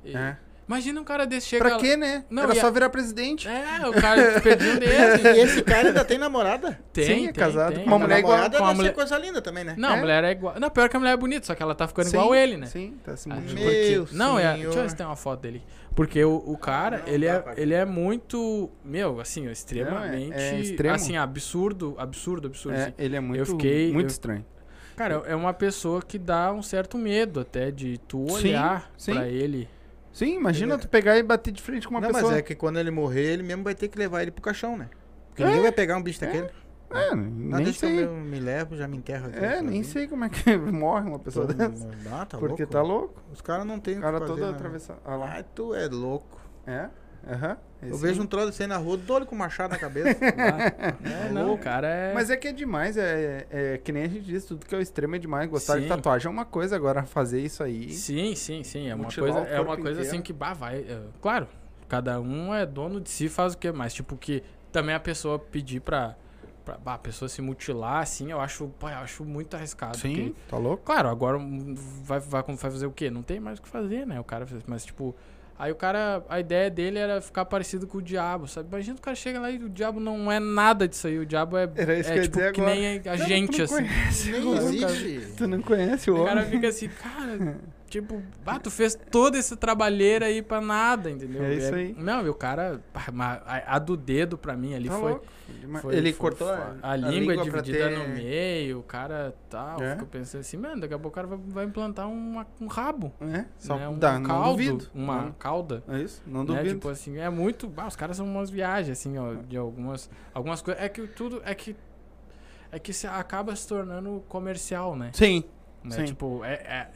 É. 0.05 0.37
Imagina 0.67 0.99
um 0.99 1.03
cara 1.03 1.25
desse 1.25 1.47
chega. 1.47 1.63
Pra 1.63 1.77
quê, 1.77 1.95
né? 1.95 2.25
Não, 2.29 2.43
Era 2.43 2.51
a- 2.51 2.55
só 2.55 2.69
virar 2.69 2.89
presidente. 2.89 3.47
É, 3.47 3.87
o 3.87 3.93
cara 3.93 4.41
perdeu 4.41 4.73
um 4.73 4.79
dedo. 4.79 5.27
e 5.27 5.39
esse 5.39 5.61
cara 5.63 5.87
ainda 5.87 6.03
tem 6.03 6.17
namorada? 6.17 6.77
Tem, 6.91 7.05
Sim, 7.05 7.13
é 7.13 7.31
tem, 7.31 7.33
casado 7.33 7.75
tem. 7.75 7.83
com 7.85 7.89
uma 7.89 7.95
A 7.95 7.99
mulher 7.99 8.19
igual- 8.19 8.51
com 8.51 8.57
uma 8.57 8.73
mulher- 8.73 8.93
coisa 8.93 9.17
linda 9.17 9.41
também, 9.41 9.63
né? 9.63 9.75
Não, 9.77 9.89
a 9.91 9.97
É. 9.97 9.99
mulher 10.01 10.23
é 10.25 10.31
igual. 10.31 10.59
Não, 10.59 10.69
pior 10.69 10.89
que 10.89 10.97
a 10.97 10.99
mulher 10.99 11.13
é 11.13 11.17
bonita, 11.17 11.45
só 11.45 11.55
que 11.55 11.63
ela 11.63 11.73
tá 11.73 11.87
ficando 11.87 12.07
Sim, 12.09 12.17
igual 12.17 12.35
ele, 12.35 12.57
né? 12.57 12.65
Sim, 12.65 12.95
tá 13.03 13.15
se 13.15 13.31
Ah, 13.31 13.35
mudando. 13.35 13.53
Meu 13.53 13.63
porque- 14.03 14.15
não, 14.17 14.37
é, 14.37 14.53
deixa 14.55 14.67
eu 14.67 14.73
ver 14.83 14.89
se 14.89 14.95
tem 14.97 15.05
uma 15.05 15.15
foto 15.15 15.39
dele. 15.41 15.63
Porque 15.95 16.23
o, 16.23 16.35
o 16.45 16.57
cara, 16.57 16.97
Não, 16.99 17.07
ele, 17.13 17.25
é, 17.25 17.39
pra- 17.39 17.53
ele 17.57 17.73
é 17.73 17.85
muito, 17.85 18.69
meu, 18.83 19.19
assim, 19.21 19.49
extremamente, 19.49 20.33
é 20.33 20.59
extremo. 20.59 20.95
assim, 20.95 21.15
absurdo, 21.17 21.95
absurdo, 21.97 22.47
absurdo. 22.47 22.77
É, 22.77 22.83
assim. 22.83 22.93
ele 22.97 23.15
é 23.15 23.19
muito, 23.19 23.45
fiquei- 23.45 23.91
muito 23.93 24.07
eu- 24.07 24.11
estranho. 24.11 24.45
Cara, 24.97 25.21
é 25.27 25.35
uma 25.35 25.53
pessoa 25.53 26.01
que 26.01 26.17
dá 26.19 26.51
um 26.51 26.61
certo 26.61 26.97
medo 26.97 27.39
até 27.39 27.69
de 27.71 27.99
tu 27.99 28.31
olhar 28.31 28.91
sim. 28.97 29.13
pra 29.13 29.27
ele. 29.27 29.69
Sim, 30.17 30.35
imagina 30.35 30.73
Ele- 30.73 30.81
tu 30.81 30.87
pegar 30.89 31.15
e 31.15 31.21
bater 31.21 31.51
de 31.51 31.61
frente 31.61 31.87
com 31.87 31.93
uma 31.93 32.01
não, 32.01 32.07
pessoa. 32.09 32.31
mas 32.31 32.39
é 32.39 32.41
que 32.41 32.55
quando 32.55 32.79
ele 32.79 32.89
morrer, 32.89 33.33
ele 33.33 33.43
mesmo 33.43 33.63
vai 33.63 33.75
ter 33.75 33.87
que 33.87 33.99
levar 33.99 34.23
ele 34.23 34.31
pro 34.31 34.41
caixão, 34.41 34.75
né? 34.75 34.89
Porque 35.29 35.43
É. 35.43 35.45
ninguém 35.45 35.61
vai 35.61 35.71
pegar 35.71 35.95
um 35.95 36.01
bicho 36.01 36.19
daquele. 36.19 36.49
É, 36.89 37.13
Não, 37.13 37.59
nem 37.59 37.65
que 37.65 37.69
eu 37.69 37.73
sei. 37.73 38.07
me, 38.07 38.39
levo, 38.39 38.75
já 38.75 38.87
me 38.87 38.97
enterro 38.97 39.27
aqui. 39.27 39.37
É, 39.37 39.61
nem 39.61 39.83
sei 39.83 40.07
como 40.07 40.23
é 40.23 40.29
que 40.29 40.57
morre 40.57 41.07
uma 41.07 41.19
pessoa 41.19 41.45
dessa. 41.45 41.85
não 41.85 41.91
dá, 42.03 42.25
tá 42.25 42.37
Porque 42.39 42.63
louco? 42.63 42.73
tá 42.73 42.81
louco. 42.81 43.21
Os 43.31 43.41
caras 43.41 43.63
não 43.65 43.79
tem 43.79 43.95
O 43.95 43.99
o 43.99 44.01
cara 44.01 44.21
todo 44.21 44.39
né? 44.41 44.49
atravessado. 44.49 44.99
Ai, 45.05 45.45
tu 45.53 45.75
é 45.75 45.87
louco. 45.87 46.39
É? 46.65 46.89
Aham. 47.25 47.57
Eu 47.81 47.95
vejo 47.97 48.21
um 48.21 48.25
troço 48.25 48.47
desse 48.47 48.63
aí 48.63 48.67
na 48.67 48.77
rua, 48.77 48.97
dou-lhe 48.97 49.25
com 49.25 49.35
um 49.35 49.37
machado 49.37 49.71
na 49.71 49.77
cabeça. 49.77 50.17
É, 51.05 51.29
não, 51.31 51.53
o 51.53 51.57
cara 51.57 51.87
é... 51.87 52.13
Mas 52.13 52.29
é 52.29 52.35
que 52.37 52.47
é 52.47 52.51
demais, 52.51 52.97
é, 52.97 53.45
é 53.51 53.77
que 53.77 53.91
nem 53.91 54.03
a 54.03 54.07
gente 54.07 54.21
diz, 54.25 54.45
tudo 54.45 54.65
que 54.65 54.73
é 54.73 54.77
o 54.77 54.81
extremo 54.81 55.15
é 55.15 55.19
demais. 55.19 55.49
Gostar 55.49 55.77
de 55.77 55.83
Sim. 55.83 55.87
tatuagem 55.89 56.27
é 56.27 56.29
uma 56.29 56.45
coisa, 56.45 56.75
agora 56.75 57.03
fazer 57.03 57.39
isso 57.41 57.61
aí. 57.63 57.91
Sim, 57.91 58.35
sim, 58.35 58.63
sim. 58.63 58.87
É 58.89 58.95
uma 58.95 59.11
coisa, 59.11 59.39
é 59.39 59.59
uma 59.61 59.75
coisa 59.75 59.91
inteiro. 59.99 60.01
assim 60.01 60.21
que, 60.21 60.33
bah, 60.33 60.53
vai. 60.53 60.79
é, 60.79 61.01
claro, 61.21 61.47
cada 61.87 62.19
um 62.19 62.53
é 62.53 62.65
dono 62.65 62.99
de 62.99 63.09
si, 63.09 63.29
faz 63.29 63.53
o 63.53 63.57
que 63.57 63.71
mais. 63.71 63.93
Tipo, 63.93 64.17
que 64.17 64.43
também 64.71 64.95
a 64.95 64.99
pessoa 64.99 65.37
pedir 65.37 65.79
pra, 65.81 66.15
pra 66.65 66.77
bah, 66.77 66.95
a 66.95 66.97
pessoa 66.99 67.29
se 67.29 67.41
mutilar, 67.41 68.01
assim, 68.01 68.31
eu 68.31 68.39
acho, 68.39 68.67
pô, 68.79 68.89
eu 68.89 68.97
acho 68.97 69.23
muito 69.23 69.55
arriscado. 69.55 69.97
porque- 69.99 70.33
tá 70.49 70.57
louco? 70.57 70.83
Claro, 70.83 71.09
agora 71.09 71.37
vai, 72.03 72.19
vai, 72.19 72.43
vai 72.43 72.57
fazer 72.57 72.87
o 72.87 72.91
quê? 72.91 73.09
Não 73.11 73.21
tem 73.21 73.39
mais 73.39 73.59
o 73.59 73.61
que 73.61 73.69
fazer, 73.69 74.05
né? 74.07 74.19
O 74.19 74.23
cara, 74.23 74.45
fez- 74.45 74.63
mas 74.67 74.83
tipo, 74.85 75.15
aí 75.59 75.71
o 75.71 75.75
cara, 75.75 76.23
a 76.29 76.39
ideia 76.39 76.69
dele 76.69 76.99
era 76.99 77.19
ficar 77.21 77.45
parecido 77.45 77.87
com 77.87 77.97
o 77.97 78.01
diabo, 78.01 78.47
sabe? 78.47 78.69
Imagina 78.69 78.95
o 78.97 79.01
cara 79.01 79.15
chega 79.15 79.39
lá 79.39 79.49
e 79.51 79.57
o 79.63 79.69
diabo 79.69 79.99
não 79.99 80.31
é 80.31 80.39
nada 80.39 80.87
disso 80.87 81.07
aí, 81.07 81.17
o 81.17 81.25
diabo 81.25 81.57
é, 81.57 81.69
Era 81.75 81.99
isso 81.99 82.11
é 82.11 82.21
tipo 82.21 82.37
que 82.37 82.43
agora. 82.61 82.75
nem 82.75 82.97
a 82.99 83.01
Não, 83.03 83.17
tu 83.17 83.27
gente, 83.27 83.57
não 83.57 83.65
assim. 83.65 83.75
conhece 83.75 84.31
Nem 84.31 84.41
o 84.43 84.49
homem. 84.51 84.83
existe. 84.83 85.33
Tu 85.37 85.47
não 85.47 85.61
conhece 85.61 86.11
o 86.11 86.21
O 86.21 86.25
cara 86.25 86.39
homem. 86.41 86.51
fica 86.51 86.67
assim, 86.67 86.89
cara, 86.89 87.57
tipo, 87.89 88.21
ah, 88.45 88.59
tu 88.59 88.69
fez 88.69 88.97
toda 89.09 89.37
essa 89.37 89.55
trabalheira 89.55 90.25
aí 90.27 90.41
pra 90.41 90.59
nada, 90.61 91.09
entendeu? 91.11 91.43
É 91.43 91.53
isso 91.53 91.73
aí. 91.73 91.95
Não, 91.97 92.25
e 92.25 92.29
o 92.29 92.33
cara, 92.33 92.81
a, 92.93 93.75
a 93.75 93.79
do 93.79 93.95
dedo 93.97 94.37
pra 94.37 94.55
mim 94.55 94.73
ali 94.73 94.89
Tá 94.89 94.97
foi, 94.99 95.19
foi- 95.81 95.95
Ele 95.95 96.11
foi 96.13 96.19
cortou 96.19 96.47
foda. 96.47 96.77
a, 96.81 96.95
língua, 96.95 97.33
é 97.33 97.35
pra 97.35 97.61
dividida 97.61 97.89
ter- 97.89 97.97
no 97.97 98.07
meio, 98.13 98.79
o 98.79 98.83
cara 98.83 99.33
tal. 99.49 99.81
É? 99.81 99.93
Fico 99.95 100.05
pensando 100.05 100.41
assim, 100.41 100.57
mano, 100.57 100.81
daqui 100.81 100.93
a 100.93 100.99
pouco 100.99 101.09
o 101.09 101.11
cara 101.15 101.27
vai, 101.27 101.37
vai 101.47 101.65
implantar 101.65 102.07
uma- 102.09 102.45
um 102.59 102.67
rabo. 102.67 103.11
É, 103.21 103.45
só 103.57 103.77
né? 103.77 103.87
um 103.87 103.97
dá, 103.97 104.19
não 104.19 104.23
caldo, 104.27 104.49
duvido. 104.51 104.87
uma 104.93 105.21
Não- 105.23 105.31
cauda. 105.33 105.83
É 105.87 105.99
isso, 105.99 106.21
não 106.27 106.41
Né? 106.41 106.45
duvido. 106.47 106.75
Tipo 106.75 106.89
assim, 106.89 107.17
é 107.17 107.29
muito. 107.29 107.71
ah, 107.77 107.87
os 107.87 107.95
caras 107.95 108.17
são 108.17 108.25
umas 108.25 108.49
viagens, 108.49 108.99
assim, 108.99 109.17
ó, 109.17 109.33
de 109.35 109.55
algumas. 109.57 110.09
Algumas 110.33 110.61
coisas. 110.61 110.83
É 110.83 110.89
que 110.89 111.07
tudo. 111.07 111.41
É 111.45 111.55
que. 111.55 111.75
É 112.69 112.77
que 112.77 112.91
se 112.91 113.07
acaba 113.07 113.55
se 113.55 113.65
tornando 113.65 114.21
comercial, 114.27 114.95
né? 114.95 115.11
Sim, 115.13 115.43
Né? 115.83 115.91
Sim. 115.95 116.03
Tipo, 116.05 116.43
é, 116.43 116.53
é- 116.53 116.87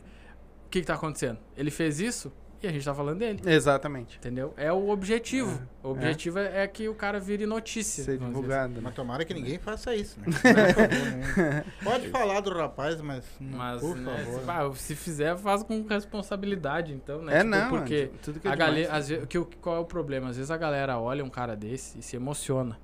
que, 0.72 0.81
que 0.81 0.88
tá 0.88 0.95
acontecendo? 0.95 1.38
Ele 1.56 1.69
fez 1.69 1.99
isso 1.99 2.31
e 2.64 2.68
a 2.68 2.72
gente 2.72 2.85
tá 2.85 2.93
falando 2.93 3.18
dele. 3.19 3.41
exatamente. 3.45 4.18
Entendeu? 4.18 4.53
É 4.56 4.72
o 4.72 4.89
objetivo. 4.89 5.60
É, 5.84 5.88
O 5.88 5.91
objetivo 5.91 6.38
é. 6.38 6.64
é 6.64 6.68
que 6.68 6.88
o 6.88 6.93
cara 6.93 7.19
vire 7.19 7.45
notícia. 7.48 8.03
Ser 8.03 8.19
divulgado. 8.19 8.73
né? 8.76 8.80
Mas 8.84 8.93
tomara 8.93 9.26
que 9.26 9.34
ninguém 9.34 9.57
faça 9.57 9.95
isso, 9.95 10.19
né? 10.19 10.26
Por 10.27 10.34
favor? 10.38 11.65
Pode 11.84 12.10
falar 12.10 12.39
do 12.41 12.53
rapaz, 12.53 13.02
mas, 13.02 13.18
assim. 13.19 13.49
Mas, 13.52 13.81
por 13.81 13.95
né, 13.98 14.15
favor. 14.45 14.77
se, 14.77 14.84
se 14.84 14.95
fizer, 14.95 15.35
faz 15.38 15.64
com 15.64 15.84
responsabilidade, 15.88 16.93
então, 16.93 17.22
né? 17.23 17.34
É, 17.34 17.38
Tipo, 17.39 17.49
não, 17.49 17.69
Porque 17.69 18.06
mano, 18.06 18.19
tudo 18.22 18.39
que 18.39 18.48
é 18.48 18.52
a 18.52 18.56
galera, 18.56 18.93
às 18.93 19.10
vezes, 19.10 19.26
que, 19.26 19.39
o- 19.39 19.45
qual 19.60 19.76
é 19.77 19.80
o 19.80 19.85
problema? 19.85 20.30
Às 20.30 20.38
vezes 20.38 20.52
a 20.52 20.57
galera 20.57 20.99
olha 20.99 21.23
um 21.23 21.30
cara 21.30 21.56
desse 21.56 21.98
e 21.98 22.02
se 22.03 22.15
emociona. 22.15 22.80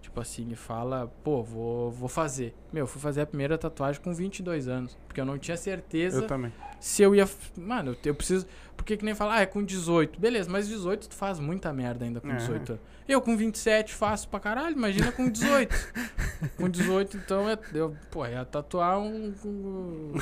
Tipo 0.00 0.20
assim, 0.20 0.48
e 0.50 0.54
fala, 0.56 1.12
pô, 1.24 1.42
vou, 1.42 1.90
vou 1.90 2.08
fazer. 2.08 2.54
Meu, 2.72 2.82
eu 2.84 2.86
fui 2.86 3.00
fazer 3.00 3.22
a 3.22 3.26
primeira 3.26 3.58
tatuagem 3.58 4.00
com 4.00 4.12
22 4.14 4.68
anos. 4.68 4.96
Porque 5.06 5.20
eu 5.20 5.24
não 5.24 5.38
tinha 5.38 5.56
certeza 5.56 6.18
Eu 6.22 6.26
também. 6.26 6.52
se 6.78 7.02
eu 7.02 7.14
ia. 7.14 7.28
Mano, 7.56 7.92
eu, 7.92 7.96
eu 8.10 8.14
preciso. 8.14 8.46
Porque 8.76 8.96
que 8.96 9.04
nem 9.04 9.14
falar, 9.14 9.34
ah, 9.36 9.40
é 9.42 9.46
com 9.46 9.62
18. 9.62 10.18
Beleza, 10.18 10.48
mas 10.50 10.66
18 10.68 11.08
tu 11.08 11.14
faz 11.14 11.38
muita 11.38 11.72
merda 11.72 12.04
ainda 12.04 12.20
com 12.20 12.30
É. 12.30 12.36
18 12.36 12.72
anos. 12.72 12.84
Eu 13.08 13.20
com 13.20 13.36
27 13.36 13.92
faço 13.92 14.28
pra 14.28 14.38
caralho, 14.38 14.76
imagina 14.76 15.10
com 15.10 15.28
18. 15.28 15.74
com 16.56 16.68
18, 16.68 17.16
então, 17.16 17.50
é, 17.50 17.58
eu, 17.74 17.94
pô, 18.08 18.24
ia 18.24 18.44
tatuar 18.44 18.98
um. 19.00 19.34
um 19.44 20.12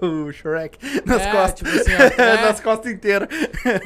o 0.28 0.32
Shrek 0.32 0.78
nas 1.04 1.22
é, 1.22 1.32
costas. 1.32 1.54
Tipo 1.54 1.70
assim, 1.70 1.90
ó, 1.96 2.06
é, 2.22 2.42
nas 2.42 2.60
costas 2.60 2.92
inteiras. 2.92 3.28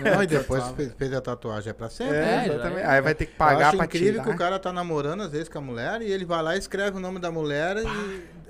Não, 0.02 0.22
e 0.22 0.26
depois 0.26 0.62
fez, 0.76 0.93
fez 0.93 1.12
a 1.14 1.20
tatuagem, 1.22 1.70
é 1.70 1.72
pra 1.72 1.89
sempre. 1.89 2.16
É, 2.16 2.20
É, 2.20 2.44
já 2.47 2.55
exatamente. 2.55 2.81
é. 2.82 2.86
Aí 2.86 3.01
vai 3.01 3.14
ter 3.14 3.26
que 3.26 3.32
Eu 3.32 3.36
pagar 3.39 3.68
acho 3.68 3.76
pra 3.78 3.86
incrível 3.86 4.12
tirar. 4.12 4.24
que 4.24 4.31
o 4.31 4.36
cara 4.36 4.59
tá 4.59 4.72
namorando 4.72 5.22
às 5.22 5.32
vezes 5.32 5.48
com 5.48 5.59
a 5.59 5.62
mulher 5.62 6.02
e 6.02 6.10
ele 6.12 6.24
vai 6.26 6.43
lá 6.43 6.55
e 6.55 6.59
escreve 6.59 6.98
o 6.98 7.01
nome 7.01 7.18
da 7.18 7.32
mulher 7.32 7.78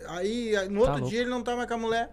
aí 0.09 0.57
aí, 0.57 0.69
no 0.69 0.81
outro 0.81 0.95
louco. 0.97 1.09
dia 1.09 1.21
ele 1.21 1.31
não 1.31 1.43
tá 1.43 1.57
mais 1.57 1.69
com 1.69 1.75
a 1.75 1.79
mulher. 1.79 2.11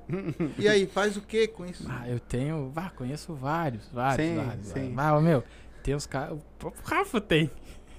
e 0.58 0.68
aí, 0.68 0.86
faz 0.88 1.18
o 1.18 1.22
que 1.22 1.48
com 1.48 1.66
isso? 1.66 1.86
Ah, 1.90 2.08
eu 2.08 2.20
tenho. 2.20 2.72
Ah, 2.76 2.92
conheço 2.96 3.34
vários, 3.34 3.88
vários, 3.92 4.28
Sim, 4.28 4.36
vários. 4.36 4.66
sim. 4.68 4.94
vários. 4.94 5.20
Ah, 5.20 5.22
meu, 5.22 5.44
tem 5.84 5.96
uns 5.96 6.06
caras. 6.06 6.34
O 6.34 6.42
próprio 6.58 6.84
Rafa 6.86 7.20
tem. 7.22 7.50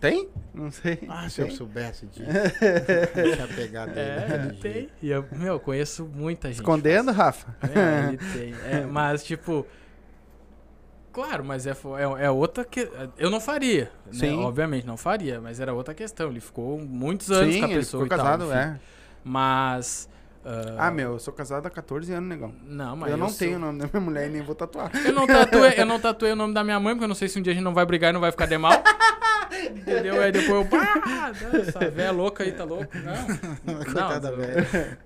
Tem? 0.01 0.29
Não 0.53 0.69
sei. 0.69 0.99
Ah, 1.09 1.29
se 1.29 1.41
eu 1.41 1.47
Tem? 1.47 1.55
soubesse 1.57 2.07
disso. 2.07 2.25
eu 3.17 3.35
tinha 3.37 3.47
pegado 3.47 3.93
ele. 3.93 4.01
É, 4.01 4.41
ele 4.49 4.57
tem. 4.57 4.89
E 5.01 5.09
eu, 5.09 5.25
meu, 5.31 5.61
conheço 5.61 6.05
muita 6.05 6.49
gente. 6.49 6.57
Escondendo, 6.57 7.13
Rafa? 7.13 7.55
É, 7.63 8.09
ele 8.09 8.19
tem. 8.19 8.55
É, 8.69 8.81
mas, 8.91 9.23
tipo. 9.23 9.65
Claro, 11.13 11.45
mas 11.45 11.69
é, 11.69 11.71
é, 11.71 12.25
é 12.25 12.31
outra 12.31 12.65
que. 12.65 12.91
Eu 13.17 13.31
não 13.31 13.41
faria. 13.41 13.93
né? 14.07 14.13
Sim. 14.13 14.39
Obviamente, 14.43 14.85
não 14.87 14.97
faria, 14.97 15.41
mas 15.41 15.61
era 15.61 15.73
outra 15.73 15.95
questão. 15.95 16.31
Ele 16.31 16.41
ficou 16.41 16.81
muitos 16.81 17.31
anos 17.31 17.55
Sim, 17.55 17.61
com 17.61 17.67
a 17.67 17.69
ele 17.69 17.79
pessoa 17.79 18.03
ficou 18.03 18.17
e 18.17 18.19
tal, 18.19 18.27
casado, 18.27 18.45
enfim. 18.47 18.55
é. 18.57 18.81
Mas. 19.25 20.09
Ah, 20.77 20.91
meu, 20.91 21.13
eu 21.13 21.19
sou 21.21 21.33
casado 21.33 21.67
há 21.67 21.71
14 21.71 22.13
anos, 22.13 22.29
negão. 22.29 22.53
Não, 22.65 22.97
mas 22.97 23.11
eu 23.13 23.17
não 23.17 23.29
sou- 23.29 23.39
tenho 23.39 23.57
o 23.57 23.61
nome 23.61 23.79
da 23.79 23.87
minha 23.87 24.01
mulher 24.01 24.27
e 24.27 24.31
nem 24.31 24.43
vou 24.43 24.55
tatuar. 24.57 24.91
Eu 25.05 25.13
não, 25.13 25.25
tatuei, 25.27 25.75
eu 25.77 25.87
não 25.87 25.99
tatuei 26.01 26.33
o 26.33 26.37
nome 26.37 26.53
da 26.53 26.65
minha 26.65 26.81
mãe, 26.81 26.95
porque 26.95 27.05
eu 27.05 27.09
não 27.09 27.15
sei 27.15 27.29
se 27.29 27.39
um 27.39 27.43
dia 27.43 27.53
a 27.53 27.55
gente 27.55 27.63
não 27.65 27.73
vai 27.75 27.87
brigar 27.87 28.11
e 28.11 28.13
não 28.13 28.21
vai 28.21 28.31
ficar 28.33 28.47
de 28.47 28.59
mal. 28.59 28.73
Entendeu? 29.71 30.21
Aí 30.21 30.33
depois 30.33 30.51
eu. 30.51 30.65
Pá, 30.67 31.33
essa 31.55 31.91
véia 31.91 32.11
louca 32.11 32.43
aí 32.43 32.51
tá 32.53 32.65
louco. 32.65 32.89
Não. 32.99 33.77
Coitada 33.85 34.31
não, 34.31 34.37
velha. 34.39 34.99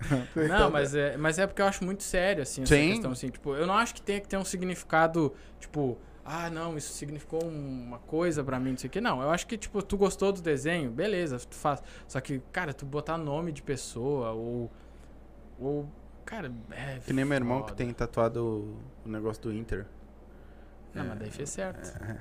Não, 0.49 0.71
mas 0.71 0.95
é, 0.95 1.17
mas 1.19 1.39
é 1.39 1.47
porque 1.47 1.61
eu 1.61 1.67
acho 1.67 1.85
muito 1.85 2.03
sério, 2.03 2.43
assim, 2.43 2.63
essa 2.63 2.75
Sim. 2.75 2.91
questão, 2.93 3.11
assim. 3.13 3.29
Tipo, 3.29 3.55
eu 3.55 3.67
não 3.67 3.75
acho 3.75 3.95
que 3.95 4.01
tenha 4.01 4.21
que 4.21 4.29
ter 4.29 4.39
um 4.39 4.45
significado, 4.45 5.35
tipo, 5.61 5.99
ah, 6.29 6.51
não, 6.51 6.77
isso 6.77 6.93
significou 6.93 7.41
uma 7.45 8.01
coisa 8.01 8.43
pra 8.43 8.59
mim, 8.59 8.71
não 8.71 8.79
sei 8.79 8.89
o 8.89 8.91
que. 8.91 9.01
Não, 9.01 9.23
eu 9.23 9.31
acho 9.31 9.47
que, 9.47 9.57
tipo, 9.57 9.81
tu 9.81 9.97
gostou 9.97 10.33
do 10.33 10.43
desenho, 10.43 10.91
beleza, 10.91 11.39
tu 11.39 11.55
faz. 11.55 11.81
Só 12.09 12.21
que, 12.21 12.41
cara, 12.51 12.75
tu 12.75 12.85
botar 12.85 13.17
nome 13.17 13.53
de 13.53 13.63
pessoa 13.63 14.33
ou. 14.33 14.71
Ou. 15.61 15.89
Cara, 16.25 16.53
é. 16.73 16.99
Que 16.99 17.13
nem 17.13 17.25
meu 17.25 17.37
irmão 17.37 17.63
que 17.63 17.73
tem 17.75 17.93
tatuado 17.93 18.77
o 19.05 19.09
negócio 19.09 19.41
do 19.45 19.53
Inter. 19.53 19.87
Não, 20.93 21.05
mas 21.05 21.19
daí 21.19 21.31
fez 21.31 21.49
certo. 21.51 21.97
É. 22.03 22.19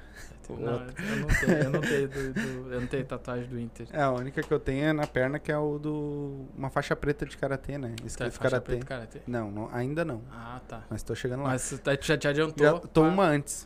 Não, 0.53 0.73
eu 0.81 1.15
não 1.17 1.27
tenho, 1.27 1.57
eu 1.63 1.69
não 1.69 1.81
tenho, 1.81 2.07
do- 2.07 2.33
do- 2.33 2.73
eu 2.73 2.81
não 2.81 2.87
tenho 2.87 3.05
tatuagem 3.05 3.47
do 3.47 3.59
Inter. 3.59 3.87
É, 3.91 4.01
a 4.01 4.11
única 4.11 4.41
que 4.43 4.51
eu 4.53 4.59
tenho 4.59 4.85
é 4.85 4.93
na 4.93 5.07
perna, 5.07 5.39
que 5.39 5.51
é 5.51 5.57
o 5.57 5.77
do. 5.79 6.45
Uma 6.55 6.69
faixa 6.69 6.95
preta 6.95 7.25
de 7.25 7.37
karatê, 7.37 7.77
né? 7.77 7.93
Tá, 7.99 8.05
Escrito 8.05 8.31
faixa 8.33 8.59
karatê. 8.61 8.77
karatê. 8.85 9.21
Não, 9.27 9.49
não, 9.51 9.69
ainda 9.73 10.03
não. 10.05 10.21
Ah, 10.31 10.61
tá. 10.67 10.83
Mas 10.89 11.03
tô 11.03 11.15
chegando 11.15 11.43
lá. 11.43 11.49
Mas 11.49 11.61
você 11.63 11.77
tá- 11.77 11.97
já 11.99 12.17
te 12.17 12.27
adiantou. 12.27 12.65
Já 12.65 12.79
tô 12.79 13.03
Ah, 13.03 13.07
uma 13.07 13.23
antes. 13.25 13.65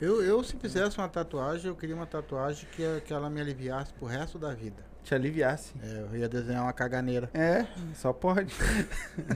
Eu, 0.00 0.22
eu, 0.22 0.42
se 0.44 0.56
fizesse 0.56 0.96
uma 0.98 1.08
tatuagem, 1.08 1.66
eu 1.68 1.76
queria 1.76 1.94
uma 1.94 2.06
tatuagem 2.06 2.66
que, 2.72 3.00
que 3.02 3.12
ela 3.12 3.28
me 3.30 3.40
aliviasse 3.40 3.92
pro 3.94 4.06
resto 4.06 4.38
da 4.38 4.52
vida. 4.54 4.84
Te 5.02 5.14
aliviasse. 5.14 5.72
É, 5.80 6.00
eu 6.10 6.16
ia 6.16 6.28
desenhar 6.28 6.64
uma 6.64 6.72
caganeira. 6.72 7.30
É, 7.32 7.64
só 7.94 8.12
pode. 8.12 8.52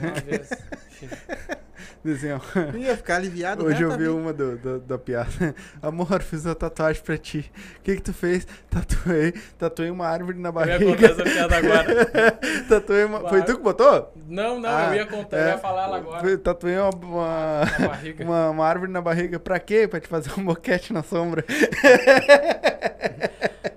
Uma 0.01 0.21
vez. 0.21 0.51
Desenhar. 2.05 2.41
Eu 2.73 2.79
ia 2.81 2.97
ficar 2.97 3.17
aliviado 3.17 3.65
Hoje 3.67 3.83
eu 3.83 3.97
vi 3.97 4.09
uma 4.09 4.33
do, 4.33 4.57
do- 4.57 4.81
da 4.81 4.97
piada. 4.97 5.55
Amor, 5.83 6.23
fiz 6.23 6.47
uma 6.47 6.55
tatuagem 6.55 7.03
pra 7.03 7.19
ti. 7.19 7.53
O 7.79 7.83
que 7.83 7.97
que 7.97 8.03
tu 8.03 8.15
fez? 8.15 8.47
Tatuei. 8.71 9.35
Tatuei 9.59 9.91
uma 9.91 10.07
árvore 10.07 10.39
na 10.39 10.49
Eu 10.49 10.53
ia 10.55 10.79
barriga. 10.79 10.87
contar 10.97 11.07
essa 11.11 11.23
piada 11.25 11.57
agora. 11.59 12.39
Tatuei 12.69 13.05
uma... 13.05 13.29
Foi 13.29 13.43
tu 13.43 13.57
que 13.59 13.63
botou? 13.63 14.13
Não, 14.27 14.59
não, 14.59 14.71
Ah, 14.71 14.87
eu 14.89 14.95
ia 14.95 15.07
contar, 15.07 15.37
é. 15.37 15.43
eu 15.43 15.49
ia 15.49 15.59
falar 15.59 15.85
ela 15.85 15.97
agora. 15.99 16.39
Tatuei 16.39 16.79
uma, 16.79 16.91
uma, 16.91 17.61
Na 17.79 17.89
barriga. 17.89 18.25
uma, 18.25 18.51
uma 18.51 18.67
árvore 18.67 18.91
na 18.91 19.01
barriga. 19.03 19.39
Pra 19.39 19.59
quê? 19.61 19.87
Pra 19.87 20.01
te 20.01 20.09
fazer 20.09 20.31
um 20.39 20.45
boquete 20.45 20.93
na 20.95 21.03
sombra. 21.03 21.45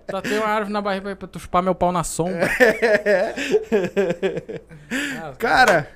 Tatuei 0.08 0.38
uma 0.38 0.48
árvore 0.48 0.72
na 0.72 0.82
barriga 0.82 1.16
pra 1.16 1.28
tu 1.28 1.40
chupar 1.40 1.62
meu 1.62 1.76
pau 1.76 1.92
na 1.92 2.04
sombra. 2.06 2.48
Ah, 5.22 5.34
Cara, 5.38 5.88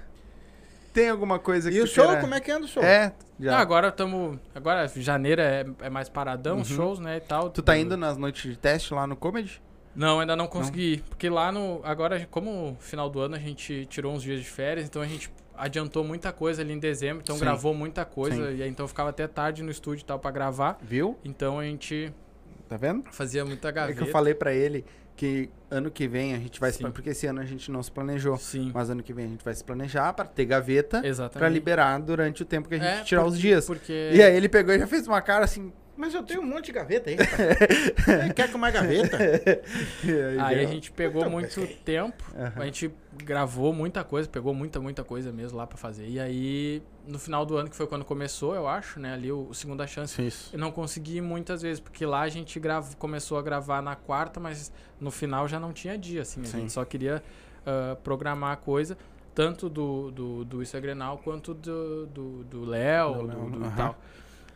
tem 0.98 1.10
alguma 1.10 1.38
coisa 1.38 1.70
que 1.70 1.78
E 1.78 1.82
o 1.82 1.86
show, 1.88 2.06
queira- 2.06 2.22
como 2.22 2.34
é 2.34 2.40
que 2.40 2.50
anda 2.52 2.66
o 2.66 2.68
show? 2.68 2.82
É, 2.84 3.14
Não, 3.38 3.46
já. 3.52 3.60
agora 3.60 3.90
estamos. 3.90 4.40
Agora, 4.56 4.88
janeiro 4.88 5.42
é, 5.42 5.64
é 5.82 5.90
mais 5.92 6.10
paradão, 6.10 6.60
os 6.60 6.72
Uhum. 6.72 6.76
shows, 6.76 7.00
né? 7.00 7.18
E 7.18 7.22
tal. 7.22 7.50
Tu 7.52 7.62
tá 7.62 7.78
indo 7.78 7.96
nas 7.96 8.18
noites 8.18 8.52
de 8.52 8.58
teste 8.58 8.94
lá 8.94 9.06
no 9.06 9.16
Comedy? 9.16 9.62
Não, 9.96 10.20
ainda 10.20 10.36
não 10.36 10.48
consegui 10.48 10.94
ir. 10.94 11.02
Porque 11.10 11.30
lá 11.30 11.52
no. 11.52 11.82
Agora, 11.84 12.28
como 12.32 12.76
final 12.80 13.10
do 13.10 13.20
ano 13.20 13.36
a 13.36 13.40
gente 13.40 13.86
tirou 13.86 14.12
uns 14.14 14.24
dias 14.24 14.40
de 14.40 14.46
férias, 14.48 14.88
então 14.88 15.02
a 15.02 15.08
gente 15.08 15.32
adiantou 15.56 16.04
muita 16.04 16.32
coisa 16.32 16.62
ali 16.62 16.74
em 16.74 16.80
dezembro, 16.80 17.22
então 17.24 17.36
Sim. 17.36 17.42
gravou 17.42 17.74
muita 17.74 18.04
coisa. 18.06 18.36
Sim. 18.52 18.58
E 18.58 18.64
aí 18.64 18.70
então 18.70 18.88
ficava 18.88 19.10
até 19.12 19.28
tarde 19.28 19.62
no 19.64 19.70
estúdio 19.72 20.02
e 20.04 20.06
tal 20.06 20.18
pra 20.20 20.32
gravar. 20.32 20.78
Viu? 20.82 21.18
Então 21.26 21.60
a 21.60 21.64
gente 21.64 22.12
Tá 22.70 22.76
vendo? 22.78 23.04
fazia 23.12 23.44
muita 23.46 23.70
É 23.70 23.72
gaveta. 23.72 24.02
que 24.02 24.08
eu 24.08 24.12
falei 24.12 24.34
pra 24.36 24.54
ele 24.54 24.84
que 25.18 25.50
ano 25.70 25.92
que 25.92 26.08
vem 26.08 26.34
a 26.34 26.38
gente 26.38 26.60
vai 26.60 26.72
se 26.72 26.82
porque 26.92 27.10
esse 27.10 27.28
ano 27.28 27.42
a 27.42 27.46
gente 27.46 27.70
não 27.72 27.84
se 27.84 27.92
planejou, 27.92 28.38
Sim. 28.38 28.72
mas 28.74 28.90
ano 28.90 29.04
que 29.04 29.12
vem 29.12 29.26
a 29.26 29.28
gente 29.28 29.44
vai 29.44 29.54
se 29.54 29.64
planejar 29.64 30.14
pra 30.14 30.24
ter 30.24 30.46
gaveta 30.46 31.02
pra 31.34 31.50
liberar 31.50 32.00
durante 32.00 32.44
o 32.44 32.46
tempo 32.46 32.70
que 32.70 32.76
a 32.76 32.78
gente 32.78 32.88
É, 32.88 33.04
tirar 33.04 33.26
os 33.26 33.34
porque- 33.34 33.42
dias. 33.48 33.66
Porque. 33.66 34.12
E 34.14 34.22
aí 34.22 34.36
ele 34.38 34.48
pegou 34.48 34.74
e 34.74 34.80
já 34.80 34.88
fez 34.88 35.06
uma 35.08 35.22
cara 35.22 35.44
assim. 35.44 35.74
Mas 35.98 36.14
eu 36.14 36.22
tenho 36.22 36.42
um 36.42 36.46
monte 36.46 36.66
de 36.68 36.74
gaveta 36.74 37.10
aí. 37.10 37.18
Quer 38.36 38.52
com 38.52 38.60
mais 38.60 38.72
gaveta? 38.74 39.18
aí 40.06 40.40
Aí 40.40 40.66
a 40.66 40.68
gente 40.68 40.92
pegou 40.92 41.22
Então, 41.22 41.32
muito 41.32 41.60
mas- 41.60 41.76
tempo, 41.84 42.24
Aham. 42.38 42.54
a 42.62 42.66
gente 42.66 42.92
gravou 43.24 43.74
muita 43.74 44.04
coisa, 44.04 44.30
pegou 44.30 44.54
muita, 44.54 44.80
muita 44.80 45.04
coisa 45.04 45.32
mesmo 45.32 45.58
lá 45.58 45.66
pra 45.66 45.76
fazer. 45.78 46.08
E 46.08 46.20
aí, 46.20 46.84
no 47.08 47.18
final 47.18 47.46
do 47.46 47.56
ano, 47.58 47.70
que 47.70 47.76
foi 47.76 47.88
quando 47.88 48.04
começou, 48.06 48.54
eu 48.54 48.68
acho, 48.68 49.00
né? 49.00 49.14
Ali 49.14 49.32
o, 49.32 49.48
o 49.50 49.54
Segunda 49.54 49.88
Chance, 49.88 50.22
Isso. 50.26 50.50
eu 50.54 50.60
não 50.60 50.72
consegui 50.72 51.22
muitas 51.22 51.62
vezes, 51.62 51.80
porque 51.80 52.06
lá 52.06 52.22
a 52.22 52.30
gente 52.30 52.60
grava, 52.60 52.94
começou 52.98 53.38
a 53.38 53.42
gravar 53.42 53.82
na 53.82 53.96
quarta, 53.96 54.40
mas 54.40 54.72
no 55.00 55.10
final 55.12 55.48
já 55.48 55.60
não 55.60 55.72
tinha 55.74 55.98
dia, 55.98 56.22
assim. 56.22 56.42
A 56.42 56.46
Sim. 56.46 56.60
gente 56.62 56.74
só 56.74 56.84
queria 56.86 57.24
ah, 57.66 57.96
programar 58.04 58.52
a 58.54 58.56
coisa, 58.56 58.98
tanto 59.34 59.70
do, 59.70 60.12
do, 60.12 60.46
do 60.46 60.62
Isso 60.64 60.76
é 60.76 60.82
Grenal, 60.82 61.18
quanto 61.20 61.54
do 61.54 62.06
do 62.08 62.44
do 62.44 62.66
Léo, 62.66 63.14
Do 63.14 63.20
do, 63.20 63.28
Léo, 63.28 63.50
do 63.52 63.66
aham. 63.66 63.76
tal. 63.76 63.98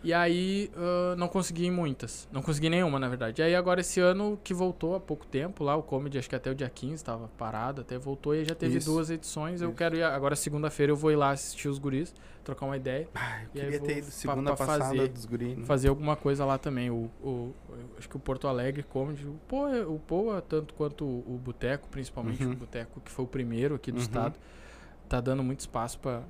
E 0.04 0.12
aí, 0.14 0.72
ah, 0.76 1.16
não 1.16 1.28
consegui 1.28 1.70
muitas. 1.70 2.28
Não 2.32 2.42
consegui 2.42 2.70
nenhuma, 2.70 2.98
na 3.00 3.08
verdade. 3.08 3.42
E 3.42 3.46
aí, 3.46 3.56
agora, 3.56 3.82
esse 3.82 4.00
ano 4.00 4.40
que 4.44 4.54
voltou 4.54 4.96
há 4.96 5.00
pouco 5.00 5.26
tempo 5.28 5.64
lá, 5.64 5.76
o 5.76 5.84
Comedy, 5.84 6.18
acho 6.18 6.28
que 6.30 6.36
até 6.36 6.50
o 6.50 6.56
dia 6.56 6.70
15 6.70 6.96
estava 6.96 7.28
parado, 7.38 7.82
até 7.82 7.98
voltou 7.98 8.34
e 8.34 8.44
já 8.44 8.56
teve 8.56 8.78
Isso. 8.78 8.92
duas 8.92 9.10
edições. 9.12 9.62
Eu 9.62 9.70
Isso. 9.70 9.78
quero 9.78 9.96
ir. 9.96 10.04
Agora, 10.04 10.36
segunda-feira, 10.36 10.92
eu 10.92 10.96
vou 10.96 11.12
ir 11.12 11.16
lá 11.16 11.30
assistir 11.32 11.68
os 11.70 11.78
guris, 11.78 12.14
trocar 12.44 12.66
uma 12.66 12.76
ideia, 12.78 13.08
Ai, 13.14 13.44
eu 13.54 13.62
queria 13.62 13.80
ter 13.80 13.98
ido 14.00 14.08
segunda 14.08 14.56
pra 14.56 14.66
passada 14.66 14.86
fazer- 14.86 15.08
dos 15.10 15.26
guris. 15.26 15.58
né? 15.58 15.66
fazer 15.66 15.90
alguma 15.90 16.16
coisa 16.16 16.44
lá 16.46 16.58
também. 16.58 16.90
O, 16.90 17.10
o- 17.24 17.54
acho 17.98 18.10
que 18.10 18.16
o 18.16 18.20
Porto 18.20 18.48
Alegre 18.48 18.82
Comedy, 18.82 19.28
o 19.28 19.40
Poa, 19.48 19.88
o 19.88 20.00
Poa 20.00 20.42
tanto 20.42 20.74
quanto 20.74 21.06
o, 21.06 21.36
o 21.36 21.38
Boteco, 21.38 21.88
principalmente 21.90 22.44
Uhum. 22.44 22.54
o 22.54 22.56
Boteco, 22.56 23.00
que 23.02 23.12
foi 23.12 23.24
o 23.26 23.28
primeiro 23.28 23.76
aqui 23.76 23.92
do 23.92 23.98
Uhum. 23.98 24.02
estado, 24.02 24.36
tá 25.08 25.22
dando 25.22 25.44
muito 25.44 25.60
espaço 25.60 26.00
pra, 26.00 26.24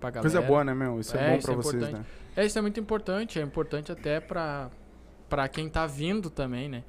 pra 0.00 0.10
galera. 0.10 0.30
Coisa 0.30 0.40
boa, 0.46 0.64
né, 0.64 0.74
meu? 0.74 1.00
Isso 1.00 1.16
é, 1.16 1.20
É, 1.20 1.36
bom 1.36 1.42
pra 1.42 1.52
é 1.52 1.56
vocês, 1.56 1.74
importante. 1.82 1.98
né? 2.00 2.06
É, 2.36 2.44
isso 2.46 2.58
é 2.58 2.62
muito 2.62 2.78
importante. 2.80 3.38
É 3.38 3.42
importante 3.42 3.90
até 3.92 4.20
pra, 4.20 4.70
pra 5.28 5.48
quem 5.48 5.68
tá 5.68 5.86
vindo 5.86 6.30
também, 6.30 6.68
né? 6.68 6.84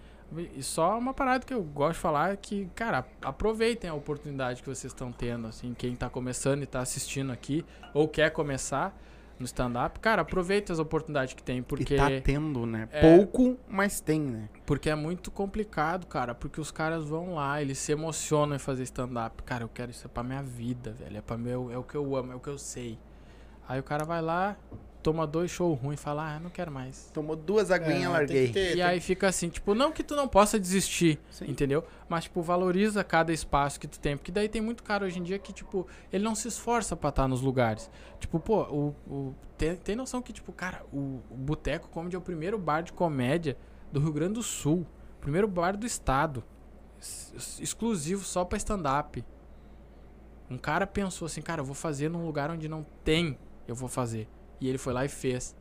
E 0.55 0.61
só 0.61 0.97
uma 0.97 1.13
parada 1.13 1.45
que 1.45 1.53
eu 1.53 1.63
gosto 1.63 1.93
de 1.93 1.99
falar 1.99 2.33
é 2.33 2.35
que, 2.35 2.69
cara, 2.75 3.05
aproveitem 3.21 3.89
a 3.89 3.93
oportunidade 3.93 4.61
que 4.61 4.67
vocês 4.67 4.91
estão 4.91 5.09
tendo, 5.09 5.47
assim, 5.47 5.73
quem 5.73 5.95
tá 5.95 6.09
começando 6.09 6.63
e 6.63 6.65
tá 6.65 6.81
assistindo 6.81 7.31
aqui, 7.31 7.65
ou 7.93 8.09
quer 8.09 8.31
começar 8.31 8.93
no 9.39 9.45
stand-up, 9.45 9.99
cara, 9.99 10.21
aproveita 10.21 10.73
as 10.73 10.79
oportunidades 10.79 11.33
que 11.33 11.43
tem, 11.43 11.61
porque, 11.61 11.93
E 11.93 11.97
tá 11.97 12.09
tendo, 12.23 12.65
né? 12.65 12.87
É. 12.91 13.01
Pouco, 13.01 13.57
mas 13.67 13.99
tem, 13.99 14.21
né? 14.21 14.49
porque 14.65 14.89
é 14.89 14.95
muito 14.95 15.31
complicado, 15.31 16.05
cara, 16.07 16.35
porque 16.35 16.59
os 16.59 16.71
caras 16.71 17.05
vão 17.05 17.35
lá, 17.35 17.61
eles 17.61 17.77
se 17.77 17.91
emocionam 17.91 18.55
em 18.55 18.59
fazer 18.59 18.83
stand-up. 18.83 19.43
Cara, 19.43 19.63
eu 19.63 19.69
quero 19.69 19.91
isso 19.91 20.05
é 20.05 20.09
pra 20.09 20.23
minha 20.23 20.43
vida, 20.43 20.91
velho, 20.91 21.17
é, 21.17 21.21
pra 21.21 21.37
meu, 21.37 21.71
é 21.71 21.77
o 21.77 21.83
que 21.83 21.95
eu 21.95 22.15
amo, 22.15 22.31
é 22.31 22.35
o 22.35 22.39
que 22.39 22.49
eu 22.49 22.57
sei. 22.57 22.97
Aí 23.67 23.79
o 23.79 23.83
cara 23.83 24.05
vai 24.05 24.21
lá, 24.21 24.57
toma 25.03 25.25
dois 25.25 25.49
shows 25.51 25.79
ruins 25.79 25.99
e 25.99 26.03
fala, 26.03 26.35
ah, 26.35 26.39
não 26.39 26.49
quero 26.49 26.71
mais. 26.71 27.09
Tomou 27.13 27.35
duas 27.35 27.71
aguinhas, 27.71 28.03
É, 28.03 28.07
larguei. 28.09 28.51
ter- 28.51 28.71
E 28.71 28.73
tem- 28.73 28.81
aí 28.81 28.99
fica 28.99 29.27
assim, 29.27 29.47
tipo, 29.49 29.73
não 29.73 29.91
que 29.91 30.03
tu 30.03 30.15
não 30.15 30.27
possa 30.27 30.59
desistir, 30.59 31.19
Sim. 31.31 31.45
entendeu? 31.49 31.83
Mas, 32.09 32.25
tipo, 32.25 32.41
valoriza 32.41 33.03
cada 33.03 33.31
espaço 33.31 33.79
que 33.79 33.87
tu 33.87 33.99
tem. 33.99 34.17
Porque 34.17 34.31
daí 34.31 34.49
tem 34.49 34.61
muito 34.61 34.83
cara 34.83 35.05
hoje 35.05 35.19
em 35.19 35.23
dia 35.23 35.39
que, 35.39 35.53
tipo, 35.53 35.87
ele 36.11 36.23
não 36.23 36.35
se 36.35 36.47
esforça 36.47 36.95
pra 36.95 37.09
estar 37.09 37.27
nos 37.27 37.41
lugares. 37.41 37.89
Tipo, 38.19 38.39
pô, 38.39 38.63
o, 38.63 38.95
o- 39.09 39.35
tem, 39.57 39.75
tem 39.77 39.95
noção 39.95 40.21
que, 40.21 40.33
tipo, 40.33 40.51
cara, 40.51 40.83
o, 40.91 41.21
o 41.31 41.35
Boteco 41.35 41.87
Comedy 41.89 42.15
é 42.15 42.19
o 42.19 42.21
primeiro 42.21 42.57
bar 42.57 42.81
de 42.81 42.91
comédia 42.91 43.57
do 43.91 43.99
Rio 43.99 44.11
Grande 44.11 44.33
do 44.33 44.43
Sul. 44.43 44.85
Primeiro 45.21 45.47
bar 45.47 45.77
do 45.77 45.85
estado. 45.85 46.43
ex- 46.99 47.59
Exclusivo 47.61 48.23
só 48.25 48.43
pra 48.43 48.57
stand-up. 48.57 49.23
Um 50.49 50.57
cara 50.57 50.87
pensou 50.87 51.25
assim, 51.25 51.41
cara, 51.41 51.61
eu 51.61 51.65
vou 51.65 51.75
fazer 51.75 52.09
num 52.09 52.25
lugar 52.25 52.49
onde 52.49 52.67
não 52.69 52.85
tem, 53.03 53.37
eu 53.67 53.75
vou 53.75 53.89
fazer. 53.89 54.27
E 54.59 54.67
ele 54.67 54.77
foi 54.77 54.93
lá 54.93 55.05
e 55.05 55.09
fez. 55.09 55.55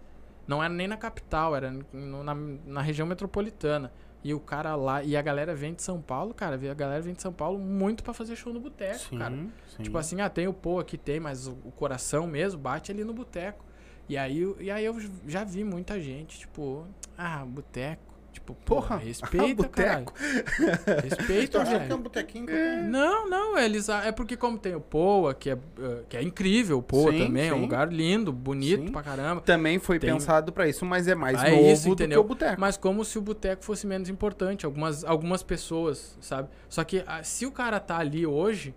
Não 0.46 0.62
era 0.62 0.72
nem 0.72 0.86
na 0.86 0.96
capital, 0.96 1.56
era 1.56 1.70
no- 1.92 2.22
na, 2.22 2.34
na 2.34 2.80
região 2.80 3.06
metropolitana. 3.06 3.92
E 4.24 4.32
o 4.34 4.40
cara 4.40 4.74
lá, 4.74 5.02
e 5.04 5.16
a 5.16 5.22
galera 5.22 5.54
vem 5.54 5.72
de 5.74 5.82
São 5.82 6.00
Paulo, 6.00 6.34
cara, 6.34 6.56
a 6.56 6.74
galera 6.74 7.00
vem 7.00 7.14
de 7.14 7.22
São 7.22 7.32
Paulo 7.32 7.58
muito 7.58 8.02
pra 8.02 8.12
fazer 8.12 8.34
show 8.34 8.52
no 8.52 8.58
boteco, 8.60 8.98
cara. 9.18 9.34
sim. 9.68 9.82
Tipo 9.84 9.98
assim, 9.98 10.20
ah, 10.20 10.28
tem 10.28 10.48
o 10.48 10.52
pô 10.52 10.80
aqui, 10.80 10.96
tem, 10.98 11.20
mas 11.20 11.46
o, 11.46 11.52
o 11.64 11.70
coração 11.70 12.26
mesmo 12.26 12.60
bate 12.60 12.90
ali 12.90 13.04
no 13.04 13.12
boteco. 13.14 13.64
E 14.08 14.16
aí, 14.16 14.42
e 14.60 14.70
aí 14.70 14.84
eu 14.84 14.96
já 15.26 15.44
vi 15.44 15.62
muita 15.62 16.00
gente, 16.00 16.38
tipo, 16.40 16.84
ah, 17.16 17.44
boteco. 17.44 18.15
Tipo, 18.46 18.54
Porra, 18.64 18.88
porra, 18.90 18.96
respeita, 18.98 19.66
caralho. 19.68 20.04
boteco. 20.04 20.12
Tu 20.14 21.08
Respeita, 21.08 21.62
acha 21.62 21.70
que 21.72 21.76
é 21.76 21.78
velho. 21.80 21.96
um 21.96 22.00
botequinho 22.02 22.46
tenho? 22.46 22.84
Não, 22.84 23.28
não, 23.28 23.58
eles. 23.58 23.88
É 23.88 24.12
porque 24.12 24.36
como 24.36 24.56
tem 24.56 24.72
o 24.76 24.80
Poa, 24.80 25.34
que 25.34 25.50
é, 25.50 25.54
eh, 25.54 26.02
que 26.08 26.16
é 26.16 26.22
incrível, 26.22 26.78
o 26.78 26.82
Poa 26.82 27.10
Sim, 27.10 27.26
também, 27.26 27.48
é 27.48 27.52
um 27.52 27.56
sim. 27.56 27.62
lugar 27.62 27.92
lindo, 27.92 28.32
bonito 28.32 28.86
Sim. 28.86 28.92
pra 28.92 29.02
caramba. 29.02 29.40
Também 29.40 29.80
foi 29.80 29.98
Tem- 29.98 30.12
pensado 30.12 30.52
pra 30.52 30.68
isso, 30.68 30.86
mas 30.86 31.08
é 31.08 31.14
mais 31.16 31.42
Ah, 31.42 31.48
é 31.48 31.56
novo 31.56 31.68
isso, 31.72 31.88
do 31.88 31.94
entendeu? 31.94 32.20
que 32.22 32.24
o 32.24 32.28
boteco. 32.28 32.60
Mas 32.60 32.76
como 32.76 33.04
se 33.04 33.18
o 33.18 33.20
boteco 33.20 33.64
fosse 33.64 33.84
menos 33.84 34.08
importante, 34.08 34.64
algumas, 34.64 35.02
algumas 35.02 35.42
pessoas, 35.42 36.16
sabe? 36.20 36.48
Só 36.68 36.84
que 36.84 37.02
ah, 37.04 37.24
se 37.24 37.46
o 37.46 37.50
cara 37.50 37.80
tá 37.80 37.98
ali 37.98 38.24
hoje, 38.24 38.72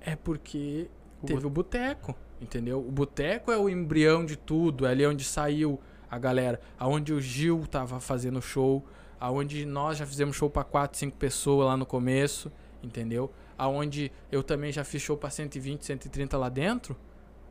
é 0.00 0.14
porque 0.14 0.88
O 1.22 1.26
teve 1.26 1.44
o 1.44 1.50
boteco, 1.50 2.14
entendeu? 2.40 2.78
O 2.78 2.90
boteco 2.92 3.50
é 3.50 3.56
o 3.58 3.68
embrião 3.68 4.24
de 4.24 4.36
tudo, 4.36 4.86
é 4.86 4.90
ali 4.90 5.04
onde 5.04 5.24
saiu 5.24 5.80
a 6.14 6.18
galera, 6.18 6.60
aonde 6.78 7.12
o 7.12 7.20
Gil 7.20 7.66
tava 7.66 7.98
fazendo 7.98 8.40
show, 8.40 8.84
aonde 9.18 9.66
nós 9.66 9.98
já 9.98 10.06
fizemos 10.06 10.36
show 10.36 10.48
pra 10.48 10.62
4, 10.62 10.96
5 10.98 11.16
pessoas 11.16 11.66
lá 11.66 11.76
no 11.76 11.84
começo, 11.84 12.52
entendeu? 12.82 13.32
Aonde 13.58 14.12
eu 14.30 14.42
também 14.42 14.70
já 14.70 14.84
fiz 14.84 15.02
show 15.02 15.16
pra 15.16 15.30
120, 15.30 15.84
130 15.84 16.38
lá 16.38 16.48
dentro, 16.48 16.96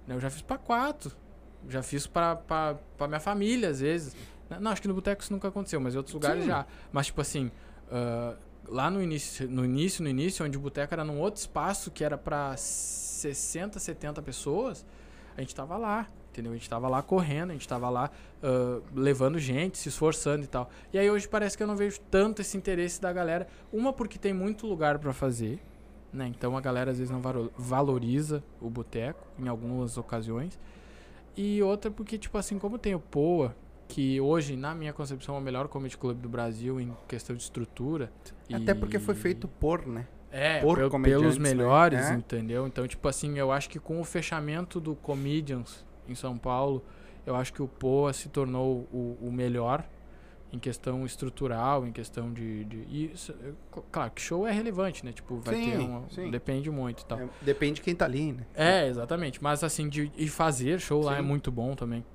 né? 0.08 0.16
Eu 0.16 0.20
já 0.20 0.30
fiz 0.30 0.42
pra 0.42 0.58
4. 0.58 1.12
Já 1.68 1.82
fiz 1.82 2.08
pra 2.08 2.78
minha 3.08 3.20
família, 3.20 3.70
às 3.70 3.80
vezes. 3.80 4.16
Não, 4.60 4.72
acho 4.72 4.82
que 4.82 4.88
no 4.88 4.94
boteco 4.94 5.22
isso 5.22 5.32
nunca 5.32 5.48
aconteceu, 5.48 5.80
mas 5.80 5.94
em 5.94 5.98
outros 5.98 6.14
lugares 6.14 6.44
Sim. 6.44 6.50
já. 6.50 6.66
Mas, 6.92 7.08
tipo 7.08 7.22
assim, 7.22 7.52
ah, 7.90 8.36
lá 8.68 8.90
no 8.92 9.02
início, 9.02 9.50
no 9.50 9.64
início, 9.64 10.04
no 10.04 10.10
início, 10.10 10.46
onde 10.46 10.58
o 10.58 10.62
boteco 10.62 10.94
era 10.94 11.04
num 11.04 11.20
outro 11.20 11.40
espaço 11.40 11.90
que 11.92 12.04
era 12.04 12.18
pra 12.18 12.56
60, 12.58 13.80
70 13.80 14.22
pessoas, 14.22 14.86
a 15.38 15.42
gente 15.42 15.56
tava 15.56 15.78
lá, 15.78 16.08
entendeu? 16.34 16.52
A 16.52 16.56
gente 16.56 16.70
tava 16.70 16.88
lá 16.90 17.02
correndo, 17.04 17.52
a 17.52 17.54
gente 17.54 17.68
tava 17.68 17.90
lá 17.90 18.10
ah, 18.42 18.80
levando 18.94 19.38
gente, 19.38 19.78
se 19.78 19.88
esforçando 19.90 20.44
e 20.44 20.48
tal. 20.48 20.70
E 20.92 20.98
aí 20.98 21.10
hoje 21.10 21.28
parece 21.28 21.56
que 21.56 21.62
eu 21.64 21.68
não 21.68 21.76
vejo 21.76 22.00
tanto 22.10 22.42
esse 22.42 22.58
interesse 22.58 23.00
da 23.00 23.14
galera. 23.14 23.48
Uma 23.72 23.94
porque 23.94 24.18
tem 24.18 24.34
muito 24.34 24.66
lugar 24.68 24.98
pra 24.98 25.14
fazer, 25.14 25.60
né? 26.12 26.28
Então 26.28 26.58
a 26.58 26.62
galera 26.62 26.92
às 26.92 26.98
vezes 26.98 27.12
não 27.12 27.22
valoriza 27.58 28.44
o 28.60 28.70
boteco 28.70 29.26
em 29.40 29.48
algumas 29.48 29.96
ocasiões. 29.98 30.60
E 31.38 31.62
outra 31.64 31.90
porque, 31.92 32.18
tipo 32.18 32.38
assim, 32.38 32.58
como 32.60 32.78
tem 32.78 32.94
o 32.96 33.00
Poa, 33.00 33.56
que 33.88 34.20
hoje, 34.20 34.56
na 34.56 34.74
minha 34.74 34.94
concepção, 34.94 35.36
é 35.36 35.38
o 35.38 35.42
melhor 35.42 35.68
comedy 35.68 35.98
club 35.98 36.18
do 36.20 36.30
Brasil 36.30 36.80
em 36.80 36.96
questão 37.08 37.36
de 37.36 37.44
estrutura. 37.44 38.12
Até 38.52 38.74
porque 38.74 38.98
foi 39.00 39.14
E- 39.14 39.18
feito 39.18 39.48
por, 39.48 39.86
né? 39.86 40.08
é, 40.32 40.60
por 40.62 40.78
pelos 41.02 41.38
né? 41.38 41.50
melhores, 41.50 42.00
É. 42.10 42.14
entendeu? 42.16 42.66
Então, 42.66 42.88
tipo 42.88 43.08
assim, 43.08 43.38
eu 43.38 43.52
acho 43.52 43.70
que 43.70 43.80
com 43.80 44.00
o 44.02 44.04
fechamento 44.04 44.80
do 44.80 44.96
Comedians 44.96 45.86
em 46.08 46.16
São 46.16 46.38
Paulo, 46.38 46.84
eu 47.26 47.36
acho 47.36 47.54
que 47.54 47.62
o 47.62 47.68
Poa 47.68 48.12
se 48.14 48.30
tornou 48.30 48.88
o, 48.92 49.18
o 49.22 49.32
melhor 49.32 49.88
em 50.52 50.60
questão 50.60 51.04
estrutural, 51.04 51.88
em 51.88 51.92
questão 51.92 52.32
de... 52.32 52.64
de 52.66 53.12
isso, 53.12 53.32
é, 53.32 53.54
cl- 53.74 53.86
claro, 53.92 54.12
que 54.12 54.22
show 54.22 54.46
é 54.46 54.52
relevante, 54.52 55.04
né? 55.04 55.12
Tipo, 55.12 55.38
vai 55.38 55.56
Sim, 55.56 55.72
ter 55.72 55.78
uma... 55.80 56.10
sim. 56.10 56.30
Depende 56.30 56.70
muito 56.70 57.02
e 57.02 57.06
tal. 57.06 57.20
É, 57.20 57.30
depende 57.42 57.76
de 57.76 57.82
quem 57.82 57.96
tá 57.96 58.06
ali, 58.06 58.34
né? 58.34 58.46
É, 58.54 58.88
exatamente. 58.88 59.42
Mas 59.42 59.64
assim, 59.64 59.90
de, 59.90 60.10
de 60.10 60.30
fazer 60.30 60.80
show 60.80 61.02
lá 61.02 61.14
Sim. 61.14 61.20
é 61.20 61.22
muito 61.24 61.52
bom 61.52 61.74
também. 61.76 62.06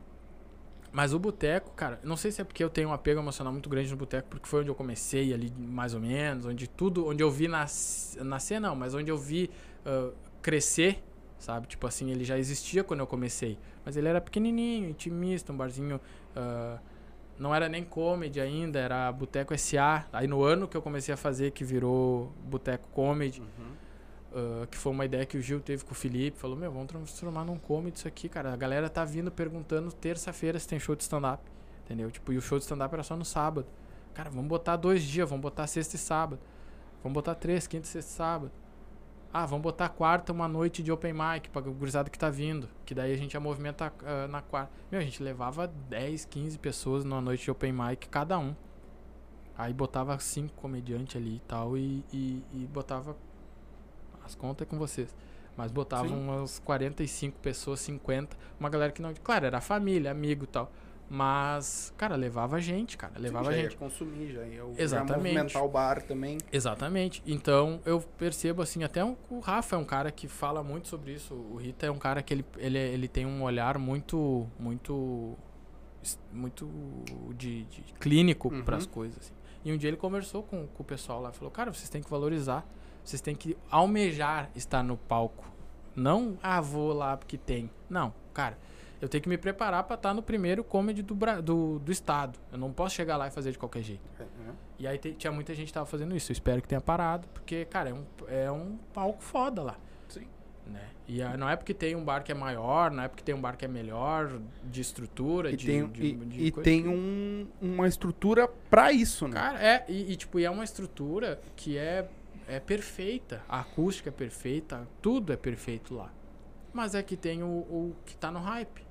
Mas 0.93 1.13
o 1.13 1.19
boteco, 1.19 1.71
cara, 1.73 2.01
não 2.03 2.17
sei 2.17 2.31
se 2.31 2.41
é 2.41 2.45
porque 2.45 2.63
eu 2.63 2.71
tenho 2.71 2.89
um 2.89 2.93
apego 2.93 3.21
emocional 3.21 3.53
muito 3.53 3.69
grande 3.69 3.91
no 3.91 3.97
boteco, 3.97 4.29
porque 4.31 4.49
foi 4.49 4.61
onde 4.61 4.71
eu 4.71 4.75
comecei 4.75 5.35
ali, 5.35 5.53
mais 5.59 5.93
ou 5.93 6.01
menos, 6.01 6.47
onde 6.47 6.67
tudo, 6.69 7.07
onde 7.07 7.23
eu 7.23 7.31
vi 7.31 7.47
nas, 7.47 8.17
nascer, 8.23 8.59
não, 8.61 8.75
mas 8.75 8.95
onde 8.95 9.11
eu 9.11 9.19
vi 9.19 9.51
ah, 9.85 10.11
crescer, 10.41 11.03
sabe? 11.39 11.67
Tipo 11.67 11.87
assim, 11.87 12.11
ele 12.11 12.25
já 12.25 12.39
existia 12.39 12.83
quando 12.85 13.01
eu 13.01 13.07
comecei, 13.07 13.59
mas 13.85 13.97
ele 13.97 14.09
era 14.09 14.21
pequenininho, 14.21 14.89
intimista, 14.89 15.53
um 15.53 15.57
barzinho, 15.57 16.01
ah, 16.35 16.79
não 17.39 17.55
era 17.55 17.69
nem 17.69 17.85
comedy 17.85 18.41
ainda, 18.41 18.79
era 18.79 19.11
Boteco 19.13 19.57
SA. 19.57 20.07
Aí 20.13 20.27
no 20.27 20.43
ano 20.43 20.67
que 20.67 20.77
eu 20.77 20.83
comecei 20.83 21.15
a 21.15 21.17
fazer, 21.17 21.53
que 21.53 21.65
virou 21.65 22.33
Boteco 22.45 22.89
Comedy, 22.91 23.43
Uh, 24.31 24.67
que 24.67 24.77
foi 24.77 24.93
uma 24.93 25.07
ideia 25.07 25.25
que 25.25 25.39
o 25.39 25.41
Gil 25.41 25.59
teve 25.59 25.83
com 25.85 25.93
o 25.93 25.95
Felipe. 25.95 26.39
Falou, 26.39 26.55
meu, 26.55 26.71
vamos 26.71 26.89
transformar 26.89 27.47
num 27.47 27.59
comedy 27.59 27.97
isso 27.97 28.07
aqui, 28.07 28.29
cara. 28.29 28.53
A 28.53 28.57
galera 28.57 28.89
tá 28.91 29.03
vindo 29.03 29.33
perguntando 29.33 29.91
terça-feira 29.91 30.59
se 30.59 30.69
tem 30.69 30.79
show 30.79 30.95
de 30.95 31.03
stand-up. 31.03 31.43
Entendeu? 31.85 32.11
Tipo, 32.11 32.35
e 32.35 32.37
o 32.37 32.41
show 32.43 32.59
de 32.59 32.65
stand-up 32.65 32.93
era 32.93 33.03
só 33.03 33.17
no 33.17 33.25
sábado. 33.25 33.67
Cara, 34.13 34.29
vamos 34.29 34.47
botar 34.47 34.77
dois 34.77 35.03
dias, 35.03 35.27
vamos 35.29 35.43
botar 35.43 35.67
sexta 35.67 35.97
e 35.97 35.99
sábado. 35.99 36.39
Vamos 37.03 37.15
botar 37.15 37.35
três, 37.37 37.67
quinta, 37.67 37.87
sexta 37.87 38.11
e 38.11 38.15
sábado. 38.15 38.53
Ah, 39.33 39.45
vamos 39.45 39.63
botar 39.63 39.89
quarta, 39.91 40.33
uma 40.33 40.49
noite 40.49 40.83
de 40.83 40.91
open 40.91 41.13
mic 41.13 41.51
pra 41.51 41.61
gurizada 41.61 42.09
que 42.09 42.19
tá 42.19 42.31
vindo. 42.31 42.69
Que 42.87 42.95
daí 42.95 43.13
a 43.13 43.17
gente 43.17 43.33
já 43.33 43.41
movimenta 43.41 43.93
ah, 44.05 44.27
na 44.27 44.41
quarta. 44.41 44.73
Meu, 44.91 45.01
a 45.01 45.05
gente 45.05 45.23
levava 45.23 45.67
10, 45.67 46.25
15 46.25 46.59
pessoas 46.59 47.05
numa 47.05 47.21
noite 47.21 47.45
de 47.45 47.51
open 47.51 47.73
mic 47.73 48.09
cada 48.09 48.39
um. 48.39 48.55
Aí 49.57 49.73
botava 49.75 50.19
cinco 50.19 50.55
comediantes 50.55 51.17
ali 51.17 51.37
e 51.37 51.41
tal 51.41 51.77
e, 51.77 52.05
e, 52.13 52.45
e 52.53 52.67
botava 52.73 53.17
as 54.25 54.35
contas 54.35 54.67
é 54.67 54.71
com 54.71 54.79
vocês. 54.79 55.15
Mas 55.57 55.73
botava 55.73 56.07
Sim. 56.07 56.15
umas 56.15 56.61
45 56.61 57.41
pessoas, 57.41 57.81
50. 57.81 58.37
Uma 58.61 58.71
galera 58.71 58.93
que 58.93 59.03
não. 59.03 59.13
Claro, 59.25 59.47
era 59.47 59.61
família, 59.61 60.11
amigo 60.11 60.45
e 60.45 60.47
tal. 60.47 60.71
Mas, 61.11 61.93
cara, 61.97 62.17
levava 62.17 62.61
gente, 62.61 62.97
cara. 62.99 63.15
Levava 63.19 63.51
já 63.51 63.63
gente. 63.63 63.73
Ia 63.73 63.79
consumir, 63.79 64.33
já 64.33 64.43
ia, 64.45 64.63
Exatamente. 64.77 65.17
movimentar 65.35 65.65
o 65.65 65.69
bar 65.69 66.03
também. 66.03 66.37
Exatamente. 66.53 67.23
Então 67.27 67.81
eu 67.87 68.01
percebo 68.01 68.61
assim, 68.61 68.85
até 68.85 69.03
um- 69.05 69.17
o 69.31 69.39
Rafa 69.41 69.75
é 69.77 69.79
um 69.79 69.85
cara 69.85 70.11
que 70.13 70.29
fala 70.29 70.63
muito 70.63 70.89
sobre 70.89 71.13
isso. 71.15 71.35
O 71.35 71.57
Rita 71.57 71.87
é 71.87 71.91
um 71.91 71.99
cara 71.99 72.23
que 72.23 72.35
ele, 72.35 72.45
ele, 72.59 72.79
ele 72.79 73.09
tem 73.09 73.25
um 73.25 73.43
olhar 73.43 73.79
muito, 73.79 74.47
muito, 74.59 75.35
muito 76.33 76.69
de, 77.37 77.65
de 77.65 77.83
clínico 77.99 78.53
Uhum. 78.53 78.63
para 78.63 78.77
as 78.77 78.87
coisas. 78.87 79.19
assim. 79.19 79.33
E 79.65 79.73
um 79.73 79.77
dia 79.77 79.89
ele 79.89 79.97
conversou 79.97 80.43
com, 80.43 80.67
com 80.67 80.83
o 80.83 80.87
pessoal 80.87 81.21
lá, 81.21 81.33
falou, 81.33 81.51
cara, 81.51 81.73
vocês 81.73 81.89
têm 81.89 82.03
que 82.03 82.11
valorizar, 82.11 82.67
vocês 83.03 83.21
têm 83.21 83.35
que 83.35 83.57
almejar 83.71 84.51
estar 84.55 84.83
no 84.83 84.97
palco. 84.97 85.45
Não, 85.97 86.39
ah, 86.43 86.61
vou 86.61 86.93
lá 86.93 87.17
porque 87.17 87.37
tem. 87.37 87.69
Não, 87.91 88.15
cara. 88.33 88.57
Eu 89.01 89.09
tenho 89.09 89.23
que 89.23 89.29
me 89.29 89.39
preparar 89.39 89.85
para 89.85 89.95
estar 89.95 90.13
no 90.13 90.23
primeiro 90.23 90.65
comedy 90.65 91.03
do, 91.03 91.15
do, 91.43 91.79
do 91.79 91.93
estado. 91.93 92.39
Eu 92.51 92.59
não 92.59 92.73
posso 92.73 92.95
chegar 92.97 93.17
lá 93.17 93.29
e 93.29 93.31
fazer 93.31 93.53
de 93.53 93.59
qualquer 93.59 93.83
jeito. 93.83 94.03
E 94.79 94.87
aí 94.87 94.99
tinha 94.99 95.33
muita 95.33 95.55
gente 95.55 95.69
que 95.69 95.73
tava 95.73 95.87
fazendo 95.87 96.17
isso. 96.17 96.31
Eu 96.31 96.35
espero 96.35 96.61
que 96.63 96.69
tenha 96.69 96.81
parado, 96.81 97.27
porque, 97.29 97.65
cara, 97.65 97.91
é 97.91 97.95
um, 97.95 98.05
é 98.29 98.51
um 98.51 98.77
palco 98.93 99.23
foda 99.23 99.63
lá. 99.63 99.77
Sim. 100.09 100.27
Né? 100.67 100.83
E 101.07 101.23
ah, 101.23 101.37
não 101.37 101.49
é 101.49 101.57
porque 101.57 101.73
tem 101.73 101.95
um 101.97 102.05
bar 102.05 102.23
que 102.23 102.31
é 102.31 102.35
maior, 102.35 102.91
não 102.91 103.03
é 103.05 103.09
porque 103.09 103.23
tem 103.23 103.35
um 103.35 103.41
bar 103.41 103.57
que 103.57 103.65
é 103.65 103.69
melhor 103.69 104.41
de 104.65 104.81
estrutura, 104.81 105.51
E 105.51 105.57
de, 105.57 105.67
tem, 105.67 105.87
de- 105.89 106.07
e, 106.07 106.13
de 106.15 106.45
e 106.47 106.53
tem 106.53 106.87
um, 106.89 107.47
uma 107.63 107.87
estrutura 107.89 108.47
pra 108.69 108.93
isso, 108.93 109.27
né? 109.27 109.35
Cara, 109.35 109.63
é, 109.65 109.85
e, 109.89 110.13
e, 110.13 110.17
tipo, 110.17 110.39
e 110.39 110.45
é 110.45 110.51
uma 110.51 110.65
estrutura 110.65 111.41
que 111.57 111.79
é, 111.79 112.09
é 112.47 112.61
perfeita. 112.61 113.43
A 113.49 113.61
acústica 113.61 114.11
é 114.11 114.13
perfeita, 114.13 114.87
tudo 115.01 115.33
é 115.33 115.37
perfeito 115.37 115.95
lá. 115.95 116.13
Mas 116.73 116.95
é 116.95 117.03
que 117.03 117.17
tem 117.17 117.43
o, 117.43 117.47
o 117.47 117.97
que 118.05 118.15
tá 118.17 118.31
no 118.31 118.41
hype. 118.41 118.87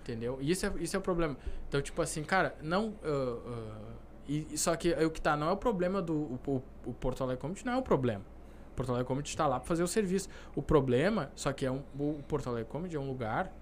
Entendeu? 0.00 0.38
E 0.40 0.50
isso 0.50 0.66
é, 0.66 0.72
isso 0.80 0.96
é 0.96 0.98
o 0.98 1.02
problema. 1.02 1.36
Então, 1.68 1.80
tipo 1.80 2.00
assim, 2.02 2.22
cara, 2.22 2.56
não. 2.62 2.94
ah, 3.02 3.38
ah, 3.46 3.94
e, 4.26 4.56
só 4.56 4.74
que 4.76 4.92
o 4.92 5.10
que 5.10 5.20
tá 5.20 5.36
não 5.36 5.48
é 5.48 5.52
o 5.52 5.56
problema 5.56 6.00
do. 6.00 6.14
O, 6.14 6.40
o, 6.46 6.62
o 6.86 6.94
Porto 6.94 7.22
Alegre 7.22 7.40
Comedy 7.40 7.64
não 7.64 7.74
é 7.74 7.76
o 7.76 7.82
problema. 7.82 8.24
O 8.72 8.74
Porto 8.74 8.90
Alegre 8.90 9.06
Comedy 9.06 9.36
tá 9.36 9.46
lá 9.46 9.58
pra 9.60 9.68
fazer 9.68 9.82
o 9.82 9.88
serviço. 9.88 10.28
O 10.54 10.62
problema, 10.62 11.30
só 11.34 11.52
que 11.52 11.64
é 11.66 11.70
um, 11.70 11.82
o 11.98 12.22
Porto 12.26 12.48
Alegre 12.48 12.70
Comedy 12.70 12.96
é 12.96 13.00
um 13.00 13.06
lugar 13.06 13.52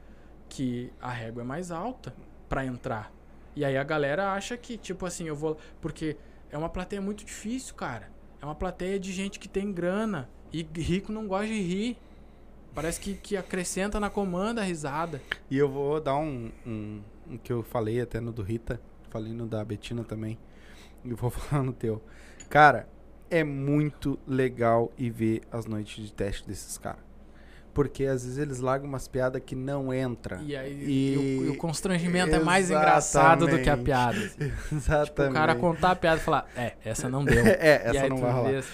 que 0.48 0.93
a 1.01 1.10
régua 1.10 1.43
é 1.43 1.44
mais 1.44 1.70
alta 1.70 2.14
pra 2.48 2.64
entrar. 2.64 3.12
E 3.55 3.64
aí 3.64 3.76
a 3.76 3.84
galera 3.84 4.32
acha 4.32 4.56
que, 4.56 4.76
tipo 4.76 5.05
assim, 5.05 5.26
eu 5.28 5.36
vou. 5.36 5.56
Porque 5.80 6.16
é 6.51 6.56
uma 6.56 6.68
plateia 6.68 7.02
muito 7.02 7.24
difícil, 7.24 7.74
cara. 7.74 8.10
É 8.40 8.44
uma 8.44 8.55
plateia 8.55 8.98
de 8.98 9.12
gente 9.12 9.39
que 9.39 9.48
tem 9.48 9.72
grana. 9.72 10.28
E 10.52 10.62
rico 10.62 11.12
não 11.12 11.26
gosta 11.26 11.47
de 11.47 11.60
rir. 11.60 11.98
Parece 12.74 13.01
que, 13.01 13.15
que 13.15 13.36
acrescenta 13.36 14.01
na 14.01 14.09
comanda 14.09 14.62
a 14.62 14.65
risada. 14.65 15.20
E 15.51 15.59
eu 15.59 15.69
vou 15.69 16.01
dar 16.01 16.16
um, 16.16 16.51
um, 16.66 17.01
um 17.31 17.39
que 17.39 17.53
eu 17.53 17.62
falei 17.62 18.01
até 18.01 18.19
no 18.20 18.32
do 18.32 18.43
Rita, 18.43 18.81
falei 19.11 19.32
no 19.32 19.47
da 19.47 19.62
Betina 19.65 20.05
também. 20.05 20.39
E 21.05 21.12
vou 21.12 21.28
falar 21.31 21.62
no 21.62 21.73
teu. 21.73 22.03
Cara, 22.49 22.89
é 23.31 23.44
muito 23.44 24.19
legal 24.27 24.90
ir 24.97 25.11
ver 25.11 25.43
as 25.51 25.66
noites 25.66 26.05
de 26.05 26.12
teste 26.12 26.47
desses 26.47 26.78
caras. 26.78 27.11
Porque 27.74 28.05
às 28.05 28.23
vezes 28.24 28.36
eles 28.39 28.59
largam 28.61 28.86
umas 28.86 29.09
piadas 29.09 29.40
que 29.44 29.55
não 29.57 29.94
entra. 29.94 30.40
E 30.44 30.55
aí 30.55 30.73
E- 30.73 31.15
e 31.15 31.16
o, 31.16 31.47
e 31.47 31.49
o 31.51 31.57
constrangimento 31.57 32.35
é 32.35 32.39
mais 32.40 32.70
engraçado 32.70 33.47
do 33.47 33.59
que 33.59 33.70
a 33.70 33.73
Exatamente. 33.81 33.85
piada. 33.85 34.19
Exatamente. 34.70 35.31
O 35.31 35.35
cara 35.35 35.55
contar 35.55 35.90
a 35.93 35.97
piada 35.97 36.20
e 36.20 36.24
falar, 36.24 36.47
é, 36.57 36.74
essa 36.85 37.09
não 37.09 37.24
deu. 37.24 37.43
É, 37.47 37.82
essa 37.89 38.09
não 38.09 38.19
vai 38.19 38.32
rolar. 38.32 38.51
assim. 38.57 38.69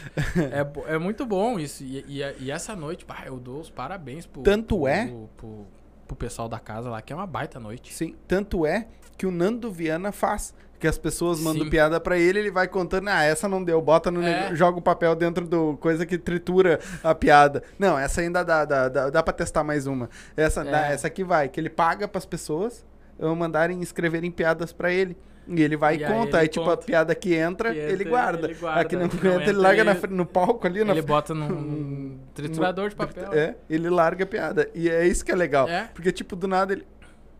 É, 0.88 0.94
é 0.94 0.98
muito 0.98 1.24
bom 1.24 1.58
isso. 1.60 1.84
E, 1.84 2.50
essa 2.50 2.74
noite, 2.74 3.04
pá, 3.04 3.22
eu 3.26 3.38
dou 3.38 3.60
os 3.60 3.70
parabéns 3.70 4.26
pro, 4.26 4.42
Tanto 4.42 4.86
é- 4.88 5.06
pro, 5.06 5.28
pro, 5.36 5.66
pro 6.08 6.16
pessoal 6.16 6.48
da 6.48 6.58
casa 6.58 6.90
lá, 6.90 7.00
que 7.00 7.12
é 7.12 7.16
uma 7.16 7.26
baita 7.26 7.60
noite. 7.60 7.92
Sim, 7.94 8.16
tanto 8.26 8.66
é 8.66 8.88
que 9.16 9.26
o 9.26 9.30
Nando 9.30 9.70
Viana 9.70 10.10
faz. 10.12 10.54
Que 10.78 10.86
as 10.86 10.96
pessoas 10.96 11.40
mandam 11.40 11.64
Sim. 11.64 11.70
piada 11.70 11.98
pra 11.98 12.16
ele, 12.16 12.38
ele 12.38 12.50
vai 12.52 12.68
contando, 12.68 13.08
ah, 13.08 13.24
essa 13.24 13.48
não 13.48 13.64
deu, 13.64 13.80
bota 13.82 14.10
no 14.12 14.22
É. 14.22 14.54
joga 14.54 14.78
o 14.78 14.82
papel 14.82 15.14
dentro 15.16 15.44
do 15.46 15.76
coisa 15.78 16.06
que 16.06 16.16
tritura 16.16 16.78
a 17.02 17.12
piada. 17.14 17.64
Não, 17.78 17.98
essa 17.98 18.20
ainda 18.20 18.44
dá, 18.44 18.64
dá, 18.64 18.88
dá, 18.88 19.10
dá 19.10 19.22
pra 19.22 19.32
testar 19.32 19.64
mais 19.64 19.86
uma. 19.88 20.08
Essa, 20.36 20.60
É. 20.60 20.70
dá, 20.70 20.86
essa 20.86 21.06
aqui 21.08 21.24
vai, 21.24 21.48
que 21.48 21.58
ele 21.58 21.68
paga 21.68 22.06
pras 22.06 22.24
pessoas 22.24 22.86
uh, 23.18 23.34
mandarem 23.34 23.80
escreverem 23.82 24.30
piadas 24.30 24.72
pra 24.72 24.92
ele. 24.92 25.16
E 25.50 25.62
ele 25.62 25.76
vai 25.78 25.96
e, 25.96 26.00
E 26.00 26.04
aí 26.04 26.12
conta. 26.12 26.28
ele 26.28 26.36
Aí, 26.42 26.48
tipo, 26.48 26.66
a 26.66 26.76
conta. 26.76 26.84
piada 26.86 27.14
que 27.14 27.34
entra, 27.34 27.72
Que 27.72 27.78
ele, 27.78 27.92
entra, 27.94 28.08
guarda. 28.10 28.46
ele 28.48 28.54
guarda. 28.54 28.80
A 28.80 28.84
que 28.84 28.94
não 28.96 29.08
Que 29.08 29.16
entra, 29.16 29.30
não 29.30 29.40
ele 29.40 29.50
entra, 29.50 29.62
larga 29.62 29.84
na 29.84 29.92
ele- 29.92 30.06
no 30.14 30.26
palco 30.26 30.66
ali. 30.66 30.84
na 30.84 30.92
Ele 30.92 31.00
bota 31.02 31.34
num 31.34 32.18
triturador 32.34 32.90
de 32.90 32.94
papel. 32.94 33.32
É, 33.32 33.56
ele 33.68 33.88
larga 33.88 34.24
a 34.24 34.26
piada. 34.26 34.68
E 34.74 34.88
é 34.90 35.06
isso 35.06 35.24
que 35.24 35.32
é 35.32 35.34
legal. 35.34 35.66
É. 35.66 35.88
Porque, 35.94 36.12
tipo, 36.12 36.36
do 36.36 36.46
nada 36.46 36.74
ele. 36.74 36.86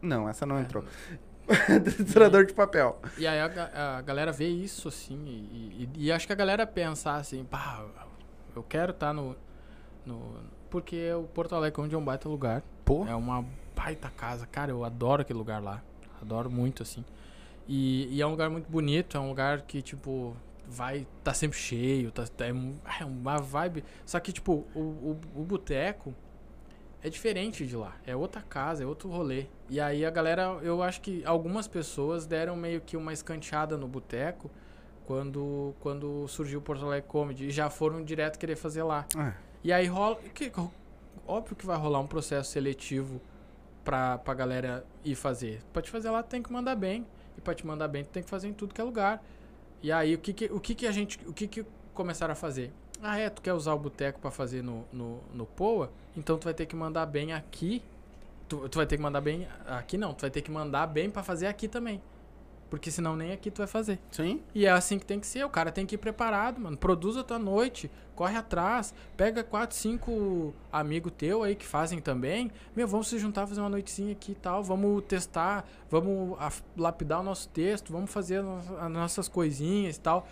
Não, 0.00 0.26
essa 0.28 0.46
não 0.46 0.58
entrou. 0.58 0.84
Triturador 1.96 2.44
de 2.46 2.52
papel. 2.52 3.00
E 3.16 3.26
aí 3.26 3.38
a, 3.40 3.96
a 3.98 4.02
galera 4.02 4.30
vê 4.32 4.48
isso, 4.48 4.88
assim, 4.88 5.16
e, 5.26 5.88
e- 5.96 6.04
e 6.06 6.12
acho 6.12 6.26
que 6.26 6.32
a 6.32 6.36
galera 6.36 6.66
pensa 6.66 7.12
assim, 7.14 7.44
pá, 7.44 7.84
eu 8.54 8.62
quero 8.62 8.90
estar 8.92 9.12
no, 9.12 9.36
no. 10.04 10.36
Porque 10.70 11.10
o 11.12 11.22
Porto 11.24 11.54
Alegre 11.54 11.74
Comedy 11.74 11.94
é 11.94 11.98
um 11.98 12.04
baita 12.04 12.28
lugar. 12.28 12.62
Pô. 12.84 13.06
É 13.06 13.14
uma 13.14 13.44
baita 13.74 14.10
casa. 14.10 14.46
Cara, 14.46 14.70
eu 14.70 14.84
adoro 14.84 15.22
aquele 15.22 15.38
lugar 15.38 15.62
lá. 15.62 15.82
Adoro 16.20 16.50
muito, 16.50 16.82
assim. 16.82 17.04
E, 17.66 18.08
e 18.14 18.20
é 18.20 18.26
um 18.26 18.30
lugar 18.30 18.50
muito 18.50 18.68
bonito, 18.70 19.16
é 19.16 19.20
um 19.20 19.28
lugar 19.28 19.62
que, 19.62 19.80
tipo, 19.80 20.36
vai. 20.66 21.06
tá 21.24 21.32
sempre 21.32 21.56
cheio, 21.58 22.10
tá, 22.10 22.26
tá- 22.26 22.46
é, 22.46 22.50
é 23.00 23.04
uma 23.04 23.38
vibe. 23.38 23.84
Só 24.04 24.18
que, 24.20 24.32
tipo, 24.32 24.66
o, 24.74 24.78
o, 24.80 25.20
o 25.36 25.42
boteco 25.44 26.14
é 27.02 27.08
diferente 27.08 27.66
de 27.66 27.76
lá. 27.76 27.96
É 28.06 28.14
outra 28.16 28.42
casa, 28.42 28.82
é 28.82 28.86
outro 28.86 29.08
rolê. 29.08 29.46
E 29.68 29.80
aí 29.80 30.04
a 30.04 30.10
galera, 30.10 30.58
eu 30.62 30.82
acho 30.82 31.00
que 31.00 31.24
algumas 31.24 31.66
pessoas 31.68 32.26
deram 32.26 32.56
meio 32.56 32.80
que 32.80 32.96
uma 32.96 33.12
escanteada 33.12 33.76
no 33.76 33.86
boteco 33.86 34.50
quando, 35.06 35.74
quando 35.80 36.26
surgiu 36.28 36.58
o 36.58 36.62
Porto 36.62 36.84
Alegre 36.84 37.08
Comedy 37.08 37.46
e 37.46 37.50
já 37.50 37.70
foram 37.70 38.04
direto 38.04 38.38
querer 38.38 38.56
fazer 38.56 38.82
lá. 38.82 39.06
Ah, 39.16 39.32
E 39.64 39.72
aí 39.72 39.86
rola. 39.86 40.16
Que, 40.34 40.52
óbvio 41.26 41.56
que 41.56 41.64
vai 41.66 41.76
rolar 41.76 42.00
um 42.00 42.06
processo 42.06 42.50
seletivo 42.50 43.20
pra, 43.84 44.18
pra 44.18 44.34
galera 44.34 44.84
ir 45.04 45.14
fazer. 45.14 45.62
Pra 45.72 45.80
te 45.80 45.90
fazer 45.90 46.10
lá, 46.10 46.22
tu 46.22 46.28
tem 46.28 46.42
que 46.42 46.52
mandar 46.52 46.74
bem. 46.76 47.06
E 47.36 47.40
pra 47.40 47.54
te 47.54 47.66
mandar 47.66 47.88
bem, 47.88 48.04
tu 48.04 48.10
tem 48.10 48.22
que 48.22 48.28
fazer 48.28 48.48
em 48.48 48.52
tudo 48.52 48.74
que 48.74 48.80
é 48.80 48.84
lugar. 48.84 49.24
E 49.82 49.92
aí, 49.92 50.14
o 50.14 50.18
que 50.18 50.32
que, 50.32 50.46
o 50.46 50.58
que, 50.60 50.74
que 50.74 50.86
a 50.86 50.92
gente. 50.92 51.18
O 51.26 51.32
que 51.32 51.46
que 51.46 51.64
começaram 51.94 52.32
a 52.32 52.34
fazer? 52.34 52.72
Ah, 53.02 53.18
é? 53.18 53.30
Tu 53.30 53.42
quer 53.42 53.52
usar 53.52 53.74
o 53.74 53.78
boteco 53.78 54.20
pra 54.20 54.30
fazer 54.30 54.62
no, 54.62 54.84
no, 54.92 55.20
no 55.32 55.46
POA? 55.46 55.90
Então 56.16 56.36
tu 56.36 56.44
vai 56.44 56.54
ter 56.54 56.66
que 56.66 56.74
mandar 56.74 57.06
bem 57.06 57.32
aqui. 57.32 57.82
Tu, 58.48 58.68
tu 58.68 58.76
vai 58.76 58.86
ter 58.86 58.96
que 58.96 59.02
mandar 59.02 59.20
bem. 59.20 59.46
Aqui 59.66 59.96
não, 59.96 60.12
tu 60.14 60.22
vai 60.22 60.30
ter 60.30 60.42
que 60.42 60.50
mandar 60.50 60.86
bem 60.86 61.10
pra 61.10 61.22
fazer 61.22 61.46
aqui 61.46 61.68
também. 61.68 62.00
Porque 62.70 62.90
senão 62.90 63.16
nem 63.16 63.32
aqui 63.32 63.50
tu 63.50 63.58
vai 63.58 63.66
fazer. 63.66 63.98
Sim. 64.10 64.42
E 64.54 64.66
é 64.66 64.70
assim 64.70 64.98
que 64.98 65.06
tem 65.06 65.18
que 65.18 65.26
ser. 65.26 65.44
O 65.44 65.48
cara 65.48 65.72
tem 65.72 65.86
que 65.86 65.94
ir 65.94 65.98
preparado, 65.98 66.60
mano. 66.60 66.76
Produz 66.76 67.16
a 67.16 67.24
tua 67.24 67.38
noite, 67.38 67.90
corre 68.14 68.36
atrás, 68.36 68.92
pega 69.16 69.42
quatro, 69.42 69.74
cinco 69.76 70.52
amigos 70.70 71.12
teu 71.16 71.42
aí 71.42 71.54
que 71.54 71.64
fazem 71.64 71.98
também. 71.98 72.50
Meu, 72.76 72.86
vamos 72.86 73.08
se 73.08 73.18
juntar, 73.18 73.46
fazer 73.46 73.60
uma 73.60 73.70
noitezinha 73.70 74.12
aqui 74.12 74.32
e 74.32 74.34
tal. 74.34 74.62
Vamos 74.62 75.02
testar, 75.04 75.66
vamos 75.90 76.36
lapidar 76.76 77.20
o 77.20 77.22
nosso 77.22 77.48
texto, 77.48 77.90
vamos 77.90 78.10
fazer 78.10 78.42
as 78.80 78.90
nossas 78.90 79.28
coisinhas 79.28 79.96
e 79.96 80.00
tal. 80.00 80.28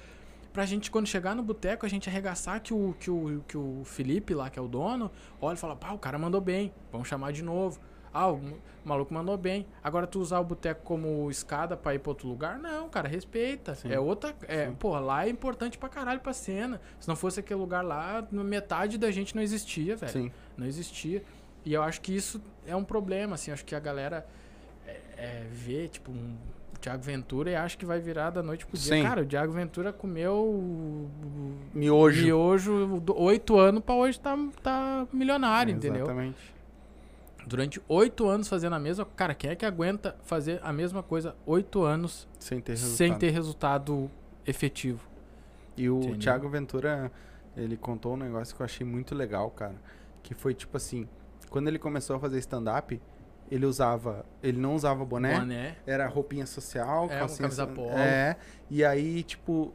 Pra 0.57 0.65
gente, 0.65 0.91
quando 0.91 1.07
chegar 1.07 1.37
no 1.37 1.43
boteco, 1.43 1.85
a 1.85 1.89
gente 1.89 2.09
arregaçar 2.09 2.63
que 2.63 2.73
o, 2.73 2.97
que, 2.99 3.11
o, 3.11 3.45
que 3.47 3.59
o 3.59 3.83
Felipe 3.85 4.33
lá, 4.33 4.49
que 4.49 4.59
é 4.59 4.63
o 4.63 4.67
dono, 4.67 5.11
olha 5.39 5.55
e 5.55 5.59
fala, 5.59 5.77
pá, 5.77 5.93
o 5.93 5.99
cara 5.99 6.19
mandou 6.19 6.41
bem, 6.41 6.73
vamos 6.91 7.07
chamar 7.07 7.31
de 7.31 7.43
novo. 7.43 7.79
Ah, 8.11 8.33
o 8.33 8.41
maluco 8.83 9.13
mandou 9.13 9.37
bem. 9.37 9.67
Agora 9.85 10.07
tu 10.07 10.19
usar 10.19 10.41
o 10.41 10.45
boteco 10.45 10.81
como 10.83 11.31
escada 11.31 11.77
pra 11.77 11.95
ir 11.95 11.99
pra 11.99 12.11
outro 12.13 12.27
lugar? 12.27 12.59
Não, 12.59 12.89
cara, 12.89 13.07
respeita. 13.07 13.75
Sim. 13.75 13.93
É 13.93 14.01
outra. 14.01 14.35
É, 14.49 14.69
Sim. 14.69 14.75
porra, 14.77 14.99
lá 14.99 15.27
é 15.27 15.29
importante 15.29 15.77
pra 15.77 15.91
caralho 15.91 16.21
pra 16.21 16.33
cena. 16.33 16.81
Se 16.99 17.07
não 17.07 17.17
fosse 17.17 17.39
aquele 17.39 17.61
lugar 17.61 17.85
lá, 17.85 18.27
metade 18.33 18.97
da 18.97 19.11
gente 19.11 19.37
não 19.37 19.43
existia, 19.43 19.95
velho. 19.95 20.11
Sim. 20.11 20.33
Não 20.57 20.67
existia. 20.67 21.23
E 21.67 21.75
eu 21.75 21.83
acho 21.83 22.01
que 22.01 22.17
isso 22.17 22.43
é 22.67 22.75
um 22.75 22.83
problema, 22.83 23.35
assim. 23.35 23.51
Acho 23.51 23.63
que 23.63 23.75
a 23.75 23.81
galera 23.81 24.27
é, 24.87 25.01
é, 25.19 25.47
vê, 25.51 25.87
tipo, 25.87 26.11
um 26.11 26.35
Thiago 26.79 27.03
Ventura 27.03 27.51
e 27.51 27.57
acha 27.57 27.77
que 27.77 27.85
vai 27.87 27.99
virar 28.01 28.31
da 28.31 28.43
noite 28.43 28.67
pro 28.67 28.77
dia. 28.77 28.97
Sim. 28.97 29.03
Cara, 29.03 29.23
o 29.23 29.27
Thiago 29.27 29.53
Ventura 29.53 29.93
comeu 29.93 31.09
Miojo. 31.75 32.25
miojo 32.25 33.03
oito 33.17 33.59
anos 33.59 33.83
pra 33.83 33.95
hoje 33.95 34.19
tá, 34.21 34.37
tá 34.63 35.07
milionário, 35.13 35.75
entendeu? 35.75 36.05
Exatamente. 36.05 36.55
Durante 37.47 37.81
oito 37.89 38.27
anos 38.29 38.49
fazendo 38.49 38.75
a 38.75 38.79
mesma. 38.79 39.05
Cara, 39.17 39.35
quem 39.35 39.51
é 39.51 39.55
que 39.55 39.65
aguenta 39.65 40.17
fazer 40.25 40.61
a 40.63 40.73
mesma 40.73 41.03
coisa 41.03 41.35
oito 41.47 41.83
anos 41.85 42.27
Sem 42.41 42.61
ter 42.61 42.73
resultado. 42.73 42.97
sem 42.97 43.15
ter 43.15 43.31
resultado 43.31 44.11
efetivo? 44.45 45.01
E 45.77 45.89
o 45.89 45.99
Entendeu? 45.99 46.19
Thiago 46.19 46.49
Ventura, 46.49 47.13
ele 47.57 47.77
contou 47.77 48.15
um 48.15 48.17
negócio 48.17 48.55
que 48.57 48.61
eu 48.61 48.65
achei 48.65 48.85
muito 48.87 49.15
legal, 49.15 49.51
cara. 49.51 49.77
Que 50.23 50.35
foi 50.35 50.55
tipo 50.55 50.77
assim, 50.77 51.07
quando 51.49 51.69
ele 51.69 51.79
começou 51.79 52.17
a 52.17 52.19
fazer 52.19 52.39
stand-up, 52.39 53.01
ele 53.51 53.67
usava. 53.67 54.25
Ele 54.43 54.59
não 54.59 54.75
usava 54.75 55.05
boné, 55.05 55.39
Boné. 55.39 55.77
era 55.87 56.07
roupinha 56.07 56.47
social, 56.47 57.07
É, 57.11 57.19
calcinha 57.19 57.43
camisa 57.49 57.67
polo. 57.67 57.91
É. 57.93 58.37
E 58.71 58.85
aí, 58.85 59.23
tipo, 59.23 59.73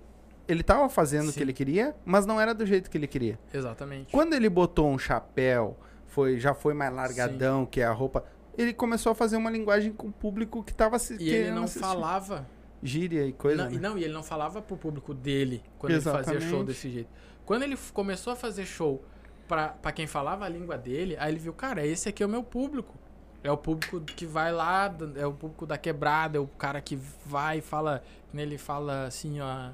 ele 0.47 0.63
tava 0.63 0.87
fazendo 0.89 1.27
o 1.29 1.31
Sim. 1.31 1.37
que 1.37 1.43
ele 1.43 1.53
queria, 1.53 1.95
mas 2.05 2.25
não 2.25 2.39
era 2.39 2.53
do 2.53 2.65
jeito 2.65 2.89
que 2.89 2.97
ele 2.97 3.07
queria. 3.07 3.39
Exatamente. 3.53 4.11
Quando 4.11 4.33
ele 4.33 4.49
botou 4.49 4.89
um 4.89 4.97
chapéu, 4.97 5.77
foi, 6.07 6.39
já 6.39 6.53
foi 6.53 6.73
mais 6.73 6.93
largadão, 6.93 7.65
que 7.65 7.79
é 7.81 7.85
a 7.85 7.91
roupa. 7.91 8.23
Ele 8.57 8.73
começou 8.73 9.13
a 9.13 9.15
fazer 9.15 9.37
uma 9.37 9.49
linguagem 9.49 9.93
com 9.93 10.07
o 10.07 10.11
público 10.11 10.61
que 10.63 10.73
tava 10.73 10.99
se 10.99 11.15
E 11.19 11.29
ele 11.29 11.51
não 11.51 11.63
assistir. 11.63 11.79
falava. 11.79 12.45
Gíria 12.83 13.25
e 13.25 13.31
coisa. 13.31 13.63
não, 13.65 13.71
e 13.71 13.75
né? 13.75 13.79
não, 13.89 13.97
e 13.97 14.03
ele 14.03 14.13
não 14.13 14.23
falava 14.23 14.59
pro 14.61 14.75
público 14.75 15.13
dele 15.13 15.63
quando 15.77 15.91
ele 15.93 16.01
fazia 16.01 16.19
Exatamente. 16.19 16.49
show 16.49 16.63
desse 16.63 16.89
jeito. 16.89 17.09
Quando 17.45 17.61
ele 17.63 17.77
começou 17.93 18.33
a 18.33 18.35
fazer 18.35 18.65
show 18.65 19.03
pra 19.47 19.91
quem 19.93 20.07
falava 20.07 20.45
a 20.45 20.49
língua 20.49 20.77
dele, 20.77 21.15
aí 21.19 21.31
ele 21.31 21.39
viu, 21.39 21.53
cara, 21.53 21.85
esse 21.85 22.07
aqui 22.09 22.23
é 22.23 22.25
o 22.25 22.29
meu 22.29 22.41
público. 22.43 22.95
É 23.43 23.51
o 23.51 23.57
público 23.57 23.99
que 24.01 24.25
vai 24.25 24.51
lá, 24.51 24.93
é 25.15 25.25
o 25.25 25.33
público 25.33 25.65
da 25.65 25.77
quebrada, 25.77 26.37
é 26.37 26.41
o 26.41 26.47
cara 26.47 26.79
que 26.79 26.97
vai 27.25 27.57
e 27.57 27.61
fala. 27.61 28.03
Ele 28.33 28.57
fala 28.57 29.05
assim, 29.05 29.39
ó. 29.41 29.71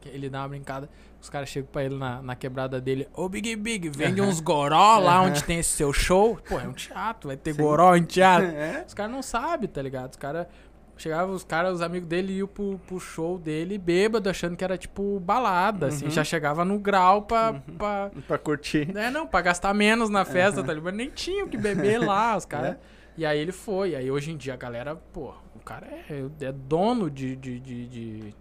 que 0.00 0.08
ele 0.08 0.28
dá 0.28 0.40
uma 0.40 0.48
brincada. 0.48 0.88
Os 1.20 1.28
caras 1.28 1.50
chegam 1.50 1.68
pra 1.70 1.84
ele 1.84 1.96
na, 1.96 2.22
na 2.22 2.34
quebrada 2.34 2.80
dele. 2.80 3.06
Ô, 3.14 3.28
Big 3.28 3.54
Big, 3.56 3.90
vende 3.90 4.22
uns 4.22 4.40
goró 4.40 4.98
lá 4.98 5.20
onde 5.22 5.44
tem 5.44 5.58
esse 5.58 5.70
seu 5.70 5.92
show. 5.92 6.38
Pô, 6.48 6.58
é 6.58 6.66
um 6.66 6.72
teatro, 6.72 7.28
vai 7.28 7.36
ter 7.36 7.52
Sim. 7.52 7.62
goró 7.62 7.94
em 7.94 8.04
teatro. 8.04 8.48
É. 8.60 8.84
Os 8.86 8.94
caras 8.94 9.12
não 9.12 9.22
sabem, 9.22 9.68
tá 9.68 9.82
ligado? 9.82 10.10
Os 10.10 10.16
caras. 10.16 10.46
Chegavam 11.00 11.34
os 11.34 11.42
caras, 11.44 11.76
os 11.76 11.80
amigos 11.80 12.06
dele 12.08 12.34
iam 12.34 12.46
pro, 12.46 12.78
pro 12.86 13.00
show 13.00 13.38
dele 13.38 13.78
bêbado, 13.78 14.28
achando 14.28 14.54
que 14.54 14.62
era 14.62 14.76
tipo 14.76 15.18
balada, 15.18 15.86
assim. 15.86 16.04
Uhum. 16.04 16.10
Já 16.10 16.22
chegava 16.22 16.62
no 16.62 16.78
grau 16.78 17.22
pra. 17.22 17.54
pra 17.78 18.10
Pra 18.28 18.36
curtir. 18.36 18.92
né, 18.92 19.10
não, 19.10 19.26
pra 19.26 19.40
gastar 19.40 19.72
menos 19.72 20.10
na 20.10 20.26
festa, 20.26 20.62
tá 20.62 20.74
ligado? 20.74 20.84
Mas 20.84 20.94
nem 20.94 21.08
tinha 21.08 21.42
o 21.44 21.48
que 21.48 21.56
beber 21.56 21.98
lá, 21.98 22.36
os 22.36 22.44
caras. 22.44 22.72
É. 22.72 22.78
E 23.16 23.24
aí 23.24 23.38
ele 23.38 23.50
foi. 23.52 23.94
Aí 23.96 24.10
hoje 24.10 24.30
em 24.30 24.36
dia 24.36 24.52
a 24.52 24.56
galera, 24.58 24.94
pô, 24.94 25.32
o 25.56 25.60
cara 25.64 25.86
é, 25.86 26.22
é 26.42 26.52
dono 26.52 27.10
de. 27.10 27.34
de, 27.34 27.58
de, 27.58 27.86
de, 27.86 28.34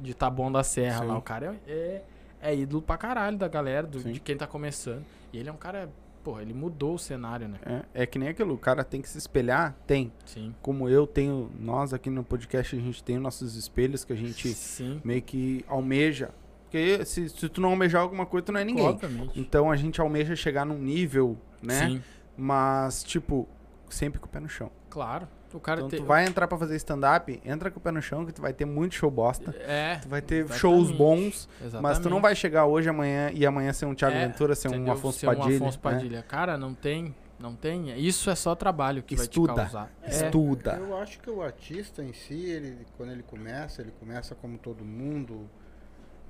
de 0.00 0.14
Taboão 0.14 0.52
da 0.52 0.62
Serra 0.62 1.00
Sim. 1.00 1.06
lá. 1.06 1.16
O 1.16 1.22
cara 1.22 1.56
é, 1.66 1.72
é, 1.72 2.02
é 2.50 2.54
ídolo 2.54 2.82
pra 2.82 2.98
caralho 2.98 3.38
da 3.38 3.48
galera, 3.48 3.86
do- 3.86 3.98
de 4.12 4.20
quem 4.20 4.36
tá 4.36 4.46
começando. 4.46 5.02
E 5.32 5.38
ele 5.38 5.48
é 5.48 5.52
um 5.52 5.56
cara. 5.56 5.88
Pô, 6.22 6.40
ele 6.40 6.54
mudou 6.54 6.94
o 6.94 6.98
cenário, 6.98 7.48
né? 7.48 7.58
É, 7.94 8.02
é 8.02 8.06
que 8.06 8.18
nem 8.18 8.28
aquilo, 8.28 8.54
o 8.54 8.58
cara 8.58 8.84
tem 8.84 9.02
que 9.02 9.08
se 9.08 9.18
espelhar, 9.18 9.76
tem. 9.86 10.12
Sim. 10.24 10.54
Como 10.62 10.88
eu 10.88 11.06
tenho, 11.06 11.50
nós 11.58 11.92
aqui 11.92 12.08
no 12.10 12.22
podcast, 12.22 12.76
a 12.76 12.78
gente 12.78 13.02
tem 13.02 13.18
nossos 13.18 13.56
espelhos 13.56 14.04
que 14.04 14.12
a 14.12 14.16
gente 14.16 14.48
Sim. 14.54 15.00
meio 15.04 15.20
que 15.22 15.64
almeja. 15.66 16.30
Porque 16.64 17.04
se, 17.04 17.28
se 17.28 17.48
tu 17.48 17.60
não 17.60 17.70
almejar 17.70 18.00
alguma 18.02 18.24
coisa, 18.24 18.46
tu 18.46 18.52
não 18.52 18.60
é 18.60 18.64
ninguém. 18.64 18.86
Obviamente. 18.86 19.38
Então 19.38 19.70
a 19.70 19.76
gente 19.76 20.00
almeja 20.00 20.34
chegar 20.36 20.64
num 20.64 20.78
nível, 20.78 21.36
né? 21.60 21.88
Sim, 21.88 22.02
Mas, 22.36 23.02
tipo, 23.02 23.46
sempre 23.90 24.18
com 24.20 24.26
o 24.26 24.28
pé 24.28 24.40
no 24.40 24.48
chão. 24.48 24.70
claro. 24.88 25.26
O 25.56 25.60
cara 25.60 25.80
Então 25.80 25.88
tem. 25.90 26.00
tu 26.00 26.04
vai 26.06 26.24
entrar 26.26 26.46
pra 26.48 26.56
fazer 26.58 26.76
stand-up, 26.76 27.40
entra 27.44 27.70
com 27.70 27.78
o 27.78 27.82
pé 27.82 27.90
no 27.90 28.00
chão 28.02 28.24
que 28.26 28.32
tu 28.32 28.40
vai 28.42 28.52
ter 28.52 28.64
muito 28.64 28.94
show 28.94 29.10
bosta. 29.10 29.54
É. 29.60 29.96
Tu 29.96 30.08
vai 30.08 30.20
ter 30.22 30.36
exatamente. 30.36 30.60
shows 30.60 30.90
bons, 30.90 31.48
Exatamente. 31.60 31.82
mas 31.82 31.98
tu 31.98 32.08
não 32.10 32.20
vai 32.20 32.34
chegar 32.34 32.66
hoje, 32.66 32.88
amanhã 32.88 33.30
e 33.34 33.44
amanhã 33.46 33.72
ser 33.72 33.86
um 33.86 33.94
Thiago 33.94 34.16
É, 34.16 34.26
Ventura, 34.26 34.54
ser 34.54 34.68
um 34.68 34.72
Entendeu? 34.72 34.92
Afonso 34.94 35.18
Ser 35.18 35.26
Padilha. 35.26 35.44
Um 35.54 35.56
Afonso 35.68 35.78
né? 35.78 35.82
Padilha. 35.82 36.22
Cara, 36.22 36.56
não 36.56 36.74
tem. 36.74 37.14
Não 37.38 37.56
tem. 37.56 37.98
Isso 37.98 38.30
é 38.30 38.34
só 38.36 38.54
trabalho 38.54 39.02
que 39.02 39.14
Estuda. 39.14 39.52
vai 39.54 39.64
te 39.66 39.72
causar. 39.72 39.92
É, 40.02 40.10
Estuda. 40.10 40.74
Eu 40.74 40.96
acho 40.96 41.18
que 41.18 41.28
o 41.28 41.42
artista 41.42 42.00
em 42.02 42.12
si, 42.12 42.34
ele, 42.44 42.86
quando 42.96 43.10
ele 43.10 43.24
começa, 43.24 43.82
ele 43.82 43.92
começa 43.98 44.34
como 44.36 44.56
todo 44.58 44.84
mundo, 44.84 45.50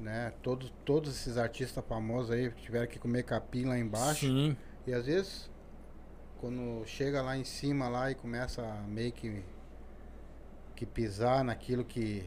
né? 0.01 0.33
Todos, 0.43 0.73
todos 0.85 1.11
esses 1.15 1.37
artistas 1.37 1.85
famosos 1.87 2.31
aí 2.31 2.51
que 2.51 2.63
tiveram 2.63 2.87
que 2.87 2.99
comer 2.99 3.25
capim 3.25 3.67
lá 3.67 3.79
embaixo. 3.79 4.21
Sim. 4.27 4.57
E 4.87 4.93
às 4.95 5.05
vezes, 5.07 5.51
quando 6.43 6.83
chega 6.87 7.23
lá 7.23 7.37
em 7.39 7.45
cima 7.45 7.89
lá 7.89 8.11
e 8.11 8.17
começa 8.17 8.61
a 8.63 8.83
meio 8.89 9.13
que, 9.13 9.45
que 10.75 10.85
pisar 10.85 11.45
naquilo 11.45 11.85
que, 11.85 12.25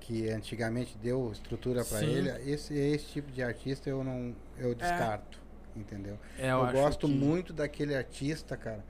que 0.00 0.28
antigamente 0.28 0.98
deu 0.98 1.32
estrutura 1.32 1.82
pra 1.82 2.00
Sim. 2.00 2.04
ele, 2.10 2.28
esse, 2.52 2.74
esse 2.74 3.06
tipo 3.06 3.32
de 3.32 3.42
artista 3.42 3.88
eu 3.88 4.04
não 4.04 4.36
eu 4.58 4.74
descarto, 4.74 5.40
entendeu? 5.74 6.18
É, 6.38 6.50
Eu, 6.50 6.62
acho 6.64 6.72
gosto 6.74 7.08
que- 7.08 7.14
muito 7.14 7.54
daquele 7.54 7.94
artista, 7.96 8.54
cara. 8.54 8.84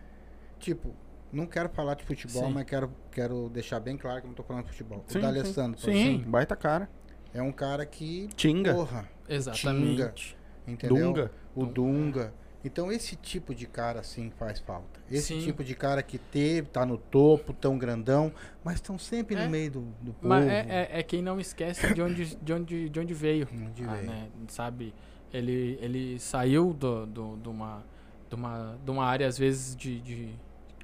Tipo, 0.58 0.92
não 1.32 1.46
quero 1.46 1.68
falar 1.68 1.94
de 1.94 2.02
futebol, 2.04 2.48
Sim. 2.48 2.52
mas 2.52 2.64
quero, 2.64 2.90
quero 3.12 3.48
deixar 3.50 3.78
bem 3.78 3.96
claro 3.96 4.22
que 4.22 4.26
eu 4.26 4.28
não 4.30 4.34
tô 4.34 4.42
falando 4.42 4.64
de 4.64 4.70
futebol. 4.72 5.04
Sim, 5.06 5.18
o 5.18 5.20
D'Alessandro, 5.22 5.80
por 5.80 5.84
Sim, 5.92 6.14
exemplo, 6.14 6.30
baita 6.32 6.56
cara. 6.56 6.90
é 7.32 7.40
um 7.40 7.52
cara 7.52 7.86
que, 7.86 8.26
Tinga. 8.34 8.74
porra, 8.74 9.08
Exatamente. 9.28 10.36
entendeu? 10.66 10.96
Dunga. 10.96 11.30
O 11.54 11.64
Dunga. 11.64 12.34
Então 12.64 12.90
esse 12.90 13.14
tipo 13.14 13.54
de 13.54 13.66
cara 13.66 14.00
assim 14.00 14.30
faz 14.38 14.58
falta. 14.58 15.00
Esse 15.10 15.34
Sim. 15.34 15.40
tipo 15.42 15.62
de 15.62 15.74
cara 15.74 16.02
que 16.02 16.16
teve, 16.18 16.68
tá 16.68 16.86
no 16.86 16.96
topo, 16.96 17.52
tão 17.52 17.76
grandão, 17.76 18.32
mas 18.64 18.76
estão 18.76 18.98
sempre 18.98 19.34
É. 19.36 19.44
no 19.44 19.50
meio 19.50 19.70
do, 19.70 19.80
do 20.00 20.12
povo. 20.14 20.28
Mas 20.28 20.46
é, 20.46 20.66
é, 20.68 21.00
é 21.00 21.02
quem 21.02 21.20
não 21.20 21.38
esquece 21.38 21.92
de 21.92 22.00
onde, 22.00 22.34
de 22.36 22.52
onde, 22.52 22.88
de 22.88 23.00
onde 23.00 23.12
veio. 23.14 23.46
Onde 23.52 23.84
Ah, 23.84 23.92
veio. 23.94 24.06
né? 24.06 24.28
Sabe? 24.48 24.94
Ele, 25.32 25.78
ele 25.82 26.18
saiu 26.18 26.72
do, 26.72 27.04
do, 27.06 27.36
de, 27.36 27.48
uma, 27.48 27.84
de, 28.30 28.34
uma, 28.34 28.78
de 28.82 28.90
uma 28.90 29.04
área, 29.04 29.26
às 29.26 29.36
vezes, 29.36 29.76
de, 29.76 30.00
de 30.00 30.28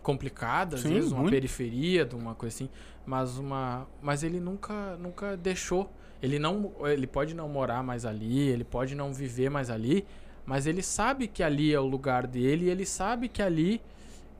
complicada, 0.02 0.76
às 0.76 0.82
Sim, 0.82 0.94
vezes, 0.94 1.12
uma 1.12 1.20
muito. 1.22 1.32
periferia, 1.32 2.04
de 2.04 2.14
uma 2.14 2.34
coisa 2.34 2.54
assim. 2.54 2.70
Mas, 3.06 3.38
uma, 3.38 3.86
mas 4.02 4.22
ele 4.22 4.40
nunca, 4.40 4.96
nunca 4.96 5.36
deixou. 5.36 5.90
Ele, 6.22 6.38
não, 6.38 6.72
ele 6.84 7.06
pode 7.06 7.34
não 7.34 7.48
morar 7.48 7.82
mais 7.82 8.04
ali, 8.04 8.40
ele 8.48 8.64
pode 8.64 8.94
não 8.94 9.12
viver 9.12 9.48
mais 9.48 9.70
ali, 9.70 10.04
mas 10.50 10.66
ele 10.66 10.82
sabe 10.82 11.28
que 11.28 11.44
ali 11.44 11.72
é 11.72 11.78
o 11.78 11.86
lugar 11.86 12.26
dele 12.26 12.64
e 12.64 12.68
ele 12.70 12.84
sabe 12.84 13.28
que 13.28 13.40
ali 13.40 13.80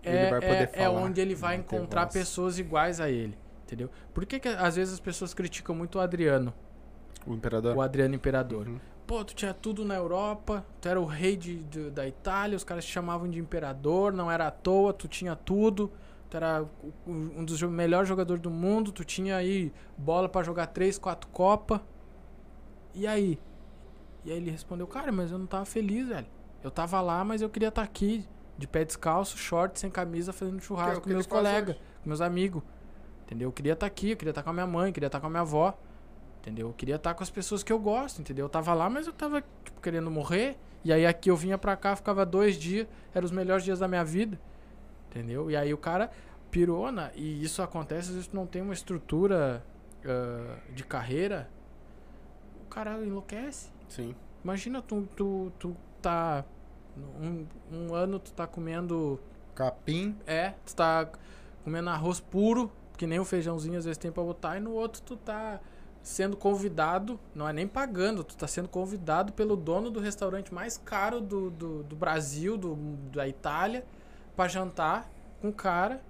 é, 0.02 0.28
vai 0.28 0.40
poder 0.40 0.54
é, 0.54 0.62
é 0.62 0.66
falar, 0.66 1.00
onde 1.02 1.20
ele 1.20 1.36
vai 1.36 1.54
encontrar 1.54 2.02
voz. 2.02 2.12
pessoas 2.14 2.58
iguais 2.58 3.00
a 3.00 3.08
ele. 3.08 3.38
Entendeu? 3.64 3.88
Por 4.12 4.26
que, 4.26 4.40
que 4.40 4.48
às 4.48 4.74
vezes 4.74 4.94
as 4.94 4.98
pessoas 4.98 5.32
criticam 5.32 5.72
muito 5.72 5.98
o 5.98 6.00
Adriano, 6.00 6.52
O 7.24 7.32
imperador. 7.32 7.76
o 7.76 7.80
Adriano 7.80 8.12
Imperador? 8.16 8.66
Uhum. 8.66 8.80
Pô, 9.06 9.24
tu 9.24 9.36
tinha 9.36 9.54
tudo 9.54 9.84
na 9.84 9.94
Europa, 9.94 10.64
tu 10.80 10.88
era 10.88 11.00
o 11.00 11.04
rei 11.04 11.36
de, 11.36 11.62
de- 11.62 11.90
da 11.90 12.04
Itália, 12.08 12.56
os 12.56 12.64
caras 12.64 12.84
te 12.84 12.90
chamavam 12.90 13.28
de 13.30 13.38
imperador, 13.38 14.12
não 14.12 14.28
era 14.28 14.48
à 14.48 14.50
toa, 14.50 14.92
tu 14.92 15.06
tinha 15.06 15.36
tudo, 15.36 15.92
tu 16.28 16.36
era 16.36 16.64
um 17.06 17.44
dos 17.44 17.62
melhores 17.62 18.08
jogadores 18.08 18.42
do 18.42 18.50
mundo, 18.50 18.90
tu 18.90 19.04
tinha 19.04 19.36
aí 19.36 19.72
bola 19.96 20.28
pra 20.28 20.42
jogar 20.42 20.66
três, 20.66 20.98
quatro 20.98 21.28
Copa. 21.30 21.80
E 22.94 23.06
aí? 23.06 23.38
E 24.24 24.30
aí 24.30 24.36
ele 24.36 24.50
respondeu, 24.50 24.86
cara, 24.86 25.10
mas 25.10 25.30
eu 25.30 25.38
não 25.38 25.46
tava 25.46 25.64
feliz, 25.64 26.08
velho. 26.08 26.26
Eu 26.62 26.70
tava 26.70 27.00
lá, 27.00 27.24
mas 27.24 27.40
eu 27.40 27.48
queria 27.48 27.68
estar 27.68 27.82
aqui, 27.82 28.26
de 28.58 28.66
pé 28.66 28.84
descalço, 28.84 29.38
short, 29.38 29.78
sem 29.78 29.90
camisa, 29.90 30.32
fazendo 30.32 30.58
é 30.58 30.60
churrasco 30.60 31.02
com 31.02 31.08
meus 31.08 31.26
colegas, 31.26 31.76
com 32.02 32.08
meus 32.08 32.20
amigos. 32.20 32.62
Entendeu? 33.24 33.48
Eu 33.48 33.52
queria 33.52 33.72
estar 33.72 33.86
aqui, 33.86 34.10
eu 34.10 34.16
queria 34.16 34.30
estar 34.30 34.42
com 34.42 34.50
a 34.50 34.52
minha 34.52 34.66
mãe, 34.66 34.88
eu 34.88 34.92
queria 34.92 35.06
estar 35.06 35.20
com 35.20 35.26
a 35.26 35.30
minha 35.30 35.40
avó. 35.40 35.78
Entendeu? 36.40 36.68
Eu 36.68 36.74
queria 36.74 36.96
estar 36.96 37.14
com 37.14 37.22
as 37.22 37.30
pessoas 37.30 37.62
que 37.62 37.72
eu 37.72 37.78
gosto, 37.78 38.20
entendeu? 38.20 38.46
Eu 38.46 38.48
tava 38.48 38.72
lá, 38.74 38.88
mas 38.88 39.06
eu 39.06 39.12
tava, 39.12 39.42
tipo, 39.64 39.80
querendo 39.80 40.10
morrer. 40.10 40.58
E 40.82 40.92
aí 40.92 41.06
aqui 41.06 41.30
eu 41.30 41.36
vinha 41.36 41.58
pra 41.58 41.76
cá, 41.76 41.94
ficava 41.94 42.24
dois 42.24 42.56
dias, 42.56 42.86
eram 43.14 43.24
os 43.24 43.30
melhores 43.30 43.64
dias 43.64 43.78
da 43.78 43.86
minha 43.86 44.04
vida. 44.04 44.40
Entendeu? 45.10 45.50
E 45.50 45.56
aí 45.56 45.72
o 45.72 45.78
cara 45.78 46.10
pirou, 46.50 46.90
na, 46.90 47.10
e 47.14 47.42
isso 47.42 47.62
acontece, 47.62 48.08
às 48.08 48.14
vezes 48.14 48.32
não 48.32 48.46
tem 48.46 48.62
uma 48.62 48.72
estrutura 48.72 49.64
ah, 50.04 50.56
de 50.72 50.84
carreira, 50.84 51.50
o 52.62 52.68
cara 52.68 53.04
enlouquece. 53.04 53.70
Sim. 53.90 54.14
Imagina 54.42 54.80
tu, 54.80 55.06
tu, 55.14 55.52
tu 55.58 55.76
tá. 56.00 56.44
Um, 57.20 57.46
um 57.70 57.94
ano 57.94 58.18
tu 58.18 58.32
tá 58.32 58.46
comendo. 58.46 59.20
Capim. 59.54 60.16
É, 60.26 60.54
tu 60.64 60.74
tá 60.74 61.10
comendo 61.62 61.90
arroz 61.90 62.20
puro, 62.20 62.72
que 62.96 63.06
nem 63.06 63.18
o 63.18 63.24
feijãozinho 63.24 63.78
às 63.78 63.84
vezes 63.84 63.98
tem 63.98 64.10
pra 64.10 64.22
botar, 64.22 64.56
e 64.56 64.60
no 64.60 64.72
outro 64.72 65.02
tu 65.02 65.16
tá 65.16 65.60
sendo 66.02 66.36
convidado, 66.36 67.20
não 67.34 67.46
é 67.46 67.52
nem 67.52 67.68
pagando, 67.68 68.24
tu 68.24 68.34
tá 68.34 68.46
sendo 68.46 68.68
convidado 68.68 69.34
pelo 69.34 69.54
dono 69.54 69.90
do 69.90 70.00
restaurante 70.00 70.54
mais 70.54 70.78
caro 70.78 71.20
do, 71.20 71.50
do, 71.50 71.82
do 71.82 71.94
Brasil, 71.94 72.56
do, 72.56 72.76
da 73.12 73.28
Itália, 73.28 73.84
pra 74.34 74.48
jantar 74.48 75.10
com 75.42 75.50
o 75.50 75.52
cara. 75.52 76.02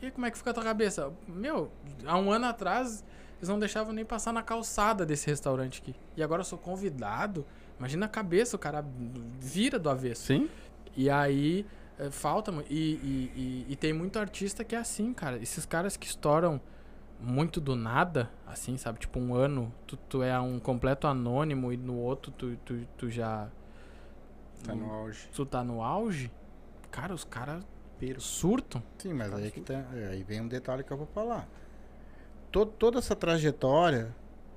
E 0.00 0.06
aí, 0.06 0.10
como 0.12 0.26
é 0.26 0.30
que 0.30 0.38
fica 0.38 0.50
a 0.50 0.54
tua 0.54 0.62
cabeça? 0.62 1.12
Meu, 1.26 1.70
há 2.06 2.16
um 2.16 2.30
ano 2.30 2.46
atrás 2.46 3.04
eles 3.40 3.48
não 3.48 3.58
deixavam 3.58 3.92
nem 3.94 4.04
passar 4.04 4.32
na 4.34 4.42
calçada 4.42 5.06
desse 5.06 5.26
restaurante 5.26 5.80
aqui. 5.80 5.96
E 6.14 6.22
agora 6.22 6.42
eu 6.42 6.44
sou 6.44 6.58
convidado. 6.58 7.46
Imagina 7.78 8.04
a 8.04 8.08
cabeça, 8.08 8.54
o 8.54 8.58
cara 8.58 8.84
vira 9.40 9.78
do 9.78 9.88
avesso. 9.88 10.26
Sim. 10.26 10.50
E 10.94 11.08
aí 11.08 11.64
eh, 11.98 12.10
falta. 12.10 12.52
E, 12.68 12.74
e, 12.74 13.32
e, 13.34 13.66
e 13.70 13.76
tem 13.76 13.94
muito 13.94 14.18
artista 14.18 14.62
que 14.62 14.76
é 14.76 14.78
assim, 14.78 15.14
cara. 15.14 15.38
Esses 15.38 15.64
caras 15.64 15.96
que 15.96 16.06
estouram 16.06 16.60
muito 17.18 17.62
do 17.62 17.74
nada, 17.74 18.30
assim, 18.46 18.76
sabe? 18.76 18.98
Tipo, 18.98 19.18
um 19.18 19.34
ano 19.34 19.72
tu, 19.86 19.96
tu 19.96 20.22
é 20.22 20.38
um 20.38 20.58
completo 20.58 21.06
anônimo 21.06 21.72
e 21.72 21.78
no 21.78 21.96
outro 21.96 22.30
tu, 22.32 22.56
tu, 22.62 22.86
tu 22.98 23.08
já. 23.08 23.48
Tá 24.62 24.74
no 24.74 24.92
auge. 24.92 25.28
Tu 25.34 25.46
tá 25.46 25.64
no 25.64 25.82
auge. 25.82 26.30
Cara, 26.90 27.14
os 27.14 27.24
caras 27.24 27.64
surtam. 28.18 28.82
Sim, 28.98 29.14
mas 29.14 29.32
aí, 29.32 29.50
que 29.50 29.60
tá, 29.60 29.74
é, 29.94 30.08
aí 30.12 30.22
vem 30.22 30.42
um 30.42 30.48
detalhe 30.48 30.84
que 30.84 30.92
eu 30.92 30.96
vou 30.98 31.06
falar. 31.06 31.48
To- 32.50 32.66
toda 32.66 32.98
essa 32.98 33.14
trajetória, 33.14 34.14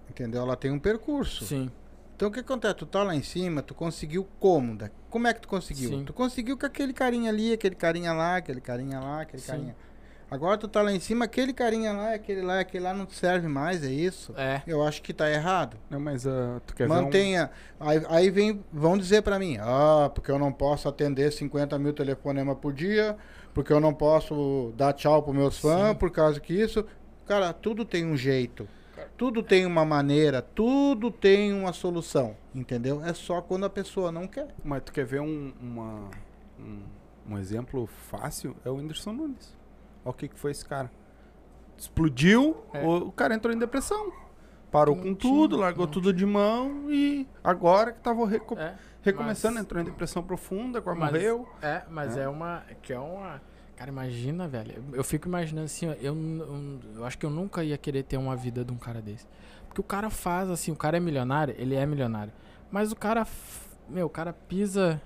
entendeu? 0.10 0.42
Ela 0.42 0.56
tem 0.56 0.72
um 0.72 0.80
percurso. 0.80 1.46
Sim. 1.46 1.70
Então 2.16 2.30
o 2.30 2.32
que 2.32 2.40
acontece? 2.40 2.76
Tu 2.76 2.86
tá 2.86 3.04
lá 3.04 3.16
em 3.16 3.24
cima, 3.24 3.62
tu 3.62 3.74
conseguiu 3.74 4.28
como? 4.40 4.76
Da- 4.76 4.90
Como 5.10 5.28
é 5.28 5.34
que 5.34 5.42
tu 5.42 5.48
conseguiu? 5.48 5.90
Sim. 5.90 6.04
Tu 6.06 6.14
conseguiu 6.14 6.58
com 6.58 6.66
aquele 6.66 6.94
carinha 6.94 7.30
ali, 7.30 7.54
aquele 7.54 7.76
carinha 7.76 8.14
lá, 8.14 8.38
aquele 8.38 8.62
carinha 8.62 9.00
lá, 9.00 9.22
aquele 9.22 9.42
Sim. 9.42 9.52
carinha. 9.52 9.76
Agora 10.32 10.58
tu 10.58 10.68
tá 10.68 10.82
lá 10.82 10.92
em 10.92 11.00
cima, 11.00 11.26
aquele 11.26 11.54
carinha 11.54 11.94
lá, 11.94 12.14
aquele 12.16 12.42
lá, 12.42 12.60
aquele 12.60 12.84
lá 12.84 12.92
não 12.94 13.06
te 13.06 13.14
serve 13.16 13.48
mais, 13.48 13.84
é 13.84 13.92
isso? 13.92 14.34
É. 14.36 14.64
Eu 14.66 14.82
acho 14.82 15.04
que 15.04 15.14
tá 15.14 15.30
errado. 15.30 15.78
Não, 15.88 16.00
mas 16.00 16.26
ah, 16.26 16.60
tu 16.66 16.74
quer 16.74 16.88
Mantenha. 16.88 17.52
Aí, 17.80 18.02
aí 18.10 18.30
vem, 18.32 18.64
vão 18.74 18.98
dizer 18.98 19.22
pra 19.22 19.38
mim, 19.38 19.58
ah, 19.62 20.10
porque 20.14 20.32
eu 20.32 20.40
não 20.40 20.52
posso 20.52 20.90
atender 20.90 21.32
50 21.32 21.78
mil 21.78 21.94
telefonemas 21.94 22.58
por 22.58 22.74
dia, 22.74 23.16
porque 23.54 23.72
eu 23.72 23.80
não 23.80 23.94
posso 23.94 24.74
dar 24.76 24.94
tchau 24.94 25.22
pros 25.22 25.36
meus 25.36 25.60
fãs, 25.60 25.90
Sim. 25.90 25.96
por 25.96 26.10
causa 26.10 26.40
que 26.40 26.54
isso. 26.60 26.84
Cara, 27.26 27.54
tudo 27.54 27.86
tem 27.86 28.06
um 28.06 28.16
jeito. 28.18 28.68
Tudo 29.18 29.42
tem 29.44 29.66
uma 29.66 29.86
maneira, 29.86 30.42
tudo 30.42 31.10
tem 31.12 31.54
uma 31.54 31.72
solução, 31.74 32.36
entendeu? 32.54 33.04
É 33.04 33.14
só 33.14 33.42
quando 33.42 33.66
a 33.66 33.70
pessoa 33.70 34.12
não 34.12 34.28
quer. 34.28 34.48
mas 34.64 34.82
tu 34.84 34.92
quer 34.92 35.06
ver 35.06 35.22
um, 35.22 35.54
uma, 35.62 36.10
um, 36.60 36.84
um 37.30 37.38
exemplo 37.38 37.88
fácil? 37.88 38.56
É 38.66 38.70
o 38.70 38.76
Whindersson 38.76 39.14
Nunes. 39.14 39.56
Olha 40.04 40.12
o 40.12 40.14
que, 40.14 40.28
que 40.28 40.38
foi 40.40 40.52
esse 40.52 40.66
cara. 40.66 40.92
Explodiu, 41.78 42.58
É. 42.74 42.84
o, 42.86 43.08
o 43.08 43.12
cara 43.12 43.34
entrou 43.36 43.54
em 43.54 43.58
depressão. 43.58 44.12
Parou 44.72 44.96
Não 44.96 45.04
com 45.04 45.14
tinha- 45.16 45.34
tudo, 45.34 45.58
largou 45.58 45.86
tudo 45.88 46.12
de 46.14 46.26
mão 46.26 46.92
e 46.92 47.28
agora 47.44 47.92
que 47.92 48.00
tava 48.00 48.26
reco- 48.28 48.58
É. 48.58 48.76
recomeçando, 49.02 49.56
mas- 49.56 49.64
entrou 49.64 49.82
em 49.82 49.86
depressão 49.86 50.24
profunda, 50.24 50.80
agora 50.80 50.98
Mas- 50.98 51.12
morreu. 51.12 51.48
É, 51.62 51.84
mas 51.90 52.18
É. 52.18 52.24
é, 52.24 52.28
uma. 52.28 52.64
Que 52.82 52.94
é 52.94 53.00
uma. 53.00 53.42
Cara, 53.76 53.90
imagina, 53.90 54.48
velho. 54.48 54.84
Eu- 54.94 55.04
fico 55.04 55.28
imaginando 55.28 55.66
assim, 55.66 55.88
eu, 55.88 55.94
eu, 56.02 56.80
eu 56.96 57.06
acho 57.06 57.18
que 57.18 57.26
eu 57.26 57.30
nunca 57.30 57.64
ia 57.64 57.78
querer 57.78 58.04
ter 58.04 58.18
uma 58.18 58.36
vida 58.36 58.64
de 58.64 58.72
um 58.72 58.78
cara 58.78 59.02
desse. 59.02 59.26
Porque 59.68 59.82
o 59.82 59.84
cara 59.84 60.10
faz 60.10 60.50
assim, 60.50 60.72
o 60.72 60.76
cara 60.76 60.98
é 60.98 61.00
milionário, 61.00 61.56
ele 61.58 61.76
é 61.76 61.86
milionário. 61.86 62.32
Mas 62.72 62.92
o 62.92 62.96
cara. 62.96 63.26
Meu, 63.90 64.06
o 64.06 64.10
cara 64.10 64.32
pisa. 64.34 65.02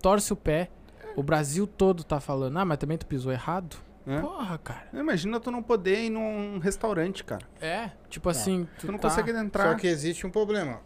torce 0.00 0.32
o 0.32 0.36
pé. 0.36 0.70
O 1.14 1.22
Brasil 1.22 1.66
todo 1.66 2.02
tá 2.02 2.20
falando, 2.20 2.58
ah, 2.58 2.64
mas 2.64 2.78
também 2.78 2.96
tu 2.96 3.06
pisou 3.06 3.30
errado? 3.32 3.76
né? 4.06 4.20
Porra, 4.20 4.58
cara. 4.58 4.88
Imagina 4.94 5.38
tu 5.38 5.50
não 5.50 5.62
poder 5.62 6.04
ir 6.06 6.10
num 6.10 6.58
restaurante, 6.58 7.22
cara. 7.22 7.46
É, 7.60 7.90
tipo 8.08 8.28
assim, 8.28 8.66
Tu 8.80 8.90
não 8.90 8.98
tá- 8.98 9.08
consegue 9.08 9.30
entrar. 9.30 9.70
Só 9.70 9.74
que 9.76 9.86
existe 9.86 10.26
um 10.26 10.30
problema. 10.30 10.80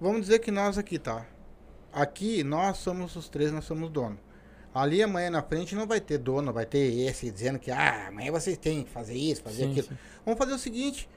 Vamos 0.00 0.22
dizer 0.22 0.38
que 0.38 0.50
nós 0.50 0.78
aqui, 0.78 0.98
tá? 0.98 1.26
Aqui, 1.92 2.42
nós 2.44 2.78
somos 2.78 3.14
os 3.16 3.28
três, 3.28 3.52
nós 3.52 3.64
somos 3.64 3.90
dono. 3.90 4.18
Ali 4.74 5.02
amanhã 5.02 5.30
na 5.30 5.42
frente 5.42 5.74
não 5.74 5.86
vai 5.86 6.00
ter 6.00 6.18
dono, 6.18 6.52
vai 6.52 6.66
ter 6.66 6.78
esse 7.06 7.30
dizendo 7.30 7.58
que 7.60 7.70
ah, 7.70 8.08
amanhã 8.08 8.32
vocês 8.32 8.58
têm 8.58 8.82
que 8.82 8.90
fazer 8.90 9.14
isso, 9.14 9.42
fazer 9.42 9.64
Sim, 9.64 9.70
aquilo. 9.70 9.86
sim. 9.86 9.96
Vamos 10.24 10.38
fazer 10.38 10.52
o 10.52 10.58
seguinte: 10.58 11.08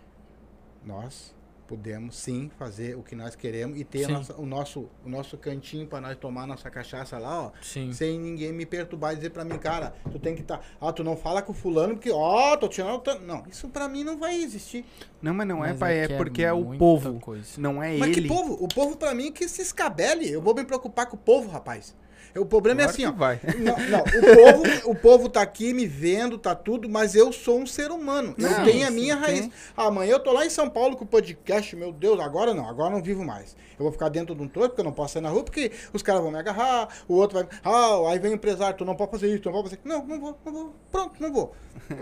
nós 0.85 1.35
podemos 1.67 2.15
sim 2.15 2.49
fazer 2.57 2.95
o 2.95 3.03
que 3.03 3.13
nós 3.13 3.35
queremos 3.35 3.77
e 3.77 3.83
ter 3.83 4.07
nossa- 4.07 4.35
o, 4.39 4.45
nosso, 4.45 4.89
o 5.05 5.09
nosso 5.09 5.37
cantinho 5.37 5.85
para 5.85 5.99
nós 5.99 6.15
tomar 6.15 6.47
nossa 6.47 6.69
cachaça 6.69 7.17
lá, 7.17 7.47
ó. 7.47 7.51
Sim. 7.61 7.91
Sem 7.91 8.17
ninguém 8.17 8.53
me 8.53 8.65
perturbar 8.65 9.11
e 9.13 9.15
dizer 9.17 9.31
pra 9.31 9.43
mim, 9.43 9.57
cara, 9.57 9.93
tu 10.09 10.17
tem 10.17 10.33
que 10.33 10.41
estar. 10.41 10.59
Tá, 10.59 10.63
ah, 10.79 10.93
tu 10.93 11.03
não 11.03 11.17
fala 11.17 11.41
com 11.41 11.51
o 11.51 11.55
fulano 11.55 11.95
porque, 11.95 12.09
ó, 12.11 12.55
tô 12.55 12.69
tirando. 12.69 12.99
Tô... 13.01 13.15
Não, 13.19 13.43
isso 13.49 13.67
pra 13.67 13.89
mim 13.89 14.03
não 14.03 14.17
vai 14.17 14.35
existir. 14.41 14.85
Não, 15.21 15.33
mas 15.33 15.47
não 15.47 15.65
é, 15.65 15.69
Mas 15.69 15.79
pai, 15.79 15.99
é, 15.99 16.07
que 16.07 16.13
porque 16.15 16.43
é 16.43 16.53
o 16.53 16.77
povo. 16.77 17.19
coisa. 17.19 17.59
Não 17.59 17.83
é 17.83 17.97
Mas 17.97 18.11
ele. 18.15 18.21
que 18.21 18.27
povo? 18.29 18.53
O 18.63 18.67
povo 18.67 18.95
pra 18.95 19.13
mim 19.13 19.31
que 19.31 19.49
se 19.49 19.61
escabele. 19.61 20.31
Eu 20.31 20.41
vou 20.41 20.55
me 20.55 20.63
preocupar 20.63 21.07
com 21.07 21.15
o 21.17 21.19
povo, 21.19 21.49
rapaz. 21.49 21.93
O 22.35 22.45
problema 22.45 22.81
Claro 22.83 22.91
é 22.91 22.93
assim, 22.93 23.03
que 23.03 23.07
ó. 23.09 23.11
vai. 23.11 23.39
Não, 23.57 23.77
não, 23.89 23.99
o 24.01 24.35
povo, 24.35 24.91
o 24.91 24.95
povo 24.95 25.29
tá 25.29 25.41
aqui 25.41 25.73
me 25.73 25.87
vendo, 25.87 26.37
tá 26.37 26.53
tudo, 26.53 26.87
mas 26.87 27.15
eu 27.15 27.31
sou 27.33 27.59
um 27.59 27.65
ser 27.65 27.89
humano. 27.91 28.35
eu 28.37 28.49
Não, 28.49 28.63
tenho 28.63 28.87
a 28.87 28.91
minha 28.91 29.15
raiz. 29.15 29.39
tem. 29.41 29.51
Amanhã 29.75 30.11
eu 30.13 30.19
tô 30.19 30.31
lá 30.31 30.45
em 30.45 30.49
São 30.49 30.69
Paulo 30.69 30.95
com 30.95 31.03
o 31.03 31.07
podcast, 31.07 31.75
meu 31.75 31.91
Deus, 31.91 32.19
agora 32.19 32.53
não, 32.53 32.67
agora 32.69 32.91
não 32.93 33.01
vivo 33.01 33.23
mais. 33.23 33.55
Eu 33.79 33.83
vou 33.83 33.91
ficar 33.91 34.09
dentro 34.09 34.35
de 34.35 34.41
um 34.41 34.47
troço, 34.47 34.69
porque 34.69 34.81
eu 34.81 34.85
não 34.85 34.91
posso 34.93 35.13
sair 35.13 35.21
na 35.23 35.29
rua, 35.29 35.43
porque 35.43 35.71
os 35.93 36.01
caras 36.03 36.21
vão 36.21 36.31
me 36.31 36.37
agarrar, 36.37 36.87
o 37.07 37.15
outro 37.15 37.39
vai. 37.39 37.47
Ah, 37.63 38.11
aí 38.11 38.19
vem 38.19 38.31
o 38.31 38.35
empresário, 38.35 38.77
tu 38.77 38.85
não 38.85 38.95
pode 38.95 39.11
fazer 39.11 39.27
isso, 39.29 39.41
tu 39.43 39.45
não 39.51 39.53
pode 39.61 39.69
fazer. 39.69 39.81
Não, 39.83 40.05
não 40.05 40.19
vou, 40.19 40.37
não 40.45 40.53
vou. 40.53 40.75
Pronto, 40.91 41.21
não 41.21 41.33
vou. 41.33 41.53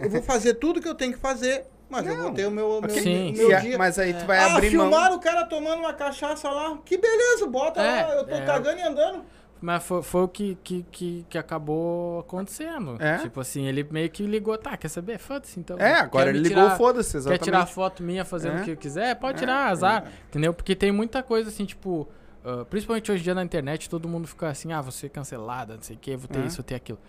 Eu 0.01 0.09
vou 0.09 0.21
fazer 0.21 0.55
tudo 0.55 0.81
que 0.81 0.87
eu 0.87 0.95
tenho 0.95 1.13
que 1.13 1.19
fazer, 1.19 1.65
mas 1.89 2.05
eu 2.07 2.15
Não. 2.15 2.23
vou 2.23 2.31
ter 2.33 2.45
o 2.47 2.51
meu, 2.51 2.81
meu, 2.81 2.89
Sim, 2.89 3.33
meu 3.33 3.55
a- 3.55 3.59
dia. 3.59 3.77
mas 3.77 3.99
aí 3.99 4.13
tu 4.13 4.25
vai 4.25 4.37
ah, 4.39 4.55
abrir 4.55 4.75
mão. 4.75 4.89
filmaram 4.89 5.15
o 5.15 5.19
cara 5.19 5.45
tomando 5.45 5.79
uma 5.79 5.93
cachaça 5.93 6.49
lá. 6.49 6.77
Que 6.83 6.97
beleza, 6.97 7.45
bota 7.47 7.81
É, 7.81 8.03
lá, 8.05 8.15
eu 8.15 8.25
tô 8.25 8.35
é. 8.35 8.41
cagando 8.45 8.79
e 8.79 8.81
andando. 8.81 9.23
Mas 9.61 9.84
foi, 9.84 10.03
foi 10.03 10.22
o 10.22 10.27
que, 10.27 10.57
que, 10.64 10.86
que, 10.91 11.26
que 11.30 11.38
acabou 11.38 12.19
acontecendo. 12.19 12.98
É? 13.02 13.18
Tipo 13.19 13.40
assim, 13.40 13.65
ele 13.65 13.84
meio 13.90 14.10
que 14.10 14.23
ligou, 14.26 14.57
tá, 14.57 14.76
quer 14.77 14.90
saber? 14.90 15.18
Foda-se, 15.18 15.60
então. 15.60 15.77
É, 15.80 15.94
agora 15.95 16.26
Quer 16.32 16.36
ele 16.38 16.48
ligou, 16.49 16.69
foda-se, 16.72 17.11
Quer 17.14 17.18
exatamente. 17.19 17.44
tirar 17.44 17.65
foto 17.65 18.03
minha 18.03 18.23
fazendo 18.26 18.57
É. 18.57 18.61
o 18.61 18.64
que 18.65 18.76
quiser? 18.76 19.15
Pode 19.15 19.38
É, 19.38 19.40
tirar, 19.40 19.68
azar. 19.69 20.11
Entendeu? 20.27 20.53
Porque 20.53 20.76
tem 20.76 20.91
muita 20.91 21.23
coisa 21.23 21.49
assim, 21.49 21.65
tipo. 21.65 22.07
ah, 22.44 22.64
principalmente 22.69 23.11
hoje 23.11 23.22
em 23.22 23.23
dia 23.23 23.34
na 23.34 23.44
internet, 23.44 23.90
todo 23.90 24.07
mundo 24.07 24.27
fica 24.27 24.49
assim, 24.49 24.72
ah, 24.72 24.82
você 24.82 25.10
cancelada, 25.10 25.76
não 25.76 25.82
sei 25.82 25.95
o 25.95 25.99
que, 25.99 26.15
vou 26.15 26.27
ter 26.27 26.40
É. 26.40 26.45
isso, 26.45 26.57
vou 26.57 26.64
ter 26.64 26.76
aquilo. 26.76 26.99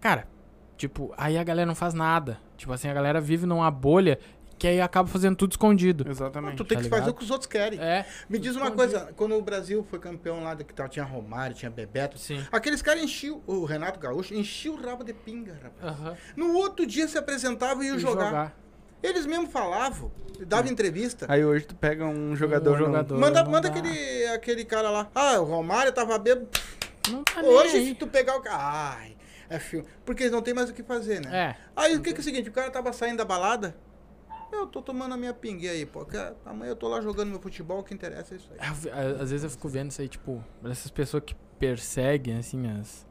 Cara, 0.00 0.26
tipo, 0.78 1.12
aí 1.18 1.36
a 1.36 1.44
galera 1.44 1.66
não 1.66 1.74
faz 1.74 1.92
nada. 1.92 2.38
Tipo 2.56 2.72
assim, 2.72 2.88
a 2.88 2.94
galera 2.94 3.20
vive 3.20 3.44
numa 3.44 3.70
bolha 3.70 4.18
que 4.58 4.66
aí 4.66 4.80
acaba 4.80 5.08
fazendo 5.08 5.36
tudo 5.36 5.52
escondido. 5.52 6.04
Exatamente. 6.10 6.56
Tu 6.56 6.64
tem 6.64 6.78
Tá 6.78 6.84
que 6.84 6.90
fazer 6.90 7.02
ligado? 7.02 7.14
o 7.14 7.18
que 7.18 7.24
os 7.24 7.30
outros 7.30 7.46
querem. 7.46 7.80
É. 7.80 8.04
Me 8.28 8.38
diz 8.38 8.56
uma 8.56 8.66
escondido. 8.68 8.76
coisa, 8.98 9.12
quando 9.16 9.34
o 9.36 9.42
Brasil 9.42 9.86
foi 9.88 9.98
campeão 9.98 10.42
lá, 10.42 10.56
que 10.56 10.88
tinha 10.88 11.04
Romário, 11.04 11.54
tinha 11.54 11.70
Bebeto, 11.70 12.18
Sim. 12.18 12.44
aqueles 12.50 12.82
caras 12.82 13.02
enchiam, 13.02 13.40
o 13.46 13.64
Renato 13.64 13.98
Gaúcho 14.00 14.34
enchia 14.34 14.72
o 14.72 14.76
rabo 14.76 15.04
de 15.04 15.12
pinga, 15.12 15.56
rapaz. 15.62 16.18
No 16.36 16.54
outro 16.54 16.84
dia 16.86 17.06
se 17.06 17.16
apresentava 17.16 17.84
e 17.84 17.88
ia 17.88 17.94
E 17.94 17.98
jogar. 17.98 18.54
Eles 19.00 19.26
mesmo 19.26 19.46
falavam, 19.46 20.10
davam 20.46 20.72
entrevista. 20.72 21.26
Aí 21.28 21.44
hoje 21.44 21.66
tu 21.66 21.74
pega 21.76 22.04
um 22.04 22.34
jogador. 22.34 22.74
Um 22.74 22.78
jogador. 22.78 23.16
Manda, 23.18 23.44
não 23.44 23.50
manda 23.52 23.70
dá. 23.70 23.78
aquele, 23.78 24.26
aquele 24.26 24.64
cara 24.64 24.90
lá. 24.90 25.08
Ah, 25.14 25.38
o 25.38 25.44
Romário 25.44 25.92
tava 25.92 26.18
bêbado. 26.18 26.48
Não 27.08 27.22
tá 27.22 27.40
Hoje, 27.40 27.84
se 27.86 27.94
tu 27.94 28.08
pegar 28.08 28.36
o 28.36 28.40
cara. 28.42 28.58
Ai, 28.60 29.16
é 29.48 29.58
filme. 29.60 29.86
Porque 30.04 30.24
eles 30.24 30.32
não 30.32 30.42
tem 30.42 30.52
mais 30.52 30.68
o 30.68 30.74
que 30.74 30.82
fazer, 30.82 31.20
né? 31.24 31.36
É. 31.50 31.56
Aí 31.76 31.94
o 31.96 32.00
que, 32.02 32.10
que 32.12 32.18
é 32.18 32.20
o 32.20 32.24
seguinte, 32.24 32.48
o 32.48 32.52
cara 32.52 32.70
tava 32.72 32.92
saindo 32.92 33.18
da 33.18 33.24
balada. 33.24 33.76
Eu 34.52 34.66
tô 34.66 34.80
tomando 34.82 35.12
a 35.14 35.16
minha 35.16 35.32
pingue 35.34 35.68
aí, 35.68 35.84
pô. 35.86 36.04
que 36.04 36.16
Amanhã 36.44 36.70
eu 36.70 36.76
tô 36.76 36.88
lá 36.88 37.00
jogando 37.00 37.30
meu 37.30 37.40
futebol, 37.40 37.80
o 37.80 37.82
que 37.82 37.94
interessa 37.94 38.34
é 38.34 38.36
isso 38.36 38.50
aí. 38.58 38.70
Vi- 38.74 38.90
a- 38.90 39.22
Às 39.22 39.30
vezes 39.30 39.44
eu 39.44 39.50
fico 39.50 39.68
vendo 39.68 39.90
isso 39.90 40.00
aí, 40.00 40.08
tipo, 40.08 40.42
essas 40.64 40.90
pessoas 40.90 41.22
que 41.24 41.34
perseguem, 41.58 42.36
assim, 42.38 42.66
as. 42.68 43.06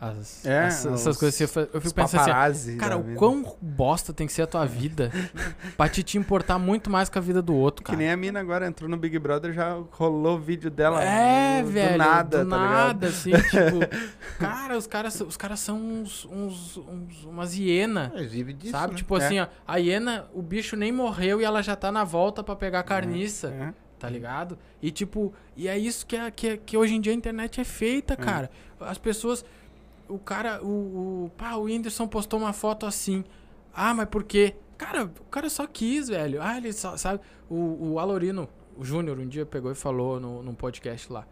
As 0.00 0.46
É, 0.46 0.66
as- 0.66 0.86
essas 0.86 1.06
os- 1.08 1.16
coisas 1.18 1.34
assim. 1.42 1.60
Eu, 1.72 1.80
fico 1.80 1.94
pensando 1.94 2.30
assim, 2.30 2.76
cara, 2.76 2.96
o 2.96 3.14
quão 3.16 3.56
bosta 3.60 4.12
tem 4.12 4.26
que 4.26 4.32
ser 4.32 4.42
a 4.42 4.46
tua 4.46 4.64
vida 4.64 5.10
pra 5.76 5.88
te, 5.88 6.02
te 6.04 6.16
importar 6.16 6.58
muito 6.58 6.88
mais 6.88 7.08
com 7.08 7.18
a 7.18 7.22
vida 7.22 7.42
do 7.42 7.54
outro, 7.54 7.82
Que 7.84 7.90
cara. 7.90 7.98
nem 7.98 8.10
a 8.10 8.16
mina 8.16 8.38
agora 8.38 8.66
entrou 8.66 8.88
no 8.88 8.96
Big 8.96 9.18
Brother, 9.18 9.52
já 9.52 9.76
rolou 9.90 10.38
vídeo 10.38 10.70
dela. 10.70 11.02
É, 11.02 11.62
do, 11.62 11.68
velho. 11.70 11.92
Do 11.92 11.98
nada, 11.98 12.44
do 12.44 12.50
tá 12.50 12.56
ligado? 12.56 12.72
nada, 12.72 13.06
assim, 13.08 13.30
tipo. 13.50 14.38
Cara, 14.38 14.76
os 14.78 14.86
caras, 14.86 15.20
os 15.20 15.36
caras 15.36 15.58
são 15.60 15.76
uns, 15.80 16.24
uns, 16.26 16.76
uns- 16.76 17.24
umas 17.24 17.56
hienas. 17.56 18.12
Eles 18.14 18.30
vivem 18.32 18.56
disso, 18.56 18.72
Sabe? 18.72 18.92
né? 18.92 18.98
Tipo 18.98 19.18
É. 19.18 19.24
assim, 19.24 19.40
ó, 19.40 19.46
a 19.66 19.76
hiena, 19.78 20.26
o 20.32 20.40
bicho 20.42 20.76
nem 20.76 20.92
morreu 20.92 21.40
e 21.40 21.44
ela 21.44 21.60
já 21.62 21.74
tá 21.74 21.90
na 21.90 22.04
volta 22.04 22.42
pra 22.44 22.54
pegar 22.54 22.80
a 22.80 22.84
carniça. 22.84 23.48
É. 23.48 23.72
Tá 23.98 24.08
ligado? 24.08 24.56
E 24.80 24.92
tipo, 24.92 25.34
e 25.56 25.66
é 25.66 25.76
isso 25.76 26.06
que, 26.06 26.14
é, 26.14 26.30
que, 26.30 26.48
é- 26.50 26.56
que 26.56 26.76
hoje 26.76 26.94
em 26.94 27.00
dia 27.00 27.10
a 27.12 27.16
internet 27.16 27.60
é 27.60 27.64
feita, 27.64 28.14
cara. 28.16 28.48
As 28.78 28.96
pessoas. 28.96 29.44
O 30.08 30.18
cara, 30.18 30.62
o, 30.64 31.26
o. 31.26 31.30
Pá, 31.36 31.54
o 31.56 31.64
Whindersson 31.64 32.06
postou 32.08 32.38
uma 32.40 32.52
foto 32.52 32.86
assim. 32.86 33.24
Ah, 33.74 33.92
mas 33.92 34.08
por 34.08 34.24
quê? 34.24 34.54
Cara, 34.76 35.04
o 35.04 35.24
cara 35.30 35.50
só 35.50 35.66
quis, 35.66 36.08
velho. 36.08 36.40
Ah, 36.42 36.56
ele 36.56 36.72
só, 36.72 36.96
sabe? 36.96 37.20
O, 37.48 37.92
o 37.92 37.98
Alorino, 37.98 38.48
o 38.76 38.84
Júnior, 38.84 39.18
um 39.18 39.26
dia 39.26 39.44
pegou 39.44 39.70
e 39.70 39.74
falou 39.74 40.18
no, 40.18 40.42
num 40.42 40.54
podcast 40.54 41.12
lá. 41.12 41.26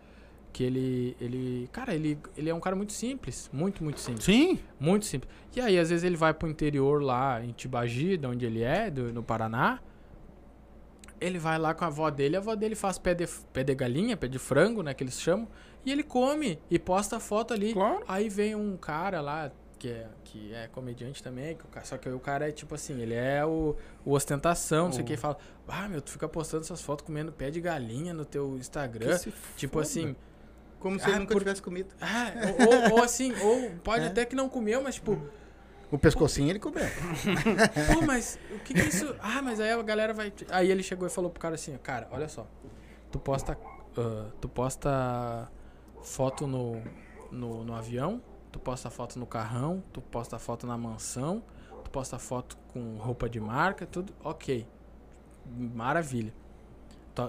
Que 0.53 0.63
ele, 0.65 1.17
ele. 1.21 1.69
Cara, 1.73 1.95
ele, 1.95 2.19
ele 2.37 2.51
é 2.51 2.55
um 2.55 2.61
cara 2.61 2.75
muito 2.77 2.93
simples. 2.93 3.49
Muito, 3.53 3.83
muito 3.85 4.01
simples. 4.01 4.25
Sim. 4.25 4.59
Muito 4.79 5.07
simples. 5.07 5.33
E 5.55 5.61
aí, 5.61 5.79
às 5.79 5.89
vezes, 5.91 6.05
ele 6.05 6.17
vai 6.17 6.35
pro 6.35 6.49
interior 6.49 7.03
lá 7.03 7.43
em 7.45 7.53
Tibagi, 7.53 8.17
de 8.17 8.27
onde 8.27 8.45
ele 8.47 8.63
é, 8.63 8.91
do- 8.91 9.13
no 9.13 9.23
Paraná. 9.23 9.81
Ele 11.21 11.39
vai 11.39 11.59
lá 11.59 11.73
com 11.73 11.85
a 11.85 11.87
avó 11.87 12.11
dele, 12.11 12.37
a 12.37 12.41
avó 12.41 12.55
dele 12.55 12.75
faz 12.75 12.99
pé 12.99 13.15
de, 13.15 13.27
pé 13.53 13.65
de 13.65 13.75
galinha, 13.75 14.17
pé 14.19 14.29
de 14.29 14.39
frango, 14.39 14.83
né, 14.83 14.93
que 14.93 15.03
eles 15.03 15.19
chamam. 15.19 15.49
E 15.87 15.93
ele 15.93 16.03
come 16.03 16.59
e 16.71 16.79
posta 16.79 17.17
a 17.17 17.21
foto 17.21 17.55
ali. 17.55 17.73
Claro. 17.73 18.03
Aí 18.09 18.29
vem 18.29 18.55
um 18.57 18.77
cara 18.77 19.21
lá, 19.21 19.51
que 19.79 19.89
é, 19.89 20.07
que 20.25 20.53
é 20.53 20.67
comediante 20.67 21.23
também, 21.23 21.55
que 21.57 21.63
o 21.65 21.69
só 21.87 21.97
que 21.97 22.09
o 22.09 22.19
cara 22.19 22.49
é 22.49 22.53
tipo 22.53 22.75
assim, 22.75 23.01
ele 23.01 23.15
é 23.15 23.45
o, 23.47 23.77
o 24.05 24.13
ostentação, 24.13 24.87
não 24.87 24.93
sei 24.93 25.03
o 25.03 25.07
que, 25.07 25.13
e 25.13 25.17
fala, 25.17 25.39
ah, 25.69 25.89
meu, 25.89 26.03
tu 26.03 26.11
fica 26.11 26.29
postando 26.29 26.65
essas 26.65 26.83
fotos 26.83 27.07
comendo 27.07 27.31
pé 27.33 27.51
de 27.51 27.61
galinha 27.61 28.13
no 28.13 28.25
teu 28.25 28.57
Instagram. 28.59 29.13
Que 29.13 29.19
se 29.19 29.33
Tipo 29.57 29.75
foda. 29.75 29.87
assim, 29.87 30.17
Como 30.81 30.99
se 30.99 31.07
Ah, 31.07 31.11
ele 31.11 31.19
nunca 31.21 31.33
por- 31.35 31.39
tivesse 31.41 31.63
comido. 31.63 31.95
ah, 32.01 32.33
ou, 32.91 32.99
ou 32.99 33.03
assim, 33.05 33.33
ou 33.41 33.71
pode 33.85 34.05
É. 34.05 34.09
até 34.09 34.25
que 34.25 34.35
não 34.35 34.49
comeu, 34.49 34.83
mas 34.83 34.97
tipo, 34.97 35.17
O 35.89 35.97
pescocinho 35.97 36.51
ele 36.51 36.59
comeu. 36.59 36.83
Pô, 37.95 38.03
mas 38.05 38.41
o 38.51 38.59
que 38.59 38.75
que 38.75 38.81
é 38.81 38.85
isso? 38.87 39.15
Ah, 39.21 39.41
mas 39.41 39.61
aí 39.61 39.71
a 39.71 39.81
galera 39.85 40.13
vai. 40.13 40.33
Aí 40.51 40.69
ele 40.69 40.83
chegou 40.83 41.07
e 41.07 41.11
falou 41.11 41.31
pro 41.31 41.39
cara 41.41 41.55
assim: 41.55 41.79
Cara, 41.79 42.09
olha 42.11 42.29
só. 42.29 42.45
Tu 43.13 43.21
posta. 43.21 43.57
ah, 43.97 44.27
tu 44.41 44.49
posta 44.49 45.49
foto 46.07 46.47
no, 46.47 46.81
no, 47.31 47.65
no 47.65 47.75
avião, 47.75 48.23
tu 48.53 48.59
posta 48.59 48.89
foto 48.89 49.19
no 49.19 49.27
carrão, 49.27 49.83
tu 49.93 50.01
posta 50.01 50.39
foto 50.39 50.67
na 50.67 50.79
mansão, 50.79 51.43
tu 51.85 51.91
posta 51.91 52.19
foto 52.19 52.57
com 52.73 52.97
roupa 52.97 53.29
de 53.29 53.41
marca, 53.41 53.85
tudo. 53.85 54.15
Ok. 54.23 54.67
Maravilha. 55.47 56.33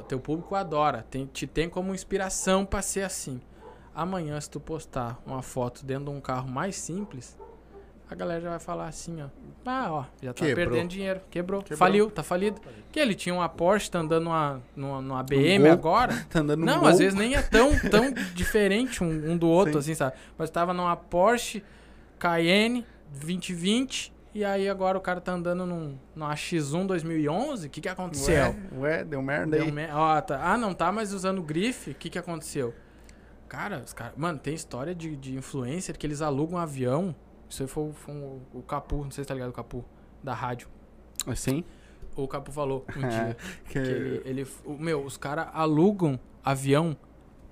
Teu 0.08 0.20
público 0.20 0.54
adora, 0.54 1.06
tem, 1.10 1.26
te 1.26 1.48
tem 1.48 1.70
como 1.70 1.94
inspiração 1.94 2.66
pra 2.66 2.82
ser 2.82 3.04
assim. 3.04 3.42
Amanhã, 3.96 4.40
se 4.40 4.50
tu 4.50 4.60
postar 4.60 5.20
uma 5.26 5.42
foto 5.42 5.86
dentro 5.86 6.06
de 6.06 6.12
um 6.12 6.22
carro 6.22 6.48
mais 6.48 6.76
simples, 6.76 7.38
a 8.10 8.16
galera 8.16 8.40
já 8.42 8.50
vai 8.52 8.60
falar 8.60 8.88
assim, 8.88 9.22
ó. 9.22 9.28
Ah, 9.66 9.88
ó, 9.92 10.06
já 10.22 10.34
tá 10.34 10.46
Quebrou. 10.46 10.68
perdendo 10.70 10.90
dinheiro. 10.90 11.22
Quebrou. 11.30 11.62
Quebrou. 11.62 11.78
Faliu, 11.78 12.10
tá 12.10 12.24
falido. 12.24 12.62
Que 12.92 13.00
ele 13.00 13.14
tinha 13.14 13.36
uma 13.36 13.50
Porsche, 13.50 13.92
tá 13.92 14.00
andando 14.00 14.24
numa, 14.26 14.62
numa, 14.76 15.02
numa 15.02 15.24
BM 15.24 15.64
Gol. 15.64 15.72
agora. 15.72 16.14
Tá 16.30 16.40
andando 16.40 16.66
Não, 16.66 16.80
gol. 16.80 16.88
às 16.90 17.00
vezes 17.00 17.14
nem 17.14 17.36
é 17.36 17.42
tão, 17.42 17.78
tão 17.90 18.12
diferente 18.34 19.04
um, 19.04 19.32
um 19.32 19.38
do 19.38 19.48
outro, 19.50 19.74
Sim. 19.74 19.80
assim, 19.80 19.96
sabe? 19.96 20.16
Mas 20.38 20.50
tava 20.50 20.74
numa 20.74 20.96
Porsche 20.96 21.62
Cayenne 22.18 22.86
2020 23.20 24.14
e 24.34 24.46
aí 24.46 24.70
agora 24.70 24.98
o 24.98 25.02
cara 25.02 25.20
tá 25.20 25.34
andando 25.34 25.66
num, 25.66 25.98
numa 26.16 26.34
X1 26.34 26.86
2011. 26.86 27.68
O 27.68 27.70
que 27.70 27.82
que 27.82 27.90
aconteceu? 27.90 28.56
Ué, 28.78 28.98
ué, 28.98 29.04
deu 29.04 29.22
merda 29.22 29.58
Deu 29.58 29.66
aí. 29.66 29.72
me- 29.72 29.88
Ó, 29.92 30.22
tá- 30.22 30.40
Ah, 30.42 30.58
não 30.58 30.74
tá 30.74 30.92
mais 30.92 31.12
usando 31.14 31.42
grife? 31.42 31.92
O 31.92 31.96
que 31.96 32.10
que 32.10 32.20
aconteceu? 32.20 32.74
Cara, 33.50 33.82
os 33.84 33.94
cara... 33.94 34.14
Mano, 34.18 34.38
tem 34.38 34.54
história 34.54 34.94
de, 34.94 35.16
de 35.16 35.36
influencer 35.36 35.98
que 35.98 36.06
eles 36.06 36.22
alugam 36.22 36.60
um 36.60 36.62
avião. 36.62 37.16
Isso 37.50 37.64
aí 37.64 37.68
foi, 37.70 37.90
o- 37.90 37.94
foi 37.94 38.14
um- 38.14 38.42
o 38.54 38.62
Capu, 38.62 39.04
não 39.04 39.12
sei 39.12 39.24
se 39.24 39.28
tá 39.28 39.34
ligado 39.34 39.50
o 39.50 39.54
Capu, 39.54 39.84
da 40.24 40.34
rádio. 40.34 40.68
Assim? 41.26 41.64
O 42.16 42.28
Capu 42.28 42.52
falou 42.52 42.86
um 42.96 43.02
dia. 43.08 43.38
Que... 43.66 43.74
Que 43.74 43.80
ele, 43.80 44.22
ele- 44.26 44.48
o- 44.66 44.74
meu, 44.78 45.04
os 45.04 45.18
caras 45.18 45.48
alugam 45.54 46.20
avião 46.44 46.96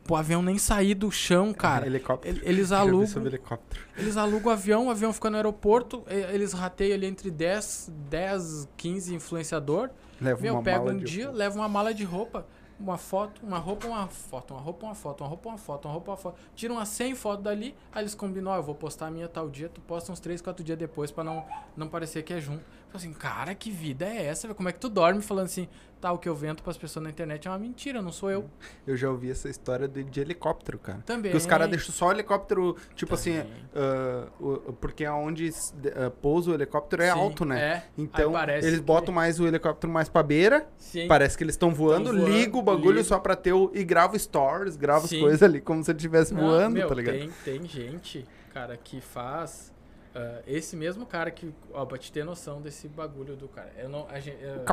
pro 0.04 0.16
avião 0.16 0.42
nem 0.42 0.58
sair 0.58 0.94
do 0.94 1.10
chão, 1.12 1.52
cara. 1.54 1.86
Helicóptero. 1.88 2.38
Ele- 2.38 2.48
Eles 2.48 2.72
alugam, 2.74 3.26
helicóptero. 3.26 3.82
eles 3.98 4.18
alugam 4.18 4.50
o 4.50 4.54
avião, 4.54 4.88
o 4.88 4.92
avião 4.92 5.12
fica 5.12 5.30
no 5.32 5.36
aeroporto, 5.36 6.04
eles 6.08 6.54
rateiam 6.54 6.94
ali 6.96 7.08
entre 7.08 7.32
10, 7.32 7.92
10 8.10 8.68
15 8.78 9.16
influenciador. 9.16 9.90
Leva 10.22 10.42
Meu, 10.42 10.54
uma 10.56 10.64
pega 10.64 10.78
mala 10.80 10.94
um 10.94 10.98
dia, 10.98 11.30
leva 11.32 11.56
uma 11.56 11.68
mala 11.68 11.94
de 11.94 12.04
roupa, 12.04 12.46
uma 12.80 12.98
foto, 12.98 13.42
uma 13.46 13.58
roupa, 13.58 13.88
uma 13.88 14.08
foto, 14.08 14.54
uma 14.54 14.60
roupa, 14.60 14.86
uma 14.86 14.96
foto, 14.96 15.22
uma 15.22 15.30
roupa, 15.30 15.50
uma 15.50 15.58
foto, 15.58 15.86
uma 15.86 15.94
roupa, 15.94 16.12
uma 16.12 16.18
foto. 16.18 16.38
Tira 16.56 16.74
umas 16.74 16.90
100 16.90 17.16
fotos 17.16 17.44
dali, 17.44 17.76
aí 17.92 18.04
eles 18.04 18.16
combinam, 18.16 18.52
ó, 18.52 18.58
eu 18.58 18.64
vou 18.64 18.76
postar 18.76 19.08
a 19.08 19.12
minha 19.12 19.28
tal 19.28 19.50
dia, 19.50 19.70
tu 19.70 19.82
posta 19.82 20.12
uns 20.12 20.20
3, 20.20 20.42
4 20.42 20.64
dias 20.64 20.78
depois 20.78 21.12
pra 21.12 21.24
não, 21.24 21.46
não 21.76 21.88
parecer 21.88 22.24
que 22.24 22.34
é 22.34 22.42
junto. 22.42 22.64
Fala 22.96 23.08
assim, 23.10 23.14
cara, 23.14 23.54
que 23.54 23.70
vida 23.70 24.06
é 24.06 24.26
essa? 24.28 24.54
Como 24.54 24.70
é 24.70 24.72
que 24.72 24.80
tu 24.80 24.88
dorme 24.88 25.22
falando 25.22 25.46
assim, 25.48 25.68
tá, 26.00 26.14
o 26.14 26.18
que 26.18 26.30
eu 26.30 26.34
vento 26.36 26.64
pras 26.64 26.78
pessoas 26.78 27.04
na 27.04 27.10
internet 27.10 27.46
é 27.46 27.52
uma 27.52 27.60
mentira, 27.60 28.02
não 28.02 28.12
sou 28.12 28.32
eu. 28.32 28.50
Eu 28.88 28.96
já 28.96 29.10
ouvi 29.10 29.30
essa 29.30 29.50
história 29.50 29.86
de, 29.86 30.02
de 30.06 30.22
helicóptero, 30.22 30.80
cara. 30.80 31.00
Também. 31.06 31.32
Que 31.32 31.36
os 31.38 31.46
caras 31.46 31.70
deixam 31.70 31.92
só 31.94 32.08
o 32.08 32.12
helicóptero, 32.14 32.78
tipo 32.96 33.14
assim, 33.14 33.36
Também. 33.40 33.52
ah, 33.76 34.28
o- 34.40 34.74
porque 34.80 35.04
aonde 35.04 35.48
s- 35.48 35.76
de- 35.76 35.90
ah, 35.90 36.10
pousa 36.10 36.52
o 36.52 36.54
helicóptero 36.54 37.04
é 37.04 37.12
Sim, 37.12 37.20
alto, 37.20 37.44
né? 37.44 37.60
É. 37.62 37.84
Então, 37.98 38.32
eles 38.50 38.76
que- 38.76 38.82
botam 38.86 39.14
mais 39.14 39.42
o 39.42 39.46
helicóptero 39.46 39.92
mais 39.92 40.08
pra 40.08 40.24
beira, 40.24 40.66
Sim. 40.78 41.06
parece 41.10 41.38
que 41.38 41.44
eles 41.44 41.56
estão 41.56 41.74
voando, 41.74 42.14
voando, 42.14 42.30
liga 42.30 42.56
o 42.58 42.62
bagulho 42.62 43.04
só 43.04 43.20
pra 43.20 43.36
ter 43.36 43.52
o... 43.52 43.70
E 43.74 43.84
grava 43.84 44.18
stories, 44.18 44.78
grava 44.78 45.06
Sim. 45.06 45.18
as 45.18 45.22
coisas 45.22 45.44
ali, 45.44 45.60
como 45.60 45.84
se 45.84 45.92
ele 45.92 45.98
estivesse 45.98 46.34
voando, 46.34 46.76
meu, 46.76 46.88
tá 46.88 46.96
ligado? 46.96 47.16
Tem, 47.18 47.30
tem 47.44 47.68
gente, 47.68 48.26
cara, 48.54 48.78
que 48.78 49.02
faz. 49.02 49.75
Ah, 50.16 50.42
esse 50.48 50.78
mesmo 50.78 51.06
cara 51.06 51.30
que. 51.30 51.54
Ó, 51.74 51.86
pra 51.86 51.98
te 51.98 52.10
ter 52.10 52.24
noção 52.24 52.62
desse 52.62 52.88
bagulho 52.88 53.36
do 53.36 53.50
cara. 53.50 53.74
Eu 53.78 53.90
não. 53.90 54.08
A 54.10 54.20
gente, 54.20 54.42
eu-. 54.42 54.64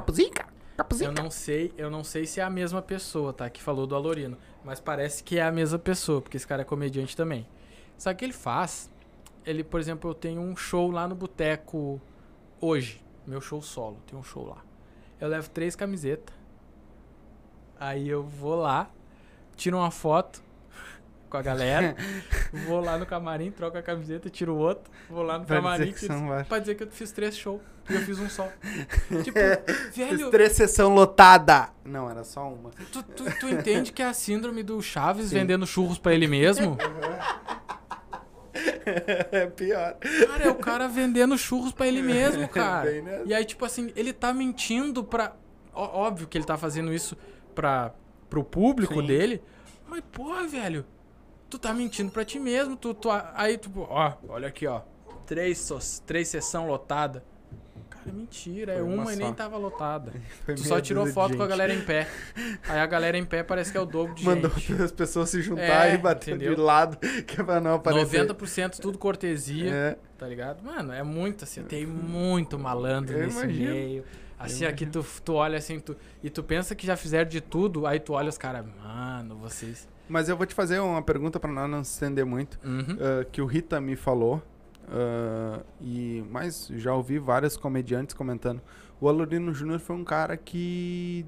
Eu 1.05 1.13
não 1.13 1.31
sei, 1.31 1.75
eu 1.77 1.91
não 1.91 2.05
sei 2.05 2.25
se 2.25 2.41
é 2.41 2.45
a 2.45 2.49
mesma 2.49 2.81
pessoa, 2.81 3.33
tá? 3.33 3.51
Que 3.51 3.61
falou 3.61 3.87
do 3.87 3.95
Alorino. 3.95 4.39
Mas 4.65 4.81
parece 4.81 5.23
que 5.23 5.39
é 5.39 5.43
a 5.43 5.53
mesma 5.53 5.79
pessoa, 5.79 6.23
porque 6.23 6.37
esse 6.37 6.47
cara 6.47 6.63
é 6.63 6.65
comediante 6.65 7.17
também. 7.17 7.47
Só 7.99 8.15
que 8.15 8.25
ele 8.25 8.33
faz. 8.33 8.89
Ele, 9.45 9.65
por 9.65 9.81
exemplo, 9.81 10.11
eu 10.11 10.15
tenho 10.15 10.41
um 10.41 10.57
show 10.57 10.91
lá 10.91 11.09
no 11.09 11.17
boteco 11.17 12.01
hoje. 12.61 13.05
Meu 13.27 13.41
show 13.41 13.61
solo, 13.61 13.99
tem 14.07 14.17
um 14.17 14.23
show 14.23 14.47
lá. 14.47 14.65
Eu 15.21 15.29
levo 15.29 15.51
três 15.51 15.75
camisetas. 15.75 16.35
Aí 17.79 18.09
eu 18.09 18.23
vou 18.23 18.55
lá, 18.55 18.89
tiro 19.57 19.77
uma 19.77 19.91
foto 19.91 20.43
com 21.33 21.39
a 21.39 21.43
galera. 21.43 21.97
vou 22.67 22.81
lá 22.81 22.99
no 22.99 23.07
camarim, 23.07 23.51
troco 23.51 23.79
a 23.79 23.83
camiseta, 23.83 24.29
tiro 24.29 24.55
outro. 24.55 24.93
Vou 25.09 25.23
lá 25.23 25.39
no 25.39 25.47
Vai 25.47 25.57
camarim, 25.59 25.85
dizer 25.87 25.99
que 25.99 26.07
são 26.07 26.45
pra 26.45 26.59
dizer 26.59 26.75
que 26.75 26.83
eu 26.85 26.91
fiz 26.91 27.11
três 27.11 27.37
shows. 27.37 27.61
E 27.89 27.95
eu 27.95 28.01
fiz 28.03 28.19
um 28.21 28.29
só. 28.29 28.49
tipo, 29.25 29.39
Fiz 29.93 30.07
velho. 30.11 30.31
três 30.31 30.53
sessão 30.53 30.95
lotada. 30.95 31.71
Não, 31.85 32.09
era 32.09 32.23
só 32.23 32.47
uma. 32.49 32.71
Tu, 32.93 33.03
tu, 33.03 33.25
tu 33.41 33.49
entende 33.49 33.91
que 33.93 34.03
é 34.03 34.07
a 34.07 34.13
síndrome 34.15 34.63
do 34.63 34.81
Chaves 34.81 35.31
Sim. 35.31 35.37
vendendo 35.39 35.67
churros 35.67 35.99
pra 35.99 36.15
ele 36.15 36.29
mesmo? 36.29 36.77
é 39.33 39.47
pior. 39.47 39.97
Cara, 40.27 40.45
é 40.45 40.49
o 40.51 40.55
cara 40.55 40.87
vendendo 40.89 41.37
churros 41.39 41.73
pra 41.73 41.87
ele 41.89 42.03
mesmo, 42.03 42.47
cara. 42.49 42.91
E 43.25 43.33
aí, 43.35 43.45
tipo 43.45 43.65
assim, 43.65 43.91
ele 43.97 44.13
tá 44.13 44.33
mentindo 44.33 45.03
pra. 45.03 45.33
ó- 45.73 46.07
Óbvio 46.07 46.29
que 46.29 46.37
ele 46.39 46.45
tá 46.45 46.57
fazendo 46.57 46.93
isso 46.93 47.17
pra, 47.55 47.93
pro 48.29 48.45
público 48.45 49.01
Sim. 49.01 49.07
dele. 49.07 49.43
Mas, 49.89 50.03
porra, 50.13 50.47
velho, 50.47 50.85
tu 51.53 51.59
tá 51.59 51.75
mentindo 51.75 52.11
pra 52.11 52.25
ti 52.25 52.39
mesmo. 52.41 52.77
Tu, 52.77 52.95
tu, 52.95 53.09
aí, 53.35 53.59
tipo, 53.59 53.87
ó, 53.91 54.15
olha 54.29 54.49
aqui, 54.49 54.67
ó. 54.67 54.81
Três, 55.27 56.03
três 56.07 56.29
sessão 56.29 56.67
lotada. 56.67 57.23
Cara, 57.91 58.11
mentira. 58.11 58.73
É 58.73 58.83
uma 58.83 59.03
uma, 59.03 59.13
e 59.13 59.17
nem 59.17 59.33
tava 59.35 59.59
lotada. 59.59 60.13
Foi 60.47 60.55
Tu 60.55 60.63
só 60.63 60.81
tirou 60.81 61.07
foto 61.09 61.37
com 61.37 61.43
a 61.43 61.47
galera 61.47 61.75
em 61.75 61.83
pé. 61.83 62.09
Aí 62.69 62.79
a 62.81 62.87
galera 62.87 63.19
em 63.19 63.25
pé 63.25 63.43
parece 63.43 63.71
que 63.71 63.77
é 63.77 63.81
o 63.81 63.85
dobro 63.87 64.15
de 64.15 64.25
Mandou 64.25 64.51
gente. 64.53 64.83
as 64.83 64.91
pessoas 64.91 65.29
se 65.29 65.43
juntar 65.43 65.89
É, 65.91 65.95
e 65.95 65.99
bater 65.99 66.35
entendeu? 66.35 66.55
de 66.55 66.61
lado, 66.61 66.97
que 67.27 67.39
é 67.41 67.45
pra 67.45 67.61
não 67.61 67.75
aparecer. 67.75 68.27
90% 68.27 68.79
tudo 68.81 68.97
cortesia, 68.99 69.71
É. 69.71 69.97
tá 70.19 70.27
ligado? 70.27 70.63
Mano, 70.65 70.91
é 70.93 71.03
muito 71.03 71.45
assim, 71.45 71.63
tem 71.65 71.87
muito 71.87 72.59
malandro 72.59 73.15
Eu 73.17 73.27
nesse 73.27 73.39
imagino. 73.43 73.71
meio. 73.75 74.05
Assim, 74.39 74.65
aqui 74.65 74.85
tu, 74.87 75.07
tu 75.25 75.35
olha 75.35 75.57
assim, 75.59 75.79
tu, 75.79 75.95
e 76.21 76.29
tu 76.29 76.43
pensa 76.43 76.75
que 76.75 76.85
já 76.85 76.97
fizeram 76.97 77.29
de 77.31 77.41
tudo, 77.41 77.87
aí 77.87 78.01
tu 78.01 78.15
olha 78.15 78.29
os 78.29 78.37
caras, 78.39 78.65
mano, 78.83 79.37
vocês. 79.37 79.87
Mas 80.13 80.29
eu 80.29 80.37
vou 80.37 80.45
te 80.45 80.55
fazer 80.55 80.79
uma 80.79 81.01
pergunta 81.01 81.41
nós 81.51 81.71
não 81.71 81.83
se 81.83 81.93
estender 81.93 82.27
muito. 82.27 82.59
Uhum. 82.63 82.99
ah, 83.01 83.25
que 83.25 83.41
o 83.41 83.47
Rita 83.47 83.81
me 83.81 83.97
falou. 83.97 84.43
ah, 84.89 85.61
e 85.81 86.23
Mas 86.31 86.69
já 86.75 86.95
ouvi 86.95 87.19
vários 87.19 87.57
comediantes 87.57 88.15
comentando. 88.15 88.61
O 89.01 89.09
Alorino 89.09 89.55
Júnior 89.55 89.81
foi 89.81 89.97
um 89.97 90.05
cara 90.05 90.37
que 90.37 91.25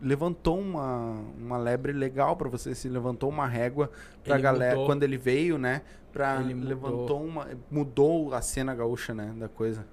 levantou 0.00 0.58
uma, 0.58 1.22
uma 1.38 1.58
lebre 1.58 1.92
legal 1.92 2.34
pra 2.34 2.48
você, 2.48 2.74
se 2.74 2.88
levantou 2.88 3.28
uma 3.28 3.46
régua 3.46 3.90
pra 4.24 4.34
Ele 4.36 4.42
galera 4.42 4.72
mudou. 4.76 4.86
quando 4.86 5.02
ele 5.02 5.18
veio, 5.18 5.58
né? 5.58 5.82
Pra 6.10 6.40
Ele 6.40 6.54
mudou. 6.54 6.68
levantou 6.68 7.24
uma 7.24 7.48
mudou 7.70 8.32
a 8.34 8.40
cena 8.40 8.74
gaúcha, 8.74 9.12
né, 9.14 9.32
da 9.38 9.48
coisa. 9.48 9.86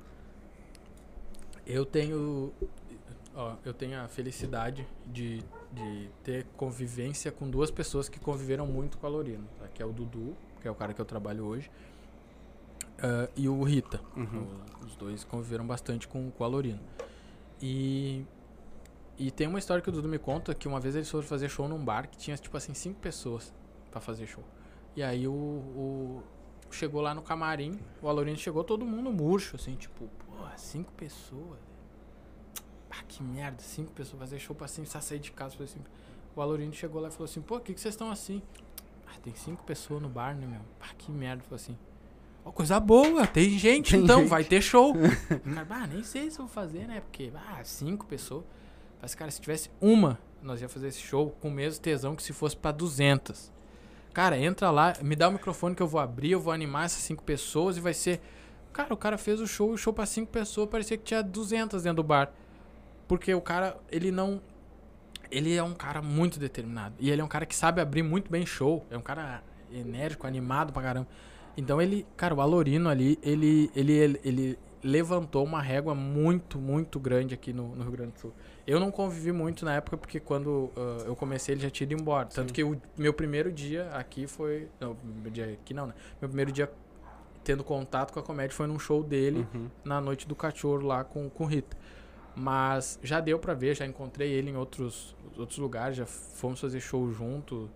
Eu 1.68 1.86
tenho. 1.86 2.54
Ó, 3.36 3.56
eu 3.66 3.74
tenho 3.74 4.00
a 4.02 4.08
felicidade 4.08 4.88
de, 5.06 5.44
de 5.72 6.10
ter 6.24 6.46
convivência 6.58 7.32
com 7.32 7.50
duas 7.50 7.70
pessoas 7.70 8.10
que 8.10 8.20
conviveram 8.20 8.66
muito 8.66 8.98
com 8.98 9.06
a 9.06 9.10
Lorino, 9.10 9.48
tá? 9.60 9.68
que 9.68 9.82
é 9.82 9.86
o 9.86 9.92
Dudu, 9.92 10.36
que 10.62 10.68
é 10.68 10.72
o 10.72 10.76
cara 10.76 10.94
que 10.94 11.00
eu 11.02 11.06
trabalho 11.06 11.46
hoje, 11.46 11.70
ah, 13.02 13.30
e 13.36 13.48
o 13.48 13.62
Rita. 13.64 14.00
Uhum. 14.16 14.48
O- 14.82 14.86
Os 14.86 14.96
dois 14.96 15.24
conviveram 15.24 15.66
bastante 15.68 16.08
com, 16.08 16.32
com 16.32 16.44
a 16.44 16.48
Lorino. 16.48 16.80
E, 17.62 18.26
e 19.18 19.30
tem 19.32 19.48
uma 19.48 19.60
história 19.60 19.82
que 19.82 19.90
o 19.90 19.92
Dudu 19.92 20.08
me 20.08 20.18
conta 20.20 20.54
que 20.56 20.68
uma 20.68 20.80
vez 20.80 20.96
eles 20.96 21.10
foram 21.10 21.26
fazer 21.28 21.50
show 21.50 21.68
num 21.68 21.84
bar 21.84 22.10
que 22.10 22.18
tinha, 22.18 22.36
tipo 22.38 22.56
assim, 22.58 22.74
cinco 22.74 23.00
pessoas 23.00 23.54
pra 23.92 24.00
fazer 24.02 24.26
show. 24.26 24.44
E 24.96 25.04
aí 25.04 25.28
o, 25.28 25.32
o- 25.32 26.24
chegou 26.72 27.02
lá 27.02 27.14
no 27.14 27.22
camarim, 27.22 27.80
o 28.02 28.08
Alorino 28.08 28.38
chegou 28.38 28.64
todo 28.64 28.86
mundo 28.86 29.12
murcho, 29.12 29.56
assim, 29.56 29.76
tipo, 29.76 30.08
porra, 30.26 30.58
cinco 30.58 30.92
pessoas. 30.94 31.60
Ah, 32.92 33.04
que 33.08 33.22
merda, 33.22 33.62
cinco 33.62 33.92
pessoas, 33.92 34.20
fazer 34.20 34.40
show 34.40 34.56
pra 34.56 34.68
cinco, 34.68 34.88
só 34.88 35.00
sair 35.00 35.20
de 35.20 35.32
casa, 35.32 35.56
cinco. 35.68 35.86
O 36.36 36.42
Alorino 36.42 36.74
chegou 36.74 37.02
lá 37.02 37.10
e 37.10 37.12
falou 37.12 37.26
assim, 37.26 37.42
pô, 37.42 37.58
o 37.58 37.60
que, 37.60 37.74
que 37.74 37.80
vocês 37.82 37.94
estão 37.94 38.12
assim? 38.12 38.42
Ah, 39.08 39.18
tem 39.24 39.34
cinco 39.36 39.64
pessoas 39.64 40.02
no 40.02 40.10
bar, 40.10 40.36
né, 40.36 40.46
meu? 40.46 40.62
Ah, 40.80 40.94
que 40.98 41.12
merda, 41.12 41.44
falou 41.44 41.56
assim. 41.56 41.78
Ó, 42.46 42.52
coisa 42.52 42.80
boa, 42.80 43.28
tem 43.28 43.58
gente, 43.58 43.92
Tem 43.92 44.04
então, 44.04 44.22
gente. 44.22 44.30
vai 44.30 44.44
ter 44.44 44.62
show. 44.62 44.94
Cara, 45.54 45.68
ah, 45.70 45.88
nem 45.88 46.04
sei 46.04 46.32
se 46.32 46.40
eu 46.40 46.46
vou 46.46 46.54
fazer, 46.54 46.88
né? 46.88 47.02
Porque, 47.02 47.32
ah, 47.36 47.62
cinco 47.64 48.06
pessoas. 48.06 48.44
Mas, 49.02 49.16
cara, 49.16 49.32
se 49.32 49.40
tivesse 49.40 49.70
uma, 49.80 50.20
nós 50.42 50.62
ia 50.62 50.68
fazer 50.68 50.88
esse 50.88 51.00
show 51.00 51.30
com 51.40 51.48
o 51.48 51.52
mesmo 51.52 51.82
tesão 51.82 52.16
que 52.16 52.24
se 52.24 52.34
fosse 52.34 52.56
pra 52.56 52.72
200. 52.72 53.52
Cara, 54.14 54.38
entra 54.38 54.72
lá, 54.72 54.94
me 55.02 55.16
dá 55.16 55.30
o 55.30 55.32
microfone 55.32 55.76
que 55.76 55.82
eu 55.82 55.88
vou 55.88 56.02
abrir, 56.02 56.32
eu 56.32 56.40
vou 56.40 56.52
animar 56.52 56.86
essas 56.86 57.02
cinco 57.04 57.24
pessoas 57.24 57.78
e 57.78 57.80
vai 57.80 57.94
ser. 57.94 58.20
Cara, 58.74 58.94
o 58.94 58.98
cara 58.98 59.18
fez 59.18 59.40
o 59.40 59.48
show, 59.48 59.72
o 59.72 59.78
show 59.78 59.94
pra 59.94 60.06
cinco 60.06 60.32
pessoas, 60.32 60.70
parecia 60.70 60.98
que 60.98 61.04
tinha 61.04 61.22
200 61.24 61.84
dentro 61.84 61.98
do 61.98 62.04
bar. 62.04 62.32
Porque 63.10 63.34
o 63.34 63.42
cara, 63.42 63.76
ele 63.92 64.12
não. 64.12 64.40
Ele 65.32 65.56
é 65.56 65.64
um 65.64 65.74
cara 65.74 66.02
muito 66.02 66.40
determinado. 66.40 66.96
E 67.00 67.10
ele 67.10 67.22
é 67.22 67.24
um 67.24 67.28
cara 67.28 67.46
que 67.46 67.56
sabe 67.56 67.82
abrir 67.82 68.04
muito 68.04 68.32
bem 68.32 68.46
show. 68.46 68.86
É 68.90 68.98
um 68.98 69.02
cara 69.02 69.44
enérgico, 69.72 70.26
animado 70.26 70.72
pra 70.72 70.82
caramba. 70.82 71.08
Então 71.58 71.82
ele, 71.82 72.06
cara, 72.16 72.34
o 72.34 72.40
Alorino 72.40 72.88
ali, 72.88 73.20
ele, 73.22 73.70
ele, 73.76 73.94
ele, 73.94 74.22
ele 74.24 74.60
levantou 74.84 75.44
uma 75.44 75.62
régua 75.62 75.94
muito, 75.94 76.58
muito 76.58 77.00
grande 77.00 77.34
aqui 77.34 77.52
no, 77.52 77.76
no 77.76 77.82
Rio 77.84 77.92
Grande 77.92 78.12
do 78.14 78.20
Sul. 78.20 78.34
Eu 78.66 78.80
não 78.80 78.92
convivi 78.92 79.32
muito 79.32 79.66
na 79.66 79.74
época, 79.74 79.98
porque 79.98 80.20
quando 80.20 80.72
ah, 80.78 81.04
eu 81.06 81.16
comecei 81.16 81.56
ele 81.56 81.62
já 81.62 81.70
tinha 81.70 81.86
ido 81.86 82.00
embora. 82.00 82.28
Tanto 82.28 82.54
que 82.54 82.64
o 82.64 82.80
meu 82.98 83.14
primeiro 83.14 83.52
dia 83.52 83.90
aqui 83.90 84.28
foi. 84.28 84.68
Não, 84.80 84.96
meu 85.04 85.32
dia 85.32 85.46
aqui 85.54 85.74
não, 85.74 85.88
né? 85.88 85.94
Meu 86.22 86.30
primeiro 86.30 86.52
dia 86.52 86.72
tendo 87.44 87.64
contato 87.64 88.14
com 88.14 88.20
a 88.20 88.24
comédia 88.24 88.56
foi 88.56 88.68
num 88.68 88.78
show 88.78 89.04
dele 89.04 89.48
Uhum. 89.54 89.68
na 89.84 90.00
noite 90.00 90.28
do 90.28 90.36
cachorro 90.36 90.86
lá 90.86 91.04
com, 91.04 91.30
com 91.30 91.46
Rita. 91.46 91.76
Mas 92.36 93.00
já 93.04 93.20
deu 93.20 93.38
pra 93.40 93.54
ver, 93.54 93.76
já 93.76 93.86
encontrei 93.86 94.32
ele 94.32 94.50
em 94.52 94.56
outros, 94.56 95.16
outros 95.38 95.58
lugares, 95.60 95.98
já 95.98 96.06
fomos 96.06 96.60
fazer 96.62 96.80
show 96.80 97.12
junto. 97.12 97.70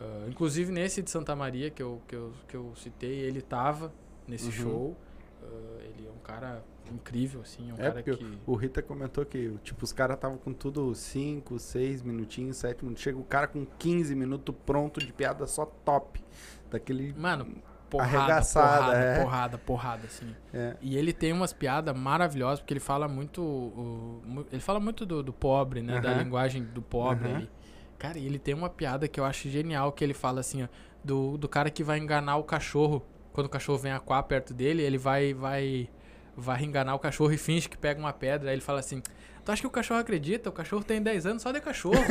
Ah, 0.00 0.26
inclusive 0.28 0.72
nesse 0.72 1.02
de 1.02 1.10
Santa 1.10 1.36
Maria 1.36 1.70
que 1.70 1.82
eu, 1.82 2.00
que 2.08 2.16
eu, 2.16 2.32
que 2.48 2.56
eu 2.56 2.72
citei, 2.76 3.20
ele 3.20 3.40
tava 3.40 3.92
nesse 4.26 4.46
Uhum. 4.46 4.52
show. 4.52 4.96
Ah, 5.42 5.82
ele 5.84 6.06
é 6.06 6.10
um 6.10 6.18
cara 6.22 6.64
incrível, 6.92 7.40
assim, 7.42 7.70
é 7.70 7.72
um 7.72 7.76
É, 7.76 7.82
cara 7.90 8.02
que. 8.02 8.18
o 8.46 8.54
Rita 8.56 8.82
comentou 8.82 9.24
que, 9.24 9.56
tipo, 9.62 9.84
os 9.84 9.92
caras 9.92 10.16
estavam 10.16 10.36
com 10.38 10.52
tudo 10.52 10.92
5, 10.94 11.56
6 11.58 12.02
minutinhos, 12.02 12.56
7 12.56 12.82
minutos. 12.82 13.02
Chega 13.02 13.16
o 13.18 13.22
cara 13.24 13.46
com 13.46 13.64
15 13.78 14.14
minutos 14.16 14.52
pronto 14.66 14.98
de 14.98 15.12
piada 15.12 15.46
só 15.46 15.66
top. 15.66 16.20
Daquele. 16.70 17.12
Mano, 17.16 17.46
porrada, 17.90 18.18
Arregaçada, 18.18 18.76
porrada, 18.78 18.96
é. 18.98 19.22
porrada, 19.22 19.58
porrada, 19.58 20.06
assim. 20.06 20.34
É. 20.54 20.76
E 20.80 20.96
ele 20.96 21.12
tem 21.12 21.32
umas 21.32 21.52
piadas 21.52 21.94
maravilhosas, 21.96 22.60
porque 22.60 22.72
ele 22.72 22.80
fala 22.80 23.06
muito. 23.08 23.42
o- 23.42 24.46
ele 24.52 24.60
fala 24.60 24.80
muito 24.80 25.04
do, 25.04 25.22
do 25.22 25.32
pobre, 25.32 25.82
né? 25.82 26.00
Da 26.00 26.10
Aham. 26.10 26.22
linguagem 26.22 26.62
do 26.62 26.80
pobre 26.80 27.30
ali. 27.32 27.50
Cara, 27.98 28.18
e 28.18 28.24
ele 28.24 28.38
tem 28.38 28.54
uma 28.54 28.70
piada 28.70 29.06
que 29.06 29.20
eu 29.20 29.24
acho 29.24 29.48
genial, 29.50 29.92
que 29.92 30.02
ele 30.02 30.14
fala 30.14 30.40
assim, 30.40 30.62
ó, 30.62 30.68
do, 31.04 31.36
do 31.36 31.48
cara 31.48 31.68
que 31.68 31.84
vai 31.84 31.98
enganar 31.98 32.36
o 32.36 32.44
cachorro. 32.44 33.02
Quando 33.32 33.46
o 33.46 33.50
cachorro 33.50 33.78
vem 33.78 33.92
aquar 33.92 34.22
perto 34.22 34.54
dele, 34.54 34.82
ele 34.82 34.96
vai, 34.98 35.34
vai, 35.34 35.88
vai 36.40 36.62
enganar 36.64 36.94
o 36.94 36.98
cachorro 36.98 37.32
e 37.32 37.38
finge 37.38 37.68
que 37.68 37.76
pega 37.78 38.00
uma 38.00 38.12
pedra. 38.12 38.48
Aí 38.50 38.54
ele 38.54 38.62
fala 38.62 38.80
assim. 38.80 39.02
Tu 39.42 39.50
acha 39.52 39.62
que 39.62 39.66
o 39.66 39.70
cachorro 39.70 40.00
acredita? 40.00 40.50
O 40.50 40.52
cachorro 40.52 40.84
tem 40.84 41.00
10 41.02 41.24
anos 41.26 41.42
só 41.42 41.50
de 41.50 41.60
cachorro. 41.62 41.96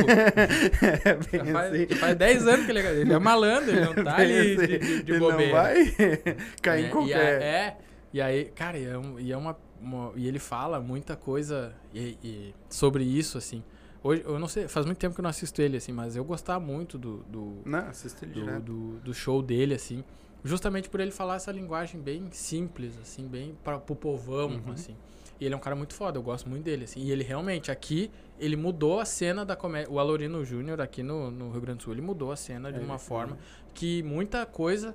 é 1.34 1.38
Já 1.38 1.46
faz, 1.54 1.74
assim. 1.74 1.88
já 1.90 1.96
faz 1.98 2.16
10 2.18 2.48
anos 2.48 2.66
que 2.66 2.72
ele 2.72 2.80
é, 2.80 2.92
ele 3.02 3.14
é 3.14 3.20
malandro, 3.20 3.70
ele 3.72 3.82
não 3.82 3.94
tá 4.04 4.18
ali 4.18 4.56
de, 4.56 4.64
assim. 4.64 4.68
de, 4.80 5.04
de 5.04 5.12
Ele 5.12 5.20
não 5.20 5.32
bobeira. 5.32 5.54
vai 5.54 5.96
cair 6.62 6.82
né? 6.82 6.88
em 6.88 6.90
E 6.90 6.92
qualquer. 6.92 7.42
a- 7.42 7.44
é, 7.44 7.78
e 8.14 8.22
aí, 8.22 8.46
cara, 8.46 8.78
e 8.80 8.86
é, 8.86 8.98
um- 8.98 9.20
e 9.20 9.32
é 9.32 9.38
uma, 9.38 9.56
uma- 9.80 10.12
E 10.16 10.28
ele 10.28 10.40
fala 10.40 10.80
muita 10.80 11.16
coisa 11.16 11.72
e- 11.94 12.18
e 12.24 12.56
sobre 12.70 13.04
isso, 13.04 13.38
assim. 13.38 13.64
Hoje, 14.02 14.24
eu 14.26 14.40
não 14.40 14.48
sei, 14.48 14.68
faz 14.68 14.86
muito 14.86 14.98
tempo 14.98 15.14
que 15.14 15.22
eu 15.22 15.24
não 15.24 15.30
assisto 15.30 15.62
ele, 15.62 15.78
assim, 15.78 15.92
mas 15.92 16.16
eu 16.16 16.24
gostava 16.24 16.60
muito 16.60 16.98
do, 16.98 17.18
do, 17.30 17.62
Não, 17.66 17.80
assiste 17.90 18.24
ele 18.24 18.34
do, 18.34 18.60
do, 18.62 18.90
do 19.02 19.14
show 19.14 19.42
dele, 19.42 19.76
assim. 19.76 20.04
Justamente 20.44 20.90
por 20.90 20.99
ele 20.99 21.11
falar 21.11 21.36
essa 21.36 21.52
linguagem 21.52 21.99
bem 21.99 22.30
simples, 22.32 22.98
assim, 23.02 23.28
bem 23.28 23.57
para 23.64 23.78
pro 23.78 23.95
povão, 23.95 24.49
Uhum. 24.66 24.72
assim. 24.74 24.95
E 25.40 25.45
ele 25.45 25.53
é 25.53 25.57
um 25.57 25.60
cara 25.61 25.76
muito 25.76 25.94
foda, 25.94 26.18
eu 26.18 26.24
gosto 26.24 26.49
muito 26.49 26.64
dele, 26.64 26.84
assim. 26.84 26.99
E 27.02 27.11
ele 27.11 27.24
realmente, 27.24 27.72
aqui, 27.72 28.11
ele 28.38 28.56
mudou 28.57 28.99
a 28.99 29.06
cena 29.06 29.45
da 29.45 29.56
comédia. 29.56 29.90
O 29.91 29.98
Alorino 29.99 30.44
Júnior, 30.44 30.82
aqui 30.82 31.02
no, 31.02 31.32
no 31.32 31.49
Rio 31.52 31.61
Grande 31.61 31.78
do 31.80 31.84
Sul, 31.84 31.94
ele 31.94 32.02
mudou 32.02 32.32
a 32.32 32.36
cena 32.36 32.72
de 32.72 32.80
É, 32.80 32.82
uma 32.82 32.95
ele- 32.95 32.99
forma 33.03 33.38
que 33.74 34.03
muita 34.03 34.45
coisa 34.45 34.94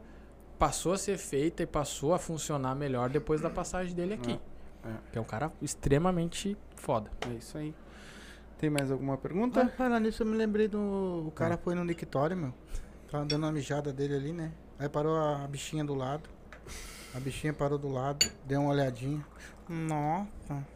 passou 0.59 0.93
a 0.93 0.99
ser 0.99 1.17
feita 1.19 1.63
e 1.63 1.67
passou 1.67 2.13
a 2.15 2.19
funcionar 2.19 2.75
melhor 2.75 3.09
depois 3.11 3.41
da 3.41 3.49
passagem 3.51 3.95
dele 3.95 4.15
aqui. 4.15 4.39
É, 4.85 4.89
é. 4.89 4.95
Que 5.13 5.19
é 5.19 5.21
um 5.21 5.25
cara 5.25 5.51
extremamente 5.63 6.57
foda. 6.77 7.11
É 7.31 7.35
isso 7.35 7.57
aí. 7.59 7.75
Tem 8.59 8.69
mais 8.71 8.91
alguma 8.91 9.17
pergunta? 9.19 9.67
falar 9.77 9.99
nisso, 10.01 10.23
eu 10.23 10.27
me 10.27 10.37
lembrei 10.37 10.69
do. 10.69 11.25
O 11.27 11.33
cara 11.35 11.57
foi 11.57 11.75
no 11.75 11.85
Nictório, 11.85 12.37
meu. 12.37 12.55
Tava 13.11 13.25
dando 13.25 13.45
uma 13.45 13.53
mijada 13.53 13.93
dele 13.93 14.15
ali, 14.15 14.33
né? 14.33 14.53
Aí 14.79 14.89
parou 14.89 15.17
a 15.17 15.47
bichinha 15.47 15.85
do 15.85 15.95
lado. 15.95 16.29
A 17.15 17.21
bichinha 17.21 17.53
parou 17.53 17.79
do 17.79 17.89
lado, 17.89 18.27
deu 18.45 18.61
uma 18.61 18.71
olhadinha. 18.71 19.25
Nossa. 19.69 20.67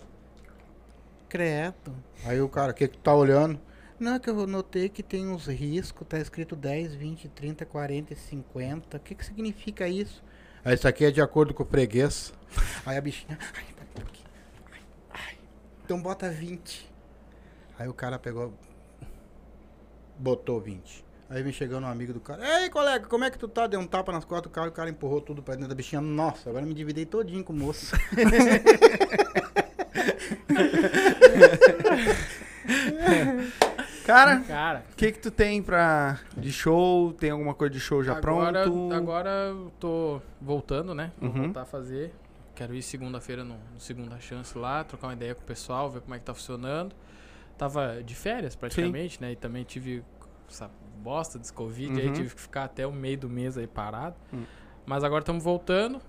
Credo. 1.29 1.95
Aí 2.25 2.41
o 2.41 2.49
cara, 2.49 2.71
o 2.71 2.75
que 2.75 2.87
que 2.87 2.97
tá 2.99 3.15
olhando? 3.15 3.61
Não, 3.99 4.15
é 4.15 4.19
que 4.21 4.31
eu 4.31 4.47
notei 4.47 4.89
que 4.89 5.03
tem 5.03 5.27
uns 5.27 5.47
riscos, 5.47 6.07
tá 6.07 6.19
escrito 6.19 6.55
10, 6.55 6.95
20, 6.95 7.29
30, 7.29 7.67
40 7.67 8.13
e 8.13 8.17
50. 8.17 8.97
O 8.97 9.01
que 9.01 9.15
que 9.17 9.25
significa 9.25 9.89
isso? 9.89 10.23
Aí 10.65 10.75
isso 10.75 10.87
aqui 10.87 11.05
é 11.05 11.11
de 11.11 11.21
acordo 11.21 11.53
com 11.53 11.65
o 11.65 11.67
freguês. 11.67 12.33
Aí 12.87 12.97
a 12.97 13.01
bichinha, 13.01 13.37
ai, 13.41 13.65
pera 13.75 13.89
um 13.91 14.01
pouquinho. 14.01 14.29
Ai, 14.71 14.81
ai. 15.11 15.39
Então 15.85 16.01
bota 16.01 16.31
20. 16.31 16.89
Aí 17.77 17.89
o 17.89 17.95
cara 17.95 18.17
pegou, 18.17 18.55
botou 20.17 20.61
20. 20.61 21.08
Aí 21.31 21.43
vem 21.43 21.53
chegando 21.53 21.85
um 21.85 21.89
amigo 21.91 22.13
do 22.15 22.21
cara. 22.21 22.63
Ei, 22.63 22.71
colega, 22.71 23.07
como 23.07 23.23
é 23.25 23.31
que 23.31 23.39
tu 23.39 23.47
tá? 23.49 23.67
Deu 23.67 23.79
um 23.81 23.87
tapa 23.87 24.11
nas 24.13 24.25
costas 24.25 24.51
do 24.51 24.55
cara, 24.55 24.69
o 24.69 24.73
cara 24.73 24.89
empurrou 24.89 25.21
tudo 25.21 25.43
pra 25.43 25.55
dentro 25.55 25.69
da 25.69 25.75
bichinha. 25.75 26.01
Nossa, 26.01 26.49
agora 26.49 26.65
eu 26.65 26.69
me 26.69 26.75
dividei 26.75 27.05
todinho 27.05 27.45
com 27.45 27.53
o 27.53 27.57
moço. 27.57 27.95
Cara, 34.05 34.41
Cara, 34.41 34.85
o 34.91 34.97
que 34.97 35.13
que 35.13 35.19
tu 35.19 35.31
tem 35.31 35.63
pra... 35.63 36.19
de 36.37 36.51
show? 36.51 37.13
Tem 37.13 37.31
alguma 37.31 37.55
coisa 37.55 37.73
de 37.75 37.81
show 37.81 38.03
já 38.03 38.17
agora, 38.17 38.63
pronto? 38.65 38.95
agora 38.95 39.31
eu 39.49 39.71
tô 39.79 40.21
voltando, 40.41 40.95
né? 40.95 41.13
Vou 41.21 41.31
Uhum. 41.31 41.43
voltar 41.45 41.63
a 41.63 41.67
fazer. 41.67 42.15
Quero 42.55 42.75
ir 42.75 42.83
segunda-feira 42.83 43.45
no, 43.45 43.55
no 43.73 43.79
Segunda 43.81 44.19
Chance 44.19 44.57
lá, 44.57 44.83
trocar 44.83 45.09
uma 45.09 45.13
ideia 45.13 45.35
com 45.35 45.43
o 45.43 45.45
pessoal, 45.45 45.91
ver 45.91 46.01
como 46.01 46.15
é 46.15 46.19
que 46.19 46.25
tá 46.25 46.33
funcionando. 46.35 46.95
Tava 47.59 48.03
de 48.03 48.15
férias 48.15 48.57
praticamente, 48.57 49.21
né? 49.21 49.33
E 49.33 49.37
também 49.37 49.63
tive 49.65 50.03
essa 50.49 50.71
bosta 50.99 51.39
desse 51.39 51.53
Covid, 51.53 52.01
aí 52.01 52.09
Uhum. 52.09 52.13
tive 52.13 52.35
que 52.35 52.41
ficar 52.41 52.65
até 52.65 52.87
o 52.87 52.93
meio 52.93 53.17
do 53.19 53.29
mês 53.29 53.57
aí 53.57 53.67
parado. 53.67 54.17
Hum. 54.33 54.43
Mas 54.85 55.05
agora 55.05 55.21
estamos 55.21 55.43
voltando. 55.45 56.01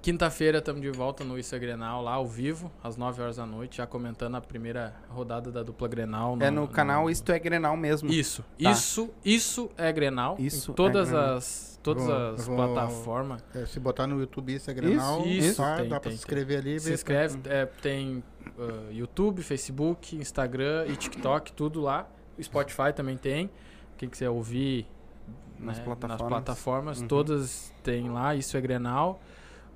Quinta-feira 0.00 0.58
estamos 0.58 0.82
de 0.82 0.90
volta 0.90 1.24
no 1.24 1.38
Isso 1.38 1.54
é 1.54 1.58
Grenal, 1.58 2.02
lá 2.02 2.12
ao 2.12 2.26
vivo, 2.26 2.70
às 2.82 2.94
9 2.94 3.22
horas 3.22 3.36
da 3.36 3.46
noite, 3.46 3.78
já 3.78 3.86
comentando 3.86 4.34
a 4.34 4.40
primeira 4.40 4.94
rodada 5.08 5.50
da 5.50 5.62
dupla 5.62 5.88
Grenal. 5.88 6.36
É 6.40 6.50
no 6.50 6.68
canal 6.68 7.08
Isto 7.08 7.32
é 7.32 7.38
Grenal 7.38 7.74
mesmo. 7.74 8.10
Isso, 8.12 8.42
Tá. 8.62 8.70
isso, 8.70 9.08
isso 9.24 9.70
é 9.78 9.90
Grenal. 9.90 10.36
Isso 10.38 10.72
em 10.72 10.74
todas 10.74 11.08
é 11.08 11.12
Grenal. 11.12 11.36
as, 11.36 11.80
todas 11.82 12.04
Vou- 12.04 12.14
as 12.14 12.46
vou- 12.46 12.56
plataformas. 12.56 13.44
É, 13.54 13.64
se 13.64 13.80
botar 13.80 14.06
no 14.06 14.20
YouTube 14.20 14.54
isso 14.54 14.70
é 14.70 14.74
Grenal, 14.74 15.24
Isso, 15.26 15.56
tá? 15.62 15.76
tem, 15.76 15.88
dá 15.88 15.98
pra 15.98 16.10
tem, 16.10 16.12
se 16.12 16.18
inscrever 16.18 16.58
ali. 16.58 16.78
Se 16.80 16.88
ver. 16.88 16.94
inscreve, 16.94 17.38
é, 17.46 17.64
tem 17.64 18.22
uh, 18.58 18.92
YouTube, 18.92 19.42
Facebook, 19.42 20.16
Instagram 20.16 20.84
e 20.88 20.96
TikTok, 20.96 21.50
tudo 21.52 21.80
lá. 21.80 22.06
O 22.38 22.42
Spotify 22.42 22.92
também 22.94 23.16
tem. 23.16 23.48
Quem 24.04 24.10
quiser 24.10 24.28
ouvir 24.30 24.86
Nas 25.58 25.78
né, 25.78 25.84
plataformas. 25.84 26.20
nas 26.20 26.28
plataformas, 26.28 27.00
Uhum. 27.00 27.08
todas 27.08 27.72
tem 27.82 28.10
lá, 28.10 28.34
isso 28.34 28.54
é 28.56 28.60
Grenal. 28.60 29.18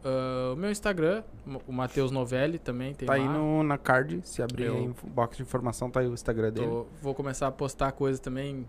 Uh, 0.05 0.53
o 0.53 0.57
meu 0.57 0.71
Instagram, 0.71 1.23
o 1.67 1.73
Matheus 1.73 2.11
Novelli 2.11 2.59
também 2.59 2.95
tem 2.95 3.07
Tá 3.07 3.15
lá. 3.15 3.19
aí 3.19 3.27
no, 3.29 3.63
na 3.63 3.77
card, 3.79 4.21
se 4.23 4.43
abrir 4.43 4.65
Eu- 4.67 4.75
aí 4.77 4.89
o 4.89 4.95
box 5.09 5.37
de 5.39 5.43
informação, 5.43 5.91
tá 5.91 6.01
aí 6.01 6.07
o 6.07 6.13
Instagram 6.15 6.53
dele. 6.53 6.67
Tô- 6.67 6.87
vou 7.03 7.15
começar 7.15 7.47
a 7.49 7.51
postar 7.51 7.91
coisa 7.93 8.21
também 8.21 8.65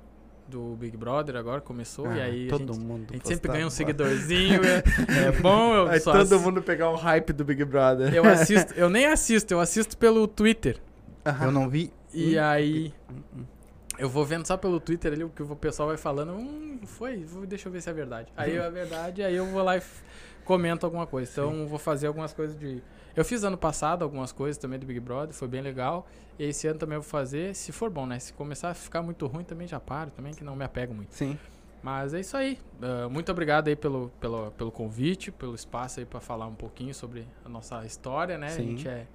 do 0.48 0.76
Big 0.80 0.96
Brother 0.98 1.36
agora, 1.36 1.62
começou. 1.62 2.08
e 2.12 2.20
Ah, 2.20 2.24
aí 2.24 2.48
a 2.48 2.50
todo 2.50 2.74
gente, 2.74 2.84
mundo 2.84 3.08
a 3.10 3.14
gente 3.14 3.28
sempre 3.28 3.52
ganha 3.52 3.68
um 3.68 3.70
seguidorzinho. 3.70 4.62
é, 4.66 4.82
é 5.28 5.32
bom, 5.42 5.74
eu 5.76 5.88
Aí 5.90 6.00
só 6.00 6.14
todo 6.14 6.34
ass- 6.36 6.42
mundo 6.42 6.62
pegar 6.64 6.90
o 6.90 6.96
hype 6.96 7.32
do 7.34 7.44
Big 7.46 7.64
Brother. 7.66 8.12
Eu 8.14 8.24
assisto, 8.26 8.74
eu 8.74 8.90
nem 8.90 9.06
assisto, 9.06 9.54
eu 9.54 9.60
assisto 9.60 9.96
pelo 9.98 10.26
Twitter. 10.28 10.80
Eu 11.44 11.52
não 11.52 11.70
vi. 11.70 11.92
E 12.14 12.38
um- 12.40 12.44
aí 12.44 12.94
Hum, 13.12 13.44
eu 14.00 14.10
vou 14.10 14.26
vendo 14.26 14.46
só 14.48 14.58
pelo 14.58 14.80
Twitter 14.80 15.14
ali 15.14 15.24
o 15.24 15.30
que 15.30 15.44
o 15.44 15.56
pessoal 15.56 15.90
vai 15.90 15.98
falando. 15.98 16.34
Hum, 16.34 16.80
foi, 16.86 17.26
deixa 17.48 17.68
eu 17.68 17.72
ver 17.72 17.82
se 17.82 17.90
é 17.90 17.94
verdade. 17.94 18.32
Aí 18.36 18.56
é 18.56 18.70
verdade, 18.70 19.22
aí 19.22 19.36
eu 19.36 19.46
vou 19.46 19.62
lá 19.64 19.78
e 19.78 19.82
comento 20.46 20.86
alguma 20.86 21.06
coisa. 21.06 21.30
Então 21.32 21.68
vou 21.68 21.78
fazer 21.80 22.08
algumas 22.08 22.34
coisas 22.34 22.58
de. 22.58 22.82
Eu 23.16 23.26
fiz 23.26 23.44
ano 23.44 23.58
passado 23.58 24.04
algumas 24.04 24.32
coisas 24.32 24.58
também 24.58 24.80
do 24.80 24.86
Big 24.86 25.00
Brother, 25.00 25.34
foi 25.36 25.48
bem 25.48 25.62
legal. 25.62 26.08
E 26.38 26.46
esse 26.46 26.68
ano 26.68 26.80
também 26.80 26.96
eu 26.96 27.02
vou 27.02 27.10
fazer, 27.10 27.54
se 27.54 27.72
for 27.72 27.90
bom, 27.90 28.06
né? 28.06 28.18
Se 28.18 28.32
começar 28.34 28.70
a 28.70 28.74
ficar 28.74 29.02
muito 29.02 29.28
ruim 29.28 29.44
também 29.44 29.68
já 29.68 29.80
paro, 29.80 30.10
também 30.12 30.34
que 30.34 30.44
não 30.44 30.56
me 30.56 30.64
apego 30.64 30.94
muito. 30.94 31.14
Sim. 31.14 31.38
Mas 31.84 32.14
é 32.14 32.20
isso 32.20 32.36
aí. 32.38 32.58
Ah, 32.82 33.08
muito 33.10 33.32
obrigado 33.32 33.68
aí 33.68 33.76
pelo, 33.76 34.10
pelo, 34.20 34.52
pelo 34.52 34.72
convite, 34.72 35.32
pelo 35.32 35.56
espaço 35.56 36.00
aí 36.00 36.06
pra 36.06 36.20
falar 36.20 36.46
um 36.48 36.56
pouquinho 36.56 36.94
sobre 36.94 37.28
a 37.44 37.50
nossa 37.50 37.86
história, 37.86 38.38
né? 38.38 38.50
Sim. 38.50 38.62
A 38.62 38.66
gente 38.66 38.88
é, 38.88 39.08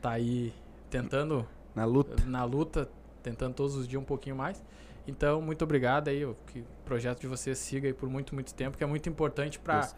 tá 0.00 0.10
aí 0.10 0.52
tentando 0.90 1.46
Na 1.74 1.84
luta. 1.84 2.16
na 2.26 2.44
luta, 2.44 2.88
tentando 3.28 3.54
todos 3.54 3.74
os 3.76 3.86
dias 3.86 4.00
um 4.00 4.04
pouquinho 4.04 4.36
mais. 4.36 4.62
Então, 5.06 5.40
muito 5.40 5.62
obrigado 5.62 6.08
aí, 6.08 6.24
o 6.24 6.36
que 6.46 6.60
o 6.60 6.66
projeto 6.84 7.20
de 7.20 7.26
vocês 7.26 7.58
siga 7.58 7.86
aí 7.88 7.94
por 7.94 8.08
muito, 8.08 8.34
muito 8.34 8.52
tempo, 8.54 8.76
que 8.76 8.84
é 8.84 8.86
muito 8.86 9.08
importante 9.08 9.58
para 9.58 9.88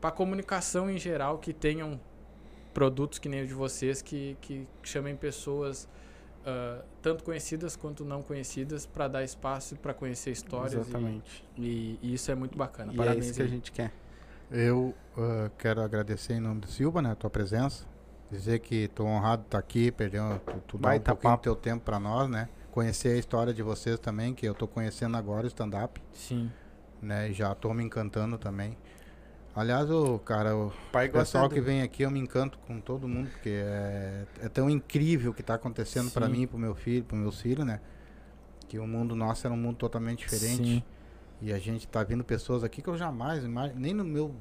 para 0.00 0.10
comunicação 0.10 0.90
em 0.90 0.98
geral 0.98 1.38
que 1.38 1.54
tenham 1.54 1.98
produtos 2.74 3.18
que 3.18 3.28
nem 3.30 3.42
o 3.42 3.46
de 3.46 3.54
vocês 3.54 4.02
que, 4.02 4.36
que 4.42 4.68
chamem 4.82 5.16
pessoas 5.16 5.88
ah, 6.44 6.82
tanto 7.00 7.24
conhecidas 7.24 7.74
quanto 7.76 8.04
não 8.04 8.22
conhecidas 8.22 8.84
para 8.86 9.08
dar 9.08 9.24
espaço 9.24 9.74
para 9.76 9.94
conhecer 9.94 10.30
histórias 10.30 10.74
e- 10.74 10.78
Exatamente. 10.90 11.44
e, 11.56 11.98
e 12.02 12.14
isso 12.14 12.30
é 12.30 12.34
muito 12.34 12.56
bacana. 12.56 12.92
E 12.92 12.94
é 12.94 12.98
Parabéns 12.98 13.26
isso 13.26 13.34
que 13.34 13.42
a 13.42 13.44
aí. 13.46 13.50
gente 13.50 13.72
quer. 13.72 13.92
Eu 14.50 14.94
ah, 15.16 15.50
quero 15.58 15.80
agradecer 15.80 16.34
em 16.34 16.40
nome 16.40 16.60
do 16.60 16.68
Silva, 16.68 17.00
né, 17.02 17.12
a 17.12 17.14
tua 17.16 17.30
presença. 17.30 17.84
Dizer 18.30 18.58
que 18.58 18.84
estou 18.84 19.06
honrado 19.06 19.42
de 19.42 19.48
estar 19.48 19.58
aqui, 19.58 19.90
perdendo 19.92 20.38
tu, 20.40 20.52
tu 20.66 20.78
dar 20.78 20.88
um 20.88 20.90
Baita 20.90 21.12
pouquinho 21.14 21.36
do 21.36 21.40
teu 21.40 21.56
tempo 21.56 21.84
para 21.84 21.98
nós, 21.98 22.28
né? 22.28 22.48
Conhecer 22.76 23.14
a 23.14 23.16
história 23.16 23.54
de 23.54 23.62
vocês 23.62 23.98
também, 23.98 24.34
que 24.34 24.46
eu 24.46 24.52
estou 24.52 24.68
conhecendo 24.68 25.16
agora 25.16 25.44
o 25.44 25.46
stand-up, 25.46 25.98
Sim. 26.12 26.52
né? 27.00 27.32
Já 27.32 27.52
estou 27.52 27.72
me 27.72 27.82
encantando 27.82 28.36
também. 28.36 28.76
Aliás, 29.54 29.90
o 29.90 30.18
cara, 30.18 30.54
o 30.54 30.70
Pai 30.92 31.08
o 31.08 31.12
pessoal 31.12 31.48
que 31.48 31.58
vem 31.58 31.80
aqui, 31.80 32.02
eu 32.02 32.10
me 32.10 32.20
encanto 32.20 32.58
com 32.66 32.78
todo 32.78 33.08
mundo, 33.08 33.30
porque 33.30 33.48
é, 33.48 34.26
é 34.42 34.48
tão 34.50 34.68
incrível 34.68 35.30
o 35.30 35.34
que 35.34 35.40
está 35.40 35.54
acontecendo 35.54 36.10
para 36.10 36.28
mim, 36.28 36.46
para 36.46 36.58
o 36.58 36.60
meu 36.60 36.74
filho, 36.74 37.02
para 37.02 37.16
meus 37.16 37.40
filhos, 37.40 37.64
né? 37.64 37.80
Que 38.68 38.78
o 38.78 38.86
mundo 38.86 39.16
nosso 39.16 39.46
era 39.46 39.54
um 39.54 39.56
mundo 39.56 39.78
totalmente 39.78 40.18
diferente. 40.18 40.62
Sim. 40.62 40.82
E 41.40 41.54
a 41.54 41.58
gente 41.58 41.88
tá 41.88 42.02
vindo 42.02 42.24
pessoas 42.24 42.62
aqui 42.62 42.82
que 42.82 42.88
eu 42.90 42.98
jamais, 42.98 43.42
nem 43.74 43.94
no 43.94 44.04
meu 44.04 44.34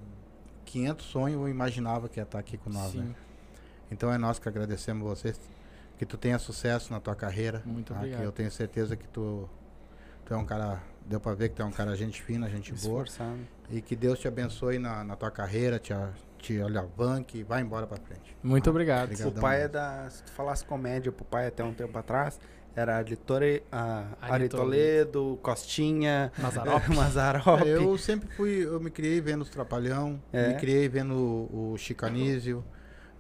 500 0.66 1.06
sonho 1.06 1.44
eu 1.44 1.48
imaginava 1.48 2.10
que 2.10 2.20
ia 2.20 2.24
estar 2.24 2.40
aqui 2.40 2.58
com 2.58 2.70
nós, 2.70 2.92
Sim. 2.92 3.00
né? 3.00 3.16
Então 3.90 4.12
é 4.12 4.18
nós 4.18 4.40
que 4.40 4.50
agradecemos 4.50 5.08
vocês, 5.08 5.40
que 5.98 6.06
tu 6.06 6.18
tenha 6.18 6.38
sucesso 6.40 6.92
na 6.92 7.00
tua 7.00 7.16
carreira. 7.16 7.62
Muito 7.66 7.94
tá? 7.94 8.00
obrigado. 8.00 8.20
Que 8.22 8.26
eu 8.26 8.32
tenho 8.32 8.52
certeza 8.52 8.96
que 8.96 9.08
tu, 9.08 9.50
tu 10.26 10.34
é 10.34 10.38
um 10.38 10.46
cara, 10.46 10.82
deu 11.06 11.20
pra 11.20 11.34
ver 11.34 11.50
que 11.50 11.56
tu 11.56 11.62
é 11.62 11.66
um 11.66 11.72
cara 11.72 11.96
gente 11.96 12.22
fina, 12.22 12.50
gente 12.50 12.72
boa. 12.74 13.04
Esforçado. 13.04 13.40
E 13.70 13.82
que 13.82 13.96
Deus 13.96 14.20
te 14.20 14.28
abençoe 14.28 14.78
na, 14.78 15.04
na 15.04 15.16
tua 15.16 15.32
carreira, 15.32 15.80
te, 15.80 15.94
a- 15.94 16.12
te 16.38 16.60
alavanque 16.62 17.40
e 17.40 17.44
vai 17.44 17.62
embora 17.62 17.88
pra 17.88 17.98
frente. 17.98 18.36
Muito 18.44 18.70
obrigado. 18.70 19.06
Obrigado. 19.12 19.38
O 19.38 19.42
pai 19.42 19.64
é 19.64 19.68
da. 19.68 20.08
Se 20.10 20.22
tu 20.24 20.32
falasse 20.32 20.64
comédia 20.66 21.12
pro 21.12 21.26
pai 21.26 21.48
até 21.48 21.64
um 21.64 21.74
tempo 21.74 21.98
atrás, 21.98 22.40
era 22.76 22.98
Aditore, 22.98 23.64
a 23.72 24.04
Ari 24.22 24.34
Ari 24.34 24.50
Toledo, 24.50 25.40
Costinha, 25.42 26.32
Mazarop. 26.38 26.88
Mazarop. 26.90 27.62
Eu 27.66 27.98
sempre 27.98 28.28
fui, 28.36 28.66
eu 28.66 28.80
me 28.82 28.92
criei 28.92 29.22
vendo 29.22 29.42
os 29.44 29.50
Trapalhão, 29.50 30.22
É. 30.34 30.50
me 30.50 30.56
criei 30.56 30.88
vendo 30.90 31.16
o, 31.16 31.72
o 31.74 31.78
Chicanísio, 31.78 32.64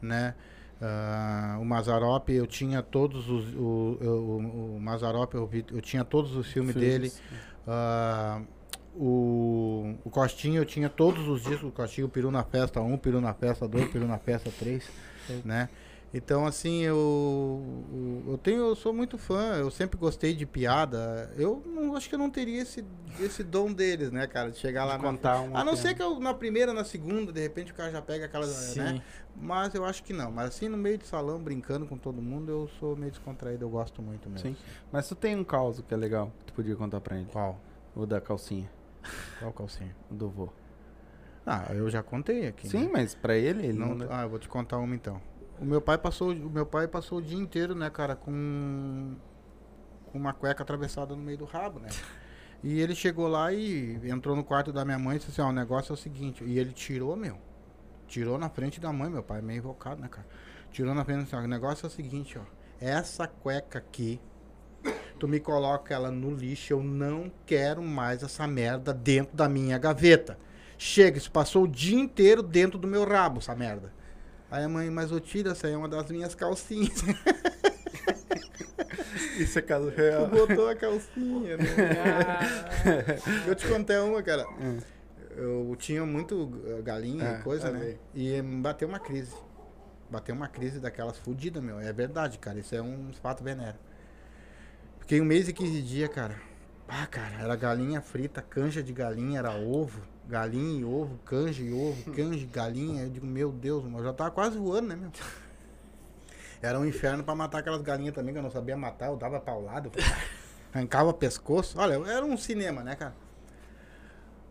né? 0.01 0.35
Ah, 0.81 1.57
o 1.59 1.65
Mazarop, 1.65 2.29
eu 2.29 2.45
tinha 2.45 2.81
todos 2.81 3.29
os. 3.29 3.53
O, 3.55 3.97
o, 4.01 4.75
o 4.75 4.79
Mazarop, 4.79 5.33
eu, 5.33 5.49
eu 5.71 5.81
tinha 5.81 6.03
todos 6.03 6.35
os 6.35 6.47
filmes 6.47 6.75
dele. 6.75 7.11
Ah, 7.67 8.41
o, 8.95 9.95
o 10.03 10.09
Costinho, 10.09 10.61
eu 10.61 10.65
tinha 10.65 10.89
todos 10.89 11.27
os 11.27 11.43
discos. 11.43 11.69
O 11.69 11.71
Costinho, 11.71 12.07
o 12.07 12.09
Peru 12.09 12.31
na 12.31 12.43
Festa 12.43 12.81
1, 12.81 12.97
Peru 12.97 13.21
na 13.21 13.33
Festa 13.33 13.67
2, 13.67 13.91
Peru 13.91 14.07
na 14.07 14.17
Festa 14.17 14.51
3, 14.57 14.89
né? 15.43 15.69
Então, 16.17 16.45
assim, 16.45 16.81
eu, 16.81 17.61
eu 18.25 18.37
tenho, 18.37 18.61
eu 18.69 18.73
sou 18.75 18.93
muito 18.93 19.17
fã, 19.17 19.57
eu 19.57 19.69
sempre 19.69 19.97
gostei 19.97 20.33
de 20.33 20.45
piada. 20.45 21.29
Eu 21.35 21.61
não, 21.65 21.93
acho 21.93 22.07
que 22.07 22.15
eu 22.15 22.19
não 22.19 22.29
teria 22.29 22.61
esse, 22.61 22.85
esse 23.19 23.43
dom 23.43 23.73
deles, 23.73 24.11
né, 24.11 24.25
cara? 24.25 24.49
De 24.49 24.57
chegar 24.57 24.85
lá 24.85 24.95
De 24.95 25.03
na 25.03 25.09
contar 25.09 25.41
uma 25.41 25.59
A 25.59 25.63
não 25.65 25.73
piada. 25.73 25.89
ser 25.89 25.93
que 25.93 26.01
eu, 26.01 26.17
na 26.21 26.33
primeira, 26.33 26.71
na 26.71 26.85
segunda, 26.85 27.33
de 27.33 27.41
repente 27.41 27.73
o 27.73 27.75
cara 27.75 27.91
já 27.91 28.01
pega 28.01 28.25
aquela, 28.27 28.45
Sim. 28.47 28.79
né? 28.79 29.01
Mas 29.35 29.75
eu 29.75 29.83
acho 29.83 30.01
que 30.05 30.13
não. 30.13 30.31
Mas 30.31 30.47
assim, 30.55 30.69
no 30.69 30.77
meio 30.77 30.97
de 30.97 31.05
salão, 31.05 31.37
brincando 31.37 31.85
com 31.85 31.97
todo 31.97 32.21
mundo, 32.21 32.49
eu 32.49 32.69
sou 32.79 32.95
meio 32.95 33.11
descontraído, 33.11 33.65
eu 33.65 33.69
gosto 33.69 34.01
muito 34.01 34.29
mesmo. 34.29 34.47
Sim. 34.51 34.55
Mas 34.93 35.09
tu 35.09 35.15
tem 35.15 35.35
um 35.35 35.43
caos 35.43 35.81
que 35.85 35.93
é 35.93 35.97
legal, 35.97 36.31
que 36.39 36.45
tu 36.45 36.53
podia 36.53 36.77
contar 36.77 37.01
pra 37.01 37.17
ele. 37.17 37.27
Qual? 37.29 37.59
O 37.93 38.05
da 38.05 38.21
calcinha, 38.21 38.71
Qual 39.39 39.51
calcinha? 39.51 39.93
o 40.09 40.13
do 40.15 40.29
vô. 40.29 40.47
Ah, 41.45 41.67
eu 41.75 41.89
já 41.89 42.01
contei 42.01 42.47
aqui. 42.47 42.69
Sim, 42.69 42.85
né? 42.85 42.89
mas 42.93 43.13
pra 43.13 43.35
ele, 43.35 43.67
ele 43.67 43.77
Não, 43.77 43.93
não. 43.93 44.07
ah, 44.09 44.23
eu 44.23 44.29
vou 44.29 44.39
te 44.39 44.47
contar 44.47 44.77
uma 44.77 44.95
então. 44.95 45.21
O 45.59 45.65
meu 45.65 45.81
pai 45.81 45.97
passou, 45.97 46.31
o 46.31 46.49
meu 46.49 46.65
pai 46.65 46.87
passou 46.87 47.19
o 47.19 47.21
dia 47.21 47.37
inteiro, 47.37 47.73
né, 47.73 47.89
cara, 47.89 48.15
com 48.15 49.15
com 50.15 50.19
uma 50.19 50.31
cueca 50.31 50.63
atravessada 50.63 51.13
no 51.13 51.21
meio 51.21 51.37
do 51.37 51.43
rabo, 51.45 51.79
né? 51.79 51.89
E 52.63 52.79
ele 52.79 52.95
chegou 52.95 53.27
lá 53.27 53.51
e 53.51 53.99
entrou 54.09 54.33
no 54.33 54.45
quarto 54.45 54.71
da 54.71 54.85
minha 54.85 54.97
mãe 54.97 55.17
e 55.17 55.19
disse 55.19 55.31
assim, 55.31 55.41
ó, 55.41 55.49
o 55.49 55.53
negócio 55.53 55.91
é 55.91 55.93
o 55.93 55.97
seguinte, 55.97 56.41
e 56.43 56.57
ele 56.57 56.71
tirou, 56.71 57.17
meu. 57.17 57.37
Tirou 58.07 58.37
na 58.37 58.49
frente 58.49 58.79
da 58.79 58.93
mãe, 58.93 59.09
meu 59.09 59.21
pai 59.21 59.41
meio 59.41 59.57
invocado, 59.57 60.01
né, 60.01 60.07
cara? 60.07 60.25
Tirou 60.71 60.95
na 60.95 61.03
frente, 61.03 61.23
assim, 61.23 61.35
ó, 61.35 61.39
o 61.39 61.47
negócio 61.47 61.85
é 61.85 61.87
o 61.87 61.91
seguinte, 61.91 62.39
ó. 62.39 62.43
Essa 62.79 63.27
cueca 63.27 63.77
aqui, 63.77 64.21
tu 65.19 65.27
me 65.27 65.39
coloca 65.39 65.93
ela 65.93 66.09
no 66.09 66.33
lixo, 66.33 66.71
eu 66.71 66.81
não 66.81 67.29
quero 67.45 67.83
mais 67.83 68.23
essa 68.23 68.47
merda 68.47 68.93
dentro 68.93 69.35
da 69.35 69.49
minha 69.49 69.77
gaveta. 69.77 70.39
Chega, 70.77 71.17
isso 71.17 71.31
passou 71.31 71.63
o 71.63 71.67
dia 71.67 71.99
inteiro 71.99 72.41
dentro 72.41 72.79
do 72.79 72.87
meu 72.87 73.05
rabo, 73.05 73.39
essa 73.39 73.53
merda. 73.53 73.93
Aí 74.55 74.63
a 74.63 74.69
mãe, 74.69 74.89
mas 74.89 75.11
ô 75.11 75.19
tira, 75.19 75.51
essa 75.51 75.67
aí 75.67 75.73
é 75.73 75.77
uma 75.77 75.89
das 75.89 76.09
minhas 76.09 76.33
calcinhas. 76.33 77.03
Isso 79.37 79.59
é 79.59 79.61
caso 79.61 79.91
Tu 79.91 79.97
real. 79.97 80.27
botou 80.29 80.69
a 80.69 80.75
calcinha, 80.75 81.57
né? 81.57 81.65
Eu 83.45 83.53
te 83.53 83.67
contei 83.67 83.97
uma, 83.97 84.23
cara. 84.23 84.47
Hum. 84.61 84.77
Eu 85.35 85.75
tinha 85.77 86.05
muito 86.05 86.49
eh, 86.67 86.81
galinha 86.81 87.25
É, 87.25 87.39
e 87.39 87.43
coisa, 87.43 87.67
é 87.67 87.71
né? 87.71 87.79
bem. 87.79 87.99
E 88.13 88.41
bateu 88.41 88.87
uma 88.87 88.99
crise. 88.99 89.35
Bateu 90.09 90.33
uma 90.33 90.47
crise 90.47 90.79
daquelas 90.79 91.17
fodidas, 91.17 91.61
meu. 91.61 91.77
É 91.77 91.91
verdade, 91.91 92.39
cara. 92.39 92.57
Isso 92.57 92.73
é 92.73 92.81
um 92.81 93.11
fato 93.21 93.43
venéreo. 93.43 93.79
Fiquei 95.01 95.19
um 95.19 95.25
mês 95.25 95.49
e 95.49 95.53
15 95.53 95.81
dias, 95.81 96.09
cara. 96.09 96.35
Ah, 96.87 97.05
cara, 97.07 97.41
era 97.41 97.55
galinha 97.57 97.99
frita, 98.01 98.41
canja 98.41 98.81
de 98.81 98.93
galinha, 98.93 99.39
era 99.39 99.51
ovo. 99.51 99.99
Galinha 100.27 100.79
e 100.79 100.83
ovo, 100.83 101.19
canja 101.25 101.63
e 101.63 101.71
ovo, 101.71 102.11
canja 102.13 102.43
e 102.43 102.45
galinha. 102.45 103.03
Eu 103.03 103.09
digo, 103.09 103.25
meu 103.25 103.51
Deus, 103.51 103.83
eu 103.85 104.03
já 104.03 104.13
tava 104.13 104.31
quase 104.31 104.57
voando, 104.57 104.87
né, 104.87 104.95
meu? 104.95 105.11
Era 106.61 106.79
um 106.79 106.85
inferno 106.85 107.23
pra 107.23 107.35
matar 107.35 107.59
aquelas 107.59 107.81
galinhas 107.81 108.15
também, 108.15 108.33
que 108.33 108.39
eu 108.39 108.43
não 108.43 108.49
sabia 108.49 108.75
matar. 108.75 109.07
Eu 109.07 109.17
dava 109.17 109.39
paulado, 109.39 109.91
arrancava 110.73 111.13
pescoço. 111.13 111.79
Olha, 111.79 111.93
era 112.09 112.25
um 112.25 112.37
cinema, 112.37 112.83
né, 112.83 112.95
cara? 112.95 113.15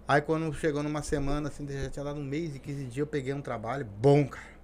Aí 0.07 0.21
quando 0.21 0.53
chegou 0.53 0.83
numa 0.83 1.03
semana, 1.03 1.49
assim, 1.49 1.67
já 1.67 1.89
tinha 1.89 2.05
dado 2.05 2.21
um 2.21 2.25
mês 2.25 2.55
e 2.55 2.59
15 2.59 2.85
dias, 2.85 2.97
eu 2.99 3.07
peguei 3.07 3.33
um 3.33 3.41
trabalho 3.41 3.85
bom, 3.85 4.27
cara. 4.27 4.55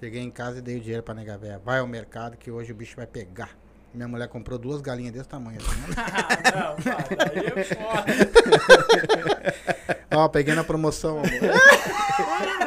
Cheguei 0.00 0.22
em 0.22 0.30
casa 0.30 0.58
e 0.58 0.62
dei 0.62 0.78
o 0.78 0.80
dinheiro 0.80 1.02
pra 1.02 1.14
nega 1.14 1.38
véia. 1.38 1.58
Vai 1.58 1.78
ao 1.78 1.86
mercado 1.86 2.36
que 2.36 2.50
hoje 2.50 2.72
o 2.72 2.74
bicho 2.74 2.96
vai 2.96 3.06
pegar. 3.06 3.50
Minha 3.94 4.08
mulher 4.08 4.28
comprou 4.28 4.58
duas 4.58 4.80
galinhas 4.82 5.12
desse 5.14 5.28
tamanho 5.28 5.58
assim. 5.58 5.80
né? 5.80 5.86
não, 6.54 6.76
pá, 6.76 7.04
daí 7.16 7.46
é 7.46 7.64
foda. 7.64 9.36
Ó, 10.12 10.28
peguei 10.28 10.54
na 10.54 10.64
promoção, 10.64 11.18
amor. 11.18 11.30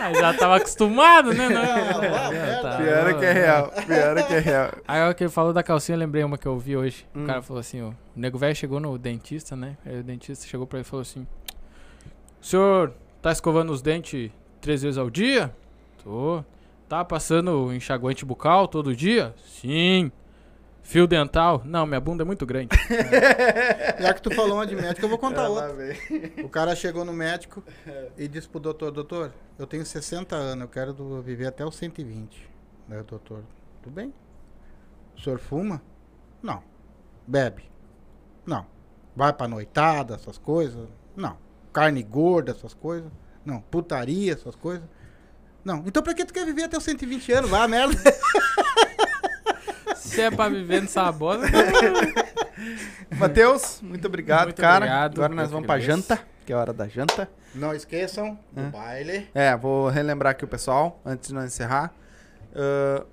Ah, 0.01 0.13
já 0.13 0.33
tava 0.33 0.57
acostumado, 0.57 1.33
né? 1.33 1.49
Não, 1.49 1.61
Ah, 1.61 2.61
tá, 2.61 2.77
Pior 2.77 3.09
é 3.09 3.13
que 3.13 3.25
é 3.25 3.31
real. 3.31 3.71
Pior 3.85 4.17
é 4.17 4.23
que 4.23 4.33
é 4.33 4.39
real. 4.39 4.71
Aí 4.87 5.01
hora 5.01 5.13
que 5.13 5.23
ele 5.23 5.31
falou 5.31 5.53
da 5.53 5.61
calcinha, 5.63 5.95
eu 5.95 5.99
lembrei 5.99 6.23
uma 6.23 6.37
que 6.37 6.47
eu 6.47 6.57
vi 6.57 6.75
hoje. 6.77 7.05
Hum. 7.15 7.23
O 7.23 7.27
cara 7.27 7.41
falou 7.41 7.59
assim, 7.59 7.81
ó. 7.81 7.89
O 7.89 7.93
nego 8.15 8.37
velho 8.37 8.55
chegou 8.55 8.79
no 8.79 8.97
dentista, 8.97 9.55
né? 9.55 9.77
Aí 9.85 9.99
o 9.99 10.03
dentista 10.03 10.47
chegou 10.47 10.65
pra 10.67 10.79
ele 10.79 10.85
e 10.87 10.89
falou 10.89 11.01
assim: 11.01 11.27
O 12.41 12.45
senhor 12.45 12.93
tá 13.21 13.31
escovando 13.31 13.71
os 13.71 13.81
dentes 13.81 14.31
três 14.61 14.81
vezes 14.81 14.97
ao 14.97 15.09
dia? 15.09 15.53
Tô. 16.03 16.43
Tá 16.87 17.03
passando 17.05 17.71
enxaguante 17.73 18.25
bucal 18.25 18.67
todo 18.67 18.95
dia? 18.95 19.33
Sim. 19.45 20.11
Fio 20.89 21.05
dental? 21.05 21.61
Não, 21.65 21.85
minha 21.85 21.99
bunda 21.99 22.23
é 22.23 22.25
muito 22.25 22.47
grande. 22.47 22.69
Já 24.01 24.11
que 24.11 24.23
tu 24.23 24.33
falou 24.33 24.55
uma 24.55 24.65
de 24.65 24.75
médico, 24.75 25.05
eu 25.05 25.09
vou 25.09 25.19
contar 25.19 25.43
Ela 25.43 25.67
outra. 25.67 26.43
O 26.43 26.49
cara 26.49 26.75
chegou 26.75 27.05
no 27.05 27.13
médico 27.13 27.63
e 28.17 28.27
disse 28.27 28.49
pro 28.49 28.59
doutor, 28.59 28.89
doutor, 28.89 29.31
eu 29.59 29.67
tenho 29.67 29.85
60 29.85 30.35
anos, 30.35 30.63
eu 30.63 30.67
quero 30.67 31.21
viver 31.21 31.45
até 31.45 31.63
os 31.63 31.75
120. 31.75 32.49
Daí 32.87 33.01
o 33.01 33.03
doutor, 33.03 33.43
tudo 33.83 33.93
bem? 33.93 34.11
O 35.15 35.21
senhor 35.21 35.37
fuma? 35.37 35.79
Não. 36.41 36.63
Bebe? 37.27 37.69
Não. 38.43 38.65
Vai 39.15 39.31
pra 39.31 39.47
noitada, 39.47 40.15
essas 40.15 40.39
coisas? 40.39 40.89
Não. 41.15 41.37
Carne 41.71 42.01
gorda, 42.01 42.49
essas 42.49 42.73
coisas? 42.73 43.11
Não. 43.45 43.61
Putaria, 43.61 44.33
essas 44.33 44.55
coisas? 44.55 44.89
Não. 45.63 45.83
Então 45.85 46.01
pra 46.01 46.15
que 46.15 46.25
tu 46.25 46.33
quer 46.33 46.47
viver 46.47 46.63
até 46.63 46.79
os 46.79 46.83
120 46.83 47.31
anos? 47.31 47.49
Vai 47.51 47.61
a 47.61 47.67
merda. 47.67 47.93
Se 50.10 50.22
é 50.22 50.31
pra 50.31 50.49
viver 50.49 50.81
nessa 50.81 51.11
bosta, 51.11 51.45
Matheus, 53.18 53.81
muito 53.81 54.07
obrigado, 54.07 54.45
Muito 54.48 54.61
cara. 54.61 54.86
obrigado, 54.86 55.14
Agora 55.23 55.34
nós 55.36 55.52
vamos 55.52 55.65
pra 55.68 55.80
janta, 55.80 56.19
que 56.45 56.52
é 56.53 56.56
a 56.56 56.60
hora 56.60 56.73
da 56.73 56.88
janta. 56.88 57.30
Não 57.56 57.73
esqueçam 57.73 58.38
do 58.52 58.61
Hã? 58.61 58.69
baile. 58.69 59.27
É, 59.34 59.56
vou 59.57 59.90
relembrar 59.90 60.31
aqui 60.31 60.45
o 60.45 60.48
pessoal, 60.48 60.99
antes 61.06 61.30
de 61.30 61.34
nós 61.34 61.45
encerrar. 61.45 61.94
Ah, 62.56 63.06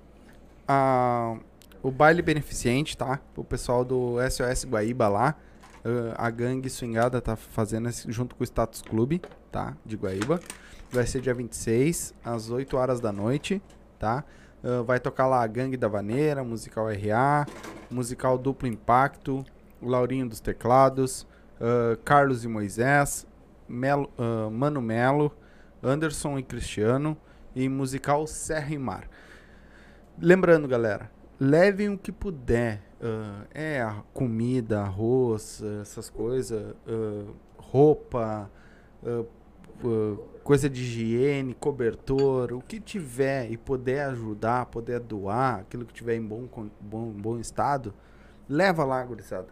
a- 0.67 1.37
o 1.81 1.91
baile 1.91 2.21
beneficente, 2.21 2.97
tá? 2.97 3.19
O 3.35 3.43
pessoal 3.43 3.85
do 3.85 4.15
SOS 4.29 4.65
Guaíba 4.65 5.07
lá. 5.07 5.35
ah, 5.85 6.25
a 6.25 6.29
gangue 6.29 6.69
swingada 6.69 7.21
tá 7.21 7.35
fazendo 7.35 7.87
esse, 7.89 8.11
junto 8.11 8.35
com 8.35 8.43
o 8.43 8.45
Status 8.45 8.81
Clube, 8.81 9.21
tá? 9.51 9.75
De 9.85 9.95
Guaíba. 9.95 10.39
Vai 10.91 11.05
ser 11.05 11.21
dia 11.21 11.33
26, 11.33 12.13
às 12.23 12.49
8 12.49 12.77
horas 12.77 12.99
da 12.99 13.11
noite, 13.11 13.61
tá? 13.99 14.23
Ah, 14.63 14.81
vai 14.81 14.99
tocar 14.99 15.27
lá 15.27 15.41
a 15.41 15.47
Gangue 15.47 15.77
da 15.77 15.87
Vaneira, 15.87 16.43
Musical 16.43 16.87
RA, 16.87 17.45
musical 17.89 18.37
Duplo 18.37 18.67
Impacto, 18.67 19.45
o 19.81 19.87
Laurinho 19.87 20.27
dos 20.27 20.39
Teclados, 20.39 21.27
ah, 21.61 21.97
Carlos 22.03 22.43
e 22.43 22.47
Moisés, 22.47 23.27
Melo, 23.67 24.09
ah, 24.17 24.49
Mano 24.49 24.81
Melo, 24.81 25.31
Anderson 25.83 26.39
e 26.39 26.43
Cristiano 26.43 27.17
e 27.55 27.69
musical 27.69 28.25
Serra 28.25 28.73
e 28.73 28.77
Mar. 28.77 29.07
Lembrando, 30.19 30.67
galera, 30.67 31.11
levem 31.39 31.89
o 31.89 31.97
que 31.97 32.11
puder. 32.11 32.81
é 33.53 33.87
comida, 34.11 34.81
arroz, 34.81 35.61
essas 35.81 36.09
coisas, 36.09 36.73
roupa, 37.55 38.49
coisa 40.43 40.69
de 40.69 40.81
higiene, 40.81 41.53
cobertor, 41.53 42.53
o 42.53 42.61
que 42.61 42.79
tiver 42.79 43.51
e 43.51 43.57
puder 43.57 44.05
ajudar, 44.07 44.65
puder 44.67 44.99
doar, 44.99 45.59
aquilo 45.59 45.85
que 45.85 45.93
tiver 45.93 46.15
em 46.15 46.25
bom, 46.25 46.47
bom, 46.79 47.11
bom 47.11 47.39
estado, 47.39 47.93
leva 48.47 48.85
lá, 48.85 49.03
gurizada. 49.03 49.47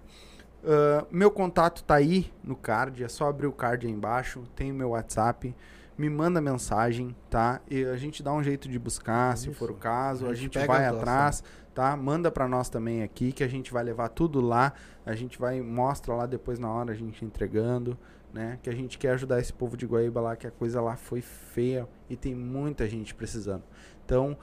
Ah, 0.66 1.06
meu 1.12 1.30
contato 1.30 1.84
tá 1.84 1.96
aí 1.96 2.32
no 2.44 2.56
card, 2.56 3.04
é 3.04 3.08
só 3.08 3.30
abrir 3.30 3.46
o 3.48 3.52
card 3.52 3.86
aí 3.86 3.94
embaixo, 3.94 4.44
tem 4.56 4.72
o 4.72 4.76
meu 4.76 4.90
WhatsApp, 4.90 5.56
me 5.98 6.10
manda 6.10 6.42
mensagem, 6.42 7.16
tá? 7.30 7.62
E 7.70 7.86
a 7.86 7.96
gente 7.96 8.22
dá 8.24 8.34
um 8.34 8.44
jeito 8.44 8.68
de 8.68 8.78
buscar, 8.78 9.38
se 9.38 9.50
Isso. 9.50 9.58
for 9.58 9.72
o 9.72 9.76
caso, 9.76 10.26
A 10.26 10.30
a 10.30 10.34
gente 10.34 10.56
gente 10.60 10.68
vai 10.68 10.86
atrás, 10.86 11.44
tá? 11.74 11.96
Manda 11.96 12.32
pra 12.32 12.48
nós 12.48 12.68
também 12.68 13.04
aqui, 13.04 13.32
que 13.32 13.44
a 13.44 13.48
gente 13.48 13.72
vai 13.72 13.84
levar 13.84 14.10
tudo 14.10 14.42
lá, 14.42 14.74
a 15.06 15.14
gente 15.14 15.40
vai, 15.40 15.62
mostra 15.62 16.14
lá 16.16 16.26
depois 16.26 16.58
na 16.58 16.70
hora 16.70 16.92
a 16.92 16.96
gente 16.96 17.24
entregando, 17.24 17.98
né? 18.36 18.60
Que 18.62 18.70
a 18.70 18.74
gente 18.76 18.98
quer 18.98 19.12
ajudar 19.12 19.40
esse 19.40 19.54
povo 19.54 19.78
de 19.78 19.86
Guaíba 19.86 20.20
lá, 20.20 20.36
que 20.36 20.46
a 20.46 20.52
coisa 20.52 20.82
lá 20.82 20.98
foi 20.98 21.22
feia 21.22 21.88
e 22.10 22.18
tem 22.18 22.36
muita 22.36 22.86
gente 22.86 23.16
precisando. 23.16 23.64
Então, 24.06 24.38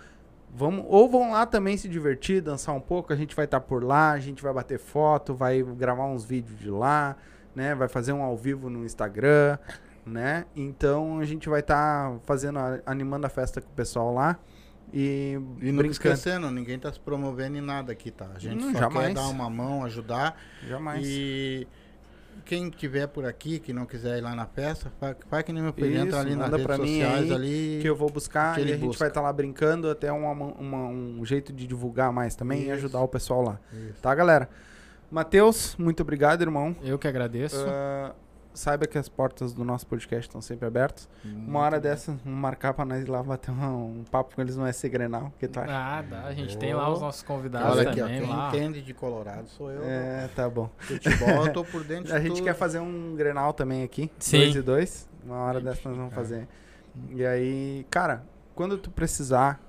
vamos, 0.51 0.87
ou 0.89 1.11
vão 1.11 1.33
lá 1.33 1.45
também 1.45 1.77
se 1.77 1.91
divertir, 1.91 2.41
dançar 2.41 2.75
um 2.75 2.81
pouco, 2.81 3.13
a 3.13 3.17
gente 3.17 3.37
vai 3.37 3.45
estar 3.45 3.61
por 3.61 3.85
lá, 3.85 4.13
a 4.13 4.19
gente 4.19 4.43
vai 4.43 4.51
bater 4.53 4.79
foto, 4.79 5.35
vai 5.35 5.63
gravar 5.63 6.07
uns 6.07 6.25
vídeos 6.25 6.59
de 6.59 6.71
lá, 6.71 7.17
né? 7.55 7.75
Vai 7.75 7.87
fazer 7.87 8.15
um 8.15 8.23
ao 8.23 8.35
vivo 8.35 8.71
no 8.71 8.83
Instagram, 8.83 9.59
né? 10.07 10.47
Então 10.57 11.19
a 11.19 11.25
gente 11.27 11.47
vai 11.51 11.61
estar 11.61 12.19
fazendo, 12.25 12.59
a- 12.59 12.81
animando 12.87 13.27
a 13.27 13.31
festa 13.31 13.61
com 13.61 13.69
o 13.69 13.75
pessoal 13.75 14.13
lá 14.15 14.39
e, 14.91 15.39
E 15.61 15.71
não 15.71 15.85
esquecendo, 15.85 16.51
ninguém 16.51 16.79
tá 16.79 16.91
se 16.91 16.99
promovendo 16.99 17.59
em 17.59 17.61
nada 17.61 17.93
aqui, 17.93 18.11
tá? 18.11 18.31
A 18.35 18.39
gente 18.39 18.57
Não, 18.65 18.73
só 18.73 18.79
jamais. 18.79 19.09
quer 19.09 19.15
dar 19.15 19.29
uma 19.29 19.51
mão, 19.51 19.85
ajudar. 19.85 20.35
Jamais. 20.67 21.07
E 21.07 21.69
quem 22.45 22.69
tiver 22.71 23.07
por 23.07 23.25
aqui, 23.25 23.59
que 23.59 23.73
não 23.73 23.87
quiser 23.87 24.19
ir 24.19 24.21
lá 24.21 24.35
na 24.35 24.47
festa, 24.47 24.93
faz, 25.01 25.17
faz 25.29 25.43
que 25.45 25.53
nem 25.53 25.63
meu 25.63 25.73
filho, 25.73 25.97
entra 25.97 26.21
ali 26.21 26.35
nas 26.37 26.51
redes 26.51 26.67
pra 26.67 26.79
mim 26.79 26.87
sociais 27.01 27.23
aí, 27.31 27.33
ali. 27.33 27.79
que 27.83 27.89
eu 27.89 27.97
vou 27.97 28.11
buscar 28.11 28.59
e 28.59 28.63
a 28.65 28.67
gente 28.67 28.81
busca. 28.81 28.99
vai 29.01 29.09
estar 29.09 29.21
lá 29.21 29.33
brincando 29.33 29.89
até 29.91 30.11
uma- 30.13 30.33
uma- 30.33 30.87
um 30.89 31.25
jeito 31.25 31.53
de 31.53 31.67
divulgar 31.67 32.13
mais 32.13 32.35
também 32.35 32.61
e 32.61 32.65
Isso. 32.65 32.73
ajudar 32.75 33.01
o 33.01 33.09
pessoal 33.09 33.43
lá. 33.43 33.61
Isso. 33.73 34.01
Tá, 34.03 34.15
galera? 34.15 34.49
Matheus, 35.11 35.77
muito 35.77 36.01
obrigado, 36.03 36.41
irmão. 36.43 36.75
Eu 36.83 36.99
que 36.99 37.07
agradeço. 37.07 37.63
Ah, 37.69 38.15
saiba 38.55 38.87
que 38.87 38.99
as 38.99 39.09
portas 39.09 39.53
do 39.53 39.65
nosso 39.65 39.87
podcast 39.87 40.29
estão 40.29 40.41
sempre 40.41 40.67
abertas. 40.67 41.09
Uma 41.25 41.61
hora 41.61 41.81
dessa, 41.81 42.13
vamos 42.25 42.39
marcar 42.39 42.75
pra 42.75 42.85
nós 42.85 43.03
ir 43.05 43.09
lá 43.09 43.23
bater 43.23 43.51
um, 43.51 44.01
um 44.01 44.05
papo 44.11 44.35
com 44.35 44.41
eles 44.41 44.57
no 44.57 44.71
SC 44.73 44.89
Grenal. 44.89 45.33
Que 45.39 45.49
tu 45.49 45.61
acha? 45.61 45.73
Ah, 45.73 46.03
dá. 46.03 46.23
A 46.25 46.35
gente 46.35 46.57
tem 46.59 46.75
lá 46.75 46.91
os 46.91 47.01
nossos 47.01 47.23
convidados 47.23 47.79
Olha 47.79 47.91
aqui, 47.91 48.01
ó, 48.01 48.05
também. 48.07 48.21
quem 48.23 48.31
lá. 48.31 48.49
entende 48.49 48.83
de 48.83 48.93
Colorado 48.95 49.49
sou 49.49 49.71
eu. 49.71 49.83
É, 49.85 50.29
tá 50.35 50.49
bom. 50.49 50.71
Futebol, 50.79 51.47
eu 51.47 51.53
tô 51.53 51.65
por 51.65 51.83
dentro 51.85 52.05
de 52.07 52.13
A 52.13 52.21
gente 52.21 52.35
tudo. 52.35 52.45
quer 52.45 52.55
fazer 52.55 52.79
um 52.81 53.15
Grenal 53.17 53.53
também 53.53 53.83
aqui. 53.83 54.11
Sim. 54.19 54.39
Dois 54.39 54.57
e 54.57 54.63
dois. 54.63 55.09
Uma 55.25 55.37
hora 55.39 55.61
dessa 55.61 55.89
nós 55.89 55.97
vamos 55.97 56.13
É. 56.13 56.15
fazer. 56.17 56.49
E 57.11 57.25
aí, 57.25 57.87
cara, 57.91 58.25
quando 58.55 58.77
tu 58.77 58.91
precisar. 58.91 59.61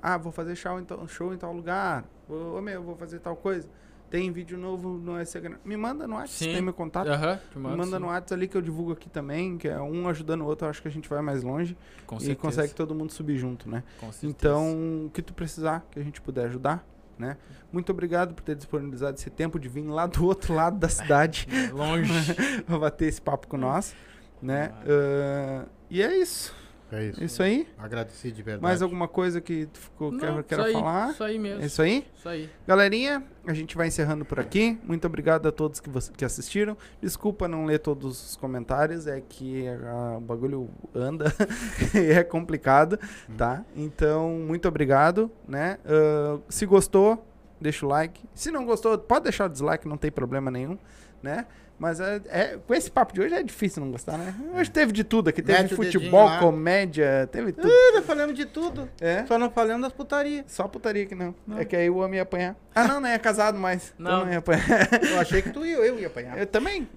ah, 0.00 0.14
ah, 0.14 0.18
vou 0.18 0.32
fazer 0.32 0.54
show 0.56 0.78
em 0.80 0.84
tal, 0.84 1.06
show 1.08 1.34
em 1.34 1.36
tal 1.36 1.52
lugar. 1.52 2.04
Ô, 2.28 2.60
meu, 2.60 2.82
vou 2.82 2.96
fazer 2.96 3.18
tal 3.18 3.36
coisa. 3.36 3.68
Tem 4.12 4.30
vídeo 4.30 4.58
novo 4.58 4.98
no 4.98 5.14
Grenal. 5.14 5.58
Me 5.64 5.74
manda 5.74 6.06
no 6.06 6.16
WhatsApp, 6.16 6.44
Sim. 6.44 6.52
tem 6.52 6.60
meu 6.60 6.74
contato. 6.74 7.08
Te 7.08 7.56
Me 7.56 7.62
mando, 7.62 7.76
manda 7.78 7.96
sim. 7.96 8.02
no 8.02 8.08
WhatsApp 8.08 8.34
ali 8.34 8.46
que 8.46 8.54
eu 8.54 8.60
divulgo 8.60 8.92
aqui 8.92 9.08
também, 9.08 9.56
que 9.56 9.66
é 9.66 9.80
um 9.80 10.06
ajudando 10.06 10.42
o 10.42 10.44
outro, 10.44 10.66
eu 10.66 10.70
acho 10.70 10.82
que 10.82 10.88
a 10.88 10.90
gente 10.90 11.08
vai 11.08 11.22
mais 11.22 11.42
longe 11.42 11.74
Com 12.06 12.16
e 12.16 12.20
certeza. 12.20 12.38
consegue 12.38 12.74
todo 12.74 12.94
mundo 12.94 13.10
subir 13.10 13.38
junto, 13.38 13.70
né? 13.70 13.82
Com 13.98 14.12
certeza. 14.12 14.26
Então, 14.30 15.06
o 15.06 15.10
que 15.10 15.22
tu 15.22 15.32
precisar, 15.32 15.86
que 15.90 15.98
a 15.98 16.02
gente 16.02 16.20
puder 16.20 16.44
ajudar, 16.44 16.86
né? 17.18 17.38
Muito 17.72 17.90
obrigado 17.90 18.34
por 18.34 18.42
ter 18.42 18.54
disponibilizado 18.54 19.16
esse 19.16 19.30
tempo 19.30 19.58
de 19.58 19.66
vir 19.66 19.86
lá 19.86 20.06
do 20.06 20.26
outro 20.26 20.52
lado 20.52 20.78
da 20.78 20.90
cidade 20.90 21.48
Longe. 21.72 22.12
pra 22.66 22.78
bater 22.78 23.08
esse 23.08 23.22
papo 23.22 23.48
com 23.48 23.56
nós, 23.56 23.96
né? 24.42 24.74
Ah, 24.86 25.64
e 25.88 26.02
é 26.02 26.14
isso. 26.18 26.54
É 26.92 27.04
isso. 27.06 27.24
Isso 27.24 27.42
aí. 27.42 27.66
Agradeci 27.78 28.30
de 28.30 28.42
verdade. 28.42 28.62
Mais 28.62 28.82
alguma 28.82 29.08
coisa 29.08 29.40
que 29.40 29.66
tu 29.66 29.78
ficou, 29.80 30.10
quer, 30.18 30.30
Não, 30.30 30.40
isso 30.40 30.60
aí, 30.60 30.72
falar? 30.74 31.10
Isso 31.10 31.24
aí 31.24 31.38
mesmo. 31.38 31.62
É 31.62 31.66
isso 31.66 31.82
aí? 31.82 32.06
Isso 32.16 32.28
aí. 32.28 32.50
Galerinha, 32.66 33.24
a 33.46 33.54
gente 33.54 33.76
vai 33.76 33.86
encerrando 33.88 34.24
por 34.24 34.38
aqui. 34.38 34.78
Muito 34.84 35.06
obrigado 35.06 35.46
a 35.48 35.52
todos 35.52 35.80
que, 35.80 35.88
você- 35.88 36.12
que 36.12 36.24
assistiram. 36.24 36.76
Desculpa 37.00 37.48
não 37.48 37.64
ler 37.64 37.78
todos 37.78 38.30
os 38.30 38.36
comentários, 38.36 39.06
é 39.06 39.20
que 39.20 39.66
ah, 39.68 40.16
o 40.18 40.20
bagulho 40.20 40.68
anda 40.94 41.32
e 41.94 42.12
é 42.12 42.22
complicado, 42.22 42.98
tá? 43.38 43.64
Então, 43.74 44.30
muito 44.46 44.68
obrigado, 44.68 45.30
né? 45.48 45.78
Ah, 45.86 46.38
se 46.48 46.66
gostou, 46.66 47.26
deixa 47.60 47.86
o 47.86 47.88
like. 47.88 48.22
Se 48.34 48.50
não 48.50 48.66
gostou, 48.66 48.98
pode 48.98 49.24
deixar 49.24 49.46
o 49.46 49.48
dislike, 49.48 49.88
não 49.88 49.96
tem 49.96 50.10
problema 50.10 50.50
nenhum, 50.50 50.76
né? 51.22 51.46
Mas 51.82 51.98
é, 51.98 52.20
é- 52.28 52.58
com 52.64 52.72
esse 52.72 52.88
papo 52.88 53.12
de 53.12 53.20
hoje 53.20 53.34
é 53.34 53.42
difícil 53.42 53.82
não 53.84 53.90
gostar, 53.90 54.16
né? 54.16 54.32
Hoje 54.54 54.70
teve 54.70 54.92
de 54.92 55.02
tudo 55.02 55.30
aqui. 55.30 55.42
Teve 55.42 55.62
Mete 55.62 55.74
o 55.74 55.76
dedinho 55.78 55.92
futebol, 56.00 56.24
lá. 56.26 56.38
comédia, 56.38 57.28
teve 57.32 57.50
tudo. 57.50 57.66
Ih, 57.66 57.92
nós 57.94 58.06
falamos 58.06 58.36
de 58.36 58.46
tudo. 58.46 58.88
É? 59.00 59.26
Só 59.26 59.36
não 59.36 59.50
falamos 59.50 59.82
das 59.82 59.92
putarias. 59.92 60.44
Só 60.46 60.68
putaria 60.68 61.04
que 61.06 61.16
não. 61.16 61.34
Não. 61.44 61.58
É 61.58 61.64
que 61.64 61.74
aí 61.74 61.90
o 61.90 61.96
homem 61.96 62.18
ia 62.18 62.22
apanhar. 62.22 62.54
Ah, 62.72 62.86
não, 62.86 63.00
não 63.00 63.08
é 63.08 63.18
casado 63.18 63.58
mais. 63.58 63.92
Não. 63.98 64.24
não 64.24 64.30
ia 64.32 64.38
apanhar. 64.38 64.62
Eu 65.10 65.18
achei 65.18 65.42
que 65.42 65.50
tu 65.50 65.66
e 65.66 65.72
eu, 65.72 65.84
eu 65.84 65.98
ia 65.98 66.06
apanhar. 66.06 66.38
Eu 66.38 66.46
também. 66.46 66.88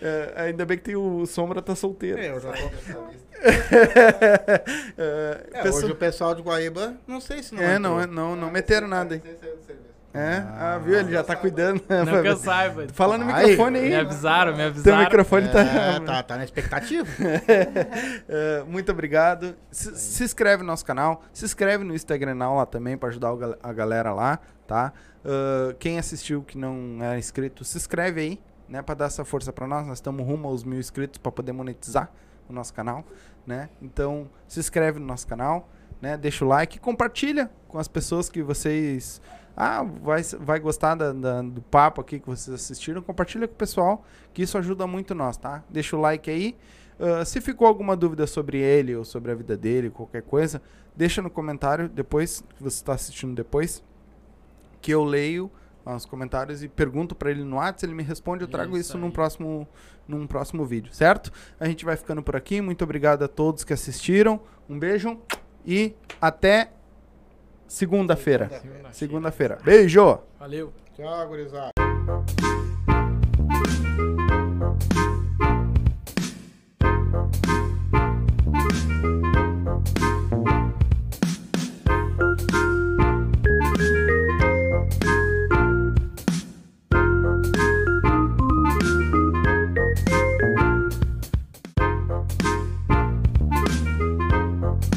É, 0.00 0.32
ainda 0.46 0.64
bem 0.64 0.78
que 0.78 0.84
tem 0.84 0.96
o 0.96 1.26
Sombra 1.26 1.60
tá 1.60 1.74
solteiro. 1.74 2.18
É, 2.18 2.30
eu 2.30 2.40
já 2.40 2.50
tô... 2.52 2.70
É, 4.96 5.46
É, 5.52 5.62
pessoa- 5.62 5.82
hoje 5.84 5.92
o 5.92 5.96
pessoal 5.96 6.34
de 6.34 6.40
Guaíba, 6.42 6.96
não 7.06 7.20
sei 7.20 7.42
se 7.42 7.54
não 7.54 7.62
É, 7.62 7.76
entrou. 7.76 7.78
não, 7.96 8.00
é- 8.00 8.06
não, 8.06 8.34
não 8.36 8.50
meteram 8.50 8.88
nada 8.88 9.14
aí. 9.16 9.22
É? 10.16 10.46
Ah, 10.58 10.78
viu? 10.82 10.98
Ele 10.98 11.12
já 11.12 11.22
tá 11.22 11.36
cuidando. 11.36 11.82
Não 11.88 12.22
que 12.22 12.28
eu 12.28 12.36
saiba. 12.36 12.86
Fala 12.92 13.18
no 13.18 13.24
microfone 13.26 13.78
aí. 13.78 13.88
Me 13.88 13.94
avisaram, 13.96 14.52
me 14.52 14.58
Teu 14.58 14.66
avisaram. 14.66 15.04
microfone 15.04 15.48
tá... 15.48 15.60
É, 15.60 16.00
tá, 16.00 16.22
tá 16.22 16.36
na 16.36 16.44
expectativa. 16.44 17.06
É, 18.28 18.64
muito 18.66 18.90
obrigado. 18.90 19.54
Se, 19.70 19.94
se 19.96 20.24
inscreve 20.24 20.62
no 20.62 20.68
nosso 20.68 20.84
canal. 20.84 21.22
Se 21.32 21.44
inscreve 21.44 21.84
no 21.84 21.94
Instagram 21.94 22.36
lá 22.36 22.66
também 22.66 22.96
pra 22.96 23.08
ajudar 23.08 23.32
a 23.62 23.72
galera 23.72 24.12
lá, 24.12 24.38
tá? 24.66 24.92
Ah, 25.24 25.74
quem 25.78 25.98
assistiu 25.98 26.42
que 26.42 26.56
não 26.56 26.98
é 27.02 27.18
inscrito, 27.18 27.64
se 27.64 27.76
inscreve 27.76 28.20
aí, 28.20 28.40
né? 28.68 28.80
Pra 28.82 28.94
dar 28.94 29.06
essa 29.06 29.24
força 29.24 29.52
pra 29.52 29.66
nós. 29.66 29.86
Nós 29.86 29.98
estamos 29.98 30.24
rumo 30.24 30.48
aos 30.48 30.64
mil 30.64 30.78
inscritos 30.78 31.18
pra 31.18 31.32
poder 31.32 31.52
monetizar 31.52 32.10
o 32.48 32.52
nosso 32.52 32.72
canal, 32.72 33.04
né? 33.46 33.68
Então, 33.82 34.30
se 34.46 34.60
inscreve 34.60 34.98
no 35.00 35.06
nosso 35.06 35.26
canal, 35.26 35.68
né? 36.00 36.16
Deixa 36.16 36.44
o 36.44 36.48
like, 36.48 36.78
compartilha 36.78 37.50
com 37.68 37.78
as 37.78 37.88
pessoas 37.88 38.28
que 38.28 38.42
vocês... 38.42 39.20
Ah, 39.56 39.82
vai, 39.82 40.22
vai 40.38 40.60
gostar 40.60 40.94
da- 40.94 41.12
da- 41.12 41.42
do 41.42 41.62
papo 41.62 42.00
aqui 42.00 42.20
que 42.20 42.26
vocês 42.26 42.54
assistiram. 42.54 43.00
Compartilha 43.00 43.48
com 43.48 43.54
o 43.54 43.56
pessoal, 43.56 44.04
que 44.34 44.42
isso 44.42 44.58
ajuda 44.58 44.86
muito 44.86 45.14
nós, 45.14 45.36
tá? 45.38 45.64
Deixa 45.70 45.96
o 45.96 46.00
like 46.00 46.30
aí. 46.30 46.56
Ah, 47.00 47.24
se 47.24 47.40
ficou 47.40 47.66
alguma 47.66 47.96
dúvida 47.96 48.26
sobre 48.26 48.58
ele 48.58 48.94
ou 48.94 49.04
sobre 49.04 49.32
a 49.32 49.34
vida 49.34 49.56
dele, 49.56 49.88
qualquer 49.90 50.22
coisa, 50.22 50.60
deixa 50.94 51.22
no 51.22 51.30
comentário 51.30 51.88
depois, 51.88 52.44
que 52.56 52.62
você 52.62 52.76
está 52.76 52.92
assistindo 52.94 53.34
depois, 53.34 53.82
que 54.80 54.92
eu 54.92 55.02
leio 55.04 55.50
os 55.84 56.04
comentários 56.04 56.62
e 56.64 56.68
pergunto 56.68 57.14
para 57.14 57.30
ele 57.30 57.44
no 57.44 57.56
WhatsApp, 57.56 57.86
ele 57.86 57.94
me 57.94 58.02
responde, 58.02 58.42
eu 58.42 58.48
trago 58.48 58.76
isso, 58.76 58.90
Isso 58.90 58.98
num 58.98 59.10
próximo 59.10 59.66
num 60.08 60.26
próximo 60.26 60.64
vídeo, 60.64 60.92
certo? 60.94 61.32
A 61.58 61.66
gente 61.66 61.84
vai 61.84 61.96
ficando 61.96 62.22
por 62.22 62.36
aqui. 62.36 62.60
Muito 62.60 62.84
obrigado 62.84 63.24
a 63.24 63.28
todos 63.28 63.64
que 63.64 63.72
assistiram. 63.72 64.40
Um 64.68 64.78
beijo 64.78 65.18
e 65.64 65.94
até. 66.20 66.70
Segunda-feira. 67.68 68.50
Segunda-feira. 68.92 69.58
Beijo. 69.64 70.18
Valeu. 70.38 70.72
Tchau, 70.96 71.28
gurizada. 71.28 71.70